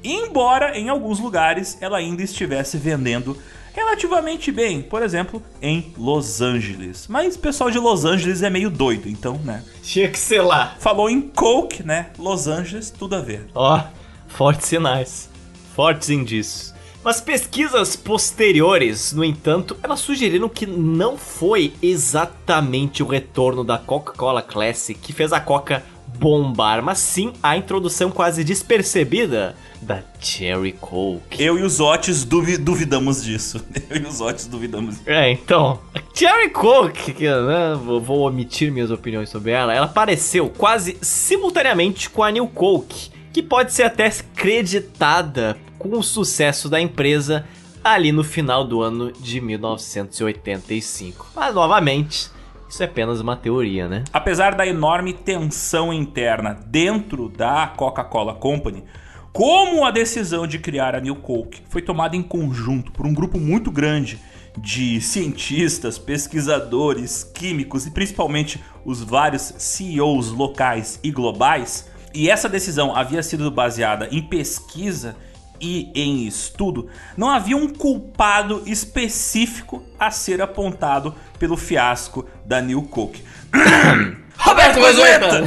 Embora 0.05 0.79
em 0.79 0.91
alguns 0.91 1.19
lugares 1.19 1.79
ela 1.81 1.97
ainda 1.97 2.23
estivesse 2.23 2.77
vendendo 2.77 3.35
relativamente 3.73 4.53
bem, 4.53 4.83
por 4.83 5.03
exemplo, 5.03 5.43
em 5.63 5.91
Los 5.97 6.43
Angeles. 6.43 7.07
Mas 7.09 7.37
o 7.37 7.39
pessoal 7.39 7.71
de 7.71 7.79
Los 7.79 8.05
Angeles 8.05 8.43
é 8.43 8.51
meio 8.51 8.69
doido, 8.69 9.09
então, 9.09 9.39
né? 9.43 9.65
Tinha 9.83 10.11
que 10.11 10.19
ser 10.19 10.43
lá. 10.43 10.77
Falou 10.81 11.09
em 11.09 11.23
Coke, 11.23 11.83
né? 11.83 12.11
Los 12.19 12.47
Angeles, 12.47 12.91
tudo 12.91 13.17
a 13.17 13.21
ver. 13.21 13.47
Ó, 13.55 13.83
fortes 14.29 14.69
sinais. 14.69 15.31
Fortes 15.75 16.11
indícios. 16.11 16.70
Mas 17.03 17.21
pesquisas 17.21 17.97
posteriores, 17.97 19.13
no 19.13 19.25
entanto, 19.25 19.77
elas 19.83 20.01
sugeriram 20.01 20.49
que 20.49 20.67
não 20.67 21.17
foi 21.17 21.73
exatamente 21.83 23.03
o 23.03 23.07
retorno 23.07 23.65
da 23.65 23.79
Coca-Cola 23.79 24.43
Classic 24.43 24.99
que 25.01 25.13
fez 25.13 25.33
a 25.33 25.41
Coca 25.41 25.83
bombar, 26.19 26.83
mas 26.83 26.99
sim 26.99 27.33
a 27.43 27.57
introdução 27.57 28.11
quase 28.11 28.45
despercebida 28.45 29.55
da 29.81 30.03
Cherry 30.21 30.73
Coke. 30.73 31.43
Eu 31.43 31.59
e 31.59 31.63
os 31.63 31.81
Otis 31.81 32.25
duvi- 32.25 32.59
duvidamos 32.59 33.25
disso. 33.25 33.65
Eu 33.89 33.97
e 33.97 34.07
os 34.07 34.21
Otis 34.21 34.47
duvidamos. 34.47 34.97
É, 35.07 35.31
então, 35.31 35.79
a 35.95 36.01
Cherry 36.15 36.51
Coke, 36.51 37.15
que 37.15 37.25
né, 37.25 37.79
vou, 37.83 37.99
vou 38.01 38.29
omitir 38.29 38.71
minhas 38.71 38.91
opiniões 38.91 39.31
sobre 39.31 39.53
ela, 39.53 39.73
ela 39.75 39.87
apareceu 39.87 40.51
quase 40.51 40.99
simultaneamente 41.01 42.11
com 42.11 42.23
a 42.23 42.31
New 42.31 42.47
Coke, 42.49 43.11
que 43.33 43.43
pode 43.43 43.73
ser 43.73 43.85
até 43.85 44.11
creditada 44.35 45.57
com 45.79 45.99
o 45.99 46.03
sucesso 46.03 46.69
da 46.69 46.81
empresa 46.81 47.45
ali 47.83 48.13
no 48.13 48.23
final 48.23 48.65
do 48.65 48.83
ano 48.83 49.13
de 49.13 49.41
1985. 49.41 51.31
Mas, 51.35 51.55
novamente, 51.55 52.31
isso 52.69 52.83
é 52.83 52.87
apenas 52.87 53.21
uma 53.21 53.37
teoria, 53.37 53.89
né? 53.89 54.05
Apesar 54.13 54.55
da 54.55 54.67
enorme 54.67 55.13
tensão 55.13 55.93
interna 55.93 56.59
dentro 56.67 57.29
da 57.29 57.67
Coca-Cola 57.67 58.35
Company, 58.35 58.85
como 59.33 59.85
a 59.85 59.91
decisão 59.91 60.47
de 60.47 60.59
criar 60.59 60.95
a 60.95 61.01
New 61.01 61.17
Coke 61.17 61.63
foi 61.69 61.81
tomada 61.81 62.17
em 62.17 62.23
conjunto 62.23 62.93
por 62.93 63.07
um 63.07 63.15
grupo 63.15 63.39
muito 63.39 63.71
grande 63.71 64.19
de 64.59 65.01
cientistas, 65.01 65.99
pesquisadores, 65.99 67.25
químicos 67.25 67.87
e 67.87 67.91
principalmente 67.91 68.61
os 68.85 69.03
vários 69.03 69.55
CEOs 69.59 70.31
locais 70.31 70.99
e 71.03 71.11
globais, 71.11 71.89
e 72.15 72.29
essa 72.29 72.49
decisão 72.49 72.95
havia 72.95 73.23
sido 73.23 73.51
baseada 73.51 74.09
em 74.11 74.23
pesquisa 74.23 75.17
e 75.61 75.91
em 75.95 76.27
estudo, 76.27 76.89
não 77.17 77.29
havia 77.29 77.57
um 77.57 77.69
culpado 77.69 78.63
específico 78.67 79.85
a 79.99 80.11
ser 80.11 80.41
apontado 80.41 81.15
pelo 81.39 81.57
fiasco 81.57 82.27
da 82.45 82.61
New 82.61 82.83
Coke. 82.85 83.23
Roberto 84.39 84.81
Gozueta! 84.81 85.43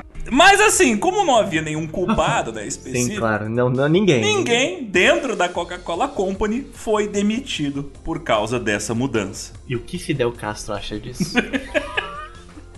Mas 0.30 0.60
assim, 0.60 0.96
como 0.96 1.24
não 1.24 1.36
havia 1.36 1.60
nenhum 1.60 1.88
culpado, 1.88 2.52
né, 2.52 2.64
específico, 2.68 3.14
Sim, 3.14 3.18
claro, 3.18 3.48
não, 3.48 3.68
não 3.68 3.88
ninguém. 3.88 4.20
ninguém 4.20 4.84
dentro 4.84 5.34
da 5.34 5.48
Coca-Cola 5.48 6.06
Company 6.06 6.66
foi 6.72 7.08
demitido 7.08 7.90
por 8.04 8.22
causa 8.22 8.60
dessa 8.60 8.94
mudança. 8.94 9.52
E 9.66 9.74
o 9.74 9.80
que 9.80 9.98
Fidel 9.98 10.30
Castro 10.32 10.74
acha 10.74 11.00
disso? 11.00 11.34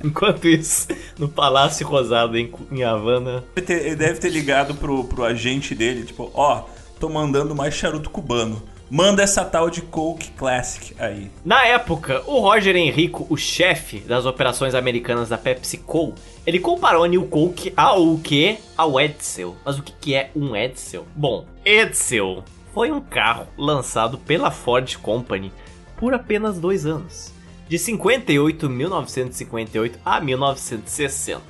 Enquanto 0.04 0.46
isso, 0.48 0.88
no 1.18 1.28
Palácio 1.28 1.86
Rosado 1.86 2.36
em, 2.36 2.52
em 2.70 2.82
Havana, 2.82 3.44
Deve 3.54 3.66
ter- 3.66 3.86
Ele 3.86 3.96
deve 3.96 4.18
ter 4.20 4.30
ligado 4.30 4.74
pro, 4.74 5.04
pro 5.04 5.24
agente 5.24 5.74
dele, 5.74 6.04
tipo, 6.04 6.30
ó, 6.34 6.64
tô 7.00 7.08
mandando 7.08 7.54
mais 7.54 7.74
charuto 7.74 8.10
cubano. 8.10 8.62
Manda 8.90 9.22
essa 9.22 9.42
tal 9.42 9.70
de 9.70 9.80
Coke 9.80 10.32
Classic 10.32 10.94
aí. 10.98 11.30
Na 11.42 11.64
época, 11.66 12.22
o 12.26 12.40
Roger 12.40 12.76
Henrico, 12.76 13.26
o 13.30 13.38
chefe 13.38 14.00
das 14.00 14.26
operações 14.26 14.74
americanas 14.74 15.30
da 15.30 15.38
PepsiCo, 15.38 16.12
ele 16.46 16.58
comparou 16.58 17.02
a 17.04 17.08
New 17.08 17.24
Coke 17.26 17.72
ao 17.74 18.18
que? 18.18 18.58
Ao 18.76 19.00
Edsel. 19.00 19.56
Mas 19.64 19.78
o 19.78 19.82
que 19.82 19.92
que 19.98 20.14
é 20.14 20.30
um 20.36 20.54
Edsel? 20.54 21.06
Bom, 21.16 21.46
Edsel 21.64 22.44
foi 22.74 22.92
um 22.92 23.00
carro 23.00 23.46
lançado 23.56 24.18
pela 24.18 24.50
Ford 24.50 24.94
Company 24.98 25.50
por 25.96 26.12
apenas 26.12 26.58
dois 26.58 26.84
anos. 26.84 27.31
De 27.72 27.78
58, 27.78 28.68
1958 28.68 29.98
a 30.04 30.20
1960. 30.20 31.40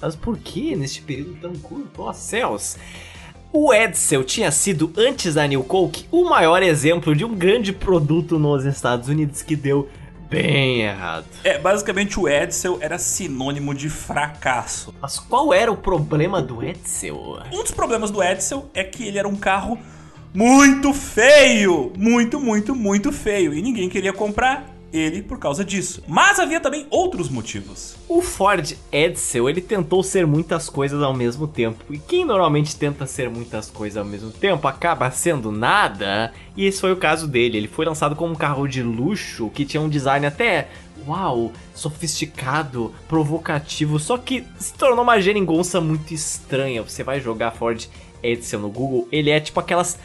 Mas 0.00 0.16
por 0.16 0.38
que 0.38 0.74
neste 0.74 1.02
período 1.02 1.34
tão 1.38 1.52
curto? 1.52 2.00
Ó 2.00 2.14
céus! 2.14 2.78
O 3.52 3.70
Edsel 3.70 4.24
tinha 4.24 4.50
sido, 4.50 4.90
antes 4.96 5.34
da 5.34 5.46
New 5.46 5.62
Coke, 5.62 6.06
o 6.10 6.24
maior 6.24 6.62
exemplo 6.62 7.14
de 7.14 7.26
um 7.26 7.34
grande 7.34 7.74
produto 7.74 8.38
nos 8.38 8.64
Estados 8.64 9.10
Unidos 9.10 9.42
que 9.42 9.54
deu 9.54 9.86
bem 10.30 10.80
errado. 10.80 11.26
É, 11.44 11.58
basicamente 11.58 12.18
o 12.18 12.26
Edsel 12.26 12.78
era 12.80 12.96
sinônimo 12.96 13.74
de 13.74 13.90
fracasso. 13.90 14.94
Mas 14.98 15.18
qual 15.18 15.52
era 15.52 15.70
o 15.70 15.76
problema 15.76 16.40
do 16.40 16.64
Edsel? 16.64 17.38
Um 17.52 17.62
dos 17.62 17.72
problemas 17.72 18.10
do 18.10 18.22
Edsel 18.22 18.70
é 18.72 18.82
que 18.82 19.06
ele 19.06 19.18
era 19.18 19.28
um 19.28 19.36
carro 19.36 19.78
muito 20.32 20.94
feio. 20.94 21.92
Muito, 21.98 22.40
muito, 22.40 22.74
muito 22.74 23.12
feio. 23.12 23.52
E 23.52 23.60
ninguém 23.60 23.90
queria 23.90 24.14
comprar 24.14 24.79
ele 24.92 25.22
por 25.22 25.38
causa 25.38 25.64
disso. 25.64 26.02
Mas 26.06 26.38
havia 26.38 26.60
também 26.60 26.86
outros 26.90 27.28
motivos. 27.28 27.96
O 28.08 28.20
Ford 28.20 28.76
Edsel, 28.92 29.48
ele 29.48 29.60
tentou 29.60 30.02
ser 30.02 30.26
muitas 30.26 30.68
coisas 30.68 31.02
ao 31.02 31.14
mesmo 31.14 31.46
tempo. 31.46 31.84
E 31.90 31.98
quem 31.98 32.24
normalmente 32.24 32.76
tenta 32.76 33.06
ser 33.06 33.30
muitas 33.30 33.70
coisas 33.70 33.96
ao 33.96 34.04
mesmo 34.04 34.30
tempo 34.30 34.66
acaba 34.66 35.10
sendo 35.10 35.50
nada. 35.52 36.32
E 36.56 36.64
esse 36.64 36.80
foi 36.80 36.92
o 36.92 36.96
caso 36.96 37.26
dele. 37.26 37.58
Ele 37.58 37.68
foi 37.68 37.84
lançado 37.84 38.16
como 38.16 38.32
um 38.32 38.36
carro 38.36 38.66
de 38.66 38.82
luxo 38.82 39.50
que 39.50 39.64
tinha 39.64 39.80
um 39.80 39.88
design 39.88 40.26
até 40.26 40.68
uau, 41.06 41.52
sofisticado, 41.74 42.94
provocativo, 43.08 43.98
só 43.98 44.18
que 44.18 44.44
se 44.58 44.74
tornou 44.74 45.02
uma 45.02 45.20
geringonça 45.20 45.80
muito 45.80 46.12
estranha. 46.12 46.82
Você 46.82 47.02
vai 47.02 47.20
jogar 47.20 47.52
Ford 47.52 47.86
Edsel 48.22 48.60
no 48.60 48.68
Google, 48.68 49.08
ele 49.10 49.30
é 49.30 49.40
tipo 49.40 49.58
aquelas 49.58 49.98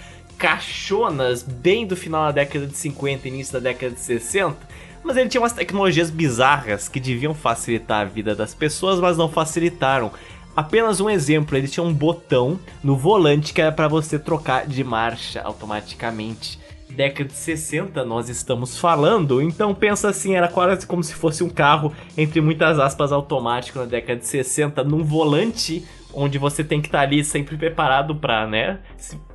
caixonas 0.45 1.41
bem 1.41 1.87
do 1.87 1.95
final 1.95 2.25
da 2.25 2.31
década 2.31 2.67
de 2.67 2.77
50 2.77 3.27
início 3.27 3.53
da 3.53 3.59
década 3.59 3.95
de 3.95 3.99
60, 3.99 4.55
mas 5.03 5.17
ele 5.17 5.27
tinha 5.27 5.41
umas 5.41 5.53
tecnologias 5.53 6.11
bizarras 6.11 6.87
que 6.87 6.99
deviam 6.99 7.33
facilitar 7.33 8.01
a 8.01 8.05
vida 8.05 8.35
das 8.35 8.53
pessoas, 8.53 8.99
mas 8.99 9.17
não 9.17 9.27
facilitaram. 9.27 10.11
Apenas 10.55 11.01
um 11.01 11.09
exemplo, 11.09 11.57
ele 11.57 11.67
tinha 11.67 11.83
um 11.83 11.91
botão 11.91 12.59
no 12.83 12.95
volante 12.95 13.55
que 13.55 13.59
era 13.59 13.71
para 13.71 13.87
você 13.87 14.19
trocar 14.19 14.67
de 14.67 14.83
marcha 14.83 15.41
automaticamente. 15.41 16.59
Década 16.91 17.27
de 17.27 17.35
60 17.35 18.05
nós 18.05 18.29
estamos 18.29 18.77
falando, 18.77 19.41
então 19.41 19.73
pensa 19.73 20.09
assim, 20.09 20.35
era 20.35 20.47
quase 20.47 20.85
como 20.85 21.03
se 21.03 21.15
fosse 21.15 21.43
um 21.43 21.49
carro, 21.49 21.91
entre 22.15 22.39
muitas 22.39 22.77
aspas, 22.77 23.11
automático 23.11 23.79
na 23.79 23.85
década 23.85 24.19
de 24.19 24.27
60, 24.27 24.83
num 24.83 25.03
volante 25.03 25.83
onde 26.15 26.37
você 26.37 26.63
tem 26.63 26.81
que 26.81 26.87
estar 26.87 27.01
ali 27.01 27.23
sempre 27.23 27.57
preparado 27.57 28.15
pra, 28.15 28.47
né, 28.47 28.79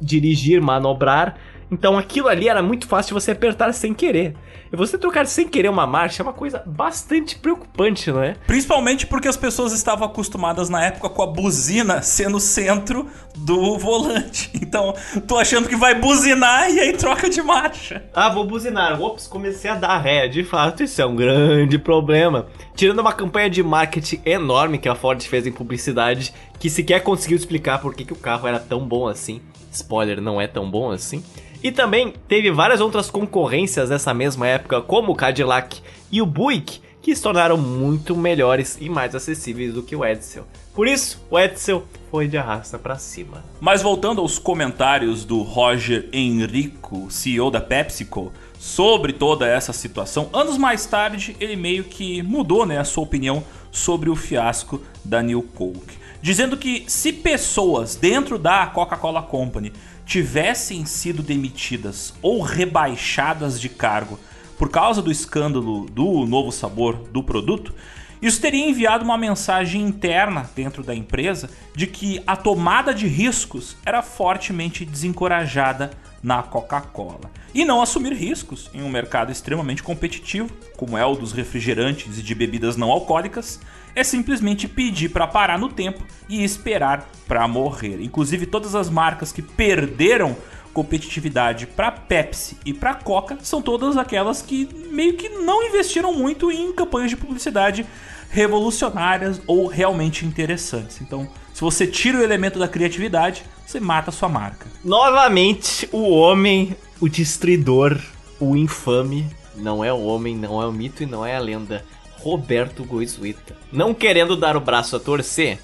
dirigir, 0.01 0.61
manobrar. 0.61 1.37
Então 1.71 1.97
aquilo 1.97 2.29
ali 2.29 2.49
era 2.49 2.63
muito 2.63 2.87
fácil 2.87 3.15
de 3.15 3.23
você 3.23 3.31
apertar 3.31 3.73
sem 3.73 3.95
querer. 3.95 4.35
E 4.73 4.77
você 4.77 4.97
trocar 4.97 5.27
sem 5.27 5.49
querer 5.49 5.69
uma 5.69 5.87
marcha 5.87 6.23
é 6.23 6.25
uma 6.25 6.33
coisa 6.33 6.63
bastante 6.65 7.37
preocupante, 7.37 8.11
não 8.13 8.23
é? 8.23 8.37
Principalmente 8.47 9.05
porque 9.05 9.27
as 9.27 9.37
pessoas 9.37 9.73
estavam 9.73 10.07
acostumadas 10.07 10.69
na 10.69 10.85
época 10.85 11.09
com 11.09 11.23
a 11.23 11.27
buzina 11.27 12.03
sendo 12.03 12.37
o 12.37 12.41
centro 12.41 13.07
do 13.37 13.79
volante. 13.79 14.51
Então, 14.71 14.95
tô 15.27 15.37
achando 15.37 15.69
que 15.69 15.75
vai 15.75 15.97
buzinar 15.97 16.71
e 16.71 16.79
aí 16.79 16.93
troca 16.93 17.29
de 17.29 17.43
marcha. 17.43 18.05
Ah, 18.15 18.29
vou 18.29 18.45
buzinar. 18.45 19.03
Ops, 19.03 19.27
comecei 19.27 19.69
a 19.69 19.75
dar 19.75 19.99
ré. 19.99 20.29
De 20.29 20.45
fato, 20.45 20.85
isso 20.85 21.03
é 21.03 21.07
um 21.07 21.17
grande 21.17 21.77
problema. 21.77 22.47
Tirando 22.77 23.01
uma 23.01 23.13
campanha 23.13 23.51
de 23.51 23.65
marketing 23.65 24.21
enorme 24.25 24.79
que 24.79 24.89
a 24.89 24.95
Ford 24.95 25.21
fez 25.21 25.45
em 25.45 25.51
publicidade, 25.51 26.33
que 26.61 26.71
sequer 26.71 27.03
conseguiu 27.03 27.37
explicar 27.37 27.81
por 27.81 27.97
que, 27.97 28.05
que 28.05 28.13
o 28.13 28.17
carro 28.17 28.47
era 28.47 28.61
tão 28.61 28.87
bom 28.87 29.09
assim. 29.09 29.41
Spoiler, 29.73 30.21
não 30.21 30.41
é 30.41 30.47
tão 30.47 30.71
bom 30.71 30.93
assim. 30.93 31.25
E 31.63 31.71
também 31.71 32.15
teve 32.27 32.51
várias 32.51 32.81
outras 32.81 33.11
concorrências 33.11 33.91
nessa 33.91 34.15
mesma 34.15 34.47
época, 34.47 34.81
como 34.81 35.13
o 35.13 35.17
Cadillac 35.17 35.81
e 36.11 36.23
o 36.23 36.27
Buick, 36.27 36.81
que 37.03 37.15
se 37.15 37.23
tornaram 37.23 37.57
muito 37.57 38.17
melhores 38.17 38.79
e 38.81 38.89
mais 38.89 39.15
acessíveis 39.15 39.75
do 39.75 39.83
que 39.83 39.95
o 39.95 40.05
Edsel. 40.05 40.47
Por 40.75 40.87
isso, 40.87 41.23
o 41.31 41.39
Edsel 41.39 41.85
foi 42.11 42.29
de 42.29 42.39
arrasta 42.39 42.79
pra 42.79 42.97
cima. 42.97 43.45
Mas 43.61 43.83
voltando 43.83 44.21
aos 44.21 44.39
comentários 44.39 45.25
do 45.25 45.43
Roger 45.43 46.09
Enrico, 46.13 47.11
CEO 47.11 47.51
da 47.51 47.61
PepsiCo, 47.61 48.33
sobre 48.59 49.13
toda 49.13 49.47
essa 49.47 49.73
situação, 49.73 50.29
anos 50.33 50.59
mais 50.59 50.85
tarde 50.85 51.35
ele 51.41 51.57
meio 51.57 51.85
que 51.85 52.23
mudou 52.23 52.67
né, 52.67 52.79
a 52.79 52.85
sua 52.85 53.05
opinião 53.05 53.43
sobre 53.71 54.11
o 54.11 54.17
fiasco 54.17 54.83
da 55.05 55.23
New 55.23 55.43
Coke. 55.43 55.99
Dizendo 56.23 56.57
que 56.57 56.85
se 56.87 57.13
pessoas 57.13 57.97
dentro 57.97 58.39
da 58.39 58.67
Coca-Cola 58.67 59.23
Company 59.23 59.73
tivessem 60.11 60.85
sido 60.85 61.23
demitidas 61.23 62.13
ou 62.21 62.43
rebaixadas 62.43 63.61
de 63.61 63.69
cargo 63.69 64.19
por 64.59 64.69
causa 64.69 65.01
do 65.01 65.09
escândalo 65.09 65.87
do 65.87 66.27
novo 66.27 66.51
sabor 66.51 66.97
do 67.13 67.23
produto, 67.23 67.73
isso 68.21 68.41
teria 68.41 68.69
enviado 68.69 69.05
uma 69.05 69.17
mensagem 69.17 69.81
interna 69.81 70.51
dentro 70.53 70.83
da 70.83 70.97
empresa 70.97 71.49
de 71.77 71.87
que 71.87 72.21
a 72.27 72.35
tomada 72.35 72.93
de 72.93 73.07
riscos 73.07 73.77
era 73.87 74.03
fortemente 74.03 74.85
desencorajada 74.85 75.93
na 76.21 76.43
Coca-Cola. 76.43 77.31
E 77.55 77.65
não 77.65 77.81
assumir 77.81 78.13
riscos 78.13 78.69
em 78.75 78.83
um 78.83 78.91
mercado 78.91 79.31
extremamente 79.31 79.81
competitivo, 79.81 80.51
como 80.77 80.99
é 80.99 81.07
o 81.07 81.15
dos 81.15 81.31
refrigerantes 81.31 82.19
e 82.19 82.23
de 82.23 82.35
bebidas 82.35 82.77
não 82.77 82.91
alcoólicas, 82.91 83.61
é 83.95 84.05
simplesmente 84.05 84.69
pedir 84.69 85.11
para 85.11 85.27
parar 85.27 85.59
no 85.59 85.69
tempo 85.69 86.05
e 86.29 86.43
esperar 86.43 87.09
para 87.27 87.47
morrer. 87.49 88.01
Inclusive 88.01 88.47
todas 88.47 88.75
as 88.75 88.89
marcas 88.89 89.33
que 89.33 89.43
perderam 89.43 90.37
competitividade 90.73 91.67
para 91.67 91.91
Pepsi 91.91 92.57
e 92.65 92.73
para 92.73 92.95
Coca 92.95 93.39
são 93.43 93.61
todas 93.61 93.97
aquelas 93.97 94.41
que 94.41 94.69
meio 94.91 95.15
que 95.17 95.29
não 95.29 95.67
investiram 95.67 96.15
muito 96.15 96.51
em 96.51 96.73
campanhas 96.73 97.11
de 97.11 97.17
publicidade 97.17 97.85
revolucionárias 98.31 99.41
ou 99.47 99.67
realmente 99.67 100.25
interessantes. 100.25 101.01
Então, 101.01 101.29
se 101.53 101.61
você 101.61 101.87
tira 101.87 102.19
o 102.19 102.23
elemento 102.23 102.59
da 102.59 102.69
criatividade, 102.69 103.43
você 103.67 103.81
mata 103.81 104.11
a 104.11 104.13
sua 104.13 104.29
marca. 104.29 104.67
Novamente, 104.85 105.89
o 105.93 106.11
homem, 106.11 106.77
o 107.01 107.09
destruidor, 107.09 108.01
o 108.39 108.57
infame, 108.57 109.27
não 109.57 109.85
é 109.85 109.93
o 109.93 110.01
homem, 110.01 110.37
não 110.37 110.63
é 110.63 110.67
o 110.67 110.73
mito 110.73 111.03
e 111.03 111.07
não 111.07 111.27
é 111.27 111.37
a 111.37 111.41
lenda. 111.41 111.85
Roberto 112.23 112.85
Goizueta. 112.85 113.57
Não 113.73 113.95
querendo 113.95 114.37
dar 114.37 114.57
o 114.57 114.61
braço 114.61 114.97
a 114.97 115.01
torcer, 115.01 115.59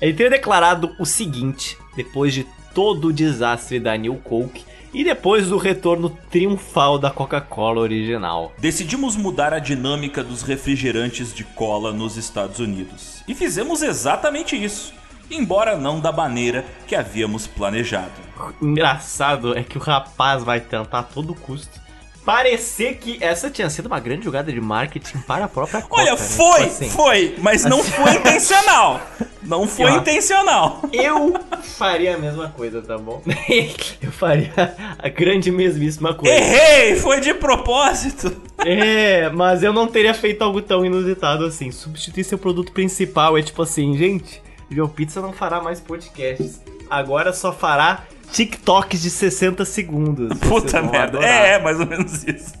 ele 0.00 0.14
teria 0.14 0.30
declarado 0.30 0.94
o 0.98 1.04
seguinte, 1.04 1.76
depois 1.96 2.32
de 2.32 2.46
todo 2.74 3.08
o 3.08 3.12
desastre 3.12 3.78
da 3.78 3.96
New 3.96 4.14
Coke 4.16 4.64
e 4.92 5.04
depois 5.04 5.48
do 5.48 5.58
retorno 5.58 6.10
triunfal 6.30 6.98
da 6.98 7.10
Coca-Cola 7.10 7.80
original. 7.80 8.52
Decidimos 8.58 9.16
mudar 9.16 9.52
a 9.52 9.58
dinâmica 9.58 10.24
dos 10.24 10.42
refrigerantes 10.42 11.34
de 11.34 11.44
cola 11.44 11.92
nos 11.92 12.16
Estados 12.16 12.58
Unidos. 12.58 13.22
E 13.28 13.34
fizemos 13.34 13.82
exatamente 13.82 14.56
isso, 14.56 14.94
embora 15.30 15.76
não 15.76 16.00
da 16.00 16.10
maneira 16.10 16.64
que 16.86 16.94
havíamos 16.94 17.46
planejado. 17.46 18.12
Engraçado 18.62 19.58
é 19.58 19.62
que 19.62 19.76
o 19.76 19.80
rapaz 19.80 20.42
vai 20.42 20.60
tentar 20.60 21.00
a 21.00 21.02
todo 21.02 21.34
custo 21.34 21.87
parecer 22.24 22.96
que 22.96 23.22
essa 23.22 23.50
tinha 23.50 23.68
sido 23.70 23.86
uma 23.86 24.00
grande 24.00 24.24
jogada 24.24 24.52
de 24.52 24.60
marketing 24.60 25.18
para 25.18 25.46
a 25.46 25.48
própria 25.48 25.82
Coca. 25.82 26.02
Olha, 26.02 26.12
né? 26.12 26.16
foi, 26.16 26.60
Tipo 26.60 26.70
assim, 26.70 26.90
foi, 26.90 27.34
mas 27.38 27.64
não 27.64 27.82
foi 27.82 28.14
intencional. 28.14 29.00
Não 29.42 29.66
foi 29.66 29.90
Ó. 29.90 29.96
intencional. 29.96 30.82
Eu 30.92 31.34
faria 31.62 32.16
a 32.16 32.18
mesma 32.18 32.50
coisa, 32.50 32.82
tá 32.82 32.98
bom? 32.98 33.22
Eu 34.02 34.12
faria 34.12 34.52
a 34.98 35.08
grande 35.08 35.50
mesmíssima 35.50 36.12
coisa. 36.12 36.34
Errei, 36.34 36.96
foi 36.96 37.20
de 37.20 37.32
propósito. 37.32 38.36
É, 38.58 39.30
mas 39.30 39.62
eu 39.62 39.72
não 39.72 39.86
teria 39.86 40.12
feito 40.12 40.42
algo 40.42 40.60
tão 40.60 40.84
inusitado 40.84 41.44
assim. 41.46 41.70
Substituir 41.70 42.24
seu 42.24 42.36
produto 42.36 42.72
principal 42.72 43.38
é 43.38 43.42
tipo 43.42 43.62
assim, 43.62 43.96
gente, 43.96 44.42
João 44.70 44.88
Pizza 44.88 45.20
não 45.20 45.32
fará 45.32 45.60
mais 45.62 45.80
podcasts. 45.80 46.60
Agora 46.90 47.32
só 47.32 47.52
fará 47.52 48.04
TikToks 48.32 49.02
de 49.02 49.10
60 49.10 49.64
segundos. 49.64 50.38
Puta 50.38 50.82
merda. 50.82 51.18
É, 51.18 51.54
é, 51.54 51.58
mais 51.58 51.80
ou 51.80 51.86
menos 51.86 52.24
isso. 52.24 52.54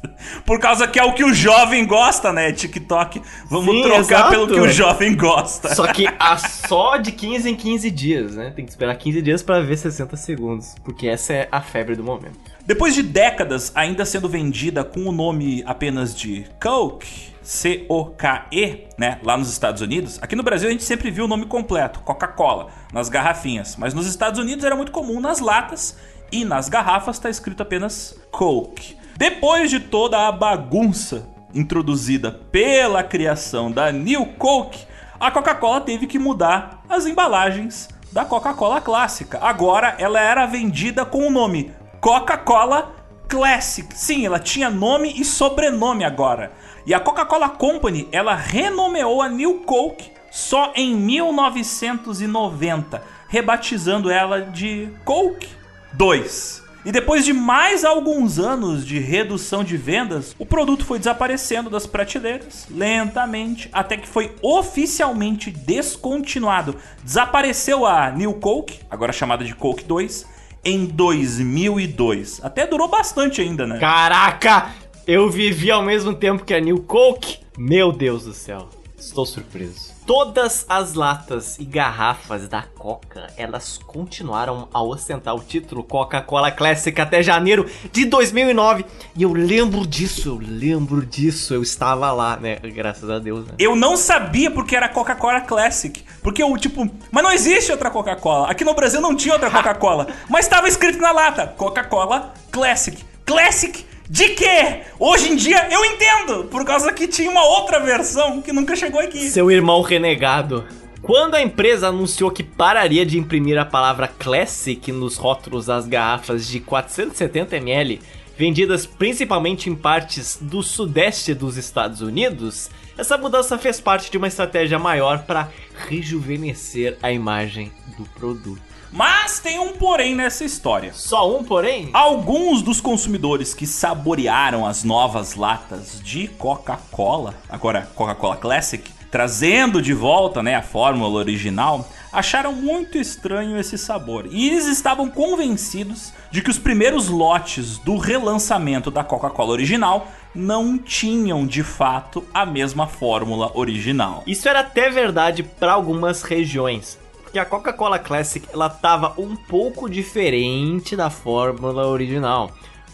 Por 0.44 0.58
causa 0.58 0.86
que 0.86 0.98
é 0.98 1.04
o 1.04 1.12
que 1.12 1.24
o 1.24 1.32
jovem 1.32 1.86
gosta, 1.86 2.32
né? 2.32 2.52
TikTok. 2.52 3.20
Vamos 3.48 3.74
Sim, 3.74 3.82
trocar 3.82 4.00
exato. 4.00 4.30
pelo 4.30 4.46
que 4.48 4.60
o 4.60 4.68
jovem 4.68 5.16
gosta. 5.16 5.74
Só 5.74 5.86
que 5.92 6.06
a 6.18 6.36
só 6.36 6.96
de 6.96 7.12
15 7.12 7.50
em 7.50 7.54
15 7.54 7.90
dias, 7.90 8.34
né? 8.34 8.52
Tem 8.54 8.64
que 8.64 8.70
esperar 8.70 8.96
15 8.96 9.22
dias 9.22 9.42
pra 9.42 9.60
ver 9.60 9.76
60 9.76 10.16
segundos. 10.16 10.74
Porque 10.82 11.06
essa 11.06 11.32
é 11.32 11.48
a 11.52 11.60
febre 11.60 11.94
do 11.94 12.02
momento. 12.02 12.38
Depois 12.66 12.94
de 12.94 13.02
décadas 13.02 13.72
ainda 13.74 14.04
sendo 14.04 14.28
vendida 14.28 14.84
com 14.84 15.04
o 15.04 15.12
nome 15.12 15.62
apenas 15.66 16.14
de 16.14 16.44
Coke, 16.60 17.32
C-O-K-E, 17.48 18.88
né, 18.98 19.18
lá 19.22 19.34
nos 19.34 19.50
Estados 19.50 19.80
Unidos, 19.80 20.18
aqui 20.20 20.36
no 20.36 20.42
Brasil 20.42 20.68
a 20.68 20.70
gente 20.70 20.84
sempre 20.84 21.10
viu 21.10 21.24
o 21.24 21.28
nome 21.28 21.46
completo, 21.46 22.00
Coca-Cola, 22.00 22.68
nas 22.92 23.08
garrafinhas, 23.08 23.74
mas 23.74 23.94
nos 23.94 24.06
Estados 24.06 24.38
Unidos 24.38 24.66
era 24.66 24.76
muito 24.76 24.92
comum 24.92 25.18
nas 25.18 25.40
latas 25.40 25.96
e 26.30 26.44
nas 26.44 26.68
garrafas 26.68 27.16
está 27.16 27.30
escrito 27.30 27.62
apenas 27.62 28.14
Coke. 28.30 28.98
Depois 29.16 29.70
de 29.70 29.80
toda 29.80 30.28
a 30.28 30.30
bagunça 30.30 31.26
introduzida 31.54 32.30
pela 32.30 33.02
criação 33.02 33.72
da 33.72 33.90
New 33.90 34.26
Coke, 34.34 34.84
a 35.18 35.30
Coca-Cola 35.30 35.80
teve 35.80 36.06
que 36.06 36.18
mudar 36.18 36.84
as 36.86 37.06
embalagens 37.06 37.88
da 38.12 38.26
Coca-Cola 38.26 38.82
clássica. 38.82 39.38
Agora 39.40 39.96
ela 39.98 40.20
era 40.20 40.44
vendida 40.44 41.06
com 41.06 41.26
o 41.26 41.30
nome 41.30 41.72
Coca-Cola 41.98 42.94
Classic. 43.26 43.86
Sim, 43.94 44.24
ela 44.24 44.38
tinha 44.38 44.70
nome 44.70 45.12
e 45.18 45.24
sobrenome 45.24 46.04
agora. 46.04 46.52
E 46.88 46.94
a 46.94 46.98
Coca-Cola 46.98 47.50
Company, 47.50 48.08
ela 48.10 48.34
renomeou 48.34 49.20
a 49.20 49.28
New 49.28 49.56
Coke 49.56 50.10
só 50.30 50.72
em 50.74 50.96
1990, 50.96 53.02
rebatizando 53.28 54.10
ela 54.10 54.40
de 54.40 54.88
Coke 55.04 55.50
2. 55.92 56.64
E 56.86 56.90
depois 56.90 57.26
de 57.26 57.34
mais 57.34 57.84
alguns 57.84 58.38
anos 58.38 58.86
de 58.86 58.98
redução 58.98 59.62
de 59.62 59.76
vendas, 59.76 60.34
o 60.38 60.46
produto 60.46 60.86
foi 60.86 60.98
desaparecendo 60.98 61.68
das 61.68 61.86
prateleiras 61.86 62.66
lentamente, 62.70 63.68
até 63.70 63.98
que 63.98 64.08
foi 64.08 64.34
oficialmente 64.40 65.50
descontinuado. 65.50 66.74
Desapareceu 67.04 67.84
a 67.84 68.10
New 68.10 68.32
Coke, 68.32 68.80
agora 68.90 69.12
chamada 69.12 69.44
de 69.44 69.54
Coke 69.54 69.84
2, 69.84 70.24
em 70.64 70.86
2002. 70.86 72.42
Até 72.42 72.66
durou 72.66 72.88
bastante 72.88 73.42
ainda, 73.42 73.66
né? 73.66 73.78
Caraca! 73.78 74.87
Eu 75.08 75.30
vivi 75.30 75.70
ao 75.70 75.80
mesmo 75.80 76.14
tempo 76.14 76.44
que 76.44 76.52
a 76.52 76.60
New 76.60 76.82
Coke? 76.82 77.38
Meu 77.56 77.90
Deus 77.90 78.24
do 78.24 78.34
céu. 78.34 78.68
Estou 78.98 79.24
surpreso. 79.24 79.94
Todas 80.04 80.66
as 80.68 80.92
latas 80.92 81.58
e 81.58 81.64
garrafas 81.64 82.46
da 82.46 82.62
Coca, 82.62 83.26
elas 83.34 83.78
continuaram 83.78 84.68
a 84.70 84.82
ostentar 84.82 85.34
o 85.34 85.40
título 85.40 85.82
Coca-Cola 85.82 86.50
Classic 86.50 87.00
até 87.00 87.22
janeiro 87.22 87.64
de 87.90 88.04
2009. 88.04 88.84
E 89.16 89.22
eu 89.22 89.32
lembro 89.32 89.86
disso, 89.86 90.28
eu 90.28 90.38
lembro 90.46 91.06
disso. 91.06 91.54
Eu 91.54 91.62
estava 91.62 92.12
lá, 92.12 92.36
né? 92.36 92.56
Graças 92.56 93.08
a 93.08 93.18
Deus, 93.18 93.46
né? 93.46 93.54
Eu 93.58 93.74
não 93.74 93.96
sabia 93.96 94.50
porque 94.50 94.76
era 94.76 94.90
Coca-Cola 94.90 95.40
Classic. 95.40 96.04
Porque 96.22 96.42
eu, 96.42 96.54
tipo, 96.58 96.86
mas 97.10 97.24
não 97.24 97.32
existe 97.32 97.72
outra 97.72 97.90
Coca-Cola. 97.90 98.50
Aqui 98.50 98.62
no 98.62 98.74
Brasil 98.74 99.00
não 99.00 99.16
tinha 99.16 99.32
outra 99.32 99.48
Coca-Cola. 99.50 100.08
mas 100.28 100.44
estava 100.44 100.68
escrito 100.68 100.98
na 100.98 101.12
lata: 101.12 101.46
Coca-Cola 101.56 102.34
Classic. 102.52 103.02
Classic 103.24 103.88
de 104.08 104.30
quê? 104.30 104.80
Hoje 104.98 105.32
em 105.32 105.36
dia 105.36 105.68
eu 105.70 105.84
entendo, 105.84 106.44
por 106.44 106.64
causa 106.64 106.92
que 106.92 107.06
tinha 107.06 107.30
uma 107.30 107.44
outra 107.44 107.78
versão 107.78 108.40
que 108.40 108.52
nunca 108.52 108.74
chegou 108.74 109.00
aqui. 109.00 109.28
Seu 109.28 109.50
irmão 109.50 109.82
renegado. 109.82 110.64
Quando 111.02 111.34
a 111.34 111.42
empresa 111.42 111.88
anunciou 111.88 112.30
que 112.30 112.42
pararia 112.42 113.04
de 113.04 113.18
imprimir 113.18 113.58
a 113.58 113.64
palavra 113.64 114.08
Classic 114.08 114.90
nos 114.90 115.16
rótulos 115.16 115.66
das 115.66 115.86
garrafas 115.86 116.48
de 116.48 116.58
470ml, 116.58 118.00
vendidas 118.36 118.86
principalmente 118.86 119.68
em 119.68 119.74
partes 119.74 120.38
do 120.40 120.62
sudeste 120.62 121.34
dos 121.34 121.56
Estados 121.56 122.00
Unidos, 122.00 122.70
essa 122.96 123.18
mudança 123.18 123.58
fez 123.58 123.80
parte 123.80 124.10
de 124.10 124.16
uma 124.16 124.28
estratégia 124.28 124.78
maior 124.78 125.20
para 125.20 125.50
rejuvenescer 125.88 126.96
a 127.02 127.12
imagem 127.12 127.70
do 127.96 128.04
produto. 128.18 128.67
Mas 128.90 129.38
tem 129.38 129.58
um 129.58 129.72
porém 129.72 130.14
nessa 130.14 130.44
história. 130.44 130.92
Só 130.92 131.36
um, 131.36 131.44
porém? 131.44 131.90
Alguns 131.92 132.62
dos 132.62 132.80
consumidores 132.80 133.54
que 133.54 133.66
saborearam 133.66 134.66
as 134.66 134.84
novas 134.84 135.34
latas 135.34 136.00
de 136.02 136.28
Coca-Cola, 136.28 137.34
agora 137.48 137.88
Coca-Cola 137.94 138.36
Classic, 138.36 138.90
trazendo 139.10 139.80
de 139.80 139.94
volta 139.94 140.42
né, 140.42 140.54
a 140.54 140.62
fórmula 140.62 141.18
original, 141.18 141.88
acharam 142.12 142.52
muito 142.52 142.98
estranho 142.98 143.58
esse 143.58 143.76
sabor. 143.78 144.26
E 144.30 144.48
eles 144.48 144.66
estavam 144.66 145.10
convencidos 145.10 146.12
de 146.30 146.42
que 146.42 146.50
os 146.50 146.58
primeiros 146.58 147.08
lotes 147.08 147.78
do 147.78 147.96
relançamento 147.96 148.90
da 148.90 149.04
Coca-Cola 149.04 149.50
original 149.50 150.08
não 150.34 150.78
tinham 150.78 151.46
de 151.46 151.62
fato 151.62 152.24
a 152.32 152.44
mesma 152.44 152.86
fórmula 152.86 153.50
original. 153.54 154.22
Isso 154.26 154.48
era 154.48 154.60
até 154.60 154.90
verdade 154.90 155.42
para 155.42 155.72
algumas 155.72 156.22
regiões. 156.22 156.98
Porque 157.28 157.38
a 157.38 157.44
Coca-Cola 157.44 157.98
Classic 157.98 158.48
ela 158.50 158.70
tava 158.70 159.12
um 159.18 159.36
pouco 159.36 159.86
diferente 159.86 160.96
da 160.96 161.10
fórmula 161.10 161.86
original. 161.86 162.50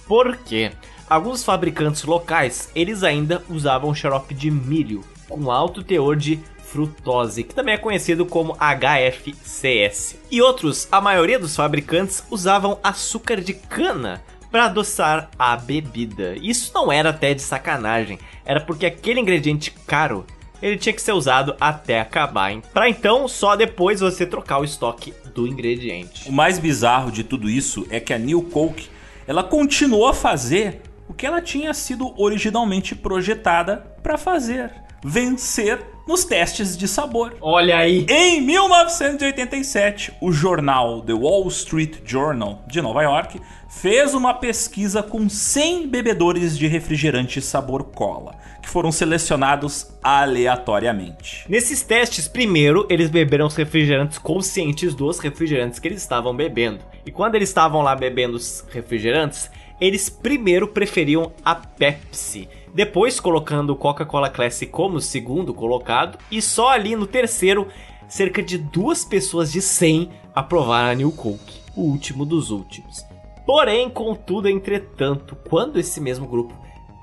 Por 0.08 0.36
quê? 0.38 0.72
Alguns 1.08 1.44
fabricantes 1.44 2.02
locais, 2.02 2.68
eles 2.74 3.04
ainda 3.04 3.44
usavam 3.48 3.94
xarope 3.94 4.34
de 4.34 4.50
milho 4.50 5.04
com 5.28 5.52
alto 5.52 5.84
teor 5.84 6.16
de 6.16 6.40
frutose, 6.64 7.44
que 7.44 7.54
também 7.54 7.74
é 7.74 7.78
conhecido 7.78 8.26
como 8.26 8.56
HFCS. 8.56 10.18
E 10.28 10.42
outros, 10.42 10.88
a 10.90 11.00
maioria 11.00 11.38
dos 11.38 11.54
fabricantes 11.54 12.24
usavam 12.28 12.80
açúcar 12.82 13.40
de 13.40 13.54
cana 13.54 14.20
para 14.50 14.64
adoçar 14.64 15.30
a 15.38 15.54
bebida. 15.54 16.34
Isso 16.42 16.72
não 16.74 16.90
era 16.90 17.10
até 17.10 17.34
de 17.34 17.42
sacanagem, 17.42 18.18
era 18.44 18.60
porque 18.60 18.84
aquele 18.84 19.20
ingrediente 19.20 19.70
caro 19.86 20.26
ele 20.64 20.78
tinha 20.78 20.94
que 20.94 21.02
ser 21.02 21.12
usado 21.12 21.54
até 21.60 22.00
acabar, 22.00 22.50
hein? 22.50 22.62
Pra 22.72 22.88
então 22.88 23.28
só 23.28 23.54
depois 23.54 24.00
você 24.00 24.24
trocar 24.24 24.60
o 24.60 24.64
estoque 24.64 25.12
do 25.34 25.46
ingrediente. 25.46 26.26
O 26.26 26.32
mais 26.32 26.58
bizarro 26.58 27.12
de 27.12 27.22
tudo 27.22 27.50
isso 27.50 27.86
é 27.90 28.00
que 28.00 28.14
a 28.14 28.18
New 28.18 28.42
Coke 28.44 28.88
ela 29.26 29.44
continuou 29.44 30.08
a 30.08 30.14
fazer 30.14 30.80
o 31.06 31.12
que 31.12 31.26
ela 31.26 31.42
tinha 31.42 31.74
sido 31.74 32.14
originalmente 32.16 32.94
projetada 32.94 33.76
para 34.02 34.16
fazer, 34.16 34.72
vencer 35.04 35.84
nos 36.08 36.24
testes 36.24 36.78
de 36.78 36.88
sabor. 36.88 37.36
Olha 37.42 37.76
aí! 37.76 38.06
Em 38.08 38.40
1987, 38.40 40.14
o 40.20 40.32
jornal 40.32 41.02
The 41.02 41.12
Wall 41.12 41.46
Street 41.48 41.98
Journal 42.06 42.62
de 42.66 42.80
Nova 42.80 43.02
York 43.02 43.38
fez 43.80 44.14
uma 44.14 44.32
pesquisa 44.32 45.02
com 45.02 45.28
100 45.28 45.88
bebedores 45.88 46.56
de 46.56 46.66
refrigerante 46.66 47.42
sabor 47.42 47.84
cola, 47.84 48.34
que 48.62 48.68
foram 48.68 48.90
selecionados 48.90 49.88
aleatoriamente. 50.02 51.44
Nesses 51.48 51.82
testes, 51.82 52.26
primeiro 52.26 52.86
eles 52.88 53.10
beberam 53.10 53.46
os 53.46 53.56
refrigerantes 53.56 54.16
conscientes 54.16 54.94
dos 54.94 55.18
refrigerantes 55.18 55.78
que 55.78 55.88
eles 55.88 56.00
estavam 56.00 56.34
bebendo. 56.34 56.80
E 57.04 57.10
quando 57.10 57.34
eles 57.34 57.50
estavam 57.50 57.82
lá 57.82 57.94
bebendo 57.94 58.36
os 58.36 58.64
refrigerantes, 58.70 59.50
eles 59.80 60.08
primeiro 60.08 60.68
preferiam 60.68 61.32
a 61.44 61.54
Pepsi, 61.54 62.48
depois 62.72 63.20
colocando 63.20 63.70
o 63.70 63.76
Coca-Cola 63.76 64.30
Classic 64.30 64.70
como 64.70 65.00
segundo 65.00 65.52
colocado, 65.52 66.18
e 66.30 66.40
só 66.40 66.70
ali 66.70 66.96
no 66.96 67.06
terceiro, 67.06 67.68
cerca 68.08 68.42
de 68.42 68.56
duas 68.56 69.04
pessoas 69.04 69.52
de 69.52 69.60
100 69.60 70.10
aprovaram 70.34 70.90
a 70.90 70.94
New 70.94 71.12
Coke, 71.12 71.60
o 71.76 71.82
último 71.82 72.24
dos 72.24 72.50
últimos. 72.50 73.13
Porém, 73.46 73.90
contudo, 73.90 74.48
entretanto, 74.48 75.36
quando 75.48 75.78
esse 75.78 76.00
mesmo 76.00 76.26
grupo 76.26 76.54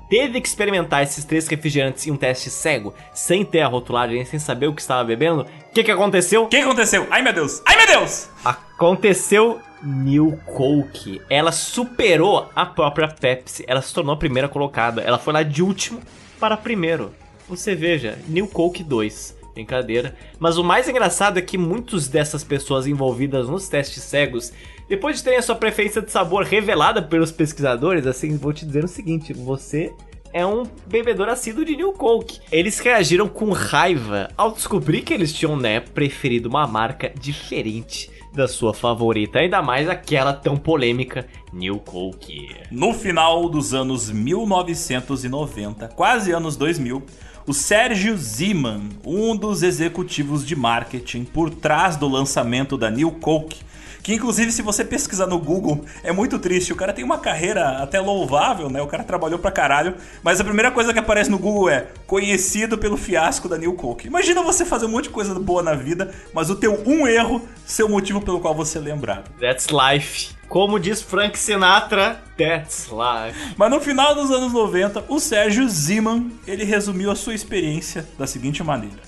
teve 0.10 0.42
que 0.42 0.48
experimentar 0.48 1.04
esses 1.04 1.24
três 1.24 1.48
refrigerantes 1.48 2.06
em 2.06 2.12
um 2.12 2.18
teste 2.18 2.50
cego, 2.50 2.94
sem 3.14 3.46
ter 3.46 3.62
a 3.62 3.68
rotulagem, 3.68 4.26
sem 4.26 4.40
saber 4.40 4.68
o 4.68 4.74
que 4.74 4.82
estava 4.82 5.04
bebendo, 5.04 5.44
o 5.44 5.74
que, 5.74 5.84
que 5.84 5.92
aconteceu? 5.92 6.44
O 6.44 6.48
que 6.48 6.58
aconteceu? 6.58 7.08
Ai 7.10 7.22
meu 7.22 7.32
Deus! 7.32 7.62
Ai 7.66 7.78
meu 7.78 7.88
Deus! 7.88 8.30
Aconteceu 8.44 9.62
New 9.82 10.38
Coke. 10.46 11.22
Ela 11.30 11.52
superou 11.52 12.50
a 12.56 12.66
própria 12.66 13.08
Pepsi. 13.08 13.64
Ela 13.68 13.82
se 13.82 13.94
tornou 13.94 14.14
a 14.14 14.18
primeira 14.18 14.50
colocada. 14.50 15.02
Ela 15.02 15.18
foi 15.18 15.34
lá 15.34 15.44
de 15.44 15.64
último 15.64 16.02
para 16.40 16.58
primeiro. 16.58 17.14
Você 17.48 17.76
veja, 17.76 18.20
New 18.28 18.48
Coke 18.48 18.84
2. 18.84 19.41
Brincadeira. 19.54 20.16
Mas 20.40 20.58
o 20.58 20.64
mais 20.64 20.88
engraçado 20.88 21.38
é 21.38 21.42
que 21.42 21.58
muitas 21.58 22.08
dessas 22.08 22.44
pessoas 22.44 22.88
envolvidas 22.88 23.50
nos 23.50 23.68
testes 23.68 24.04
cegos, 24.04 24.52
depois 24.88 25.18
de 25.18 25.24
terem 25.24 25.40
a 25.40 25.42
sua 25.42 25.56
preferência 25.56 26.02
de 26.02 26.12
sabor 26.12 26.44
revelada 26.44 27.02
pelos 27.02 27.32
pesquisadores, 27.32 28.08
assim, 28.08 28.38
vou 28.38 28.54
te 28.54 28.66
dizer 28.66 28.84
o 28.84 28.88
seguinte: 28.88 29.34
você 29.34 29.94
é 30.34 30.46
um 30.46 30.64
bebedor 30.88 31.30
assíduo 31.30 31.66
de 31.66 31.76
New 31.76 31.94
Coke. 31.94 32.40
Eles 32.52 32.80
reagiram 32.80 33.28
com 33.28 33.52
raiva 33.52 34.30
ao 34.38 34.52
descobrir 34.52 35.02
que 35.02 35.14
eles 35.14 35.34
tinham, 35.34 35.58
né, 35.58 35.80
preferido 35.80 36.50
uma 36.50 36.66
marca 36.66 37.12
diferente 37.20 38.10
da 38.34 38.48
sua 38.48 38.74
favorita, 38.74 39.40
ainda 39.40 39.62
mais 39.62 39.90
aquela 39.90 40.32
tão 40.32 40.56
polêmica 40.56 41.28
New 41.52 41.80
Coke. 41.80 42.56
No 42.72 42.94
final 42.94 43.50
dos 43.50 43.74
anos 43.74 44.10
1990, 44.10 45.90
quase 45.90 46.32
anos 46.32 46.56
2000, 46.56 47.04
o 47.46 47.54
Sérgio 47.54 48.16
Ziman, 48.18 48.90
um 49.06 49.36
dos 49.36 49.64
executivos 49.64 50.46
de 50.46 50.56
marketing 50.56 51.24
por 51.24 51.50
trás 51.50 51.96
do 51.96 52.08
lançamento 52.08 52.78
da 52.78 52.90
New 52.90 53.12
Coke, 53.12 53.62
que 54.04 54.14
inclusive 54.14 54.52
se 54.52 54.62
você 54.62 54.84
pesquisar 54.84 55.28
no 55.28 55.40
Google 55.40 55.86
é 56.04 56.12
muito 56.12 56.40
triste. 56.40 56.74
O 56.74 56.76
cara 56.76 56.94
tem 56.94 57.04
uma 57.04 57.18
carreira 57.18 57.78
até 57.78 58.00
louvável, 58.00 58.70
né? 58.70 58.82
O 58.82 58.88
cara 58.88 59.04
trabalhou 59.04 59.40
pra 59.40 59.52
caralho, 59.52 59.96
mas 60.24 60.40
a 60.40 60.44
primeira 60.44 60.72
coisa 60.72 60.94
que 60.94 61.00
aparece 61.00 61.30
no 61.30 61.38
Google 61.38 61.70
é 61.70 61.88
conhecido 62.08 62.78
pelo 62.78 62.98
fiasco 62.98 63.48
da 63.48 63.58
New 63.58 63.74
Coke. 63.74 64.08
Imagina 64.08 64.42
você 64.44 64.66
fazer 64.66 64.86
um 64.86 64.90
monte 64.90 65.06
de 65.06 65.10
coisa 65.12 65.34
boa 65.40 65.62
na 65.62 65.74
vida, 65.74 66.14
mas 66.34 66.50
o 66.50 66.56
teu 66.56 66.82
um 66.86 67.08
erro 67.08 67.42
ser 67.66 67.84
o 67.84 67.90
motivo 67.90 68.22
pelo 68.22 68.40
qual 68.40 68.54
você 68.54 68.78
é 68.78 68.82
lembrado. 68.82 69.30
That's 69.40 69.68
life. 69.68 70.36
Como 70.48 70.78
diz 70.78 71.02
Frank 71.02 71.40
Sinatra, 71.40 72.22
that's 72.38 72.90
life. 72.90 73.56
Mas 73.56 73.72
no 73.72 73.80
final 73.80 74.14
dos 74.14 74.32
anos 74.32 74.52
90, 74.52 75.06
o 75.08 75.18
Sérgio 75.18 75.68
Ziman, 75.70 76.30
ele 76.46 76.66
resumiu 76.66 77.10
a 77.10 77.16
sua 77.16 77.34
experiência 77.34 78.06
da 78.20 78.28
seguinte 78.28 78.62
maneira: 78.62 79.00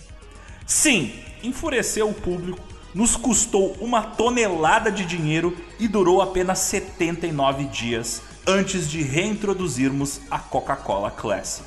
Sim, 0.65 1.11
enfureceu 1.43 2.07
o 2.07 2.13
público, 2.13 2.72
nos 2.93 3.15
custou 3.15 3.75
uma 3.79 4.01
tonelada 4.01 4.91
de 4.91 5.05
dinheiro 5.05 5.55
e 5.79 5.87
durou 5.87 6.21
apenas 6.21 6.59
79 6.59 7.65
dias 7.65 8.21
antes 8.45 8.89
de 8.89 9.01
reintroduzirmos 9.01 10.21
a 10.29 10.37
Coca-Cola 10.37 11.09
Classic. 11.11 11.65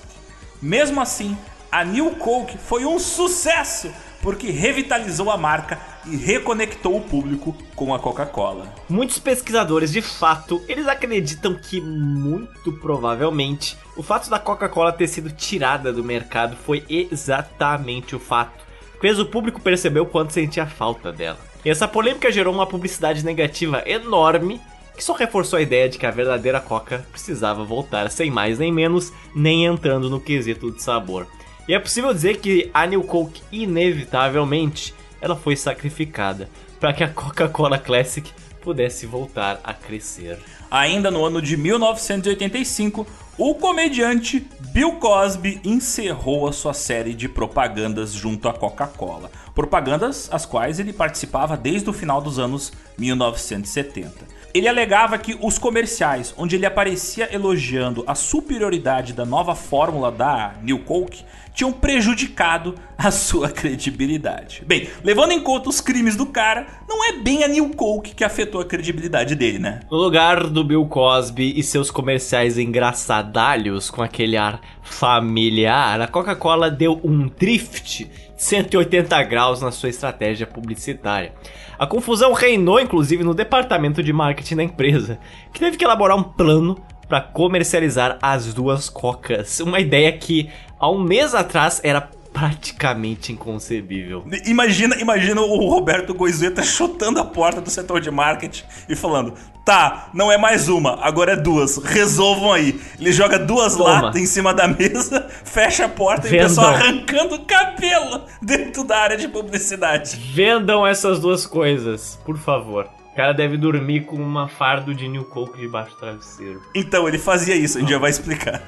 Mesmo 0.61 1.01
assim, 1.01 1.37
a 1.71 1.85
New 1.85 2.17
Coke 2.17 2.59
foi 2.59 2.85
um 2.85 2.99
sucesso 2.99 3.91
porque 4.23 4.51
revitalizou 4.51 5.31
a 5.31 5.37
marca 5.37 5.79
e 6.05 6.17
reconectou 6.17 6.97
o 6.97 7.01
público 7.01 7.57
com 7.75 7.95
a 7.95 7.99
Coca-Cola. 7.99 8.67
Muitos 8.89 9.19
pesquisadores, 9.19 9.93
de 9.93 10.03
fato, 10.03 10.63
eles 10.69 10.89
acreditam 10.89 11.55
que 11.55 11.81
muito 11.81 12.73
provavelmente 12.73 13.77
o 13.97 14.03
fato 14.03 14.29
da 14.29 14.39
Coca-Cola 14.39 14.93
ter 14.93 15.07
sido 15.07 15.31
tirada 15.31 15.93
do 15.93 16.03
mercado 16.03 16.57
foi 16.57 16.85
exatamente 16.89 18.17
o 18.17 18.19
fato 18.19 18.66
fez 19.01 19.19
o 19.19 19.27
público 19.27 19.61
perceber 19.61 20.01
o 20.01 20.07
quanto 20.07 20.33
sentia 20.33 20.67
falta 20.67 21.13
dela. 21.13 21.39
E 21.65 21.71
essa 21.71 21.89
polêmica 21.89 22.31
gerou 22.31 22.55
uma 22.55 22.67
publicidade 22.67 23.25
negativa 23.25 23.83
enorme 23.87 24.61
que 24.97 25.05
só 25.05 25.13
reforçou 25.13 25.59
a 25.59 25.63
ideia 25.63 25.89
de 25.89 25.99
que 25.99 26.07
a 26.07 26.11
verdadeira 26.11 26.61
Coca 26.61 27.07
precisava 27.13 27.65
voltar 27.65 28.11
sem 28.11 28.31
mais 28.31 28.59
nem 28.59 28.73
menos, 28.73 29.13
nem 29.35 29.67
entrando 29.67 30.09
no 30.09 30.21
quesito 30.21 30.71
de 30.71 30.83
sabor. 30.83 31.27
E 31.69 31.75
é 31.75 31.79
possível 31.79 32.15
dizer 32.15 32.39
que 32.39 32.71
a 32.73 32.87
New 32.87 33.03
Coke 33.03 33.43
inevitavelmente 33.53 34.95
ela 35.21 35.37
foi 35.37 35.57
sacrificada 35.57 36.49
para 36.81 36.93
que 36.93 37.05
a 37.05 37.09
Coca-Cola 37.09 37.79
Classic 37.79 38.31
pudesse 38.63 39.07
voltar 39.07 39.61
a 39.63 39.75
crescer. 39.75 40.39
Ainda 40.71 41.11
no 41.11 41.25
ano 41.25 41.43
de 41.43 41.57
1985, 41.57 43.07
o 43.39 43.55
comediante 43.55 44.47
Bill 44.73 44.93
Cosby 44.93 45.61
encerrou 45.63 46.49
a 46.49 46.53
sua 46.53 46.73
série 46.73 47.13
de 47.13 47.29
propagandas 47.29 48.13
junto 48.13 48.49
à 48.49 48.53
Coca-Cola. 48.55 49.31
Propagandas 49.55 50.29
as 50.33 50.47
quais 50.47 50.81
ele 50.81 50.93
participava 50.93 51.55
desde 51.57 51.91
o 51.91 51.93
final 51.93 52.21
dos 52.23 52.39
anos 52.39 52.73
1970. 52.97 54.37
Ele 54.55 54.67
alegava 54.67 55.19
que 55.19 55.37
os 55.39 55.59
comerciais, 55.59 56.35
onde 56.39 56.57
ele 56.57 56.65
aparecia 56.65 57.29
elogiando 57.31 58.03
a 58.07 58.15
superioridade 58.15 59.13
da 59.13 59.27
nova 59.27 59.55
fórmula 59.55 60.11
da 60.11 60.55
New 60.63 60.79
Coke, 60.79 61.23
tinham 61.57 61.73
prejudicado 61.73 62.75
a 62.99 63.11
sua 63.11 63.49
credibilidade. 63.49 64.63
Bem, 64.67 64.89
levando 65.03 65.33
em 65.33 65.41
conta 65.41 65.71
os 65.71 65.81
crimes 65.81 66.15
do 66.15 66.27
cara, 66.27 66.67
não 66.87 67.03
é 67.03 67.13
bem 67.15 67.43
a 67.43 67.49
New 67.49 67.71
Coke 67.71 68.15
que 68.15 68.23
afetou 68.23 68.61
a 68.61 68.65
credibilidade 68.65 69.35
dele, 69.35 69.59
né? 69.59 69.81
No 69.91 69.97
lugar 69.97 70.49
do 70.49 70.63
Bill 70.63 70.85
Cosby 70.85 71.59
e 71.59 71.63
seus 71.63 71.91
comerciais 71.91 72.59
engraçadalhos 72.59 73.89
com 73.89 74.03
aquele 74.03 74.37
ar 74.37 74.61
familiar, 74.83 75.99
a 75.99 76.07
Coca-Cola 76.07 76.71
deu 76.71 77.01
um 77.03 77.27
drift 77.27 78.05
de 78.05 78.43
180 78.45 79.23
graus 79.23 79.63
na 79.63 79.71
sua 79.71 79.89
estratégia 79.89 80.47
publicitária. 80.47 81.33
A 81.79 81.87
confusão 81.87 82.35
reinou 82.35 82.79
inclusive 82.79 83.25
no 83.25 83.33
departamento 83.33 84.03
de 84.03 84.13
marketing 84.13 84.57
da 84.57 84.63
empresa, 84.63 85.19
que 85.55 85.61
teve 85.61 85.79
que 85.79 85.85
elaborar 85.85 86.19
um 86.19 86.23
plano 86.23 86.77
para 87.09 87.21
comercializar 87.21 88.19
as 88.21 88.53
duas 88.53 88.89
cocas. 88.89 89.61
Uma 89.61 89.81
ideia 89.81 90.13
que 90.13 90.51
há 90.79 90.91
um 90.91 91.01
mês 91.03 91.35
atrás 91.35 91.81
era 91.85 92.11
praticamente 92.37 93.33
inconcebível. 93.33 94.23
Imagina, 94.45 94.95
imagina 95.01 95.41
o 95.41 95.71
Roberto 95.71 96.13
Goizueta 96.13 96.63
chutando 96.63 97.19
a 97.19 97.25
porta 97.25 97.63
do 97.63 97.71
setor 97.71 97.99
de 97.99 98.11
marketing 98.11 98.63
e 98.91 98.95
falando: 98.95 99.33
tá, 99.65 100.11
não 100.13 100.31
é 100.31 100.37
mais 100.37 100.69
uma, 100.69 100.99
agora 101.01 101.33
é 101.33 101.37
duas, 101.37 101.79
resolvam 101.79 102.53
aí. 102.53 102.79
Ele 103.01 103.11
joga 103.11 103.39
duas 103.39 103.75
Toma. 103.75 104.03
latas 104.03 104.21
em 104.21 104.27
cima 104.27 104.53
da 104.53 104.69
mesa, 104.69 105.27
fecha 105.45 105.87
a 105.87 105.89
porta 105.89 106.27
e 106.27 106.29
o 106.29 106.31
Vendam. 106.33 106.49
pessoal 106.49 106.75
arrancando 106.75 107.37
o 107.37 107.45
cabelo 107.47 108.25
dentro 108.43 108.85
da 108.85 108.99
área 108.99 109.17
de 109.17 109.29
publicidade. 109.29 110.17
Vendam 110.35 110.87
essas 110.87 111.19
duas 111.19 111.47
coisas, 111.47 112.19
por 112.23 112.37
favor. 112.37 112.96
O 113.17 113.23
cara 113.25 113.33
deve 113.33 113.57
dormir 113.57 114.03
com 114.03 114.17
uma 114.17 114.47
fardo 114.47 114.95
de 114.95 115.09
New 115.09 115.25
Coke 115.25 115.59
debaixo 115.59 115.93
do 115.93 115.97
travesseiro. 115.97 116.61
Então, 116.75 117.09
ele 117.09 117.17
fazia 117.17 117.57
isso, 117.57 117.79
a 117.79 117.81
gente 117.81 117.89
já 117.89 117.99
vai 117.99 118.11
explicar. 118.11 118.63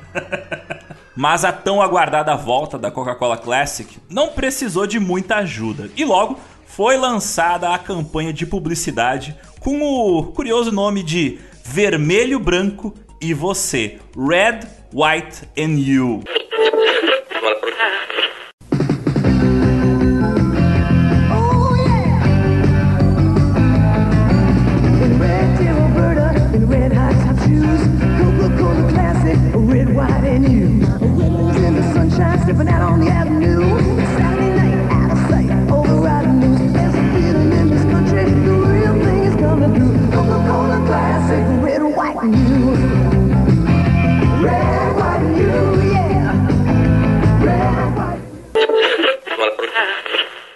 Mas 1.14 1.44
a 1.44 1.52
tão 1.52 1.82
aguardada 1.82 2.34
volta 2.34 2.78
da 2.78 2.90
Coca-Cola 2.90 3.36
Classic 3.36 3.98
não 4.08 4.28
precisou 4.28 4.86
de 4.86 4.98
muita 4.98 5.36
ajuda. 5.36 5.90
E 5.94 6.02
logo 6.02 6.40
foi 6.64 6.96
lançada 6.96 7.74
a 7.74 7.78
campanha 7.78 8.32
de 8.32 8.46
publicidade 8.46 9.36
com 9.60 9.82
o 9.82 10.32
curioso 10.32 10.72
nome 10.72 11.02
de 11.02 11.38
Vermelho, 11.62 12.40
Branco 12.40 12.94
e 13.20 13.34
Você. 13.34 13.98
Red, 14.16 14.60
White 14.94 15.42
and 15.58 15.78
You. 15.78 16.22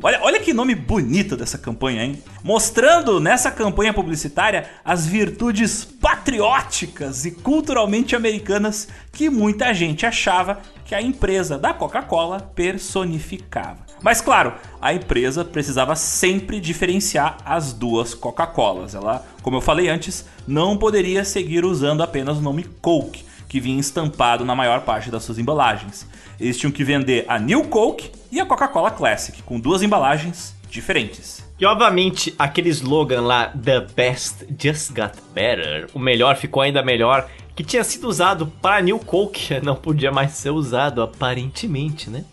Olha, 0.04 0.18
olha 0.20 0.40
que 0.40 0.52
nome 0.52 0.74
bonito 0.74 1.36
dessa 1.36 1.56
campanha, 1.56 2.02
hein? 2.02 2.20
Mostrando 2.42 3.20
nessa 3.20 3.52
campanha 3.52 3.94
publicitária 3.94 4.68
as 4.84 5.06
virtudes 5.06 5.84
patrióticas 5.84 7.24
e 7.24 7.30
culturalmente 7.30 8.16
americanas 8.16 8.88
que 9.12 9.30
muita 9.30 9.72
gente 9.72 10.04
achava 10.04 10.58
que 10.84 10.92
a 10.92 11.00
empresa 11.00 11.56
da 11.56 11.72
Coca-Cola 11.72 12.40
personificava. 12.40 13.78
Mas 14.02 14.20
claro, 14.20 14.54
a 14.80 14.92
empresa 14.92 15.44
precisava 15.44 15.94
sempre 15.94 16.58
diferenciar 16.58 17.36
as 17.44 17.72
duas 17.72 18.12
Coca-Colas. 18.12 18.96
Ela, 18.96 19.24
como 19.40 19.58
eu 19.58 19.60
falei 19.60 19.88
antes, 19.88 20.26
não 20.48 20.76
poderia 20.76 21.24
seguir 21.24 21.64
usando 21.64 22.02
apenas 22.02 22.38
o 22.38 22.42
nome 22.42 22.64
Coke, 22.64 23.24
que 23.48 23.60
vinha 23.60 23.78
estampado 23.78 24.44
na 24.44 24.56
maior 24.56 24.80
parte 24.80 25.12
das 25.12 25.22
suas 25.22 25.38
embalagens. 25.38 26.08
Eles 26.42 26.58
tinham 26.58 26.72
que 26.72 26.82
vender 26.82 27.24
a 27.28 27.38
New 27.38 27.68
Coke 27.68 28.10
e 28.30 28.40
a 28.40 28.44
Coca-Cola 28.44 28.90
Classic, 28.90 29.40
com 29.44 29.60
duas 29.60 29.80
embalagens 29.80 30.56
diferentes. 30.68 31.44
E 31.56 31.64
obviamente 31.64 32.34
aquele 32.36 32.68
slogan 32.70 33.20
lá, 33.20 33.46
The 33.46 33.86
Best 33.94 34.46
Just 34.60 34.90
Got 34.90 35.22
Better, 35.32 35.88
o 35.94 36.00
melhor 36.00 36.36
ficou 36.36 36.60
ainda 36.60 36.82
melhor, 36.82 37.30
que 37.54 37.62
tinha 37.62 37.84
sido 37.84 38.08
usado 38.08 38.48
para 38.60 38.82
New 38.82 38.98
Coke, 38.98 39.60
não 39.62 39.76
podia 39.76 40.10
mais 40.10 40.32
ser 40.32 40.50
usado 40.50 41.00
aparentemente, 41.00 42.10
né? 42.10 42.24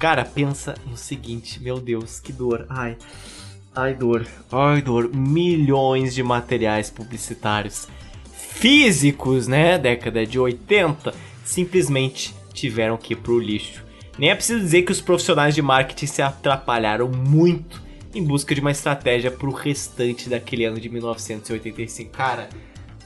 Cara, 0.00 0.24
pensa 0.24 0.74
no 0.84 0.96
seguinte, 0.96 1.62
meu 1.62 1.78
Deus, 1.78 2.18
que 2.18 2.32
dor, 2.32 2.66
ai, 2.68 2.96
ai 3.72 3.94
dor, 3.94 4.26
ai 4.50 4.82
dor, 4.82 5.14
milhões 5.14 6.12
de 6.12 6.24
materiais 6.24 6.90
publicitários 6.90 7.86
físicos, 8.32 9.46
né, 9.46 9.78
década 9.78 10.26
de 10.26 10.40
80, 10.40 11.14
simplesmente 11.44 12.34
tiveram 12.54 12.96
que 12.96 13.12
ir 13.12 13.16
pro 13.16 13.38
lixo. 13.38 13.84
Nem 14.16 14.30
é 14.30 14.34
preciso 14.34 14.60
dizer 14.60 14.82
que 14.82 14.92
os 14.92 15.00
profissionais 15.00 15.54
de 15.54 15.60
marketing 15.60 16.06
se 16.06 16.22
atrapalharam 16.22 17.08
muito 17.08 17.82
em 18.14 18.22
busca 18.22 18.54
de 18.54 18.60
uma 18.60 18.70
estratégia 18.70 19.30
pro 19.30 19.50
restante 19.50 20.28
daquele 20.28 20.64
ano 20.64 20.80
de 20.80 20.88
1985. 20.88 22.12
Cara, 22.12 22.48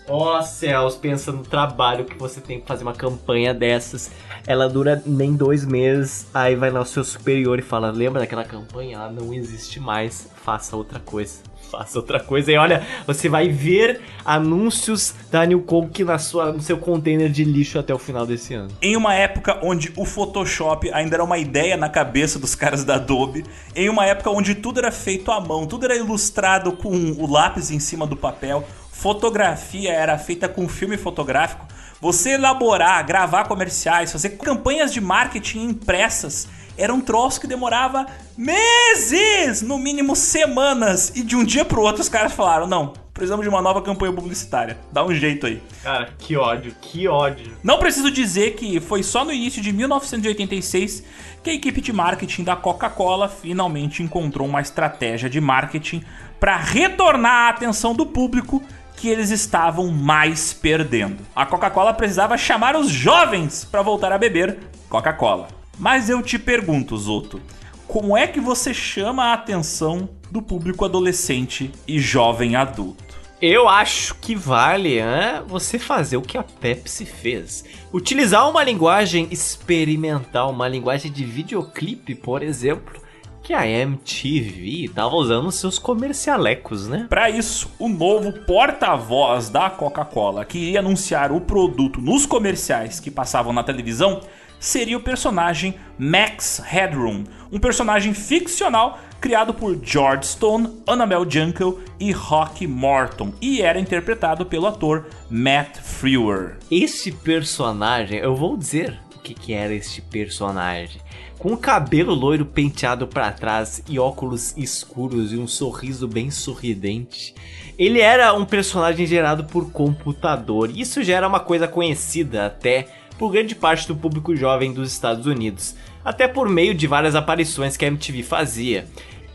ó 0.06 0.42
céus, 0.42 0.96
pensa 0.96 1.32
no 1.32 1.42
trabalho 1.42 2.04
que 2.04 2.16
você 2.18 2.40
tem 2.40 2.58
pra 2.58 2.68
fazer 2.68 2.82
uma 2.82 2.92
campanha 2.92 3.54
dessas. 3.54 4.10
Ela 4.46 4.68
dura 4.68 5.02
nem 5.06 5.34
dois 5.34 5.64
meses, 5.64 6.26
aí 6.34 6.54
vai 6.54 6.70
lá 6.70 6.80
o 6.80 6.86
seu 6.86 7.02
superior 7.02 7.58
e 7.58 7.62
fala: 7.62 7.90
Lembra 7.90 8.20
daquela 8.20 8.44
campanha? 8.44 8.96
Ela 8.96 9.10
não 9.10 9.32
existe 9.32 9.80
mais, 9.80 10.28
faça 10.44 10.76
outra 10.76 11.00
coisa. 11.00 11.40
Faça 11.70 11.98
outra 11.98 12.18
coisa 12.18 12.50
e 12.50 12.56
olha, 12.56 12.86
você 13.06 13.28
vai 13.28 13.48
ver 13.48 14.00
anúncios 14.24 15.14
da 15.30 15.44
New 15.44 15.60
Coke 15.62 16.02
na 16.02 16.18
sua, 16.18 16.52
no 16.52 16.62
seu 16.62 16.78
container 16.78 17.28
de 17.28 17.44
lixo 17.44 17.78
até 17.78 17.92
o 17.92 17.98
final 17.98 18.26
desse 18.26 18.54
ano. 18.54 18.70
Em 18.80 18.96
uma 18.96 19.14
época 19.14 19.58
onde 19.62 19.92
o 19.96 20.04
Photoshop 20.04 20.90
ainda 20.92 21.16
era 21.16 21.24
uma 21.24 21.36
ideia 21.36 21.76
na 21.76 21.88
cabeça 21.88 22.38
dos 22.38 22.54
caras 22.54 22.84
da 22.84 22.94
Adobe, 22.94 23.44
em 23.76 23.88
uma 23.88 24.06
época 24.06 24.30
onde 24.30 24.54
tudo 24.54 24.78
era 24.78 24.90
feito 24.90 25.30
à 25.30 25.40
mão, 25.40 25.66
tudo 25.66 25.84
era 25.84 25.96
ilustrado 25.96 26.72
com 26.72 26.90
o 26.90 27.30
lápis 27.30 27.70
em 27.70 27.78
cima 27.78 28.06
do 28.06 28.16
papel, 28.16 28.66
fotografia 28.90 29.92
era 29.92 30.16
feita 30.16 30.48
com 30.48 30.66
filme 30.66 30.96
fotográfico, 30.96 31.66
você 32.00 32.30
elaborar, 32.30 33.04
gravar 33.04 33.44
comerciais, 33.44 34.12
fazer 34.12 34.30
campanhas 34.30 34.92
de 34.92 35.00
marketing 35.00 35.64
impressas 35.64 36.48
era 36.78 36.94
um 36.94 37.00
troço 37.00 37.40
que 37.40 37.46
demorava 37.46 38.06
meses, 38.36 39.60
no 39.60 39.76
mínimo 39.76 40.14
semanas, 40.14 41.12
e 41.14 41.22
de 41.22 41.36
um 41.36 41.44
dia 41.44 41.64
pro 41.64 41.82
outro 41.82 42.00
os 42.00 42.08
caras 42.08 42.32
falaram: 42.32 42.66
"Não, 42.66 42.92
precisamos 43.12 43.42
de 43.42 43.48
uma 43.48 43.60
nova 43.60 43.82
campanha 43.82 44.12
publicitária. 44.12 44.78
Dá 44.92 45.04
um 45.04 45.12
jeito 45.12 45.46
aí". 45.46 45.60
Cara, 45.82 46.10
que 46.16 46.36
ódio, 46.36 46.74
que 46.80 47.08
ódio. 47.08 47.56
Não 47.62 47.78
preciso 47.78 48.10
dizer 48.10 48.54
que 48.54 48.78
foi 48.80 49.02
só 49.02 49.24
no 49.24 49.32
início 49.32 49.60
de 49.60 49.72
1986 49.72 51.02
que 51.42 51.50
a 51.50 51.54
equipe 51.54 51.80
de 51.80 51.92
marketing 51.92 52.44
da 52.44 52.54
Coca-Cola 52.54 53.28
finalmente 53.28 54.02
encontrou 54.02 54.46
uma 54.46 54.60
estratégia 54.60 55.28
de 55.28 55.40
marketing 55.40 56.02
para 56.38 56.56
retornar 56.56 57.46
a 57.46 57.48
atenção 57.50 57.94
do 57.94 58.06
público 58.06 58.62
que 58.96 59.08
eles 59.08 59.30
estavam 59.30 59.88
mais 59.88 60.52
perdendo. 60.52 61.18
A 61.34 61.46
Coca-Cola 61.46 61.94
precisava 61.94 62.36
chamar 62.36 62.76
os 62.76 62.88
jovens 62.88 63.64
para 63.64 63.82
voltar 63.82 64.12
a 64.12 64.18
beber 64.18 64.58
Coca-Cola. 64.88 65.57
Mas 65.78 66.10
eu 66.10 66.20
te 66.20 66.38
pergunto, 66.38 66.96
Zoto, 66.96 67.40
como 67.86 68.16
é 68.16 68.26
que 68.26 68.40
você 68.40 68.74
chama 68.74 69.26
a 69.26 69.34
atenção 69.34 70.08
do 70.30 70.42
público 70.42 70.84
adolescente 70.84 71.70
e 71.86 72.00
jovem 72.00 72.56
adulto? 72.56 73.16
Eu 73.40 73.68
acho 73.68 74.16
que 74.16 74.34
vale 74.34 74.98
hein, 74.98 75.44
você 75.46 75.78
fazer 75.78 76.16
o 76.16 76.22
que 76.22 76.36
a 76.36 76.42
Pepsi 76.42 77.06
fez. 77.06 77.64
Utilizar 77.92 78.50
uma 78.50 78.64
linguagem 78.64 79.28
experimental, 79.30 80.50
uma 80.50 80.66
linguagem 80.66 81.12
de 81.12 81.24
videoclipe, 81.24 82.16
por 82.16 82.42
exemplo, 82.42 83.00
que 83.40 83.54
a 83.54 83.64
MTV 83.64 84.90
tava 84.92 85.14
usando 85.14 85.52
seus 85.52 85.78
comercialecos, 85.78 86.88
né? 86.88 87.06
Para 87.08 87.30
isso, 87.30 87.70
o 87.78 87.88
novo 87.88 88.32
porta-voz 88.44 89.48
da 89.48 89.70
Coca-Cola 89.70 90.44
que 90.44 90.72
ia 90.72 90.80
anunciar 90.80 91.30
o 91.30 91.40
produto 91.40 92.00
nos 92.00 92.26
comerciais 92.26 92.98
que 92.98 93.10
passavam 93.10 93.52
na 93.52 93.62
televisão 93.62 94.20
seria 94.58 94.96
o 94.96 95.02
personagem 95.02 95.74
Max 95.98 96.62
Headroom, 96.64 97.24
um 97.50 97.58
personagem 97.58 98.14
ficcional 98.14 98.98
criado 99.20 99.52
por 99.52 99.78
George 99.82 100.26
Stone, 100.26 100.82
Annabelle 100.86 101.28
Jankel 101.28 101.80
e 101.98 102.12
Rocky 102.12 102.66
Morton, 102.66 103.32
e 103.40 103.60
era 103.60 103.80
interpretado 103.80 104.46
pelo 104.46 104.66
ator 104.66 105.06
Matt 105.28 105.78
Frewer. 105.78 106.56
Esse 106.70 107.10
personagem, 107.10 108.18
eu 108.18 108.36
vou 108.36 108.56
dizer 108.56 108.98
o 109.16 109.18
que, 109.18 109.34
que 109.34 109.52
era 109.52 109.74
este 109.74 110.00
personagem. 110.00 111.00
Com 111.38 111.52
o 111.52 111.58
cabelo 111.58 112.14
loiro 112.14 112.44
penteado 112.44 113.06
para 113.06 113.30
trás 113.30 113.82
e 113.88 113.98
óculos 113.98 114.56
escuros 114.56 115.32
e 115.32 115.36
um 115.36 115.46
sorriso 115.46 116.08
bem 116.08 116.30
sorridente. 116.30 117.34
Ele 117.78 118.00
era 118.00 118.34
um 118.34 118.44
personagem 118.44 119.06
gerado 119.06 119.44
por 119.44 119.70
computador. 119.70 120.70
Isso 120.74 121.02
já 121.02 121.16
era 121.16 121.28
uma 121.28 121.38
coisa 121.38 121.68
conhecida 121.68 122.46
até 122.46 122.88
por 123.18 123.32
grande 123.32 123.54
parte 123.54 123.88
do 123.88 123.96
público 123.96 124.34
jovem 124.36 124.72
dos 124.72 124.92
Estados 124.92 125.26
Unidos, 125.26 125.74
até 126.04 126.28
por 126.28 126.48
meio 126.48 126.74
de 126.74 126.86
várias 126.86 127.14
aparições 127.14 127.76
que 127.76 127.84
a 127.84 127.88
MTV 127.88 128.22
fazia. 128.22 128.86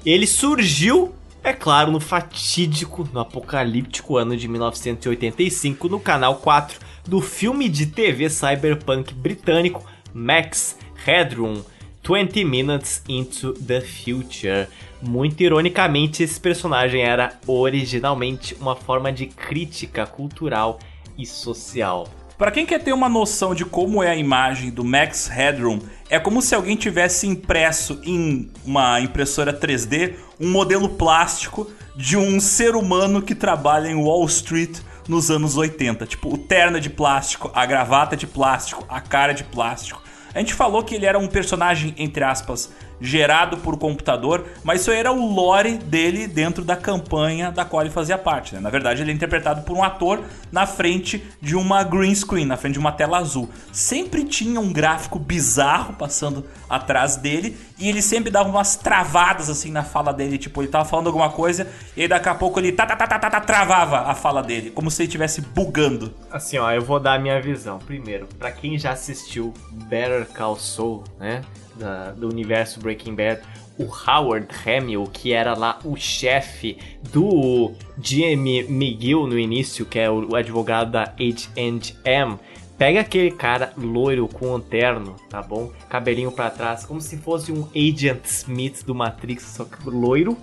Ele 0.05 0.25
surgiu, 0.25 1.13
é 1.43 1.53
claro, 1.53 1.91
no 1.91 1.99
fatídico, 1.99 3.07
no 3.13 3.19
apocalíptico 3.19 4.17
ano 4.17 4.37
de 4.37 4.47
1985, 4.47 5.89
no 5.89 5.99
canal 5.99 6.37
4 6.37 6.79
do 7.05 7.19
filme 7.21 7.67
de 7.67 7.87
TV 7.87 8.29
cyberpunk 8.29 9.13
britânico 9.13 9.83
Max 10.13 10.77
Headroom. 11.05 11.61
20 12.05 12.43
Minutes 12.43 13.01
into 13.07 13.53
the 13.53 13.79
Future. 13.79 14.67
Muito 15.01 15.41
ironicamente, 15.41 16.21
esse 16.21 16.37
personagem 16.37 17.01
era 17.01 17.39
originalmente 17.47 18.55
uma 18.59 18.75
forma 18.75 19.09
de 19.09 19.25
crítica 19.27 20.05
cultural 20.05 20.79
e 21.17 21.25
social. 21.25 22.09
Pra 22.37 22.49
quem 22.49 22.65
quer 22.65 22.79
ter 22.79 22.93
uma 22.93 23.07
noção 23.07 23.53
de 23.53 23.63
como 23.63 24.01
é 24.01 24.09
a 24.09 24.15
imagem 24.15 24.71
do 24.71 24.83
Max 24.83 25.27
Headroom, 25.27 25.79
é 26.09 26.17
como 26.19 26.41
se 26.41 26.55
alguém 26.55 26.75
tivesse 26.75 27.27
impresso 27.27 28.01
em 28.03 28.51
uma 28.65 28.99
impressora 28.99 29.53
3D 29.53 30.15
um 30.39 30.49
modelo 30.49 30.89
plástico 30.89 31.69
de 31.95 32.17
um 32.17 32.39
ser 32.39 32.75
humano 32.75 33.21
que 33.21 33.35
trabalha 33.35 33.87
em 33.87 33.95
Wall 33.95 34.25
Street 34.25 34.79
nos 35.07 35.29
anos 35.29 35.55
80. 35.55 36.07
Tipo, 36.07 36.33
o 36.33 36.37
terno 36.37 36.77
é 36.77 36.79
de 36.79 36.89
plástico, 36.89 37.51
a 37.53 37.65
gravata 37.67 38.15
é 38.15 38.17
de 38.17 38.25
plástico, 38.25 38.83
a 38.89 38.99
cara 38.99 39.31
é 39.31 39.35
de 39.35 39.43
plástico. 39.43 40.01
A 40.33 40.39
gente 40.39 40.55
falou 40.55 40.83
que 40.83 40.95
ele 40.95 41.05
era 41.05 41.19
um 41.19 41.27
personagem, 41.27 41.93
entre 41.97 42.23
aspas, 42.23 42.71
gerado 43.03 43.57
por 43.57 43.77
computador, 43.77 44.45
mas 44.63 44.79
isso 44.81 44.89
era 44.89 45.11
o 45.11 45.33
lore 45.33 45.77
dele 45.77 46.25
dentro 46.25 46.63
da 46.63 46.77
campanha 46.77 47.51
da 47.51 47.65
qual 47.65 47.81
ele 47.81 47.91
fazia 47.91 48.17
parte. 48.17 48.55
né? 48.55 48.61
Na 48.61 48.69
verdade, 48.69 49.01
ele 49.01 49.11
é 49.11 49.13
interpretado 49.13 49.63
por 49.63 49.75
um 49.75 49.83
ator 49.83 50.23
na 50.49 50.65
frente 50.65 51.21
de 51.41 51.53
uma 51.53 51.83
green 51.83 52.15
screen, 52.15 52.45
na 52.45 52.55
frente 52.55 52.73
de 52.73 52.79
uma 52.79 52.93
tela 52.93 53.17
azul. 53.17 53.49
Sempre 53.73 54.23
tinha 54.23 54.59
um 54.59 54.71
gráfico 54.71 55.19
bizarro 55.19 55.93
passando 55.95 56.45
atrás 56.69 57.17
dele 57.17 57.57
e 57.77 57.89
ele 57.89 58.01
sempre 58.01 58.31
dava 58.31 58.47
umas 58.47 58.77
travadas 58.77 59.49
assim 59.49 59.69
na 59.69 59.83
fala 59.83 60.13
dele, 60.13 60.37
tipo, 60.37 60.61
ele 60.61 60.69
tava 60.69 60.85
falando 60.85 61.07
alguma 61.07 61.29
coisa 61.29 61.67
e 61.97 62.07
daqui 62.07 62.29
a 62.29 62.35
pouco 62.35 62.59
ele 62.59 62.71
tá, 62.71 62.85
tá, 62.85 62.95
tá, 62.95 63.05
tá, 63.05 63.19
tá, 63.19 63.29
tá, 63.29 63.41
travava 63.41 64.09
a 64.09 64.15
fala 64.15 64.41
dele, 64.41 64.71
como 64.71 64.89
se 64.89 65.01
ele 65.01 65.07
estivesse 65.07 65.41
bugando. 65.41 66.13
Assim, 66.31 66.57
ó, 66.57 66.71
eu 66.71 66.81
vou 66.81 66.99
dar 66.99 67.15
a 67.15 67.19
minha 67.19 67.41
visão. 67.41 67.79
Primeiro, 67.79 68.27
pra 68.39 68.51
quem 68.51 68.79
já 68.79 68.91
assistiu 68.91 69.53
Better 69.71 70.25
Call 70.27 70.57
Saul, 70.57 71.03
né? 71.19 71.41
Da- 71.75 72.11
do 72.11 72.27
universo 72.29 72.79
Breaking 72.79 73.15
Bad, 73.15 73.41
o 73.77 73.83
Howard 73.85 74.47
Hamill, 74.65 75.05
que 75.11 75.33
era 75.33 75.57
lá 75.57 75.79
o 75.83 75.95
chefe 75.95 76.77
do 77.11 77.71
Jimmy 78.01 78.59
McGill 78.59 79.25
no 79.27 79.37
início, 79.37 79.85
que 79.85 79.97
é 79.99 80.09
o, 80.09 80.35
advogado 80.35 80.91
da 80.91 81.03
H&M, 81.03 82.37
pega 82.77 82.99
aquele 83.01 83.31
cara 83.31 83.73
loiro 83.77 84.27
com 84.27 84.55
um 84.55 84.59
terno, 84.59 85.15
tá 85.29 85.41
bom? 85.41 85.71
Cabelinho 85.89 86.31
pra 86.31 86.49
trás, 86.49 86.85
como 86.85 87.01
se 87.01 87.17
fosse 87.17 87.51
um 87.51 87.67
Agent 87.75 88.23
Smith 88.25 88.83
do 88.85 88.93
Matrix, 88.93 89.43
só 89.43 89.65
que 89.65 89.89
loiro. 89.89 90.37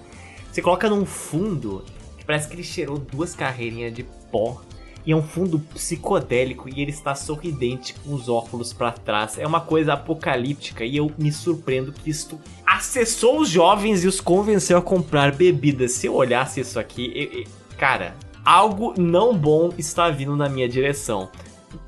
Você 0.50 0.60
coloca 0.60 0.88
num 0.90 1.06
fundo 1.06 1.84
que 2.18 2.24
parece 2.24 2.48
que 2.48 2.54
ele 2.56 2.64
cheirou 2.64 2.98
duas 2.98 3.34
carreirinhas 3.34 3.94
de 3.94 4.02
pó. 4.32 4.60
E 5.06 5.12
é 5.12 5.16
um 5.16 5.22
fundo 5.22 5.58
psicodélico 5.58 6.68
e 6.68 6.80
ele 6.82 6.90
está 6.90 7.14
sorridente 7.14 7.94
com 7.94 8.12
os 8.14 8.28
óculos 8.28 8.72
pra 8.72 8.92
trás. 8.92 9.38
É 9.38 9.46
uma 9.46 9.60
coisa 9.60 9.94
apocalíptica 9.94 10.84
e 10.84 10.96
eu 10.96 11.10
me 11.16 11.32
surpreendo 11.32 11.90
que 11.92 12.10
isto 12.10 12.38
acessou 12.66 13.40
os 13.40 13.48
jovens 13.48 14.04
e 14.04 14.06
os 14.06 14.20
convenceu 14.20 14.76
a 14.78 14.82
comprar 14.82 15.32
bebidas. 15.32 15.92
Se 15.92 16.06
eu 16.06 16.14
olhasse 16.14 16.60
isso 16.60 16.78
aqui, 16.78 17.10
eu- 17.14 17.40
eu- 17.40 17.46
cara, 17.78 18.14
algo 18.44 18.94
não 18.98 19.34
bom 19.36 19.72
está 19.78 20.10
vindo 20.10 20.36
na 20.36 20.48
minha 20.48 20.68
direção. 20.68 21.30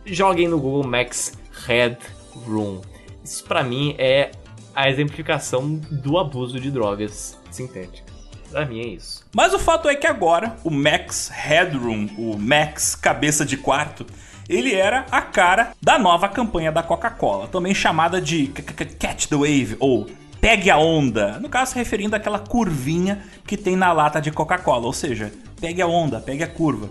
Joguem 0.07 0.49
no 0.49 0.59
Google 0.59 0.87
Max 0.87 1.33
Headroom. 1.67 2.81
Isso 3.23 3.45
pra 3.45 3.63
mim 3.63 3.95
é 3.99 4.31
a 4.75 4.89
exemplificação 4.89 5.75
do 5.91 6.19
abuso 6.19 6.59
de 6.59 6.71
drogas 6.71 7.39
sintéticas. 7.51 8.12
Pra 8.53 8.65
mim 8.67 8.81
é 8.81 8.87
isso. 8.87 9.25
Mas 9.35 9.53
o 9.53 9.59
fato 9.59 9.89
é 9.89 9.95
que 9.97 10.07
agora 10.07 10.57
o 10.63 10.71
Max 10.71 11.29
Headroom, 11.35 12.09
o 12.17 12.37
Max 12.39 12.95
Cabeça 12.95 13.45
de 13.45 13.57
Quarto, 13.57 14.07
ele 14.49 14.75
era 14.75 15.07
a 15.11 15.23
cara 15.23 15.71
da 15.81 15.99
nova 15.99 16.29
campanha 16.29 16.71
da 16.71 16.83
Coca-Cola, 16.83 17.49
também 17.49 17.75
chamada 17.75 18.21
de 18.21 18.47
C- 18.55 18.63
C- 18.77 18.85
Catch 18.99 19.27
the 19.27 19.37
Wave 19.37 19.77
ou 19.81 20.09
Pegue 20.41 20.71
a 20.71 20.77
Onda, 20.77 21.39
no 21.41 21.49
caso 21.49 21.73
se 21.73 21.79
referindo 21.79 22.17
àquela 22.17 22.39
curvinha 22.41 23.23
que 23.47 23.57
tem 23.57 23.77
na 23.77 23.93
lata 23.93 24.21
de 24.21 24.31
Coca-Cola, 24.33 24.87
ou 24.87 24.93
seja, 24.93 25.33
pegue 25.61 25.81
a 25.81 25.87
onda, 25.87 26.21
pegue 26.21 26.43
a 26.43 26.49
curva. 26.49 26.91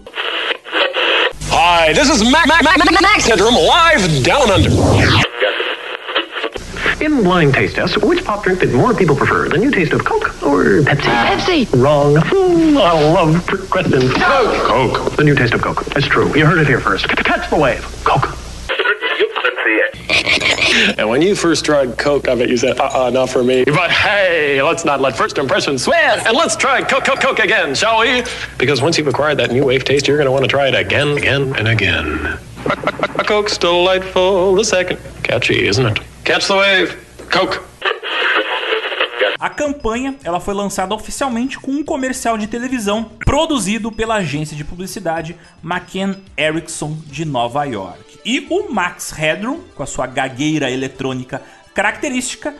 Hi, 1.51 1.93
this 1.93 2.07
is 2.09 2.21
Max, 2.23 2.47
Max, 2.47 2.63
Max, 2.63 3.01
Max 3.01 3.25
Headroom 3.25 3.55
live 3.67 4.21
down 4.23 4.49
under. 4.49 4.71
In 7.01 7.23
blind 7.23 7.53
taste 7.53 7.75
tests, 7.75 7.97
which 7.97 8.23
pop 8.23 8.43
drink 8.43 8.59
did 8.61 8.73
more 8.73 8.93
people 8.93 9.15
prefer? 9.15 9.49
The 9.49 9.57
new 9.57 9.69
taste 9.71 9.91
of 9.93 10.05
Coke 10.05 10.30
or 10.43 10.81
Pepsi? 10.81 11.65
Pepsi. 11.65 11.83
Wrong. 11.83 12.15
Hmm, 12.17 12.77
I 12.77 12.93
love 13.13 13.45
trick 13.47 13.69
questions. 13.69 14.11
Coke. 14.13 14.93
Coke. 14.93 15.15
The 15.15 15.23
new 15.23 15.35
taste 15.35 15.53
of 15.53 15.61
Coke. 15.61 15.83
It's 15.95 16.07
true. 16.07 16.35
You 16.35 16.45
heard 16.45 16.59
it 16.59 16.67
here 16.67 16.79
first. 16.79 17.07
Catch 17.07 17.49
the 17.49 17.57
wave. 17.57 17.83
Coke. 18.03 18.37
And 20.97 21.09
when 21.09 21.21
you 21.21 21.35
first 21.35 21.65
tried 21.65 21.97
Coke, 21.97 22.27
I 22.27 22.35
bet 22.35 22.49
you 22.49 22.57
said, 22.57 22.79
uh-uh, 22.79 23.09
not 23.11 23.29
for 23.29 23.43
me. 23.43 23.65
But 23.65 23.91
hey, 23.91 24.61
let's 24.61 24.85
not 24.85 25.01
let 25.01 25.15
first 25.15 25.37
impressions 25.37 25.83
swim. 25.83 25.95
And 26.25 26.35
let's 26.35 26.55
try 26.55 26.81
Coke, 26.81 27.03
Coke, 27.03 27.19
Coke 27.19 27.39
again, 27.39 27.75
shall 27.75 27.99
we? 27.99 28.23
Because 28.57 28.81
once 28.81 28.97
you've 28.97 29.07
acquired 29.07 29.37
that 29.37 29.51
new 29.51 29.65
wave 29.65 29.83
taste, 29.83 30.07
you're 30.07 30.17
going 30.17 30.27
to 30.27 30.31
want 30.31 30.43
to 30.43 30.49
try 30.49 30.67
it 30.67 30.75
again, 30.75 31.17
again, 31.17 31.55
and 31.57 31.67
again. 31.67 32.37
A 32.65 33.23
Coke's 33.23 33.57
delightful. 33.57 34.55
The 34.55 34.63
second. 34.63 34.99
Catchy, 35.23 35.67
isn't 35.67 35.85
it? 35.85 35.99
Catch 36.23 36.47
the 36.47 36.55
wave. 36.55 37.27
Coke. 37.29 37.63
A 39.41 39.49
campanha 39.49 40.15
ela 40.23 40.39
foi 40.39 40.53
lançada 40.53 40.93
oficialmente 40.93 41.57
com 41.59 41.71
um 41.71 41.83
comercial 41.83 42.37
de 42.37 42.45
televisão 42.45 43.03
produzido 43.25 43.91
pela 43.91 44.17
agência 44.17 44.55
de 44.55 44.63
publicidade 44.63 45.35
McCann 45.63 46.15
Erickson 46.37 46.95
de 47.07 47.25
Nova 47.25 47.63
York. 47.65 48.19
E 48.23 48.45
o 48.51 48.71
Max 48.71 49.09
Headroom, 49.09 49.61
com 49.75 49.81
a 49.81 49.87
sua 49.87 50.05
gagueira 50.05 50.69
eletrônica 50.69 51.41
característica, 51.73 52.53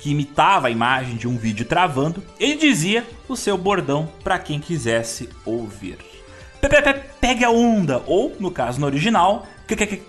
que 0.00 0.10
imitava 0.10 0.66
a 0.66 0.70
imagem 0.70 1.14
de 1.16 1.28
um 1.28 1.36
vídeo 1.38 1.64
travando, 1.66 2.20
ele 2.40 2.56
dizia 2.56 3.06
o 3.28 3.36
seu 3.36 3.56
bordão 3.56 4.10
para 4.24 4.36
quem 4.40 4.58
quisesse 4.58 5.28
ouvir. 5.46 5.98
Pe- 6.60 6.68
pe- 6.68 6.82
pe- 6.82 7.00
Pegue 7.20 7.44
a 7.44 7.50
onda, 7.50 8.02
ou, 8.08 8.34
no 8.40 8.50
caso 8.50 8.80
no 8.80 8.86
original, 8.86 9.46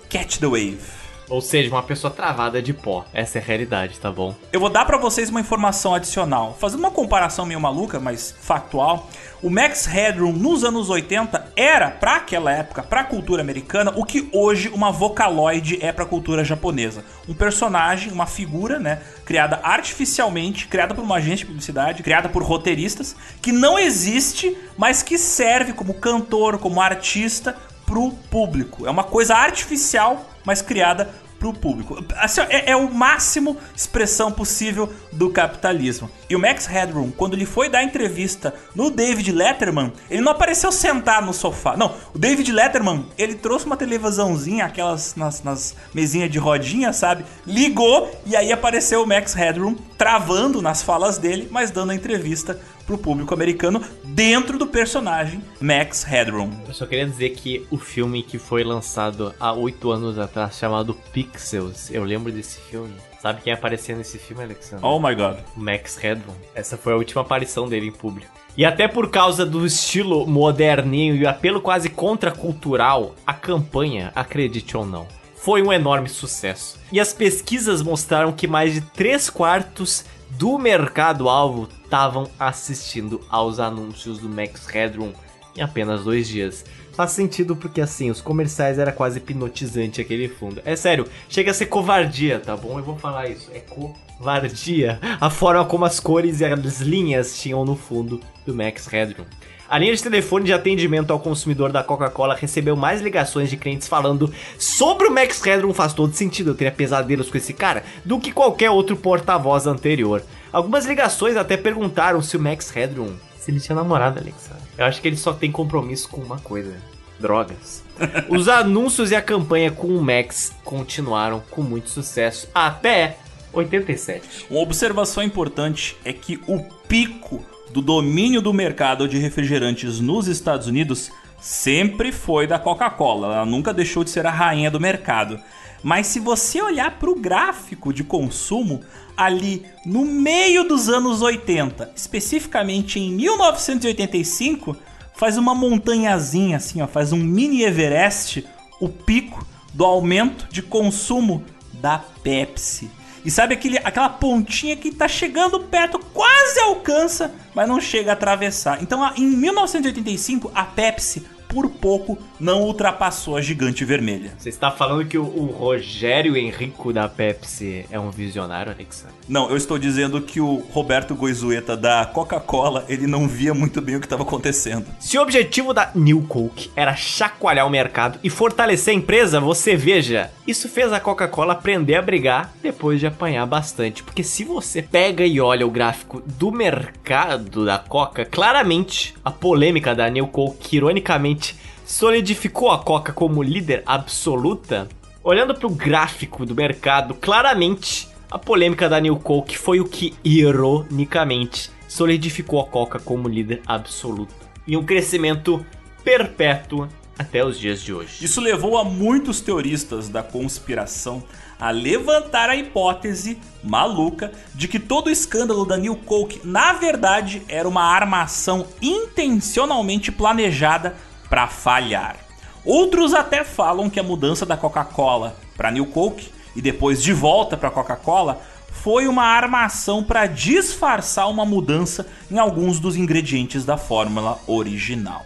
catch 0.09 0.37
the 0.39 0.47
wave. 0.47 1.04
Ou 1.29 1.41
seja, 1.41 1.69
uma 1.69 1.83
pessoa 1.83 2.11
travada 2.11 2.61
de 2.61 2.73
pó. 2.73 3.05
Essa 3.13 3.39
é 3.39 3.41
a 3.41 3.45
realidade, 3.45 3.99
tá 3.99 4.11
bom? 4.11 4.35
Eu 4.51 4.59
vou 4.59 4.69
dar 4.69 4.85
pra 4.85 4.97
vocês 4.97 5.29
uma 5.29 5.39
informação 5.39 5.93
adicional. 5.93 6.55
Fazendo 6.59 6.79
uma 6.79 6.91
comparação 6.91 7.45
meio 7.45 7.59
maluca, 7.59 7.99
mas 7.99 8.35
factual, 8.39 9.09
o 9.41 9.49
Max 9.49 9.85
Headroom 9.85 10.31
nos 10.31 10.63
anos 10.63 10.89
80 10.89 11.51
era, 11.55 11.91
pra 11.91 12.17
aquela 12.17 12.51
época, 12.51 12.83
pra 12.83 13.03
cultura 13.03 13.41
americana, 13.41 13.93
o 13.95 14.05
que 14.05 14.29
hoje 14.31 14.69
uma 14.69 14.91
Vocaloid 14.91 15.77
é 15.81 15.91
pra 15.91 16.05
cultura 16.05 16.43
japonesa. 16.43 17.03
Um 17.27 17.33
personagem, 17.33 18.11
uma 18.11 18.25
figura, 18.25 18.79
né, 18.79 19.01
criada 19.23 19.59
artificialmente, 19.63 20.67
criada 20.67 20.93
por 20.93 21.03
uma 21.03 21.17
agência 21.17 21.37
de 21.37 21.45
publicidade, 21.45 22.03
criada 22.03 22.29
por 22.29 22.43
roteiristas, 22.43 23.15
que 23.41 23.51
não 23.51 23.77
existe, 23.77 24.55
mas 24.77 25.03
que 25.03 25.17
serve 25.17 25.73
como 25.73 25.93
cantor, 25.93 26.57
como 26.57 26.81
artista 26.81 27.55
pro 27.85 28.11
público. 28.29 28.87
É 28.87 28.89
uma 28.89 29.03
coisa 29.03 29.35
artificial, 29.35 30.25
mas 30.45 30.61
criada 30.61 31.09
pro 31.39 31.53
público. 31.53 32.03
Assim, 32.17 32.41
é, 32.49 32.71
é 32.71 32.75
o 32.75 32.91
máximo 32.91 33.57
expressão 33.75 34.31
possível 34.31 34.91
do 35.11 35.29
capitalismo. 35.29 36.09
E 36.29 36.35
o 36.35 36.39
Max 36.39 36.65
Headroom, 36.65 37.11
quando 37.11 37.33
ele 37.33 37.45
foi 37.45 37.69
dar 37.69 37.83
entrevista 37.83 38.53
no 38.73 38.89
David 38.89 39.31
Letterman, 39.31 39.91
ele 40.09 40.21
não 40.21 40.31
apareceu 40.31 40.71
sentado 40.71 41.25
no 41.25 41.33
sofá. 41.33 41.75
Não, 41.77 41.93
o 42.13 42.17
David 42.17 42.51
Letterman, 42.51 43.05
ele 43.17 43.35
trouxe 43.35 43.65
uma 43.65 43.77
televisãozinha, 43.77 44.65
aquelas 44.65 45.15
nas, 45.15 45.43
nas 45.43 45.75
mesinhas 45.93 46.31
de 46.31 46.39
rodinha, 46.39 46.91
sabe? 46.93 47.25
Ligou 47.45 48.11
e 48.25 48.35
aí 48.35 48.51
apareceu 48.51 49.03
o 49.03 49.07
Max 49.07 49.33
Headroom 49.33 49.75
travando 49.97 50.61
nas 50.61 50.81
falas 50.81 51.17
dele, 51.17 51.47
mas 51.51 51.71
dando 51.71 51.91
a 51.91 51.95
entrevista 51.95 52.59
pro 52.85 52.97
público 52.97 53.33
americano 53.33 53.83
dentro 54.03 54.57
do 54.57 54.67
personagem 54.67 55.41
Max 55.59 56.03
Headroom. 56.03 56.51
Eu 56.67 56.73
só 56.73 56.85
queria 56.85 57.05
dizer 57.05 57.31
que 57.31 57.65
o 57.71 57.77
filme 57.77 58.23
que 58.23 58.37
foi 58.37 58.63
lançado 58.63 59.33
há 59.39 59.51
oito 59.53 59.91
anos 59.91 60.19
atrás, 60.19 60.57
chamado 60.57 60.93
Pixels, 61.11 61.89
eu 61.91 62.03
lembro 62.03 62.31
desse 62.31 62.59
filme. 62.61 62.93
Sabe 63.21 63.41
quem 63.41 63.51
aparecia 63.51 63.95
nesse 63.95 64.19
filme, 64.19 64.43
Alexandre? 64.43 64.85
Oh 64.85 64.99
my 64.99 65.15
god. 65.15 65.37
Max 65.55 65.97
Headroom. 65.97 66.35
Essa 66.53 66.77
foi 66.77 66.93
a 66.93 66.97
última 66.97 67.21
aparição 67.21 67.67
dele 67.67 67.87
em 67.87 67.91
público. 67.91 68.31
E 68.55 68.63
até 68.63 68.87
por 68.87 69.09
causa 69.09 69.45
do 69.45 69.65
estilo 69.65 70.25
moderninho 70.27 71.15
e 71.15 71.23
o 71.23 71.29
apelo 71.29 71.59
quase 71.59 71.89
contracultural, 71.89 73.15
a 73.25 73.33
campanha, 73.33 74.11
acredite 74.15 74.77
ou 74.77 74.85
não, 74.85 75.07
foi 75.35 75.61
um 75.61 75.73
enorme 75.73 76.07
sucesso. 76.07 76.79
E 76.91 76.99
as 76.99 77.13
pesquisas 77.13 77.81
mostraram 77.81 78.31
que 78.31 78.47
mais 78.47 78.73
de 78.73 78.81
3 78.81 79.29
quartos 79.29 80.05
do 80.37 80.57
mercado-alvo 80.57 81.69
estavam 81.83 82.29
assistindo 82.39 83.21
aos 83.29 83.59
anúncios 83.59 84.19
do 84.19 84.29
Max 84.29 84.67
Headroom 84.67 85.11
em 85.55 85.61
apenas 85.61 86.03
dois 86.03 86.27
dias. 86.27 86.65
Faz 86.93 87.11
sentido 87.11 87.55
porque 87.55 87.81
assim, 87.81 88.09
os 88.09 88.21
comerciais 88.21 88.79
era 88.79 88.91
quase 88.91 89.19
hipnotizante 89.19 90.01
aquele 90.01 90.27
fundo. 90.27 90.61
É 90.65 90.75
sério, 90.75 91.07
chega 91.29 91.51
a 91.51 91.53
ser 91.53 91.67
covardia, 91.67 92.39
tá 92.39 92.55
bom? 92.55 92.77
Eu 92.77 92.83
vou 92.83 92.97
falar 92.97 93.29
isso. 93.29 93.49
É 93.53 93.59
covardia. 93.59 94.99
A 95.19 95.29
forma 95.29 95.65
como 95.65 95.85
as 95.85 95.99
cores 95.99 96.39
e 96.39 96.45
as 96.45 96.79
linhas 96.81 97.39
tinham 97.39 97.65
no 97.65 97.75
fundo 97.75 98.19
do 98.45 98.53
Max 98.53 98.87
Headroom. 98.87 99.25
A 99.69 99.77
linha 99.77 99.95
de 99.95 100.03
telefone 100.03 100.45
de 100.45 100.53
atendimento 100.53 101.11
ao 101.11 101.19
consumidor 101.19 101.71
da 101.71 101.83
Coca-Cola 101.83 102.35
recebeu 102.35 102.75
mais 102.75 103.01
ligações 103.01 103.49
de 103.49 103.57
clientes 103.57 103.87
falando 103.87 104.31
sobre 104.57 105.07
o 105.07 105.11
Max 105.11 105.41
Headroom 105.41 105.73
faz 105.73 105.93
todo 105.93 106.13
sentido, 106.13 106.51
eu 106.51 106.55
teria 106.55 106.71
pesadelos 106.71 107.29
com 107.29 107.37
esse 107.37 107.53
cara, 107.53 107.83
do 108.03 108.19
que 108.19 108.31
qualquer 108.31 108.69
outro 108.69 108.95
porta-voz 108.95 109.65
anterior. 109.67 110.23
Algumas 110.51 110.85
ligações 110.85 111.35
até 111.35 111.57
perguntaram 111.57 112.21
se 112.21 112.37
o 112.37 112.39
Max 112.39 112.69
Headroom 112.69 113.13
se 113.45 113.51
ele 113.51 113.59
tinha 113.59 113.75
namorado, 113.75 114.19
Alexandre. 114.19 114.63
Eu 114.75 114.85
acho 114.85 114.99
que 114.99 115.07
ele 115.07 115.17
só 115.17 115.31
tem 115.31 115.51
compromisso 115.51 116.09
com 116.09 116.19
uma 116.19 116.39
coisa. 116.39 116.75
drogas. 117.19 117.83
Os 118.27 118.49
anúncios 118.49 119.11
e 119.11 119.15
a 119.15 119.21
campanha 119.21 119.71
com 119.71 119.87
o 119.87 120.01
Max 120.01 120.51
continuaram 120.63 121.43
com 121.51 121.61
muito 121.61 121.91
sucesso 121.91 122.49
até 122.53 123.17
87. 123.53 124.47
Uma 124.49 124.61
observação 124.61 125.23
importante 125.23 125.95
é 126.03 126.11
que 126.11 126.41
o 126.47 126.59
pico 126.87 127.45
do 127.75 127.81
domínio 127.81 128.41
do 128.41 128.53
mercado 128.53 129.05
de 129.05 129.17
refrigerantes 129.17 129.99
nos 129.99 130.29
Estados 130.29 130.65
Unidos 130.65 131.11
sempre 131.41 132.09
foi 132.13 132.47
da 132.47 132.57
Coca-Cola. 132.57 133.35
Ela 133.35 133.45
nunca 133.45 133.73
deixou 133.73 134.01
de 134.01 134.11
ser 134.11 134.25
a 134.25 134.31
rainha 134.31 134.71
do 134.71 134.79
mercado. 134.79 135.37
Mas 135.83 136.07
se 136.07 136.21
você 136.21 136.61
olhar 136.61 136.97
para 136.97 137.09
o 137.09 137.19
gráfico 137.19 137.91
de 137.91 138.01
consumo, 138.01 138.79
ali 139.17 139.65
no 139.85 140.05
meio 140.05 140.63
dos 140.63 140.87
anos 140.87 141.21
80, 141.21 141.91
especificamente 141.93 142.97
em 142.97 143.11
1985, 143.11 144.77
faz 145.13 145.37
uma 145.37 145.53
montanhazinha 145.53 146.55
assim, 146.55 146.81
ó, 146.81 146.87
faz 146.87 147.11
um 147.11 147.17
mini 147.17 147.63
Everest, 147.63 148.47
o 148.79 148.87
pico 148.87 149.45
do 149.73 149.83
aumento 149.83 150.47
de 150.49 150.61
consumo 150.61 151.43
da 151.73 151.99
Pepsi. 152.23 152.89
E 153.25 153.31
sabe 153.31 153.55
aquele, 153.55 153.79
aquela 153.79 154.07
pontinha 154.07 154.75
que 154.77 154.91
tá 154.91 155.07
chegando 155.07 155.59
perto, 155.61 155.97
quase 156.13 156.59
alcança, 156.59 157.33
mas 157.55 157.67
não 157.67 157.81
chega 157.81 158.11
a 158.11 158.13
atravessar. 158.13 158.83
Então, 158.83 159.03
em 159.17 159.25
1985, 159.25 160.51
a 160.53 160.63
Pepsi 160.63 161.25
por 161.55 161.69
pouco 161.69 162.17
não 162.37 162.63
ultrapassou 162.63 163.37
a 163.37 163.41
gigante 163.41 163.85
vermelha. 163.85 164.33
Você 164.37 164.49
está 164.49 164.69
falando 164.69 165.05
que 165.05 165.17
o, 165.17 165.23
o 165.23 165.45
Rogério 165.45 166.35
Henrico 166.35 166.91
da 166.91 167.07
Pepsi 167.07 167.85
é 167.89 167.97
um 167.97 168.11
visionário, 168.11 168.73
Alexandre? 168.73 169.15
Não, 169.25 169.49
eu 169.49 169.55
estou 169.55 169.79
dizendo 169.79 170.19
que 170.19 170.41
o 170.41 170.57
Roberto 170.73 171.15
Goizueta 171.15 171.77
da 171.77 172.05
Coca-Cola, 172.05 172.83
ele 172.89 173.07
não 173.07 173.25
via 173.25 173.53
muito 173.53 173.79
bem 173.81 173.95
o 173.95 174.01
que 174.01 174.05
estava 174.05 174.23
acontecendo. 174.23 174.85
Se 174.99 175.17
o 175.17 175.21
objetivo 175.21 175.73
da 175.73 175.91
New 175.95 176.23
Coke 176.23 176.69
era 176.75 176.93
chacoalhar 176.93 177.65
o 177.65 177.69
mercado 177.69 178.19
e 178.21 178.29
fortalecer 178.29 178.93
a 178.93 178.97
empresa, 178.97 179.39
você 179.39 179.77
veja, 179.77 180.31
isso 180.45 180.67
fez 180.67 180.91
a 180.91 180.99
Coca-Cola 180.99 181.53
aprender 181.53 181.95
a 181.95 182.01
brigar 182.01 182.53
depois 182.61 182.99
de 182.99 183.07
apanhar 183.07 183.45
bastante. 183.45 184.03
Porque 184.03 184.23
se 184.23 184.43
você 184.43 184.81
pega 184.81 185.25
e 185.25 185.39
olha 185.39 185.65
o 185.65 185.71
gráfico 185.71 186.21
do 186.25 186.51
mercado 186.51 187.63
da 187.63 187.79
Coca, 187.79 188.25
claramente 188.25 189.13
a 189.23 189.31
polêmica 189.31 189.95
da 189.95 190.09
New 190.09 190.27
Coke, 190.27 190.75
ironicamente 190.75 191.44
solidificou 191.85 192.71
a 192.71 192.79
Coca 192.79 193.13
como 193.13 193.43
líder 193.43 193.83
absoluta, 193.85 194.87
olhando 195.23 195.53
para 195.53 195.67
o 195.67 195.69
gráfico 195.69 196.45
do 196.45 196.55
mercado, 196.55 197.13
claramente 197.13 198.07
a 198.29 198.39
polêmica 198.39 198.89
da 198.89 198.99
New 198.99 199.17
Coke 199.17 199.57
foi 199.57 199.79
o 199.79 199.85
que, 199.85 200.13
ironicamente, 200.23 201.69
solidificou 201.87 202.59
a 202.59 202.65
Coca 202.65 202.99
como 202.99 203.29
líder 203.29 203.61
absoluto. 203.65 204.33
E 204.67 204.75
um 204.75 204.83
crescimento 204.83 205.63
perpétuo 206.03 206.87
até 207.17 207.45
os 207.45 207.57
dias 207.57 207.81
de 207.81 207.93
hoje. 207.93 208.25
Isso 208.25 208.41
levou 208.41 208.77
a 208.77 208.83
muitos 208.83 209.39
teoristas 209.39 210.09
da 210.09 210.21
conspiração 210.21 211.23
a 211.57 211.71
levantar 211.71 212.49
a 212.49 212.55
hipótese 212.55 213.39
maluca 213.63 214.31
de 214.53 214.67
que 214.67 214.79
todo 214.79 215.07
o 215.07 215.11
escândalo 215.11 215.65
da 215.65 215.77
New 215.77 215.95
Coke, 215.95 216.41
na 216.43 216.73
verdade, 216.73 217.41
era 217.47 217.69
uma 217.69 217.83
armação 217.83 218.67
intencionalmente 218.81 220.11
planejada 220.11 220.97
para 221.29 221.47
falhar. 221.47 222.17
Outros 222.63 223.13
até 223.13 223.43
falam 223.43 223.89
que 223.89 223.99
a 223.99 224.03
mudança 224.03 224.45
da 224.45 224.57
Coca-Cola 224.57 225.35
para 225.55 225.71
New 225.71 225.85
Coke 225.87 226.31
e 226.55 226.61
depois 226.61 227.01
de 227.03 227.13
volta 227.13 227.55
para 227.55 227.69
Coca-Cola 227.69 228.41
foi 228.71 229.07
uma 229.07 229.23
armação 229.23 230.03
para 230.03 230.27
disfarçar 230.27 231.29
uma 231.29 231.45
mudança 231.45 232.07
em 232.29 232.37
alguns 232.37 232.79
dos 232.79 232.95
ingredientes 232.95 233.65
da 233.65 233.77
fórmula 233.77 234.39
original. 234.47 235.25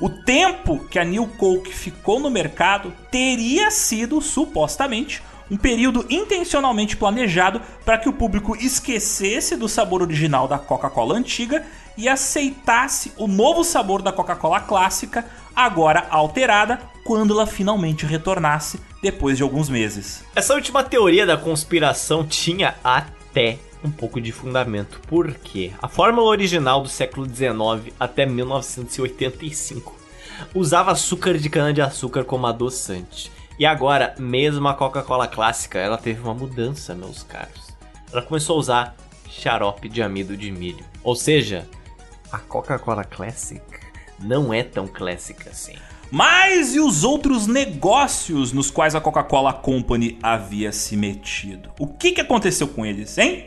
O 0.00 0.08
tempo 0.08 0.78
que 0.88 0.98
a 0.98 1.04
New 1.04 1.26
Coke 1.26 1.74
ficou 1.74 2.20
no 2.20 2.30
mercado 2.30 2.92
teria 3.10 3.70
sido, 3.70 4.20
supostamente, 4.20 5.22
um 5.50 5.56
período 5.56 6.04
intencionalmente 6.08 6.96
planejado 6.96 7.60
para 7.84 7.98
que 7.98 8.08
o 8.08 8.12
público 8.12 8.56
esquecesse 8.56 9.56
do 9.56 9.68
sabor 9.68 10.02
original 10.02 10.46
da 10.46 10.58
Coca-Cola 10.58 11.16
antiga 11.16 11.64
e 11.96 12.08
aceitasse 12.08 13.12
o 13.16 13.26
novo 13.26 13.64
sabor 13.64 14.02
da 14.02 14.12
Coca-Cola 14.12 14.60
clássica, 14.60 15.26
agora 15.54 16.06
alterada, 16.10 16.80
quando 17.02 17.34
ela 17.34 17.46
finalmente 17.46 18.06
retornasse 18.06 18.80
depois 19.02 19.36
de 19.36 19.42
alguns 19.42 19.68
meses. 19.68 20.22
Essa 20.34 20.54
última 20.54 20.84
teoria 20.84 21.26
da 21.26 21.36
conspiração 21.36 22.24
tinha 22.24 22.76
até 22.84 23.58
um 23.82 23.90
pouco 23.90 24.20
de 24.20 24.30
fundamento. 24.30 25.00
Por 25.08 25.32
quê? 25.34 25.72
A 25.80 25.88
fórmula 25.88 26.28
original 26.28 26.82
do 26.82 26.88
século 26.88 27.26
XIX 27.26 27.94
até 27.98 28.26
1985 28.26 29.96
usava 30.54 30.92
açúcar 30.92 31.38
de 31.38 31.48
cana-de-açúcar 31.48 32.24
como 32.24 32.46
adoçante. 32.46 33.30
E 33.58 33.66
agora, 33.66 34.14
mesmo 34.18 34.68
a 34.68 34.74
Coca-Cola 34.74 35.26
clássica, 35.26 35.80
ela 35.80 35.98
teve 35.98 36.20
uma 36.20 36.32
mudança, 36.32 36.94
meus 36.94 37.24
caros. 37.24 37.76
Ela 38.12 38.22
começou 38.22 38.54
a 38.54 38.58
usar 38.60 38.96
xarope 39.28 39.88
de 39.88 40.00
amido 40.00 40.36
de 40.36 40.52
milho. 40.52 40.84
Ou 41.02 41.16
seja, 41.16 41.68
a 42.30 42.38
Coca-Cola 42.38 43.02
Classic 43.02 43.60
não 44.20 44.54
é 44.54 44.62
tão 44.62 44.86
clássica 44.86 45.50
assim. 45.50 45.74
Mas 46.08 46.76
e 46.76 46.80
os 46.80 47.02
outros 47.02 47.48
negócios 47.48 48.52
nos 48.52 48.70
quais 48.70 48.94
a 48.94 49.00
Coca-Cola 49.00 49.52
Company 49.52 50.18
havia 50.22 50.70
se 50.70 50.96
metido? 50.96 51.70
O 51.80 51.86
que, 51.88 52.12
que 52.12 52.20
aconteceu 52.20 52.68
com 52.68 52.86
eles, 52.86 53.18
hein? 53.18 53.44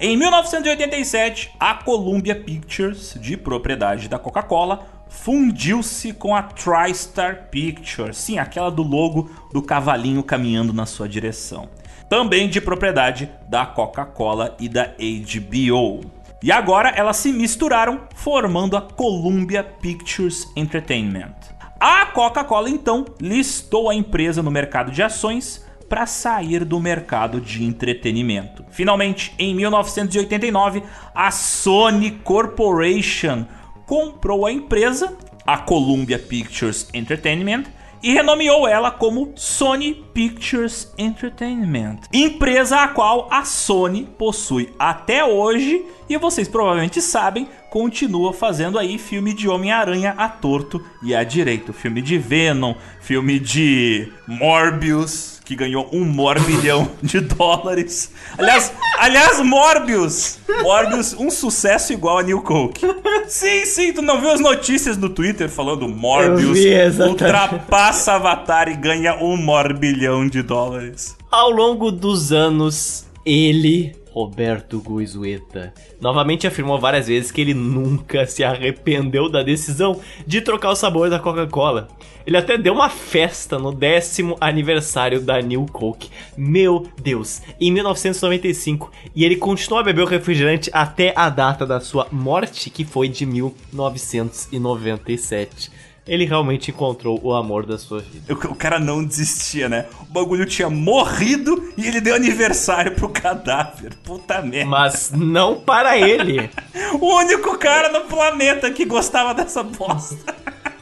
Em 0.00 0.16
1987, 0.16 1.52
a 1.60 1.74
Columbia 1.74 2.34
Pictures, 2.34 3.14
de 3.20 3.36
propriedade 3.36 4.08
da 4.08 4.18
Coca-Cola, 4.18 4.86
fundiu-se 5.22 6.12
com 6.12 6.34
a 6.34 6.42
TriStar 6.42 7.48
Pictures, 7.50 8.18
sim, 8.18 8.38
aquela 8.38 8.70
do 8.70 8.82
logo 8.82 9.30
do 9.52 9.62
cavalinho 9.62 10.22
caminhando 10.22 10.72
na 10.72 10.84
sua 10.84 11.08
direção. 11.08 11.68
Também 12.10 12.48
de 12.48 12.60
propriedade 12.60 13.30
da 13.48 13.64
Coca-Cola 13.64 14.56
e 14.60 14.68
da 14.68 14.88
HBO. 14.88 16.00
E 16.42 16.52
agora 16.52 16.90
elas 16.90 17.16
se 17.16 17.32
misturaram, 17.32 18.02
formando 18.14 18.76
a 18.76 18.82
Columbia 18.82 19.64
Pictures 19.64 20.46
Entertainment. 20.54 21.34
A 21.80 22.06
Coca-Cola 22.06 22.68
então 22.68 23.06
listou 23.20 23.88
a 23.88 23.94
empresa 23.94 24.42
no 24.42 24.50
mercado 24.50 24.90
de 24.90 25.02
ações 25.02 25.64
para 25.88 26.06
sair 26.06 26.64
do 26.64 26.78
mercado 26.80 27.40
de 27.40 27.64
entretenimento. 27.64 28.64
Finalmente, 28.68 29.34
em 29.38 29.54
1989, 29.54 30.82
a 31.14 31.30
Sony 31.30 32.10
Corporation 32.10 33.46
comprou 33.86 34.46
a 34.46 34.52
empresa, 34.52 35.16
a 35.46 35.58
Columbia 35.58 36.18
Pictures 36.18 36.88
Entertainment, 36.92 37.64
e 38.04 38.12
renomeou 38.12 38.68
ela 38.68 38.90
como 38.90 39.32
Sony 39.34 39.94
Pictures 40.12 40.92
Entertainment, 40.98 42.00
empresa 42.12 42.82
a 42.82 42.88
qual 42.88 43.26
a 43.30 43.46
Sony 43.46 44.04
possui 44.18 44.74
até 44.78 45.24
hoje 45.24 45.86
e 46.06 46.18
vocês 46.18 46.46
provavelmente 46.46 47.00
sabem, 47.00 47.48
continua 47.70 48.34
fazendo 48.34 48.78
aí 48.78 48.98
filme 48.98 49.32
de 49.32 49.48
Homem-Aranha 49.48 50.14
a 50.18 50.28
torto 50.28 50.84
e 51.02 51.14
a 51.14 51.24
direito, 51.24 51.72
filme 51.72 52.02
de 52.02 52.18
Venom, 52.18 52.74
filme 53.00 53.38
de 53.38 54.12
Morbius, 54.28 55.33
que 55.44 55.54
ganhou 55.54 55.88
um 55.92 56.04
morbilhão 56.04 56.90
de 57.02 57.20
dólares. 57.20 58.10
Aliás, 58.38 58.72
aliás, 58.98 59.40
Morbius, 59.40 60.38
Morbius, 60.62 61.14
um 61.14 61.30
sucesso 61.30 61.92
igual 61.92 62.18
a 62.18 62.22
New 62.22 62.40
Coke. 62.40 62.86
Sim, 63.26 63.64
sim, 63.64 63.92
tu 63.92 64.00
não 64.00 64.20
viu 64.20 64.30
as 64.30 64.40
notícias 64.40 64.96
no 64.96 65.08
Twitter 65.08 65.48
falando 65.48 65.88
Morbius 65.88 66.58
vi, 66.58 66.68
exatamente. 66.68 67.22
ultrapassa 67.24 68.12
Avatar 68.14 68.68
e 68.68 68.74
ganha 68.74 69.16
um 69.22 69.36
morbilhão 69.36 70.26
de 70.26 70.42
dólares. 70.42 71.16
Ao 71.30 71.50
longo 71.50 71.90
dos 71.90 72.32
anos, 72.32 73.04
ele, 73.26 73.94
Roberto 74.14 74.80
Guizueta, 74.80 75.74
novamente 76.00 76.46
afirmou 76.46 76.78
várias 76.78 77.08
vezes 77.08 77.32
que 77.32 77.40
ele 77.40 77.52
nunca 77.52 78.24
se 78.28 78.44
arrependeu 78.44 79.28
da 79.28 79.42
decisão 79.42 80.00
de 80.24 80.40
trocar 80.40 80.70
o 80.70 80.76
sabor 80.76 81.10
da 81.10 81.18
Coca-Cola. 81.18 81.88
Ele 82.24 82.36
até 82.36 82.56
deu 82.56 82.74
uma 82.74 82.88
festa 82.88 83.58
no 83.58 83.72
décimo 83.72 84.36
aniversário 84.40 85.20
da 85.20 85.42
New 85.42 85.66
Coke. 85.66 86.10
Meu 86.36 86.86
Deus, 87.02 87.42
em 87.60 87.72
1995. 87.72 88.92
E 89.16 89.24
ele 89.24 89.34
continuou 89.34 89.80
a 89.80 89.84
beber 89.84 90.02
o 90.02 90.06
refrigerante 90.06 90.70
até 90.72 91.12
a 91.16 91.28
data 91.28 91.66
da 91.66 91.80
sua 91.80 92.06
morte, 92.12 92.70
que 92.70 92.84
foi 92.84 93.08
de 93.08 93.26
1997. 93.26 95.72
Ele 96.06 96.26
realmente 96.26 96.70
encontrou 96.70 97.18
o 97.22 97.34
amor 97.34 97.64
da 97.64 97.78
sua 97.78 98.00
vida. 98.00 98.34
O, 98.34 98.52
o 98.52 98.54
cara 98.54 98.78
não 98.78 99.02
desistia, 99.02 99.70
né? 99.70 99.86
O 100.02 100.12
bagulho 100.12 100.44
tinha 100.44 100.68
morrido 100.68 101.72
e 101.78 101.86
ele 101.86 101.98
deu 101.98 102.14
aniversário 102.14 102.92
pro 102.94 103.08
cadáver. 103.08 103.94
Puta 104.04 104.42
merda. 104.42 104.70
Mas 104.70 105.10
não 105.10 105.56
para 105.56 105.98
ele. 105.98 106.50
O 107.00 107.16
único 107.16 107.58
cara 107.58 107.88
no 107.88 108.02
planeta 108.02 108.70
que 108.70 108.84
gostava 108.84 109.34
dessa 109.34 109.62
bosta. 109.62 110.34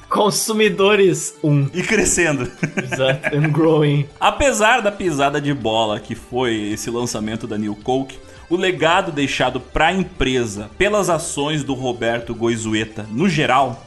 Consumidores 0.08 1.34
1. 1.42 1.70
E 1.72 1.82
crescendo. 1.82 2.50
Exato, 2.76 3.34
and 3.34 3.48
growing. 3.48 4.06
Apesar 4.20 4.82
da 4.82 4.92
pisada 4.92 5.40
de 5.40 5.54
bola 5.54 5.98
que 5.98 6.14
foi 6.14 6.70
esse 6.72 6.90
lançamento 6.90 7.46
da 7.46 7.56
New 7.56 7.74
Coke, 7.76 8.18
o 8.50 8.56
legado 8.56 9.10
deixado 9.10 9.58
para 9.58 9.86
a 9.86 9.92
empresa 9.92 10.70
pelas 10.76 11.08
ações 11.08 11.64
do 11.64 11.72
Roberto 11.72 12.34
Goizueta 12.34 13.06
no 13.10 13.26
geral 13.26 13.82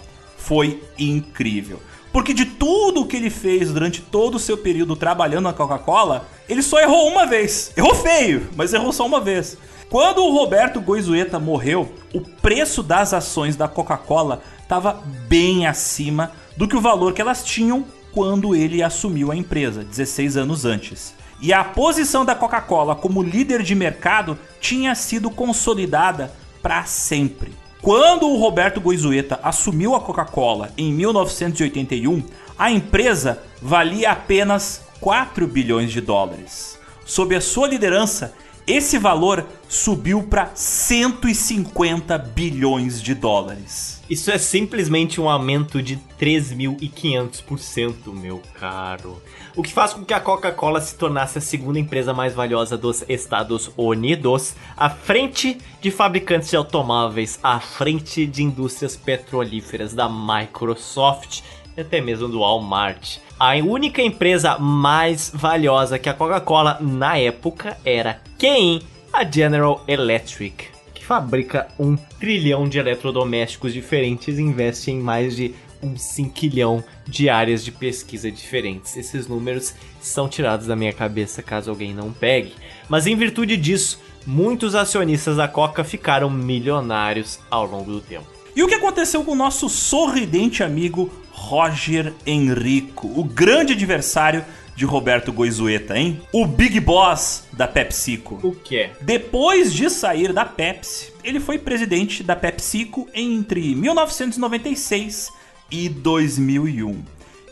foi 0.45 0.83
incrível. 0.97 1.81
Porque 2.13 2.33
de 2.33 2.45
tudo 2.45 3.05
que 3.05 3.17
ele 3.17 3.29
fez 3.29 3.71
durante 3.73 4.01
todo 4.01 4.35
o 4.35 4.39
seu 4.39 4.57
período 4.57 4.95
trabalhando 4.95 5.43
na 5.43 5.53
Coca-Cola, 5.53 6.27
ele 6.47 6.61
só 6.61 6.79
errou 6.79 7.09
uma 7.09 7.25
vez. 7.25 7.73
Errou 7.75 7.93
feio, 7.93 8.47
mas 8.55 8.73
errou 8.73 8.93
só 8.93 9.05
uma 9.05 9.19
vez. 9.19 9.57
Quando 9.89 10.23
o 10.23 10.31
Roberto 10.31 10.79
Goizueta 10.79 11.39
morreu, 11.39 11.93
o 12.13 12.21
preço 12.21 12.81
das 12.81 13.13
ações 13.13 13.55
da 13.55 13.67
Coca-Cola 13.67 14.41
estava 14.61 15.03
bem 15.27 15.67
acima 15.67 16.31
do 16.55 16.67
que 16.67 16.75
o 16.75 16.81
valor 16.81 17.13
que 17.13 17.21
elas 17.21 17.43
tinham 17.43 17.85
quando 18.13 18.55
ele 18.55 18.81
assumiu 18.81 19.31
a 19.31 19.35
empresa, 19.35 19.83
16 19.83 20.37
anos 20.37 20.63
antes. 20.63 21.13
E 21.41 21.51
a 21.51 21.63
posição 21.63 22.23
da 22.23 22.33
Coca-Cola 22.33 22.95
como 22.95 23.21
líder 23.21 23.61
de 23.61 23.75
mercado 23.75 24.39
tinha 24.61 24.95
sido 24.95 25.29
consolidada 25.29 26.31
para 26.61 26.85
sempre. 26.85 27.64
Quando 27.85 28.27
o 28.27 28.39
Roberto 28.39 28.81
Goizueta 28.81 29.39
assumiu 29.43 29.93
a 29.93 30.01
Coca-Cola 30.01 30.71
em 30.75 30.91
1981, 30.91 32.23
a 32.57 32.71
empresa 32.71 33.43
valia 33.61 34.09
apenas 34.09 34.81
4 34.99 35.45
bilhões 35.45 35.91
de 35.91 36.01
dólares. 36.01 36.79
Sob 37.05 37.35
a 37.35 37.39
sua 37.39 37.67
liderança, 37.67 38.33
esse 38.65 38.97
valor 38.97 39.45
subiu 39.69 40.23
para 40.23 40.49
150 40.55 42.17
bilhões 42.17 42.99
de 42.99 43.13
dólares. 43.13 43.94
Isso 44.07 44.29
é 44.29 44.37
simplesmente 44.37 45.19
um 45.19 45.27
aumento 45.27 45.81
de 45.81 45.97
3.500%, 46.19 48.13
meu 48.13 48.39
caro. 48.59 49.19
O 49.55 49.63
que 49.63 49.73
faz 49.73 49.93
com 49.93 50.05
que 50.05 50.13
a 50.13 50.19
Coca-Cola 50.19 50.79
se 50.79 50.95
tornasse 50.95 51.39
a 51.39 51.41
segunda 51.41 51.79
empresa 51.79 52.13
mais 52.13 52.35
valiosa 52.35 52.77
dos 52.77 53.03
Estados 53.09 53.71
Unidos, 53.75 54.53
à 54.77 54.91
frente 54.91 55.57
de 55.81 55.89
fabricantes 55.89 56.51
de 56.51 56.55
automóveis, 56.55 57.39
à 57.41 57.59
frente 57.59 58.27
de 58.27 58.43
indústrias 58.43 58.95
petrolíferas 58.95 59.91
da 59.91 60.07
Microsoft 60.07 61.41
e 61.75 61.81
até 61.81 61.99
mesmo 61.99 62.27
do 62.27 62.41
Walmart. 62.41 63.17
A 63.39 63.55
única 63.55 64.03
empresa 64.03 64.59
mais 64.59 65.31
valiosa 65.33 65.97
que 65.97 66.09
a 66.09 66.13
Coca-Cola 66.13 66.77
na 66.79 67.17
época 67.17 67.75
era 67.83 68.21
quem? 68.37 68.83
A 69.11 69.23
General 69.23 69.83
Electric, 69.87 70.74
fabrica 71.05 71.67
um 71.79 71.95
trilhão 71.95 72.67
de 72.67 72.79
eletrodomésticos 72.79 73.71
diferentes 73.71 74.39
e 74.39 74.41
investe 74.41 74.89
em 74.89 74.99
mais 74.99 75.35
de 75.35 75.53
um 75.81 75.95
cinquilhão 75.95 76.83
de 77.07 77.29
áreas 77.29 77.63
de 77.63 77.71
pesquisa 77.71 78.31
diferentes. 78.31 78.97
Esses 78.97 79.27
números 79.27 79.75
são 80.01 80.27
tirados 80.27 80.65
da 80.65 80.75
minha 80.75 80.91
cabeça 80.91 81.43
caso 81.43 81.69
alguém 81.69 81.93
não 81.93 82.11
pegue. 82.11 82.53
Mas 82.89 83.05
em 83.05 83.15
virtude 83.15 83.55
disso, 83.55 84.01
muitos 84.25 84.73
acionistas 84.73 85.37
da 85.37 85.47
Coca 85.47 85.83
ficaram 85.83 86.27
milionários 86.27 87.39
ao 87.51 87.67
longo 87.67 87.91
do 87.91 88.01
tempo. 88.01 88.25
E 88.55 88.63
o 88.63 88.67
que 88.67 88.73
aconteceu 88.73 89.23
com 89.23 89.33
o 89.33 89.35
nosso 89.35 89.69
sorridente 89.69 90.63
amigo 90.63 91.11
Roger 91.31 92.13
Enrico, 92.25 93.07
o 93.15 93.23
grande 93.23 93.73
adversário 93.73 94.43
de 94.75 94.85
Roberto 94.85 95.31
Goizueta, 95.31 95.97
hein? 95.97 96.21
O 96.33 96.45
Big 96.45 96.79
Boss 96.79 97.45
da 97.53 97.67
PepsiCo. 97.67 98.39
O 98.43 98.53
que? 98.53 98.89
Depois 99.01 99.73
de 99.73 99.89
sair 99.89 100.33
da 100.33 100.43
Pepsi, 100.43 101.13
ele 101.23 101.39
foi 101.39 101.57
presidente 101.57 102.21
da 102.21 102.35
PepsiCo 102.35 103.07
entre 103.13 103.73
1996 103.73 105.31
e 105.71 105.87
2001. 105.87 107.03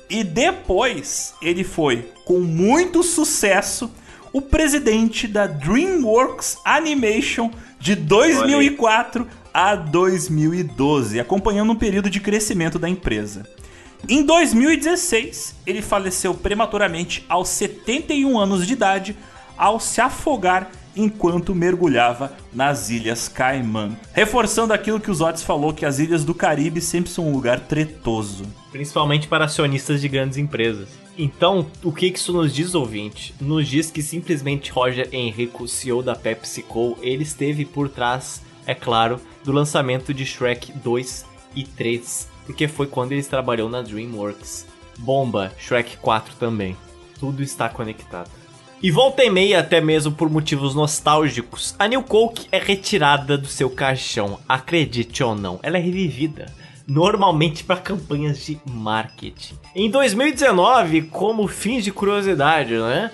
E 0.09 0.23
depois 0.23 1.33
ele 1.41 1.63
foi, 1.63 2.09
com 2.25 2.39
muito 2.41 3.01
sucesso, 3.01 3.89
o 4.33 4.41
presidente 4.41 5.27
da 5.27 5.47
DreamWorks 5.47 6.57
Animation 6.65 7.51
de 7.79 7.95
2004 7.95 9.27
a 9.53 9.75
2012, 9.75 11.19
acompanhando 11.19 11.71
um 11.71 11.75
período 11.75 12.09
de 12.09 12.19
crescimento 12.19 12.77
da 12.77 12.89
empresa. 12.89 13.47
Em 14.07 14.21
2016, 14.25 15.55
ele 15.65 15.81
faleceu 15.81 16.33
prematuramente 16.33 17.25
aos 17.29 17.47
71 17.47 18.37
anos 18.37 18.67
de 18.67 18.73
idade 18.73 19.15
ao 19.57 19.79
se 19.79 20.01
afogar 20.01 20.69
enquanto 20.93 21.55
mergulhava 21.55 22.35
nas 22.51 22.89
Ilhas 22.89 23.29
Caimã. 23.29 23.97
Reforçando 24.11 24.73
aquilo 24.73 24.99
que 24.99 25.09
o 25.09 25.23
Otis 25.23 25.43
falou, 25.43 25.73
que 25.73 25.85
as 25.85 25.99
ilhas 25.99 26.25
do 26.25 26.35
Caribe 26.35 26.81
sempre 26.81 27.09
são 27.09 27.29
um 27.29 27.33
lugar 27.33 27.61
tretoso. 27.61 28.43
Principalmente 28.73 29.27
para 29.27 29.45
acionistas 29.45 30.01
de 30.01 30.09
grandes 30.09 30.37
empresas. 30.37 30.89
Então, 31.17 31.65
o 31.81 31.91
que 31.91 32.07
isso 32.07 32.33
nos 32.33 32.53
diz, 32.53 32.75
ouvinte? 32.75 33.33
Nos 33.39 33.69
diz 33.69 33.89
que 33.89 34.01
simplesmente 34.01 34.69
Roger 34.69 35.07
Enrico, 35.13 35.65
CEO 35.65 36.03
da 36.03 36.13
PepsiCo, 36.13 36.97
ele 37.01 37.23
esteve 37.23 37.63
por 37.63 37.87
trás, 37.87 38.41
é 38.65 38.75
claro, 38.75 39.21
do 39.45 39.53
lançamento 39.53 40.13
de 40.13 40.25
Shrek 40.25 40.73
2 40.73 41.25
e 41.55 41.63
3, 41.63 42.32
porque 42.45 42.67
foi 42.67 42.87
quando 42.87 43.11
ele 43.11 43.23
trabalhou 43.23 43.69
na 43.69 43.81
DreamWorks. 43.81 44.67
Bomba, 44.99 45.51
Shrek 45.57 45.97
4 45.97 46.35
também. 46.35 46.77
Tudo 47.19 47.41
está 47.41 47.69
conectado. 47.69 48.29
E 48.81 48.91
volta 48.91 49.23
e 49.23 49.29
meia, 49.29 49.61
até 49.61 49.79
mesmo 49.79 50.11
por 50.11 50.29
motivos 50.29 50.75
nostálgicos, 50.75 51.73
a 51.79 51.87
New 51.87 52.03
Coke 52.03 52.47
é 52.51 52.57
retirada 52.57 53.37
do 53.37 53.47
seu 53.47 53.69
caixão. 53.69 54.39
Acredite 54.47 55.23
ou 55.23 55.33
não, 55.33 55.57
ela 55.63 55.77
é 55.77 55.81
revivida. 55.81 56.47
Normalmente 56.85 57.63
para 57.63 57.79
campanhas 57.79 58.45
de 58.45 58.59
marketing. 58.65 59.57
Em 59.73 59.89
2019, 59.89 61.03
como 61.03 61.47
fins 61.47 61.85
de 61.85 61.93
curiosidade, 61.93 62.73
né? 62.73 63.09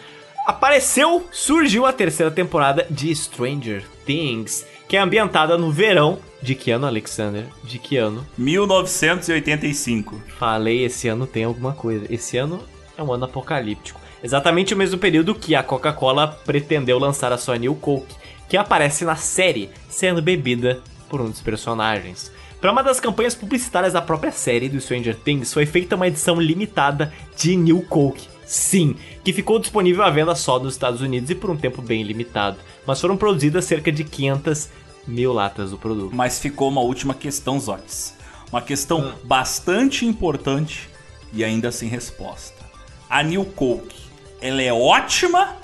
Apareceu, 0.48 1.28
surgiu 1.32 1.86
a 1.86 1.94
terceira 1.94 2.32
temporada 2.32 2.88
de 2.90 3.16
Stranger 3.16 3.84
Things, 4.08 4.66
que 4.88 4.98
é 4.98 5.00
ambientada 5.00 5.56
no 5.56 5.70
verão 5.70 6.18
de 6.42 6.56
que 6.56 6.72
ano, 6.72 6.88
Alexander? 6.88 7.46
De 7.64 7.78
que 7.78 7.98
ano? 7.98 8.26
1985. 8.38 10.22
Falei, 10.38 10.86
esse 10.86 11.08
ano 11.08 11.28
tem 11.28 11.44
alguma 11.44 11.74
coisa. 11.74 12.06
Esse 12.10 12.38
ano 12.38 12.64
é 12.98 13.04
um 13.04 13.12
ano 13.12 13.26
apocalíptico. 13.26 14.00
Exatamente 14.24 14.74
o 14.74 14.78
mesmo 14.78 14.98
período 14.98 15.36
que 15.36 15.56
a 15.56 15.64
Coca-Cola 15.64 16.28
pretendeu 16.46 17.00
lançar 17.00 17.32
a 17.32 17.38
sua 17.38 17.58
New 17.58 17.76
Coke, 17.76 18.16
que 18.48 18.58
aparece 18.58 19.06
na 19.06 19.16
série, 19.16 19.70
sendo 19.90 20.22
bebida 20.22 20.82
por 21.10 21.22
um 21.22 21.30
dos 21.30 21.42
personagens. 21.42 22.32
Para 22.60 22.72
uma 22.72 22.84
das 22.84 23.00
campanhas 23.00 23.36
publicitárias 23.36 23.94
da 23.94 24.02
própria 24.02 24.32
série 24.32 24.68
do 24.68 24.82
Stranger 24.82 25.16
Things, 25.16 25.54
foi 25.54 25.66
feita 25.66 25.96
uma 25.96 26.08
edição 26.08 26.40
limitada 26.40 27.14
de 27.38 27.56
New 27.56 27.82
Coke. 27.84 28.28
Sim, 28.46 28.96
que 29.24 29.32
ficou 29.32 29.60
disponível 29.60 30.04
à 30.04 30.10
venda 30.10 30.36
só 30.36 30.60
nos 30.60 30.74
Estados 30.74 31.02
Unidos 31.02 31.30
e 31.30 31.36
por 31.36 31.50
um 31.50 31.56
tempo 31.56 31.82
bem 31.82 32.04
limitado, 32.04 32.58
mas 32.86 33.00
foram 33.00 33.16
produzidas 33.16 33.64
cerca 33.64 33.92
de 33.92 34.04
500 34.04 34.70
mil 35.10 35.34
latas 35.34 35.72
do 35.72 35.78
produto. 35.78 36.16
Mas 36.16 36.40
ficou 36.40 36.70
uma 36.70 36.82
última 36.82 37.14
questão, 37.14 37.60
Zotes. 37.60 38.14
Uma 38.52 38.62
questão 38.62 39.14
bastante 39.24 40.06
importante 40.06 40.90
e 41.34 41.44
ainda 41.44 41.72
sem 41.72 41.90
resposta. 41.90 42.58
A 43.10 43.22
New 43.24 43.46
Coke, 43.46 44.00
ela 44.42 44.62
é 44.62 44.72
ótima 44.72 45.56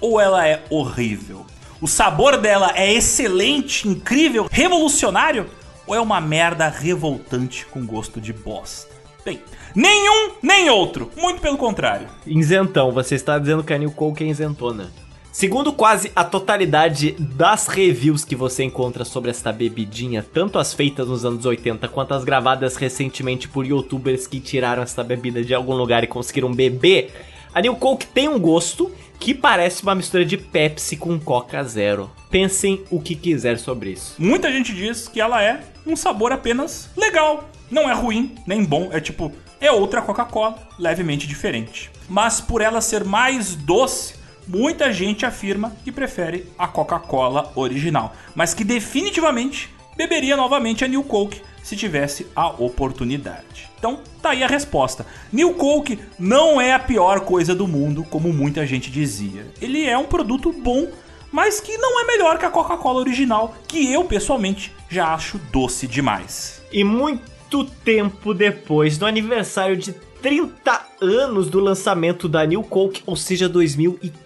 ou 0.00 0.20
ela 0.20 0.46
é 0.46 0.64
horrível? 0.70 1.44
O 1.80 1.88
sabor 1.88 2.36
dela 2.36 2.72
é 2.76 2.92
excelente, 2.92 3.88
incrível, 3.88 4.48
revolucionário 4.50 5.46
ou 5.86 5.94
é 5.94 6.00
uma 6.00 6.20
merda 6.20 6.68
revoltante 6.68 7.66
com 7.66 7.84
gosto 7.84 8.20
de 8.20 8.32
bosta? 8.32 8.92
Bem, 9.24 9.40
nenhum 9.74 10.32
nem 10.42 10.68
outro, 10.70 11.10
muito 11.16 11.40
pelo 11.40 11.56
contrário. 11.56 12.08
Isentão, 12.26 12.90
você 12.90 13.14
está 13.14 13.38
dizendo 13.38 13.62
que 13.62 13.72
a 13.72 13.78
New 13.78 13.90
Coke 13.92 14.24
é 14.24 14.26
isentona. 14.28 14.90
Segundo 15.32 15.72
quase 15.72 16.12
a 16.14 16.22
totalidade 16.24 17.12
das 17.18 17.66
reviews 17.66 18.22
que 18.22 18.36
você 18.36 18.64
encontra 18.64 19.02
sobre 19.02 19.30
esta 19.30 19.50
bebidinha, 19.50 20.22
tanto 20.22 20.58
as 20.58 20.74
feitas 20.74 21.08
nos 21.08 21.24
anos 21.24 21.46
80 21.46 21.88
quanto 21.88 22.12
as 22.12 22.22
gravadas 22.22 22.76
recentemente 22.76 23.48
por 23.48 23.64
youtubers 23.64 24.26
que 24.26 24.38
tiraram 24.38 24.82
esta 24.82 25.02
bebida 25.02 25.42
de 25.42 25.54
algum 25.54 25.74
lugar 25.74 26.04
e 26.04 26.06
conseguiram 26.06 26.52
beber, 26.52 27.10
a 27.54 27.62
New 27.62 27.74
Coke 27.76 28.06
tem 28.06 28.28
um 28.28 28.38
gosto 28.38 28.92
que 29.18 29.32
parece 29.32 29.82
uma 29.82 29.94
mistura 29.94 30.22
de 30.22 30.36
Pepsi 30.36 30.98
com 30.98 31.18
Coca 31.18 31.64
Zero. 31.64 32.10
Pensem 32.30 32.84
o 32.90 33.00
que 33.00 33.14
quiser 33.14 33.58
sobre 33.58 33.92
isso. 33.92 34.16
Muita 34.18 34.52
gente 34.52 34.74
diz 34.74 35.08
que 35.08 35.18
ela 35.18 35.42
é 35.42 35.62
um 35.86 35.96
sabor 35.96 36.32
apenas 36.32 36.90
legal. 36.94 37.48
Não 37.70 37.88
é 37.88 37.94
ruim, 37.94 38.34
nem 38.46 38.62
bom, 38.62 38.90
é 38.92 39.00
tipo, 39.00 39.32
é 39.58 39.72
outra 39.72 40.02
Coca-Cola, 40.02 40.58
levemente 40.78 41.26
diferente. 41.26 41.90
Mas 42.06 42.38
por 42.38 42.60
ela 42.60 42.82
ser 42.82 43.02
mais 43.02 43.54
doce, 43.54 44.20
muita 44.46 44.92
gente 44.92 45.24
afirma 45.24 45.72
que 45.84 45.92
prefere 45.92 46.46
a 46.58 46.66
Coca-Cola 46.66 47.52
original, 47.54 48.14
mas 48.34 48.54
que 48.54 48.64
definitivamente 48.64 49.72
beberia 49.96 50.36
novamente 50.36 50.84
a 50.84 50.88
New 50.88 51.02
Coke 51.04 51.42
se 51.62 51.76
tivesse 51.76 52.26
a 52.34 52.48
oportunidade. 52.48 53.70
Então, 53.78 54.00
tá 54.20 54.30
aí 54.30 54.42
a 54.42 54.46
resposta. 54.46 55.06
New 55.32 55.54
Coke 55.54 55.98
não 56.18 56.60
é 56.60 56.72
a 56.72 56.78
pior 56.78 57.20
coisa 57.20 57.54
do 57.54 57.66
mundo, 57.66 58.04
como 58.04 58.32
muita 58.32 58.66
gente 58.66 58.90
dizia. 58.90 59.46
Ele 59.60 59.86
é 59.86 59.96
um 59.96 60.04
produto 60.04 60.52
bom, 60.52 60.88
mas 61.30 61.60
que 61.60 61.76
não 61.78 62.00
é 62.00 62.06
melhor 62.06 62.38
que 62.38 62.44
a 62.44 62.50
Coca-Cola 62.50 63.00
original, 63.00 63.54
que 63.66 63.92
eu 63.92 64.04
pessoalmente 64.04 64.72
já 64.88 65.14
acho 65.14 65.38
doce 65.50 65.86
demais. 65.86 66.62
E 66.72 66.84
muito 66.84 67.64
tempo 67.84 68.34
depois, 68.34 68.98
no 68.98 69.06
aniversário 69.06 69.76
de 69.76 69.92
30 69.92 70.80
anos 71.00 71.50
do 71.50 71.58
lançamento 71.58 72.28
da 72.28 72.46
New 72.46 72.62
Coke, 72.62 73.02
ou 73.04 73.16
seja, 73.16 73.48
2015. 73.48 74.21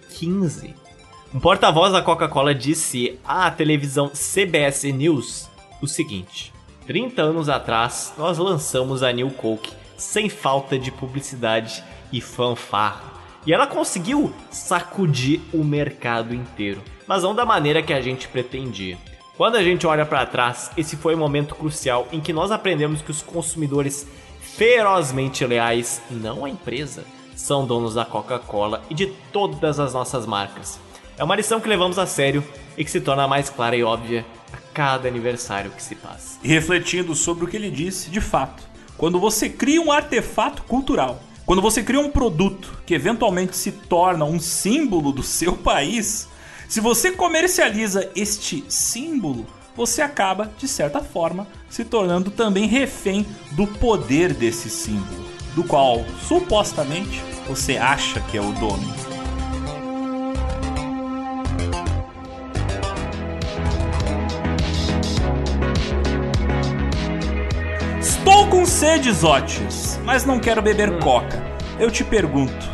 Um 1.34 1.40
porta-voz 1.40 1.92
da 1.92 2.00
Coca-Cola 2.00 2.54
disse 2.54 3.18
à 3.24 3.50
televisão 3.50 4.10
CBS 4.14 4.84
News 4.84 5.48
o 5.82 5.86
seguinte: 5.86 6.52
30 6.86 7.20
anos 7.20 7.48
atrás, 7.48 8.14
nós 8.16 8.38
lançamos 8.38 9.02
a 9.02 9.12
New 9.12 9.30
Coke 9.30 9.72
sem 9.96 10.28
falta 10.28 10.78
de 10.78 10.90
publicidade 10.90 11.82
e 12.12 12.20
fanfarra. 12.20 13.12
E 13.46 13.52
ela 13.52 13.66
conseguiu 13.66 14.32
sacudir 14.50 15.40
o 15.52 15.62
mercado 15.62 16.34
inteiro, 16.34 16.82
mas 17.06 17.22
não 17.22 17.34
da 17.34 17.44
maneira 17.44 17.82
que 17.82 17.92
a 17.92 18.00
gente 18.00 18.28
pretendia. 18.28 18.96
Quando 19.36 19.56
a 19.56 19.62
gente 19.62 19.86
olha 19.86 20.06
para 20.06 20.24
trás, 20.24 20.70
esse 20.76 20.96
foi 20.96 21.14
um 21.14 21.18
momento 21.18 21.54
crucial 21.54 22.08
em 22.10 22.20
que 22.20 22.32
nós 22.32 22.50
aprendemos 22.50 23.02
que 23.02 23.10
os 23.10 23.20
consumidores 23.20 24.06
ferozmente 24.40 25.44
leais, 25.44 26.00
não 26.10 26.44
a 26.44 26.48
empresa, 26.48 27.04
são 27.36 27.64
donos 27.64 27.94
da 27.94 28.04
Coca-Cola 28.04 28.82
e 28.90 28.94
de 28.94 29.06
todas 29.32 29.78
as 29.78 29.94
nossas 29.94 30.26
marcas. 30.26 30.80
É 31.16 31.22
uma 31.22 31.36
lição 31.36 31.60
que 31.60 31.68
levamos 31.68 31.98
a 31.98 32.06
sério 32.06 32.42
e 32.76 32.84
que 32.84 32.90
se 32.90 33.00
torna 33.00 33.28
mais 33.28 33.48
clara 33.48 33.76
e 33.76 33.84
óbvia 33.84 34.26
a 34.52 34.56
cada 34.74 35.06
aniversário 35.06 35.70
que 35.70 35.82
se 35.82 35.94
passa. 35.94 36.38
E 36.42 36.48
refletindo 36.48 37.14
sobre 37.14 37.44
o 37.44 37.48
que 37.48 37.56
ele 37.56 37.70
disse, 37.70 38.10
de 38.10 38.20
fato, 38.20 38.64
quando 38.96 39.20
você 39.20 39.48
cria 39.48 39.80
um 39.80 39.92
artefato 39.92 40.62
cultural, 40.64 41.20
quando 41.44 41.62
você 41.62 41.82
cria 41.82 42.00
um 42.00 42.10
produto 42.10 42.76
que 42.84 42.94
eventualmente 42.94 43.56
se 43.56 43.70
torna 43.70 44.24
um 44.24 44.40
símbolo 44.40 45.12
do 45.12 45.22
seu 45.22 45.52
país, 45.56 46.28
se 46.68 46.80
você 46.80 47.12
comercializa 47.12 48.10
este 48.16 48.64
símbolo, 48.68 49.46
você 49.76 50.02
acaba, 50.02 50.50
de 50.58 50.66
certa 50.66 51.00
forma, 51.00 51.46
se 51.68 51.84
tornando 51.84 52.30
também 52.30 52.66
refém 52.66 53.24
do 53.52 53.66
poder 53.66 54.32
desse 54.32 54.68
símbolo, 54.68 55.24
do 55.56 55.64
qual 55.64 56.04
supostamente 56.20 57.24
você 57.48 57.78
acha 57.78 58.20
que 58.20 58.36
é 58.36 58.40
o 58.42 58.52
dono. 58.52 58.94
Estou 67.98 68.46
com 68.48 68.66
sede, 68.66 69.10
Zotes, 69.10 69.98
mas 70.04 70.26
não 70.26 70.38
quero 70.38 70.60
beber 70.60 70.98
coca. 70.98 71.42
Eu 71.80 71.90
te 71.90 72.04
pergunto, 72.04 72.70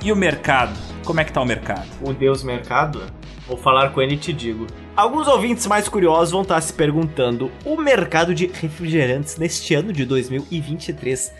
e 0.00 0.12
o 0.12 0.16
mercado? 0.16 0.78
Como 1.04 1.18
é 1.18 1.24
que 1.24 1.32
tá 1.32 1.40
o 1.40 1.44
mercado? 1.44 1.88
O 2.02 2.12
Deus 2.12 2.44
Mercado? 2.44 3.02
Vou 3.48 3.56
falar 3.56 3.90
com 3.90 4.00
ele 4.00 4.14
e 4.14 4.18
te 4.18 4.32
digo. 4.32 4.68
Alguns 4.94 5.26
ouvintes 5.26 5.66
mais 5.66 5.88
curiosos 5.88 6.30
vão 6.30 6.42
estar 6.42 6.60
se 6.60 6.72
perguntando: 6.72 7.50
o 7.64 7.76
mercado 7.76 8.32
de 8.32 8.46
refrigerantes 8.46 9.36
neste 9.36 9.74
ano 9.74 9.92
de 9.92 10.04
2023, 10.04 11.32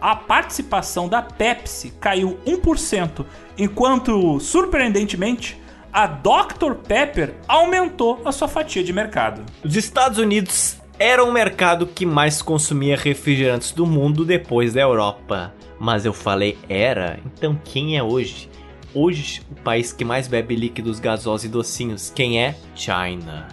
a 0.00 0.16
participação 0.16 1.08
da 1.08 1.20
Pepsi 1.20 1.92
caiu 2.00 2.38
1%, 2.46 3.24
enquanto, 3.58 4.40
surpreendentemente, 4.40 5.60
a 5.92 6.06
Dr 6.06 6.74
Pepper 6.86 7.34
aumentou 7.48 8.22
a 8.24 8.32
sua 8.32 8.48
fatia 8.48 8.82
de 8.82 8.92
mercado. 8.92 9.44
Os 9.64 9.76
Estados 9.76 10.18
Unidos 10.18 10.76
era 10.98 11.24
o 11.24 11.32
mercado 11.32 11.86
que 11.86 12.06
mais 12.06 12.40
consumia 12.40 12.96
refrigerantes 12.96 13.72
do 13.72 13.86
mundo 13.86 14.24
depois 14.24 14.74
da 14.74 14.80
Europa. 14.80 15.52
Mas 15.80 16.04
eu 16.04 16.12
falei 16.12 16.58
era, 16.68 17.18
então 17.24 17.58
quem 17.64 17.96
é 17.96 18.02
hoje? 18.02 18.50
Hoje, 18.92 19.40
o 19.50 19.54
país 19.62 19.94
que 19.94 20.04
mais 20.04 20.28
bebe 20.28 20.54
líquidos 20.54 21.00
gasosos 21.00 21.46
e 21.46 21.48
docinhos, 21.48 22.12
quem 22.14 22.38
é? 22.38 22.54
China. 22.74 23.48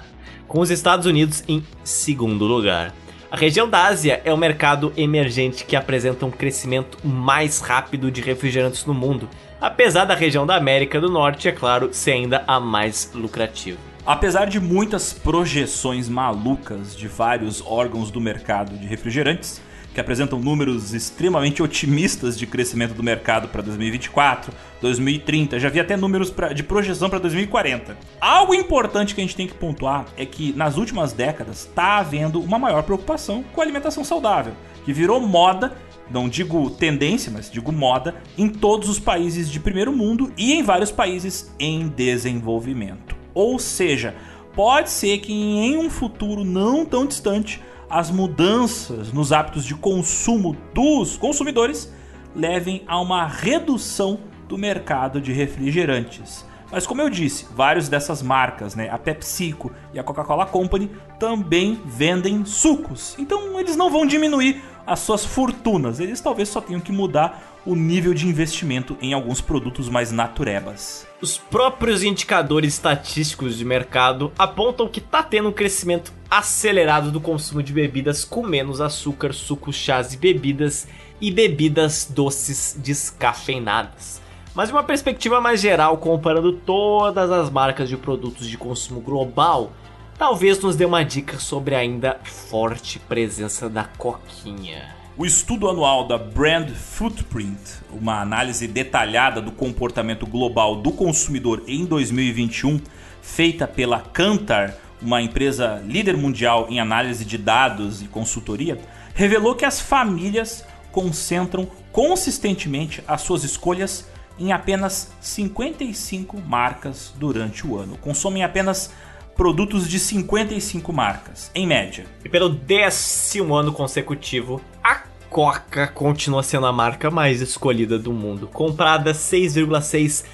Com 0.45 0.59
os 0.59 0.69
Estados 0.69 1.05
Unidos 1.05 1.41
em 1.47 1.63
segundo 1.85 2.43
lugar. 2.43 2.93
A 3.31 3.37
região 3.37 3.69
da 3.69 3.85
Ásia 3.85 4.21
é 4.25 4.33
o 4.33 4.37
mercado 4.37 4.91
emergente 4.97 5.63
que 5.63 5.75
apresenta 5.75 6.25
um 6.25 6.31
crescimento 6.31 6.97
mais 7.07 7.61
rápido 7.61 8.11
de 8.11 8.19
refrigerantes 8.19 8.83
no 8.83 8.93
mundo, 8.93 9.29
apesar 9.61 10.03
da 10.03 10.13
região 10.13 10.45
da 10.45 10.57
América 10.57 10.99
do 10.99 11.09
Norte, 11.09 11.47
é 11.47 11.53
claro, 11.53 11.93
ser 11.93 12.11
ainda 12.11 12.43
a 12.45 12.59
mais 12.59 13.09
lucrativa. 13.13 13.79
Apesar 14.05 14.47
de 14.47 14.59
muitas 14.59 15.13
projeções 15.13 16.09
malucas 16.09 16.93
de 16.93 17.07
vários 17.07 17.61
órgãos 17.65 18.11
do 18.11 18.19
mercado 18.19 18.77
de 18.77 18.85
refrigerantes, 18.85 19.61
que 19.97 20.01
apresentam 20.01 20.37
números 20.39 20.93
extremamente 20.93 21.63
otimistas 21.63 22.37
de 22.37 22.45
crescimento 22.45 22.93
do 22.93 23.01
mercado 23.01 23.47
para 23.47 23.63
2024, 23.63 24.53
2030, 24.79 25.59
já 25.59 25.69
vi 25.69 25.79
até 25.79 25.97
números 25.97 26.29
pra- 26.29 26.53
de 26.53 26.61
projeção 26.61 27.09
para 27.09 27.17
2040. 27.17 27.97
Algo 28.21 28.53
importante 28.53 29.15
que 29.15 29.21
a 29.21 29.23
gente 29.23 29.35
tem 29.35 29.47
que 29.47 29.55
pontuar 29.55 30.05
é 30.15 30.23
que 30.23 30.53
nas 30.55 30.77
últimas 30.77 31.13
décadas 31.13 31.61
está 31.61 31.97
havendo 31.97 32.39
uma 32.39 32.59
maior 32.59 32.83
preocupação 32.83 33.43
com 33.51 33.59
a 33.59 33.63
alimentação 33.63 34.03
saudável, 34.03 34.53
que 34.85 34.93
virou 34.93 35.19
moda 35.19 35.75
não 36.11 36.29
digo 36.29 36.69
tendência, 36.69 37.31
mas 37.33 37.49
digo 37.49 37.71
moda, 37.71 38.13
em 38.37 38.47
todos 38.47 38.87
os 38.89 38.99
países 38.99 39.49
de 39.49 39.59
primeiro 39.59 39.91
mundo 39.91 40.31
e 40.37 40.53
em 40.53 40.61
vários 40.61 40.91
países 40.91 41.51
em 41.59 41.87
desenvolvimento. 41.87 43.15
Ou 43.33 43.57
seja, 43.57 44.13
pode 44.53 44.91
ser 44.91 45.17
que 45.17 45.33
em 45.33 45.75
um 45.75 45.89
futuro 45.89 46.43
não 46.45 46.85
tão 46.85 47.03
distante 47.07 47.59
as 47.89 48.11
mudanças 48.11 49.11
nos 49.13 49.31
hábitos 49.31 49.65
de 49.65 49.75
consumo 49.75 50.55
dos 50.73 51.17
consumidores 51.17 51.91
levem 52.35 52.83
a 52.87 52.99
uma 52.99 53.25
redução 53.25 54.19
do 54.47 54.57
mercado 54.57 55.19
de 55.19 55.31
refrigerantes. 55.31 56.45
Mas 56.71 56.85
como 56.85 57.01
eu 57.01 57.09
disse, 57.09 57.47
vários 57.55 57.87
dessas 57.87 58.21
marcas, 58.21 58.75
né, 58.75 58.89
a 58.89 58.97
PepsiCo 58.97 59.71
e 59.93 59.99
a 59.99 60.03
Coca-Cola 60.03 60.45
Company 60.45 60.91
também 61.17 61.81
vendem 61.85 62.43
sucos. 62.45 63.15
Então 63.17 63.57
eles 63.59 63.77
não 63.77 63.89
vão 63.89 64.05
diminuir 64.05 64.61
as 64.85 64.99
suas 64.99 65.25
fortunas, 65.25 65.99
eles 65.99 66.19
talvez 66.19 66.49
só 66.49 66.59
tenham 66.59 66.81
que 66.81 66.91
mudar 66.91 67.56
o 67.67 67.75
nível 67.75 68.13
de 68.13 68.25
investimento 68.25 68.97
em 69.01 69.13
alguns 69.13 69.41
produtos 69.41 69.89
mais 69.89 70.09
naturebas. 70.09 71.05
Os 71.21 71.37
próprios 71.37 72.01
indicadores 72.01 72.75
estatísticos 72.75 73.57
de 73.57 73.65
mercado 73.65 74.31
apontam 74.39 74.87
que 74.87 74.99
está 74.99 75.21
tendo 75.21 75.49
um 75.49 75.51
crescimento 75.51 76.13
acelerado 76.31 77.11
do 77.11 77.19
consumo 77.19 77.61
de 77.61 77.73
bebidas 77.73 78.23
com 78.23 78.41
menos 78.41 78.79
açúcar, 78.79 79.33
sucos, 79.33 79.75
chás 79.75 80.13
e 80.13 80.17
bebidas 80.17 80.87
e 81.19 81.29
bebidas 81.29 82.09
doces 82.09 82.79
descafeinadas. 82.81 84.21
Mas 84.55 84.69
de 84.69 84.73
uma 84.73 84.83
perspectiva 84.83 85.41
mais 85.41 85.59
geral, 85.59 85.97
comparando 85.97 86.53
todas 86.53 87.29
as 87.29 87.49
marcas 87.49 87.89
de 87.89 87.97
produtos 87.97 88.47
de 88.47 88.57
consumo 88.57 89.01
global, 89.01 89.73
talvez 90.17 90.59
nos 90.61 90.77
dê 90.77 90.85
uma 90.85 91.03
dica 91.03 91.37
sobre 91.37 91.75
a 91.75 91.79
ainda 91.79 92.17
forte 92.23 92.97
presença 92.97 93.69
da 93.69 93.83
coquinha. 93.83 94.96
O 95.19 95.25
estudo 95.25 95.67
anual 95.67 96.07
da 96.07 96.15
Brand 96.15 96.69
Footprint, 96.69 97.57
uma 97.91 98.21
análise 98.21 98.67
detalhada 98.67 99.41
do 99.41 99.51
comportamento 99.51 100.27
global 100.27 100.75
do 100.75 100.91
consumidor 100.91 101.63
em 101.65 101.85
2021, 101.85 102.79
feita 103.19 103.67
pela 103.67 103.99
Kantar, 103.99 104.75
uma 105.01 105.19
empresa 105.19 105.81
líder 105.87 106.15
mundial 106.15 106.67
em 106.69 106.79
análise 106.79 107.25
de 107.25 107.35
dados 107.35 108.03
e 108.03 108.05
consultoria, 108.05 108.79
revelou 109.15 109.55
que 109.55 109.65
as 109.65 109.81
famílias 109.81 110.63
concentram 110.91 111.67
consistentemente 111.91 113.03
as 113.07 113.21
suas 113.21 113.43
escolhas 113.43 114.07
em 114.37 114.51
apenas 114.51 115.11
55 115.19 116.39
marcas 116.41 117.11
durante 117.17 117.65
o 117.65 117.75
ano. 117.75 117.97
Consomem 117.97 118.43
apenas 118.43 118.93
produtos 119.35 119.87
de 119.87 119.99
55 119.99 120.91
marcas, 120.91 121.51
em 121.53 121.65
média. 121.65 122.05
E 122.25 122.29
pelo 122.29 122.49
décimo 122.49 123.55
ano 123.55 123.71
consecutivo, 123.71 124.59
a 124.83 125.06
Coca 125.29 125.87
continua 125.87 126.41
sendo 126.41 126.65
a 126.65 126.71
marca 126.71 127.11
mais 127.11 127.41
escolhida 127.41 127.99
do 127.99 128.13
mundo, 128.13 128.47
comprada 128.47 129.11
6,6 129.11 130.25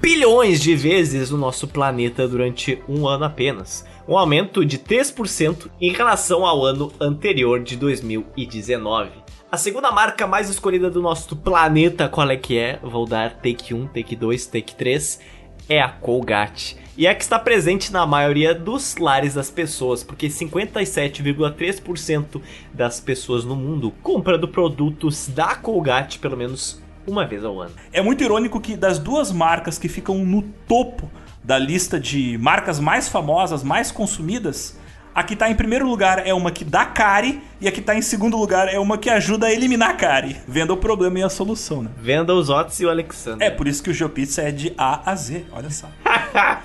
bilhões 0.00 0.60
de 0.60 0.74
vezes 0.74 1.30
no 1.30 1.38
nosso 1.38 1.66
planeta 1.66 2.28
durante 2.28 2.82
um 2.88 3.06
ano 3.06 3.24
apenas, 3.24 3.84
um 4.06 4.16
aumento 4.16 4.64
de 4.64 4.78
3% 4.78 5.68
em 5.80 5.92
relação 5.92 6.44
ao 6.44 6.64
ano 6.64 6.92
anterior 7.00 7.60
de 7.60 7.76
2019. 7.76 9.10
A 9.50 9.56
segunda 9.56 9.90
marca 9.90 10.26
mais 10.26 10.48
escolhida 10.48 10.90
do 10.90 11.02
nosso 11.02 11.34
planeta, 11.34 12.08
qual 12.08 12.30
é 12.30 12.36
que 12.36 12.56
é? 12.56 12.78
Vou 12.82 13.04
dar 13.06 13.34
take 13.34 13.74
1, 13.74 13.88
take 13.88 14.14
2, 14.14 14.46
take 14.46 14.74
3. 14.74 15.20
É 15.68 15.80
a 15.80 15.88
Colgate. 15.88 16.76
E 17.00 17.06
é 17.06 17.14
que 17.14 17.22
está 17.22 17.38
presente 17.38 17.90
na 17.90 18.04
maioria 18.04 18.54
dos 18.54 18.98
lares 18.98 19.32
das 19.32 19.48
pessoas, 19.48 20.04
porque 20.04 20.26
57,3% 20.26 22.42
das 22.74 23.00
pessoas 23.00 23.42
no 23.42 23.56
mundo 23.56 23.90
comprando 24.02 24.46
produtos 24.46 25.26
da 25.28 25.54
Colgate 25.54 26.18
pelo 26.18 26.36
menos 26.36 26.78
uma 27.06 27.24
vez 27.24 27.42
ao 27.42 27.58
ano. 27.58 27.72
É 27.90 28.02
muito 28.02 28.22
irônico 28.22 28.60
que 28.60 28.76
das 28.76 28.98
duas 28.98 29.32
marcas 29.32 29.78
que 29.78 29.88
ficam 29.88 30.22
no 30.26 30.42
topo 30.68 31.10
da 31.42 31.58
lista 31.58 31.98
de 31.98 32.36
marcas 32.36 32.78
mais 32.78 33.08
famosas, 33.08 33.62
mais 33.62 33.90
consumidas, 33.90 34.78
a 35.14 35.22
que 35.22 35.34
tá 35.34 35.50
em 35.50 35.54
primeiro 35.54 35.88
lugar 35.88 36.26
é 36.26 36.32
uma 36.32 36.50
que 36.50 36.64
dá 36.64 36.84
cárie 36.84 37.42
e 37.60 37.66
a 37.66 37.72
que 37.72 37.80
tá 37.80 37.94
em 37.94 38.02
segundo 38.02 38.36
lugar 38.36 38.72
é 38.72 38.78
uma 38.78 38.96
que 38.96 39.10
ajuda 39.10 39.46
a 39.46 39.52
eliminar 39.52 39.96
cárie. 39.96 40.36
Venda 40.46 40.72
o 40.72 40.76
problema 40.76 41.18
e 41.18 41.22
a 41.22 41.28
solução, 41.28 41.82
né? 41.82 41.90
Venda 41.98 42.32
os 42.34 42.48
Otis 42.48 42.78
e 42.80 42.86
o 42.86 42.90
Alexander. 42.90 43.46
É 43.46 43.50
por 43.50 43.66
isso 43.66 43.82
que 43.82 43.90
o 43.90 43.94
GeoPizza 43.94 44.42
é 44.42 44.52
de 44.52 44.72
A 44.78 45.10
a 45.10 45.14
Z, 45.16 45.44
olha 45.52 45.70
só. 45.70 45.88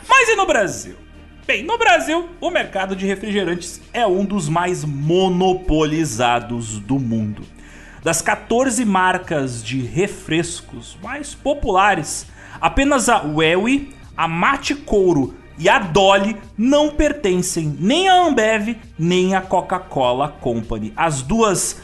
Mas 0.08 0.30
e 0.30 0.36
no 0.36 0.46
Brasil? 0.46 0.96
Bem, 1.48 1.64
no 1.64 1.78
Brasil, 1.78 2.30
o 2.42 2.50
mercado 2.50 2.96
de 2.96 3.06
refrigerantes 3.06 3.82
é 3.94 4.06
um 4.06 4.26
dos 4.26 4.50
mais 4.50 4.84
monopolizados 4.84 6.80
do 6.80 7.00
mundo. 7.00 7.44
Das 8.04 8.22
14 8.22 8.86
marcas 8.86 9.64
de 9.64 9.82
refrescos 9.82 10.98
mais 11.02 11.34
populares, 11.34 12.28
apenas 12.62 13.10
a 13.10 13.22
Welly, 13.22 13.94
a 14.16 14.28
Mate 14.28 14.76
Couro 14.76 15.36
e 15.58 15.70
a 15.70 15.80
Dolly 15.80 16.38
não 16.58 16.90
pertencem 16.90 17.76
nem 17.80 18.10
à 18.10 18.16
Ambev 18.16 18.78
nem 18.98 19.36
à 19.36 19.42
Coca-Cola 19.42 20.30
Company. 20.30 20.94
As 20.96 21.22
duas 21.22 21.82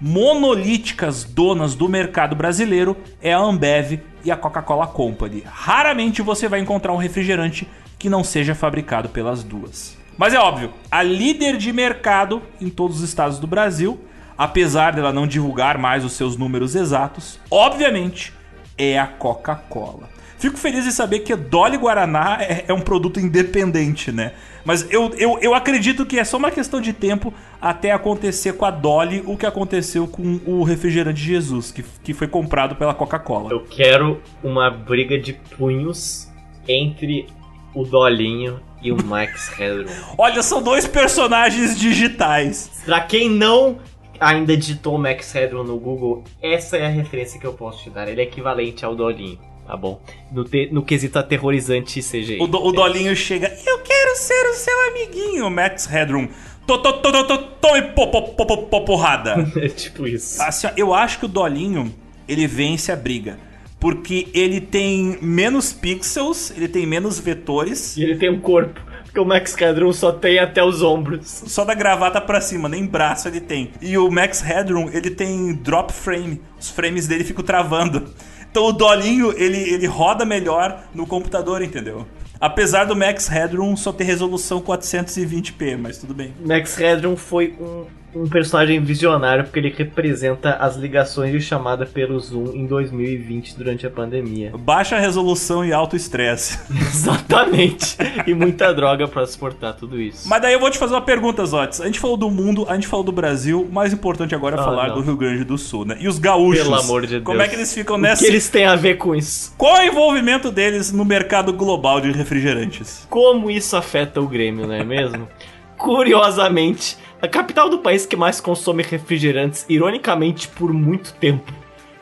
monolíticas 0.00 1.24
donas 1.24 1.74
do 1.74 1.88
mercado 1.88 2.36
brasileiro 2.36 2.96
é 3.20 3.32
a 3.32 3.38
Ambev 3.38 4.00
e 4.24 4.30
a 4.30 4.36
Coca-Cola 4.36 4.86
Company. 4.86 5.42
Raramente 5.44 6.22
você 6.22 6.48
vai 6.48 6.60
encontrar 6.60 6.92
um 6.92 6.96
refrigerante 6.96 7.68
que 7.98 8.08
não 8.08 8.22
seja 8.22 8.54
fabricado 8.54 9.08
pelas 9.08 9.42
duas. 9.42 9.96
Mas 10.16 10.34
é 10.34 10.38
óbvio, 10.38 10.72
a 10.90 11.02
líder 11.02 11.56
de 11.56 11.72
mercado 11.72 12.42
em 12.60 12.68
todos 12.68 12.98
os 12.98 13.02
estados 13.02 13.38
do 13.38 13.46
Brasil, 13.46 14.00
apesar 14.36 14.92
dela 14.92 15.12
não 15.12 15.26
divulgar 15.26 15.78
mais 15.78 16.04
os 16.04 16.12
seus 16.12 16.36
números 16.36 16.74
exatos, 16.74 17.40
obviamente 17.50 18.32
é 18.76 18.98
a 18.98 19.06
Coca-Cola. 19.06 20.17
Fico 20.38 20.56
feliz 20.56 20.86
em 20.86 20.90
saber 20.90 21.20
que 21.20 21.34
Dolly 21.34 21.76
Guaraná 21.76 22.38
é, 22.40 22.64
é 22.68 22.72
um 22.72 22.80
produto 22.80 23.18
independente, 23.18 24.12
né? 24.12 24.32
Mas 24.64 24.86
eu, 24.90 25.12
eu, 25.16 25.38
eu 25.40 25.54
acredito 25.54 26.04
que 26.06 26.18
é 26.18 26.24
só 26.24 26.36
uma 26.36 26.50
questão 26.50 26.80
de 26.80 26.92
tempo 26.92 27.32
até 27.60 27.90
acontecer 27.90 28.52
com 28.52 28.64
a 28.64 28.70
Dolly 28.70 29.22
o 29.26 29.36
que 29.36 29.46
aconteceu 29.46 30.06
com 30.06 30.40
o 30.46 30.62
refrigerante 30.62 31.20
Jesus, 31.20 31.72
que, 31.72 31.82
que 32.04 32.14
foi 32.14 32.28
comprado 32.28 32.76
pela 32.76 32.94
Coca-Cola. 32.94 33.50
Eu 33.50 33.64
quero 33.64 34.20
uma 34.42 34.70
briga 34.70 35.18
de 35.18 35.32
punhos 35.32 36.28
entre 36.68 37.26
o 37.74 37.84
Dolinho 37.84 38.60
e 38.82 38.92
o 38.92 39.04
Max 39.04 39.48
Headroom. 39.48 39.90
Olha, 40.16 40.42
são 40.42 40.62
dois 40.62 40.86
personagens 40.86 41.78
digitais. 41.78 42.82
pra 42.84 43.00
quem 43.00 43.28
não 43.28 43.78
ainda 44.20 44.56
digitou 44.56 44.96
o 44.96 44.98
Max 44.98 45.32
Headroom 45.32 45.64
no 45.64 45.78
Google, 45.78 46.24
essa 46.42 46.76
é 46.76 46.86
a 46.86 46.90
referência 46.90 47.40
que 47.40 47.46
eu 47.46 47.54
posso 47.54 47.84
te 47.84 47.90
dar. 47.90 48.08
Ele 48.08 48.20
é 48.20 48.24
equivalente 48.24 48.84
ao 48.84 48.94
Dolinho, 48.94 49.38
tá 49.68 49.76
bom? 49.76 50.00
No, 50.32 50.44
te- 50.44 50.70
no 50.72 50.82
quesito 50.82 51.18
aterrorizante 51.18 52.00
CGI. 52.00 52.38
O, 52.40 52.46
do, 52.46 52.64
o 52.64 52.72
Dolinho 52.72 53.14
chega, 53.14 53.52
eu 53.66 53.78
quero 53.80 54.16
ser 54.16 54.48
o 54.50 54.54
seu 54.54 54.88
amiguinho, 54.88 55.50
Max 55.50 55.84
Headroom. 55.84 56.28
To, 56.66 56.78
to, 56.78 56.92
to, 56.94 57.12
to, 57.12 57.24
to, 57.26 57.38
tome 57.60 57.82
po, 57.92 58.08
po, 58.08 58.22
po, 58.22 58.46
po, 58.46 58.56
po, 58.64 58.80
porrada. 58.84 59.36
É 59.56 59.68
tipo 59.68 60.06
isso. 60.06 60.42
Assim, 60.42 60.68
eu 60.76 60.92
acho 60.94 61.18
que 61.18 61.26
o 61.26 61.28
Dolinho, 61.28 61.94
ele 62.26 62.46
vence 62.46 62.90
a 62.90 62.96
briga. 62.96 63.38
Porque 63.78 64.28
ele 64.34 64.60
tem 64.60 65.18
menos 65.22 65.72
pixels, 65.72 66.50
ele 66.56 66.66
tem 66.66 66.84
menos 66.84 67.20
vetores. 67.20 67.96
E 67.96 68.02
ele 68.02 68.16
tem 68.16 68.28
um 68.30 68.40
corpo. 68.40 68.80
Porque 69.04 69.20
o 69.20 69.24
Max 69.24 69.54
Headroom 69.54 69.92
só 69.92 70.12
tem 70.12 70.38
até 70.38 70.62
os 70.62 70.82
ombros. 70.82 71.26
Só 71.46 71.64
da 71.64 71.74
gravata 71.74 72.20
pra 72.20 72.40
cima, 72.40 72.68
nem 72.68 72.84
braço 72.84 73.28
ele 73.28 73.40
tem. 73.40 73.70
E 73.80 73.96
o 73.96 74.10
Max 74.10 74.40
Headroom, 74.40 74.90
ele 74.92 75.10
tem 75.10 75.54
drop 75.54 75.92
frame. 75.92 76.40
Os 76.60 76.68
frames 76.68 77.06
dele 77.06 77.22
ficam 77.24 77.44
travando. 77.44 78.12
Então 78.50 78.66
o 78.66 78.72
Dolinho, 78.72 79.32
ele, 79.36 79.58
ele 79.58 79.86
roda 79.86 80.24
melhor 80.24 80.84
no 80.94 81.06
computador, 81.06 81.62
entendeu? 81.62 82.06
Apesar 82.40 82.84
do 82.84 82.94
Max 82.94 83.26
Headroom 83.26 83.76
só 83.76 83.92
ter 83.92 84.04
resolução 84.04 84.60
420p, 84.60 85.76
mas 85.76 85.98
tudo 85.98 86.14
bem. 86.14 86.32
Max 86.44 86.76
Headroom 86.76 87.16
foi 87.16 87.54
um, 87.60 87.86
um 88.14 88.26
personagem 88.26 88.80
visionário 88.82 89.44
porque 89.44 89.58
ele 89.58 89.74
representa 89.76 90.54
as 90.54 90.76
ligações 90.76 91.30
de 91.30 91.40
chamada 91.40 91.84
pelo 91.84 92.18
Zoom 92.18 92.52
em 92.54 92.66
2020 92.66 93.56
durante 93.56 93.86
a 93.86 93.90
pandemia. 93.90 94.52
Baixa 94.58 94.98
resolução 94.98 95.64
e 95.64 95.72
alto 95.72 95.94
estresse. 95.94 96.58
Exatamente. 96.72 97.96
e 98.26 98.34
muita 98.34 98.72
droga 98.72 99.06
pra 99.06 99.26
suportar 99.26 99.74
tudo 99.74 100.00
isso. 100.00 100.28
Mas 100.28 100.40
daí 100.40 100.54
eu 100.54 100.60
vou 100.60 100.70
te 100.70 100.78
fazer 100.78 100.94
uma 100.94 101.02
pergunta, 101.02 101.44
Zotes. 101.44 101.80
A 101.80 101.86
gente 101.86 102.00
falou 102.00 102.16
do 102.16 102.30
mundo, 102.30 102.66
a 102.68 102.74
gente 102.74 102.86
falou 102.86 103.04
do 103.04 103.12
Brasil, 103.12 103.62
o 103.62 103.72
mais 103.72 103.92
importante 103.92 104.34
agora 104.34 104.56
é 104.56 104.60
Ah, 104.60 104.64
falar 104.64 104.88
não. 104.88 104.94
do 104.96 105.00
Rio 105.02 105.16
Grande 105.16 105.44
do 105.44 105.58
Sul, 105.58 105.84
né? 105.84 105.96
E 106.00 106.08
os 106.08 106.18
gaúchos. 106.18 106.62
Pelo 106.64 106.74
amor 106.76 107.02
de 107.02 107.08
Deus. 107.14 107.24
Como 107.24 107.42
é 107.42 107.46
que 107.48 107.54
eles 107.54 107.72
ficam 107.74 107.96
O 107.96 107.98
nessa? 107.98 108.22
que 108.22 108.28
eles 108.30 108.48
têm 108.48 108.64
a 108.64 108.74
ver 108.76 108.96
com 108.96 109.14
isso? 109.14 109.54
Qual 109.58 109.76
é 109.76 109.84
o 109.88 109.92
envolvimento 109.92 110.50
deles 110.50 110.90
no 110.92 111.04
mercado 111.04 111.52
global 111.52 112.00
de 112.00 112.10
refrigerantes? 112.10 113.06
Como 113.10 113.50
isso 113.50 113.76
afeta 113.76 114.20
o 114.20 114.26
Grêmio, 114.26 114.66
não 114.66 114.74
é 114.74 114.84
mesmo? 114.84 115.28
Curiosamente, 115.76 116.96
a 117.20 117.26
capital 117.26 117.68
do 117.68 117.78
país 117.78 118.06
que 118.06 118.14
mais 118.14 118.40
consome 118.40 118.82
refrigerantes, 118.82 119.66
ironicamente 119.68 120.46
por 120.46 120.72
muito 120.72 121.12
tempo, 121.14 121.52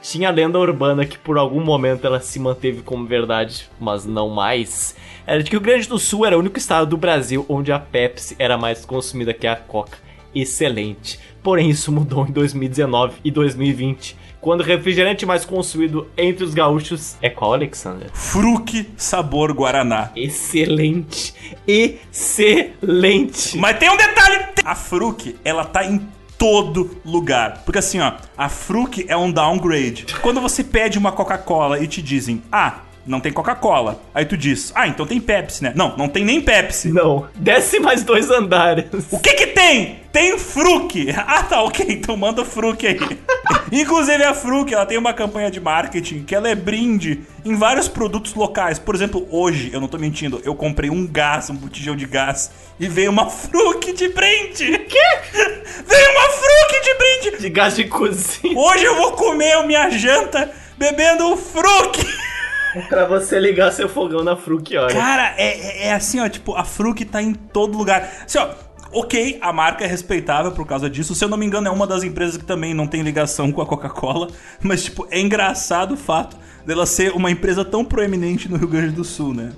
tinha 0.02 0.28
a 0.28 0.32
lenda 0.32 0.58
urbana 0.58 1.06
que 1.06 1.16
por 1.16 1.38
algum 1.38 1.64
momento 1.64 2.06
ela 2.06 2.20
se 2.20 2.38
manteve 2.38 2.82
como 2.82 3.06
verdade, 3.06 3.68
mas 3.80 4.04
não 4.04 4.28
mais. 4.28 4.94
Era 5.26 5.42
de 5.42 5.48
que 5.48 5.56
o 5.56 5.58
Rio 5.58 5.68
Grande 5.68 5.88
do 5.88 5.98
Sul 5.98 6.26
era 6.26 6.36
o 6.36 6.40
único 6.40 6.58
estado 6.58 6.86
do 6.86 6.98
Brasil 6.98 7.46
onde 7.48 7.72
a 7.72 7.78
Pepsi 7.78 8.36
era 8.38 8.58
mais 8.58 8.84
consumida 8.84 9.32
que 9.32 9.46
a 9.46 9.56
Coca. 9.56 9.98
Excelente. 10.34 11.18
Porém, 11.42 11.70
isso 11.70 11.90
mudou 11.90 12.26
em 12.26 12.30
2019 12.30 13.14
e 13.24 13.30
2020, 13.30 14.16
quando 14.46 14.60
o 14.60 14.62
refrigerante 14.62 15.26
mais 15.26 15.44
consumido 15.44 16.06
entre 16.16 16.44
os 16.44 16.54
gaúchos 16.54 17.16
é 17.20 17.28
qual, 17.28 17.52
Alexander? 17.52 18.08
Fruque 18.14 18.88
sabor 18.96 19.52
Guaraná. 19.52 20.12
Excelente. 20.14 21.34
Excelente. 21.66 23.58
Mas 23.58 23.76
tem 23.76 23.90
um 23.90 23.96
detalhe: 23.96 24.44
a 24.64 24.76
Fruc, 24.76 25.34
ela 25.44 25.64
tá 25.64 25.84
em 25.84 26.00
todo 26.38 26.96
lugar. 27.04 27.62
Porque 27.64 27.80
assim, 27.80 27.98
ó, 27.98 28.12
a 28.38 28.48
Fruc 28.48 29.04
é 29.08 29.16
um 29.16 29.32
downgrade. 29.32 30.06
Quando 30.22 30.40
você 30.40 30.62
pede 30.62 30.96
uma 30.96 31.10
Coca-Cola 31.10 31.80
e 31.80 31.88
te 31.88 32.00
dizem, 32.00 32.40
ah, 32.52 32.82
não 33.06 33.20
tem 33.20 33.32
Coca-Cola. 33.32 34.00
Aí 34.14 34.24
tu 34.24 34.36
diz, 34.36 34.72
ah, 34.74 34.88
então 34.88 35.06
tem 35.06 35.20
Pepsi, 35.20 35.62
né? 35.62 35.72
Não, 35.74 35.96
não 35.96 36.08
tem 36.08 36.24
nem 36.24 36.40
Pepsi. 36.40 36.92
Não, 36.92 37.28
desce 37.36 37.78
mais 37.78 38.02
dois 38.02 38.30
andares. 38.30 38.86
O 39.10 39.18
que 39.18 39.34
que 39.34 39.46
tem? 39.48 40.00
Tem 40.12 40.38
Fruc. 40.38 40.94
Ah, 41.28 41.42
tá, 41.42 41.62
ok, 41.62 41.84
então 41.88 42.16
manda 42.16 42.44
Fruc 42.44 42.86
aí. 42.86 42.98
Inclusive 43.70 44.22
a 44.22 44.32
Fruc, 44.32 44.72
ela 44.72 44.86
tem 44.86 44.96
uma 44.96 45.12
campanha 45.12 45.50
de 45.50 45.60
marketing 45.60 46.22
que 46.22 46.34
ela 46.34 46.48
é 46.48 46.54
brinde 46.54 47.20
em 47.44 47.54
vários 47.54 47.88
produtos 47.88 48.34
locais. 48.34 48.78
Por 48.78 48.94
exemplo, 48.94 49.26
hoje, 49.30 49.70
eu 49.72 49.80
não 49.80 49.88
tô 49.88 49.98
mentindo, 49.98 50.40
eu 50.44 50.54
comprei 50.54 50.88
um 50.88 51.06
gás, 51.06 51.50
um 51.50 51.54
botijão 51.54 51.96
de 51.96 52.06
gás 52.06 52.50
e 52.78 52.88
veio 52.88 53.10
uma 53.10 53.28
Fruc 53.28 53.92
de 53.92 54.08
brinde. 54.08 54.78
Quê? 54.78 54.98
Veio 55.86 56.10
uma 56.10 56.28
Fruc 56.30 56.82
de 56.82 56.94
brinde. 56.94 57.42
De 57.42 57.50
gás 57.50 57.76
de 57.76 57.84
cozinha. 57.84 58.58
Hoje 58.58 58.84
eu 58.84 58.94
vou 58.96 59.12
comer 59.12 59.52
a 59.52 59.62
minha 59.62 59.90
janta 59.90 60.50
bebendo 60.78 61.26
um 61.26 61.36
Fruc. 61.36 61.98
pra 62.88 63.04
você 63.06 63.38
ligar 63.38 63.72
seu 63.72 63.88
fogão 63.88 64.22
na 64.22 64.36
Fruc, 64.36 64.74
olha. 64.76 64.94
Cara, 64.94 65.34
é, 65.36 65.84
é- 65.84 65.86
é 65.88 65.92
assim, 65.94 66.20
ó, 66.20 66.28
tipo, 66.28 66.54
a 66.54 66.64
Fruc 66.64 67.04
tá 67.04 67.22
em 67.22 67.32
todo 67.34 67.76
lugar. 67.76 68.08
Assim, 68.24 68.38
ó, 68.38 68.48
ok, 68.92 69.38
a 69.40 69.52
marca 69.52 69.84
é 69.84 69.86
respeitável 69.86 70.52
por 70.52 70.66
causa 70.66 70.88
disso. 70.88 71.14
Se 71.14 71.24
eu 71.24 71.28
não 71.28 71.36
me 71.36 71.46
engano, 71.46 71.68
é 71.68 71.70
uma 71.70 71.86
das 71.86 72.02
empresas 72.02 72.36
que 72.36 72.44
também 72.44 72.72
não 72.74 72.86
tem 72.86 73.02
ligação 73.02 73.50
com 73.52 73.60
a 73.60 73.66
Coca-Cola. 73.66 74.28
Mas, 74.62 74.84
tipo, 74.84 75.06
é 75.10 75.20
engraçado 75.20 75.94
o 75.94 75.96
fato 75.96 76.36
dela 76.64 76.86
ser 76.86 77.12
uma 77.12 77.30
empresa 77.30 77.64
tão 77.64 77.84
proeminente 77.84 78.48
no 78.48 78.56
Rio 78.56 78.68
Grande 78.68 78.92
do 78.92 79.04
Sul, 79.04 79.32
né? 79.32 79.52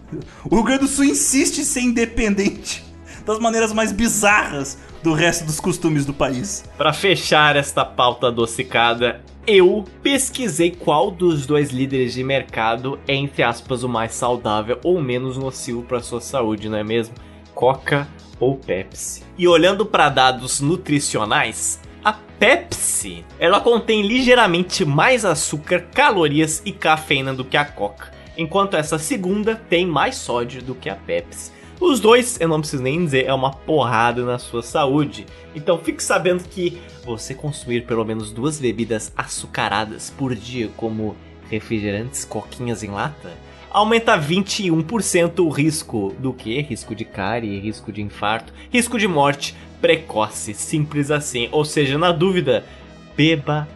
O 0.45 0.55
Rio 0.57 0.65
Grande 0.65 0.81
do 0.83 0.89
Sul 0.89 1.05
insiste 1.05 1.59
em 1.59 1.65
ser 1.65 1.81
independente 1.81 2.85
das 3.25 3.39
maneiras 3.39 3.73
mais 3.73 3.93
bizarras 3.93 4.77
do 5.03 5.13
resto 5.13 5.45
dos 5.45 5.61
costumes 5.61 6.05
do 6.05 6.13
país. 6.13 6.65
Para 6.77 6.93
fechar 6.93 7.57
esta 7.57 7.85
pauta 7.85 8.29
adocicada, 8.29 9.21
eu 9.47 9.85
pesquisei 10.03 10.71
qual 10.71 11.11
dos 11.11 11.47
dois 11.47 11.71
líderes 11.71 12.13
de 12.13 12.23
mercado 12.23 12.99
é, 13.09 13.15
entre 13.15 13.43
aspas, 13.43 13.83
o 13.83 13.89
mais 13.89 14.15
saudável 14.15 14.79
ou 14.85 15.01
menos 15.01 15.39
nocivo 15.39 15.83
para 15.83 16.03
sua 16.03 16.21
saúde, 16.21 16.69
não 16.69 16.77
é 16.77 16.85
mesmo? 16.85 17.15
Coca 17.55 18.07
ou 18.39 18.57
Pepsi. 18.57 19.23
E 19.37 19.49
olhando 19.49 19.87
para 19.87 20.09
dados 20.09 20.61
nutricionais, 20.61 21.81
a 22.05 22.13
Pepsi, 22.13 23.25
ela 23.39 23.61
contém 23.61 24.03
ligeiramente 24.03 24.85
mais 24.85 25.25
açúcar, 25.25 25.87
calorias 25.95 26.63
e 26.65 26.71
cafeína 26.71 27.33
do 27.33 27.45
que 27.45 27.57
a 27.57 27.65
Coca, 27.65 28.13
enquanto 28.37 28.77
essa 28.77 28.99
segunda 28.99 29.57
tem 29.57 29.87
mais 29.87 30.17
sódio 30.17 30.63
do 30.63 30.75
que 30.75 30.89
a 30.89 30.95
Pepsi. 30.95 31.58
Os 31.81 32.01
dois, 32.01 32.41
eu 32.41 32.49
não 32.49 32.61
preciso 32.61 32.83
nem 32.83 33.05
dizer, 33.05 33.27
é 33.27 33.33
uma 33.33 33.53
porrada 33.53 34.25
na 34.25 34.39
sua 34.39 34.63
saúde. 34.63 35.27
Então 35.55 35.79
fique 35.79 36.03
sabendo 36.03 36.43
que 36.43 36.81
você 37.05 37.35
consumir 37.35 37.87
pelo 37.87 38.05
menos 38.05 38.33
duas 38.33 38.61
bebidas 38.61 39.13
açucaradas 39.17 40.11
por 40.11 40.35
dia, 40.35 40.69
como 40.77 41.17
refrigerantes, 41.49 42.25
coquinhas 42.25 42.83
em 42.83 42.91
lata, 42.91 43.31
aumenta 43.71 44.19
21% 44.19 45.39
o 45.39 45.49
risco 45.49 46.15
do 46.19 46.33
que? 46.33 46.61
Risco 46.63 46.95
de 46.95 47.05
cárie, 47.05 47.61
risco 47.61 47.93
de 47.93 48.03
infarto, 48.03 48.53
risco 48.71 48.99
de 48.99 49.07
morte 49.07 49.55
precoce, 49.81 50.55
simples 50.55 51.11
assim. 51.11 51.49
Ou 51.53 51.65
seja, 51.65 51.97
na 51.97 52.11
dúvida, 52.11 52.65
beba 53.17 53.69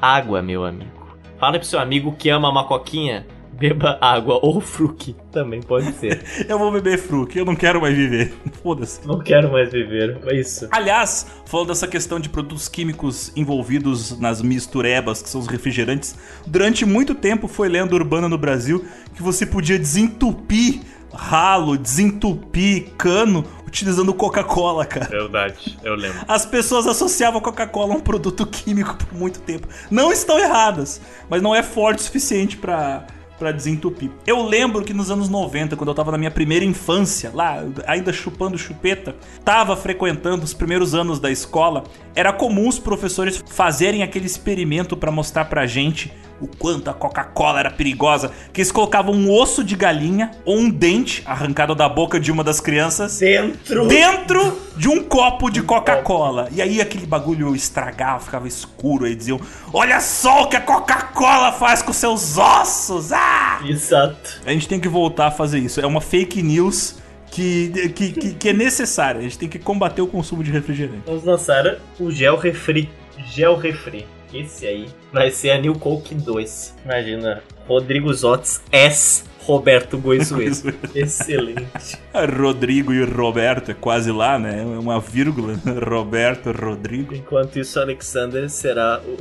água, 0.00 0.40
meu 0.40 0.64
amigo. 0.64 1.16
Fala 1.38 1.58
pro 1.58 1.66
seu 1.66 1.78
amigo 1.78 2.14
que 2.16 2.28
ama 2.30 2.48
uma 2.48 2.64
coquinha, 2.64 3.26
beba 3.58 3.98
água 4.00 4.38
ou 4.40 4.60
fruque, 4.60 5.16
também 5.32 5.60
pode 5.60 5.92
ser. 5.92 6.22
Eu 6.48 6.58
vou 6.58 6.70
beber 6.70 6.98
fruque, 6.98 7.38
eu 7.38 7.44
não 7.44 7.56
quero 7.56 7.80
mais 7.80 7.94
viver. 7.94 8.32
Foda-se. 8.62 9.06
Não 9.06 9.18
quero 9.18 9.50
mais 9.50 9.70
viver, 9.70 10.18
é 10.26 10.36
isso. 10.36 10.68
Aliás, 10.70 11.26
falando 11.44 11.68
dessa 11.68 11.86
questão 11.86 12.20
de 12.20 12.28
produtos 12.28 12.68
químicos 12.68 13.32
envolvidos 13.36 14.18
nas 14.18 14.40
misturebas, 14.40 15.20
que 15.20 15.28
são 15.28 15.40
os 15.40 15.48
refrigerantes, 15.48 16.16
durante 16.46 16.86
muito 16.86 17.14
tempo 17.14 17.48
foi 17.48 17.68
lenda 17.68 17.94
urbana 17.94 18.28
no 18.28 18.38
Brasil 18.38 18.84
que 19.14 19.22
você 19.22 19.44
podia 19.44 19.78
desentupir 19.78 20.80
ralo, 21.12 21.76
desentupir 21.76 22.90
cano 22.96 23.44
utilizando 23.66 24.14
Coca-Cola, 24.14 24.86
cara. 24.86 25.08
Verdade, 25.08 25.78
eu 25.82 25.94
lembro. 25.94 26.18
As 26.26 26.46
pessoas 26.46 26.86
associavam 26.86 27.38
a 27.38 27.42
Coca-Cola 27.42 27.94
a 27.94 27.96
um 27.96 28.00
produto 28.00 28.46
químico 28.46 28.96
por 28.96 29.18
muito 29.18 29.40
tempo. 29.40 29.68
Não 29.90 30.12
estão 30.12 30.38
erradas, 30.38 31.00
mas 31.28 31.42
não 31.42 31.54
é 31.54 31.62
forte 31.62 31.98
o 31.98 32.02
suficiente 32.02 32.56
pra 32.56 33.06
para 33.38 33.52
desentupir. 33.52 34.10
Eu 34.26 34.42
lembro 34.42 34.82
que 34.82 34.92
nos 34.92 35.10
anos 35.10 35.28
90, 35.28 35.76
quando 35.76 35.88
eu 35.88 35.94
tava 35.94 36.12
na 36.12 36.18
minha 36.18 36.30
primeira 36.30 36.64
infância, 36.64 37.30
lá 37.32 37.64
ainda 37.86 38.12
chupando 38.12 38.58
chupeta, 38.58 39.14
tava 39.44 39.76
frequentando 39.76 40.44
os 40.44 40.52
primeiros 40.52 40.94
anos 40.94 41.20
da 41.20 41.30
escola, 41.30 41.84
era 42.14 42.32
comum 42.32 42.68
os 42.68 42.78
professores 42.78 43.42
fazerem 43.48 44.02
aquele 44.02 44.26
experimento 44.26 44.96
para 44.96 45.10
mostrar 45.10 45.44
pra 45.46 45.66
gente 45.66 46.12
o 46.40 46.46
quanto 46.46 46.88
a 46.90 46.94
Coca-Cola 46.94 47.60
era 47.60 47.70
perigosa, 47.70 48.32
que 48.52 48.60
eles 48.60 48.72
colocavam 48.72 49.14
um 49.14 49.30
osso 49.32 49.64
de 49.64 49.76
galinha 49.76 50.30
ou 50.44 50.58
um 50.58 50.70
dente 50.70 51.22
arrancado 51.26 51.74
da 51.74 51.88
boca 51.88 52.18
de 52.20 52.30
uma 52.30 52.44
das 52.44 52.60
crianças 52.60 53.18
Dentro. 53.18 53.86
dentro 53.86 54.58
de 54.76 54.88
um 54.88 55.02
copo 55.02 55.50
de 55.50 55.62
Coca-Cola. 55.62 56.48
E 56.52 56.62
aí 56.62 56.80
aquele 56.80 57.06
bagulho 57.06 57.54
estragava, 57.54 58.20
ficava 58.20 58.46
escuro. 58.46 59.04
Aí 59.04 59.14
diziam: 59.14 59.40
Olha 59.72 60.00
só 60.00 60.44
o 60.44 60.46
que 60.48 60.56
a 60.56 60.60
Coca-Cola 60.60 61.52
faz 61.52 61.82
com 61.82 61.92
seus 61.92 62.38
ossos! 62.38 63.12
Ah! 63.12 63.60
Exato. 63.64 64.40
A 64.46 64.52
gente 64.52 64.68
tem 64.68 64.78
que 64.80 64.88
voltar 64.88 65.26
a 65.26 65.30
fazer 65.30 65.58
isso. 65.58 65.80
É 65.80 65.86
uma 65.86 66.00
fake 66.00 66.42
news 66.42 66.96
que, 67.30 67.90
que, 67.94 68.12
que, 68.12 68.34
que 68.34 68.48
é 68.48 68.52
necessária. 68.52 69.20
A 69.20 69.22
gente 69.22 69.38
tem 69.38 69.48
que 69.48 69.58
combater 69.58 70.02
o 70.02 70.06
consumo 70.06 70.42
de 70.42 70.50
refrigerante. 70.50 71.02
Vamos 71.06 71.24
lançar 71.24 71.78
o 71.98 72.10
Gel 72.10 72.36
Refri. 72.36 72.88
Gel 73.26 73.56
Refri. 73.56 74.06
Esse 74.32 74.66
aí 74.66 74.86
vai 75.12 75.30
ser 75.30 75.50
a 75.50 75.58
New 75.58 75.74
Coke 75.74 76.14
2. 76.14 76.74
Imagina, 76.84 77.42
Rodrigo 77.66 78.12
Zotes 78.12 78.60
S. 78.70 79.24
Roberto 79.40 79.96
Goizueto. 79.96 80.74
Excelente. 80.94 81.96
Rodrigo 82.38 82.92
e 82.92 83.02
Roberto 83.02 83.70
é 83.70 83.74
quase 83.74 84.12
lá, 84.12 84.38
né? 84.38 84.60
É 84.60 84.64
uma 84.78 85.00
vírgula. 85.00 85.54
Roberto, 85.88 86.52
Rodrigo. 86.52 87.14
Enquanto 87.14 87.58
isso, 87.58 87.80
Alexander 87.80 88.50
será 88.50 89.00
o 89.06 89.16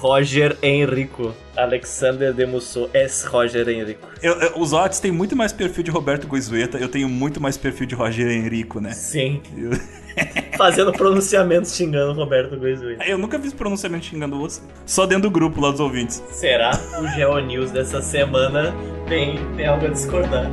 Roger 0.00 0.56
Henrico. 0.62 1.32
Alexander 1.56 2.32
de 2.32 2.44
Musso 2.46 2.88
S. 2.92 3.24
Roger 3.26 3.68
Henrico. 3.68 4.08
Eu, 4.20 4.32
eu- 4.40 4.58
os 4.58 4.72
Otis 4.72 4.98
têm 4.98 5.12
muito 5.12 5.36
mais 5.36 5.52
perfil 5.52 5.84
de 5.84 5.90
Roberto 5.92 6.26
Goizueta, 6.26 6.78
eu 6.78 6.88
tenho 6.88 7.08
muito 7.08 7.40
mais 7.40 7.56
perfil 7.56 7.86
de 7.86 7.94
Roger 7.94 8.28
Henrico, 8.28 8.80
né? 8.80 8.90
Sim. 8.92 9.40
Eu, 9.56 9.70
Fazendo 10.56 10.92
pronunciamentos 10.92 11.74
xingando 11.74 12.12
Roberto 12.12 12.56
Goizueto. 12.56 13.02
eu 13.04 13.16
nunca 13.16 13.38
fiz 13.38 13.52
pronunciamento 13.52 14.06
xingando 14.06 14.38
você. 14.38 14.60
Só 14.84 15.06
dentro 15.06 15.28
do 15.28 15.30
grupo 15.30 15.60
lá 15.60 15.70
dos 15.70 15.80
ouvintes. 15.80 16.22
Será 16.30 16.70
o 17.00 17.06
Geo 17.08 17.38
News 17.38 17.70
dessa 17.70 18.02
semana 18.02 18.74
tem, 19.08 19.38
tem 19.56 19.66
algo 19.66 19.86
a 19.86 19.90
discordar? 19.90 20.50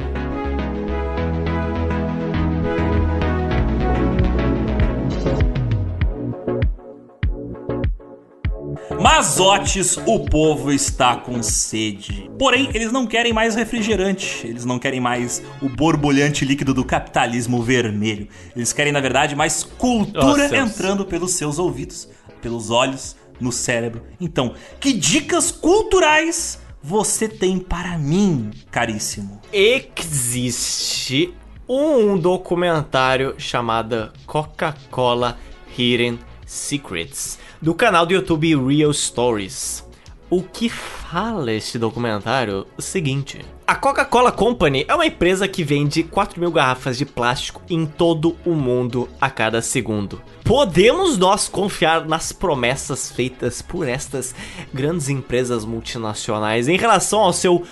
Mas 9.08 9.40
Otis, 9.40 9.98
o 9.98 10.26
povo 10.26 10.72
está 10.72 11.16
com 11.16 11.44
sede. 11.44 12.28
Porém, 12.40 12.72
eles 12.74 12.92
não 12.92 13.06
querem 13.06 13.32
mais 13.32 13.54
refrigerante, 13.54 14.48
eles 14.48 14.66
não 14.66 14.80
querem 14.80 15.00
mais 15.00 15.44
o 15.62 15.70
borbulhante 15.70 16.44
líquido 16.44 16.74
do 16.74 16.84
capitalismo 16.84 17.62
vermelho. 17.62 18.28
Eles 18.56 18.74
querem, 18.74 18.92
na 18.92 19.00
verdade, 19.00 19.36
mais 19.36 19.64
cultura 19.64 20.58
entrando 20.58 21.06
pelos 21.06 21.34
seus 21.34 21.60
ouvidos, 21.60 22.10
pelos 22.42 22.72
olhos, 22.72 23.16
no 23.40 23.52
cérebro. 23.52 24.02
Então, 24.20 24.56
que 24.80 24.92
dicas 24.92 25.52
culturais 25.52 26.60
você 26.82 27.30
tem 27.30 27.60
para 27.60 28.00
mim, 28.00 28.50
caríssimo? 28.72 29.40
Existe 29.54 31.32
um 31.70 32.18
documentário 32.18 33.36
chamado 33.38 34.12
Coca-Cola 34.26 35.38
Hidden 35.78 36.18
Secrets 36.44 37.45
do 37.62 37.74
canal 37.74 38.06
do 38.06 38.14
YouTube 38.14 38.56
Real 38.56 38.94
Stories. 38.94 39.84
O 40.30 40.42
que 40.42 40.70
fala 40.70 41.52
este 41.52 41.78
documentário? 41.78 42.66
O 42.78 42.82
seguinte: 42.82 43.40
a 43.68 43.76
Coca-Cola 43.76 44.32
Company 44.32 44.86
é 44.88 44.94
uma 44.94 45.06
empresa 45.06 45.48
que 45.48 45.64
vende 45.64 46.04
4 46.04 46.40
mil 46.40 46.52
garrafas 46.52 46.98
de 46.98 47.06
plástico 47.06 47.62
em 47.70 47.86
todo 47.86 48.36
o 48.46 48.52
mundo 48.52 49.08
a 49.20 49.30
cada 49.30 49.62
segundo. 49.62 50.22
Podemos 50.44 51.18
nós 51.18 51.48
confiar 51.48 52.06
nas 52.06 52.32
promessas 52.32 53.12
feitas 53.12 53.62
por 53.62 53.88
estas 53.88 54.36
grandes 54.74 55.10
empresas 55.10 55.64
multinacionais 55.64 56.68
em 56.68 56.78
relação 56.78 57.20
ao 57.20 57.34
seu 57.34 57.64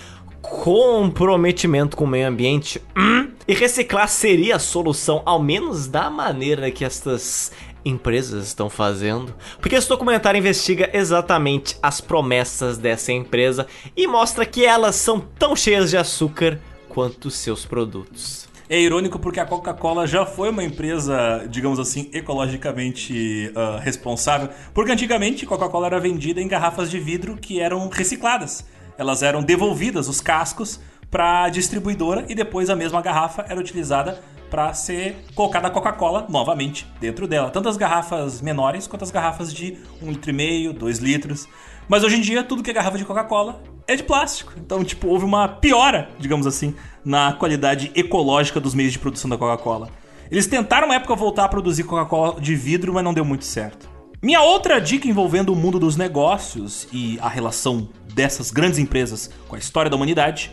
comprometimento 0.44 1.96
com 1.96 2.04
o 2.04 2.08
meio 2.08 2.28
ambiente? 2.28 2.80
Hum? 2.96 3.30
E 3.46 3.54
reciclar 3.54 4.08
seria 4.08 4.56
a 4.56 4.58
solução, 4.58 5.22
ao 5.24 5.42
menos 5.42 5.86
da 5.86 6.10
maneira 6.10 6.70
que 6.70 6.84
estas 6.84 7.52
empresas 7.84 8.46
estão 8.46 8.70
fazendo? 8.70 9.34
Porque 9.60 9.74
esse 9.76 9.88
documentário 9.88 10.38
investiga 10.38 10.90
exatamente 10.92 11.76
as 11.82 12.00
promessas 12.00 12.78
dessa 12.78 13.12
empresa 13.12 13.66
e 13.96 14.06
mostra 14.06 14.46
que 14.46 14.64
elas 14.64 14.96
são 14.96 15.20
tão 15.20 15.54
cheias 15.54 15.90
de 15.90 15.96
açúcar 15.96 16.58
quanto 16.88 17.30
seus 17.30 17.66
produtos. 17.66 18.48
É 18.68 18.80
irônico 18.80 19.18
porque 19.18 19.38
a 19.38 19.44
Coca-Cola 19.44 20.06
já 20.06 20.24
foi 20.24 20.48
uma 20.48 20.64
empresa, 20.64 21.46
digamos 21.50 21.78
assim, 21.78 22.08
ecologicamente 22.14 23.52
ah, 23.54 23.78
responsável. 23.82 24.48
Porque 24.72 24.90
antigamente 24.90 25.44
Coca-Cola 25.44 25.86
era 25.86 26.00
vendida 26.00 26.40
em 26.40 26.48
garrafas 26.48 26.90
de 26.90 26.98
vidro 26.98 27.36
que 27.36 27.60
eram 27.60 27.88
recicladas. 27.88 28.64
Elas 28.96 29.22
eram 29.22 29.42
devolvidas, 29.42 30.08
os 30.08 30.20
cascos, 30.20 30.80
para 31.14 31.44
a 31.44 31.48
distribuidora 31.48 32.26
e 32.28 32.34
depois 32.34 32.68
a 32.68 32.74
mesma 32.74 33.00
garrafa 33.00 33.46
era 33.48 33.60
utilizada 33.60 34.20
para 34.50 34.74
ser 34.74 35.24
colocada 35.36 35.68
a 35.68 35.70
Coca-Cola 35.70 36.26
novamente 36.28 36.88
dentro 37.00 37.28
dela. 37.28 37.50
Tanto 37.50 37.68
as 37.68 37.76
garrafas 37.76 38.42
menores 38.42 38.88
quanto 38.88 39.04
as 39.04 39.12
garrafas 39.12 39.54
de 39.54 39.78
1,5 40.02 40.08
litro, 40.08 40.30
e 40.30 40.32
meio, 40.32 40.72
2 40.72 40.98
litros. 40.98 41.46
Mas 41.86 42.02
hoje 42.02 42.16
em 42.16 42.20
dia, 42.20 42.42
tudo 42.42 42.64
que 42.64 42.70
é 42.70 42.74
garrafa 42.74 42.98
de 42.98 43.04
Coca-Cola 43.04 43.62
é 43.86 43.94
de 43.94 44.02
plástico. 44.02 44.54
Então, 44.56 44.82
tipo, 44.82 45.06
houve 45.06 45.24
uma 45.24 45.46
piora, 45.46 46.08
digamos 46.18 46.48
assim, 46.48 46.74
na 47.04 47.32
qualidade 47.34 47.92
ecológica 47.94 48.58
dos 48.58 48.74
meios 48.74 48.92
de 48.92 48.98
produção 48.98 49.30
da 49.30 49.38
Coca-Cola. 49.38 49.90
Eles 50.28 50.48
tentaram 50.48 50.88
uma 50.88 50.96
época 50.96 51.14
voltar 51.14 51.44
a 51.44 51.48
produzir 51.48 51.84
Coca-Cola 51.84 52.40
de 52.40 52.56
vidro, 52.56 52.92
mas 52.92 53.04
não 53.04 53.14
deu 53.14 53.24
muito 53.24 53.44
certo. 53.44 53.88
Minha 54.20 54.42
outra 54.42 54.80
dica 54.80 55.06
envolvendo 55.06 55.52
o 55.52 55.56
mundo 55.56 55.78
dos 55.78 55.96
negócios 55.96 56.88
e 56.92 57.20
a 57.22 57.28
relação 57.28 57.88
dessas 58.12 58.50
grandes 58.50 58.80
empresas 58.80 59.30
com 59.46 59.54
a 59.54 59.58
história 59.60 59.88
da 59.88 59.94
humanidade 59.94 60.50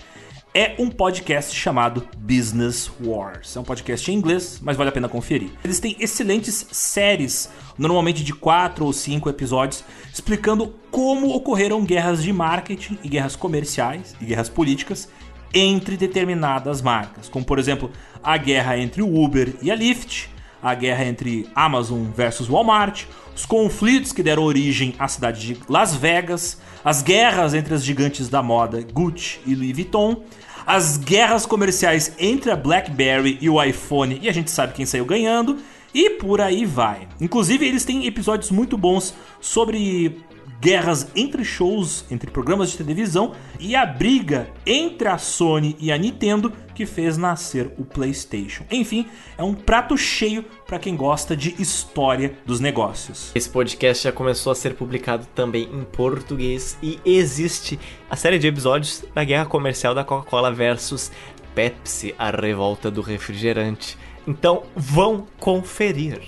é 0.54 0.76
um 0.78 0.90
podcast 0.90 1.56
chamado 1.56 2.06
Business 2.18 2.92
Wars. 3.02 3.56
É 3.56 3.60
um 3.60 3.64
podcast 3.64 4.12
em 4.12 4.16
inglês, 4.16 4.60
mas 4.62 4.76
vale 4.76 4.90
a 4.90 4.92
pena 4.92 5.08
conferir. 5.08 5.50
Eles 5.64 5.80
têm 5.80 5.96
excelentes 5.98 6.68
séries, 6.72 7.50
normalmente 7.78 8.22
de 8.22 8.34
4 8.34 8.86
ou 8.86 8.92
5 8.92 9.30
episódios, 9.30 9.84
explicando 10.14 10.76
como 10.92 11.34
ocorreram 11.34 11.86
guerras 11.86 12.22
de 12.22 12.34
marketing 12.34 12.98
e 13.02 13.08
guerras 13.08 13.36
comerciais 13.36 14.14
e 14.20 14.26
guerras 14.26 14.50
políticas 14.50 15.08
entre 15.54 15.96
determinadas 15.96 16.82
marcas, 16.82 17.30
como 17.30 17.46
por 17.46 17.58
exemplo 17.58 17.90
a 18.22 18.36
guerra 18.36 18.78
entre 18.78 19.02
o 19.02 19.24
Uber 19.24 19.56
e 19.62 19.72
a 19.72 19.76
Lyft, 19.76 20.30
a 20.62 20.76
guerra 20.76 21.06
entre 21.06 21.48
Amazon 21.56 22.04
versus 22.16 22.50
Walmart, 22.50 23.06
os 23.36 23.46
conflitos 23.46 24.12
que 24.12 24.22
deram 24.22 24.44
origem 24.44 24.94
à 25.00 25.08
cidade 25.08 25.56
de 25.56 25.58
Las 25.68 25.96
Vegas, 25.96 26.60
as 26.84 27.02
guerras 27.02 27.54
entre 27.54 27.74
as 27.74 27.84
gigantes 27.84 28.30
da 28.30 28.44
moda 28.44 28.82
Gucci 28.82 29.40
e 29.46 29.56
Louis 29.56 29.74
Vuitton, 29.74 30.24
as 30.66 30.98
guerras 30.98 31.46
comerciais 31.46 32.14
entre 32.20 32.52
a 32.52 32.56
BlackBerry 32.56 33.38
e 33.42 33.50
o 33.50 33.62
iPhone, 33.62 34.20
e 34.22 34.30
a 34.30 34.34
gente 34.34 34.52
sabe 34.52 34.74
quem 34.74 34.86
saiu 34.86 35.06
ganhando, 35.06 35.58
e 35.94 36.12
por 36.12 36.40
aí 36.40 36.66
vai. 36.66 37.08
Inclusive, 37.20 37.66
eles 37.66 37.84
têm 37.84 38.06
episódios 38.06 38.52
muito 38.52 38.78
bons 38.78 39.14
sobre 39.40 40.22
guerras 40.62 41.08
entre 41.16 41.44
shows, 41.44 42.06
entre 42.12 42.30
programas 42.30 42.70
de 42.70 42.78
televisão 42.78 43.34
e 43.60 43.76
a 43.76 43.84
briga 43.84 44.48
entre 44.64 45.08
a 45.08 45.18
Sony 45.18 45.76
e 45.80 45.92
a 45.92 45.98
Nintendo 45.98 46.54
que 46.76 46.86
fez 46.86 47.18
nascer 47.18 47.72
o 47.78 47.84
PlayStation. 47.84 48.64
Enfim, 48.70 49.08
é 49.38 49.44
um 49.44 49.56
prato 49.56 49.98
cheio 49.98 50.46
para 50.68 50.78
quem 50.78 50.96
gosta 50.96 51.36
de 51.36 51.60
história 51.60 52.38
dos 52.46 52.60
negócios. 52.60 53.32
Esse 53.34 53.50
podcast 53.50 54.04
já 54.04 54.12
começou 54.12 54.52
a 54.52 54.56
ser 54.56 54.76
publicado 54.76 55.26
também 55.34 55.64
em 55.64 55.84
português 55.84 56.78
e 56.82 57.00
existe 57.04 57.80
a 58.10 58.16
série 58.16 58.38
de 58.38 58.48
episódios 58.48 59.04
da 59.16 59.24
guerra 59.24 59.46
comercial 59.46 59.96
da 59.96 60.04
Coca-Cola 60.04 60.52
versus 60.52 61.12
Pepsi, 61.56 62.14
a 62.18 62.30
revolta 62.30 62.92
do 62.92 63.02
refrigerante. 63.02 63.98
Então 64.28 64.64
vão 64.76 65.26
conferir. 65.40 66.22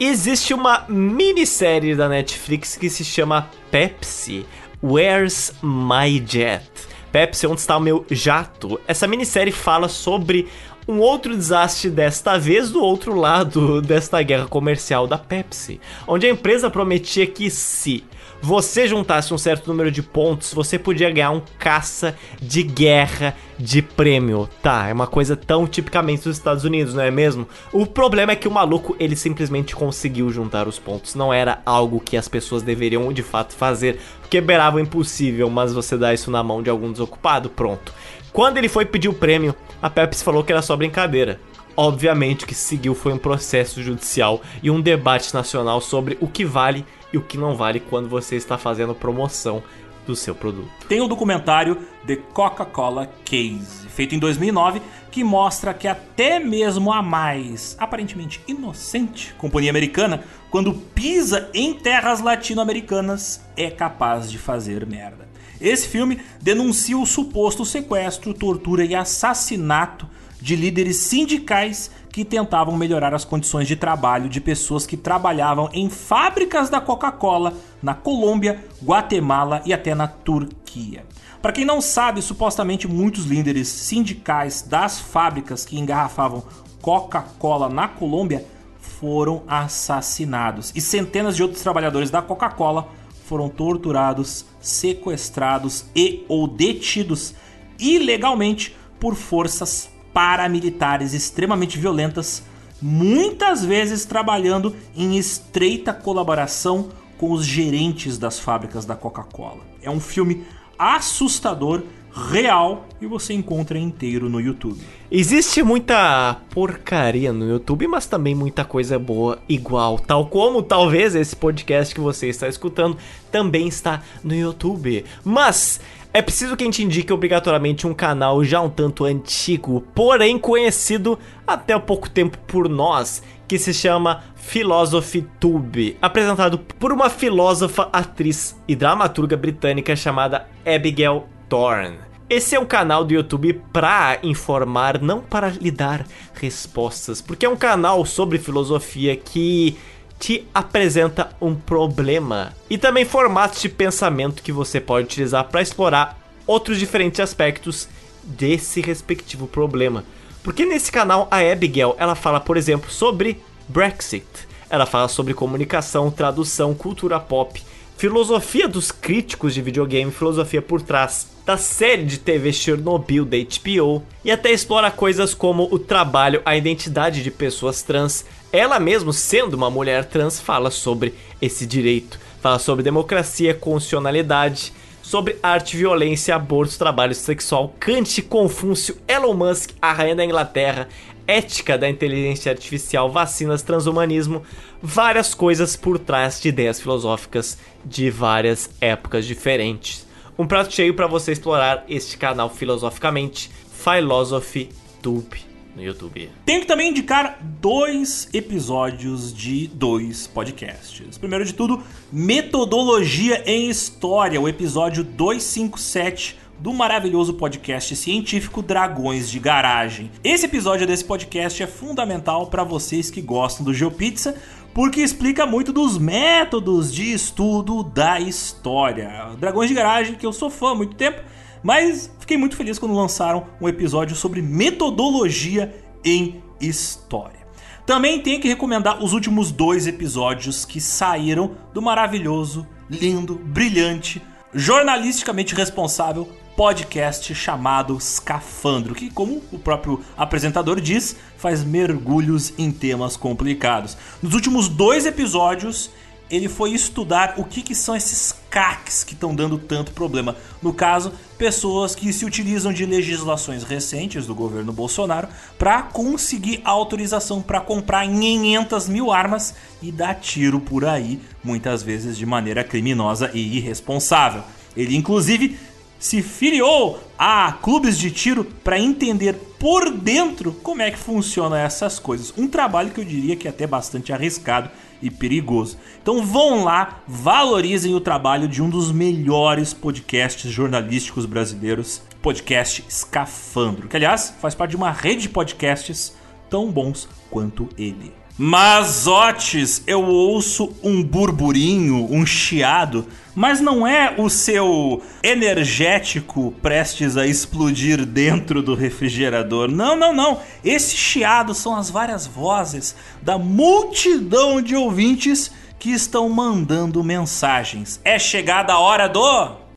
Existe 0.00 0.54
uma 0.54 0.84
minissérie 0.88 1.96
da 1.96 2.08
Netflix 2.08 2.76
que 2.76 2.88
se 2.88 3.04
chama 3.04 3.50
Pepsi 3.68 4.46
Where's 4.80 5.52
My 5.60 6.24
Jet? 6.24 6.70
Pepsi, 7.10 7.48
onde 7.48 7.58
está 7.58 7.76
o 7.76 7.80
meu 7.80 8.06
jato? 8.08 8.80
Essa 8.86 9.08
minissérie 9.08 9.52
fala 9.52 9.88
sobre 9.88 10.46
um 10.86 11.00
outro 11.00 11.36
desastre 11.36 11.90
desta 11.90 12.38
vez 12.38 12.70
do 12.70 12.80
outro 12.80 13.12
lado 13.12 13.82
desta 13.82 14.22
guerra 14.22 14.46
comercial 14.46 15.08
da 15.08 15.18
Pepsi, 15.18 15.80
onde 16.06 16.26
a 16.26 16.30
empresa 16.30 16.70
prometia 16.70 17.26
que 17.26 17.50
se 17.50 18.04
você 18.40 18.86
juntasse 18.86 19.34
um 19.34 19.38
certo 19.38 19.68
número 19.68 19.90
de 19.90 20.02
pontos, 20.02 20.54
você 20.54 20.78
podia 20.78 21.10
ganhar 21.10 21.30
um 21.30 21.42
caça 21.58 22.16
de 22.40 22.62
guerra 22.62 23.34
de 23.58 23.82
prêmio. 23.82 24.48
Tá, 24.62 24.88
é 24.88 24.92
uma 24.92 25.06
coisa 25.06 25.36
tão 25.36 25.66
tipicamente 25.66 26.24
dos 26.24 26.36
Estados 26.36 26.64
Unidos, 26.64 26.94
não 26.94 27.02
é 27.02 27.10
mesmo? 27.10 27.48
O 27.72 27.84
problema 27.84 28.32
é 28.32 28.36
que 28.36 28.46
o 28.46 28.50
maluco, 28.50 28.96
ele 29.00 29.16
simplesmente 29.16 29.74
conseguiu 29.74 30.30
juntar 30.30 30.68
os 30.68 30.78
pontos. 30.78 31.14
Não 31.14 31.32
era 31.32 31.60
algo 31.66 32.00
que 32.00 32.16
as 32.16 32.28
pessoas 32.28 32.62
deveriam 32.62 33.12
de 33.12 33.22
fato 33.22 33.54
fazer, 33.54 33.98
porque 34.20 34.40
beirava 34.40 34.76
o 34.76 34.80
impossível, 34.80 35.50
mas 35.50 35.72
você 35.72 35.96
dá 35.96 36.14
isso 36.14 36.30
na 36.30 36.42
mão 36.42 36.62
de 36.62 36.70
algum 36.70 36.92
desocupado, 36.92 37.50
pronto. 37.50 37.92
Quando 38.32 38.58
ele 38.58 38.68
foi 38.68 38.84
pedir 38.84 39.08
o 39.08 39.14
prêmio, 39.14 39.54
a 39.82 39.90
Pepsi 39.90 40.22
falou 40.22 40.44
que 40.44 40.52
era 40.52 40.62
só 40.62 40.76
brincadeira. 40.76 41.40
Obviamente 41.76 42.44
o 42.44 42.46
que 42.48 42.56
seguiu 42.56 42.92
foi 42.92 43.12
um 43.12 43.18
processo 43.18 43.80
judicial 43.80 44.42
e 44.60 44.68
um 44.68 44.80
debate 44.80 45.32
nacional 45.32 45.80
sobre 45.80 46.18
o 46.20 46.26
que 46.26 46.44
vale 46.44 46.84
e 47.12 47.18
o 47.18 47.22
que 47.22 47.38
não 47.38 47.54
vale 47.54 47.80
quando 47.80 48.08
você 48.08 48.36
está 48.36 48.58
fazendo 48.58 48.94
promoção 48.94 49.62
do 50.06 50.16
seu 50.16 50.34
produto. 50.34 50.70
Tem 50.88 51.02
o 51.02 51.06
documentário 51.06 51.76
The 52.06 52.16
Coca-Cola 52.16 53.10
Case, 53.24 53.86
feito 53.88 54.14
em 54.14 54.18
2009, 54.18 54.80
que 55.10 55.22
mostra 55.22 55.74
que 55.74 55.86
até 55.86 56.40
mesmo 56.40 56.90
a 56.90 57.02
mais 57.02 57.76
aparentemente 57.78 58.40
inocente 58.48 59.34
companhia 59.36 59.70
americana, 59.70 60.24
quando 60.50 60.72
pisa 60.72 61.50
em 61.52 61.74
terras 61.74 62.20
latino-americanas, 62.20 63.42
é 63.54 63.70
capaz 63.70 64.30
de 64.30 64.38
fazer 64.38 64.86
merda. 64.86 65.28
Esse 65.60 65.86
filme 65.88 66.20
denuncia 66.40 66.96
o 66.96 67.04
suposto 67.04 67.64
sequestro, 67.66 68.32
tortura 68.32 68.84
e 68.84 68.94
assassinato 68.94 70.08
de 70.40 70.56
líderes 70.56 70.96
sindicais 70.96 71.90
que 72.18 72.24
tentavam 72.24 72.76
melhorar 72.76 73.14
as 73.14 73.24
condições 73.24 73.68
de 73.68 73.76
trabalho 73.76 74.28
de 74.28 74.40
pessoas 74.40 74.84
que 74.84 74.96
trabalhavam 74.96 75.70
em 75.72 75.88
fábricas 75.88 76.68
da 76.68 76.80
Coca-Cola 76.80 77.54
na 77.80 77.94
Colômbia, 77.94 78.64
Guatemala 78.82 79.62
e 79.64 79.72
até 79.72 79.94
na 79.94 80.08
Turquia. 80.08 81.06
Para 81.40 81.52
quem 81.52 81.64
não 81.64 81.80
sabe, 81.80 82.20
supostamente 82.20 82.88
muitos 82.88 83.24
líderes 83.24 83.68
sindicais 83.68 84.62
das 84.62 84.98
fábricas 84.98 85.64
que 85.64 85.78
engarrafavam 85.78 86.42
Coca-Cola 86.82 87.68
na 87.68 87.86
Colômbia 87.86 88.44
foram 88.80 89.44
assassinados 89.46 90.72
e 90.74 90.80
centenas 90.80 91.36
de 91.36 91.44
outros 91.44 91.62
trabalhadores 91.62 92.10
da 92.10 92.20
Coca-Cola 92.20 92.88
foram 93.26 93.48
torturados, 93.48 94.44
sequestrados 94.60 95.84
e 95.94 96.24
ou 96.26 96.48
detidos 96.48 97.36
ilegalmente 97.78 98.74
por 98.98 99.14
forças 99.14 99.88
paramilitares 100.18 101.14
extremamente 101.14 101.78
violentas, 101.78 102.42
muitas 102.82 103.64
vezes 103.64 104.04
trabalhando 104.04 104.74
em 104.96 105.16
estreita 105.16 105.92
colaboração 105.92 106.88
com 107.16 107.30
os 107.30 107.46
gerentes 107.46 108.18
das 108.18 108.36
fábricas 108.36 108.84
da 108.84 108.96
Coca-Cola. 108.96 109.60
É 109.80 109.88
um 109.88 110.00
filme 110.00 110.44
assustador, 110.76 111.84
real 112.32 112.88
e 113.00 113.06
você 113.06 113.32
encontra 113.32 113.78
inteiro 113.78 114.28
no 114.28 114.40
YouTube. 114.40 114.80
Existe 115.08 115.62
muita 115.62 116.36
porcaria 116.50 117.32
no 117.32 117.48
YouTube, 117.48 117.86
mas 117.86 118.06
também 118.06 118.34
muita 118.34 118.64
coisa 118.64 118.98
boa 118.98 119.38
igual. 119.48 120.00
Tal 120.00 120.26
como 120.26 120.62
talvez 120.62 121.14
esse 121.14 121.36
podcast 121.36 121.94
que 121.94 122.00
você 122.00 122.28
está 122.28 122.48
escutando 122.48 122.96
também 123.30 123.68
está 123.68 124.02
no 124.24 124.34
YouTube. 124.34 125.04
Mas 125.24 125.80
é 126.12 126.22
preciso 126.22 126.56
que 126.56 126.64
a 126.64 126.66
gente 126.66 126.82
indique 126.82 127.12
obrigatoriamente 127.12 127.86
um 127.86 127.94
canal 127.94 128.42
já 128.42 128.60
um 128.60 128.70
tanto 128.70 129.04
antigo, 129.04 129.84
porém 129.94 130.38
conhecido 130.38 131.18
até 131.46 131.74
há 131.74 131.80
pouco 131.80 132.08
tempo 132.08 132.38
por 132.46 132.68
nós, 132.68 133.22
que 133.46 133.58
se 133.58 133.74
chama 133.74 134.24
Philosophy 134.34 135.26
Tube, 135.38 135.96
apresentado 136.00 136.58
por 136.58 136.92
uma 136.92 137.10
filósofa, 137.10 137.88
atriz 137.92 138.58
e 138.66 138.74
dramaturga 138.74 139.36
britânica 139.36 139.94
chamada 139.94 140.48
Abigail 140.66 141.24
Thorne. 141.48 141.98
Esse 142.30 142.54
é 142.54 142.60
um 142.60 142.66
canal 142.66 143.04
do 143.04 143.14
YouTube 143.14 143.54
para 143.72 144.18
informar, 144.22 145.00
não 145.00 145.20
para 145.20 145.48
lhe 145.48 145.70
dar 145.70 146.06
respostas, 146.34 147.22
porque 147.22 147.46
é 147.46 147.48
um 147.48 147.56
canal 147.56 148.04
sobre 148.04 148.38
filosofia 148.38 149.16
que 149.16 149.78
te 150.18 150.46
apresenta 150.52 151.30
um 151.40 151.54
problema 151.54 152.54
e 152.68 152.76
também 152.76 153.04
formatos 153.04 153.62
de 153.62 153.68
pensamento 153.68 154.42
que 154.42 154.52
você 154.52 154.80
pode 154.80 155.06
utilizar 155.06 155.44
para 155.44 155.62
explorar 155.62 156.18
outros 156.46 156.78
diferentes 156.78 157.20
aspectos 157.20 157.88
desse 158.24 158.80
respectivo 158.80 159.46
problema. 159.46 160.04
Porque 160.42 160.64
nesse 160.64 160.90
canal 160.90 161.28
a 161.30 161.38
Abigail, 161.38 161.94
ela 161.98 162.14
fala, 162.14 162.40
por 162.40 162.56
exemplo, 162.56 162.90
sobre 162.90 163.40
Brexit. 163.68 164.26
Ela 164.70 164.86
fala 164.86 165.08
sobre 165.08 165.34
comunicação, 165.34 166.10
tradução, 166.10 166.74
cultura 166.74 167.18
pop, 167.18 167.62
filosofia 167.96 168.68
dos 168.68 168.92
críticos 168.92 169.54
de 169.54 169.62
videogame, 169.62 170.10
filosofia 170.10 170.62
por 170.62 170.80
trás 170.80 171.26
da 171.44 171.56
série 171.56 172.04
de 172.04 172.18
TV 172.18 172.52
Chernobyl 172.52 173.24
da 173.24 173.36
HBO 173.38 174.02
e 174.22 174.30
até 174.30 174.52
explora 174.52 174.90
coisas 174.90 175.32
como 175.32 175.66
o 175.72 175.78
trabalho, 175.78 176.42
a 176.44 176.56
identidade 176.56 177.22
de 177.22 177.30
pessoas 177.30 177.82
trans. 177.82 178.24
Ela 178.52 178.80
mesmo, 178.80 179.12
sendo 179.12 179.54
uma 179.54 179.70
mulher 179.70 180.06
trans, 180.06 180.40
fala 180.40 180.70
sobre 180.70 181.14
esse 181.40 181.66
direito, 181.66 182.18
fala 182.40 182.58
sobre 182.58 182.82
democracia, 182.82 183.52
constitucionalidade, 183.52 184.72
sobre 185.02 185.36
arte, 185.42 185.76
violência, 185.76 186.34
aborto, 186.34 186.78
trabalho 186.78 187.14
sexual, 187.14 187.74
Kant, 187.78 188.22
Confúcio, 188.22 188.96
Elon 189.06 189.34
Musk, 189.34 189.70
a 189.82 189.92
rainha 189.92 190.16
da 190.16 190.24
Inglaterra, 190.24 190.88
ética 191.26 191.76
da 191.76 191.90
inteligência 191.90 192.50
artificial, 192.50 193.10
vacinas, 193.10 193.62
transhumanismo, 193.62 194.42
várias 194.82 195.34
coisas 195.34 195.76
por 195.76 195.98
trás 195.98 196.40
de 196.40 196.48
ideias 196.48 196.80
filosóficas 196.80 197.58
de 197.84 198.10
várias 198.10 198.70
épocas 198.80 199.26
diferentes. 199.26 200.06
Um 200.38 200.46
prato 200.46 200.72
cheio 200.72 200.94
para 200.94 201.06
você 201.06 201.32
explorar 201.32 201.84
este 201.86 202.16
canal 202.16 202.48
filosoficamente, 202.48 203.50
Philosophy 203.84 204.70
Tube 205.02 205.47
no 205.78 205.84
YouTube. 205.84 206.30
Tenho 206.44 206.60
que 206.60 206.66
também 206.66 206.90
indicar 206.90 207.38
dois 207.60 208.28
episódios 208.34 209.32
de 209.32 209.68
dois 209.68 210.26
podcasts. 210.26 211.16
Primeiro 211.16 211.44
de 211.44 211.54
tudo, 211.54 211.82
Metodologia 212.12 213.42
em 213.46 213.70
História, 213.70 214.40
o 214.40 214.48
episódio 214.48 215.04
257 215.04 216.36
do 216.58 216.72
maravilhoso 216.72 217.34
podcast 217.34 217.94
científico 217.94 218.60
Dragões 218.60 219.30
de 219.30 219.38
Garagem. 219.38 220.10
Esse 220.24 220.46
episódio 220.46 220.86
desse 220.86 221.04
podcast 221.04 221.62
é 221.62 221.68
fundamental 221.68 222.48
para 222.48 222.64
vocês 222.64 223.10
que 223.10 223.22
gostam 223.22 223.64
do 223.64 223.72
GeoPizza, 223.72 224.34
porque 224.74 225.00
explica 225.00 225.46
muito 225.46 225.72
dos 225.72 225.96
métodos 225.96 226.92
de 226.92 227.12
estudo 227.12 227.84
da 227.84 228.18
história. 228.18 229.28
Dragões 229.38 229.68
de 229.68 229.74
Garagem, 229.74 230.16
que 230.16 230.26
eu 230.26 230.32
sou 230.32 230.50
fã 230.50 230.72
há 230.72 230.74
muito 230.74 230.96
tempo, 230.96 231.22
mas 231.62 232.10
fiquei 232.18 232.36
muito 232.36 232.56
feliz 232.56 232.78
quando 232.78 232.94
lançaram 232.94 233.46
um 233.60 233.68
episódio 233.68 234.16
sobre 234.16 234.42
metodologia 234.42 235.74
em 236.04 236.42
história. 236.60 237.46
Também 237.86 238.20
tenho 238.20 238.40
que 238.40 238.48
recomendar 238.48 239.02
os 239.02 239.12
últimos 239.12 239.50
dois 239.50 239.86
episódios 239.86 240.64
que 240.64 240.80
saíram 240.80 241.52
do 241.72 241.80
maravilhoso, 241.80 242.66
lindo, 242.90 243.34
brilhante, 243.36 244.20
jornalisticamente 244.52 245.54
responsável 245.54 246.28
podcast 246.58 247.32
chamado 247.36 247.96
Escafandro, 247.96 248.92
que, 248.92 249.08
como 249.08 249.40
o 249.52 249.58
próprio 249.60 250.02
apresentador 250.16 250.80
diz, 250.80 251.14
faz 251.36 251.62
mergulhos 251.62 252.52
em 252.58 252.72
temas 252.72 253.16
complicados. 253.16 253.96
Nos 254.20 254.34
últimos 254.34 254.68
dois 254.68 255.06
episódios, 255.06 255.88
ele 256.30 256.48
foi 256.48 256.72
estudar 256.72 257.34
o 257.36 257.44
que, 257.44 257.62
que 257.62 257.74
são 257.74 257.96
esses 257.96 258.34
CACs 258.50 259.04
que 259.04 259.14
estão 259.14 259.34
dando 259.34 259.58
tanto 259.58 259.92
problema. 259.92 260.36
No 260.62 260.72
caso, 260.72 261.12
pessoas 261.36 261.94
que 261.94 262.12
se 262.12 262.24
utilizam 262.24 262.72
de 262.72 262.84
legislações 262.84 263.62
recentes 263.62 264.26
do 264.26 264.34
governo 264.34 264.72
Bolsonaro 264.72 265.28
para 265.58 265.82
conseguir 265.82 266.60
autorização 266.64 267.40
para 267.40 267.60
comprar 267.60 268.06
500 268.06 268.88
mil 268.88 269.10
armas 269.10 269.54
e 269.80 269.90
dar 269.90 270.14
tiro 270.14 270.60
por 270.60 270.84
aí, 270.84 271.20
muitas 271.42 271.82
vezes 271.82 272.16
de 272.16 272.26
maneira 272.26 272.64
criminosa 272.64 273.30
e 273.32 273.56
irresponsável. 273.56 274.42
Ele, 274.76 274.96
inclusive, 274.96 275.58
se 275.98 276.22
filiou 276.22 277.00
a 277.18 277.52
clubes 277.52 277.98
de 277.98 278.10
tiro 278.10 278.44
para 278.44 278.78
entender 278.78 279.34
por 279.58 279.90
dentro 279.90 280.52
como 280.52 280.82
é 280.82 280.90
que 280.90 280.98
funcionam 280.98 281.56
essas 281.56 281.98
coisas. 281.98 282.32
Um 282.36 282.46
trabalho 282.46 282.90
que 282.90 283.00
eu 283.00 283.04
diria 283.04 283.34
que 283.34 283.48
é 283.48 283.50
até 283.50 283.66
bastante 283.66 284.12
arriscado 284.12 284.70
e 285.02 285.10
perigoso. 285.10 285.78
Então 286.02 286.24
vão 286.24 286.64
lá, 286.64 287.00
valorizem 287.06 287.94
o 287.94 288.00
trabalho 288.00 288.48
de 288.48 288.62
um 288.62 288.68
dos 288.68 288.90
melhores 288.92 289.72
podcasts 289.72 290.50
jornalísticos 290.50 291.26
brasileiros, 291.26 292.02
podcast 292.20 292.84
Escafandro, 292.88 293.88
que 293.88 293.96
aliás 293.96 294.34
faz 294.40 294.54
parte 294.54 294.70
de 294.70 294.76
uma 294.76 294.90
rede 294.90 295.22
de 295.22 295.28
podcasts 295.28 296.16
tão 296.50 296.70
bons 296.70 297.08
quanto 297.30 297.68
ele. 297.76 298.17
Mazotes, 298.40 299.82
eu 299.84 300.04
ouço 300.04 300.72
um 300.80 301.02
burburinho, 301.02 302.06
um 302.08 302.24
chiado, 302.24 303.04
mas 303.34 303.60
não 303.60 303.84
é 303.84 304.14
o 304.16 304.30
seu 304.30 305.02
energético 305.24 306.54
prestes 306.62 307.16
a 307.16 307.26
explodir 307.26 308.06
dentro 308.06 308.62
do 308.62 308.76
refrigerador. 308.76 309.68
Não, 309.68 309.96
não, 309.96 310.14
não. 310.14 310.40
Esse 310.64 310.96
chiado 310.96 311.52
são 311.52 311.74
as 311.74 311.90
várias 311.90 312.28
vozes 312.28 312.94
da 313.20 313.36
multidão 313.36 314.62
de 314.62 314.76
ouvintes 314.76 315.50
que 315.76 315.90
estão 315.90 316.28
mandando 316.28 317.02
mensagens. 317.02 318.00
É 318.04 318.20
chegada 318.20 318.72
a 318.72 318.78
hora 318.78 319.08
do. 319.08 319.67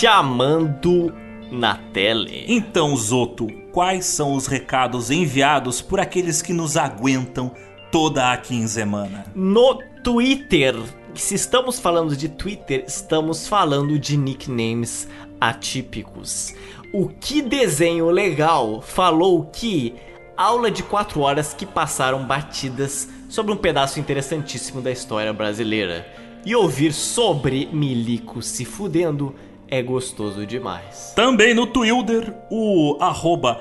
Chamando 0.00 1.12
na 1.50 1.74
tele. 1.92 2.44
Então, 2.46 2.96
Zoto, 2.96 3.48
quais 3.72 4.06
são 4.06 4.32
os 4.32 4.46
recados 4.46 5.10
enviados 5.10 5.82
por 5.82 5.98
aqueles 5.98 6.40
que 6.40 6.52
nos 6.52 6.76
aguentam 6.76 7.52
toda 7.90 8.30
a 8.30 8.36
quinzemana? 8.36 9.24
No 9.34 9.76
Twitter, 10.04 10.76
se 11.16 11.34
estamos 11.34 11.80
falando 11.80 12.16
de 12.16 12.28
Twitter, 12.28 12.84
estamos 12.86 13.48
falando 13.48 13.98
de 13.98 14.16
nicknames 14.16 15.08
atípicos. 15.40 16.54
O 16.92 17.08
que 17.08 17.42
desenho 17.42 18.08
legal 18.08 18.80
falou 18.80 19.46
que 19.46 19.96
aula 20.36 20.70
de 20.70 20.84
4 20.84 21.20
horas 21.20 21.52
que 21.52 21.66
passaram 21.66 22.24
batidas 22.24 23.08
sobre 23.28 23.52
um 23.52 23.56
pedaço 23.56 23.98
interessantíssimo 23.98 24.80
da 24.80 24.92
história 24.92 25.32
brasileira. 25.32 26.06
E 26.46 26.54
ouvir 26.54 26.92
sobre 26.92 27.68
Milico 27.72 28.40
se 28.40 28.64
fudendo 28.64 29.34
é 29.70 29.82
gostoso 29.82 30.46
demais. 30.46 31.12
Também 31.14 31.54
no 31.54 31.66
Twitter, 31.66 32.34
o 32.50 32.96
arroba 33.00 33.60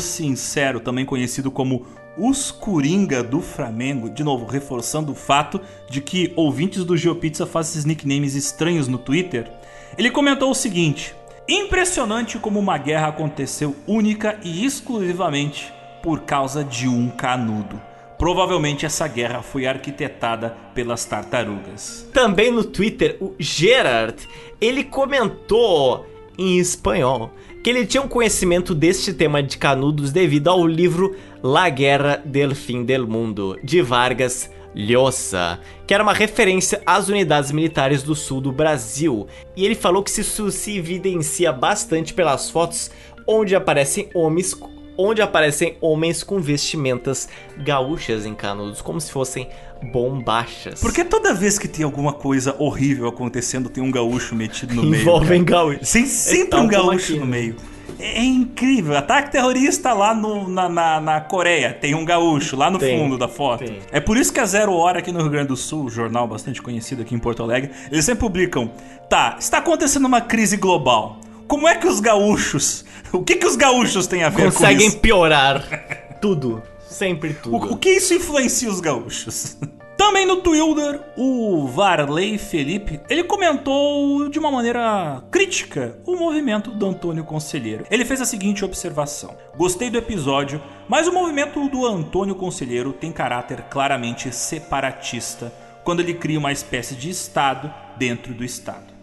Sincero, 0.00 0.80
também 0.80 1.04
conhecido 1.04 1.50
como 1.50 1.86
os 2.16 2.50
Coringa 2.50 3.22
do 3.22 3.40
Flamengo, 3.40 4.08
de 4.08 4.22
novo, 4.22 4.46
reforçando 4.46 5.12
o 5.12 5.16
fato 5.16 5.60
de 5.90 6.00
que 6.00 6.32
ouvintes 6.36 6.84
do 6.84 6.96
GeoPizza 6.96 7.46
fazem 7.46 7.72
esses 7.72 7.84
nicknames 7.84 8.34
estranhos 8.34 8.86
no 8.86 8.98
Twitter, 8.98 9.50
ele 9.98 10.10
comentou 10.10 10.50
o 10.50 10.54
seguinte: 10.54 11.14
Impressionante 11.48 12.38
como 12.38 12.58
uma 12.58 12.78
guerra 12.78 13.08
aconteceu 13.08 13.74
única 13.86 14.38
e 14.42 14.64
exclusivamente 14.64 15.72
por 16.02 16.20
causa 16.20 16.62
de 16.62 16.88
um 16.88 17.08
canudo. 17.08 17.80
Provavelmente 18.18 18.86
essa 18.86 19.06
guerra 19.08 19.42
foi 19.42 19.66
arquitetada 19.66 20.56
pelas 20.74 21.04
tartarugas. 21.04 22.08
Também 22.12 22.50
no 22.50 22.64
Twitter, 22.64 23.16
o 23.20 23.34
Gerard, 23.38 24.16
ele 24.60 24.84
comentou 24.84 26.06
em 26.38 26.58
espanhol 26.58 27.30
que 27.62 27.70
ele 27.70 27.86
tinha 27.86 28.02
um 28.02 28.08
conhecimento 28.08 28.74
deste 28.74 29.12
tema 29.12 29.42
de 29.42 29.56
canudos 29.56 30.12
devido 30.12 30.48
ao 30.48 30.66
livro 30.66 31.16
La 31.42 31.70
Guerra 31.70 32.20
del 32.24 32.54
Fin 32.54 32.84
del 32.84 33.06
Mundo, 33.06 33.58
de 33.62 33.80
Vargas 33.80 34.50
Llosa, 34.74 35.60
que 35.86 35.94
era 35.94 36.02
uma 36.02 36.12
referência 36.12 36.82
às 36.84 37.08
unidades 37.08 37.52
militares 37.52 38.02
do 38.02 38.14
sul 38.14 38.40
do 38.40 38.52
Brasil. 38.52 39.26
E 39.56 39.64
ele 39.64 39.74
falou 39.74 40.02
que 40.02 40.10
isso 40.10 40.50
se 40.50 40.76
evidencia 40.76 41.52
bastante 41.52 42.12
pelas 42.12 42.50
fotos 42.50 42.90
onde 43.26 43.54
aparecem 43.54 44.10
homens 44.14 44.52
onde 44.96 45.20
aparecem 45.22 45.76
homens 45.80 46.22
com 46.22 46.40
vestimentas 46.40 47.28
gaúchas 47.58 48.24
em 48.26 48.34
canudos, 48.34 48.80
como 48.82 49.00
se 49.00 49.10
fossem 49.12 49.48
bombachas. 49.92 50.80
Porque 50.80 51.04
toda 51.04 51.32
vez 51.34 51.58
que 51.58 51.68
tem 51.68 51.84
alguma 51.84 52.12
coisa 52.12 52.54
horrível 52.58 53.08
acontecendo, 53.08 53.68
tem 53.68 53.82
um 53.82 53.90
gaúcho 53.90 54.34
metido 54.34 54.74
no 54.74 54.82
meio. 54.82 55.02
envolvem 55.02 55.44
gaúchos? 55.44 55.90
Tem 55.90 56.06
sempre 56.06 56.48
Tal 56.50 56.60
um 56.64 56.68
como 56.68 56.88
gaúcho 56.88 57.12
aqui, 57.12 57.20
no 57.20 57.26
né? 57.26 57.30
meio. 57.30 57.56
É 57.98 58.22
incrível. 58.24 58.96
Ataque 58.96 59.30
terrorista 59.30 59.92
lá 59.92 60.14
no- 60.14 60.48
na, 60.48 60.68
na, 60.68 61.00
na 61.00 61.20
Coreia. 61.20 61.72
Tem 61.72 61.94
um 61.94 62.04
gaúcho 62.04 62.56
lá 62.56 62.70
no 62.70 62.78
Tem, 62.78 62.98
fundo 62.98 63.16
da 63.16 63.28
foto. 63.28 63.64
tem. 63.64 63.78
É 63.92 64.00
por 64.00 64.16
isso 64.16 64.32
que 64.32 64.40
a 64.40 64.46
Zero 64.46 64.72
Hora 64.74 64.98
aqui 64.98 65.12
no 65.12 65.20
Rio 65.20 65.30
Grande 65.30 65.48
do 65.48 65.56
Sul, 65.56 65.88
jornal 65.88 66.26
bastante 66.26 66.60
conhecido 66.60 67.02
aqui 67.02 67.14
em 67.14 67.18
Porto 67.18 67.42
Alegre, 67.42 67.70
eles 67.92 68.04
sempre 68.04 68.20
publicam: 68.20 68.70
tá, 69.08 69.36
está 69.38 69.58
acontecendo 69.58 70.06
uma 70.06 70.20
crise 70.20 70.56
global. 70.56 71.18
Como 71.46 71.68
é 71.68 71.76
que 71.76 71.86
os 71.86 72.00
gaúchos. 72.00 72.84
O 73.12 73.22
que, 73.22 73.36
que 73.36 73.46
os 73.46 73.56
gaúchos 73.56 74.06
têm 74.06 74.24
a 74.24 74.28
ver 74.28 74.44
Conseguem 74.44 74.88
com 74.88 74.94
isso? 74.94 74.98
piorar 74.98 75.62
tudo. 76.20 76.62
Sempre 76.88 77.34
tudo. 77.34 77.56
O, 77.56 77.72
o 77.72 77.76
que 77.76 77.90
isso 77.90 78.14
influencia 78.14 78.68
os 78.68 78.80
gaúchos? 78.80 79.56
Também 79.96 80.26
no 80.26 80.38
Twitter, 80.38 81.00
o 81.16 81.68
Varley 81.68 82.36
Felipe, 82.36 83.00
ele 83.08 83.22
comentou 83.22 84.28
de 84.28 84.40
uma 84.40 84.50
maneira 84.50 85.22
crítica 85.30 85.96
o 86.04 86.16
movimento 86.16 86.70
do 86.72 86.86
Antônio 86.86 87.22
Conselheiro. 87.24 87.86
Ele 87.90 88.04
fez 88.04 88.20
a 88.20 88.24
seguinte 88.24 88.64
observação: 88.64 89.36
Gostei 89.56 89.90
do 89.90 89.98
episódio, 89.98 90.60
mas 90.88 91.06
o 91.06 91.12
movimento 91.12 91.68
do 91.68 91.86
Antônio 91.86 92.34
Conselheiro 92.34 92.92
tem 92.92 93.12
caráter 93.12 93.62
claramente 93.70 94.34
separatista 94.34 95.52
quando 95.84 96.00
ele 96.00 96.14
cria 96.14 96.38
uma 96.38 96.52
espécie 96.52 96.96
de 96.96 97.10
Estado 97.10 97.72
dentro 97.96 98.34
do 98.34 98.44
Estado. 98.44 98.93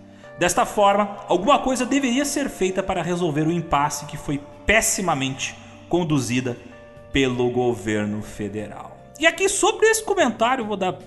Desta 0.41 0.65
forma, 0.65 1.17
alguma 1.27 1.59
coisa 1.59 1.85
deveria 1.85 2.25
ser 2.25 2.49
feita 2.49 2.81
para 2.81 3.03
resolver 3.03 3.43
o 3.43 3.51
impasse 3.51 4.07
que 4.07 4.17
foi 4.17 4.41
pessimamente 4.65 5.55
conduzida 5.87 6.57
pelo 7.13 7.47
governo 7.51 8.23
federal. 8.23 8.97
E 9.19 9.27
aqui 9.27 9.47
sobre 9.47 9.85
esse 9.85 10.03
comentário 10.03 10.65
vou 10.65 10.75
dar 10.75 10.97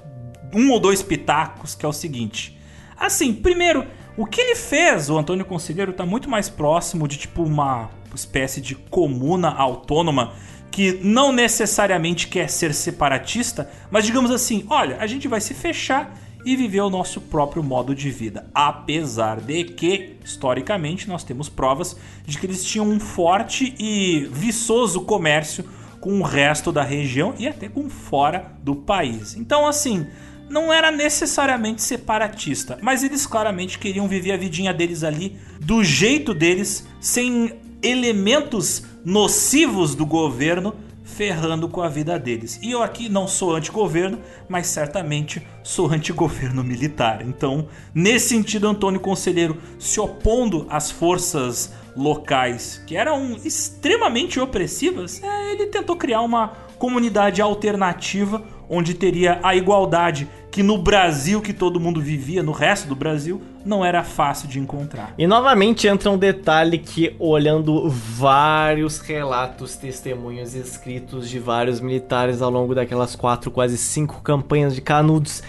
um 0.54 0.70
ou 0.70 0.78
dois 0.78 1.02
pitacos, 1.02 1.74
que 1.74 1.84
é 1.84 1.88
o 1.88 1.92
seguinte. 1.92 2.56
Assim, 2.96 3.34
primeiro, 3.34 3.84
o 4.16 4.24
que 4.24 4.40
ele 4.40 4.54
fez, 4.54 5.10
o 5.10 5.18
Antônio 5.18 5.44
Conselheiro, 5.44 5.90
está 5.90 6.06
muito 6.06 6.30
mais 6.30 6.48
próximo 6.48 7.08
de 7.08 7.16
tipo 7.16 7.42
uma 7.42 7.90
espécie 8.14 8.60
de 8.60 8.76
comuna 8.76 9.52
autônoma 9.52 10.32
que 10.70 11.00
não 11.02 11.32
necessariamente 11.32 12.28
quer 12.28 12.48
ser 12.48 12.72
separatista, 12.72 13.68
mas 13.90 14.06
digamos 14.06 14.30
assim, 14.30 14.64
olha, 14.70 14.96
a 15.00 15.08
gente 15.08 15.26
vai 15.26 15.40
se 15.40 15.54
fechar 15.54 16.16
e 16.44 16.56
viver 16.56 16.81
o 16.81 16.90
nosso 16.90 17.20
próprio 17.20 17.62
modo 17.62 17.94
de 17.94 18.10
vida. 18.10 18.47
Apesar 18.55 19.40
de 19.40 19.64
que, 19.64 20.16
historicamente, 20.24 21.08
nós 21.08 21.24
temos 21.24 21.48
provas 21.48 21.97
de 22.26 22.39
que 22.39 22.47
eles 22.47 22.64
tinham 22.64 22.89
um 22.89 23.00
forte 23.00 23.74
e 23.78 24.28
viçoso 24.31 25.02
comércio 25.02 25.64
com 26.00 26.20
o 26.20 26.23
resto 26.23 26.70
da 26.70 26.82
região 26.82 27.34
e 27.39 27.48
até 27.48 27.68
com 27.68 27.89
fora 27.89 28.52
do 28.62 28.76
país. 28.76 29.34
Então, 29.36 29.66
assim, 29.66 30.06
não 30.50 30.73
era 30.73 30.90
necessariamente 30.90 31.82
separatista, 31.82 32.78
mas 32.82 33.02
eles 33.02 33.26
claramente 33.26 33.78
queriam 33.78 34.06
viver 34.06 34.32
a 34.32 34.36
vidinha 34.36 34.74
deles 34.74 35.02
ali 35.02 35.39
do 35.60 35.82
jeito 35.82 36.34
deles, 36.34 36.86
sem 37.00 37.55
elementos 37.82 38.84
nocivos 39.05 39.94
do 39.94 40.06
governo 40.06 40.74
ferrando 41.17 41.68
com 41.68 41.81
a 41.81 41.89
vida 41.89 42.18
deles. 42.18 42.59
E 42.62 42.73
eu 42.73 42.83
aqui 42.83 43.09
não 43.09 43.28
sou 43.28 43.55
anti-governo, 43.55 44.18
mas 44.49 44.67
certamente 44.67 45.47
sou 45.62 45.91
anti-governo 45.91 46.65
militar. 46.65 47.23
Então, 47.23 47.68
nesse 47.94 48.31
sentido, 48.31 48.68
Antônio 48.68 49.01
Conselheiro 49.01 49.57
se 49.78 50.01
opondo 50.01 50.67
às 50.68 50.91
forças 50.91 51.73
locais 51.97 52.83
que 52.86 52.97
eram 52.97 53.36
extremamente 53.44 54.41
opressivas, 54.41 55.23
é, 55.23 55.52
ele 55.52 55.67
tentou 55.67 55.97
criar 55.97 56.23
uma 56.23 56.49
comunidade 56.78 57.41
alternativa 57.41 58.43
onde 58.68 58.94
teria 58.94 59.39
a 59.43 59.55
igualdade 59.55 60.28
que 60.51 60.62
no 60.62 60.78
Brasil 60.78 61.41
que 61.41 61.52
todo 61.52 61.78
mundo 61.78 62.01
vivia, 62.01 62.43
no 62.43 62.52
resto 62.52 62.89
do 62.89 62.97
Brasil, 62.97 63.41
não 63.65 63.84
era 63.84 64.02
fácil 64.02 64.49
de 64.49 64.59
encontrar. 64.59 65.15
E 65.17 65.26
novamente 65.26 65.86
entra 65.86 66.10
um 66.10 66.18
detalhe 66.18 66.78
que, 66.78 67.17
olhando 67.18 67.89
vários 67.89 68.99
relatos, 68.99 69.76
testemunhos 69.76 70.55
escritos 70.55 71.28
de 71.28 71.39
vários 71.39 71.81
militares 71.81 72.43
ao 72.43 72.51
longo 72.51 72.75
daquelas 72.75 73.17
quatro, 73.17 73.51
quase 73.51 73.78
cinco 73.78 74.20
campanhas 74.23 74.75
de 74.75 74.81
Canudos, 74.81 75.43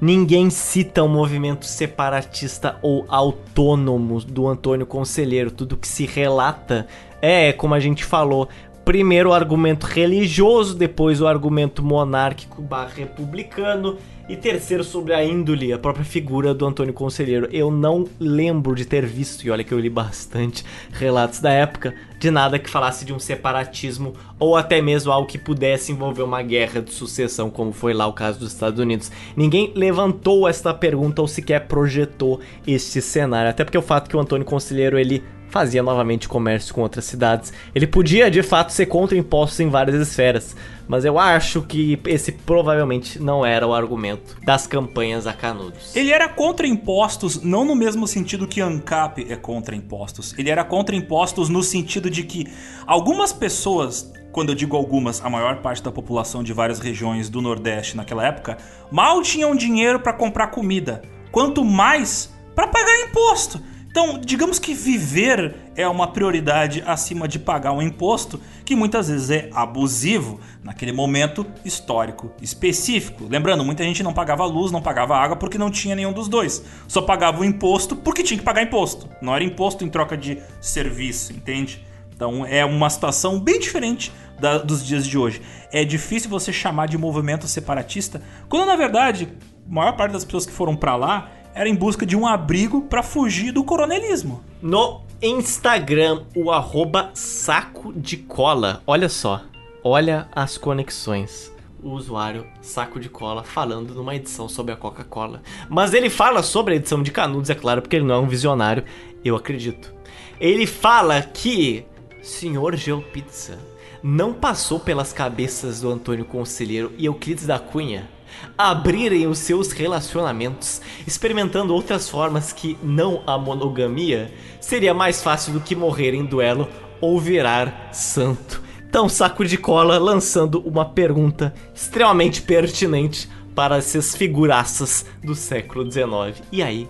ninguém 0.00 0.50
cita 0.50 1.02
o 1.02 1.08
movimento 1.08 1.64
separatista 1.66 2.76
ou 2.82 3.04
autônomo 3.08 4.20
do 4.20 4.48
Antônio 4.48 4.86
Conselheiro. 4.86 5.50
Tudo 5.50 5.76
que 5.76 5.86
se 5.86 6.06
relata 6.06 6.86
é, 7.22 7.52
como 7.52 7.74
a 7.74 7.80
gente 7.80 8.04
falou, 8.04 8.48
primeiro 8.84 9.30
o 9.30 9.32
argumento 9.32 9.86
religioso, 9.86 10.74
depois 10.74 11.20
o 11.20 11.26
argumento 11.26 11.82
monárquico 11.82 12.62
barra 12.62 12.92
republicano 12.96 13.98
e 14.30 14.36
terceiro 14.36 14.84
sobre 14.84 15.12
a 15.12 15.24
índole, 15.24 15.72
a 15.72 15.78
própria 15.78 16.04
figura 16.04 16.54
do 16.54 16.64
Antônio 16.64 16.94
Conselheiro. 16.94 17.48
Eu 17.50 17.68
não 17.68 18.06
lembro 18.20 18.76
de 18.76 18.84
ter 18.84 19.04
visto, 19.04 19.44
e 19.44 19.50
olha 19.50 19.64
que 19.64 19.74
eu 19.74 19.78
li 19.80 19.90
bastante 19.90 20.64
relatos 20.92 21.40
da 21.40 21.50
época, 21.50 21.96
de 22.16 22.30
nada 22.30 22.56
que 22.56 22.70
falasse 22.70 23.04
de 23.04 23.12
um 23.12 23.18
separatismo 23.18 24.14
ou 24.38 24.56
até 24.56 24.80
mesmo 24.80 25.10
algo 25.10 25.26
que 25.26 25.36
pudesse 25.36 25.90
envolver 25.90 26.22
uma 26.22 26.42
guerra 26.42 26.80
de 26.80 26.92
sucessão, 26.92 27.50
como 27.50 27.72
foi 27.72 27.92
lá 27.92 28.06
o 28.06 28.12
caso 28.12 28.38
dos 28.38 28.52
Estados 28.52 28.78
Unidos. 28.78 29.10
Ninguém 29.36 29.72
levantou 29.74 30.46
esta 30.46 30.72
pergunta 30.72 31.20
ou 31.20 31.26
sequer 31.26 31.66
projetou 31.66 32.38
este 32.64 33.02
cenário, 33.02 33.50
até 33.50 33.64
porque 33.64 33.78
o 33.78 33.82
fato 33.82 34.08
que 34.08 34.16
o 34.16 34.20
Antônio 34.20 34.46
Conselheiro 34.46 34.96
ele 34.96 35.24
fazia 35.50 35.82
novamente 35.82 36.28
comércio 36.28 36.72
com 36.72 36.80
outras 36.80 37.04
cidades. 37.04 37.52
Ele 37.74 37.86
podia 37.86 38.30
de 38.30 38.42
fato 38.42 38.72
ser 38.72 38.86
contra 38.86 39.18
impostos 39.18 39.60
em 39.60 39.68
várias 39.68 40.00
esferas, 40.00 40.56
mas 40.88 41.04
eu 41.04 41.18
acho 41.18 41.62
que 41.62 42.00
esse 42.06 42.32
provavelmente 42.32 43.20
não 43.20 43.44
era 43.44 43.66
o 43.66 43.74
argumento 43.74 44.36
das 44.44 44.66
campanhas 44.66 45.26
a 45.26 45.32
Canudos. 45.32 45.94
Ele 45.94 46.10
era 46.10 46.28
contra 46.28 46.66
impostos, 46.66 47.42
não 47.42 47.64
no 47.64 47.74
mesmo 47.74 48.06
sentido 48.06 48.46
que 48.46 48.60
ANCAP 48.60 49.26
é 49.28 49.36
contra 49.36 49.74
impostos. 49.74 50.34
Ele 50.38 50.50
era 50.50 50.64
contra 50.64 50.94
impostos 50.94 51.48
no 51.48 51.62
sentido 51.62 52.08
de 52.08 52.22
que 52.22 52.46
algumas 52.86 53.32
pessoas, 53.32 54.12
quando 54.32 54.50
eu 54.50 54.54
digo 54.54 54.76
algumas, 54.76 55.24
a 55.24 55.28
maior 55.28 55.56
parte 55.56 55.82
da 55.82 55.90
população 55.90 56.42
de 56.42 56.52
várias 56.52 56.78
regiões 56.78 57.28
do 57.28 57.42
Nordeste 57.42 57.96
naquela 57.96 58.26
época, 58.26 58.56
mal 58.90 59.20
tinham 59.22 59.54
dinheiro 59.54 60.00
para 60.00 60.12
comprar 60.12 60.48
comida, 60.48 61.02
quanto 61.32 61.64
mais 61.64 62.32
para 62.54 62.68
pagar 62.68 63.08
imposto. 63.08 63.60
Então, 63.90 64.20
digamos 64.20 64.60
que 64.60 64.72
viver 64.72 65.56
é 65.74 65.86
uma 65.88 66.06
prioridade 66.06 66.80
acima 66.86 67.26
de 67.26 67.40
pagar 67.40 67.72
um 67.72 67.82
imposto 67.82 68.40
que 68.64 68.76
muitas 68.76 69.08
vezes 69.08 69.30
é 69.30 69.50
abusivo 69.52 70.38
naquele 70.62 70.92
momento 70.92 71.44
histórico 71.64 72.30
específico. 72.40 73.26
Lembrando, 73.28 73.64
muita 73.64 73.82
gente 73.82 74.00
não 74.04 74.12
pagava 74.12 74.44
luz, 74.46 74.70
não 74.70 74.80
pagava 74.80 75.16
água 75.16 75.34
porque 75.34 75.58
não 75.58 75.72
tinha 75.72 75.96
nenhum 75.96 76.12
dos 76.12 76.28
dois. 76.28 76.64
Só 76.86 77.02
pagava 77.02 77.40
o 77.40 77.44
imposto 77.44 77.96
porque 77.96 78.22
tinha 78.22 78.38
que 78.38 78.44
pagar 78.44 78.62
imposto. 78.62 79.08
Não 79.20 79.34
era 79.34 79.42
imposto 79.42 79.84
em 79.84 79.88
troca 79.88 80.16
de 80.16 80.38
serviço, 80.60 81.32
entende? 81.32 81.84
Então 82.14 82.46
é 82.46 82.64
uma 82.64 82.88
situação 82.88 83.40
bem 83.40 83.58
diferente 83.58 84.12
da- 84.38 84.58
dos 84.58 84.86
dias 84.86 85.04
de 85.04 85.18
hoje. 85.18 85.42
É 85.72 85.84
difícil 85.84 86.30
você 86.30 86.52
chamar 86.52 86.86
de 86.86 86.96
movimento 86.96 87.48
separatista, 87.48 88.22
quando 88.48 88.66
na 88.66 88.76
verdade 88.76 89.28
a 89.68 89.74
maior 89.74 89.96
parte 89.96 90.12
das 90.12 90.24
pessoas 90.24 90.46
que 90.46 90.52
foram 90.52 90.76
pra 90.76 90.94
lá 90.94 91.28
era 91.54 91.68
em 91.68 91.74
busca 91.74 92.06
de 92.06 92.16
um 92.16 92.26
abrigo 92.26 92.82
pra 92.82 93.02
fugir 93.02 93.52
do 93.52 93.64
coronelismo. 93.64 94.42
No 94.62 95.02
Instagram, 95.22 96.22
o 96.34 96.50
arroba 96.50 97.10
saco 97.14 97.92
de 97.92 98.16
cola. 98.16 98.82
Olha 98.86 99.08
só, 99.08 99.42
olha 99.82 100.28
as 100.32 100.56
conexões. 100.56 101.52
O 101.82 101.90
usuário 101.90 102.46
saco 102.60 103.00
de 103.00 103.08
cola 103.08 103.42
falando 103.42 103.94
numa 103.94 104.14
edição 104.14 104.48
sobre 104.48 104.72
a 104.72 104.76
Coca-Cola. 104.76 105.42
Mas 105.68 105.94
ele 105.94 106.10
fala 106.10 106.42
sobre 106.42 106.74
a 106.74 106.76
edição 106.76 107.02
de 107.02 107.10
Canudos, 107.10 107.50
é 107.50 107.54
claro, 107.54 107.80
porque 107.80 107.96
ele 107.96 108.04
não 108.04 108.16
é 108.16 108.18
um 108.18 108.28
visionário, 108.28 108.84
eu 109.24 109.34
acredito. 109.34 109.94
Ele 110.38 110.66
fala 110.66 111.22
que 111.22 111.84
Senhor 112.22 112.76
GeoPizza 112.76 113.58
não 114.02 114.32
passou 114.32 114.80
pelas 114.80 115.12
cabeças 115.12 115.80
do 115.80 115.90
Antônio 115.90 116.24
Conselheiro 116.24 116.92
e 116.96 117.06
Euclides 117.06 117.46
da 117.46 117.58
Cunha 117.58 118.08
abrirem 118.56 119.26
os 119.26 119.38
seus 119.38 119.72
relacionamentos, 119.72 120.80
experimentando 121.06 121.74
outras 121.74 122.08
formas 122.08 122.52
que 122.52 122.78
não 122.82 123.22
a 123.26 123.38
monogamia, 123.38 124.32
seria 124.60 124.94
mais 124.94 125.22
fácil 125.22 125.52
do 125.52 125.60
que 125.60 125.74
morrer 125.74 126.14
em 126.14 126.24
duelo 126.24 126.68
ou 127.00 127.18
virar 127.18 127.90
santo. 127.92 128.62
Então, 128.88 129.08
saco 129.08 129.44
de 129.44 129.56
cola 129.56 129.98
lançando 129.98 130.60
uma 130.60 130.84
pergunta 130.84 131.54
extremamente 131.74 132.42
pertinente 132.42 133.28
para 133.54 133.76
essas 133.76 134.16
figuraças 134.16 135.06
do 135.22 135.34
século 135.34 135.90
XIX. 135.90 136.42
E 136.50 136.62
aí, 136.62 136.88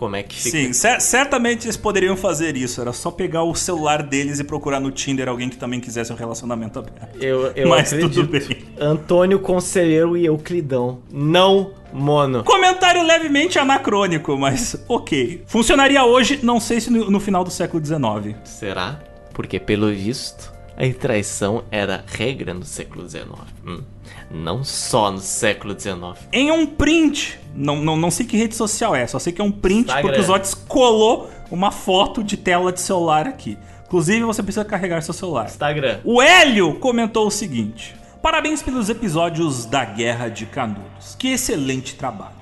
como 0.00 0.16
é 0.16 0.22
que 0.22 0.34
fica? 0.34 0.56
Sim, 0.56 0.72
cer- 0.72 0.98
certamente 1.00 1.66
eles 1.66 1.76
poderiam 1.76 2.16
fazer 2.16 2.56
isso. 2.56 2.80
Era 2.80 2.90
só 2.90 3.10
pegar 3.10 3.42
o 3.44 3.54
celular 3.54 4.02
deles 4.02 4.40
e 4.40 4.44
procurar 4.44 4.80
no 4.80 4.90
Tinder 4.90 5.28
alguém 5.28 5.50
que 5.50 5.58
também 5.58 5.78
quisesse 5.78 6.10
um 6.10 6.16
relacionamento 6.16 6.78
aberto. 6.78 7.22
Eu, 7.22 7.52
eu 7.54 7.68
Mas 7.68 7.92
acredito. 7.92 8.14
tudo 8.26 8.28
bem. 8.30 8.64
Antônio 8.80 9.38
Conselheiro 9.38 10.16
e 10.16 10.24
Euclidão. 10.24 11.00
Não 11.12 11.74
mono. 11.92 12.42
Comentário 12.44 13.02
levemente 13.02 13.58
anacrônico, 13.58 14.34
mas 14.38 14.74
ok. 14.88 15.42
Funcionaria 15.46 16.02
hoje, 16.02 16.40
não 16.42 16.58
sei 16.58 16.80
se 16.80 16.90
no, 16.90 17.10
no 17.10 17.20
final 17.20 17.44
do 17.44 17.50
século 17.50 17.84
XIX. 17.84 18.34
Será? 18.44 19.00
Porque, 19.34 19.60
pelo 19.60 19.88
visto, 19.90 20.50
a 20.78 20.92
traição 20.98 21.62
era 21.70 22.02
regra 22.06 22.54
no 22.54 22.64
século 22.64 23.06
XIX. 23.06 23.26
Hum, 23.66 23.82
Não 24.30 24.62
só 24.62 25.10
no 25.10 25.18
século 25.18 25.78
XIX. 25.78 26.28
Em 26.32 26.52
um 26.52 26.64
print, 26.64 27.40
não, 27.54 27.76
não, 27.76 27.96
não 27.96 28.10
sei 28.10 28.24
que 28.24 28.36
rede 28.36 28.54
social 28.54 28.94
é, 28.94 29.06
só 29.06 29.18
sei 29.18 29.32
que 29.32 29.40
é 29.40 29.44
um 29.44 29.50
print 29.50 29.86
Instagram. 29.86 30.02
porque 30.02 30.20
o 30.20 30.24
Zotes 30.24 30.54
colou 30.54 31.28
uma 31.50 31.72
foto 31.72 32.22
de 32.22 32.36
tela 32.36 32.72
de 32.72 32.80
celular 32.80 33.26
aqui. 33.26 33.58
Inclusive, 33.86 34.22
você 34.22 34.40
precisa 34.40 34.64
carregar 34.64 35.02
seu 35.02 35.12
celular. 35.12 35.46
Instagram. 35.46 35.98
O 36.04 36.22
Hélio 36.22 36.74
comentou 36.78 37.26
o 37.26 37.30
seguinte: 37.30 37.96
Parabéns 38.22 38.62
pelos 38.62 38.88
episódios 38.88 39.64
da 39.64 39.84
Guerra 39.84 40.28
de 40.28 40.46
Canudos. 40.46 41.16
Que 41.18 41.32
excelente 41.32 41.96
trabalho. 41.96 42.34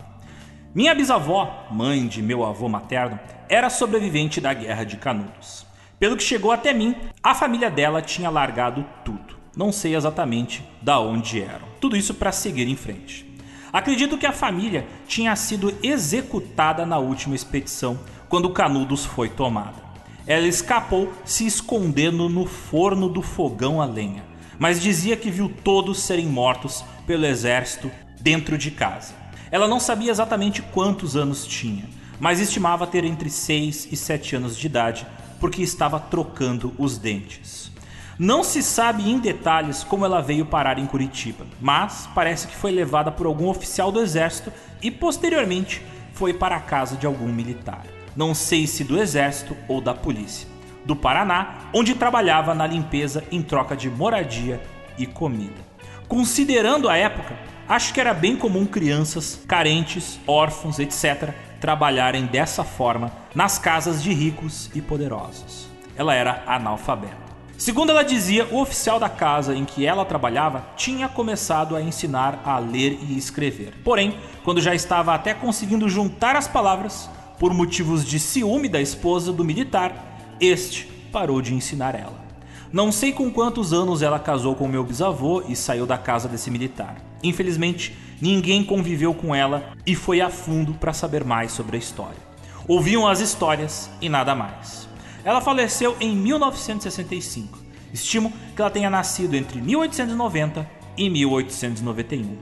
Minha 0.74 0.94
bisavó, 0.94 1.66
mãe 1.70 2.06
de 2.06 2.20
meu 2.20 2.44
avô 2.44 2.68
materno, 2.68 3.18
era 3.48 3.70
sobrevivente 3.70 4.40
da 4.40 4.52
Guerra 4.52 4.84
de 4.84 4.96
Canudos. 4.96 5.64
Pelo 5.98 6.16
que 6.16 6.22
chegou 6.22 6.52
até 6.52 6.74
mim, 6.74 6.94
a 7.22 7.34
família 7.34 7.70
dela 7.70 8.02
tinha 8.02 8.28
largado 8.28 8.84
tudo. 9.04 9.38
Não 9.56 9.72
sei 9.72 9.96
exatamente 9.96 10.62
da 10.82 11.00
onde 11.00 11.40
eram. 11.40 11.67
Tudo 11.80 11.96
isso 11.96 12.14
para 12.14 12.32
seguir 12.32 12.68
em 12.68 12.76
frente. 12.76 13.26
Acredito 13.72 14.16
que 14.16 14.26
a 14.26 14.32
família 14.32 14.86
tinha 15.06 15.34
sido 15.36 15.74
executada 15.82 16.86
na 16.86 16.98
última 16.98 17.34
expedição, 17.34 17.98
quando 18.28 18.50
Canudos 18.50 19.04
foi 19.04 19.28
tomada. 19.28 19.88
Ela 20.26 20.46
escapou 20.46 21.12
se 21.24 21.46
escondendo 21.46 22.28
no 22.28 22.46
forno 22.46 23.08
do 23.08 23.22
fogão 23.22 23.80
a 23.80 23.84
lenha, 23.84 24.24
mas 24.58 24.80
dizia 24.80 25.16
que 25.16 25.30
viu 25.30 25.52
todos 25.64 26.00
serem 26.00 26.26
mortos 26.26 26.84
pelo 27.06 27.24
exército 27.24 27.90
dentro 28.20 28.58
de 28.58 28.70
casa. 28.70 29.14
Ela 29.50 29.68
não 29.68 29.80
sabia 29.80 30.10
exatamente 30.10 30.60
quantos 30.60 31.16
anos 31.16 31.46
tinha, 31.46 31.84
mas 32.20 32.40
estimava 32.40 32.86
ter 32.86 33.04
entre 33.04 33.30
6 33.30 33.88
e 33.90 33.96
7 33.96 34.36
anos 34.36 34.56
de 34.56 34.66
idade, 34.66 35.06
porque 35.40 35.62
estava 35.62 36.00
trocando 36.00 36.74
os 36.76 36.98
dentes. 36.98 37.70
Não 38.18 38.42
se 38.42 38.64
sabe 38.64 39.08
em 39.08 39.20
detalhes 39.20 39.84
como 39.84 40.04
ela 40.04 40.20
veio 40.20 40.44
parar 40.44 40.76
em 40.76 40.86
Curitiba, 40.86 41.46
mas 41.60 42.08
parece 42.12 42.48
que 42.48 42.56
foi 42.56 42.72
levada 42.72 43.12
por 43.12 43.26
algum 43.26 43.48
oficial 43.48 43.92
do 43.92 44.00
exército 44.00 44.52
e 44.82 44.90
posteriormente 44.90 45.80
foi 46.14 46.34
para 46.34 46.56
a 46.56 46.60
casa 46.60 46.96
de 46.96 47.06
algum 47.06 47.28
militar. 47.28 47.84
Não 48.16 48.34
sei 48.34 48.66
se 48.66 48.82
do 48.82 48.98
exército 48.98 49.56
ou 49.68 49.80
da 49.80 49.94
polícia. 49.94 50.48
Do 50.84 50.96
Paraná, 50.96 51.70
onde 51.72 51.94
trabalhava 51.94 52.56
na 52.56 52.66
limpeza 52.66 53.22
em 53.30 53.40
troca 53.40 53.76
de 53.76 53.88
moradia 53.88 54.60
e 54.98 55.06
comida. 55.06 55.68
Considerando 56.08 56.88
a 56.88 56.96
época, 56.96 57.38
acho 57.68 57.94
que 57.94 58.00
era 58.00 58.12
bem 58.12 58.34
comum 58.34 58.66
crianças 58.66 59.40
carentes, 59.46 60.18
órfãos, 60.26 60.80
etc., 60.80 61.32
trabalharem 61.60 62.26
dessa 62.26 62.64
forma 62.64 63.12
nas 63.32 63.60
casas 63.60 64.02
de 64.02 64.12
ricos 64.12 64.72
e 64.74 64.80
poderosos. 64.80 65.68
Ela 65.96 66.14
era 66.14 66.42
analfabeta. 66.48 67.27
Segundo 67.58 67.90
ela 67.90 68.04
dizia, 68.04 68.46
o 68.52 68.60
oficial 68.60 69.00
da 69.00 69.08
casa 69.08 69.52
em 69.52 69.64
que 69.64 69.84
ela 69.84 70.04
trabalhava 70.04 70.64
tinha 70.76 71.08
começado 71.08 71.74
a 71.74 71.82
ensinar 71.82 72.40
a 72.44 72.56
ler 72.60 72.96
e 73.02 73.18
escrever. 73.18 73.74
Porém, 73.82 74.16
quando 74.44 74.60
já 74.60 74.76
estava 74.76 75.12
até 75.12 75.34
conseguindo 75.34 75.88
juntar 75.88 76.36
as 76.36 76.46
palavras, 76.46 77.10
por 77.36 77.52
motivos 77.52 78.06
de 78.06 78.20
ciúme 78.20 78.68
da 78.68 78.80
esposa 78.80 79.32
do 79.32 79.44
militar, 79.44 80.36
este 80.40 80.84
parou 81.10 81.42
de 81.42 81.52
ensinar 81.52 81.96
ela. 81.96 82.24
Não 82.72 82.92
sei 82.92 83.12
com 83.12 83.28
quantos 83.28 83.72
anos 83.72 84.02
ela 84.02 84.20
casou 84.20 84.54
com 84.54 84.68
meu 84.68 84.84
bisavô 84.84 85.42
e 85.48 85.56
saiu 85.56 85.84
da 85.84 85.98
casa 85.98 86.28
desse 86.28 86.52
militar. 86.52 86.96
Infelizmente, 87.24 87.96
ninguém 88.20 88.62
conviveu 88.62 89.12
com 89.12 89.34
ela 89.34 89.72
e 89.84 89.96
foi 89.96 90.20
a 90.20 90.30
fundo 90.30 90.74
para 90.74 90.92
saber 90.92 91.24
mais 91.24 91.50
sobre 91.50 91.74
a 91.74 91.80
história. 91.80 92.28
Ouviam 92.68 93.04
as 93.04 93.18
histórias 93.18 93.90
e 94.00 94.08
nada 94.08 94.32
mais. 94.32 94.87
Ela 95.28 95.42
faleceu 95.42 95.94
em 96.00 96.16
1965. 96.16 97.58
Estimo 97.92 98.32
que 98.56 98.62
ela 98.62 98.70
tenha 98.70 98.88
nascido 98.88 99.34
entre 99.34 99.60
1890 99.60 100.66
e 100.96 101.10
1891. 101.10 102.34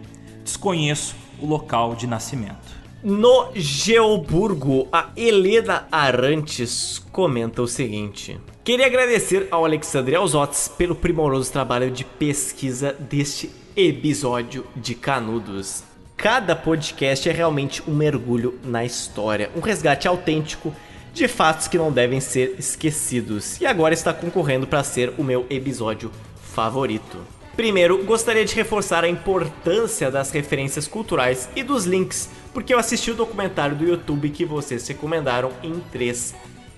Desconheço 0.44 1.16
o 1.42 1.46
local 1.46 1.96
de 1.96 2.06
nascimento. 2.06 2.76
No 3.02 3.50
Geoburgo, 3.56 4.86
a 4.92 5.10
Helena 5.16 5.88
Arantes 5.90 7.04
comenta 7.10 7.60
o 7.60 7.66
seguinte: 7.66 8.38
Queria 8.62 8.86
agradecer 8.86 9.48
ao 9.50 9.64
Alexandre 9.64 10.14
Alzotes 10.14 10.68
pelo 10.68 10.94
primoroso 10.94 11.50
trabalho 11.50 11.90
de 11.90 12.04
pesquisa 12.04 12.92
deste 12.92 13.50
episódio 13.74 14.64
de 14.76 14.94
Canudos. 14.94 15.82
Cada 16.16 16.54
podcast 16.54 17.28
é 17.28 17.32
realmente 17.32 17.82
um 17.90 17.94
mergulho 17.96 18.60
na 18.62 18.84
história, 18.84 19.50
um 19.56 19.60
resgate 19.60 20.06
autêntico 20.06 20.72
de 21.16 21.26
fatos 21.26 21.66
que 21.66 21.78
não 21.78 21.90
devem 21.90 22.20
ser 22.20 22.56
esquecidos. 22.58 23.58
E 23.60 23.66
agora 23.66 23.94
está 23.94 24.12
concorrendo 24.12 24.66
para 24.66 24.84
ser 24.84 25.14
o 25.16 25.24
meu 25.24 25.46
episódio 25.48 26.12
favorito. 26.54 27.18
Primeiro, 27.56 28.04
gostaria 28.04 28.44
de 28.44 28.54
reforçar 28.54 29.02
a 29.02 29.08
importância 29.08 30.10
das 30.10 30.30
referências 30.30 30.86
culturais 30.86 31.48
e 31.56 31.62
dos 31.62 31.86
links, 31.86 32.28
porque 32.52 32.74
eu 32.74 32.78
assisti 32.78 33.10
o 33.10 33.14
documentário 33.14 33.74
do 33.74 33.88
YouTube 33.88 34.28
que 34.28 34.44
vocês 34.44 34.86
recomendaram 34.86 35.52
em 35.62 35.80
três 35.90 36.34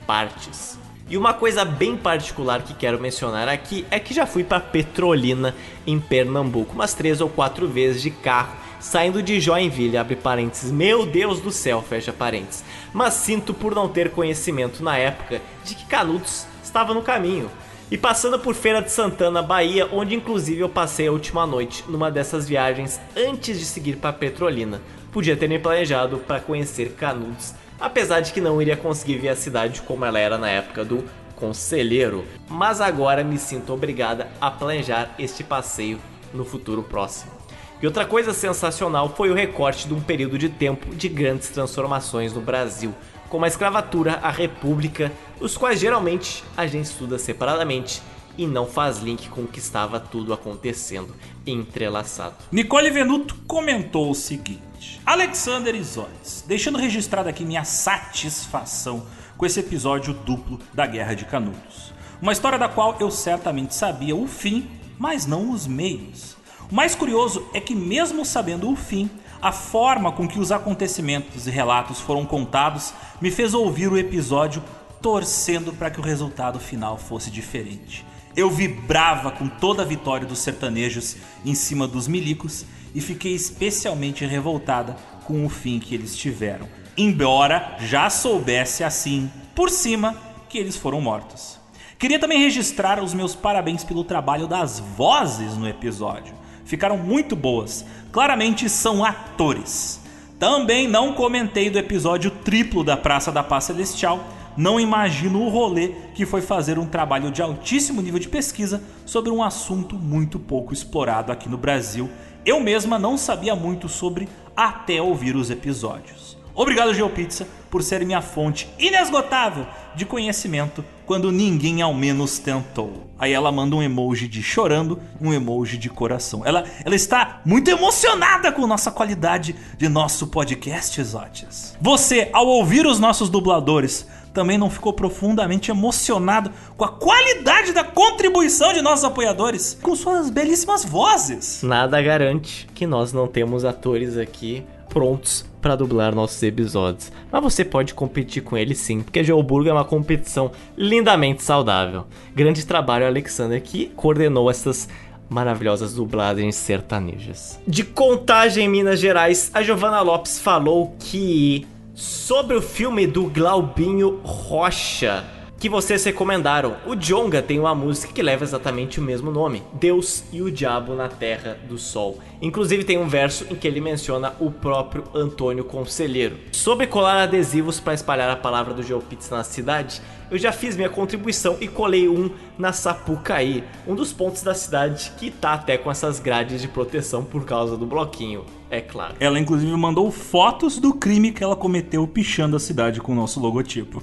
partes. 0.07 0.79
E 1.11 1.17
uma 1.17 1.35
coisa 1.35 1.65
bem 1.65 1.97
particular 1.97 2.63
que 2.63 2.75
quero 2.75 3.01
mencionar 3.01 3.49
aqui 3.49 3.85
é 3.91 3.99
que 3.99 4.15
já 4.15 4.25
fui 4.25 4.45
para 4.45 4.61
Petrolina, 4.61 5.53
em 5.85 5.99
Pernambuco, 5.99 6.75
umas 6.75 6.95
três 6.95 7.21
ou 7.21 7.29
quatro 7.29 7.67
vezes 7.67 8.01
de 8.01 8.11
carro, 8.11 8.55
saindo 8.79 9.21
de 9.23 9.41
Joinville, 9.41 9.97
abre 9.97 10.15
parênteses, 10.15 10.71
meu 10.71 11.05
Deus 11.05 11.41
do 11.41 11.51
céu, 11.51 11.83
fecha 11.83 12.13
parênteses. 12.13 12.63
Mas 12.99 13.15
sinto 13.15 13.55
por 13.55 13.77
não 13.77 13.89
ter 13.89 14.11
conhecimento 14.11 14.83
na 14.83 14.99
época 14.99 15.41
de 15.63 15.77
que 15.77 15.87
Canudos 15.87 16.49
estava 16.61 16.93
no 16.93 17.01
caminho. 17.01 17.49
E 17.93 17.97
passando 17.97 18.41
por 18.41 18.57
Feira 18.57 18.83
de 18.83 18.91
Santana, 18.91 19.41
Bahia, 19.41 19.89
onde 19.93 20.17
inclusive 20.17 20.63
eu 20.63 20.69
passei 20.69 21.07
a 21.07 21.13
última 21.13 21.47
noite 21.47 21.85
numa 21.87 22.11
dessas 22.11 22.49
viagens 22.49 23.01
antes 23.17 23.57
de 23.57 23.65
seguir 23.67 23.99
para 23.99 24.13
Petrolina. 24.13 24.83
Podia 25.13 25.37
ter 25.37 25.49
me 25.49 25.61
planejado 25.61 26.19
para 26.19 26.41
conhecer 26.41 26.95
Canudos, 26.95 27.55
apesar 27.79 28.19
de 28.19 28.33
que 28.33 28.41
não 28.41 28.61
iria 28.61 28.77
conseguir 28.77 29.19
ver 29.19 29.29
a 29.29 29.37
cidade 29.37 29.81
como 29.83 30.05
ela 30.05 30.19
era 30.19 30.37
na 30.37 30.51
época 30.51 30.85
do 30.85 31.05
Conselheiro, 31.37 32.25
mas 32.49 32.81
agora 32.81 33.23
me 33.23 33.39
sinto 33.39 33.73
obrigada 33.73 34.27
a 34.41 34.51
planejar 34.51 35.15
este 35.21 35.45
passeio 35.45 36.01
no 36.35 36.45
futuro 36.45 36.83
próximo. 36.83 37.38
E 37.81 37.87
outra 37.87 38.05
coisa 38.05 38.35
sensacional 38.35 39.15
foi 39.17 39.31
o 39.31 39.35
recorte 39.35 39.87
de 39.87 39.95
um 39.95 40.01
período 40.01 40.37
de 40.37 40.49
tempo 40.49 40.95
de 40.97 41.09
grandes 41.09 41.49
transformações 41.49 42.33
no 42.33 42.41
Brasil, 42.41 42.93
como 43.29 43.45
a 43.45 43.49
escravatura, 43.49 44.19
a 44.21 44.31
república, 44.31 45.13
os 45.41 45.57
quais 45.57 45.79
geralmente 45.79 46.43
a 46.57 46.67
gente 46.67 46.87
estuda 46.87 47.19
separadamente 47.19 48.03
e 48.37 48.47
não 48.47 48.67
faz 48.67 48.99
link 48.99 49.29
com 49.29 49.43
o 49.43 49.47
que 49.47 49.61
estava 49.61 50.01
tudo 50.01 50.33
acontecendo 50.33 51.15
entrelaçado. 51.47 52.37
Nicole 52.51 52.91
Venuto 52.91 53.37
comentou 53.47 54.11
o 54.11 54.15
seguinte: 54.15 55.01
Alexander 55.07 55.75
Isones, 55.75 56.45
deixando 56.47 56.79
registrado 56.79 57.29
aqui 57.29 57.45
minha 57.45 57.65
satisfação 57.65 59.07
com 59.37 59.47
esse 59.47 59.61
episódio 59.61 60.15
duplo 60.15 60.59
da 60.75 60.87
Guerra 60.87 61.15
de 61.15 61.25
Canudos. 61.25 61.93
Uma 62.21 62.33
história 62.33 62.59
da 62.59 62.69
qual 62.69 62.97
eu 62.99 63.11
certamente 63.11 63.75
sabia 63.75 64.17
o 64.17 64.27
fim, 64.27 64.69
mas 64.99 65.27
não 65.27 65.53
os 65.53 65.67
meios. 65.67 66.38
O 66.71 66.75
mais 66.75 66.95
curioso 66.95 67.49
é 67.55 67.61
que, 67.61 67.75
mesmo 67.75 68.27
sabendo 68.27 68.71
o 68.71 68.77
fim, 68.77 69.11
a 69.41 69.51
forma 69.51 70.13
com 70.13 70.29
que 70.29 70.39
os 70.39 70.53
acontecimentos 70.53 71.47
e 71.47 71.51
relatos 71.51 71.99
foram 71.99 72.27
contados 72.27 72.93
me 73.23 73.31
fez 73.31 73.55
ouvir 73.55 73.91
o 73.91 73.97
episódio 73.97 74.63
torcendo 75.01 75.73
para 75.73 75.91
que 75.91 75.99
o 75.99 76.03
resultado 76.03 76.61
final 76.61 76.99
fosse 76.99 77.31
diferente. 77.31 78.05
Eu 78.37 78.51
vibrava 78.51 79.31
com 79.31 79.49
toda 79.49 79.83
a 79.83 79.87
vitória 79.87 80.27
dos 80.27 80.41
sertanejos 80.41 81.17
em 81.43 81.55
cima 81.55 81.89
dos 81.89 82.07
milicos 82.07 82.67
e 82.95 83.01
fiquei 83.01 83.35
especialmente 83.35 84.27
revoltada 84.27 84.95
com 85.25 85.47
o 85.47 85.49
fim 85.49 85.79
que 85.79 85.95
eles 85.95 86.15
tiveram, 86.15 86.69
embora 86.99 87.77
já 87.81 88.11
soubesse 88.11 88.85
assim, 88.85 89.31
por 89.55 89.71
cima, 89.71 90.15
que 90.51 90.59
eles 90.59 90.77
foram 90.77 91.01
mortos. 91.01 91.59
Queria 91.99 92.19
também 92.19 92.41
registrar 92.41 93.03
os 93.03 93.15
meus 93.15 93.35
parabéns 93.35 93.85
pelo 93.85 94.05
trabalho 94.05 94.47
das 94.47 94.79
vozes 94.79 95.57
no 95.57 95.67
episódio. 95.67 96.38
Ficaram 96.69 96.99
muito 96.99 97.35
boas, 97.35 97.83
claramente 98.13 98.69
são 98.69 99.03
atores. 99.03 99.99
Também 100.39 100.87
não 100.87 101.15
comentei 101.15 101.71
do 101.71 101.79
episódio 101.79 102.31
triplo 102.31 102.85
da 102.85 102.95
Praça 102.95 103.33
da 103.33 103.43
Paz 103.43 103.65
Celestial. 103.65 104.23
Não 104.55 104.79
imagino 104.79 105.41
o 105.41 105.49
rolê 105.49 105.95
que 106.15 106.27
foi 106.27 106.43
fazer 106.43 106.79
um 106.79 106.85
trabalho 106.85 107.31
de 107.31 107.41
altíssimo 107.41 108.03
nível 108.03 108.21
de 108.21 108.29
pesquisa 108.29 108.83
sobre 109.07 109.31
um 109.31 109.43
assunto 109.43 109.95
muito 109.95 110.39
pouco 110.39 110.75
explorado 110.75 111.33
aqui 111.33 111.49
no 111.49 111.57
Brasil. 111.57 112.11
Eu 112.45 112.61
mesma 112.61 112.99
não 112.99 113.17
sabia 113.17 113.57
muito 113.57 113.89
sobre 113.89 114.29
até 114.55 115.01
ouvir 115.01 115.37
os 115.37 115.49
episódios. 115.49 116.38
Obrigado, 116.59 116.93
GeoPizza, 116.93 117.47
por 117.71 117.85
ser 117.85 118.05
minha 118.05 118.21
fonte 118.21 118.69
inesgotável 118.81 119.65
de 119.95 120.05
conhecimento 120.05 120.85
quando 121.07 121.31
ninguém 121.31 121.83
ao 121.83 121.95
menos 121.95 122.41
tentou. 122.41 123.09
Aí 123.17 123.33
ela 123.33 123.53
manda 123.53 123.77
um 123.77 123.83
emoji 123.83 124.27
de 124.27 124.43
chorando, 124.43 124.99
um 125.21 125.33
emoji 125.33 125.79
de 125.79 125.89
coração. 125.89 126.45
Ela, 126.45 126.65
ela 126.85 126.97
está 126.97 127.41
muito 127.45 127.71
emocionada 127.71 128.51
com 128.51 128.67
nossa 128.67 128.91
qualidade 128.91 129.55
de 129.77 129.89
nosso 129.89 130.27
podcast, 130.27 131.01
Exótias. 131.01 131.77
Você, 131.81 132.29
ao 132.33 132.49
ouvir 132.49 132.87
os 132.87 132.99
nossos 132.99 133.31
dubladores, 133.31 134.09
também 134.35 134.59
não 134.59 134.69
ficou 134.69 134.93
profundamente 134.93 135.71
emocionado 135.71 136.51
com 136.77 136.85
a 136.85 136.89
qualidade 136.89 137.71
da 137.71 137.85
contribuição 137.85 138.73
de 138.73 138.83
nossos 138.83 139.05
apoiadores 139.05 139.79
com 139.81 139.95
suas 139.95 140.29
belíssimas 140.29 140.85
vozes? 140.85 141.63
Nada 141.63 142.03
garante 142.03 142.67
que 142.75 142.85
nós 142.85 143.13
não 143.13 143.29
temos 143.29 143.65
atores 143.65 144.17
aqui 144.17 144.67
prontos 144.99 145.47
para 145.63 145.77
dublar 145.77 146.13
nossos 146.13 146.43
episódios. 146.43 147.13
Mas 147.31 147.41
você 147.41 147.65
pode 147.65 147.95
competir 147.95 148.43
com 148.43 148.57
eles 148.57 148.79
sim, 148.79 149.01
porque 149.01 149.23
Geoburgo 149.23 149.69
é 149.69 149.73
uma 149.73 149.85
competição 149.85 150.51
lindamente 150.77 151.41
saudável. 151.41 152.05
Grande 152.35 152.67
trabalho, 152.67 153.07
Alexander, 153.07 153.63
que 153.63 153.93
coordenou 153.95 154.51
essas 154.51 154.89
maravilhosas 155.31 155.95
dublagens 155.95 156.57
sertanejas. 156.57 157.61
De 157.65 157.85
Contagem, 157.85 158.69
Minas 158.69 158.99
Gerais, 158.99 159.53
a 159.55 159.63
Giovana 159.63 160.01
Lopes 160.01 160.41
falou 160.41 160.97
que 160.99 161.65
sobre 161.95 162.57
o 162.57 162.63
filme 162.63 163.07
do 163.07 163.31
Glaubinho 163.31 164.19
Rocha 164.25 165.25
que 165.59 165.69
vocês 165.69 166.05
recomendaram. 166.05 166.77
O 166.87 166.95
Jonga 166.95 167.43
tem 167.43 167.59
uma 167.59 167.75
música 167.75 168.13
que 168.13 168.23
leva 168.23 168.45
exatamente 168.45 169.01
o 169.01 169.03
mesmo 169.03 169.31
nome: 169.31 169.63
Deus 169.73 170.25
e 170.33 170.41
o 170.41 170.51
Diabo 170.51 170.95
na 170.95 171.09
Terra 171.09 171.59
do 171.69 171.77
Sol. 171.77 172.19
Inclusive 172.41 172.85
tem 172.85 172.99
um 172.99 173.09
verso 173.09 173.47
em 173.51 173.57
que 173.57 173.67
ele 173.67 173.81
menciona 173.81 174.33
o 174.39 174.51
próprio 174.51 175.05
Antônio 175.15 175.65
Conselheiro. 175.65 176.37
Sobre 176.53 176.87
colar 176.87 177.23
adesivos 177.23 177.81
para 177.81 177.95
espalhar 177.95 178.31
a 178.31 178.37
palavra 178.37 178.73
do 178.73 178.83
GeoPizza 178.83 179.37
na 179.37 179.45
cidade, 179.45 180.01
eu 180.31 180.39
já 180.39 180.53
fiz 180.53 180.77
minha 180.77 180.91
contribuição 180.91 181.57
e 181.61 181.67
colei 181.67 182.09
um 182.09 182.31
na 182.59 182.73
Sapucaí, 182.73 183.65
um 183.87 183.95
dos 183.95 184.13
pontos 184.13 184.43
da 184.43 184.55
cidade 184.55 185.13
que 185.17 185.31
tá 185.31 185.55
até 185.55 185.79
com 185.79 185.91
essas 185.91 186.21
grades 186.21 186.61
de 186.61 186.69
proteção 186.69 187.25
por 187.25 187.45
causa 187.45 187.77
do 187.77 187.87
bloquinho, 187.87 188.45
é 188.71 188.81
claro. 188.81 189.15
Ela 189.19 189.39
inclusive 189.39 189.75
mandou 189.75 190.11
fotos 190.11 190.79
do 190.79 190.93
crime 190.93 191.33
que 191.33 191.43
ela 191.43 191.57
cometeu 191.57 192.07
pichando 192.07 192.57
a 192.57 192.61
cidade 192.61 193.01
com 193.01 193.13
o 193.13 193.15
nosso 193.15 193.41
logotipo. 193.41 194.03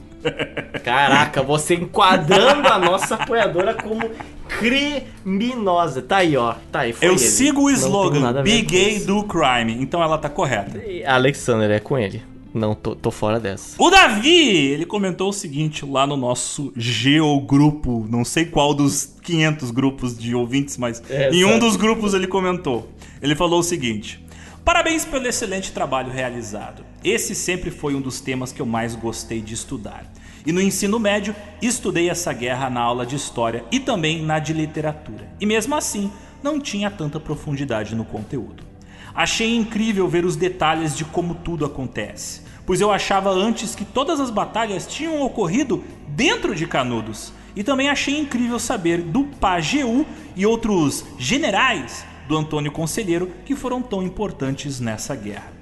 Caraca, 0.84 1.42
você 1.42 1.76
enquadrando 1.76 2.68
a 2.68 2.78
nossa 2.78 3.16
apoiadora 3.16 3.74
como 3.74 4.10
criminosa. 4.48 6.02
Tá 6.02 6.18
aí, 6.18 6.38
ó. 6.38 6.56
Tá 6.72 6.82
aí. 6.82 6.95
Eu 7.02 7.12
ele. 7.12 7.20
sigo 7.20 7.64
o 7.64 7.70
slogan 7.70 8.34
com 8.34 8.44
Gay. 8.44 9.00
Do 9.00 9.24
Crime, 9.24 9.78
então 9.80 10.02
ela 10.02 10.18
tá 10.18 10.30
correta. 10.30 10.80
Alexander 11.08 11.72
é 11.72 11.80
com 11.80 11.98
ele. 11.98 12.22
Não, 12.56 12.74
tô, 12.74 12.95
tô 12.95 13.12
fora 13.12 13.38
dessa. 13.38 13.76
O 13.78 13.90
Davi, 13.90 14.70
ele 14.72 14.86
comentou 14.86 15.28
o 15.28 15.34
seguinte 15.34 15.86
lá 15.86 16.08
no 16.08 16.16
nosso 16.16 16.72
Geogrupo, 16.78 18.08
não 18.10 18.24
sei 18.24 18.45
qual 18.45 18.74
dos 18.74 19.14
500 19.24 19.72
grupos 19.72 20.18
de 20.18 20.34
ouvintes, 20.34 20.78
mas 20.78 21.04
É, 21.10 21.32
em 21.32 21.44
um 21.44 21.60
dos 21.60 21.76
grupos 21.76 22.14
ele 22.14 22.28
comentou. 22.28 22.90
Ele 23.22 23.36
falou 23.36 23.60
o 23.60 23.64
seguinte: 23.64 24.24
Parabéns 24.66 25.06
pelo 25.06 25.27
excelente 25.27 25.72
trabalho 25.72 26.11
realizado. 26.11 26.84
Esse 27.03 27.35
sempre 27.35 27.69
foi 27.69 27.94
um 27.94 28.02
dos 28.02 28.19
temas 28.19 28.52
que 28.52 28.60
eu 28.60 28.66
mais 28.66 28.95
gostei 28.95 29.40
de 29.40 29.53
estudar. 29.53 30.11
E 30.44 30.52
no 30.52 30.60
ensino 30.60 31.00
médio, 31.00 31.35
estudei 31.61 32.10
essa 32.10 32.34
guerra 32.34 32.68
na 32.68 32.82
aula 32.82 33.06
de 33.06 33.16
história 33.16 33.64
e 33.72 33.80
também 33.80 34.24
na 34.24 34.40
de 34.40 34.53
literatura. 34.53 35.30
E 35.40 35.45
mesmo 35.45 35.76
assim, 35.76 36.11
não 36.42 36.60
tinha 36.60 36.90
tanta 36.90 37.19
profundidade 37.19 37.94
no 37.94 38.03
conteúdo. 38.03 38.64
Achei 39.14 39.56
incrível 39.56 40.08
ver 40.08 40.26
os 40.26 40.35
detalhes 40.35 40.98
de 40.98 41.06
como 41.06 41.35
tudo 41.35 41.64
acontece, 41.64 42.42
pois 42.66 42.82
eu 42.82 42.92
achava 42.92 43.30
antes 43.30 43.76
que 43.76 43.85
todas 43.85 44.19
as 44.19 44.32
batalhas 44.32 44.88
tinham 44.88 45.22
ocorrido 45.22 45.84
dentro 46.08 46.56
de 46.56 46.66
Canudos. 46.66 47.32
E 47.56 47.64
também 47.64 47.88
achei 47.88 48.18
incrível 48.19 48.58
saber 48.58 48.98
do 48.98 49.26
Pajeú 49.26 50.08
e 50.35 50.44
outros 50.44 51.06
generais 51.19 52.03
do 52.28 52.38
Antônio 52.38 52.72
Conselheiro 52.72 53.32
que 53.45 53.56
foram 53.56 53.82
tão 53.82 54.04
importantes 54.04 54.80
nessa 54.80 55.16
guerra. 55.16 55.54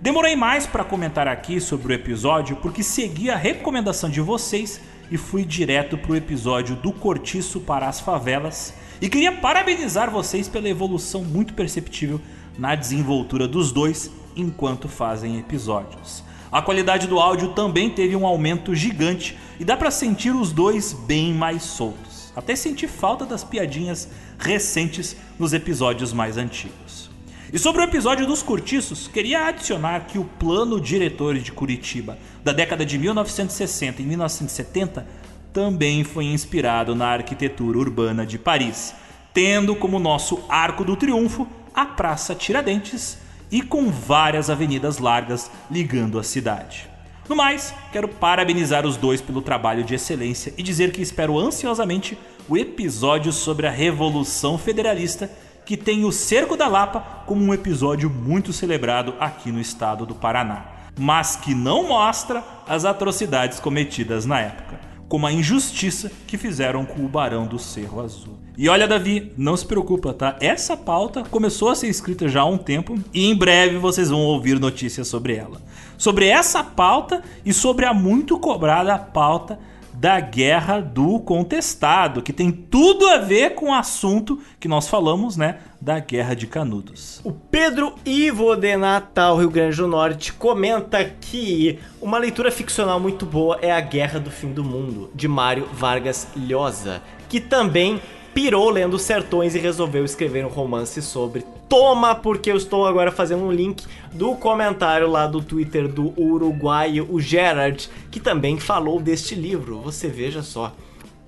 Demorei 0.00 0.36
mais 0.36 0.66
para 0.66 0.84
comentar 0.84 1.26
aqui 1.26 1.60
sobre 1.60 1.92
o 1.92 1.94
episódio 1.94 2.56
porque 2.56 2.82
segui 2.82 3.30
a 3.30 3.36
recomendação 3.36 4.08
de 4.08 4.20
vocês 4.20 4.80
e 5.10 5.16
fui 5.16 5.44
direto 5.44 5.98
pro 5.98 6.14
episódio 6.14 6.76
do 6.76 6.92
Cortiço 6.92 7.60
para 7.60 7.88
as 7.88 8.00
Favelas 8.00 8.74
e 9.00 9.08
queria 9.08 9.32
parabenizar 9.32 10.10
vocês 10.10 10.48
pela 10.48 10.68
evolução 10.68 11.24
muito 11.24 11.54
perceptível 11.54 12.20
na 12.58 12.74
desenvoltura 12.74 13.48
dos 13.48 13.72
dois 13.72 14.10
enquanto 14.36 14.88
fazem 14.88 15.38
episódios. 15.38 16.22
A 16.50 16.62
qualidade 16.62 17.06
do 17.06 17.18
áudio 17.18 17.48
também 17.48 17.90
teve 17.90 18.16
um 18.16 18.26
aumento 18.26 18.74
gigante 18.74 19.36
e 19.60 19.64
dá 19.64 19.76
pra 19.76 19.90
sentir 19.90 20.34
os 20.34 20.50
dois 20.50 20.92
bem 20.92 21.34
mais 21.34 21.62
soltos. 21.62 22.32
Até 22.34 22.56
sentir 22.56 22.88
falta 22.88 23.26
das 23.26 23.44
piadinhas 23.44 24.08
recentes 24.38 25.16
nos 25.38 25.52
episódios 25.52 26.12
mais 26.12 26.36
antigos. 26.36 27.10
E 27.52 27.58
sobre 27.58 27.80
o 27.80 27.84
episódio 27.84 28.26
dos 28.26 28.42
cortiços, 28.42 29.08
queria 29.08 29.46
adicionar 29.46 30.00
que 30.00 30.18
o 30.18 30.24
plano 30.24 30.80
diretor 30.80 31.38
de 31.38 31.50
Curitiba 31.50 32.18
da 32.44 32.52
década 32.52 32.84
de 32.84 32.98
1960 32.98 34.02
e 34.02 34.04
1970 34.04 35.06
também 35.52 36.04
foi 36.04 36.26
inspirado 36.26 36.94
na 36.94 37.06
arquitetura 37.06 37.78
urbana 37.78 38.26
de 38.26 38.38
Paris, 38.38 38.94
tendo 39.32 39.74
como 39.74 39.98
nosso 39.98 40.40
arco 40.48 40.84
do 40.84 40.94
triunfo 40.94 41.48
a 41.74 41.86
Praça 41.86 42.34
Tiradentes 42.34 43.18
e 43.50 43.62
com 43.62 43.90
várias 43.90 44.50
avenidas 44.50 44.98
largas 44.98 45.50
ligando 45.70 46.18
a 46.18 46.22
cidade. 46.22 46.88
No 47.28 47.36
mais, 47.36 47.74
quero 47.92 48.08
parabenizar 48.08 48.86
os 48.86 48.96
dois 48.96 49.20
pelo 49.20 49.40
trabalho 49.40 49.84
de 49.84 49.94
excelência 49.94 50.52
e 50.56 50.62
dizer 50.62 50.92
que 50.92 51.00
espero 51.00 51.38
ansiosamente 51.38 52.16
o 52.48 52.56
episódio 52.56 53.30
sobre 53.30 53.66
a 53.66 53.70
Revolução 53.70 54.56
Federalista, 54.56 55.30
que 55.66 55.76
tem 55.76 56.04
o 56.06 56.12
Cerco 56.12 56.56
da 56.56 56.66
Lapa 56.66 57.24
como 57.26 57.44
um 57.44 57.52
episódio 57.52 58.08
muito 58.08 58.54
celebrado 58.54 59.14
aqui 59.20 59.52
no 59.52 59.60
estado 59.60 60.06
do 60.06 60.14
Paraná, 60.14 60.64
mas 60.98 61.36
que 61.36 61.54
não 61.54 61.88
mostra 61.88 62.42
as 62.66 62.86
atrocidades 62.86 63.60
cometidas 63.60 64.24
na 64.24 64.40
época, 64.40 64.80
como 65.08 65.26
a 65.26 65.32
injustiça 65.32 66.10
que 66.26 66.38
fizeram 66.38 66.86
com 66.86 67.04
o 67.04 67.08
Barão 67.08 67.46
do 67.46 67.58
Cerro 67.58 68.00
Azul. 68.00 68.38
E 68.56 68.68
olha, 68.68 68.88
Davi, 68.88 69.30
não 69.36 69.56
se 69.56 69.66
preocupa, 69.66 70.14
tá? 70.14 70.36
Essa 70.40 70.76
pauta 70.76 71.22
começou 71.30 71.68
a 71.68 71.74
ser 71.74 71.88
escrita 71.88 72.28
já 72.28 72.40
há 72.40 72.46
um 72.46 72.58
tempo 72.58 72.98
e 73.12 73.26
em 73.26 73.36
breve 73.36 73.76
vocês 73.76 74.08
vão 74.08 74.20
ouvir 74.20 74.58
notícias 74.58 75.06
sobre 75.06 75.36
ela. 75.36 75.60
Sobre 75.98 76.26
essa 76.26 76.64
pauta 76.64 77.22
e 77.44 77.52
sobre 77.52 77.84
a 77.84 77.92
muito 77.92 78.38
cobrada 78.38 78.98
pauta 78.98 79.58
da 79.98 80.20
Guerra 80.20 80.80
do 80.80 81.18
Contestado, 81.18 82.22
que 82.22 82.32
tem 82.32 82.52
tudo 82.52 83.08
a 83.08 83.18
ver 83.18 83.56
com 83.56 83.70
o 83.70 83.74
assunto 83.74 84.40
que 84.60 84.68
nós 84.68 84.86
falamos, 84.86 85.36
né? 85.36 85.58
Da 85.80 85.98
Guerra 85.98 86.34
de 86.34 86.46
Canudos. 86.46 87.20
O 87.24 87.32
Pedro 87.32 87.94
Ivo 88.06 88.54
de 88.54 88.76
Natal, 88.76 89.36
Rio 89.36 89.50
Grande 89.50 89.76
do 89.76 89.88
Norte, 89.88 90.32
comenta 90.32 91.04
que 91.04 91.80
uma 92.00 92.16
leitura 92.16 92.52
ficcional 92.52 93.00
muito 93.00 93.26
boa 93.26 93.58
é 93.60 93.72
A 93.72 93.80
Guerra 93.80 94.20
do 94.20 94.30
Fim 94.30 94.52
do 94.52 94.62
Mundo, 94.62 95.10
de 95.16 95.26
Mário 95.26 95.66
Vargas 95.72 96.28
Llosa, 96.36 97.02
que 97.28 97.40
também 97.40 98.00
pirou 98.38 98.70
lendo 98.70 99.00
Sertões 99.00 99.56
e 99.56 99.58
resolveu 99.58 100.04
escrever 100.04 100.46
um 100.46 100.48
romance 100.48 101.02
sobre. 101.02 101.44
Toma, 101.68 102.14
porque 102.14 102.52
eu 102.52 102.56
estou 102.56 102.86
agora 102.86 103.10
fazendo 103.10 103.42
um 103.42 103.50
link 103.50 103.84
do 104.12 104.36
comentário 104.36 105.10
lá 105.10 105.26
do 105.26 105.42
Twitter 105.42 105.88
do 105.88 106.14
uruguaio, 106.16 107.08
o 107.10 107.20
Gerard, 107.20 107.90
que 108.12 108.20
também 108.20 108.56
falou 108.56 109.00
deste 109.00 109.34
livro. 109.34 109.80
Você 109.80 110.06
veja 110.06 110.40
só. 110.40 110.72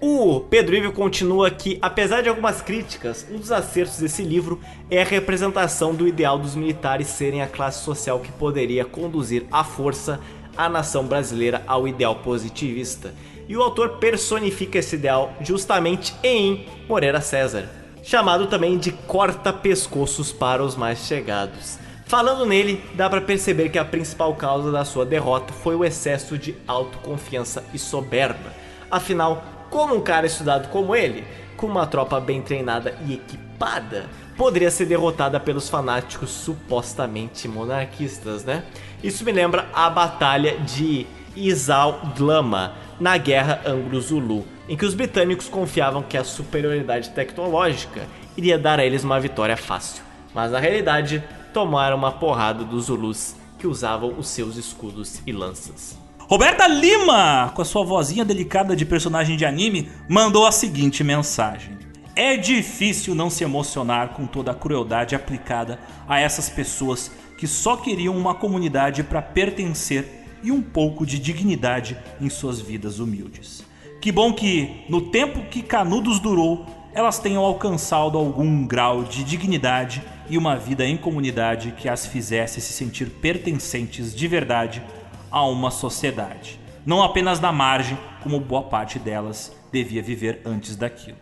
O 0.01 0.39
Pedro 0.39 0.77
Ivo 0.77 0.93
continua 0.93 1.51
que, 1.51 1.81
apesar 1.83 2.23
de 2.23 2.29
algumas 2.29 2.63
críticas, 2.63 3.27
um 3.29 3.39
dos 3.39 3.51
acertos 3.51 3.99
desse 3.99 4.23
livro 4.23 4.61
é 4.89 5.03
a 5.03 5.05
representação 5.05 5.93
do 5.93 6.07
ideal 6.07 6.39
dos 6.39 6.55
militares 6.55 7.09
serem 7.09 7.43
a 7.43 7.49
classe 7.49 7.85
social 7.85 8.21
que 8.21 8.31
poderia 8.31 8.85
conduzir 8.85 9.47
à 9.51 9.65
força 9.65 10.21
a 10.57 10.69
nação 10.69 11.05
brasileira 11.05 11.65
ao 11.67 11.89
ideal 11.89 12.15
positivista. 12.15 13.13
E 13.51 13.57
o 13.57 13.63
autor 13.65 13.97
personifica 13.97 14.79
esse 14.79 14.95
ideal 14.95 15.33
justamente 15.41 16.15
em 16.23 16.69
Moreira 16.89 17.21
César, 17.21 17.69
chamado 18.01 18.47
também 18.47 18.79
de 18.79 18.93
corta-pescoços 18.93 20.31
para 20.31 20.63
os 20.63 20.77
mais 20.77 21.01
chegados. 21.01 21.77
Falando 22.07 22.47
nele, 22.47 22.81
dá 22.95 23.11
para 23.11 23.21
perceber 23.21 23.69
que 23.71 23.79
a 23.79 23.85
principal 23.85 24.37
causa 24.37 24.71
da 24.71 24.85
sua 24.85 25.05
derrota 25.05 25.53
foi 25.53 25.75
o 25.75 25.85
excesso 25.85 26.39
de 26.39 26.55
autoconfiança 26.65 27.65
e 27.75 27.79
soberba. 27.79 28.53
Afinal, 28.89 29.43
como 29.69 29.97
um 29.97 30.01
cara 30.01 30.27
estudado 30.27 30.69
como 30.69 30.95
ele, 30.95 31.25
com 31.57 31.67
uma 31.67 31.89
tropa 31.89 32.21
bem 32.21 32.41
treinada 32.41 32.97
e 33.05 33.15
equipada, 33.15 34.07
poderia 34.37 34.71
ser 34.71 34.87
derrotada 34.87 35.41
pelos 35.41 35.69
fanáticos 35.69 36.31
supostamente 36.31 37.49
monarquistas, 37.49 38.45
né? 38.45 38.63
Isso 39.03 39.25
me 39.25 39.33
lembra 39.33 39.69
a 39.73 39.91
batalha 39.91 40.57
de 40.61 41.05
Isal 41.35 42.01
Dlama 42.15 42.90
na 43.01 43.17
Guerra 43.17 43.63
Anglo-Zulu, 43.65 44.45
em 44.69 44.77
que 44.77 44.85
os 44.85 44.95
britânicos 44.95 45.49
confiavam 45.49 46.03
que 46.03 46.19
a 46.19 46.23
superioridade 46.23 47.11
tecnológica 47.11 48.07
iria 48.37 48.59
dar 48.59 48.79
a 48.79 48.85
eles 48.85 49.03
uma 49.03 49.19
vitória 49.19 49.57
fácil, 49.57 50.03
mas 50.35 50.53
na 50.53 50.61
realidade 50.61 51.25
tomaram 51.53 51.97
uma 51.97 52.13
porrada 52.13 52.63
dos 52.63 52.85
Zulus 52.85 53.35
que 53.59 53.67
usavam 53.67 54.15
os 54.19 54.29
seus 54.29 54.57
escudos 54.57 55.21
e 55.27 55.33
lanças. 55.33 55.99
Roberta 56.19 56.69
Lima, 56.69 57.51
com 57.55 57.63
a 57.63 57.65
sua 57.65 57.85
vozinha 57.85 58.25
delicada 58.25 58.77
de 58.77 58.85
personagem 58.85 59.37
de 59.37 59.45
anime, 59.45 59.91
mandou 60.09 60.47
a 60.47 60.53
seguinte 60.53 61.03
mensagem: 61.03 61.77
É 62.15 62.37
difícil 62.37 63.15
não 63.15 63.29
se 63.29 63.43
emocionar 63.43 64.11
com 64.11 64.27
toda 64.27 64.53
a 64.53 64.55
crueldade 64.55 65.17
aplicada 65.17 65.81
a 66.09 66.21
essas 66.21 66.49
pessoas 66.49 67.11
que 67.37 67.47
só 67.47 67.77
queriam 67.77 68.17
uma 68.17 68.35
comunidade 68.35 69.03
para 69.03 69.21
pertencer 69.21 70.20
e 70.43 70.53
um 70.53 70.63
pouco 70.63 71.07
de 71.07 71.19
dignidade 71.19 71.97
em 72.21 72.29
suas 72.29 72.61
vidas 72.61 72.99
humildes. 72.99 73.65
Que 74.01 74.11
bom 74.11 74.33
que, 74.33 74.85
no 74.89 75.03
tempo 75.03 75.43
que 75.51 75.63
Canudos 75.63 76.19
durou, 76.19 76.65
elas 76.93 77.19
tenham 77.19 77.45
alcançado 77.45 78.19
algum 78.19 78.67
grau 78.67 79.05
de 79.05 79.23
dignidade 79.23 80.03
e 80.29 80.39
uma 80.39 80.57
vida 80.57 80.87
em 80.87 80.97
comunidade 80.97 81.75
que 81.77 81.89
as 81.89 82.07
fizesse 82.07 82.61
se 82.61 82.73
sentir 82.73 83.11
pertencentes 83.11 84.15
de 84.15 84.27
verdade 84.27 84.83
a 85.31 85.45
uma 85.45 85.71
sociedade. 85.71 86.59
Não 86.85 87.03
apenas 87.03 87.41
na 87.41 87.53
margem, 87.53 87.99
como 88.23 88.41
boa 88.41 88.63
parte 88.63 88.99
delas 88.99 89.53
devia 89.71 90.03
viver 90.03 90.41
antes 90.45 90.77
daquilo. 90.77 91.19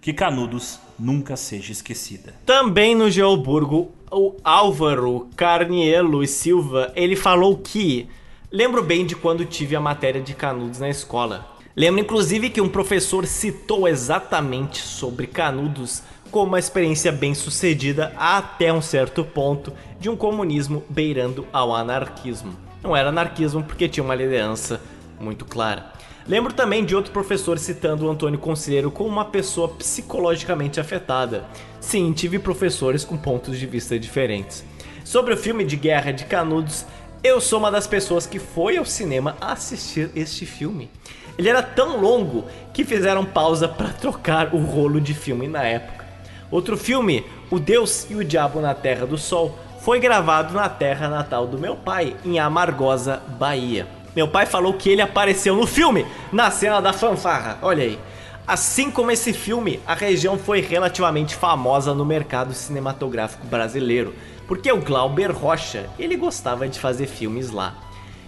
Que 0.00 0.12
Canudos 0.12 0.80
nunca 0.98 1.36
seja 1.36 1.70
esquecida. 1.70 2.34
Também 2.44 2.94
no 2.94 3.10
Geoburgo, 3.10 3.92
o 4.10 4.34
Álvaro 4.42 5.28
Carnielo 5.36 6.24
e 6.24 6.26
Silva, 6.26 6.92
ele 6.96 7.14
falou 7.14 7.58
que 7.58 8.08
lembro 8.52 8.82
bem 8.82 9.06
de 9.06 9.16
quando 9.16 9.46
tive 9.46 9.74
a 9.74 9.80
matéria 9.80 10.20
de 10.20 10.34
Canudos 10.34 10.78
na 10.78 10.90
escola. 10.90 11.56
Lembro 11.74 12.02
inclusive 12.02 12.50
que 12.50 12.60
um 12.60 12.68
professor 12.68 13.26
citou 13.26 13.88
exatamente 13.88 14.78
sobre 14.82 15.26
Canudos 15.26 16.02
como 16.30 16.48
uma 16.48 16.58
experiência 16.58 17.10
bem 17.10 17.34
sucedida 17.34 18.12
até 18.18 18.70
um 18.70 18.82
certo 18.82 19.24
ponto 19.24 19.72
de 19.98 20.10
um 20.10 20.16
comunismo 20.16 20.84
beirando 20.90 21.46
ao 21.50 21.74
anarquismo. 21.74 22.54
Não 22.82 22.94
era 22.94 23.08
anarquismo 23.08 23.62
porque 23.62 23.88
tinha 23.88 24.04
uma 24.04 24.14
liderança 24.14 24.82
muito 25.18 25.46
clara. 25.46 25.90
Lembro 26.28 26.52
também 26.52 26.84
de 26.84 26.94
outro 26.94 27.10
professor 27.10 27.58
citando 27.58 28.06
o 28.06 28.10
Antônio 28.10 28.38
Conselheiro 28.38 28.90
como 28.90 29.08
uma 29.08 29.24
pessoa 29.24 29.68
psicologicamente 29.68 30.78
afetada. 30.78 31.44
Sim, 31.80 32.12
tive 32.12 32.38
professores 32.38 33.02
com 33.02 33.16
pontos 33.16 33.58
de 33.58 33.66
vista 33.66 33.98
diferentes. 33.98 34.64
Sobre 35.04 35.34
o 35.34 35.36
filme 35.36 35.64
de 35.64 35.76
Guerra 35.76 36.12
de 36.12 36.24
Canudos, 36.24 36.86
eu 37.22 37.40
sou 37.40 37.60
uma 37.60 37.70
das 37.70 37.86
pessoas 37.86 38.26
que 38.26 38.38
foi 38.38 38.76
ao 38.76 38.84
cinema 38.84 39.36
assistir 39.40 40.10
este 40.14 40.44
filme. 40.44 40.90
Ele 41.38 41.48
era 41.48 41.62
tão 41.62 42.00
longo 42.00 42.44
que 42.72 42.84
fizeram 42.84 43.24
pausa 43.24 43.68
para 43.68 43.90
trocar 43.90 44.54
o 44.54 44.58
rolo 44.58 45.00
de 45.00 45.14
filme 45.14 45.46
na 45.46 45.62
época. 45.62 46.04
Outro 46.50 46.76
filme, 46.76 47.24
O 47.50 47.58
Deus 47.58 48.06
e 48.10 48.14
o 48.14 48.24
Diabo 48.24 48.60
na 48.60 48.74
Terra 48.74 49.06
do 49.06 49.18
Sol, 49.18 49.58
foi 49.80 50.00
gravado 50.00 50.54
na 50.54 50.68
terra 50.68 51.08
natal 51.08 51.46
do 51.46 51.58
meu 51.58 51.76
pai, 51.76 52.16
em 52.24 52.38
Amargosa, 52.38 53.22
Bahia. 53.38 53.86
Meu 54.16 54.26
pai 54.26 54.46
falou 54.46 54.74
que 54.74 54.88
ele 54.88 55.02
apareceu 55.02 55.54
no 55.54 55.66
filme, 55.66 56.06
na 56.32 56.50
cena 56.50 56.80
da 56.80 56.92
fanfarra. 56.92 57.58
Olha 57.60 57.84
aí. 57.84 57.98
Assim 58.46 58.90
como 58.90 59.10
esse 59.10 59.32
filme, 59.32 59.80
a 59.86 59.94
região 59.94 60.38
foi 60.38 60.60
relativamente 60.60 61.34
famosa 61.34 61.94
no 61.94 62.04
mercado 62.04 62.54
cinematográfico 62.54 63.46
brasileiro, 63.46 64.14
porque 64.52 64.70
o 64.70 64.82
Glauber 64.82 65.32
Rocha, 65.32 65.88
ele 65.98 66.14
gostava 66.14 66.68
de 66.68 66.78
fazer 66.78 67.06
filmes 67.06 67.50
lá. 67.50 67.74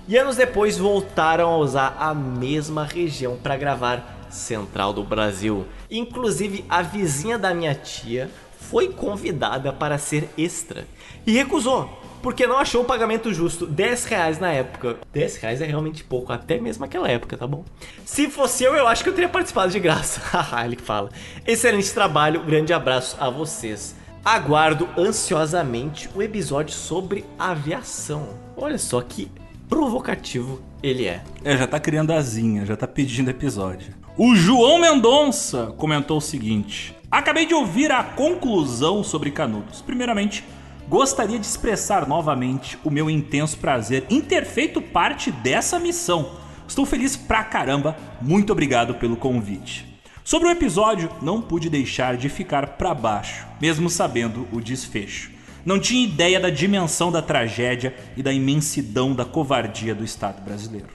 E 0.09 0.17
anos 0.17 0.37
depois 0.37 0.79
voltaram 0.79 1.51
a 1.51 1.59
usar 1.59 1.99
a 2.01 2.15
mesma 2.15 2.83
região 2.83 3.37
para 3.37 3.59
gravar 3.59 4.27
Central 4.31 4.95
do 4.95 5.05
Brasil. 5.05 5.67
Inclusive 5.91 6.65
a 6.67 6.81
vizinha 6.81 7.39
da 7.39 7.53
minha 7.53 7.75
tia 7.75 8.31
foi 8.59 8.89
convidada 8.89 9.71
para 9.71 9.99
ser 9.99 10.31
extra 10.39 10.87
e 11.27 11.33
recusou. 11.33 11.91
Porque 12.23 12.47
não 12.47 12.57
achou 12.57 12.81
o 12.81 12.87
pagamento 12.87 13.31
justo, 13.31 13.67
10 13.67 14.07
reais 14.07 14.39
na 14.39 14.51
época. 14.51 14.97
10 15.13 15.37
reais 15.37 15.61
é 15.61 15.67
realmente 15.67 16.03
pouco, 16.03 16.33
até 16.33 16.59
mesmo 16.59 16.87
naquela 16.87 17.07
época, 17.11 17.37
tá 17.37 17.47
bom? 17.47 17.67
Se 18.03 18.31
fosse 18.31 18.65
eu, 18.65 18.75
eu 18.75 18.89
acho 18.89 19.03
que 19.03 19.11
eu 19.11 19.15
teria 19.15 19.29
participado 19.29 19.71
de 19.71 19.79
graça. 19.79 20.23
Haha, 20.35 20.65
ele 20.65 20.77
fala. 20.77 21.11
Excelente 21.47 21.93
trabalho, 21.93 22.43
grande 22.43 22.73
abraço 22.73 23.15
a 23.21 23.29
vocês. 23.29 23.95
Aguardo 24.25 24.89
ansiosamente 24.97 26.09
o 26.15 26.23
episódio 26.23 26.75
sobre 26.75 27.27
aviação. 27.39 28.31
Olha 28.57 28.79
só 28.79 29.03
que 29.03 29.31
provocativo 29.69 30.63
ele 30.83 31.05
é. 31.05 31.23
É, 31.45 31.59
já 31.59 31.67
tá 31.67 31.79
criando 31.79 32.11
asinha, 32.11 32.65
já 32.65 32.75
tá 32.75 32.87
pedindo 32.87 33.29
episódio. 33.29 33.93
O 34.17 34.35
João 34.35 34.79
Mendonça 34.81 35.75
comentou 35.77 36.17
o 36.17 36.23
seguinte: 36.23 36.97
Acabei 37.11 37.45
de 37.45 37.53
ouvir 37.53 37.93
a 37.93 38.03
conclusão 38.03 39.05
sobre 39.05 39.31
Canudos. 39.31 39.83
Primeiramente, 39.83 40.43
gostaria 40.89 41.39
de 41.39 41.45
expressar 41.45 42.09
novamente 42.09 42.79
o 42.83 42.91
meu 42.91 43.11
intenso 43.11 43.59
prazer 43.59 44.07
em 44.09 44.23
ter 44.23 44.47
feito 44.47 44.81
parte 44.81 45.31
dessa 45.31 45.79
missão. 45.79 46.31
Estou 46.67 46.87
feliz 46.87 47.15
pra 47.15 47.45
caramba, 47.45 47.95
muito 48.23 48.53
obrigado 48.53 48.95
pelo 48.95 49.19
convite. 49.19 49.94
Sobre 50.25 50.49
o 50.49 50.51
episódio, 50.51 51.11
não 51.21 51.43
pude 51.43 51.69
deixar 51.69 52.17
de 52.17 52.31
ficar 52.31 52.67
pra 52.79 52.95
baixo, 52.95 53.47
mesmo 53.61 53.91
sabendo 53.91 54.49
o 54.51 54.59
desfecho. 54.59 55.31
Não 55.67 55.79
tinha 55.79 56.03
ideia 56.03 56.41
da 56.41 56.49
dimensão 56.49 57.13
da 57.13 57.21
tragédia 57.21 57.95
e 58.17 58.23
da 58.23 58.33
imensidão 58.33 59.15
da 59.15 59.27
covardia 59.27 59.95
do 59.95 60.03
Estado 60.03 60.43
brasileiro. 60.43 60.89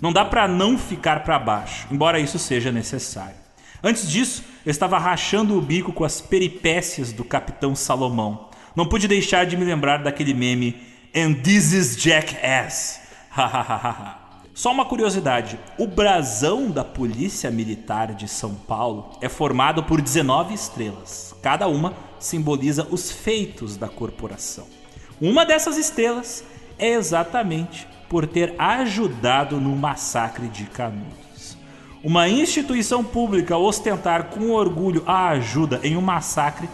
Não 0.00 0.12
dá 0.12 0.24
pra 0.24 0.48
não 0.48 0.76
ficar 0.76 1.22
pra 1.22 1.38
baixo, 1.38 1.86
embora 1.92 2.18
isso 2.18 2.40
seja 2.40 2.72
necessário. 2.72 3.36
Antes 3.84 4.10
disso, 4.10 4.42
eu 4.66 4.70
estava 4.72 4.98
rachando 4.98 5.56
o 5.56 5.62
bico 5.62 5.92
com 5.92 6.02
as 6.02 6.20
peripécias 6.20 7.12
do 7.12 7.22
Capitão 7.22 7.76
Salomão. 7.76 8.48
Não 8.74 8.86
pude 8.86 9.06
deixar 9.06 9.46
de 9.46 9.56
me 9.56 9.64
lembrar 9.64 9.98
daquele 9.98 10.34
meme 10.34 10.76
And 11.14 11.34
this 11.34 11.72
is 11.72 11.96
Jackass. 11.96 13.00
Hahaha. 13.30 14.21
Só 14.54 14.70
uma 14.70 14.84
curiosidade: 14.84 15.58
o 15.78 15.86
brasão 15.86 16.70
da 16.70 16.84
Polícia 16.84 17.50
Militar 17.50 18.14
de 18.14 18.28
São 18.28 18.54
Paulo 18.54 19.10
é 19.20 19.28
formado 19.28 19.82
por 19.82 20.00
19 20.00 20.52
estrelas. 20.54 21.34
Cada 21.42 21.66
uma 21.68 21.94
simboliza 22.18 22.86
os 22.90 23.10
feitos 23.10 23.76
da 23.76 23.88
corporação. 23.88 24.66
Uma 25.20 25.44
dessas 25.44 25.76
estrelas 25.76 26.44
é 26.78 26.90
exatamente 26.90 27.86
por 28.08 28.26
ter 28.26 28.54
ajudado 28.58 29.58
no 29.58 29.74
massacre 29.74 30.48
de 30.48 30.64
Canudos. 30.64 31.56
Uma 32.04 32.28
instituição 32.28 33.02
pública 33.02 33.56
ostentar 33.56 34.24
com 34.24 34.50
orgulho 34.50 35.02
a 35.06 35.28
ajuda 35.28 35.80
em 35.82 35.96
um 35.96 36.00
massacre 36.00 36.68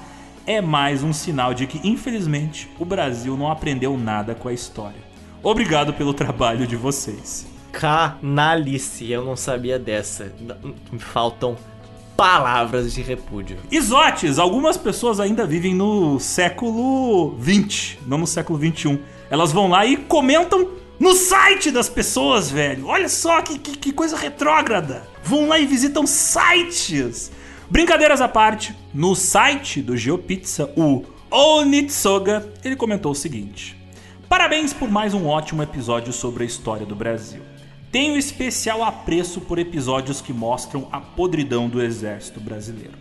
é 0.46 0.60
mais 0.60 1.04
um 1.04 1.12
sinal 1.12 1.52
de 1.52 1.66
que, 1.66 1.86
infelizmente, 1.86 2.68
o 2.78 2.84
Brasil 2.84 3.36
não 3.36 3.52
aprendeu 3.52 3.96
nada 3.98 4.34
com 4.34 4.48
a 4.48 4.52
história. 4.52 5.06
Obrigado 5.42 5.92
pelo 5.92 6.14
trabalho 6.14 6.66
de 6.66 6.74
vocês. 6.74 7.46
Canalice, 7.78 9.08
eu 9.08 9.24
não 9.24 9.36
sabia 9.36 9.78
dessa. 9.78 10.34
Me 10.90 10.98
faltam 10.98 11.56
palavras 12.16 12.92
de 12.92 13.02
repúdio. 13.02 13.56
Isotes, 13.70 14.40
algumas 14.40 14.76
pessoas 14.76 15.20
ainda 15.20 15.46
vivem 15.46 15.76
no 15.76 16.18
século 16.18 17.36
20, 17.38 18.00
não 18.04 18.18
no 18.18 18.26
século 18.26 18.58
21. 18.58 18.98
Elas 19.30 19.52
vão 19.52 19.68
lá 19.68 19.86
e 19.86 19.96
comentam 19.96 20.70
no 20.98 21.14
site 21.14 21.70
das 21.70 21.88
pessoas, 21.88 22.50
velho. 22.50 22.88
Olha 22.88 23.08
só 23.08 23.40
que, 23.42 23.56
que, 23.60 23.76
que 23.76 23.92
coisa 23.92 24.16
retrógrada. 24.16 25.06
Vão 25.22 25.46
lá 25.46 25.60
e 25.60 25.64
visitam 25.64 26.04
sites. 26.04 27.30
Brincadeiras 27.70 28.20
à 28.20 28.26
parte, 28.26 28.74
no 28.92 29.14
site 29.14 29.80
do 29.80 29.96
GeoPizza, 29.96 30.68
o 30.76 31.04
Onitsoga, 31.30 32.52
ele 32.64 32.74
comentou 32.74 33.12
o 33.12 33.14
seguinte: 33.14 33.76
Parabéns 34.28 34.72
por 34.72 34.90
mais 34.90 35.14
um 35.14 35.28
ótimo 35.28 35.62
episódio 35.62 36.12
sobre 36.12 36.42
a 36.42 36.46
história 36.46 36.84
do 36.84 36.96
Brasil. 36.96 37.47
Tenho 37.90 38.18
especial 38.18 38.84
apreço 38.84 39.40
por 39.40 39.58
episódios 39.58 40.20
que 40.20 40.32
mostram 40.32 40.88
a 40.92 41.00
podridão 41.00 41.68
do 41.68 41.82
exército 41.82 42.38
brasileiro. 42.38 42.92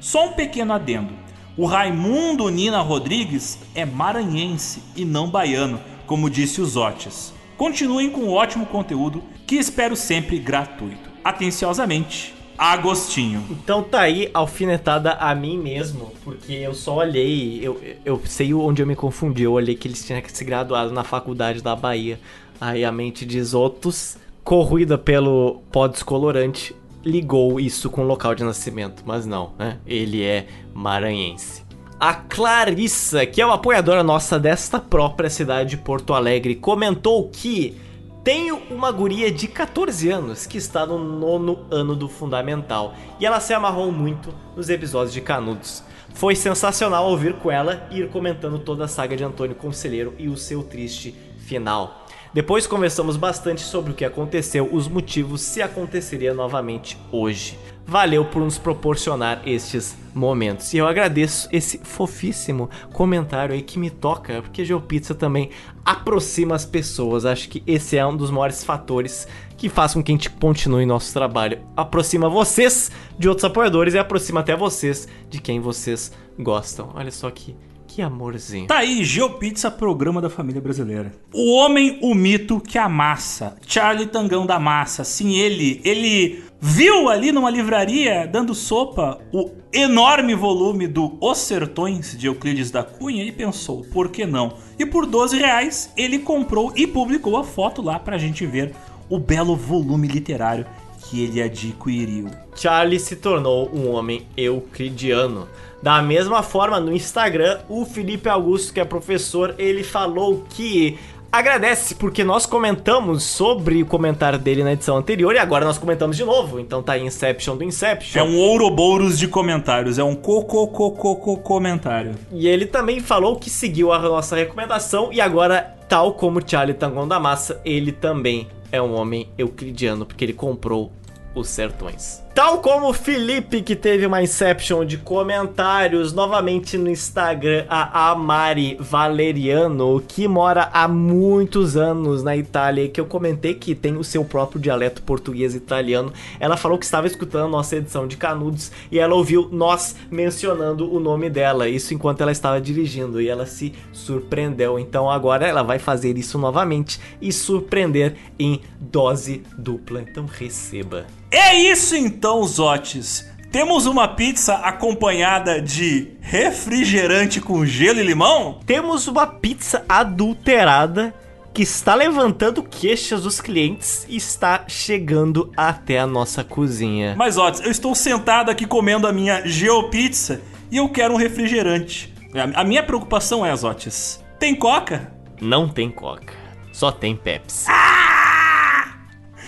Só 0.00 0.28
um 0.28 0.32
pequeno 0.32 0.72
adendo: 0.72 1.12
o 1.56 1.66
Raimundo 1.66 2.48
Nina 2.48 2.80
Rodrigues 2.80 3.58
é 3.74 3.84
maranhense 3.84 4.82
e 4.94 5.04
não 5.04 5.28
baiano, 5.28 5.80
como 6.06 6.30
disse 6.30 6.60
os 6.60 6.76
Otis. 6.76 7.32
Continuem 7.56 8.08
com 8.08 8.20
o 8.20 8.32
ótimo 8.32 8.66
conteúdo 8.66 9.22
que 9.46 9.56
espero 9.56 9.96
sempre 9.96 10.38
gratuito. 10.38 11.10
Atenciosamente, 11.24 12.32
Agostinho. 12.58 13.44
Então 13.50 13.82
tá 13.82 14.00
aí 14.00 14.30
alfinetada 14.32 15.12
a 15.12 15.34
mim 15.34 15.58
mesmo, 15.58 16.12
porque 16.24 16.52
eu 16.52 16.72
só 16.72 16.96
olhei, 16.96 17.60
eu, 17.62 17.80
eu 18.04 18.20
sei 18.24 18.54
onde 18.54 18.80
eu 18.80 18.86
me 18.86 18.96
confundi, 18.96 19.42
eu 19.42 19.52
olhei 19.52 19.74
que 19.74 19.86
eles 19.88 20.04
tinham 20.04 20.22
se 20.26 20.44
graduado 20.44 20.92
na 20.92 21.04
faculdade 21.04 21.62
da 21.62 21.76
Bahia. 21.76 22.18
Aí 22.58 22.84
a 22.84 22.90
mente 22.90 23.26
de 23.26 23.42
Zotos, 23.42 24.16
corroída 24.46 24.96
pelo 24.96 25.60
pó 25.72 25.88
descolorante, 25.88 26.72
ligou 27.04 27.58
isso 27.58 27.90
com 27.90 28.02
o 28.02 28.06
local 28.06 28.32
de 28.32 28.44
nascimento, 28.44 29.02
mas 29.04 29.26
não, 29.26 29.50
né? 29.58 29.80
Ele 29.84 30.22
é 30.22 30.46
maranhense. 30.72 31.64
A 31.98 32.14
Clarissa, 32.14 33.26
que 33.26 33.42
é 33.42 33.44
uma 33.44 33.56
apoiadora 33.56 34.04
nossa 34.04 34.38
desta 34.38 34.78
própria 34.78 35.28
cidade 35.28 35.70
de 35.70 35.76
Porto 35.76 36.14
Alegre, 36.14 36.54
comentou 36.54 37.28
que 37.28 37.76
tenho 38.22 38.62
uma 38.70 38.92
guria 38.92 39.32
de 39.32 39.48
14 39.48 40.10
anos 40.10 40.46
que 40.46 40.58
está 40.58 40.86
no 40.86 40.96
nono 40.96 41.66
ano 41.68 41.96
do 41.96 42.08
fundamental 42.08 42.94
e 43.18 43.26
ela 43.26 43.40
se 43.40 43.52
amarrou 43.52 43.90
muito 43.90 44.32
nos 44.54 44.70
episódios 44.70 45.12
de 45.12 45.20
Canudos. 45.20 45.82
Foi 46.14 46.36
sensacional 46.36 47.10
ouvir 47.10 47.34
com 47.34 47.50
ela 47.50 47.88
e 47.90 47.98
ir 47.98 48.10
comentando 48.10 48.60
toda 48.60 48.84
a 48.84 48.88
saga 48.88 49.16
de 49.16 49.24
Antônio 49.24 49.56
Conselheiro 49.56 50.14
e 50.16 50.28
o 50.28 50.36
seu 50.36 50.62
triste 50.62 51.16
final. 51.36 52.05
Depois 52.36 52.66
conversamos 52.66 53.16
bastante 53.16 53.62
sobre 53.62 53.92
o 53.92 53.94
que 53.94 54.04
aconteceu, 54.04 54.68
os 54.70 54.86
motivos 54.86 55.40
se 55.40 55.62
aconteceria 55.62 56.34
novamente 56.34 56.98
hoje. 57.10 57.58
Valeu 57.86 58.26
por 58.26 58.42
nos 58.42 58.58
proporcionar 58.58 59.40
estes 59.46 59.96
momentos. 60.14 60.74
E 60.74 60.76
eu 60.76 60.86
agradeço 60.86 61.48
esse 61.50 61.78
fofíssimo 61.78 62.68
comentário 62.92 63.54
aí 63.54 63.62
que 63.62 63.78
me 63.78 63.88
toca, 63.88 64.42
porque 64.42 64.66
GeoPizza 64.66 65.14
também 65.14 65.48
aproxima 65.82 66.54
as 66.54 66.66
pessoas. 66.66 67.24
Acho 67.24 67.48
que 67.48 67.62
esse 67.66 67.96
é 67.96 68.04
um 68.04 68.14
dos 68.14 68.30
maiores 68.30 68.62
fatores 68.62 69.26
que 69.56 69.70
faz 69.70 69.94
com 69.94 70.02
que 70.02 70.12
a 70.12 70.14
gente 70.14 70.28
continue 70.28 70.84
nosso 70.84 71.14
trabalho. 71.14 71.60
Aproxima 71.74 72.28
vocês 72.28 72.90
de 73.18 73.30
outros 73.30 73.46
apoiadores 73.46 73.94
e 73.94 73.98
aproxima 73.98 74.40
até 74.40 74.54
vocês 74.54 75.08
de 75.30 75.40
quem 75.40 75.58
vocês 75.58 76.12
gostam. 76.38 76.90
Olha 76.94 77.10
só 77.10 77.30
que, 77.30 77.56
que 77.96 78.02
amorzinho. 78.02 78.66
Tá 78.66 78.76
aí, 78.76 79.02
GeoPizza, 79.02 79.70
programa 79.70 80.20
da 80.20 80.28
família 80.28 80.60
brasileira. 80.60 81.12
O 81.32 81.54
homem, 81.54 81.98
o 82.02 82.14
mito 82.14 82.60
que 82.60 82.76
amassa. 82.76 83.56
Charlie 83.66 84.06
Tangão 84.06 84.44
da 84.44 84.60
Massa. 84.60 85.02
Sim, 85.02 85.34
ele. 85.34 85.80
Ele 85.82 86.44
viu 86.60 87.08
ali 87.08 87.32
numa 87.32 87.48
livraria, 87.48 88.26
dando 88.26 88.54
sopa, 88.54 89.18
o 89.32 89.50
enorme 89.72 90.34
volume 90.34 90.86
do 90.86 91.16
Os 91.22 91.38
Sertões 91.38 92.14
de 92.18 92.26
Euclides 92.26 92.70
da 92.70 92.84
Cunha 92.84 93.24
e 93.24 93.32
pensou, 93.32 93.82
por 93.84 94.10
que 94.10 94.26
não? 94.26 94.58
E 94.78 94.84
por 94.84 95.06
12 95.06 95.38
reais 95.38 95.90
ele 95.96 96.18
comprou 96.18 96.74
e 96.76 96.86
publicou 96.86 97.38
a 97.38 97.44
foto 97.44 97.80
lá 97.80 97.98
pra 97.98 98.18
gente 98.18 98.44
ver 98.44 98.74
o 99.08 99.18
belo 99.18 99.56
volume 99.56 100.06
literário 100.06 100.66
que 101.08 101.22
ele 101.22 101.40
adquiriu. 101.40 102.28
Charlie 102.54 103.00
se 103.00 103.16
tornou 103.16 103.70
um 103.72 103.90
homem 103.90 104.26
euclidiano. 104.36 105.48
Da 105.86 106.02
mesma 106.02 106.42
forma, 106.42 106.80
no 106.80 106.92
Instagram, 106.92 107.60
o 107.68 107.84
Felipe 107.84 108.28
Augusto, 108.28 108.74
que 108.74 108.80
é 108.80 108.84
professor, 108.84 109.54
ele 109.56 109.84
falou 109.84 110.44
que 110.50 110.98
agradece 111.30 111.94
porque 111.94 112.24
nós 112.24 112.44
comentamos 112.44 113.22
sobre 113.22 113.84
o 113.84 113.86
comentário 113.86 114.36
dele 114.36 114.64
na 114.64 114.72
edição 114.72 114.96
anterior 114.96 115.32
e 115.36 115.38
agora 115.38 115.64
nós 115.64 115.78
comentamos 115.78 116.16
de 116.16 116.24
novo. 116.24 116.58
Então 116.58 116.82
tá 116.82 116.94
aí 116.94 117.04
Inception 117.04 117.56
do 117.56 117.62
Inception. 117.62 118.20
É 118.20 118.24
um 118.24 118.36
Ouroboros 118.36 119.16
de 119.16 119.28
comentários, 119.28 119.96
é 119.96 120.02
um 120.02 120.16
coco 120.16 121.36
comentário. 121.36 122.16
E 122.32 122.48
ele 122.48 122.66
também 122.66 122.98
falou 122.98 123.36
que 123.36 123.48
seguiu 123.48 123.92
a 123.92 124.00
nossa 124.00 124.34
recomendação 124.34 125.12
e 125.12 125.20
agora, 125.20 125.76
tal 125.88 126.14
como 126.14 126.42
Charlie 126.44 126.74
Tangon 126.74 127.06
da 127.06 127.20
Massa, 127.20 127.60
ele 127.64 127.92
também 127.92 128.48
é 128.72 128.82
um 128.82 128.92
homem 128.92 129.28
euclidiano 129.38 130.04
porque 130.04 130.24
ele 130.24 130.32
comprou 130.32 130.90
os 131.32 131.48
sertões. 131.48 132.25
Tal 132.36 132.58
como 132.58 132.90
o 132.90 132.92
Felipe, 132.92 133.62
que 133.62 133.74
teve 133.74 134.04
uma 134.04 134.22
Inception 134.22 134.84
de 134.84 134.98
comentários 134.98 136.12
novamente 136.12 136.76
no 136.76 136.90
Instagram, 136.90 137.64
a 137.66 138.10
Amari 138.10 138.76
Valeriano, 138.78 140.04
que 140.06 140.28
mora 140.28 140.68
há 140.70 140.86
muitos 140.86 141.78
anos 141.78 142.22
na 142.22 142.36
Itália 142.36 142.90
que 142.90 143.00
eu 143.00 143.06
comentei 143.06 143.54
que 143.54 143.74
tem 143.74 143.96
o 143.96 144.04
seu 144.04 144.22
próprio 144.22 144.60
dialeto 144.60 145.00
português 145.02 145.54
italiano. 145.54 146.12
Ela 146.38 146.58
falou 146.58 146.76
que 146.76 146.84
estava 146.84 147.06
escutando 147.06 147.50
nossa 147.50 147.76
edição 147.76 148.06
de 148.06 148.18
Canudos 148.18 148.70
e 148.92 148.98
ela 148.98 149.14
ouviu 149.14 149.48
nós 149.50 149.96
mencionando 150.10 150.94
o 150.94 151.00
nome 151.00 151.30
dela, 151.30 151.70
isso 151.70 151.94
enquanto 151.94 152.20
ela 152.20 152.32
estava 152.32 152.60
dirigindo 152.60 153.18
e 153.18 153.30
ela 153.30 153.46
se 153.46 153.72
surpreendeu. 153.94 154.78
Então 154.78 155.10
agora 155.10 155.46
ela 155.46 155.62
vai 155.62 155.78
fazer 155.78 156.18
isso 156.18 156.36
novamente 156.38 157.00
e 157.18 157.32
surpreender 157.32 158.14
em 158.38 158.60
dose 158.78 159.42
dupla. 159.56 160.02
Então 160.02 160.26
receba. 160.26 161.06
É 161.30 161.54
isso 161.54 161.96
então, 161.96 162.42
Zotes. 162.44 163.26
Temos 163.50 163.86
uma 163.86 164.06
pizza 164.06 164.54
acompanhada 164.54 165.60
de 165.60 166.12
refrigerante 166.20 167.40
com 167.40 167.64
gelo 167.64 168.00
e 168.00 168.02
limão? 168.02 168.60
Temos 168.66 169.08
uma 169.08 169.26
pizza 169.26 169.84
adulterada 169.88 171.14
que 171.54 171.62
está 171.62 171.94
levantando 171.94 172.62
queixas 172.62 173.22
dos 173.22 173.40
clientes 173.40 174.04
e 174.10 174.16
está 174.16 174.64
chegando 174.68 175.50
até 175.56 175.98
a 175.98 176.06
nossa 176.06 176.44
cozinha. 176.44 177.14
Mas, 177.16 177.36
Zotes, 177.36 177.62
eu 177.62 177.70
estou 177.70 177.94
sentado 177.94 178.50
aqui 178.50 178.66
comendo 178.66 179.06
a 179.06 179.12
minha 179.12 179.46
geopizza 179.46 180.42
e 180.70 180.76
eu 180.76 180.88
quero 180.88 181.14
um 181.14 181.16
refrigerante. 181.16 182.12
A 182.54 182.62
minha 182.62 182.82
preocupação 182.82 183.46
é, 183.46 183.56
Zotes, 183.56 184.22
tem 184.38 184.54
coca? 184.54 185.10
Não 185.40 185.66
tem 185.66 185.90
coca, 185.90 186.34
só 186.72 186.92
tem 186.92 187.16
Pepsi. 187.16 187.66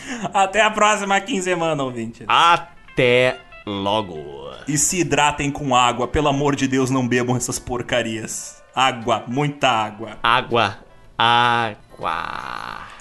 Até 0.33 0.63
a 0.63 0.71
próxima 0.71 1.21
quinzena, 1.21 1.83
ouvinte. 1.83 2.25
Até 2.27 3.39
logo. 3.67 4.51
E 4.67 4.77
se 4.77 5.01
hidratem 5.01 5.51
com 5.51 5.75
água, 5.75 6.09
pelo 6.09 6.29
amor 6.29 6.57
de 6.57 6.67
Deus, 6.67 6.91
não 6.91 7.07
bebam 7.07 7.37
essas 7.37 7.59
porcarias. 7.59 8.63
Água, 8.75 9.25
muita 9.27 9.69
água. 9.69 10.19
Água, 10.23 10.79
água. 11.19 12.98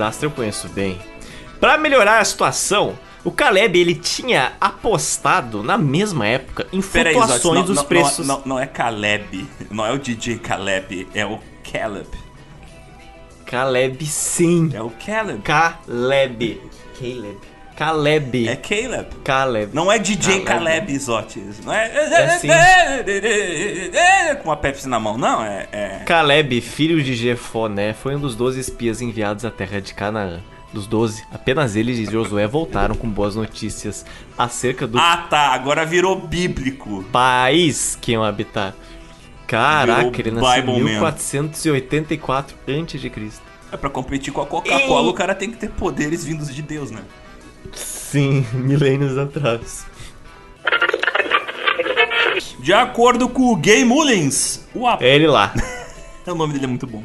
Desastre 0.00 0.26
eu 0.26 0.30
conheço 0.30 0.66
bem. 0.70 0.98
Pra 1.60 1.76
melhorar 1.76 2.20
a 2.20 2.24
situação, 2.24 2.98
o 3.22 3.30
Caleb 3.30 3.78
ele 3.78 3.94
tinha 3.94 4.54
apostado 4.58 5.62
na 5.62 5.76
mesma 5.76 6.26
época 6.26 6.66
em 6.72 6.80
Peraí, 6.80 7.12
flutuações 7.12 7.42
Zotes, 7.42 7.58
não, 7.58 7.64
dos 7.66 7.76
não, 7.76 7.84
preços. 7.84 8.26
Não, 8.26 8.38
não, 8.38 8.46
não 8.46 8.58
é 8.58 8.66
Caleb, 8.66 9.46
não 9.70 9.84
é 9.84 9.92
o 9.92 9.98
DJ 9.98 10.38
Caleb, 10.38 11.06
é 11.14 11.26
o 11.26 11.38
Caleb. 11.70 12.08
Caleb 13.44 14.06
sim. 14.06 14.70
É 14.72 14.80
o 14.80 14.90
Caleb. 14.90 15.42
Caleb. 15.42 16.62
Caleb. 16.98 17.38
Caleb. 17.80 18.46
É 18.46 18.56
Caleb. 18.56 19.06
Caleb. 19.24 19.74
Não 19.74 19.90
é 19.90 19.98
DJ 19.98 20.40
Caleb. 20.40 20.66
Caleb 20.66 20.98
Zotes. 20.98 21.64
Não 21.64 21.72
é. 21.72 21.86
É 21.86 22.38
sim. 22.38 22.48
Com 24.42 24.52
a 24.52 24.56
Pepsi 24.58 24.86
na 24.86 25.00
mão, 25.00 25.16
não. 25.16 25.42
É. 25.42 25.66
é... 25.72 25.88
Caleb, 26.04 26.60
filho 26.60 27.02
de 27.02 27.14
Jefoné, 27.16 27.94
foi 27.94 28.16
um 28.16 28.20
dos 28.20 28.36
12 28.36 28.60
espias 28.60 29.00
enviados 29.00 29.46
à 29.46 29.50
terra 29.50 29.80
de 29.80 29.94
Canaã. 29.94 30.40
Dos 30.74 30.86
12, 30.86 31.24
apenas 31.32 31.74
ele 31.74 31.92
e 31.92 32.04
Josué 32.04 32.46
voltaram 32.46 32.94
com 32.94 33.08
boas 33.08 33.34
notícias 33.34 34.04
acerca 34.36 34.86
do 34.86 34.98
Ah, 34.98 35.26
tá. 35.30 35.48
Agora 35.54 35.86
virou 35.86 36.14
bíblico. 36.20 37.02
país 37.10 37.96
que 37.98 38.12
iam 38.12 38.22
habitar. 38.22 38.74
Caraca, 39.46 40.20
ele 40.20 40.32
nasceu 40.32 40.50
em 40.50 40.66
Bible 40.66 40.74
mesmo. 40.74 41.00
1484 41.00 42.56
a.C. 42.68 43.40
É 43.72 43.76
pra 43.76 43.88
competir 43.88 44.32
com 44.32 44.42
a 44.42 44.46
Coca-Cola, 44.46 45.08
o 45.08 45.14
cara 45.14 45.34
tem 45.34 45.50
que 45.50 45.56
ter 45.56 45.70
poderes 45.70 46.24
vindos 46.24 46.54
de 46.54 46.60
Deus, 46.60 46.90
né? 46.90 47.00
Sim, 47.72 48.44
milênios 48.54 49.16
atrás. 49.18 49.86
De 52.60 52.72
acordo 52.72 53.28
com 53.28 53.52
o 53.52 53.56
Gay 53.56 53.84
Mullins, 53.84 54.66
o, 54.74 54.86
ap- 54.86 55.02
É 55.02 55.14
ele 55.14 55.26
lá. 55.26 55.52
o 56.26 56.34
nome 56.34 56.52
dele 56.52 56.64
é 56.66 56.68
muito 56.68 56.86
bom. 56.86 57.02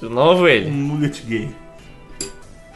De 0.00 0.08
novo 0.08 0.42
Um 0.42 0.48
ele. 0.48 0.70
mullet 0.70 1.22
gay. 1.26 1.50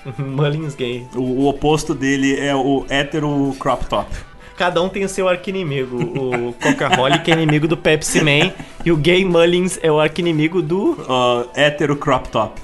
Mullins 0.18 0.74
gay. 0.74 1.06
O, 1.14 1.20
o 1.20 1.48
oposto 1.48 1.94
dele 1.94 2.36
é 2.38 2.54
o 2.54 2.84
hétero 2.88 3.54
crop 3.58 3.84
top. 3.86 4.10
Cada 4.56 4.82
um 4.82 4.88
tem 4.88 5.04
o 5.04 5.08
seu 5.08 5.28
arquinimigo. 5.28 5.96
O 5.96 6.52
Coca-Cola 6.54 7.22
é 7.26 7.30
inimigo 7.30 7.66
do 7.68 7.76
Pepsi 7.76 8.20
Man 8.22 8.52
e 8.84 8.92
o 8.92 8.96
Gay 8.96 9.24
Mullins 9.24 9.78
é 9.82 9.90
o 9.90 9.98
arquinimigo 10.00 10.60
do. 10.62 10.92
Uh, 10.92 11.48
hétero 11.54 11.96
crop 11.96 12.28
top. 12.28 12.60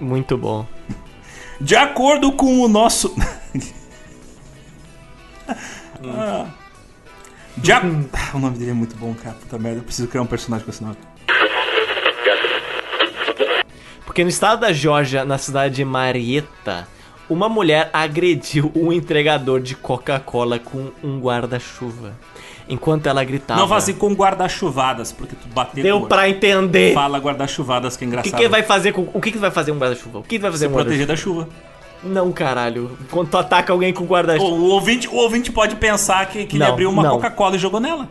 Muito 0.00 0.36
bom. 0.36 0.66
De 1.60 1.76
acordo 1.76 2.32
com 2.32 2.60
o 2.60 2.68
nosso. 2.68 3.14
Ah. 6.04 6.46
De 7.56 7.70
a- 7.72 7.82
Ah, 8.12 8.36
O 8.36 8.38
nome 8.40 8.58
dele 8.58 8.70
é 8.70 8.74
muito 8.74 8.96
bom, 8.96 9.14
cara. 9.14 9.36
Puta 9.36 9.58
merda, 9.58 9.78
eu 9.80 9.84
preciso 9.84 10.08
criar 10.08 10.22
um 10.22 10.26
personagem 10.26 10.64
com 10.64 10.70
esse 10.70 10.82
nome. 10.82 10.96
Porque 14.04 14.22
no 14.24 14.30
estado 14.30 14.60
da 14.60 14.72
Geórgia, 14.72 15.24
na 15.24 15.38
cidade 15.38 15.76
de 15.76 15.84
Marietta, 15.84 16.86
uma 17.30 17.48
mulher 17.48 17.88
agrediu 17.92 18.70
um 18.74 18.92
entregador 18.92 19.60
de 19.60 19.74
Coca-Cola 19.74 20.58
com 20.58 20.90
um 21.02 21.18
guarda-chuva. 21.20 22.14
Enquanto 22.68 23.06
ela 23.06 23.22
gritava. 23.24 23.60
Não 23.60 23.68
faz 23.68 23.84
assim 23.84 23.94
com 23.94 24.12
guarda-chuvadas, 24.14 25.12
porque 25.12 25.34
tu 25.34 25.48
bateu 25.48 25.82
Deu 25.82 26.00
com- 26.00 26.06
pra 26.08 26.28
entender. 26.28 26.94
Fala 26.94 27.18
guarda-chuvadas 27.18 27.96
que 27.96 28.04
é 28.04 28.06
O 28.06 28.08
engraçado. 28.08 28.32
que, 28.36 28.42
que 28.42 28.48
vai 28.48 28.62
fazer 28.62 28.92
com. 28.92 29.08
O 29.12 29.20
que, 29.20 29.32
que 29.32 29.38
vai 29.38 29.50
fazer 29.50 29.72
um 29.72 29.78
guarda-chuva? 29.78 30.18
O 30.20 30.22
que, 30.22 30.36
que 30.36 30.42
vai 30.42 30.50
fazer 30.50 30.66
Se 30.66 30.70
um 30.70 30.74
proteger 30.74 31.06
da 31.06 31.16
chuva. 31.16 31.48
Não, 32.04 32.32
caralho. 32.32 32.96
Quando 33.10 33.28
tu 33.30 33.38
ataca 33.38 33.72
alguém 33.72 33.92
com 33.92 34.04
guarda-chuva. 34.04 34.46
O, 34.54 34.60
o 34.60 34.70
ouvinte, 34.70 35.08
o 35.08 35.14
ouvinte 35.16 35.52
pode 35.52 35.76
pensar 35.76 36.26
que, 36.26 36.44
que 36.46 36.56
ele 36.56 36.64
Não, 36.64 36.72
abriu 36.72 36.90
uma. 36.90 37.08
Coca-Cola 37.10 37.56
e 37.56 37.58
jogou 37.58 37.78
nela. 37.80 38.08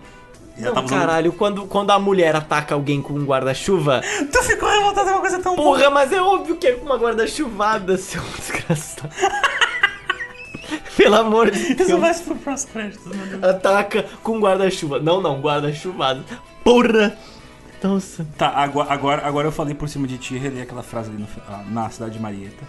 Não, 0.57 0.71
usando- 0.73 0.89
caralho, 0.89 1.31
quando, 1.33 1.63
quando 1.65 1.89
a 1.91 1.97
mulher 1.97 2.35
ataca 2.35 2.75
alguém 2.75 3.01
com 3.01 3.13
um 3.13 3.23
guarda-chuva. 3.25 4.01
Tu 4.31 4.43
ficou 4.43 4.69
revoltado 4.69 5.07
com 5.07 5.13
uma 5.15 5.21
coisa 5.21 5.39
tão 5.39 5.55
boa. 5.55 5.77
Porra, 5.77 5.89
mas 5.89 6.11
é 6.11 6.21
óbvio 6.21 6.55
que 6.57 6.67
é 6.67 6.71
com 6.73 6.85
uma 6.85 6.97
guarda-chuvada, 6.97 7.97
seu 7.97 8.21
desgraçado. 8.37 9.09
Pelo 10.97 11.15
amor 11.15 11.49
de 11.51 11.59
Isso 11.59 11.75
Deus. 11.75 11.99
vai 11.99 12.13
pro 12.13 12.35
próximo 12.35 12.73
crédito, 12.73 13.09
meu 13.09 13.25
Deus. 13.27 13.43
Ataca 13.43 14.05
com 14.21 14.39
guarda-chuva. 14.39 14.99
Não, 14.99 15.21
não, 15.21 15.39
guarda-chuvada. 15.39 16.23
Porra! 16.63 17.17
Nossa. 17.81 18.27
Tá, 18.37 18.49
agora, 18.49 18.93
agora, 18.93 19.27
agora 19.27 19.47
eu 19.47 19.51
falei 19.51 19.73
por 19.73 19.89
cima 19.89 20.05
de 20.07 20.17
ti 20.17 20.35
e 20.35 20.37
relei 20.37 20.61
aquela 20.61 20.83
frase 20.83 21.09
ali 21.09 21.17
no 21.19 21.27
ah, 21.49 21.63
na 21.67 21.89
cidade 21.89 22.13
de 22.13 22.19
Marieta. 22.19 22.63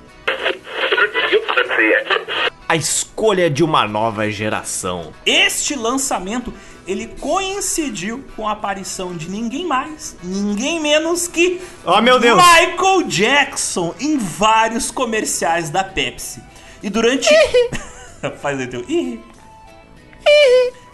A 2.68 2.76
escolha 2.76 3.50
de 3.50 3.62
uma 3.62 3.86
nova 3.86 4.30
geração. 4.30 5.12
Este 5.26 5.74
lançamento, 5.74 6.54
ele 6.86 7.06
coincidiu 7.20 8.24
com 8.34 8.48
a 8.48 8.52
aparição 8.52 9.14
de 9.14 9.28
ninguém 9.28 9.66
mais, 9.66 10.16
ninguém 10.22 10.80
menos 10.80 11.28
que 11.28 11.60
Oh, 11.84 12.00
meu 12.00 12.18
Deus. 12.18 12.40
Michael 12.42 13.02
Jackson 13.02 13.94
em 14.00 14.16
vários 14.16 14.90
comerciais 14.90 15.68
da 15.68 15.84
Pepsi. 15.84 16.42
E 16.82 16.88
durante 16.88 17.28
Faz 18.40 18.58
aí 18.58 18.66
teu 18.66 18.84
Ih. 18.88 19.20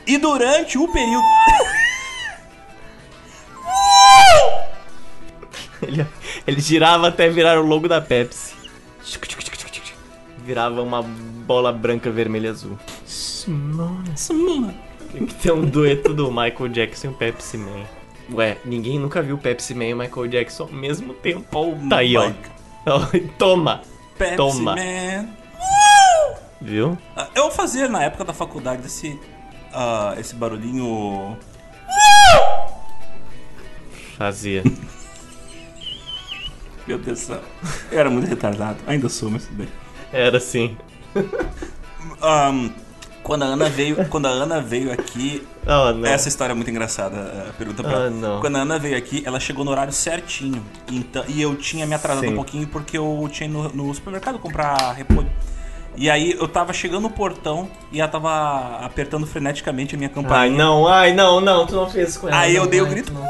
E 0.07 0.17
durante 0.17 0.79
o 0.79 0.89
período 0.89 1.23
Ele, 5.83 6.05
ele 6.47 6.61
girava 6.61 7.09
até 7.09 7.29
virar 7.29 7.61
o 7.61 7.65
logo 7.65 7.87
da 7.87 8.01
Pepsi. 8.01 8.55
Virava 10.45 10.83
uma 10.83 11.03
bola 11.03 11.73
branca, 11.73 12.11
vermelha 12.11 12.49
e 12.49 12.51
azul. 12.51 12.79
Simona. 14.17 14.75
Tem 15.13 15.25
que 15.25 15.35
ter 15.35 15.53
um 15.53 15.65
dueto 15.65 16.13
do 16.13 16.31
Michael 16.31 16.69
Jackson 16.69 17.09
e 17.09 17.11
o 17.11 17.15
Pepsi 17.15 17.59
Man. 17.59 17.85
Ué, 18.33 18.59
ninguém 18.65 18.99
nunca 18.99 19.23
viu 19.23 19.37
o 19.37 19.39
Pepsi 19.39 19.75
Man 19.75 19.85
e 19.85 19.95
o 19.95 19.99
Michael 19.99 20.27
Jackson 20.27 20.65
ao 20.65 20.73
mesmo 20.73 21.15
tempo. 21.15 21.47
Oh 21.57 21.89
Tá 21.89 21.99
aí, 21.99 22.17
ó. 22.17 22.31
Toma. 23.39 23.83
Pepsi 24.19 24.37
Toma. 24.37 24.75
Man. 24.75 25.29
Viu? 26.61 26.99
Ah, 27.17 27.29
Eu 27.35 27.51
fazia 27.51 27.89
na 27.89 28.03
época 28.03 28.25
da 28.25 28.33
faculdade 28.33 28.87
esse 28.87 29.19
ah, 29.73 30.15
esse 30.19 30.35
barulhinho 30.35 31.37
Fazia. 34.17 34.63
Meu 36.87 36.99
Deus 36.99 37.21
do 37.21 37.27
céu. 37.27 37.41
Eu 37.93 38.01
era 38.01 38.11
muito 38.11 38.27
retardado. 38.29 38.79
Ainda 38.87 39.09
sou, 39.09 39.31
mas 39.31 39.45
tudo 39.45 39.59
bem. 39.59 39.69
Era 40.13 40.39
assim. 40.39 40.77
Ahn, 42.21 42.71
quando 43.23 43.43
a 43.43 43.47
Ana 43.47 43.69
veio, 43.69 44.09
quando 44.09 44.27
a 44.27 44.31
Ana 44.31 44.61
veio 44.61 44.91
aqui, 44.91 45.47
Oh, 45.67 46.05
essa 46.07 46.29
história 46.29 46.53
é 46.53 46.55
muito 46.55 46.71
engraçada. 46.71 47.55
Pergunta 47.59 47.83
pra 47.85 48.07
Ah, 48.07 48.11
não. 48.11 48.41
Quando 48.41 48.57
a 48.57 48.61
Ana 48.61 48.79
veio 48.79 48.97
aqui, 48.97 49.23
ela 49.27 49.39
chegou 49.39 49.65
no 49.67 49.71
horário 49.71 49.93
certinho. 49.93 50.65
Então, 50.91 51.23
e 51.29 51.41
eu 51.43 51.55
tinha 51.55 51.87
me 51.87 51.95
atrasado 51.95 52.25
Sim. 52.25 52.33
um 52.33 52.37
pouquinho 52.37 52.67
porque 52.67 52.97
eu 52.97 53.29
tinha 53.31 53.49
ido 53.49 53.63
no, 53.75 53.87
no 53.89 53.95
supermercado 53.95 54.39
comprar 54.39 54.93
repolho. 54.93 55.31
E 55.99 56.09
aí 56.09 56.33
eu 56.39 56.47
tava 56.47 56.73
chegando 56.73 57.03
no 57.03 57.11
portão 57.11 57.69
e 57.91 58.01
ela 58.01 58.09
tava 58.09 58.79
apertando 58.85 59.27
freneticamente 59.27 59.97
a 59.97 59.99
minha 59.99 60.09
campainha. 60.09 60.39
Ai, 60.43 60.51
não, 60.51 60.87
ai, 60.87 61.13
não, 61.13 61.41
não, 61.41 61.67
tu 61.67 61.75
não 61.75 61.91
fez 61.91 62.11
isso 62.11 62.21
com 62.21 62.29
ela. 62.29 62.39
Aí 62.39 62.55
eu 62.55 62.63
não, 62.63 62.71
dei 62.71 62.81
o 62.81 62.85
ai, 62.85 62.91
grito. 62.91 63.13
Não. 63.13 63.25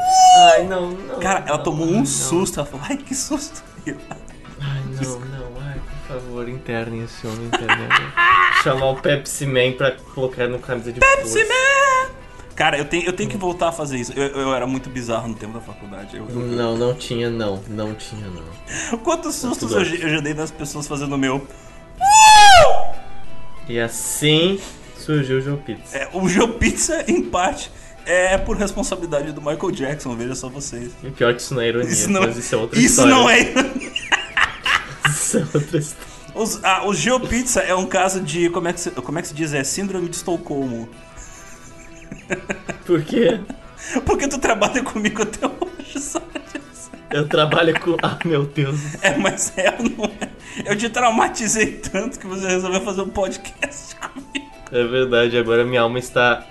Ai, 0.53 0.63
não, 0.65 0.91
não. 0.91 1.19
Cara, 1.19 1.43
ela 1.47 1.57
não, 1.57 1.63
tomou 1.63 1.87
um 1.87 2.05
susto. 2.05 2.59
Ela 2.59 2.69
falou, 2.69 2.85
ai, 2.87 2.97
que 2.97 3.15
susto. 3.15 3.63
Eu, 3.85 3.97
Ai, 4.61 4.81
não, 5.01 5.19
não, 5.21 5.61
ai, 5.65 5.79
por 6.05 6.13
favor, 6.15 6.49
internem 6.49 7.03
esse 7.03 7.25
homem, 7.25 7.45
internem. 7.47 7.87
Chamar 8.61 8.87
o 8.89 8.95
Pepsi 8.97 9.45
Man 9.45 9.71
pra 9.77 9.91
colocar 10.13 10.47
no 10.47 10.59
camisa 10.59 10.91
de 10.91 10.99
Pepsi 10.99 11.39
força. 11.39 11.47
Man! 11.47 12.09
Cara, 12.55 12.77
eu 12.77 12.83
tenho, 12.83 13.05
eu 13.05 13.13
tenho 13.13 13.29
que 13.29 13.37
voltar 13.37 13.69
a 13.69 13.71
fazer 13.71 13.97
isso. 13.97 14.11
Eu, 14.13 14.27
eu 14.41 14.53
era 14.53 14.67
muito 14.67 14.89
bizarro 14.89 15.29
no 15.29 15.33
tempo 15.33 15.53
da 15.53 15.61
faculdade. 15.61 16.17
Eu- 16.17 16.27
eu- 16.29 16.35
Não, 16.35 16.77
não 16.77 16.93
tinha 16.93 17.29
não, 17.29 17.63
não 17.69 17.95
tinha 17.95 18.27
não. 18.27 18.97
Quantos 18.99 19.33
sustos 19.35 19.71
eu, 19.71 19.81
eu 19.81 20.09
já 20.09 20.19
dei 20.19 20.33
das 20.33 20.51
pessoas 20.51 20.85
fazendo 20.85 21.15
o 21.15 21.17
meu? 21.17 21.47
E 23.69 23.79
assim 23.79 24.59
surgiu 24.97 25.37
o 25.37 25.41
João 25.41 25.57
Pizza. 25.57 25.97
É, 25.97 26.09
o 26.13 26.27
Joe 26.27 26.51
Pizza, 26.53 27.05
em 27.07 27.23
parte, 27.23 27.71
é 28.05 28.37
por 28.37 28.57
responsabilidade 28.57 29.31
do 29.31 29.39
Michael 29.41 29.71
Jackson, 29.71 30.15
veja 30.15 30.33
só 30.35 30.49
vocês. 30.49 30.91
E 31.03 31.11
pior 31.11 31.33
que 31.35 31.41
isso 31.41 31.53
não 31.53 31.61
é 31.61 31.67
ironia, 31.69 31.89
Isso 31.91 32.09
não, 32.09 32.21
mas 32.21 32.35
isso 32.35 32.55
é 32.55 32.57
outra 32.57 32.79
isso 32.79 32.87
história. 32.87 33.13
não 33.13 33.29
é. 33.29 33.39
Isso 35.09 35.37
é 35.37 35.41
outra 35.53 35.77
história. 35.77 36.09
Os, 36.35 36.63
ah, 36.63 36.87
o 36.87 36.93
Geo 36.93 37.19
Pizza 37.19 37.61
é 37.61 37.73
um 37.73 37.85
caso 37.85 38.21
de. 38.21 38.49
Como 38.49 38.67
é, 38.67 38.73
que 38.73 38.79
se, 38.79 38.91
como 38.91 39.17
é 39.19 39.21
que 39.21 39.27
se 39.27 39.33
diz? 39.33 39.53
É 39.53 39.63
síndrome 39.63 40.07
de 40.07 40.15
Estocolmo. 40.15 40.87
Por 42.85 43.01
quê? 43.03 43.39
Porque 44.05 44.27
tu 44.27 44.37
trabalha 44.37 44.83
comigo 44.83 45.21
até 45.23 45.47
hoje, 45.47 45.99
sabe? 45.99 46.25
Eu 47.11 47.27
trabalho 47.27 47.79
com. 47.79 47.97
Ah, 48.03 48.17
meu 48.23 48.45
Deus. 48.45 48.79
É, 49.01 49.17
mas 49.17 49.53
é 49.57 49.75
não 49.81 50.05
é? 50.05 50.29
Eu 50.65 50.75
te 50.75 50.89
traumatizei 50.89 51.73
tanto 51.77 52.19
que 52.19 52.27
você 52.27 52.47
resolveu 52.47 52.81
fazer 52.81 53.01
um 53.01 53.09
podcast 53.09 53.95
comigo. 53.95 54.51
É 54.71 54.83
verdade, 54.83 55.37
agora 55.37 55.65
minha 55.65 55.81
alma 55.81 55.97
está 55.97 56.45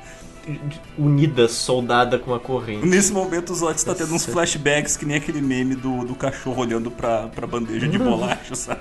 unida, 0.96 1.46
soldada 1.46 2.18
com 2.18 2.34
a 2.34 2.40
corrente. 2.40 2.86
Nesse 2.86 3.12
momento, 3.12 3.52
o 3.52 3.54
Zotes 3.54 3.84
tá 3.84 3.94
tendo 3.94 4.14
uns 4.14 4.24
flashbacks 4.24 4.96
que 4.96 5.04
nem 5.04 5.16
aquele 5.18 5.40
meme 5.40 5.74
do, 5.74 6.04
do 6.04 6.14
cachorro 6.14 6.62
olhando 6.62 6.90
pra, 6.90 7.28
pra 7.28 7.46
bandeja 7.46 7.86
de 7.86 7.98
bolacha, 7.98 8.54
sabe? 8.56 8.80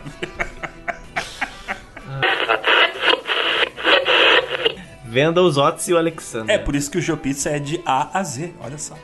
Venda 5.05 5.41
os 5.41 5.57
Otis 5.57 5.87
e 5.87 5.93
o 5.93 5.97
Alexander. 5.97 6.55
É 6.55 6.57
por 6.57 6.75
isso 6.75 6.91
que 6.91 6.97
o 6.97 7.01
GeoPizza 7.01 7.49
é 7.49 7.59
de 7.59 7.81
A 7.85 8.19
a 8.19 8.23
Z, 8.23 8.53
olha 8.59 8.77
só. 8.77 8.95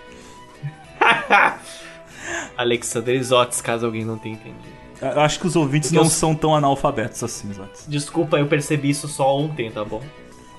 Alexander 2.57 3.15
e 3.22 3.33
Otis, 3.33 3.61
caso 3.61 3.85
alguém 3.85 4.06
não 4.06 4.17
tenha 4.17 4.35
entendido. 4.35 4.73
Eu 5.01 5.19
acho 5.22 5.39
que 5.39 5.47
os 5.47 5.56
ouvintes 5.56 5.89
Porque 5.89 5.97
não 5.99 6.06
eu- 6.06 6.09
são 6.11 6.33
tão 6.33 6.56
analfabetos 6.56 7.22
assim, 7.23 7.51
Zotes. 7.53 7.85
Desculpa, 7.88 8.38
eu 8.38 8.47
percebi 8.47 8.89
isso 8.89 9.07
só 9.07 9.35
ontem, 9.38 9.69
tá 9.69 9.83
bom? 9.83 10.01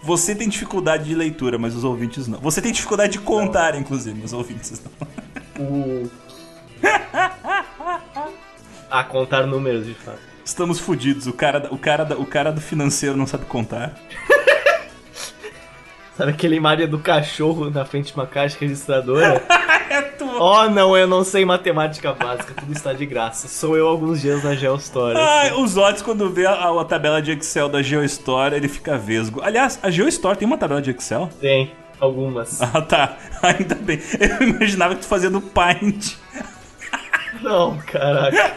Você 0.03 0.35
tem 0.35 0.49
dificuldade 0.49 1.05
de 1.05 1.15
leitura, 1.15 1.57
mas 1.59 1.75
os 1.75 1.83
ouvintes 1.83 2.29
não. 2.29 2.39
Você 2.41 2.61
tem 2.61 2.71
dificuldade 2.73 3.13
de 3.15 3.21
contar, 3.21 3.75
inclusive, 3.75 4.15
mas 4.21 4.33
os 4.33 4.39
ouvintes 4.39 4.83
não. 4.85 5.65
O. 5.65 6.11
A 8.91 9.03
contar 9.03 9.47
números, 9.47 9.87
de 9.87 9.95
fato. 9.95 10.19
Estamos 10.45 10.79
fodidos. 10.79 11.27
O 11.27 11.33
cara, 11.33 11.69
o, 11.71 11.79
cara, 11.79 12.05
o 12.21 12.27
cara 12.27 12.53
do 12.53 12.61
financeiro 12.61 13.17
não 13.17 13.27
sabe 13.27 13.47
contar. 13.47 13.95
Sabe 16.17 16.31
aquele 16.31 16.55
imagem 16.55 16.87
do 16.87 16.99
cachorro 17.01 17.71
na 17.71 17.85
frente 17.85 18.13
de 18.13 18.15
uma 18.15 18.25
caixa 18.27 18.57
registradora? 18.61 19.43
Oh, 20.39 20.69
não, 20.69 20.97
eu 20.97 21.07
não 21.07 21.23
sei 21.25 21.45
matemática 21.45 22.13
básica, 22.13 22.55
tudo 22.55 22.73
está 22.73 22.93
de 22.93 23.07
graça. 23.07 23.49
Sou 23.49 23.77
eu 23.77 23.87
alguns 23.87 24.21
dias 24.21 24.43
na 24.43 24.55
Geostory. 24.55 25.17
Ai, 25.17 25.53
os 25.53 25.77
Otis, 25.77 26.03
quando 26.03 26.29
vê 26.31 26.47
a, 26.47 26.81
a 26.81 26.85
tabela 26.85 27.21
de 27.23 27.33
Excel 27.33 27.69
da 27.69 27.83
GeoStore, 27.83 28.55
ele 28.55 28.69
fica 28.69 28.97
vesgo. 28.99 29.41
Aliás, 29.43 29.79
a 29.83 29.91
GeoStore 29.91 30.37
tem 30.39 30.47
uma 30.47 30.59
tabela 30.59 30.83
de 30.83 30.91
Excel? 30.91 31.29
Tem, 31.41 31.73
algumas. 32.01 32.61
Ah, 32.75 32.81
tá. 32.81 33.17
Ainda 33.43 33.75
bem. 33.75 34.01
Eu 34.19 34.49
imaginava 34.49 34.95
que 34.95 35.03
tu 35.03 35.07
fazia 35.07 35.31
no 35.31 35.41
Paint. 35.41 36.15
Não, 37.43 37.77
caraca. 37.79 38.55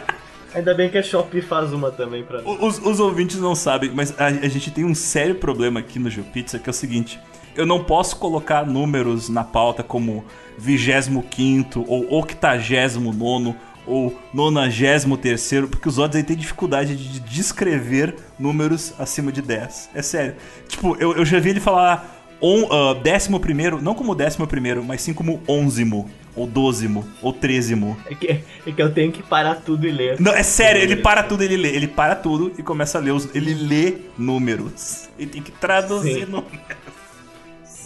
Ainda 0.56 0.74
bem 0.74 0.90
que 0.90 0.98
a 0.98 1.04
Shopee 1.04 1.42
faz 1.42 1.74
uma 1.74 1.92
também 1.92 2.24
pra 2.24 2.42
mim. 2.42 2.58
Os, 2.62 2.80
os 2.80 3.00
ouvintes 3.00 3.38
não 3.38 3.54
sabem, 3.54 3.92
mas 3.94 4.20
a, 4.20 4.28
a 4.28 4.48
gente 4.48 4.72
tem 4.72 4.86
um 4.86 4.96
sério 4.96 5.36
problema 5.36 5.80
aqui 5.80 6.00
no 6.00 6.10
GeoPizza, 6.10 6.58
que 6.58 6.70
é 6.70 6.72
o 6.72 6.74
seguinte. 6.74 7.20
Eu 7.58 7.66
não 7.66 7.84
posso 7.84 8.16
colocar 8.18 8.66
números 8.66 9.30
na 9.30 9.44
pauta 9.44 9.84
como 9.84 10.24
25 10.58 11.84
ou 11.88 12.14
89 12.14 13.56
ou 13.88 14.18
93, 14.34 15.48
porque 15.72 15.88
os 15.88 15.98
outros 15.98 16.18
aí 16.18 16.24
têm 16.24 16.36
dificuldade 16.36 16.96
de 16.96 17.20
descrever 17.22 18.16
números 18.38 18.94
acima 19.00 19.32
de 19.32 19.42
10. 19.42 19.90
É 19.96 20.02
sério. 20.02 20.36
Tipo, 20.68 20.96
eu, 21.00 21.16
eu 21.16 21.26
já 21.26 21.40
vi 21.40 21.50
ele 21.50 21.60
falar 21.60 22.18
on, 22.42 22.68
ah, 22.72 22.94
décimo 22.94 23.40
primeiro, 23.40 23.82
não 23.82 23.96
como 23.96 24.14
décimo 24.14 24.46
primeiro, 24.46 24.84
mas 24.84 25.02
sim 25.02 25.14
como 25.14 25.42
onzimo, 25.48 26.10
ou 26.36 26.46
dozimo, 26.46 27.08
ou 27.22 27.34
trezimo. 27.34 27.98
É 28.06 28.14
que, 28.14 28.28
é 28.68 28.72
que 28.72 28.82
eu 28.82 28.94
tenho 28.94 29.12
que 29.12 29.24
parar 29.24 29.56
tudo 29.56 29.88
e 29.88 29.92
ler. 29.92 30.20
Não, 30.20 30.34
é 30.34 30.44
sério, 30.44 30.82
ele 30.82 30.98
para 30.98 31.24
tudo, 31.24 31.44
ele 31.44 31.58
lê. 31.58 31.70
Ele 31.70 31.88
para 31.88 32.16
tudo 32.16 32.52
e 32.58 32.64
começa 32.64 32.98
a 32.98 33.02
ler 33.02 33.12
os. 33.12 33.34
Ele 33.34 33.54
lê 33.54 33.96
números. 34.18 35.10
Ele 35.18 35.32
tem 35.32 35.42
que 35.42 35.52
traduzir 35.52 36.26
Sim. 36.26 36.32
números. 36.32 36.60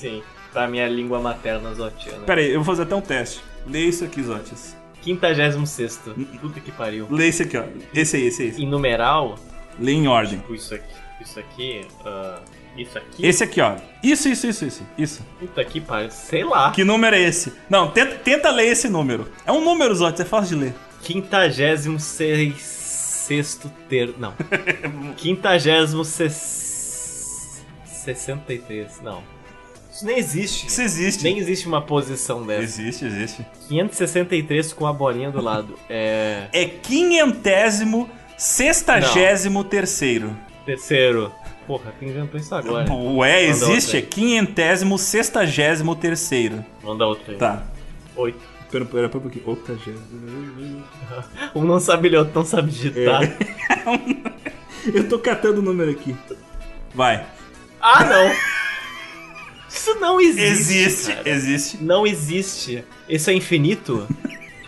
Sim, 0.01 0.21
pra 0.51 0.67
minha 0.67 0.89
língua 0.89 1.19
materna 1.19 1.71
zotiana. 1.75 2.25
Pera 2.25 2.41
aí, 2.41 2.49
eu 2.49 2.55
vou 2.55 2.65
fazer 2.65 2.81
até 2.81 2.95
um 2.95 3.01
teste. 3.01 3.39
Lê 3.67 3.81
isso 3.81 4.03
aqui, 4.03 4.23
Zotis. 4.23 4.75
56 5.03 5.99
Puta 6.41 6.59
que 6.59 6.71
pariu. 6.71 7.07
Lê 7.11 7.27
esse 7.27 7.43
aqui, 7.43 7.55
ó. 7.55 7.65
Esse 7.93 8.17
aí, 8.17 8.25
esse 8.25 8.41
aí. 8.41 8.47
Esse. 8.49 8.63
Em 8.63 8.67
numeral, 8.67 9.37
Lê 9.79 9.91
em 9.91 10.07
ordem. 10.07 10.39
tipo 10.39 10.55
isso 10.55 10.73
aqui, 10.73 10.95
isso 11.21 11.39
aqui, 11.39 11.81
ah, 12.03 12.39
isso 12.75 12.97
aqui. 12.97 13.23
Esse 13.23 13.43
aqui, 13.43 13.61
ó. 13.61 13.75
Isso, 14.01 14.27
isso, 14.27 14.47
isso, 14.47 14.65
isso. 14.65 14.83
Isso. 14.97 15.23
Puta 15.39 15.63
que 15.63 15.79
pariu, 15.79 16.09
sei 16.09 16.43
lá. 16.43 16.71
Que 16.71 16.83
número 16.83 17.15
é 17.15 17.21
esse? 17.21 17.53
Não, 17.69 17.91
tenta, 17.91 18.15
tenta 18.15 18.49
ler 18.49 18.65
esse 18.65 18.89
número. 18.89 19.29
É 19.45 19.51
um 19.51 19.63
número, 19.63 19.93
Zotis, 19.93 20.21
é 20.21 20.25
fácil 20.25 20.57
de 20.57 20.63
ler. 20.65 20.73
56 21.01 23.59
ter... 23.87 24.15
Não. 24.17 24.33
56 25.15 25.91
63, 27.85 28.99
não. 29.03 29.21
Isso 30.01 30.05
nem 30.07 30.17
existe. 30.17 30.67
Isso 30.67 30.81
existe. 30.81 31.23
Nem 31.23 31.37
existe 31.37 31.67
uma 31.67 31.79
posição 31.79 32.43
dessa. 32.43 32.63
Existe, 32.63 33.05
existe. 33.05 33.45
563 33.67 34.73
com 34.73 34.87
a 34.87 34.93
bolinha 34.93 35.29
do 35.29 35.39
lado. 35.39 35.77
É. 35.87 36.47
É 36.51 36.65
quinhentésimo, 36.65 38.09
sextagésimo 38.35 39.63
terceiro. 39.63 40.35
Terceiro. 40.65 41.31
Porra, 41.67 41.93
quem 41.99 42.09
inventou 42.09 42.39
isso 42.39 42.53
agora? 42.55 42.91
Ué, 42.91 43.47
Manda 43.47 43.49
existe? 43.49 43.97
É 43.97 44.01
quinhentésimo, 44.01 44.97
sextagésimo 44.97 45.95
terceiro. 45.95 46.65
Manda 46.83 47.05
outra 47.05 47.33
aí. 47.33 47.37
Tá. 47.37 47.63
Oito. 48.15 48.39
Pera, 48.71 48.85
pera, 48.85 49.07
pera 49.07 49.17
um 49.19 49.21
pouquinho. 49.21 49.49
Octagésimo. 49.51 50.83
Um 51.53 51.63
não 51.63 51.79
sabe 51.79 52.09
ler, 52.09 52.17
outro 52.17 52.33
não 52.33 52.45
sabe 52.45 52.71
digitar. 52.71 53.21
É. 53.23 53.37
Eu 54.97 55.07
tô 55.07 55.19
catando 55.19 55.59
o 55.59 55.61
número 55.61 55.91
aqui. 55.91 56.15
Vai. 56.95 57.23
Ah, 57.79 58.03
não! 58.03 58.31
Isso 59.81 59.99
não 59.99 60.21
existe. 60.21 60.77
Existe, 60.77 61.15
cara. 61.15 61.29
existe. 61.29 61.83
Não 61.83 62.05
existe. 62.05 62.85
Isso 63.09 63.31
é 63.31 63.33
infinito? 63.33 64.07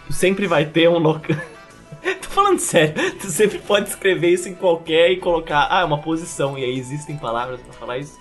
Sempre 0.10 0.48
vai 0.48 0.66
ter 0.66 0.90
um 0.90 0.98
local. 0.98 1.38
Tô 2.20 2.30
falando 2.30 2.58
sério. 2.58 2.96
Tu 3.20 3.30
sempre 3.30 3.60
pode 3.60 3.90
escrever 3.90 4.30
isso 4.30 4.50
em 4.50 4.56
qualquer 4.56 5.12
e 5.12 5.18
colocar, 5.18 5.68
ah, 5.70 5.82
é 5.82 5.84
uma 5.86 6.00
posição. 6.02 6.58
E 6.58 6.64
aí 6.64 6.80
existem 6.80 7.16
palavras 7.16 7.62
pra 7.62 7.74
falar 7.74 8.00
isso. 8.00 8.20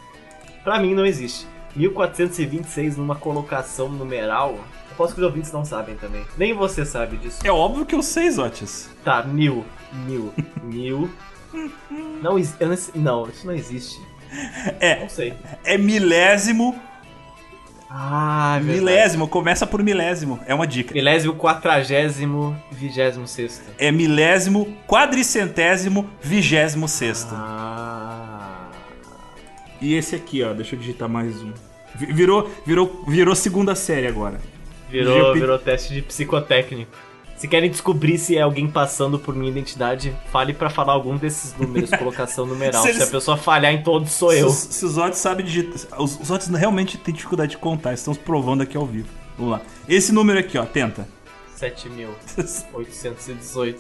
Pra 0.62 0.78
mim 0.78 0.94
não 0.94 1.06
existe. 1.06 1.46
1426 1.74 2.98
numa 2.98 3.14
colocação 3.14 3.88
numeral. 3.88 4.50
Eu 4.90 4.96
posso 4.98 5.14
que 5.14 5.20
os 5.22 5.26
ouvintes 5.26 5.50
não 5.50 5.64
sabem 5.64 5.96
também. 5.96 6.26
Nem 6.36 6.52
você 6.52 6.84
sabe 6.84 7.16
disso. 7.16 7.38
É 7.42 7.50
óbvio 7.50 7.86
que 7.86 7.94
eu 7.94 8.02
sei, 8.02 8.30
Zotis. 8.30 8.90
Tá, 9.02 9.22
mil. 9.22 9.64
Mil. 10.06 10.30
Mil. 10.62 11.10
Não, 12.20 12.36
não, 12.94 13.28
isso 13.28 13.46
não 13.46 13.54
existe. 13.54 13.98
É, 14.81 15.00
Não 15.00 15.08
sei. 15.08 15.34
é 15.65 15.76
milésimo. 15.76 16.74
Ah, 17.90 18.56
é. 18.58 18.62
Milésimo, 18.62 19.28
começa 19.28 19.66
por 19.66 19.82
milésimo. 19.82 20.40
É 20.47 20.54
uma 20.54 20.66
dica. 20.66 20.94
Milésimo, 20.94 21.34
quadragésimo, 21.34 22.56
vigésimo 22.70 23.26
sexto. 23.28 23.62
É 23.78 23.92
milésimo, 23.92 24.74
quadricentésimo, 24.86 26.08
vigésimo 26.22 26.88
sexto. 26.88 27.34
Ah. 27.34 28.70
E 29.81 29.94
esse 29.94 30.15
aqui, 30.15 30.42
ó, 30.42 30.54
deixa 30.54 30.74
eu 30.74 30.78
digitar 30.78 31.08
mais 31.08 31.42
um. 31.42 31.52
Vi- 31.94 32.12
Virou, 32.12 32.50
virou, 32.65 33.04
virou 33.06 33.34
segunda 33.34 33.74
série 33.74 34.06
agora. 34.06 34.40
Virou, 34.88 35.34
virou 35.34 35.58
teste 35.58 35.92
de 35.92 36.00
psicotécnico. 36.02 36.90
Se 37.36 37.48
querem 37.48 37.68
descobrir 37.70 38.18
se 38.18 38.36
é 38.36 38.40
alguém 38.42 38.68
passando 38.68 39.18
por 39.18 39.34
minha 39.34 39.50
identidade, 39.50 40.15
fale 40.31 40.54
pra 40.54 40.70
falar 40.70 40.92
algum 40.92 41.16
desses 41.16 41.52
números, 41.58 41.90
colocação 41.98 42.47
numeral. 42.47 42.82
Se 42.82 42.88
Se, 42.92 42.98
eles- 42.98 43.08
a 43.08 43.10
pessoa 43.10 43.36
falhar 43.36 43.72
em 43.72 43.82
todos, 43.82 44.12
sou 44.12 44.32
eu. 44.32 44.48
Se, 44.48 44.68
os- 44.68 44.74
se 44.76 44.84
os 44.84 44.92
Zotes 44.92 45.18
sabem 45.18 45.44
digitar. 45.44 46.00
Os, 46.00 46.18
os 46.31 46.47
realmente 46.48 46.97
têm 46.98 47.12
dificuldade 47.12 47.50
de 47.52 47.58
contar, 47.58 47.94
estamos 47.94 48.16
provando 48.18 48.62
aqui 48.62 48.76
ao 48.76 48.86
vivo. 48.86 49.08
Vamos 49.36 49.52
lá. 49.52 49.60
Esse 49.88 50.12
número 50.12 50.38
aqui, 50.38 50.56
ó, 50.56 50.65
tenta. 50.65 51.08
7.818. 51.58 53.76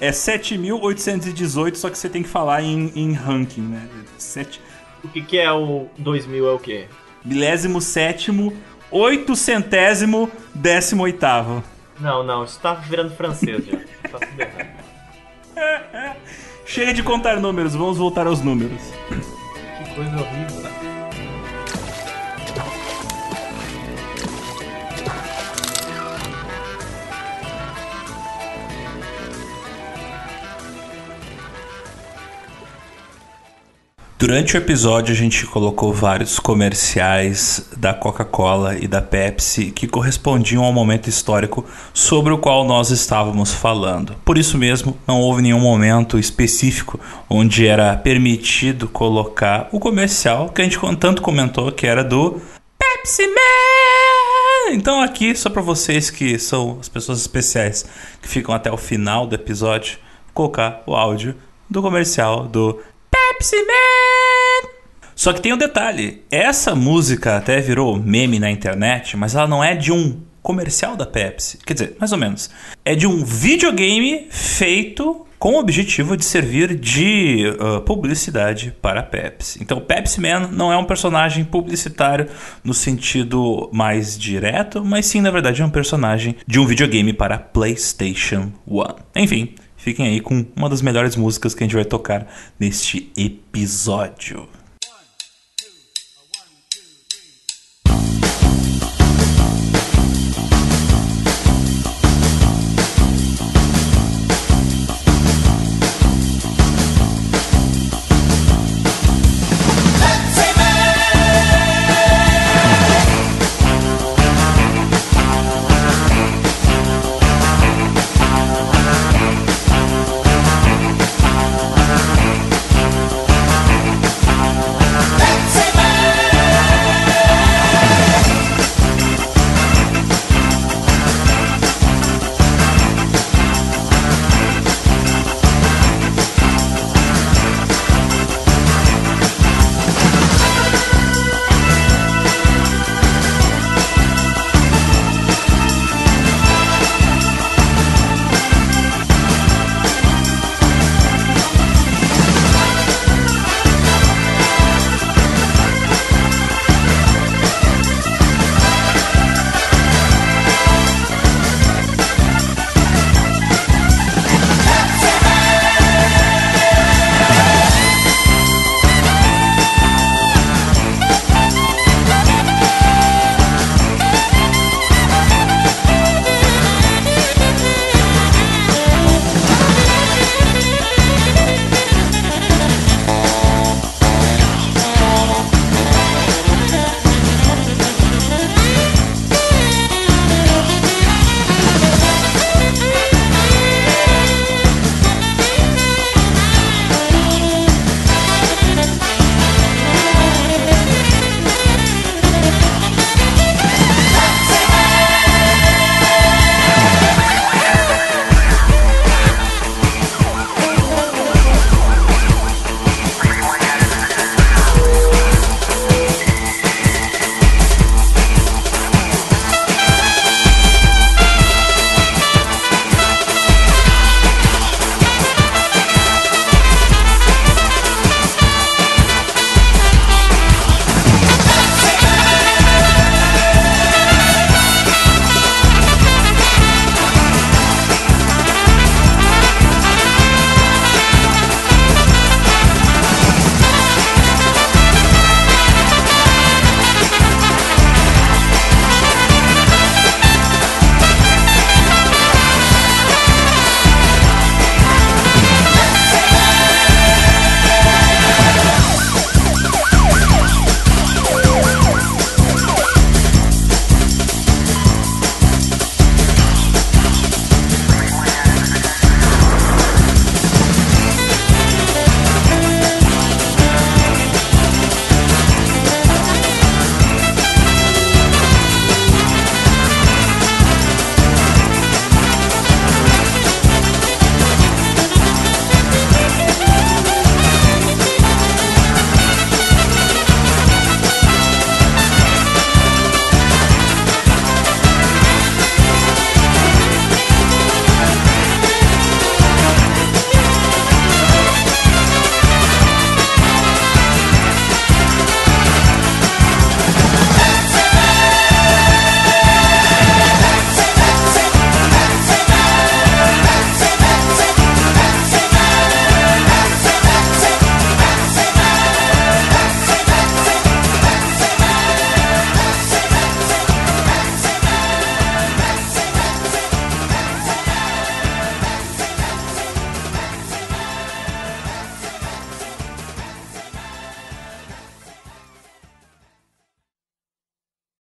É 0.00 0.10
7.818, 0.10 1.74
só 1.76 1.88
que 1.90 1.98
você 1.98 2.08
tem 2.08 2.22
que 2.22 2.28
falar 2.28 2.62
em, 2.62 2.92
em 2.94 3.12
ranking, 3.12 3.62
né? 3.62 3.88
7, 4.18 4.60
O 5.02 5.08
que, 5.08 5.22
que 5.22 5.38
é 5.38 5.50
o 5.50 5.86
2000 5.98 6.46
é 6.48 6.52
o 6.52 6.58
quê? 6.58 6.86
milésimo 7.24 7.80
sétimo, 7.80 8.52
oitocentésimo, 8.90 10.30
décimo 10.54 11.02
oitavo. 11.02 11.64
Não, 11.98 12.22
não, 12.22 12.44
isso 12.44 12.58
tá 12.60 12.74
virando 12.74 13.14
francês 13.14 13.64
já. 13.64 13.78
Tá 14.10 14.18
tudo 14.18 14.40
errado. 14.40 16.16
Chega 16.66 16.92
de 16.92 17.02
contar 17.02 17.40
números, 17.40 17.74
vamos 17.74 17.96
voltar 17.96 18.26
aos 18.26 18.42
números. 18.42 18.82
Que 19.08 19.94
coisa 19.94 20.16
horrível. 20.16 20.75
Durante 34.26 34.56
o 34.56 34.58
episódio, 34.58 35.14
a 35.14 35.16
gente 35.16 35.46
colocou 35.46 35.92
vários 35.92 36.40
comerciais 36.40 37.70
da 37.76 37.94
Coca-Cola 37.94 38.76
e 38.76 38.88
da 38.88 39.00
Pepsi 39.00 39.70
que 39.70 39.86
correspondiam 39.86 40.64
ao 40.64 40.72
momento 40.72 41.08
histórico 41.08 41.64
sobre 41.94 42.32
o 42.32 42.38
qual 42.38 42.64
nós 42.64 42.90
estávamos 42.90 43.54
falando. 43.54 44.16
Por 44.24 44.36
isso 44.36 44.58
mesmo, 44.58 44.98
não 45.06 45.20
houve 45.20 45.42
nenhum 45.42 45.60
momento 45.60 46.18
específico 46.18 46.98
onde 47.30 47.68
era 47.68 47.96
permitido 47.96 48.88
colocar 48.88 49.68
o 49.70 49.78
comercial 49.78 50.48
que 50.48 50.60
a 50.60 50.64
gente 50.64 50.80
tanto 50.98 51.22
comentou 51.22 51.70
que 51.70 51.86
era 51.86 52.02
do 52.02 52.42
Pepsi 52.76 53.28
Man. 53.28 54.72
então 54.72 55.00
aqui, 55.00 55.36
só 55.36 55.48
pra 55.48 55.62
vocês 55.62 56.10
que 56.10 56.36
são 56.36 56.78
as 56.80 56.88
pessoas 56.88 57.20
especiais 57.20 57.86
que 58.20 58.26
ficam 58.26 58.52
até 58.52 58.72
o 58.72 58.76
final 58.76 59.24
do 59.24 59.36
episódio, 59.36 59.98
colocar 60.34 60.82
o 60.84 60.96
áudio 60.96 61.36
do 61.70 61.80
comercial 61.80 62.48
do 62.48 62.80
Pepsi 63.36 63.56
Man. 63.56 64.68
Só 65.14 65.32
que 65.32 65.42
tem 65.42 65.52
um 65.52 65.58
detalhe: 65.58 66.22
essa 66.30 66.74
música 66.74 67.36
até 67.36 67.60
virou 67.60 67.96
meme 67.96 68.38
na 68.38 68.50
internet, 68.50 69.16
mas 69.16 69.34
ela 69.34 69.46
não 69.46 69.62
é 69.62 69.74
de 69.74 69.92
um 69.92 70.20
comercial 70.42 70.96
da 70.96 71.04
Pepsi. 71.04 71.58
Quer 71.58 71.74
dizer, 71.74 71.96
mais 71.98 72.12
ou 72.12 72.18
menos. 72.18 72.50
É 72.84 72.94
de 72.94 73.06
um 73.06 73.24
videogame 73.24 74.28
feito 74.30 75.26
com 75.38 75.54
o 75.54 75.58
objetivo 75.58 76.16
de 76.16 76.24
servir 76.24 76.74
de 76.74 77.44
uh, 77.60 77.82
publicidade 77.82 78.74
para 78.80 79.00
a 79.00 79.02
Pepsi. 79.02 79.58
Então, 79.62 79.80
Pepsi 79.80 80.18
Man 80.18 80.48
não 80.50 80.72
é 80.72 80.76
um 80.78 80.84
personagem 80.84 81.44
publicitário 81.44 82.28
no 82.64 82.72
sentido 82.72 83.68
mais 83.70 84.18
direto, 84.18 84.82
mas 84.82 85.04
sim, 85.04 85.20
na 85.20 85.30
verdade, 85.30 85.60
é 85.60 85.64
um 85.64 85.70
personagem 85.70 86.36
de 86.46 86.58
um 86.58 86.66
videogame 86.66 87.12
para 87.12 87.38
PlayStation 87.38 88.50
1. 88.66 88.82
Enfim, 89.14 89.54
fiquem 89.86 90.08
aí 90.08 90.20
com 90.20 90.44
uma 90.56 90.68
das 90.68 90.82
melhores 90.82 91.14
músicas 91.14 91.54
que 91.54 91.62
a 91.62 91.64
gente 91.64 91.76
vai 91.76 91.84
tocar 91.84 92.26
neste 92.58 93.08
episódio. 93.16 94.48